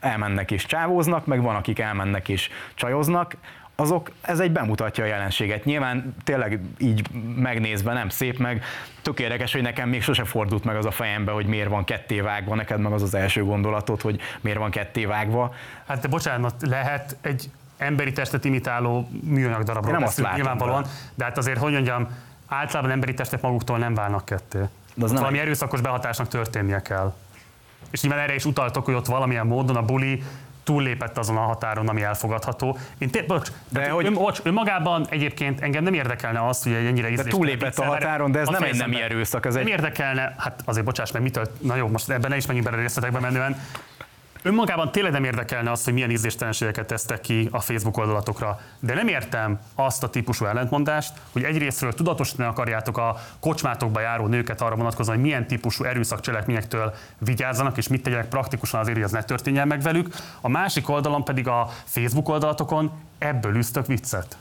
elmennek 0.00 0.50
és 0.50 0.66
csávóznak, 0.66 1.26
meg 1.26 1.42
van, 1.42 1.56
akik 1.56 1.78
elmennek 1.78 2.28
és 2.28 2.50
csajoznak, 2.74 3.36
azok, 3.80 4.10
ez 4.20 4.40
egy 4.40 4.52
bemutatja 4.52 5.04
a 5.04 5.06
jelenséget. 5.06 5.64
Nyilván 5.64 6.14
tényleg 6.24 6.60
így 6.78 7.10
megnézve 7.36 7.92
nem 7.92 8.08
szép, 8.08 8.38
meg 8.38 8.64
tök 9.02 9.20
érdekes, 9.20 9.52
hogy 9.52 9.62
nekem 9.62 9.88
még 9.88 10.02
sose 10.02 10.24
fordult 10.24 10.64
meg 10.64 10.76
az 10.76 10.84
a 10.84 10.90
fejembe, 10.90 11.32
hogy 11.32 11.46
miért 11.46 11.68
van 11.68 11.84
ketté 11.84 12.20
vágva, 12.20 12.54
neked 12.54 12.80
meg 12.80 12.92
az 12.92 13.02
az 13.02 13.14
első 13.14 13.44
gondolatod, 13.44 14.00
hogy 14.00 14.20
miért 14.40 14.58
van 14.58 14.70
ketté 14.70 15.04
vágva. 15.04 15.54
Hát 15.86 16.00
de 16.00 16.08
bocsánat, 16.08 16.54
lehet 16.60 17.16
egy 17.20 17.50
emberi 17.78 18.12
testet 18.12 18.44
imitáló 18.44 19.08
műanyag 19.24 19.62
darabról 19.62 19.92
nem 19.92 20.00
beszélünk 20.00 20.34
nyilvánvalóan, 20.34 20.82
be. 20.82 20.88
de 21.14 21.24
hát 21.24 21.38
azért, 21.38 21.58
hogy 21.58 21.72
mondjam, 21.72 22.08
általában 22.50 22.90
emberi 22.90 23.14
testek 23.14 23.40
maguktól 23.40 23.78
nem 23.78 23.94
válnak 23.94 24.24
ketté. 24.24 24.58
az 24.58 24.66
Ott 25.02 25.06
nem 25.08 25.14
valami 25.16 25.38
egy- 25.38 25.44
erőszakos 25.44 25.80
behatásnak 25.80 26.28
történnie 26.28 26.82
kell. 26.82 27.12
És 27.90 28.00
nyilván 28.02 28.20
erre 28.20 28.34
is 28.34 28.44
utaltok, 28.44 28.84
hogy 28.84 28.94
ott 28.94 29.06
valamilyen 29.06 29.46
módon 29.46 29.76
a 29.76 29.82
buli 29.82 30.22
túllépett 30.64 31.18
azon 31.18 31.36
a 31.36 31.40
határon, 31.40 31.88
ami 31.88 32.02
elfogadható. 32.02 32.78
Én 32.98 33.10
té- 33.10 33.26
bocs, 33.26 33.48
De 33.68 33.80
de 33.80 33.90
hogy- 33.90 34.06
ön, 34.06 34.12
bocs, 34.14 34.40
önmagában 34.42 35.06
egyébként 35.08 35.60
engem 35.60 35.82
nem 35.82 35.94
érdekelne 35.94 36.46
az, 36.46 36.62
hogy 36.62 36.72
egy 36.72 36.86
ennyire 36.86 37.06
De 37.06 37.12
ízléstelen 37.12 37.38
túllépett 37.40 37.78
a 37.78 37.84
határon, 37.84 38.32
de 38.32 38.38
ez 38.38 38.48
nem 38.48 38.62
egy 38.62 38.76
nemi 38.76 39.02
erőszak, 39.02 39.46
ez 39.46 39.54
Nem 39.54 39.62
egy 39.62 39.68
érdekelne, 39.68 40.34
hát 40.38 40.62
azért 40.64 40.84
bocsáss 40.84 41.10
meg, 41.10 41.22
mitől, 41.22 41.46
na 41.58 41.76
jó, 41.76 41.88
most 41.88 42.10
ebben 42.10 42.30
ne 42.30 42.36
is 42.36 42.46
menjünk 42.46 42.68
bele 42.70 42.82
részletekbe 42.82 43.18
menően. 43.18 43.56
Önmagában 44.42 44.92
tényleg 44.92 45.12
nem 45.12 45.24
érdekelne 45.24 45.70
az, 45.70 45.84
hogy 45.84 45.92
milyen 45.92 46.10
ízléstelenségeket 46.10 46.86
tesztek 46.86 47.20
ki 47.20 47.48
a 47.50 47.60
Facebook 47.60 47.96
oldalatokra. 47.96 48.60
De 48.78 48.94
nem 48.94 49.08
értem 49.08 49.60
azt 49.74 50.02
a 50.02 50.10
típusú 50.10 50.44
ellentmondást, 50.44 51.12
hogy 51.32 51.42
egyrésztről 51.42 51.92
tudatosítani 51.92 52.48
akarjátok 52.48 52.98
a 52.98 53.16
kocsmátokba 53.40 54.00
járó 54.00 54.26
nőket 54.26 54.60
arra 54.60 54.76
vonatkozóan, 54.76 55.16
hogy 55.16 55.26
milyen 55.26 55.46
típusú 55.46 55.84
erőszakcselekményektől 55.84 56.94
vigyázzanak, 57.18 57.76
és 57.76 57.88
mit 57.88 58.02
tegyenek 58.02 58.28
praktikusan 58.28 58.80
azért, 58.80 58.96
hogy 58.96 59.04
ez 59.04 59.10
ne 59.10 59.22
történjen 59.22 59.66
meg 59.66 59.80
velük. 59.80 60.14
A 60.40 60.48
másik 60.48 60.88
oldalon 60.88 61.24
pedig 61.24 61.48
a 61.48 61.68
Facebook 61.84 62.28
oldalatokon 62.28 62.92
ebből 63.18 63.56
üztök 63.56 63.86
viccet. 63.86 64.36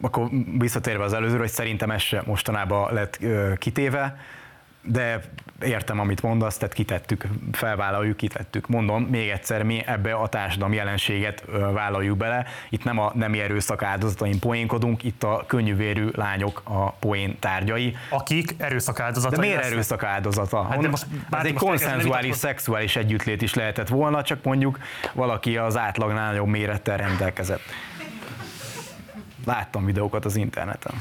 akkor 0.00 0.28
visszatérve 0.58 1.04
az 1.04 1.12
előzőre, 1.12 1.40
hogy 1.40 1.50
szerintem 1.50 1.90
ez 1.90 2.02
se 2.02 2.22
mostanában 2.26 2.92
lett 2.92 3.18
kitéve, 3.58 4.16
de 4.84 5.20
értem, 5.62 6.00
amit 6.00 6.22
mondasz, 6.22 6.56
tehát 6.56 6.74
kitettük, 6.74 7.24
felvállaljuk, 7.52 8.16
kitettük. 8.16 8.68
Mondom, 8.68 9.02
még 9.02 9.28
egyszer, 9.28 9.62
mi 9.62 9.82
ebbe 9.86 10.12
a 10.14 10.28
társadalmi 10.28 10.76
jelenséget 10.76 11.44
vállaljuk 11.72 12.16
bele. 12.16 12.46
Itt 12.68 12.84
nem 12.84 12.98
a 12.98 13.10
nemi 13.14 13.40
erőszak 13.40 13.82
áldozatain 13.82 14.38
poénkodunk, 14.38 15.02
itt 15.04 15.22
a 15.22 15.44
könnyűvérű 15.46 16.08
lányok 16.14 16.60
a 16.64 16.90
poén 16.90 17.38
tárgyai. 17.38 17.96
Akik 18.10 18.54
erőszak 18.58 19.00
áldozatai 19.00 19.34
De 19.36 19.40
miért 19.40 19.56
lesznek. 19.56 19.72
erőszak 19.74 20.02
áldozata? 20.02 20.62
Hát 20.62 20.78
de 20.80 20.88
most- 20.88 21.06
ez 21.30 21.44
egy 21.44 21.52
most 21.52 21.64
konszenzuális, 21.64 22.36
szexuális 22.36 22.96
együttlét 22.96 23.42
is 23.42 23.54
lehetett 23.54 23.88
volna, 23.88 24.22
csak 24.22 24.42
mondjuk 24.44 24.78
valaki 25.12 25.56
az 25.56 25.76
átlagnál 25.76 26.30
nagyobb 26.30 26.46
mérettel 26.46 26.96
rendelkezett. 26.96 27.62
Láttam 29.46 29.84
videókat 29.84 30.24
az 30.24 30.36
interneten. 30.36 30.94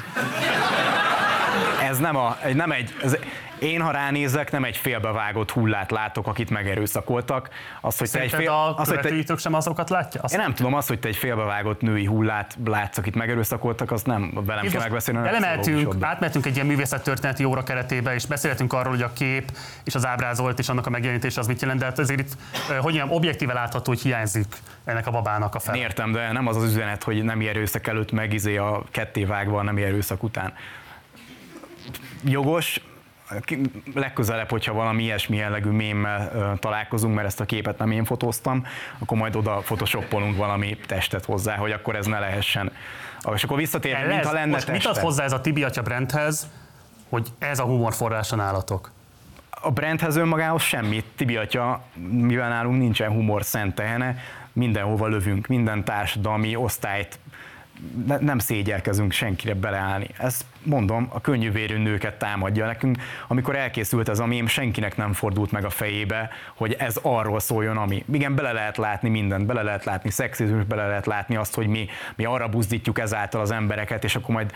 Ez 1.90 1.98
nem, 1.98 2.16
a, 2.16 2.38
nem 2.54 2.72
egy, 2.72 2.96
ez, 3.04 3.18
én 3.62 3.82
ha 3.82 3.92
ránézek, 3.92 4.52
nem 4.52 4.64
egy 4.64 4.78
félbevágott 4.78 5.52
hullát 5.52 5.92
látok, 5.92 6.28
akit 6.28 6.50
megerőszakoltak. 6.50 7.50
Az, 7.82 7.98
hogy 7.98 8.10
te 8.12 8.20
egy 8.20 8.30
Szerinted 8.30 8.54
fél, 8.54 8.66
a 8.66 8.76
az, 8.76 8.88
hogy 8.88 9.26
te, 9.26 9.38
sem 9.38 9.54
azokat 9.54 9.90
látja? 9.90 10.22
Azt 10.22 10.34
én 10.34 10.40
nem 10.40 10.54
tudom, 10.54 10.74
az, 10.74 10.88
hogy 10.88 11.00
te 11.00 11.08
egy 11.08 11.16
félbevágott 11.16 11.82
női 11.82 12.06
hullát 12.06 12.58
látsz, 12.66 12.98
akit 12.98 13.16
megerőszakoltak, 13.16 13.92
az 13.92 14.04
nem 14.04 14.32
velem 14.34 14.46
kell 14.46 14.62
Most 14.64 14.78
megbeszélni. 14.78 15.28
Elemeltünk, 15.28 15.96
átmentünk 16.00 16.46
egy 16.46 16.56
ilyen 16.56 16.68
művészettörténeti 16.68 17.44
óra 17.44 17.64
keretébe, 17.64 18.14
és 18.14 18.26
beszéltünk 18.26 18.74
arról, 18.74 18.94
hogy 18.94 19.02
a 19.02 19.14
kép 19.14 19.52
és 19.84 19.96
az 19.96 20.06
ábrázolt 20.06 20.60
és 20.60 20.70
annak 20.70 20.86
a 20.86 20.90
megjelenítése 20.90 21.40
az 21.40 21.48
mit 21.48 21.62
jelent, 21.62 21.80
de 21.80 21.86
hát 21.86 22.00
azért 22.00 22.20
itt, 22.20 22.32
hogy 22.68 22.82
mondjam, 22.82 23.12
objektíve 23.12 23.54
látható, 23.54 23.92
hogy 23.92 24.02
hiányzik 24.02 24.56
ennek 24.86 25.08
a 25.08 25.12
babának 25.12 25.56
a 25.56 25.60
fel. 25.60 25.76
Én 25.76 25.82
értem, 25.82 26.12
de 26.12 26.32
nem 26.32 26.48
az 26.48 26.56
az 26.56 26.64
üzenet, 26.64 27.04
hogy 27.04 27.24
nem 27.24 27.40
erőszak 27.40 27.88
előtt 27.88 28.12
meg 28.12 28.34
izé 28.34 28.58
a 28.58 28.84
ketté 28.92 29.24
vágva 29.24 29.60
a 29.60 29.64
nem 29.64 29.78
erőszak 29.78 30.24
után. 30.24 30.54
Jogos, 32.24 32.82
legközelebb, 33.94 34.50
hogyha 34.50 34.74
valami 34.74 35.04
ilyesmi 35.04 35.38
jellegű 35.38 35.70
mémmel 35.70 36.58
találkozunk, 36.60 37.16
mert 37.16 37.28
ezt 37.28 37.40
a 37.40 37.46
képet 37.46 37.78
nem 37.78 37.92
én 37.92 38.06
fotóztam, 38.06 38.66
akkor 39.00 39.18
majd 39.18 39.36
oda 39.36 39.56
photoshopolunk 39.56 40.38
valami 40.38 40.78
testet 40.86 41.26
hozzá, 41.26 41.56
hogy 41.56 41.72
akkor 41.72 41.96
ez 41.96 42.06
ne 42.06 42.20
lehessen. 42.20 42.72
Ah, 43.22 43.34
És 43.34 43.44
akkor 43.44 43.58
visszatérve, 43.58 44.06
mintha 44.06 44.32
lenne 44.32 44.52
most 44.52 44.72
mit 44.72 44.86
ad 44.86 44.98
hozzá 44.98 45.24
ez 45.24 45.32
a 45.32 45.42
Tibi 45.42 45.64
Atya 45.64 45.82
brandhez, 45.82 46.48
hogy 47.10 47.28
ez 47.40 47.60
a 47.60 47.64
humorforrása 47.64 48.36
nálatok? 48.36 48.92
A 49.50 49.72
brandhez 49.72 50.16
önmagához 50.16 50.62
semmit. 50.62 51.06
Tibi 51.16 51.38
atya, 51.38 51.82
mivel 52.12 52.50
nálunk 52.50 52.78
nincsen 52.78 53.12
humor 53.12 53.44
szent 53.44 53.76
tehene, 53.76 54.18
mindenhova 54.54 55.08
lövünk, 55.08 55.48
minden 55.48 55.84
társadalmi 55.84 56.56
osztályt 56.56 57.20
ne, 58.06 58.18
nem 58.18 58.40
szégyelkezünk 58.40 59.12
senkire 59.12 59.54
beleállni. 59.54 60.08
Ez 60.18 60.46
mondom, 60.64 61.08
a 61.10 61.22
könnyűvérű 61.22 61.78
nőket 61.78 62.18
támadja 62.18 62.66
nekünk. 62.66 62.98
Amikor 63.28 63.56
elkészült 63.56 64.10
ez 64.10 64.20
a 64.20 64.26
mém, 64.26 64.48
senkinek 64.48 64.98
nem 64.98 65.14
fordult 65.14 65.52
meg 65.52 65.66
a 65.66 65.70
fejébe, 65.70 66.30
hogy 66.56 66.74
ez 66.74 67.00
arról 67.02 67.40
szóljon, 67.40 67.78
ami. 67.78 68.06
Igen, 68.14 68.36
bele 68.36 68.52
lehet 68.52 68.78
látni 68.78 69.10
mindent, 69.10 69.46
bele 69.46 69.62
lehet 69.62 69.86
látni 69.86 70.10
szexizmus, 70.10 70.64
bele 70.64 70.88
lehet 70.88 71.06
látni 71.06 71.36
azt, 71.36 71.56
hogy 71.56 71.68
mi, 71.68 71.88
mi 72.16 72.26
arra 72.26 72.50
buzdítjuk 72.50 73.00
ezáltal 73.00 73.42
az 73.42 73.52
embereket, 73.52 74.04
és 74.04 74.16
akkor 74.16 74.36
majd 74.36 74.52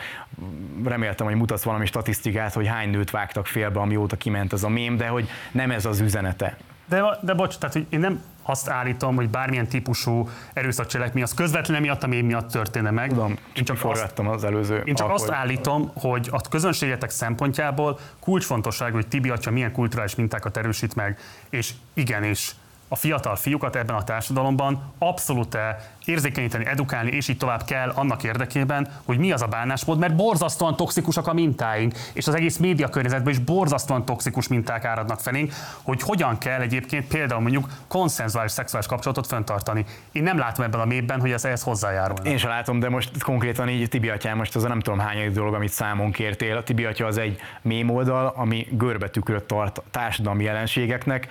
reméltem, 0.83 1.25
hogy 1.25 1.35
mutatsz 1.35 1.63
valami 1.63 1.85
statisztikát, 1.85 2.53
hogy 2.53 2.67
hány 2.67 2.89
nőt 2.89 3.11
vágtak 3.11 3.47
félbe, 3.47 3.79
amióta 3.79 4.15
kiment 4.15 4.53
ez 4.53 4.63
a 4.63 4.69
mém, 4.69 4.97
de 4.97 5.07
hogy 5.07 5.29
nem 5.51 5.71
ez 5.71 5.85
az 5.85 5.99
üzenete. 5.99 6.57
De, 6.85 7.17
de 7.21 7.33
bocs, 7.33 7.57
tehát 7.57 7.75
hogy 7.75 7.85
én 7.89 7.99
nem 7.99 8.21
azt 8.43 8.69
állítom, 8.69 9.15
hogy 9.15 9.29
bármilyen 9.29 9.67
típusú 9.67 10.29
erőszakcselekmény 10.53 11.23
az 11.23 11.33
közvetlenül 11.33 11.83
miatt 11.83 12.03
a 12.03 12.07
mém 12.07 12.25
miatt 12.25 12.51
történne 12.51 12.91
meg. 12.91 13.09
Tudom, 13.09 13.37
én 13.53 13.63
csak 13.63 13.75
azt, 13.75 13.85
forgattam 13.85 14.27
az 14.27 14.43
előző 14.43 14.81
én 14.85 14.95
csak 14.95 15.09
azt 15.09 15.23
alkohol- 15.23 15.41
állítom, 15.41 15.91
hogy 15.93 16.27
a 16.31 16.41
közönségetek 16.49 17.09
szempontjából 17.09 17.99
kulcsfontosságú, 18.19 18.95
hogy 18.95 19.07
Tibi 19.07 19.29
atya 19.29 19.51
milyen 19.51 19.71
kulturális 19.71 20.15
mintákat 20.15 20.57
erősít 20.57 20.95
meg, 20.95 21.19
és 21.49 21.73
igenis 21.93 22.55
a 22.87 22.95
fiatal 22.95 23.35
fiúkat 23.35 23.75
ebben 23.75 23.95
a 23.95 24.03
társadalomban 24.03 24.93
abszolút 24.97 25.57
érzékenyíteni, 26.05 26.65
edukálni, 26.65 27.11
és 27.11 27.27
így 27.27 27.37
tovább 27.37 27.63
kell 27.63 27.89
annak 27.89 28.23
érdekében, 28.23 28.87
hogy 29.05 29.17
mi 29.17 29.31
az 29.31 29.41
a 29.41 29.47
bánásmód, 29.47 29.99
mert 29.99 30.15
borzasztóan 30.15 30.75
toxikusak 30.75 31.27
a 31.27 31.33
mintáink, 31.33 31.93
és 32.13 32.27
az 32.27 32.35
egész 32.35 32.57
média 32.57 32.89
környezetben 32.89 33.33
is 33.33 33.39
borzasztóan 33.39 34.05
toxikus 34.05 34.47
minták 34.47 34.85
áradnak 34.85 35.19
felénk, 35.19 35.53
hogy 35.81 36.01
hogyan 36.01 36.37
kell 36.37 36.61
egyébként 36.61 37.07
például 37.07 37.41
mondjuk 37.41 37.69
konszenzuális 37.87 38.51
szexuális 38.51 38.87
kapcsolatot 38.87 39.27
fenntartani. 39.27 39.85
Én 40.11 40.23
nem 40.23 40.37
látom 40.37 40.65
ebben 40.65 40.79
a 40.79 40.85
mépben, 40.85 41.19
hogy 41.19 41.31
ez 41.31 41.45
ehhez 41.45 41.63
hozzájárul. 41.63 42.17
Én 42.17 42.37
sem 42.37 42.49
látom, 42.49 42.79
de 42.79 42.89
most 42.89 43.23
konkrétan 43.23 43.69
így 43.69 43.89
Tibi 43.89 44.09
atyám, 44.09 44.37
most 44.37 44.55
az 44.55 44.63
a 44.63 44.67
nem 44.67 44.79
tudom 44.79 44.99
hány 44.99 45.31
dolog, 45.31 45.53
amit 45.53 45.71
számon 45.71 46.11
kértél. 46.11 46.57
A 46.57 46.63
Tibi 46.63 46.85
atya 46.85 47.05
az 47.05 47.17
egy 47.17 47.39
mém 47.61 47.89
oldal, 47.89 48.33
ami 48.35 48.67
görbetükröt 48.71 49.43
tart 49.43 49.81
társadalmi 49.91 50.43
jelenségeknek. 50.43 51.27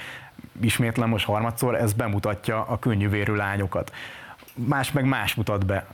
Ismétlem 0.60 1.08
most 1.08 1.26
harmadszor, 1.26 1.74
ez 1.74 1.92
bemutatja 1.92 2.62
a 2.62 2.78
könnyűvérű 2.78 3.34
lányokat. 3.34 3.92
Más 4.54 4.92
meg 4.92 5.04
más 5.04 5.34
mutat 5.34 5.66
be. 5.66 5.86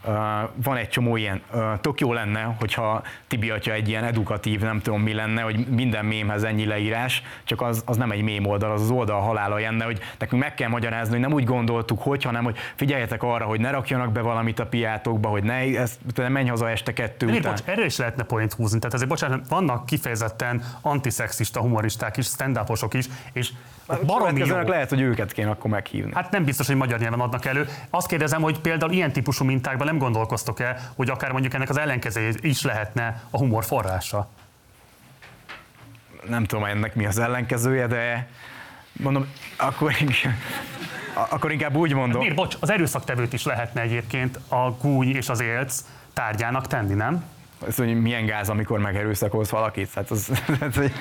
Van 0.55 0.77
egy 0.77 0.89
csomó 0.89 1.15
ilyen. 1.15 1.41
Tök 1.81 1.99
jó 1.99 2.13
lenne, 2.13 2.55
hogyha 2.59 3.03
Tibi 3.27 3.49
atya 3.49 3.73
egy 3.73 3.89
ilyen 3.89 4.03
edukatív, 4.03 4.61
nem 4.61 4.81
tudom 4.81 5.01
mi 5.01 5.13
lenne, 5.13 5.41
hogy 5.41 5.67
minden 5.67 6.05
mémhez 6.05 6.43
ennyi 6.43 6.65
leírás, 6.65 7.23
csak 7.43 7.61
az, 7.61 7.83
az 7.85 7.97
nem 7.97 8.11
egy 8.11 8.21
mém 8.21 8.45
oldal, 8.45 8.71
az 8.71 8.81
az 8.81 8.89
oldal 8.89 9.21
halála 9.21 9.59
jenne, 9.59 9.85
hogy 9.85 9.99
nekünk 10.19 10.41
meg 10.41 10.53
kell 10.53 10.69
magyarázni, 10.69 11.11
hogy 11.11 11.21
nem 11.21 11.33
úgy 11.33 11.43
gondoltuk, 11.43 12.01
hogy, 12.01 12.23
hanem 12.23 12.43
hogy 12.43 12.57
figyeljetek 12.75 13.23
arra, 13.23 13.45
hogy 13.45 13.59
ne 13.59 13.69
rakjanak 13.69 14.11
be 14.11 14.21
valamit 14.21 14.59
a 14.59 14.65
piátokba, 14.65 15.29
hogy 15.29 15.43
ne, 15.43 15.53
ez, 15.53 15.99
te 16.13 16.29
menj 16.29 16.49
haza 16.49 16.69
este 16.69 16.93
kettő 16.93 17.25
Miért, 17.25 17.41
után. 17.41 17.53
bocs, 17.55 17.63
erre 17.65 17.85
is 17.85 17.97
lehetne 17.97 18.23
point 18.23 18.53
húzni. 18.53 18.79
Tehát 18.79 18.93
azért, 18.93 19.09
bocsánat, 19.09 19.47
vannak 19.47 19.85
kifejezetten 19.85 20.63
antiszexista 20.81 21.59
humoristák 21.59 22.17
is, 22.17 22.25
stand 22.25 22.59
is, 22.91 23.05
és 23.33 23.49
baromi 24.05 24.45
jó. 24.45 24.57
Lehet, 24.57 24.89
hogy 24.89 25.01
őket 25.01 25.31
kéne 25.31 25.49
akkor 25.49 25.71
meghívni. 25.71 26.11
Hát 26.13 26.31
nem 26.31 26.43
biztos, 26.43 26.67
hogy 26.67 26.75
magyar 26.75 26.99
nyelven 26.99 27.19
adnak 27.19 27.45
elő. 27.45 27.67
Azt 27.89 28.07
kérdezem, 28.07 28.41
hogy 28.41 28.50
például 28.59 28.91
ilyen 28.91 29.11
típusú 29.11 29.45
mintákban 29.45 29.87
nem 29.87 29.97
gondolkoztok-e, 29.97 30.91
hogy 30.95 31.09
akár 31.09 31.31
mondjuk 31.31 31.53
ennek 31.53 31.69
az 31.69 31.77
ellenkezője 31.77 32.31
is 32.41 32.61
lehetne 32.61 33.23
a 33.29 33.37
humor 33.37 33.65
forrása? 33.65 34.29
nem 36.29 36.45
tudom 36.45 36.65
ennek 36.65 36.95
mi 36.95 37.05
az 37.05 37.19
ellenkezője, 37.19 37.87
de 37.87 38.27
mondom, 38.91 39.27
akkor 39.57 39.95
inkább, 39.99 40.33
akkor 41.29 41.51
inkább 41.51 41.75
úgy 41.75 41.93
mondom, 41.93 42.19
Miért, 42.19 42.35
bocs, 42.35 42.57
az 42.59 42.69
erőszaktevőt 42.69 43.33
is 43.33 43.45
lehetne 43.45 43.81
egyébként 43.81 44.39
a 44.47 44.71
gúny 44.81 45.15
és 45.15 45.29
az 45.29 45.41
élc 45.41 45.83
tárgyának 46.13 46.67
tenni, 46.67 46.93
nem? 46.93 47.23
ez, 47.67 47.75
hogy 47.75 48.01
milyen 48.01 48.25
gáz, 48.25 48.49
amikor 48.49 48.79
megerőszakolsz 48.79 49.49
valakit. 49.49 49.93
Hát 49.93 50.11
az, 50.11 50.27
hát, 50.59 50.75
hogy, 50.75 50.91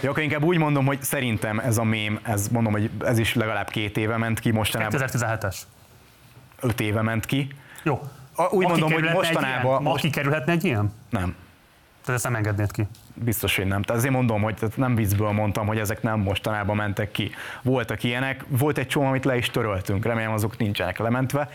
jó, 0.00 0.10
akkor 0.10 0.22
inkább 0.22 0.42
úgy 0.42 0.58
mondom, 0.58 0.86
hogy 0.86 1.02
szerintem 1.02 1.58
ez 1.58 1.78
a 1.78 1.84
mém, 1.84 2.18
ez 2.22 2.48
mondom, 2.48 2.72
hogy 2.72 2.90
ez 3.04 3.18
is 3.18 3.34
legalább 3.34 3.68
két 3.68 3.96
éve 3.96 4.16
ment 4.16 4.40
ki, 4.40 4.50
mostanában 4.50 5.00
2017-es. 5.04 5.56
Öt 6.62 6.80
éve 6.80 7.02
ment 7.02 7.26
ki. 7.26 7.48
Jó. 7.82 8.00
Úgy 8.50 8.62
Ma 8.62 8.68
mondom, 8.68 8.92
hogy 8.92 9.02
mostanában- 9.02 9.48
ilyen? 9.70 9.82
Ma 9.82 9.90
most- 9.90 10.02
kikerülhetne 10.02 10.52
egy 10.52 10.64
ilyen? 10.64 10.92
Nem. 11.10 11.34
Tehát 12.04 12.20
ezt 12.20 12.24
nem 12.24 12.34
engednéd 12.34 12.70
ki. 12.70 12.86
Biztos, 13.14 13.56
hogy 13.56 13.66
nem. 13.66 13.82
Tehát 13.82 14.00
azért 14.00 14.14
mondom, 14.14 14.42
hogy 14.42 14.54
nem 14.76 14.94
viccből 14.94 15.30
mondtam, 15.30 15.66
hogy 15.66 15.78
ezek 15.78 16.02
nem 16.02 16.20
mostanában 16.20 16.76
mentek 16.76 17.10
ki. 17.10 17.30
Voltak 17.62 18.02
ilyenek, 18.02 18.44
volt 18.48 18.78
egy 18.78 18.86
csomó, 18.86 19.06
amit 19.06 19.24
le 19.24 19.36
is 19.36 19.50
töröltünk, 19.50 20.04
remélem 20.04 20.32
azok 20.32 20.56
nincsenek 20.58 20.98
lementve. 20.98 21.48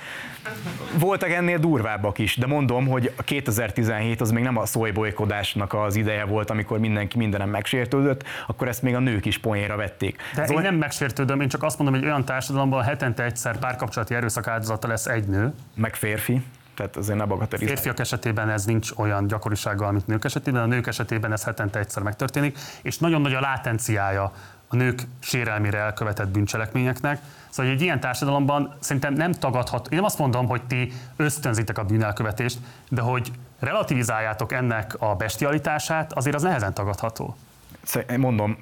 Voltak 0.99 1.29
ennél 1.31 1.57
durvábbak 1.57 2.17
is, 2.17 2.35
de 2.35 2.47
mondom, 2.47 2.87
hogy 2.87 3.13
a 3.15 3.23
2017 3.23 4.21
az 4.21 4.31
még 4.31 4.43
nem 4.43 4.57
a 4.57 4.65
szólybolykodásnak 4.65 5.73
az 5.73 5.95
ideje 5.95 6.25
volt, 6.25 6.49
amikor 6.49 6.79
mindenki 6.79 7.17
mindenem 7.17 7.49
megsértődött, 7.49 8.23
akkor 8.47 8.67
ezt 8.67 8.81
még 8.81 8.95
a 8.95 8.99
nők 8.99 9.25
is 9.25 9.37
poénra 9.37 9.75
vették. 9.75 10.21
De 10.35 10.41
Ez 10.41 10.51
én 10.51 10.61
nem 10.61 10.75
megsértődöm, 10.75 11.41
én 11.41 11.47
csak 11.47 11.63
azt 11.63 11.77
mondom, 11.77 11.99
hogy 11.99 12.05
olyan 12.05 12.25
társadalomban 12.25 12.83
hetente 12.83 13.23
egyszer 13.23 13.57
párkapcsolati 13.57 14.13
erőszak 14.13 14.47
áldozata 14.47 14.87
lesz 14.87 15.05
egy 15.05 15.27
nő. 15.27 15.53
meg 15.75 15.95
férfi, 15.95 16.41
tehát 16.77 16.95
azért 16.95 17.17
ne 17.17 17.25
bagatelizálj. 17.25 17.75
Férfiak 17.75 17.99
esetében 17.99 18.49
ez 18.49 18.65
nincs 18.65 18.91
olyan 18.95 19.27
gyakorisággal, 19.27 19.91
mint 19.91 20.07
nők 20.07 20.25
esetében, 20.25 20.61
a 20.61 20.65
nők 20.65 20.87
esetében 20.87 21.31
ez 21.31 21.43
hetente 21.43 21.79
egyszer 21.79 22.03
megtörténik, 22.03 22.57
és 22.81 22.97
nagyon 22.97 23.21
nagy 23.21 23.33
a 23.33 23.39
látenciája 23.39 24.33
a 24.67 24.75
nők 24.75 25.01
sérelmére 25.19 25.77
elkövetett 25.77 26.27
bűncselekményeknek. 26.27 27.21
Szóval 27.49 27.71
egy 27.71 27.81
ilyen 27.81 27.99
társadalomban 27.99 28.75
szerintem 28.79 29.13
nem 29.13 29.31
tagadhat, 29.31 29.87
én 29.87 29.95
nem 29.95 30.05
azt 30.05 30.17
mondom, 30.17 30.47
hogy 30.47 30.61
ti 30.67 30.91
ösztönzitek 31.15 31.77
a 31.77 31.83
bűnelkövetést, 31.83 32.59
de 32.89 33.01
hogy 33.01 33.31
relativizáljátok 33.59 34.51
ennek 34.51 34.95
a 34.99 35.15
bestialitását, 35.15 36.13
azért 36.13 36.35
az 36.35 36.41
nehezen 36.41 36.73
tagadható. 36.73 37.35
Mondom, 38.17 38.57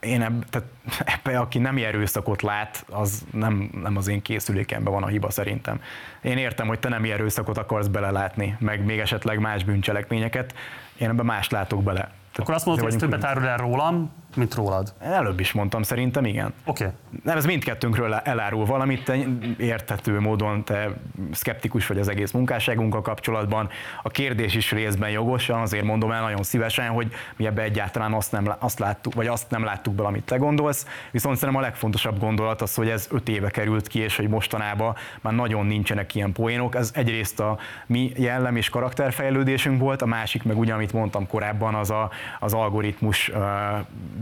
én 0.00 0.22
ebbe, 0.22 0.44
tehát 0.50 0.68
ebbe, 1.16 1.38
aki 1.38 1.58
nem 1.58 1.76
erőszakot 1.76 2.42
lát, 2.42 2.84
az 2.90 3.24
nem, 3.32 3.70
nem 3.82 3.96
az 3.96 4.08
én 4.08 4.22
készülékemben 4.22 4.92
van 4.92 5.02
a 5.02 5.06
hiba 5.06 5.30
szerintem. 5.30 5.80
Én 6.22 6.38
értem, 6.38 6.66
hogy 6.66 6.78
te 6.78 6.88
nem 6.88 7.04
erőszakot 7.04 7.58
akarsz 7.58 7.86
belelátni, 7.86 8.56
meg 8.58 8.84
még 8.84 8.98
esetleg 8.98 9.38
más 9.38 9.64
bűncselekményeket, 9.64 10.54
én 10.98 11.08
ebben 11.08 11.24
más 11.24 11.48
látok 11.48 11.82
bele. 11.82 12.00
Tehát 12.00 12.38
Akkor 12.38 12.54
azt 12.54 12.66
mondod, 12.66 12.84
hogy 12.84 12.94
ez 12.94 13.00
többet 13.00 13.24
árul 13.24 13.46
el 13.46 13.56
rólam, 13.56 14.12
mint 14.36 14.54
rólad. 14.54 14.94
Előbb 14.98 15.40
is 15.40 15.52
mondtam, 15.52 15.82
szerintem 15.82 16.24
igen. 16.24 16.52
Oké. 16.64 16.84
Okay. 16.84 16.96
Nem, 17.24 17.36
ez 17.36 17.44
mindkettőnkről 17.44 18.14
elárul 18.14 18.64
valamit, 18.64 19.04
te 19.04 19.16
érthető 19.58 20.20
módon 20.20 20.64
te 20.64 20.90
szkeptikus 21.32 21.86
vagy 21.86 21.98
az 21.98 22.08
egész 22.08 22.32
munkásságunkkal 22.32 23.02
kapcsolatban. 23.02 23.68
A 24.02 24.08
kérdés 24.08 24.54
is 24.54 24.72
részben 24.72 25.10
jogos, 25.10 25.48
azért 25.48 25.84
mondom 25.84 26.12
el 26.12 26.22
nagyon 26.22 26.42
szívesen, 26.42 26.88
hogy 26.88 27.12
mi 27.36 27.46
ebbe 27.46 27.62
egyáltalán 27.62 28.12
azt 28.12 28.32
nem, 28.32 28.54
azt 28.58 28.78
láttuk, 28.78 29.14
vagy 29.14 29.26
azt 29.26 29.50
nem 29.50 29.64
láttuk 29.64 29.94
be, 29.94 30.02
amit 30.02 30.24
te 30.24 30.36
gondolsz. 30.36 30.86
Viszont 31.10 31.36
szerintem 31.36 31.62
a 31.62 31.66
legfontosabb 31.66 32.18
gondolat 32.18 32.62
az, 32.62 32.74
hogy 32.74 32.88
ez 32.88 33.08
öt 33.10 33.28
éve 33.28 33.50
került 33.50 33.88
ki, 33.88 33.98
és 33.98 34.16
hogy 34.16 34.28
mostanában 34.28 34.94
már 35.20 35.34
nagyon 35.34 35.66
nincsenek 35.66 36.14
ilyen 36.14 36.32
poénok. 36.32 36.74
Ez 36.74 36.90
egyrészt 36.94 37.40
a 37.40 37.58
mi 37.86 38.12
jellem 38.16 38.56
és 38.56 38.68
karakterfejlődésünk 38.68 39.80
volt, 39.80 40.02
a 40.02 40.06
másik 40.06 40.42
meg 40.42 40.58
ugye, 40.58 40.72
amit 40.72 40.92
mondtam 40.92 41.26
korábban, 41.26 41.74
az 41.74 41.90
a, 41.90 42.10
az 42.40 42.52
algoritmus 42.52 43.30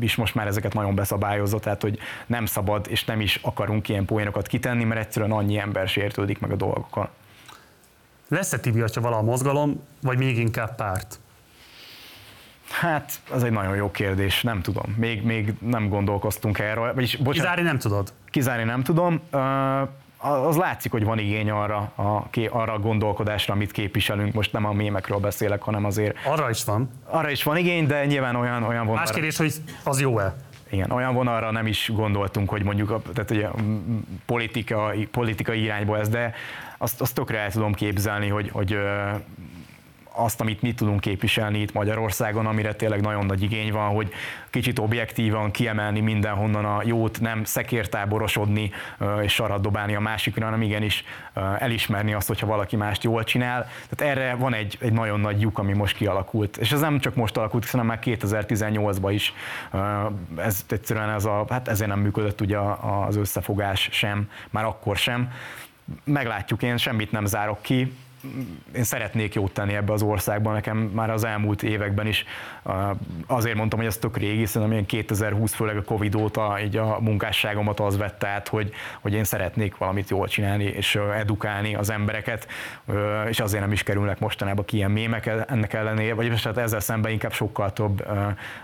is 0.06 0.16
most 0.16 0.34
már 0.34 0.46
ezeket 0.46 0.74
nagyon 0.74 0.94
beszabályozza, 0.94 1.58
tehát 1.58 1.82
hogy 1.82 1.98
nem 2.26 2.46
szabad 2.46 2.86
és 2.88 3.04
nem 3.04 3.20
is 3.20 3.38
akarunk 3.42 3.88
ilyen 3.88 4.04
poénokat 4.04 4.46
kitenni, 4.46 4.84
mert 4.84 5.00
egyszerűen 5.00 5.32
annyi 5.32 5.58
ember 5.58 5.88
sértődik 5.88 6.38
meg 6.38 6.50
a 6.50 6.56
dolgokkal. 6.56 7.10
Lesz-e 8.28 8.58
Tibi 8.58 8.80
Atya 8.80 9.00
vala 9.00 9.16
a 9.16 9.22
mozgalom, 9.22 9.82
vagy 10.02 10.18
még 10.18 10.38
inkább 10.38 10.74
párt? 10.74 11.18
Hát, 12.70 13.20
az 13.30 13.44
egy 13.44 13.52
nagyon 13.52 13.76
jó 13.76 13.90
kérdés, 13.90 14.42
nem 14.42 14.62
tudom. 14.62 14.94
Még, 14.96 15.22
még 15.22 15.52
nem 15.60 15.88
gondolkoztunk 15.88 16.58
erről. 16.58 16.94
Vagyis, 16.94 17.16
bocsánat, 17.16 17.34
kizárni 17.34 17.62
nem 17.62 17.78
tudod? 17.78 18.12
Kizárni 18.30 18.64
nem 18.64 18.82
tudom. 18.82 19.20
Az 20.26 20.56
látszik, 20.56 20.90
hogy 20.90 21.04
van 21.04 21.18
igény 21.18 21.50
arra 21.50 21.76
a, 21.76 22.28
arra 22.50 22.72
a 22.72 22.78
gondolkodásra, 22.78 23.54
amit 23.54 23.70
képviselünk. 23.70 24.32
Most 24.32 24.52
nem 24.52 24.64
a 24.64 24.72
mémekről 24.72 25.18
beszélek, 25.18 25.62
hanem 25.62 25.84
azért... 25.84 26.16
Arra 26.24 26.50
is 26.50 26.64
van. 26.64 26.90
Arra 27.04 27.30
is 27.30 27.42
van 27.42 27.56
igény, 27.56 27.86
de 27.86 28.06
nyilván 28.06 28.36
olyan, 28.36 28.62
olyan 28.62 28.86
vonalra... 28.86 29.00
Más 29.00 29.10
kérdés, 29.10 29.36
hogy 29.36 29.52
az 29.84 30.00
jó-e? 30.00 30.34
Igen, 30.70 30.90
olyan 30.90 31.14
vonalra 31.14 31.50
nem 31.50 31.66
is 31.66 31.90
gondoltunk, 31.94 32.48
hogy 32.48 32.62
mondjuk 32.62 33.02
tehát 33.14 33.30
ugye, 33.30 33.48
politika, 34.26 34.92
politikai 35.10 35.62
irányba 35.62 35.98
ez, 35.98 36.08
de 36.08 36.34
azt, 36.78 37.00
azt 37.00 37.14
tökre 37.14 37.38
el 37.38 37.50
tudom 37.50 37.72
képzelni, 37.72 38.28
hogy, 38.28 38.50
hogy 38.52 38.78
azt, 40.16 40.40
amit 40.40 40.62
mi 40.62 40.74
tudunk 40.74 41.00
képviselni 41.00 41.58
itt 41.58 41.72
Magyarországon, 41.72 42.46
amire 42.46 42.74
tényleg 42.74 43.00
nagyon 43.00 43.26
nagy 43.26 43.42
igény 43.42 43.72
van, 43.72 43.94
hogy 43.94 44.12
kicsit 44.50 44.78
objektívan 44.78 45.50
kiemelni 45.50 46.00
mindenhonnan 46.00 46.64
a 46.64 46.82
jót, 46.84 47.20
nem 47.20 47.44
szekértáborosodni 47.44 48.70
és 49.22 49.32
sarat 49.32 49.60
dobálni 49.60 49.94
a 49.94 50.00
másikra, 50.00 50.44
hanem 50.44 50.62
igenis 50.62 51.04
elismerni 51.58 52.12
azt, 52.12 52.28
hogyha 52.28 52.46
valaki 52.46 52.76
mást 52.76 53.04
jól 53.04 53.24
csinál. 53.24 53.68
Tehát 53.88 54.16
erre 54.16 54.34
van 54.34 54.54
egy, 54.54 54.76
egy 54.80 54.92
nagyon 54.92 55.20
nagy 55.20 55.40
lyuk, 55.40 55.58
ami 55.58 55.72
most 55.72 55.96
kialakult. 55.96 56.56
És 56.56 56.72
ez 56.72 56.80
nem 56.80 56.98
csak 56.98 57.14
most 57.14 57.36
alakult, 57.36 57.70
hanem 57.70 57.86
már 57.86 57.98
2018-ban 58.02 59.10
is. 59.12 59.34
Ez 60.36 60.64
egyszerűen 60.68 61.10
ez 61.10 61.24
a, 61.24 61.46
hát 61.48 61.68
ezért 61.68 61.90
nem 61.90 62.00
működött 62.00 62.40
ugye 62.40 62.58
az 63.06 63.16
összefogás 63.16 63.88
sem, 63.92 64.30
már 64.50 64.64
akkor 64.64 64.96
sem. 64.96 65.32
Meglátjuk, 66.04 66.62
én 66.62 66.76
semmit 66.76 67.12
nem 67.12 67.24
zárok 67.24 67.62
ki, 67.62 67.92
én 68.74 68.84
szeretnék 68.84 69.34
jót 69.34 69.52
tenni 69.52 69.74
ebbe 69.74 69.92
az 69.92 70.02
országban, 70.02 70.52
nekem 70.52 70.76
már 70.76 71.10
az 71.10 71.24
elmúlt 71.24 71.62
években 71.62 72.06
is 72.06 72.24
azért 73.26 73.56
mondtam, 73.56 73.78
hogy 73.78 73.88
ez 73.88 73.96
tök 73.96 74.16
régi, 74.16 74.46
szerintem 74.46 74.72
ilyen 74.72 74.86
2020, 74.86 75.54
főleg 75.54 75.76
a 75.76 75.82
Covid 75.82 76.14
óta 76.14 76.58
így 76.64 76.76
a 76.76 77.00
munkásságomat 77.00 77.80
az 77.80 77.96
vette 77.96 78.28
át, 78.28 78.48
hogy, 78.48 78.72
hogy 79.00 79.12
én 79.12 79.24
szeretnék 79.24 79.76
valamit 79.76 80.10
jól 80.10 80.28
csinálni 80.28 80.64
és 80.64 80.98
edukálni 81.16 81.74
az 81.74 81.90
embereket, 81.90 82.48
és 83.28 83.40
azért 83.40 83.62
nem 83.62 83.72
is 83.72 83.82
kerülnek 83.82 84.18
mostanában 84.18 84.64
ki 84.64 84.76
ilyen 84.76 84.90
mémek 84.90 85.26
ennek 85.26 85.72
ellenére, 85.72 86.14
vagy 86.14 86.42
hát 86.44 86.56
ezzel 86.58 86.80
szemben 86.80 87.12
inkább 87.12 87.32
sokkal 87.32 87.72
több 87.72 88.06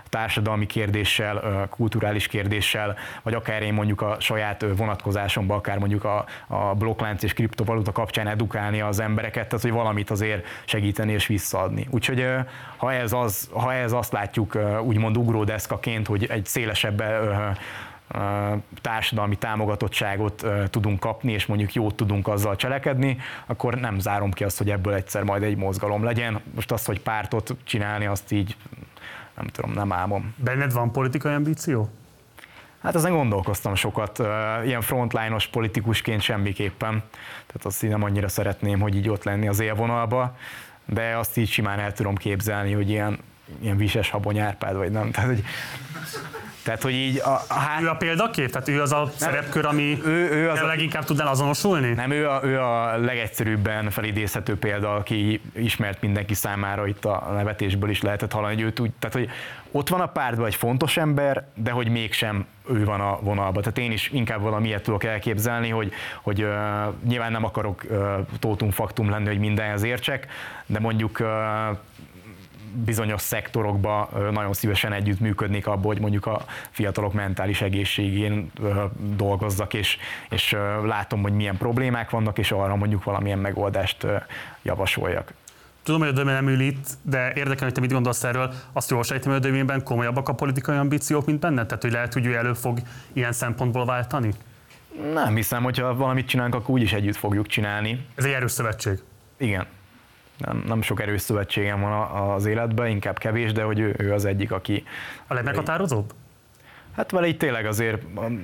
társadalmi 0.09 0.65
kérdéssel, 0.65 1.67
kulturális 1.69 2.27
kérdéssel, 2.27 2.95
vagy 3.23 3.33
akár 3.33 3.61
én 3.61 3.73
mondjuk 3.73 4.01
a 4.01 4.15
saját 4.19 4.65
vonatkozásomban, 4.75 5.57
akár 5.57 5.77
mondjuk 5.77 6.03
a, 6.03 6.25
a 6.47 6.73
blokklánc 6.73 7.23
és 7.23 7.33
kriptovaluta 7.33 7.91
kapcsán 7.91 8.27
edukálni 8.27 8.81
az 8.81 8.99
embereket, 8.99 9.52
tehát 9.53 9.67
hogy 9.67 9.83
valamit 9.83 10.09
azért 10.09 10.45
segíteni 10.65 11.11
és 11.11 11.27
visszaadni. 11.27 11.87
Úgyhogy 11.89 12.25
ha 12.77 12.93
ez, 12.93 13.13
az, 13.13 13.49
ha 13.51 13.73
ez 13.73 13.91
azt 13.91 14.11
látjuk 14.11 14.57
úgymond 14.83 15.17
ugródeszkaként, 15.17 16.07
hogy 16.07 16.25
egy 16.25 16.45
szélesebb 16.45 17.03
társadalmi 18.81 19.35
támogatottságot 19.35 20.45
tudunk 20.69 20.99
kapni, 20.99 21.31
és 21.31 21.45
mondjuk 21.45 21.73
jót 21.73 21.95
tudunk 21.95 22.27
azzal 22.27 22.55
cselekedni, 22.55 23.17
akkor 23.45 23.73
nem 23.75 23.99
zárom 23.99 24.31
ki 24.31 24.43
azt, 24.43 24.57
hogy 24.57 24.69
ebből 24.69 24.93
egyszer 24.93 25.23
majd 25.23 25.43
egy 25.43 25.57
mozgalom 25.57 26.03
legyen. 26.03 26.41
Most 26.55 26.71
azt, 26.71 26.85
hogy 26.85 26.99
pártot 26.99 27.55
csinálni, 27.63 28.05
azt 28.05 28.31
így 28.31 28.55
nem 29.35 29.45
tudom, 29.45 29.71
nem 29.71 29.91
álmom. 29.91 30.33
Benned 30.37 30.73
van 30.73 30.91
politikai 30.91 31.33
ambíció? 31.33 31.89
Hát 32.83 32.95
ezen 32.95 33.11
gondolkoztam 33.11 33.75
sokat, 33.75 34.21
ilyen 34.65 34.81
frontline-os 34.81 35.47
politikusként 35.47 36.21
semmiképpen. 36.21 37.03
Tehát 37.45 37.65
azt 37.65 37.83
így 37.83 37.89
nem 37.89 38.03
annyira 38.03 38.27
szeretném, 38.27 38.79
hogy 38.79 38.95
így 38.95 39.09
ott 39.09 39.23
lenni 39.23 39.47
az 39.47 39.59
élvonalba, 39.59 40.37
de 40.85 41.17
azt 41.17 41.37
így 41.37 41.49
simán 41.49 41.79
el 41.79 41.93
tudom 41.93 42.15
képzelni, 42.15 42.71
hogy 42.71 42.89
ilyen, 42.89 43.19
ilyen 43.61 43.77
vises 43.77 44.09
habony 44.09 44.39
Árpád, 44.39 44.75
vagy 44.75 44.91
nem. 44.91 45.11
Tehát, 45.11 45.29
hogy 45.29 45.43
tehát, 46.63 46.81
hogy 46.81 46.93
így 46.93 47.17
a, 47.17 47.41
a 47.47 47.53
hát... 47.53 47.81
Ő 47.81 47.89
a 47.89 47.95
példakép? 47.95 48.51
Tehát 48.51 48.67
ő 48.67 48.81
az 48.81 48.91
a 48.91 48.97
nem, 48.97 49.11
szerepkör, 49.15 49.65
ami 49.65 49.99
ő, 50.05 50.29
ő 50.31 50.49
az 50.49 50.59
a 50.59 50.65
leginkább 50.65 51.03
tudnál 51.03 51.27
azonosulni? 51.27 51.93
Nem, 51.93 52.11
ő 52.11 52.29
a, 52.29 52.39
ő 52.43 52.59
a 52.59 52.97
legegyszerűbben 52.97 53.89
felidézhető 53.89 54.57
példa, 54.57 54.93
aki 54.93 55.41
ismert 55.55 56.01
mindenki 56.01 56.33
számára, 56.33 56.87
itt 56.87 57.05
a 57.05 57.31
nevetésből 57.35 57.89
is 57.89 58.01
lehetett 58.01 58.31
hallani, 58.31 58.53
hogy 58.53 58.63
őt 58.63 58.79
úgy, 58.79 58.91
tehát, 58.99 59.15
hogy 59.15 59.29
ott 59.71 59.89
van 59.89 60.01
a 60.01 60.05
pártban 60.05 60.45
egy 60.45 60.55
fontos 60.55 60.97
ember, 60.97 61.45
de 61.55 61.71
hogy 61.71 61.89
mégsem 61.89 62.45
ő 62.69 62.85
van 62.85 63.01
a 63.01 63.19
vonalban. 63.21 63.61
Tehát 63.61 63.77
én 63.77 63.91
is 63.91 64.09
inkább 64.13 64.41
valami 64.41 64.67
ilyet 64.67 64.83
tudok 64.83 65.03
elképzelni, 65.03 65.69
hogy, 65.69 65.91
hogy 66.21 66.43
uh, 66.43 66.49
nyilván 67.07 67.31
nem 67.31 67.43
akarok 67.43 67.83
uh, 67.89 67.99
tótum 68.39 68.71
faktum 68.71 69.09
lenni, 69.09 69.27
hogy 69.27 69.39
mindenhez 69.39 69.83
értsek, 69.83 70.27
de 70.65 70.79
mondjuk 70.79 71.19
uh, 71.19 71.27
bizonyos 72.73 73.21
szektorokba 73.21 74.09
nagyon 74.31 74.53
szívesen 74.53 74.93
együtt 74.93 75.19
működnék 75.19 75.67
abból, 75.67 75.91
hogy 75.91 76.01
mondjuk 76.01 76.25
a 76.25 76.45
fiatalok 76.69 77.13
mentális 77.13 77.61
egészségén 77.61 78.51
dolgozzak, 79.15 79.73
és, 79.73 79.97
és 80.29 80.55
látom, 80.85 81.21
hogy 81.21 81.33
milyen 81.33 81.57
problémák 81.57 82.09
vannak, 82.09 82.37
és 82.37 82.51
arra 82.51 82.75
mondjuk 82.75 83.03
valamilyen 83.03 83.39
megoldást 83.39 84.07
javasoljak. 84.61 85.33
Tudom, 85.83 86.01
hogy 86.01 86.09
a 86.09 86.13
Döme 86.13 86.33
nem 86.33 86.47
ül 86.47 86.59
itt, 86.59 86.87
de 87.01 87.33
érdekel, 87.35 87.63
hogy 87.63 87.73
te 87.73 87.79
mit 87.79 87.91
gondolsz 87.91 88.23
erről. 88.23 88.53
Azt 88.73 88.89
jól 88.89 89.03
sejtem, 89.03 89.31
hogy 89.31 89.41
a 89.41 89.43
Dömében 89.43 89.83
komolyabbak 89.83 90.29
a 90.29 90.33
politikai 90.33 90.77
ambíciók, 90.77 91.25
mint 91.25 91.39
benned? 91.39 91.65
Tehát, 91.65 91.81
hogy 91.81 91.91
lehet, 91.91 92.13
hogy 92.13 92.25
ő 92.25 92.35
elő 92.35 92.53
fog 92.53 92.79
ilyen 93.13 93.31
szempontból 93.31 93.85
váltani? 93.85 94.33
Nem 95.13 95.35
hiszem, 95.35 95.63
hogyha 95.63 95.95
valamit 95.95 96.27
csinálunk, 96.27 96.55
akkor 96.55 96.69
úgyis 96.69 96.93
együtt 96.93 97.15
fogjuk 97.15 97.47
csinálni. 97.47 98.05
Ez 98.15 98.25
egy 98.25 98.31
erős 98.31 98.51
szövetség. 98.51 98.99
Igen 99.37 99.65
nem, 100.45 100.63
nem 100.67 100.81
sok 100.81 101.01
erős 101.01 101.21
szövetségem 101.21 101.81
van 101.81 102.11
az 102.11 102.45
életben, 102.45 102.87
inkább 102.87 103.17
kevés, 103.17 103.51
de 103.51 103.63
hogy 103.63 103.79
ő, 103.79 103.95
ő 103.97 104.13
az 104.13 104.25
egyik, 104.25 104.51
aki... 104.51 104.83
A 105.27 105.33
legmeghatározóbb? 105.33 106.13
Hát 106.95 107.11
vele 107.11 107.27
itt 107.27 107.39
tényleg 107.39 107.65
azért, 107.65 108.01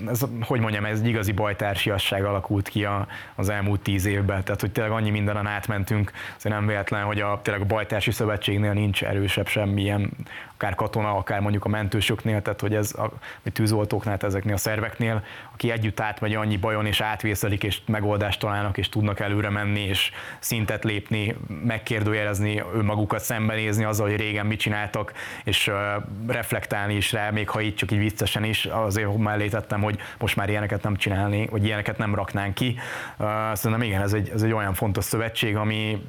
ez, 0.08 0.26
hogy 0.42 0.60
mondjam, 0.60 0.86
ez 0.86 1.00
egy 1.00 1.08
igazi 1.08 1.32
bajtársiasság 1.32 2.24
alakult 2.26 2.68
ki 2.68 2.86
a, 2.86 3.08
az 3.36 3.50
elmúlt 3.50 3.82
tíz 3.82 4.06
évben, 4.06 4.44
tehát 4.44 4.62
hogy 4.62 4.72
tényleg 4.72 4.94
annyi 4.94 5.10
mindenen 5.10 5.48
átmentünk, 5.48 6.12
azért 6.38 6.56
nem 6.56 6.68
véletlen, 6.68 7.04
hogy 7.04 7.20
a, 7.20 7.40
tényleg 7.44 7.64
a 7.64 7.66
bajtársi 7.66 8.12
szövetségnél 8.12 8.74
nincs 8.74 9.04
erősebb 9.04 9.48
semmilyen 9.48 10.12
akár 10.60 10.76
katona, 10.76 11.16
akár 11.16 11.40
mondjuk 11.40 11.66
a 11.66 11.70
mentősöknél, 11.70 12.42
tehát 12.42 12.62
hogy 12.62 12.76
ez 12.76 12.94
a 12.94 13.12
a 13.46 13.50
tűzoltóknál, 13.50 14.18
tehát 14.18 14.36
ezeknél 14.36 14.54
a 14.54 14.58
szerveknél, 14.58 15.24
aki 15.54 15.72
együtt 15.72 16.00
átmegy 16.00 16.34
annyi 16.34 16.58
bajon, 16.58 16.86
és 16.86 17.02
átvészelik, 17.02 17.64
és 17.64 17.80
megoldást 17.86 18.40
találnak, 18.40 18.78
és 18.78 18.90
tudnak 18.90 19.20
előre 19.20 19.50
menni, 19.50 19.80
és 19.80 20.12
szintet 20.40 20.84
lépni, 20.84 21.36
megkérdőjelezni 21.64 22.64
önmagukat, 22.74 23.20
szembenézni 23.20 23.84
azzal, 23.84 24.08
hogy 24.08 24.18
régen 24.18 24.46
mit 24.46 24.60
csináltak, 24.60 25.14
és 25.44 25.68
uh, 25.68 25.76
reflektálni 26.28 26.96
is 26.96 27.12
rá, 27.12 27.30
még 27.30 27.50
ha 27.50 27.62
így 27.62 27.76
csak 27.76 27.92
így 27.92 28.00
viccesen 28.00 28.44
is, 28.44 28.66
azért 28.66 29.18
mellé 29.18 29.48
tettem, 29.48 29.82
hogy 29.82 30.00
most 30.20 30.36
már 30.36 30.50
ilyeneket 30.50 30.84
nem 30.84 30.96
csinálni, 30.96 31.48
vagy 31.48 31.66
ilyeneket 31.66 31.98
nem 31.98 32.16
raknánk 32.16 32.54
ki. 32.54 32.80
Uh, 33.18 33.28
szerintem 33.54 33.88
igen, 33.88 34.02
ez 34.02 34.14
egy, 34.14 34.30
ez 34.30 34.42
egy 34.42 34.54
olyan 34.54 34.74
fontos 34.74 35.04
szövetség, 35.04 35.56
ami 35.56 36.06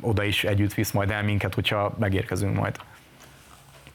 oda 0.00 0.24
is 0.24 0.44
együtt 0.44 0.74
visz 0.74 0.90
majd 0.90 1.10
el 1.10 1.22
minket, 1.22 1.54
hogyha 1.54 1.94
megérkezünk 1.98 2.56
majd. 2.56 2.76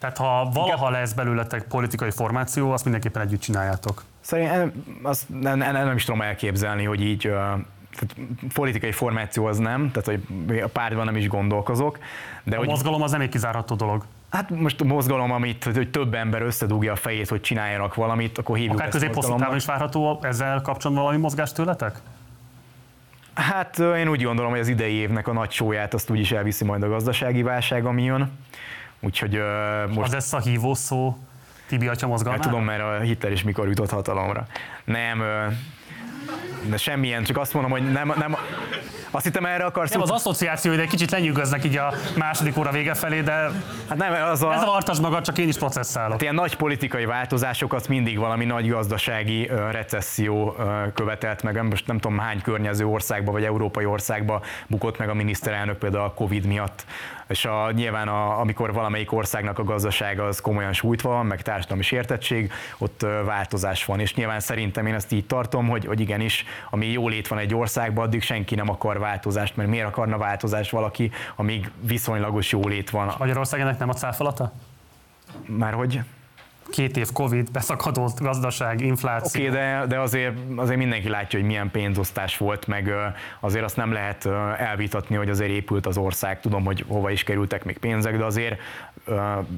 Tehát 0.04 0.18
ha 0.18 0.50
valaha 0.54 0.90
lesz 0.90 1.14
belőletek 1.14 1.64
politikai 1.64 2.12
formáció, 2.12 2.72
azt 2.72 2.84
mindenképpen 2.84 3.22
együtt 3.22 3.42
csináljátok. 3.42 4.04
Szerintem 4.22 4.84
azt 5.02 5.30
nem, 5.40 5.58
nem, 5.58 5.74
nem 5.74 5.96
is 5.96 6.04
tudom 6.04 6.22
elképzelni, 6.22 6.84
hogy 6.84 7.02
így 7.02 7.20
tehát 7.20 8.16
politikai 8.54 8.92
formáció 8.92 9.46
az 9.46 9.58
nem, 9.58 9.92
tehát 9.92 10.06
hogy 10.06 10.60
a 10.60 10.68
pártban 10.68 11.06
nem 11.06 11.16
is 11.16 11.28
gondolkozok. 11.28 11.98
De 12.44 12.56
a 12.56 12.60
hogy, 12.60 12.68
mozgalom 12.68 13.02
az 13.02 13.12
nem 13.12 13.22
egy 13.22 13.30
kizárható 13.30 13.76
dolog. 13.76 14.06
Hát 14.30 14.50
most 14.50 14.82
a 14.82 14.84
mozgalom, 14.84 15.32
amit 15.32 15.64
hogy 15.64 15.90
több 15.90 16.14
ember 16.14 16.42
összedugja 16.42 16.92
a 16.92 16.96
fejét, 16.96 17.30
hogy 17.30 17.42
csináljanak 17.42 17.96
valamit, 17.96 18.38
akkor 18.38 18.58
hívjuk 18.58 18.80
Akár 18.80 18.90
közép 18.90 19.14
távon 19.14 19.56
is 19.56 19.66
várható 19.66 20.20
ezzel 20.22 20.62
kapcsolatban 20.62 21.06
valami 21.06 21.22
mozgás 21.22 21.52
tőletek? 21.52 22.00
Hát 23.34 23.80
én 23.80 24.08
úgy 24.08 24.24
gondolom, 24.24 24.52
hogy 24.52 24.60
az 24.60 24.68
idei 24.68 24.94
évnek 24.94 25.28
a 25.28 25.34
nagy 25.34 25.52
sóját 25.52 25.94
azt 25.94 26.10
úgyis 26.10 26.32
elviszi 26.32 26.66
majd 26.66 26.84
a 26.84 26.90
gazdasági 26.90 27.42
válság, 27.42 27.86
ami 27.86 28.04
jön. 28.04 28.32
Úgyhogy 29.04 29.38
uh, 29.38 29.94
most... 29.94 30.08
Az 30.08 30.14
lesz 30.14 30.34
a 30.34 30.40
hívó 30.40 30.74
szó 30.74 31.18
Tibi 31.68 31.88
atya 31.88 32.08
mozgalmára? 32.08 32.44
Hát 32.44 32.52
tudom, 32.52 32.66
mert 32.66 32.82
a 32.82 33.04
Hitler 33.04 33.32
is 33.32 33.44
mikor 33.44 33.68
jutott 33.68 33.90
hatalomra. 33.90 34.48
Nem, 34.86 35.20
uh, 35.20 35.54
de 36.70 36.78
semmilyen, 36.78 37.24
csak 37.24 37.38
azt 37.38 37.54
mondom, 37.54 37.72
hogy 37.72 37.92
nem, 37.92 38.14
nem 38.18 38.36
azt 39.14 39.26
hittem 39.26 39.46
erre 39.46 39.64
akarsz. 39.64 39.92
Nem, 39.92 40.02
az 40.02 40.10
asszociáció, 40.10 40.72
hogy 40.72 40.80
egy 40.80 40.90
kicsit 40.90 41.12
lenyűgöznek 41.12 41.66
így 41.66 41.78
a 41.78 41.94
második 42.18 42.58
óra 42.58 42.72
vége 42.72 42.94
felé, 42.94 43.22
de 43.22 43.32
hát 43.90 43.98
nem, 43.98 44.14
az 44.32 44.44
a... 44.44 44.54
ez 44.54 44.98
a 44.98 45.02
magad, 45.02 45.24
csak 45.24 45.38
én 45.38 45.48
is 45.48 45.58
processzálok. 45.58 46.12
Hát 46.12 46.22
ilyen 46.22 46.36
nagy 46.36 46.56
politikai 46.56 47.06
változásokat 47.06 47.88
mindig 47.88 48.18
valami 48.18 48.46
nagy 48.46 48.70
gazdasági 48.70 49.50
recesszió 49.72 50.56
követelt 50.94 51.44
meg. 51.44 51.64
Most 51.64 51.88
nem 51.88 52.00
tudom 52.00 52.18
hány 52.18 52.42
környező 52.42 52.86
országba 52.86 53.32
vagy 53.32 53.44
európai 53.44 53.86
országba 53.86 54.42
bukott 54.68 54.98
meg 54.98 55.10
a 55.10 55.14
miniszterelnök 55.14 55.78
például 55.78 56.04
a 56.04 56.14
Covid 56.14 56.46
miatt 56.46 56.86
és 57.28 57.46
a, 57.46 57.72
nyilván 57.72 58.08
a, 58.08 58.40
amikor 58.40 58.74
valamelyik 58.74 59.12
országnak 59.12 59.60
a 59.60 59.64
gazdasága 59.64 60.26
az 60.26 60.42
komolyan 60.42 60.74
sújtva 60.74 61.10
van, 61.10 61.26
meg 61.26 61.42
társadalmi 61.42 61.84
sértettség, 61.84 62.52
ott 62.78 63.06
változás 63.26 63.86
van, 63.86 64.00
és 64.00 64.16
nyilván 64.16 64.40
szerintem 64.40 64.86
én 64.86 64.94
ezt 64.94 65.12
így 65.12 65.26
tartom, 65.26 65.70
hogy, 65.70 65.86
hogy 65.86 66.00
igenis, 66.00 66.46
ami 66.70 66.92
jólét 66.92 67.28
van 67.28 67.40
egy 67.40 67.56
országban, 67.56 68.06
addig 68.06 68.22
senki 68.22 68.56
nem 68.56 68.70
akar 68.70 69.00
változást, 69.00 69.56
mert 69.56 69.70
miért 69.70 69.88
akarna 69.88 70.18
változást 70.18 70.72
valaki, 70.72 71.12
amíg 71.36 71.72
viszonylagos 71.82 72.52
jólét 72.52 72.90
van. 72.90 73.14
Magyarország 73.18 73.60
ennek 73.60 73.80
nem 73.80 73.90
a 73.90 73.94
cáfolata? 73.94 74.52
Már 75.46 75.74
hogy? 75.74 76.02
Két 76.70 76.98
év 76.98 77.12
Covid, 77.12 77.52
beszakadó 77.52 78.10
gazdaság, 78.18 78.82
infláció. 78.82 79.42
Oké, 79.42 79.50
okay, 79.50 79.60
de, 79.60 79.86
de 79.88 80.00
azért, 80.00 80.34
azért 80.56 80.78
mindenki 80.78 81.10
látja, 81.10 81.40
hogy 81.40 81.48
milyen 81.48 81.72
pénzosztás 81.72 82.38
volt, 82.38 82.68
meg 82.68 82.94
azért 83.40 83.64
azt 83.64 83.76
nem 83.76 83.92
lehet 83.92 84.26
elvitatni, 84.58 85.16
hogy 85.16 85.30
azért 85.30 85.52
épült 85.52 85.86
az 85.86 85.98
ország. 85.98 86.40
Tudom, 86.40 86.66
hogy 86.66 86.86
hova 86.88 87.10
is 87.10 87.24
kerültek 87.24 87.64
még 87.64 87.78
pénzek, 87.78 88.18
de 88.18 88.24
azért 88.24 88.60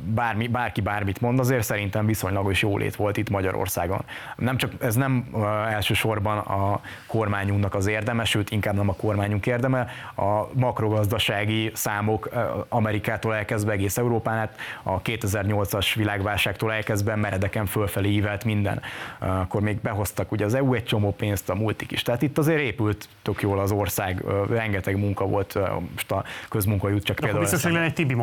bármi, 0.04 0.48
bárki 0.48 0.82
bármit 0.82 1.22
mond, 1.22 1.40
azért 1.40 1.64
szerintem 1.64 2.06
viszonylagos 2.06 2.62
jólét 2.62 2.96
volt 2.96 3.18
itt 3.18 3.30
Magyarországon. 3.30 4.02
Nem 4.36 4.58
csak, 4.58 4.72
ez 4.80 4.96
nem 4.96 5.28
elsősorban 5.70 6.38
a 6.38 6.82
kormányunknak 7.08 7.76
az 7.76 7.88
érdeme, 7.88 8.24
sőt, 8.24 8.50
inkább 8.50 8.76
nem 8.76 8.90
a 8.90 8.94
kormányunk 8.94 9.46
érdeme, 9.46 9.88
a 10.16 10.48
makrogazdasági 10.54 11.72
számok 11.74 12.30
Amerikától 12.70 13.36
elkezdve 13.36 13.72
egész 13.72 13.98
Európán, 13.98 14.38
hát 14.38 14.56
a 14.84 15.02
2008-as 15.02 15.92
világválságtól 15.96 16.74
elkezdve 16.74 16.95
meredeken 17.04 17.66
fölfelé 17.66 18.10
ívelt 18.10 18.44
minden. 18.44 18.82
Akkor 19.20 19.62
még 19.62 19.78
behoztak 19.82 20.32
ugye 20.32 20.46
az 20.46 20.54
EU 20.54 20.74
egy 20.74 20.86
csomó 20.86 21.12
pénzt, 21.12 21.50
a 21.50 21.56
multik 21.56 21.92
is. 21.92 22.02
Tehát 22.02 22.22
itt 22.22 22.38
azért 22.38 22.62
épült 22.62 23.08
tök 23.22 23.42
jól 23.42 23.60
az 23.60 23.72
ország, 23.72 24.24
rengeteg 24.50 24.98
munka 24.98 25.26
volt, 25.26 25.60
most 25.94 26.12
a 26.12 26.24
közmunka 26.50 26.90
jut 26.90 27.04
csak 27.04 27.16
például. 27.16 27.40
Biztos, 27.40 27.64
hogy 27.64 27.76
egy 27.76 27.94
Tibi 27.94 28.16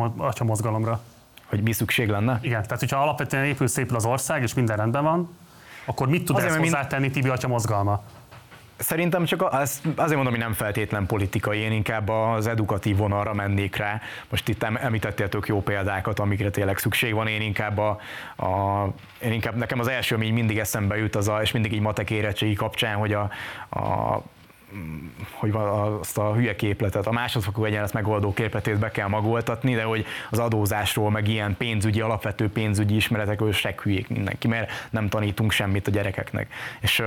mozgalomra 0.43 1.01
hogy 1.49 1.61
mi 1.61 1.71
szükség 1.71 2.09
lenne? 2.09 2.39
Igen, 2.41 2.63
tehát 2.63 2.79
hogyha 2.79 3.01
alapvetően 3.01 3.45
épül 3.45 3.67
szépül 3.67 3.95
az 3.95 4.05
ország, 4.05 4.41
és 4.41 4.53
minden 4.53 4.77
rendben 4.77 5.03
van, 5.03 5.29
akkor 5.85 6.07
mit 6.07 6.25
tud 6.25 6.37
ezt 6.37 6.55
hozzátenni 6.55 7.11
Tibi 7.11 7.29
atya 7.29 7.47
mozgalma? 7.47 8.03
Szerintem 8.77 9.25
csak 9.25 9.41
az, 9.41 9.81
azért 9.95 10.15
mondom, 10.15 10.33
hogy 10.33 10.43
nem 10.43 10.53
feltétlen 10.53 11.05
politikai, 11.05 11.59
én 11.59 11.71
inkább 11.71 12.09
az 12.09 12.47
edukatív 12.47 12.97
vonalra 12.97 13.33
mennék 13.33 13.75
rá. 13.75 14.01
Most 14.29 14.49
itt 14.49 14.63
említettél 14.63 15.29
tök 15.29 15.47
jó 15.47 15.61
példákat, 15.61 16.19
amikre 16.19 16.49
tényleg 16.49 16.77
szükség 16.77 17.13
van, 17.13 17.27
én 17.27 17.41
inkább, 17.41 17.77
a, 17.77 17.99
a, 18.35 18.83
én 19.21 19.31
inkább 19.31 19.55
nekem 19.55 19.79
az 19.79 19.87
első, 19.87 20.15
ami 20.15 20.29
mindig 20.29 20.57
eszembe 20.57 20.97
jut, 20.97 21.15
az 21.15 21.27
a, 21.27 21.41
és 21.41 21.51
mindig 21.51 21.73
így 21.73 21.81
matek 21.81 22.09
érettségi 22.09 22.53
kapcsán, 22.53 22.95
hogy 22.95 23.13
a, 23.13 23.29
a 23.69 24.21
hogy 25.31 25.51
azt 25.99 26.17
a 26.17 26.33
hülye 26.33 26.55
képletet, 26.55 27.07
a 27.07 27.11
másodfokú 27.11 27.63
egyenlet 27.63 27.93
megoldó 27.93 28.33
képletét 28.33 28.79
be 28.79 28.91
kell 28.91 29.07
magoltatni, 29.07 29.75
de 29.75 29.83
hogy 29.83 30.05
az 30.29 30.39
adózásról, 30.39 31.11
meg 31.11 31.27
ilyen 31.27 31.57
pénzügyi, 31.57 32.01
alapvető 32.01 32.49
pénzügyi 32.49 32.95
ismeretekről 32.95 33.51
se 33.51 33.75
hülyék 33.83 34.09
mindenki, 34.09 34.47
mert 34.47 34.71
nem 34.89 35.09
tanítunk 35.09 35.51
semmit 35.51 35.87
a 35.87 35.91
gyerekeknek. 35.91 36.53
És 36.81 37.03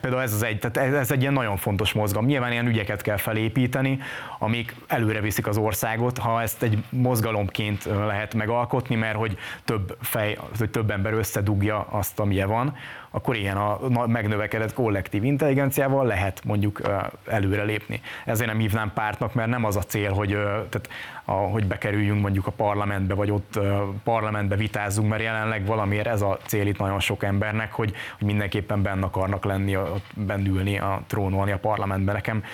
például 0.00 0.22
ez, 0.22 0.32
az 0.32 0.42
egy, 0.42 0.58
tehát 0.58 0.94
ez 0.94 1.10
egy 1.10 1.20
ilyen 1.20 1.32
nagyon 1.32 1.56
fontos 1.56 1.92
mozgalom. 1.92 2.26
Nyilván 2.26 2.52
ilyen 2.52 2.66
ügyeket 2.66 3.02
kell 3.02 3.16
felépíteni, 3.16 3.98
amik 4.38 4.74
előre 4.86 5.20
viszik 5.20 5.46
az 5.46 5.56
országot, 5.56 6.18
ha 6.18 6.42
ezt 6.42 6.62
egy 6.62 6.84
mozgalomként 6.90 7.84
lehet 7.84 8.34
megalkotni, 8.34 8.94
mert 8.94 9.16
hogy 9.16 9.38
több 9.64 9.96
fej, 10.00 10.38
hogy 10.58 10.70
több 10.70 10.90
ember 10.90 11.12
összedugja 11.12 11.86
azt, 11.90 12.18
amilyen 12.18 12.48
van, 12.48 12.76
akkor 13.10 13.36
ilyen 13.36 13.56
a 13.56 14.06
megnövekedett 14.06 14.74
kollektív 14.74 15.24
intelligenciával 15.24 16.06
lehet 16.06 16.44
mondjuk 16.44 16.80
előre 17.26 17.62
lépni. 17.62 18.00
Ezért 18.24 18.50
nem 18.50 18.58
hívnám 18.58 18.92
pártnak, 18.94 19.34
mert 19.34 19.48
nem 19.48 19.64
az 19.64 19.76
a 19.76 19.82
cél, 19.82 20.12
hogy, 20.12 20.28
tehát, 20.68 20.88
hogy 21.24 21.66
bekerüljünk 21.66 22.20
mondjuk 22.20 22.46
a 22.46 22.50
parlamentbe, 22.50 23.14
vagy 23.14 23.30
ott 23.30 23.58
parlamentbe 24.04 24.56
vitázzunk, 24.56 25.08
mert 25.08 25.22
jelenleg 25.22 25.66
valamiért 25.66 26.06
ez 26.06 26.22
a 26.22 26.38
cél 26.46 26.66
itt 26.66 26.78
nagyon 26.78 27.00
sok 27.00 27.22
embernek, 27.22 27.72
hogy, 27.72 27.92
hogy 28.18 28.26
mindenképpen 28.26 28.82
benne 28.82 29.04
akarnak 29.04 29.44
lenni, 29.44 29.76
bennülni 30.14 30.78
a 30.78 31.02
trónolni 31.06 31.52
a 31.52 31.58
parlamentbe. 31.58 32.12
Nekem 32.12 32.44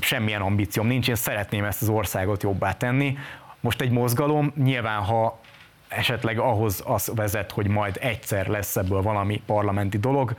semmilyen 0.00 0.40
ambícióm 0.40 0.86
nincs, 0.86 1.08
én 1.08 1.14
szeretném 1.14 1.64
ezt 1.64 1.82
az 1.82 1.88
országot 1.88 2.42
jobbá 2.42 2.72
tenni. 2.72 3.16
Most 3.60 3.80
egy 3.80 3.90
mozgalom, 3.90 4.52
nyilván 4.56 5.02
ha 5.02 5.40
esetleg 5.96 6.38
ahhoz 6.38 6.82
az 6.86 7.12
vezet, 7.14 7.52
hogy 7.52 7.68
majd 7.68 7.98
egyszer 8.00 8.46
lesz 8.46 8.76
ebből 8.76 9.02
valami 9.02 9.42
parlamenti 9.46 9.98
dolog, 9.98 10.34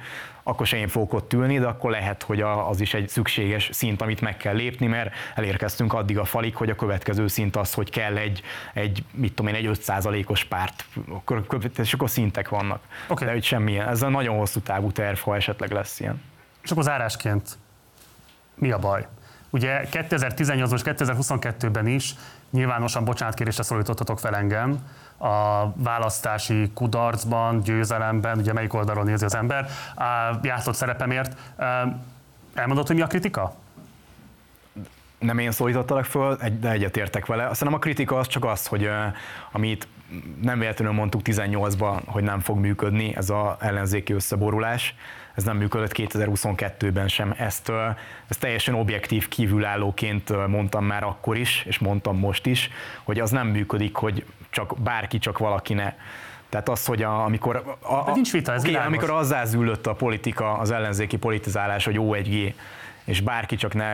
akkor 0.48 0.68
se 0.68 0.78
én 0.78 0.88
fogok 0.88 1.14
ott 1.14 1.34
ülni, 1.34 1.60
de 1.60 1.68
akkor 1.68 1.92
lehet, 1.92 2.24
hogy 2.24 2.42
az 2.42 2.82
is 2.82 2.94
egy 2.94 3.10
szükséges 3.10 3.70
szint, 3.74 4.02
amit 4.02 4.22
meg 4.22 4.38
kell 4.38 4.56
lépni, 4.56 4.88
mert 4.88 5.14
elérkeztünk 5.36 5.94
addig 5.94 6.18
a 6.18 6.26
falig, 6.26 6.56
hogy 6.56 6.70
a 6.70 6.76
következő 6.76 7.28
szint 7.28 7.56
az, 7.56 7.74
hogy 7.74 7.90
kell 7.90 8.18
egy, 8.18 8.42
egy 8.74 9.04
mit 9.12 9.34
tudom 9.34 9.54
én, 9.54 9.70
egy 9.70 9.80
5%-os 9.86 10.44
párt, 10.44 10.86
akkor, 11.10 11.46
és 11.78 11.94
akkor 11.94 12.10
szintek 12.10 12.50
vannak. 12.50 12.84
Okay. 13.08 13.28
De 13.28 13.34
hogy 13.34 13.44
semmilyen, 13.44 13.88
ez 13.88 14.02
a 14.02 14.10
nagyon 14.10 14.38
hosszú 14.38 14.60
távú 14.60 14.92
terv, 14.92 15.18
ha 15.18 15.36
esetleg 15.36 15.72
lesz 15.72 16.00
ilyen. 16.00 16.22
És 16.64 16.72
akkor 16.72 16.84
zárásként, 16.84 17.58
mi 18.56 18.72
a 18.72 18.80
baj? 18.80 19.08
Ugye 19.50 19.82
2018-ban 19.92 20.74
és 20.74 20.82
2022-ben 20.86 21.88
is 21.88 22.14
nyilvánosan 22.52 23.04
bocsánatkérésre 23.04 23.64
szólítottatok 23.64 24.20
fel 24.20 24.36
engem, 24.36 24.80
a 25.18 25.72
választási 25.76 26.72
kudarcban, 26.74 27.62
győzelemben, 27.62 28.38
ugye 28.38 28.54
melyik 28.54 28.74
oldalon 28.74 29.06
nézi 29.06 29.26
az 29.26 29.36
ember, 29.36 29.70
játszott 30.42 30.76
szerepemért. 30.76 31.38
Elmondott, 32.54 32.88
hogy 32.88 32.96
mi 32.96 33.02
a 33.02 33.08
kritika? 33.08 33.56
Nem 35.20 35.38
én 35.38 35.52
szólítottalak 35.52 36.06
föl, 36.06 36.38
de 36.60 36.72
egyetértek 36.72 37.26
vele. 37.26 37.48
Aztán 37.48 37.74
a 37.74 37.80
kritika 37.80 38.18
az 38.18 38.28
csak 38.28 38.46
az, 38.46 38.68
hogy 38.68 38.90
amit 39.52 39.88
nem 40.42 40.60
véletlenül 40.60 40.94
mondtuk 40.94 41.22
18-ban, 41.24 42.02
hogy 42.06 42.24
nem 42.24 42.40
fog 42.40 42.58
működni 42.58 43.16
ez 43.16 43.30
az 43.30 43.54
ellenzéki 43.60 44.14
összeborulás, 44.14 44.96
ez 45.36 45.44
nem 45.44 45.58
működött 45.58 45.92
2022-ben 45.94 47.08
sem. 47.08 47.34
Ezt, 47.38 47.72
ezt 48.28 48.40
teljesen 48.40 48.74
objektív 48.74 49.28
kívülállóként 49.28 50.48
mondtam 50.48 50.86
már 50.86 51.04
akkor 51.04 51.38
is, 51.38 51.64
és 51.68 51.80
mondtam 51.80 52.18
most 52.18 52.46
is, 52.46 52.70
hogy 53.04 53.20
az 53.20 53.32
nem 53.32 53.48
működik, 53.48 53.96
hogy 53.96 54.26
csak 54.56 54.74
bárki, 54.78 55.18
csak 55.18 55.38
valaki 55.38 55.74
ne. 55.74 55.94
Tehát 56.50 56.70
az, 56.70 56.86
hogy 56.86 57.04
a, 57.04 57.24
amikor, 57.24 57.78
a, 57.80 57.94
a, 57.94 58.12
nincs 58.14 58.32
vita, 58.32 58.54
ez 58.54 58.62
okay, 58.62 58.76
amikor 58.76 59.10
azzá 59.10 59.46
zűlött 59.46 59.88
a 59.88 59.94
politika, 59.94 60.58
az 60.58 60.72
ellenzéki 60.72 61.18
politizálás, 61.18 61.86
hogy 61.86 61.96
O1G, 62.00 62.54
és 63.04 63.22
bárki 63.22 63.56
csak 63.56 63.74
ne 63.74 63.92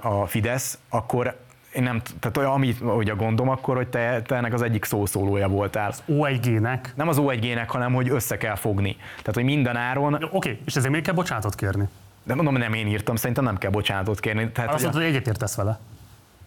a 0.00 0.26
Fidesz, 0.26 0.78
akkor 0.88 1.36
én 1.74 1.82
nem, 1.82 2.02
tehát 2.20 2.36
olyan, 2.36 2.50
amit 2.50 2.78
hogy 2.78 3.10
a 3.10 3.16
gondom 3.16 3.48
akkor, 3.48 3.76
hogy 3.76 3.88
te, 3.88 4.22
te 4.22 4.36
ennek 4.36 4.52
az 4.52 4.62
egyik 4.62 4.84
szószólója 4.84 5.48
voltál. 5.48 5.88
Az 5.88 6.02
O1G-nek? 6.08 6.78
Nem 6.94 7.08
az 7.08 7.18
O1G-nek, 7.20 7.66
hanem 7.68 7.92
hogy 7.94 8.08
össze 8.08 8.36
kell 8.36 8.54
fogni. 8.54 8.96
Tehát, 8.96 9.34
hogy 9.34 9.44
minden 9.44 9.76
áron... 9.76 10.14
Oké, 10.14 10.26
okay, 10.30 10.60
és 10.64 10.76
ezért 10.76 10.92
még 10.92 11.02
kell 11.02 11.14
bocsánatot 11.14 11.54
kérni? 11.54 11.88
De 12.22 12.34
mondom, 12.34 12.54
nem 12.54 12.72
én 12.72 12.86
írtam, 12.86 13.16
szerintem 13.16 13.44
nem 13.44 13.58
kell 13.58 13.70
bocsánatot 13.70 14.20
kérni. 14.20 14.50
Tehát, 14.50 14.74
azt 14.74 14.82
mondod, 14.82 15.00
hogy 15.00 15.10
egyetértesz 15.10 15.56
vele. 15.56 15.78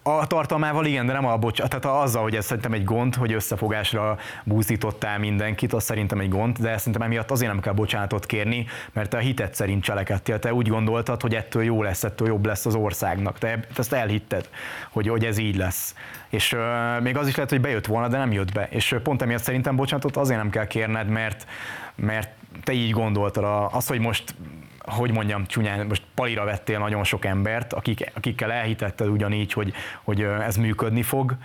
A 0.04 0.26
tartalmával 0.26 0.86
igen, 0.86 1.06
de 1.06 1.12
nem 1.12 1.26
a 1.26 1.36
bocs, 1.36 1.62
tehát 1.62 1.84
azzal, 1.84 2.22
hogy 2.22 2.36
ez 2.36 2.44
szerintem 2.44 2.72
egy 2.72 2.84
gond, 2.84 3.14
hogy 3.14 3.32
összefogásra 3.32 4.18
búzítottál 4.44 5.18
mindenkit, 5.18 5.72
az 5.72 5.84
szerintem 5.84 6.20
egy 6.20 6.28
gond, 6.28 6.58
de 6.58 6.76
szerintem 6.76 7.02
emiatt 7.02 7.30
azért 7.30 7.52
nem 7.52 7.60
kell 7.60 7.72
bocsánatot 7.72 8.26
kérni, 8.26 8.66
mert 8.92 9.10
te 9.10 9.16
a 9.16 9.20
hitet 9.20 9.54
szerint 9.54 9.82
cselekedtél. 9.82 10.38
Te 10.38 10.54
úgy 10.54 10.68
gondoltad, 10.68 11.20
hogy 11.20 11.34
ettől 11.34 11.62
jó 11.62 11.82
lesz, 11.82 12.04
ettől 12.04 12.28
jobb 12.28 12.46
lesz 12.46 12.66
az 12.66 12.74
országnak. 12.74 13.38
Te 13.38 13.58
ezt 13.76 13.92
elhitted, 13.92 14.48
hogy, 14.90 15.08
hogy 15.08 15.24
ez 15.24 15.38
így 15.38 15.56
lesz. 15.56 15.94
És 16.28 16.52
uh, 16.52 17.02
még 17.02 17.16
az 17.16 17.28
is 17.28 17.34
lehet, 17.34 17.50
hogy 17.50 17.60
bejött 17.60 17.86
volna, 17.86 18.08
de 18.08 18.18
nem 18.18 18.32
jött 18.32 18.52
be. 18.52 18.66
És 18.70 18.96
pont 19.02 19.22
emiatt 19.22 19.42
szerintem 19.42 19.76
bocsánatot 19.76 20.16
azért 20.16 20.38
nem 20.38 20.50
kell 20.50 20.66
kérned, 20.66 21.08
mert, 21.08 21.46
mert 21.94 22.30
te 22.64 22.72
így 22.72 22.90
gondoltad. 22.90 23.68
Az, 23.72 23.86
hogy 23.86 24.00
most 24.00 24.34
hogy 24.84 25.12
mondjam, 25.12 25.46
csúnyán, 25.46 25.86
most 25.86 26.02
palira 26.14 26.44
vettél 26.44 26.78
nagyon 26.78 27.04
sok 27.04 27.24
embert, 27.24 27.72
akik, 27.72 28.10
akikkel 28.14 28.52
elhitetted 28.52 29.08
ugyanígy, 29.08 29.52
hogy, 29.52 29.72
hogy 30.02 30.22
ez 30.22 30.56
működni 30.56 31.02
fog, 31.02 31.36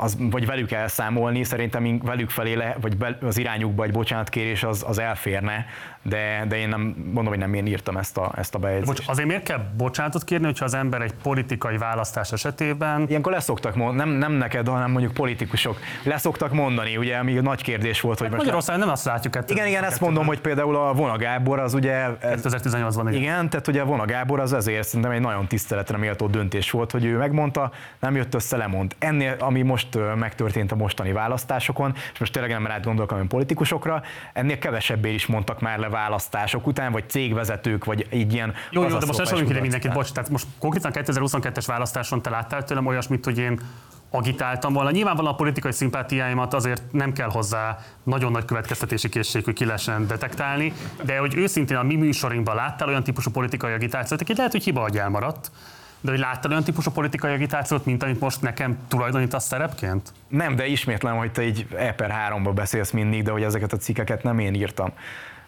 az, 0.00 0.16
vagy 0.18 0.46
velük 0.46 0.70
elszámolni, 0.70 1.44
szerintem 1.44 1.98
velük 1.98 2.30
felé, 2.30 2.52
le, 2.52 2.76
vagy 2.80 2.96
be, 2.96 3.18
az 3.22 3.38
irányukba 3.38 3.84
egy 3.84 3.92
bocsánatkérés 3.92 4.62
az, 4.62 4.84
az 4.86 4.98
elférne, 4.98 5.66
de, 6.02 6.44
de 6.48 6.56
én 6.56 6.68
nem 6.68 6.80
mondom, 7.04 7.26
hogy 7.26 7.38
nem 7.38 7.54
én 7.54 7.66
írtam 7.66 7.96
ezt 7.96 8.16
a, 8.16 8.32
ezt 8.36 8.54
a 8.54 8.58
bejegyzést. 8.58 8.98
Bocs, 8.98 9.08
azért 9.08 9.28
miért 9.28 9.42
kell 9.42 9.60
bocsánatot 9.76 10.24
kérni, 10.24 10.44
hogyha 10.44 10.64
az 10.64 10.74
ember 10.74 11.02
egy 11.02 11.14
politikai 11.22 11.76
választás 11.76 12.32
esetében... 12.32 13.04
Ilyenkor 13.08 13.32
leszoktak 13.32 13.74
mondani, 13.74 14.10
nem, 14.10 14.18
nem 14.18 14.32
neked, 14.32 14.68
hanem 14.68 14.90
mondjuk 14.90 15.12
politikusok 15.12 15.78
leszoktak 16.02 16.52
mondani, 16.52 16.96
ugye, 16.96 17.16
ami 17.16 17.32
nagy 17.32 17.62
kérdés 17.62 18.00
volt, 18.00 18.18
hogy 18.18 18.26
hát 18.26 18.36
most... 18.36 18.44
Magyarországon 18.46 18.80
nem 18.80 18.90
azt 18.90 19.04
látjuk. 19.04 19.36
Ettől, 19.36 19.56
igen, 19.56 19.68
igen, 19.68 19.84
ezt 19.84 20.00
mondom, 20.00 20.26
hogy 20.26 20.40
például 20.40 20.76
a 20.76 20.92
Vona 20.92 21.16
Gábor 21.16 21.58
az 21.58 21.74
ugye... 21.74 22.06
2018-ban 22.22 23.06
igen. 23.08 23.12
igen. 23.14 23.48
tehát 23.50 23.68
ugye 23.68 23.80
a 23.80 23.84
Vona 23.84 24.04
Gábor 24.04 24.40
az 24.40 24.52
ezért 24.52 24.86
szerintem 24.86 25.10
egy 25.10 25.20
nagyon 25.20 25.46
tiszteletre 25.46 25.96
méltó 25.96 26.26
döntés 26.26 26.70
volt, 26.70 26.90
hogy 26.90 27.04
ő 27.04 27.16
megmondta, 27.16 27.70
nem 27.98 28.16
jött 28.16 28.34
össze, 28.34 28.56
lemond. 28.56 28.94
Ennél, 28.98 29.36
ami 29.38 29.62
most 29.62 29.98
megtörtént 30.14 30.72
a 30.72 30.76
mostani 30.76 31.12
választásokon, 31.12 31.92
és 32.12 32.18
most 32.18 32.32
tényleg 32.32 32.50
nem 32.50 32.66
rád 32.66 32.84
gondolok, 32.84 33.10
hanem 33.10 33.26
politikusokra, 33.26 34.02
ennél 34.32 34.58
kevesebbé 34.58 35.12
is 35.12 35.26
mondtak 35.26 35.60
már 35.60 35.78
le 35.78 35.88
választások 35.90 36.66
után, 36.66 36.92
vagy 36.92 37.08
cégvezetők, 37.08 37.84
vagy 37.84 38.06
így 38.12 38.32
ilyen... 38.32 38.54
Jó, 38.70 38.82
jó 38.82 38.98
de 38.98 39.06
most 39.06 39.30
ne 39.30 39.40
ide 39.40 39.60
mindenkit, 39.60 39.92
bocs, 39.92 40.12
tehát 40.12 40.30
most 40.30 40.46
konkrétan 40.58 40.90
2022-es 40.94 41.64
választáson 41.66 42.22
te 42.22 42.30
láttál 42.30 42.64
tőlem 42.64 42.86
olyasmit, 42.86 43.24
hogy 43.24 43.38
én 43.38 43.60
agitáltam 44.10 44.72
volna. 44.72 44.90
Nyilvánvalóan 44.90 45.32
a 45.32 45.36
politikai 45.36 45.72
szimpátiáimat 45.72 46.54
azért 46.54 46.82
nem 46.92 47.12
kell 47.12 47.28
hozzá 47.28 47.78
nagyon 48.02 48.32
nagy 48.32 48.44
következtetési 48.44 49.08
készség, 49.08 49.44
hogy 49.44 49.54
ki 49.54 49.64
lehessen 49.64 50.06
detektálni, 50.06 50.72
de 51.02 51.18
hogy 51.18 51.34
őszintén 51.36 51.76
a 51.76 51.82
mi 51.82 51.96
műsorunkban 51.96 52.54
láttál 52.54 52.88
olyan 52.88 53.02
típusú 53.02 53.30
politikai 53.30 53.72
agitációt, 53.72 54.20
aki 54.20 54.34
lehet, 54.36 54.52
hogy 54.52 54.64
hiba, 54.64 54.80
hogy 54.80 54.98
elmaradt, 54.98 55.50
de 56.00 56.10
hogy 56.10 56.20
láttál 56.20 56.50
olyan 56.50 56.64
típusú 56.64 56.90
politikai 56.90 57.32
agitációt, 57.32 57.84
mint 57.84 58.02
amit 58.02 58.20
most 58.20 58.42
nekem 58.42 58.78
tulajdonítasz 58.88 59.46
szerepként? 59.46 60.12
Nem, 60.28 60.56
de 60.56 60.66
ismétlem, 60.66 61.16
hogy 61.16 61.32
te 61.32 61.42
egy 61.42 61.66
E 61.76 61.92
per 61.92 62.10
3 62.10 62.54
beszélsz 62.54 62.90
mindig, 62.90 63.22
de 63.22 63.30
hogy 63.30 63.42
ezeket 63.42 63.72
a 63.72 63.76
cikkeket 63.76 64.22
nem 64.22 64.38
én 64.38 64.54
írtam 64.54 64.92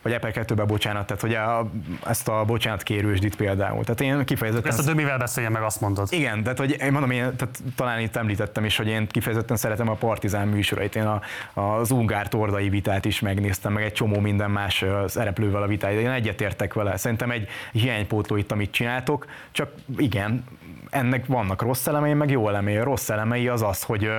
vagy 0.03 0.13
Apple 0.13 0.31
2 0.31 0.55
bocsánat, 0.55 1.07
tehát 1.07 1.23
hogy 1.23 1.35
a, 1.35 1.71
ezt 2.07 2.29
a 2.29 2.45
bocsánat 2.45 2.83
kérősdit 2.83 3.37
például. 3.37 3.85
Tehát 3.85 4.01
én 4.01 4.25
kifejezetten... 4.25 4.71
Ezt 4.71 4.81
a 4.81 4.83
dömivel 4.83 5.19
beszéljen 5.19 5.53
meg, 5.53 5.63
azt 5.63 5.81
mondod. 5.81 6.09
Igen, 6.11 6.43
tehát 6.43 6.59
hogy 6.59 6.77
én 6.81 6.93
mondom, 6.93 7.11
én 7.11 7.37
tehát 7.37 7.63
talán 7.77 8.01
itt 8.01 8.17
említettem 8.17 8.65
is, 8.65 8.77
hogy 8.77 8.87
én 8.87 9.07
kifejezetten 9.07 9.57
szeretem 9.57 9.89
a 9.89 9.95
Partizán 9.95 10.49
műsorait. 10.49 10.97
Én 10.97 11.07
a, 11.07 11.21
az 11.61 11.91
Ungár 11.91 12.29
Tordai 12.29 12.69
vitát 12.69 13.05
is 13.05 13.21
megnéztem, 13.21 13.73
meg 13.73 13.83
egy 13.83 13.93
csomó 13.93 14.21
minden 14.21 14.51
más 14.51 14.85
szereplővel 15.07 15.63
a 15.63 15.67
vitáit. 15.67 16.01
Én 16.01 16.11
egyetértek 16.11 16.75
vele. 16.75 16.97
Szerintem 16.97 17.31
egy 17.31 17.49
hiánypótló 17.73 18.37
itt, 18.37 18.53
amit 18.53 18.71
csináltok, 18.71 19.27
csak 19.51 19.71
igen, 19.97 20.45
ennek 20.93 21.27
vannak 21.27 21.63
rossz 21.63 21.87
elemei, 21.87 22.15
meg 22.15 22.31
jó 22.31 22.49
elemei. 22.49 22.77
A 22.77 22.85
rossz 22.85 23.09
elemei 23.09 23.49
az 23.49 23.63
az, 23.63 23.83
hogy, 23.83 24.11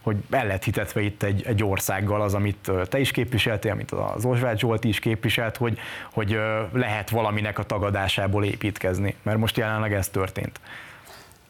hogy 0.00 0.16
el 0.30 0.46
lett 0.46 0.64
hitetve 0.64 1.00
itt 1.00 1.22
egy, 1.22 1.42
egy 1.46 1.64
országgal 1.64 2.22
az, 2.22 2.34
amit 2.34 2.70
te 2.88 2.98
is 2.98 3.10
képviseltél, 3.10 3.72
amit 3.72 3.90
az 3.90 4.24
Osváth 4.24 4.58
Zsolt 4.58 4.84
is 4.84 4.98
képviselt, 4.98 5.56
hogy, 5.56 5.78
hogy 6.12 6.40
lehet 6.72 7.10
valaminek 7.10 7.58
a 7.58 7.62
tagadásából 7.62 8.44
építkezni, 8.44 9.14
mert 9.22 9.38
most 9.38 9.56
jelenleg 9.56 9.92
ez 9.92 10.08
történt. 10.08 10.60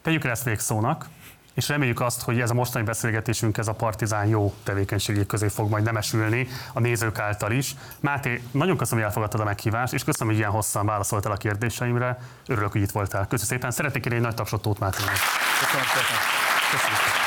Tegyük 0.02 0.24
ezt 0.24 0.44
végszónak 0.44 1.08
és 1.56 1.68
reméljük 1.68 2.00
azt, 2.00 2.22
hogy 2.22 2.40
ez 2.40 2.50
a 2.50 2.54
mostani 2.54 2.84
beszélgetésünk, 2.84 3.58
ez 3.58 3.68
a 3.68 3.72
partizán 3.72 4.26
jó 4.26 4.54
tevékenységek 4.62 5.26
közé 5.26 5.48
fog 5.48 5.70
majd 5.70 5.84
nemesülni 5.84 6.48
a 6.72 6.80
nézők 6.80 7.18
által 7.18 7.52
is. 7.52 7.74
Máté, 8.00 8.42
nagyon 8.50 8.76
köszönöm, 8.76 8.98
hogy 8.98 9.08
elfogadtad 9.08 9.40
a 9.40 9.44
meghívást, 9.44 9.92
és 9.92 10.04
köszönöm, 10.04 10.28
hogy 10.28 10.38
ilyen 10.38 10.50
hosszan 10.50 10.86
válaszoltál 10.86 11.32
a 11.32 11.36
kérdéseimre. 11.36 12.18
Örülök, 12.46 12.72
hogy 12.72 12.80
itt 12.80 12.90
voltál. 12.90 13.26
Köszönöm 13.26 13.52
szépen. 13.52 13.70
Szeretnék 13.70 14.02
kérni 14.02 14.18
egy 14.18 14.24
nagy 14.24 14.34
tapsot 14.34 14.62
Tóth 14.62 14.80
Máténak. 14.80 15.14
Köszönöm 15.60 15.86
szépen. 15.86 16.18
Köszönöm. 16.70 17.25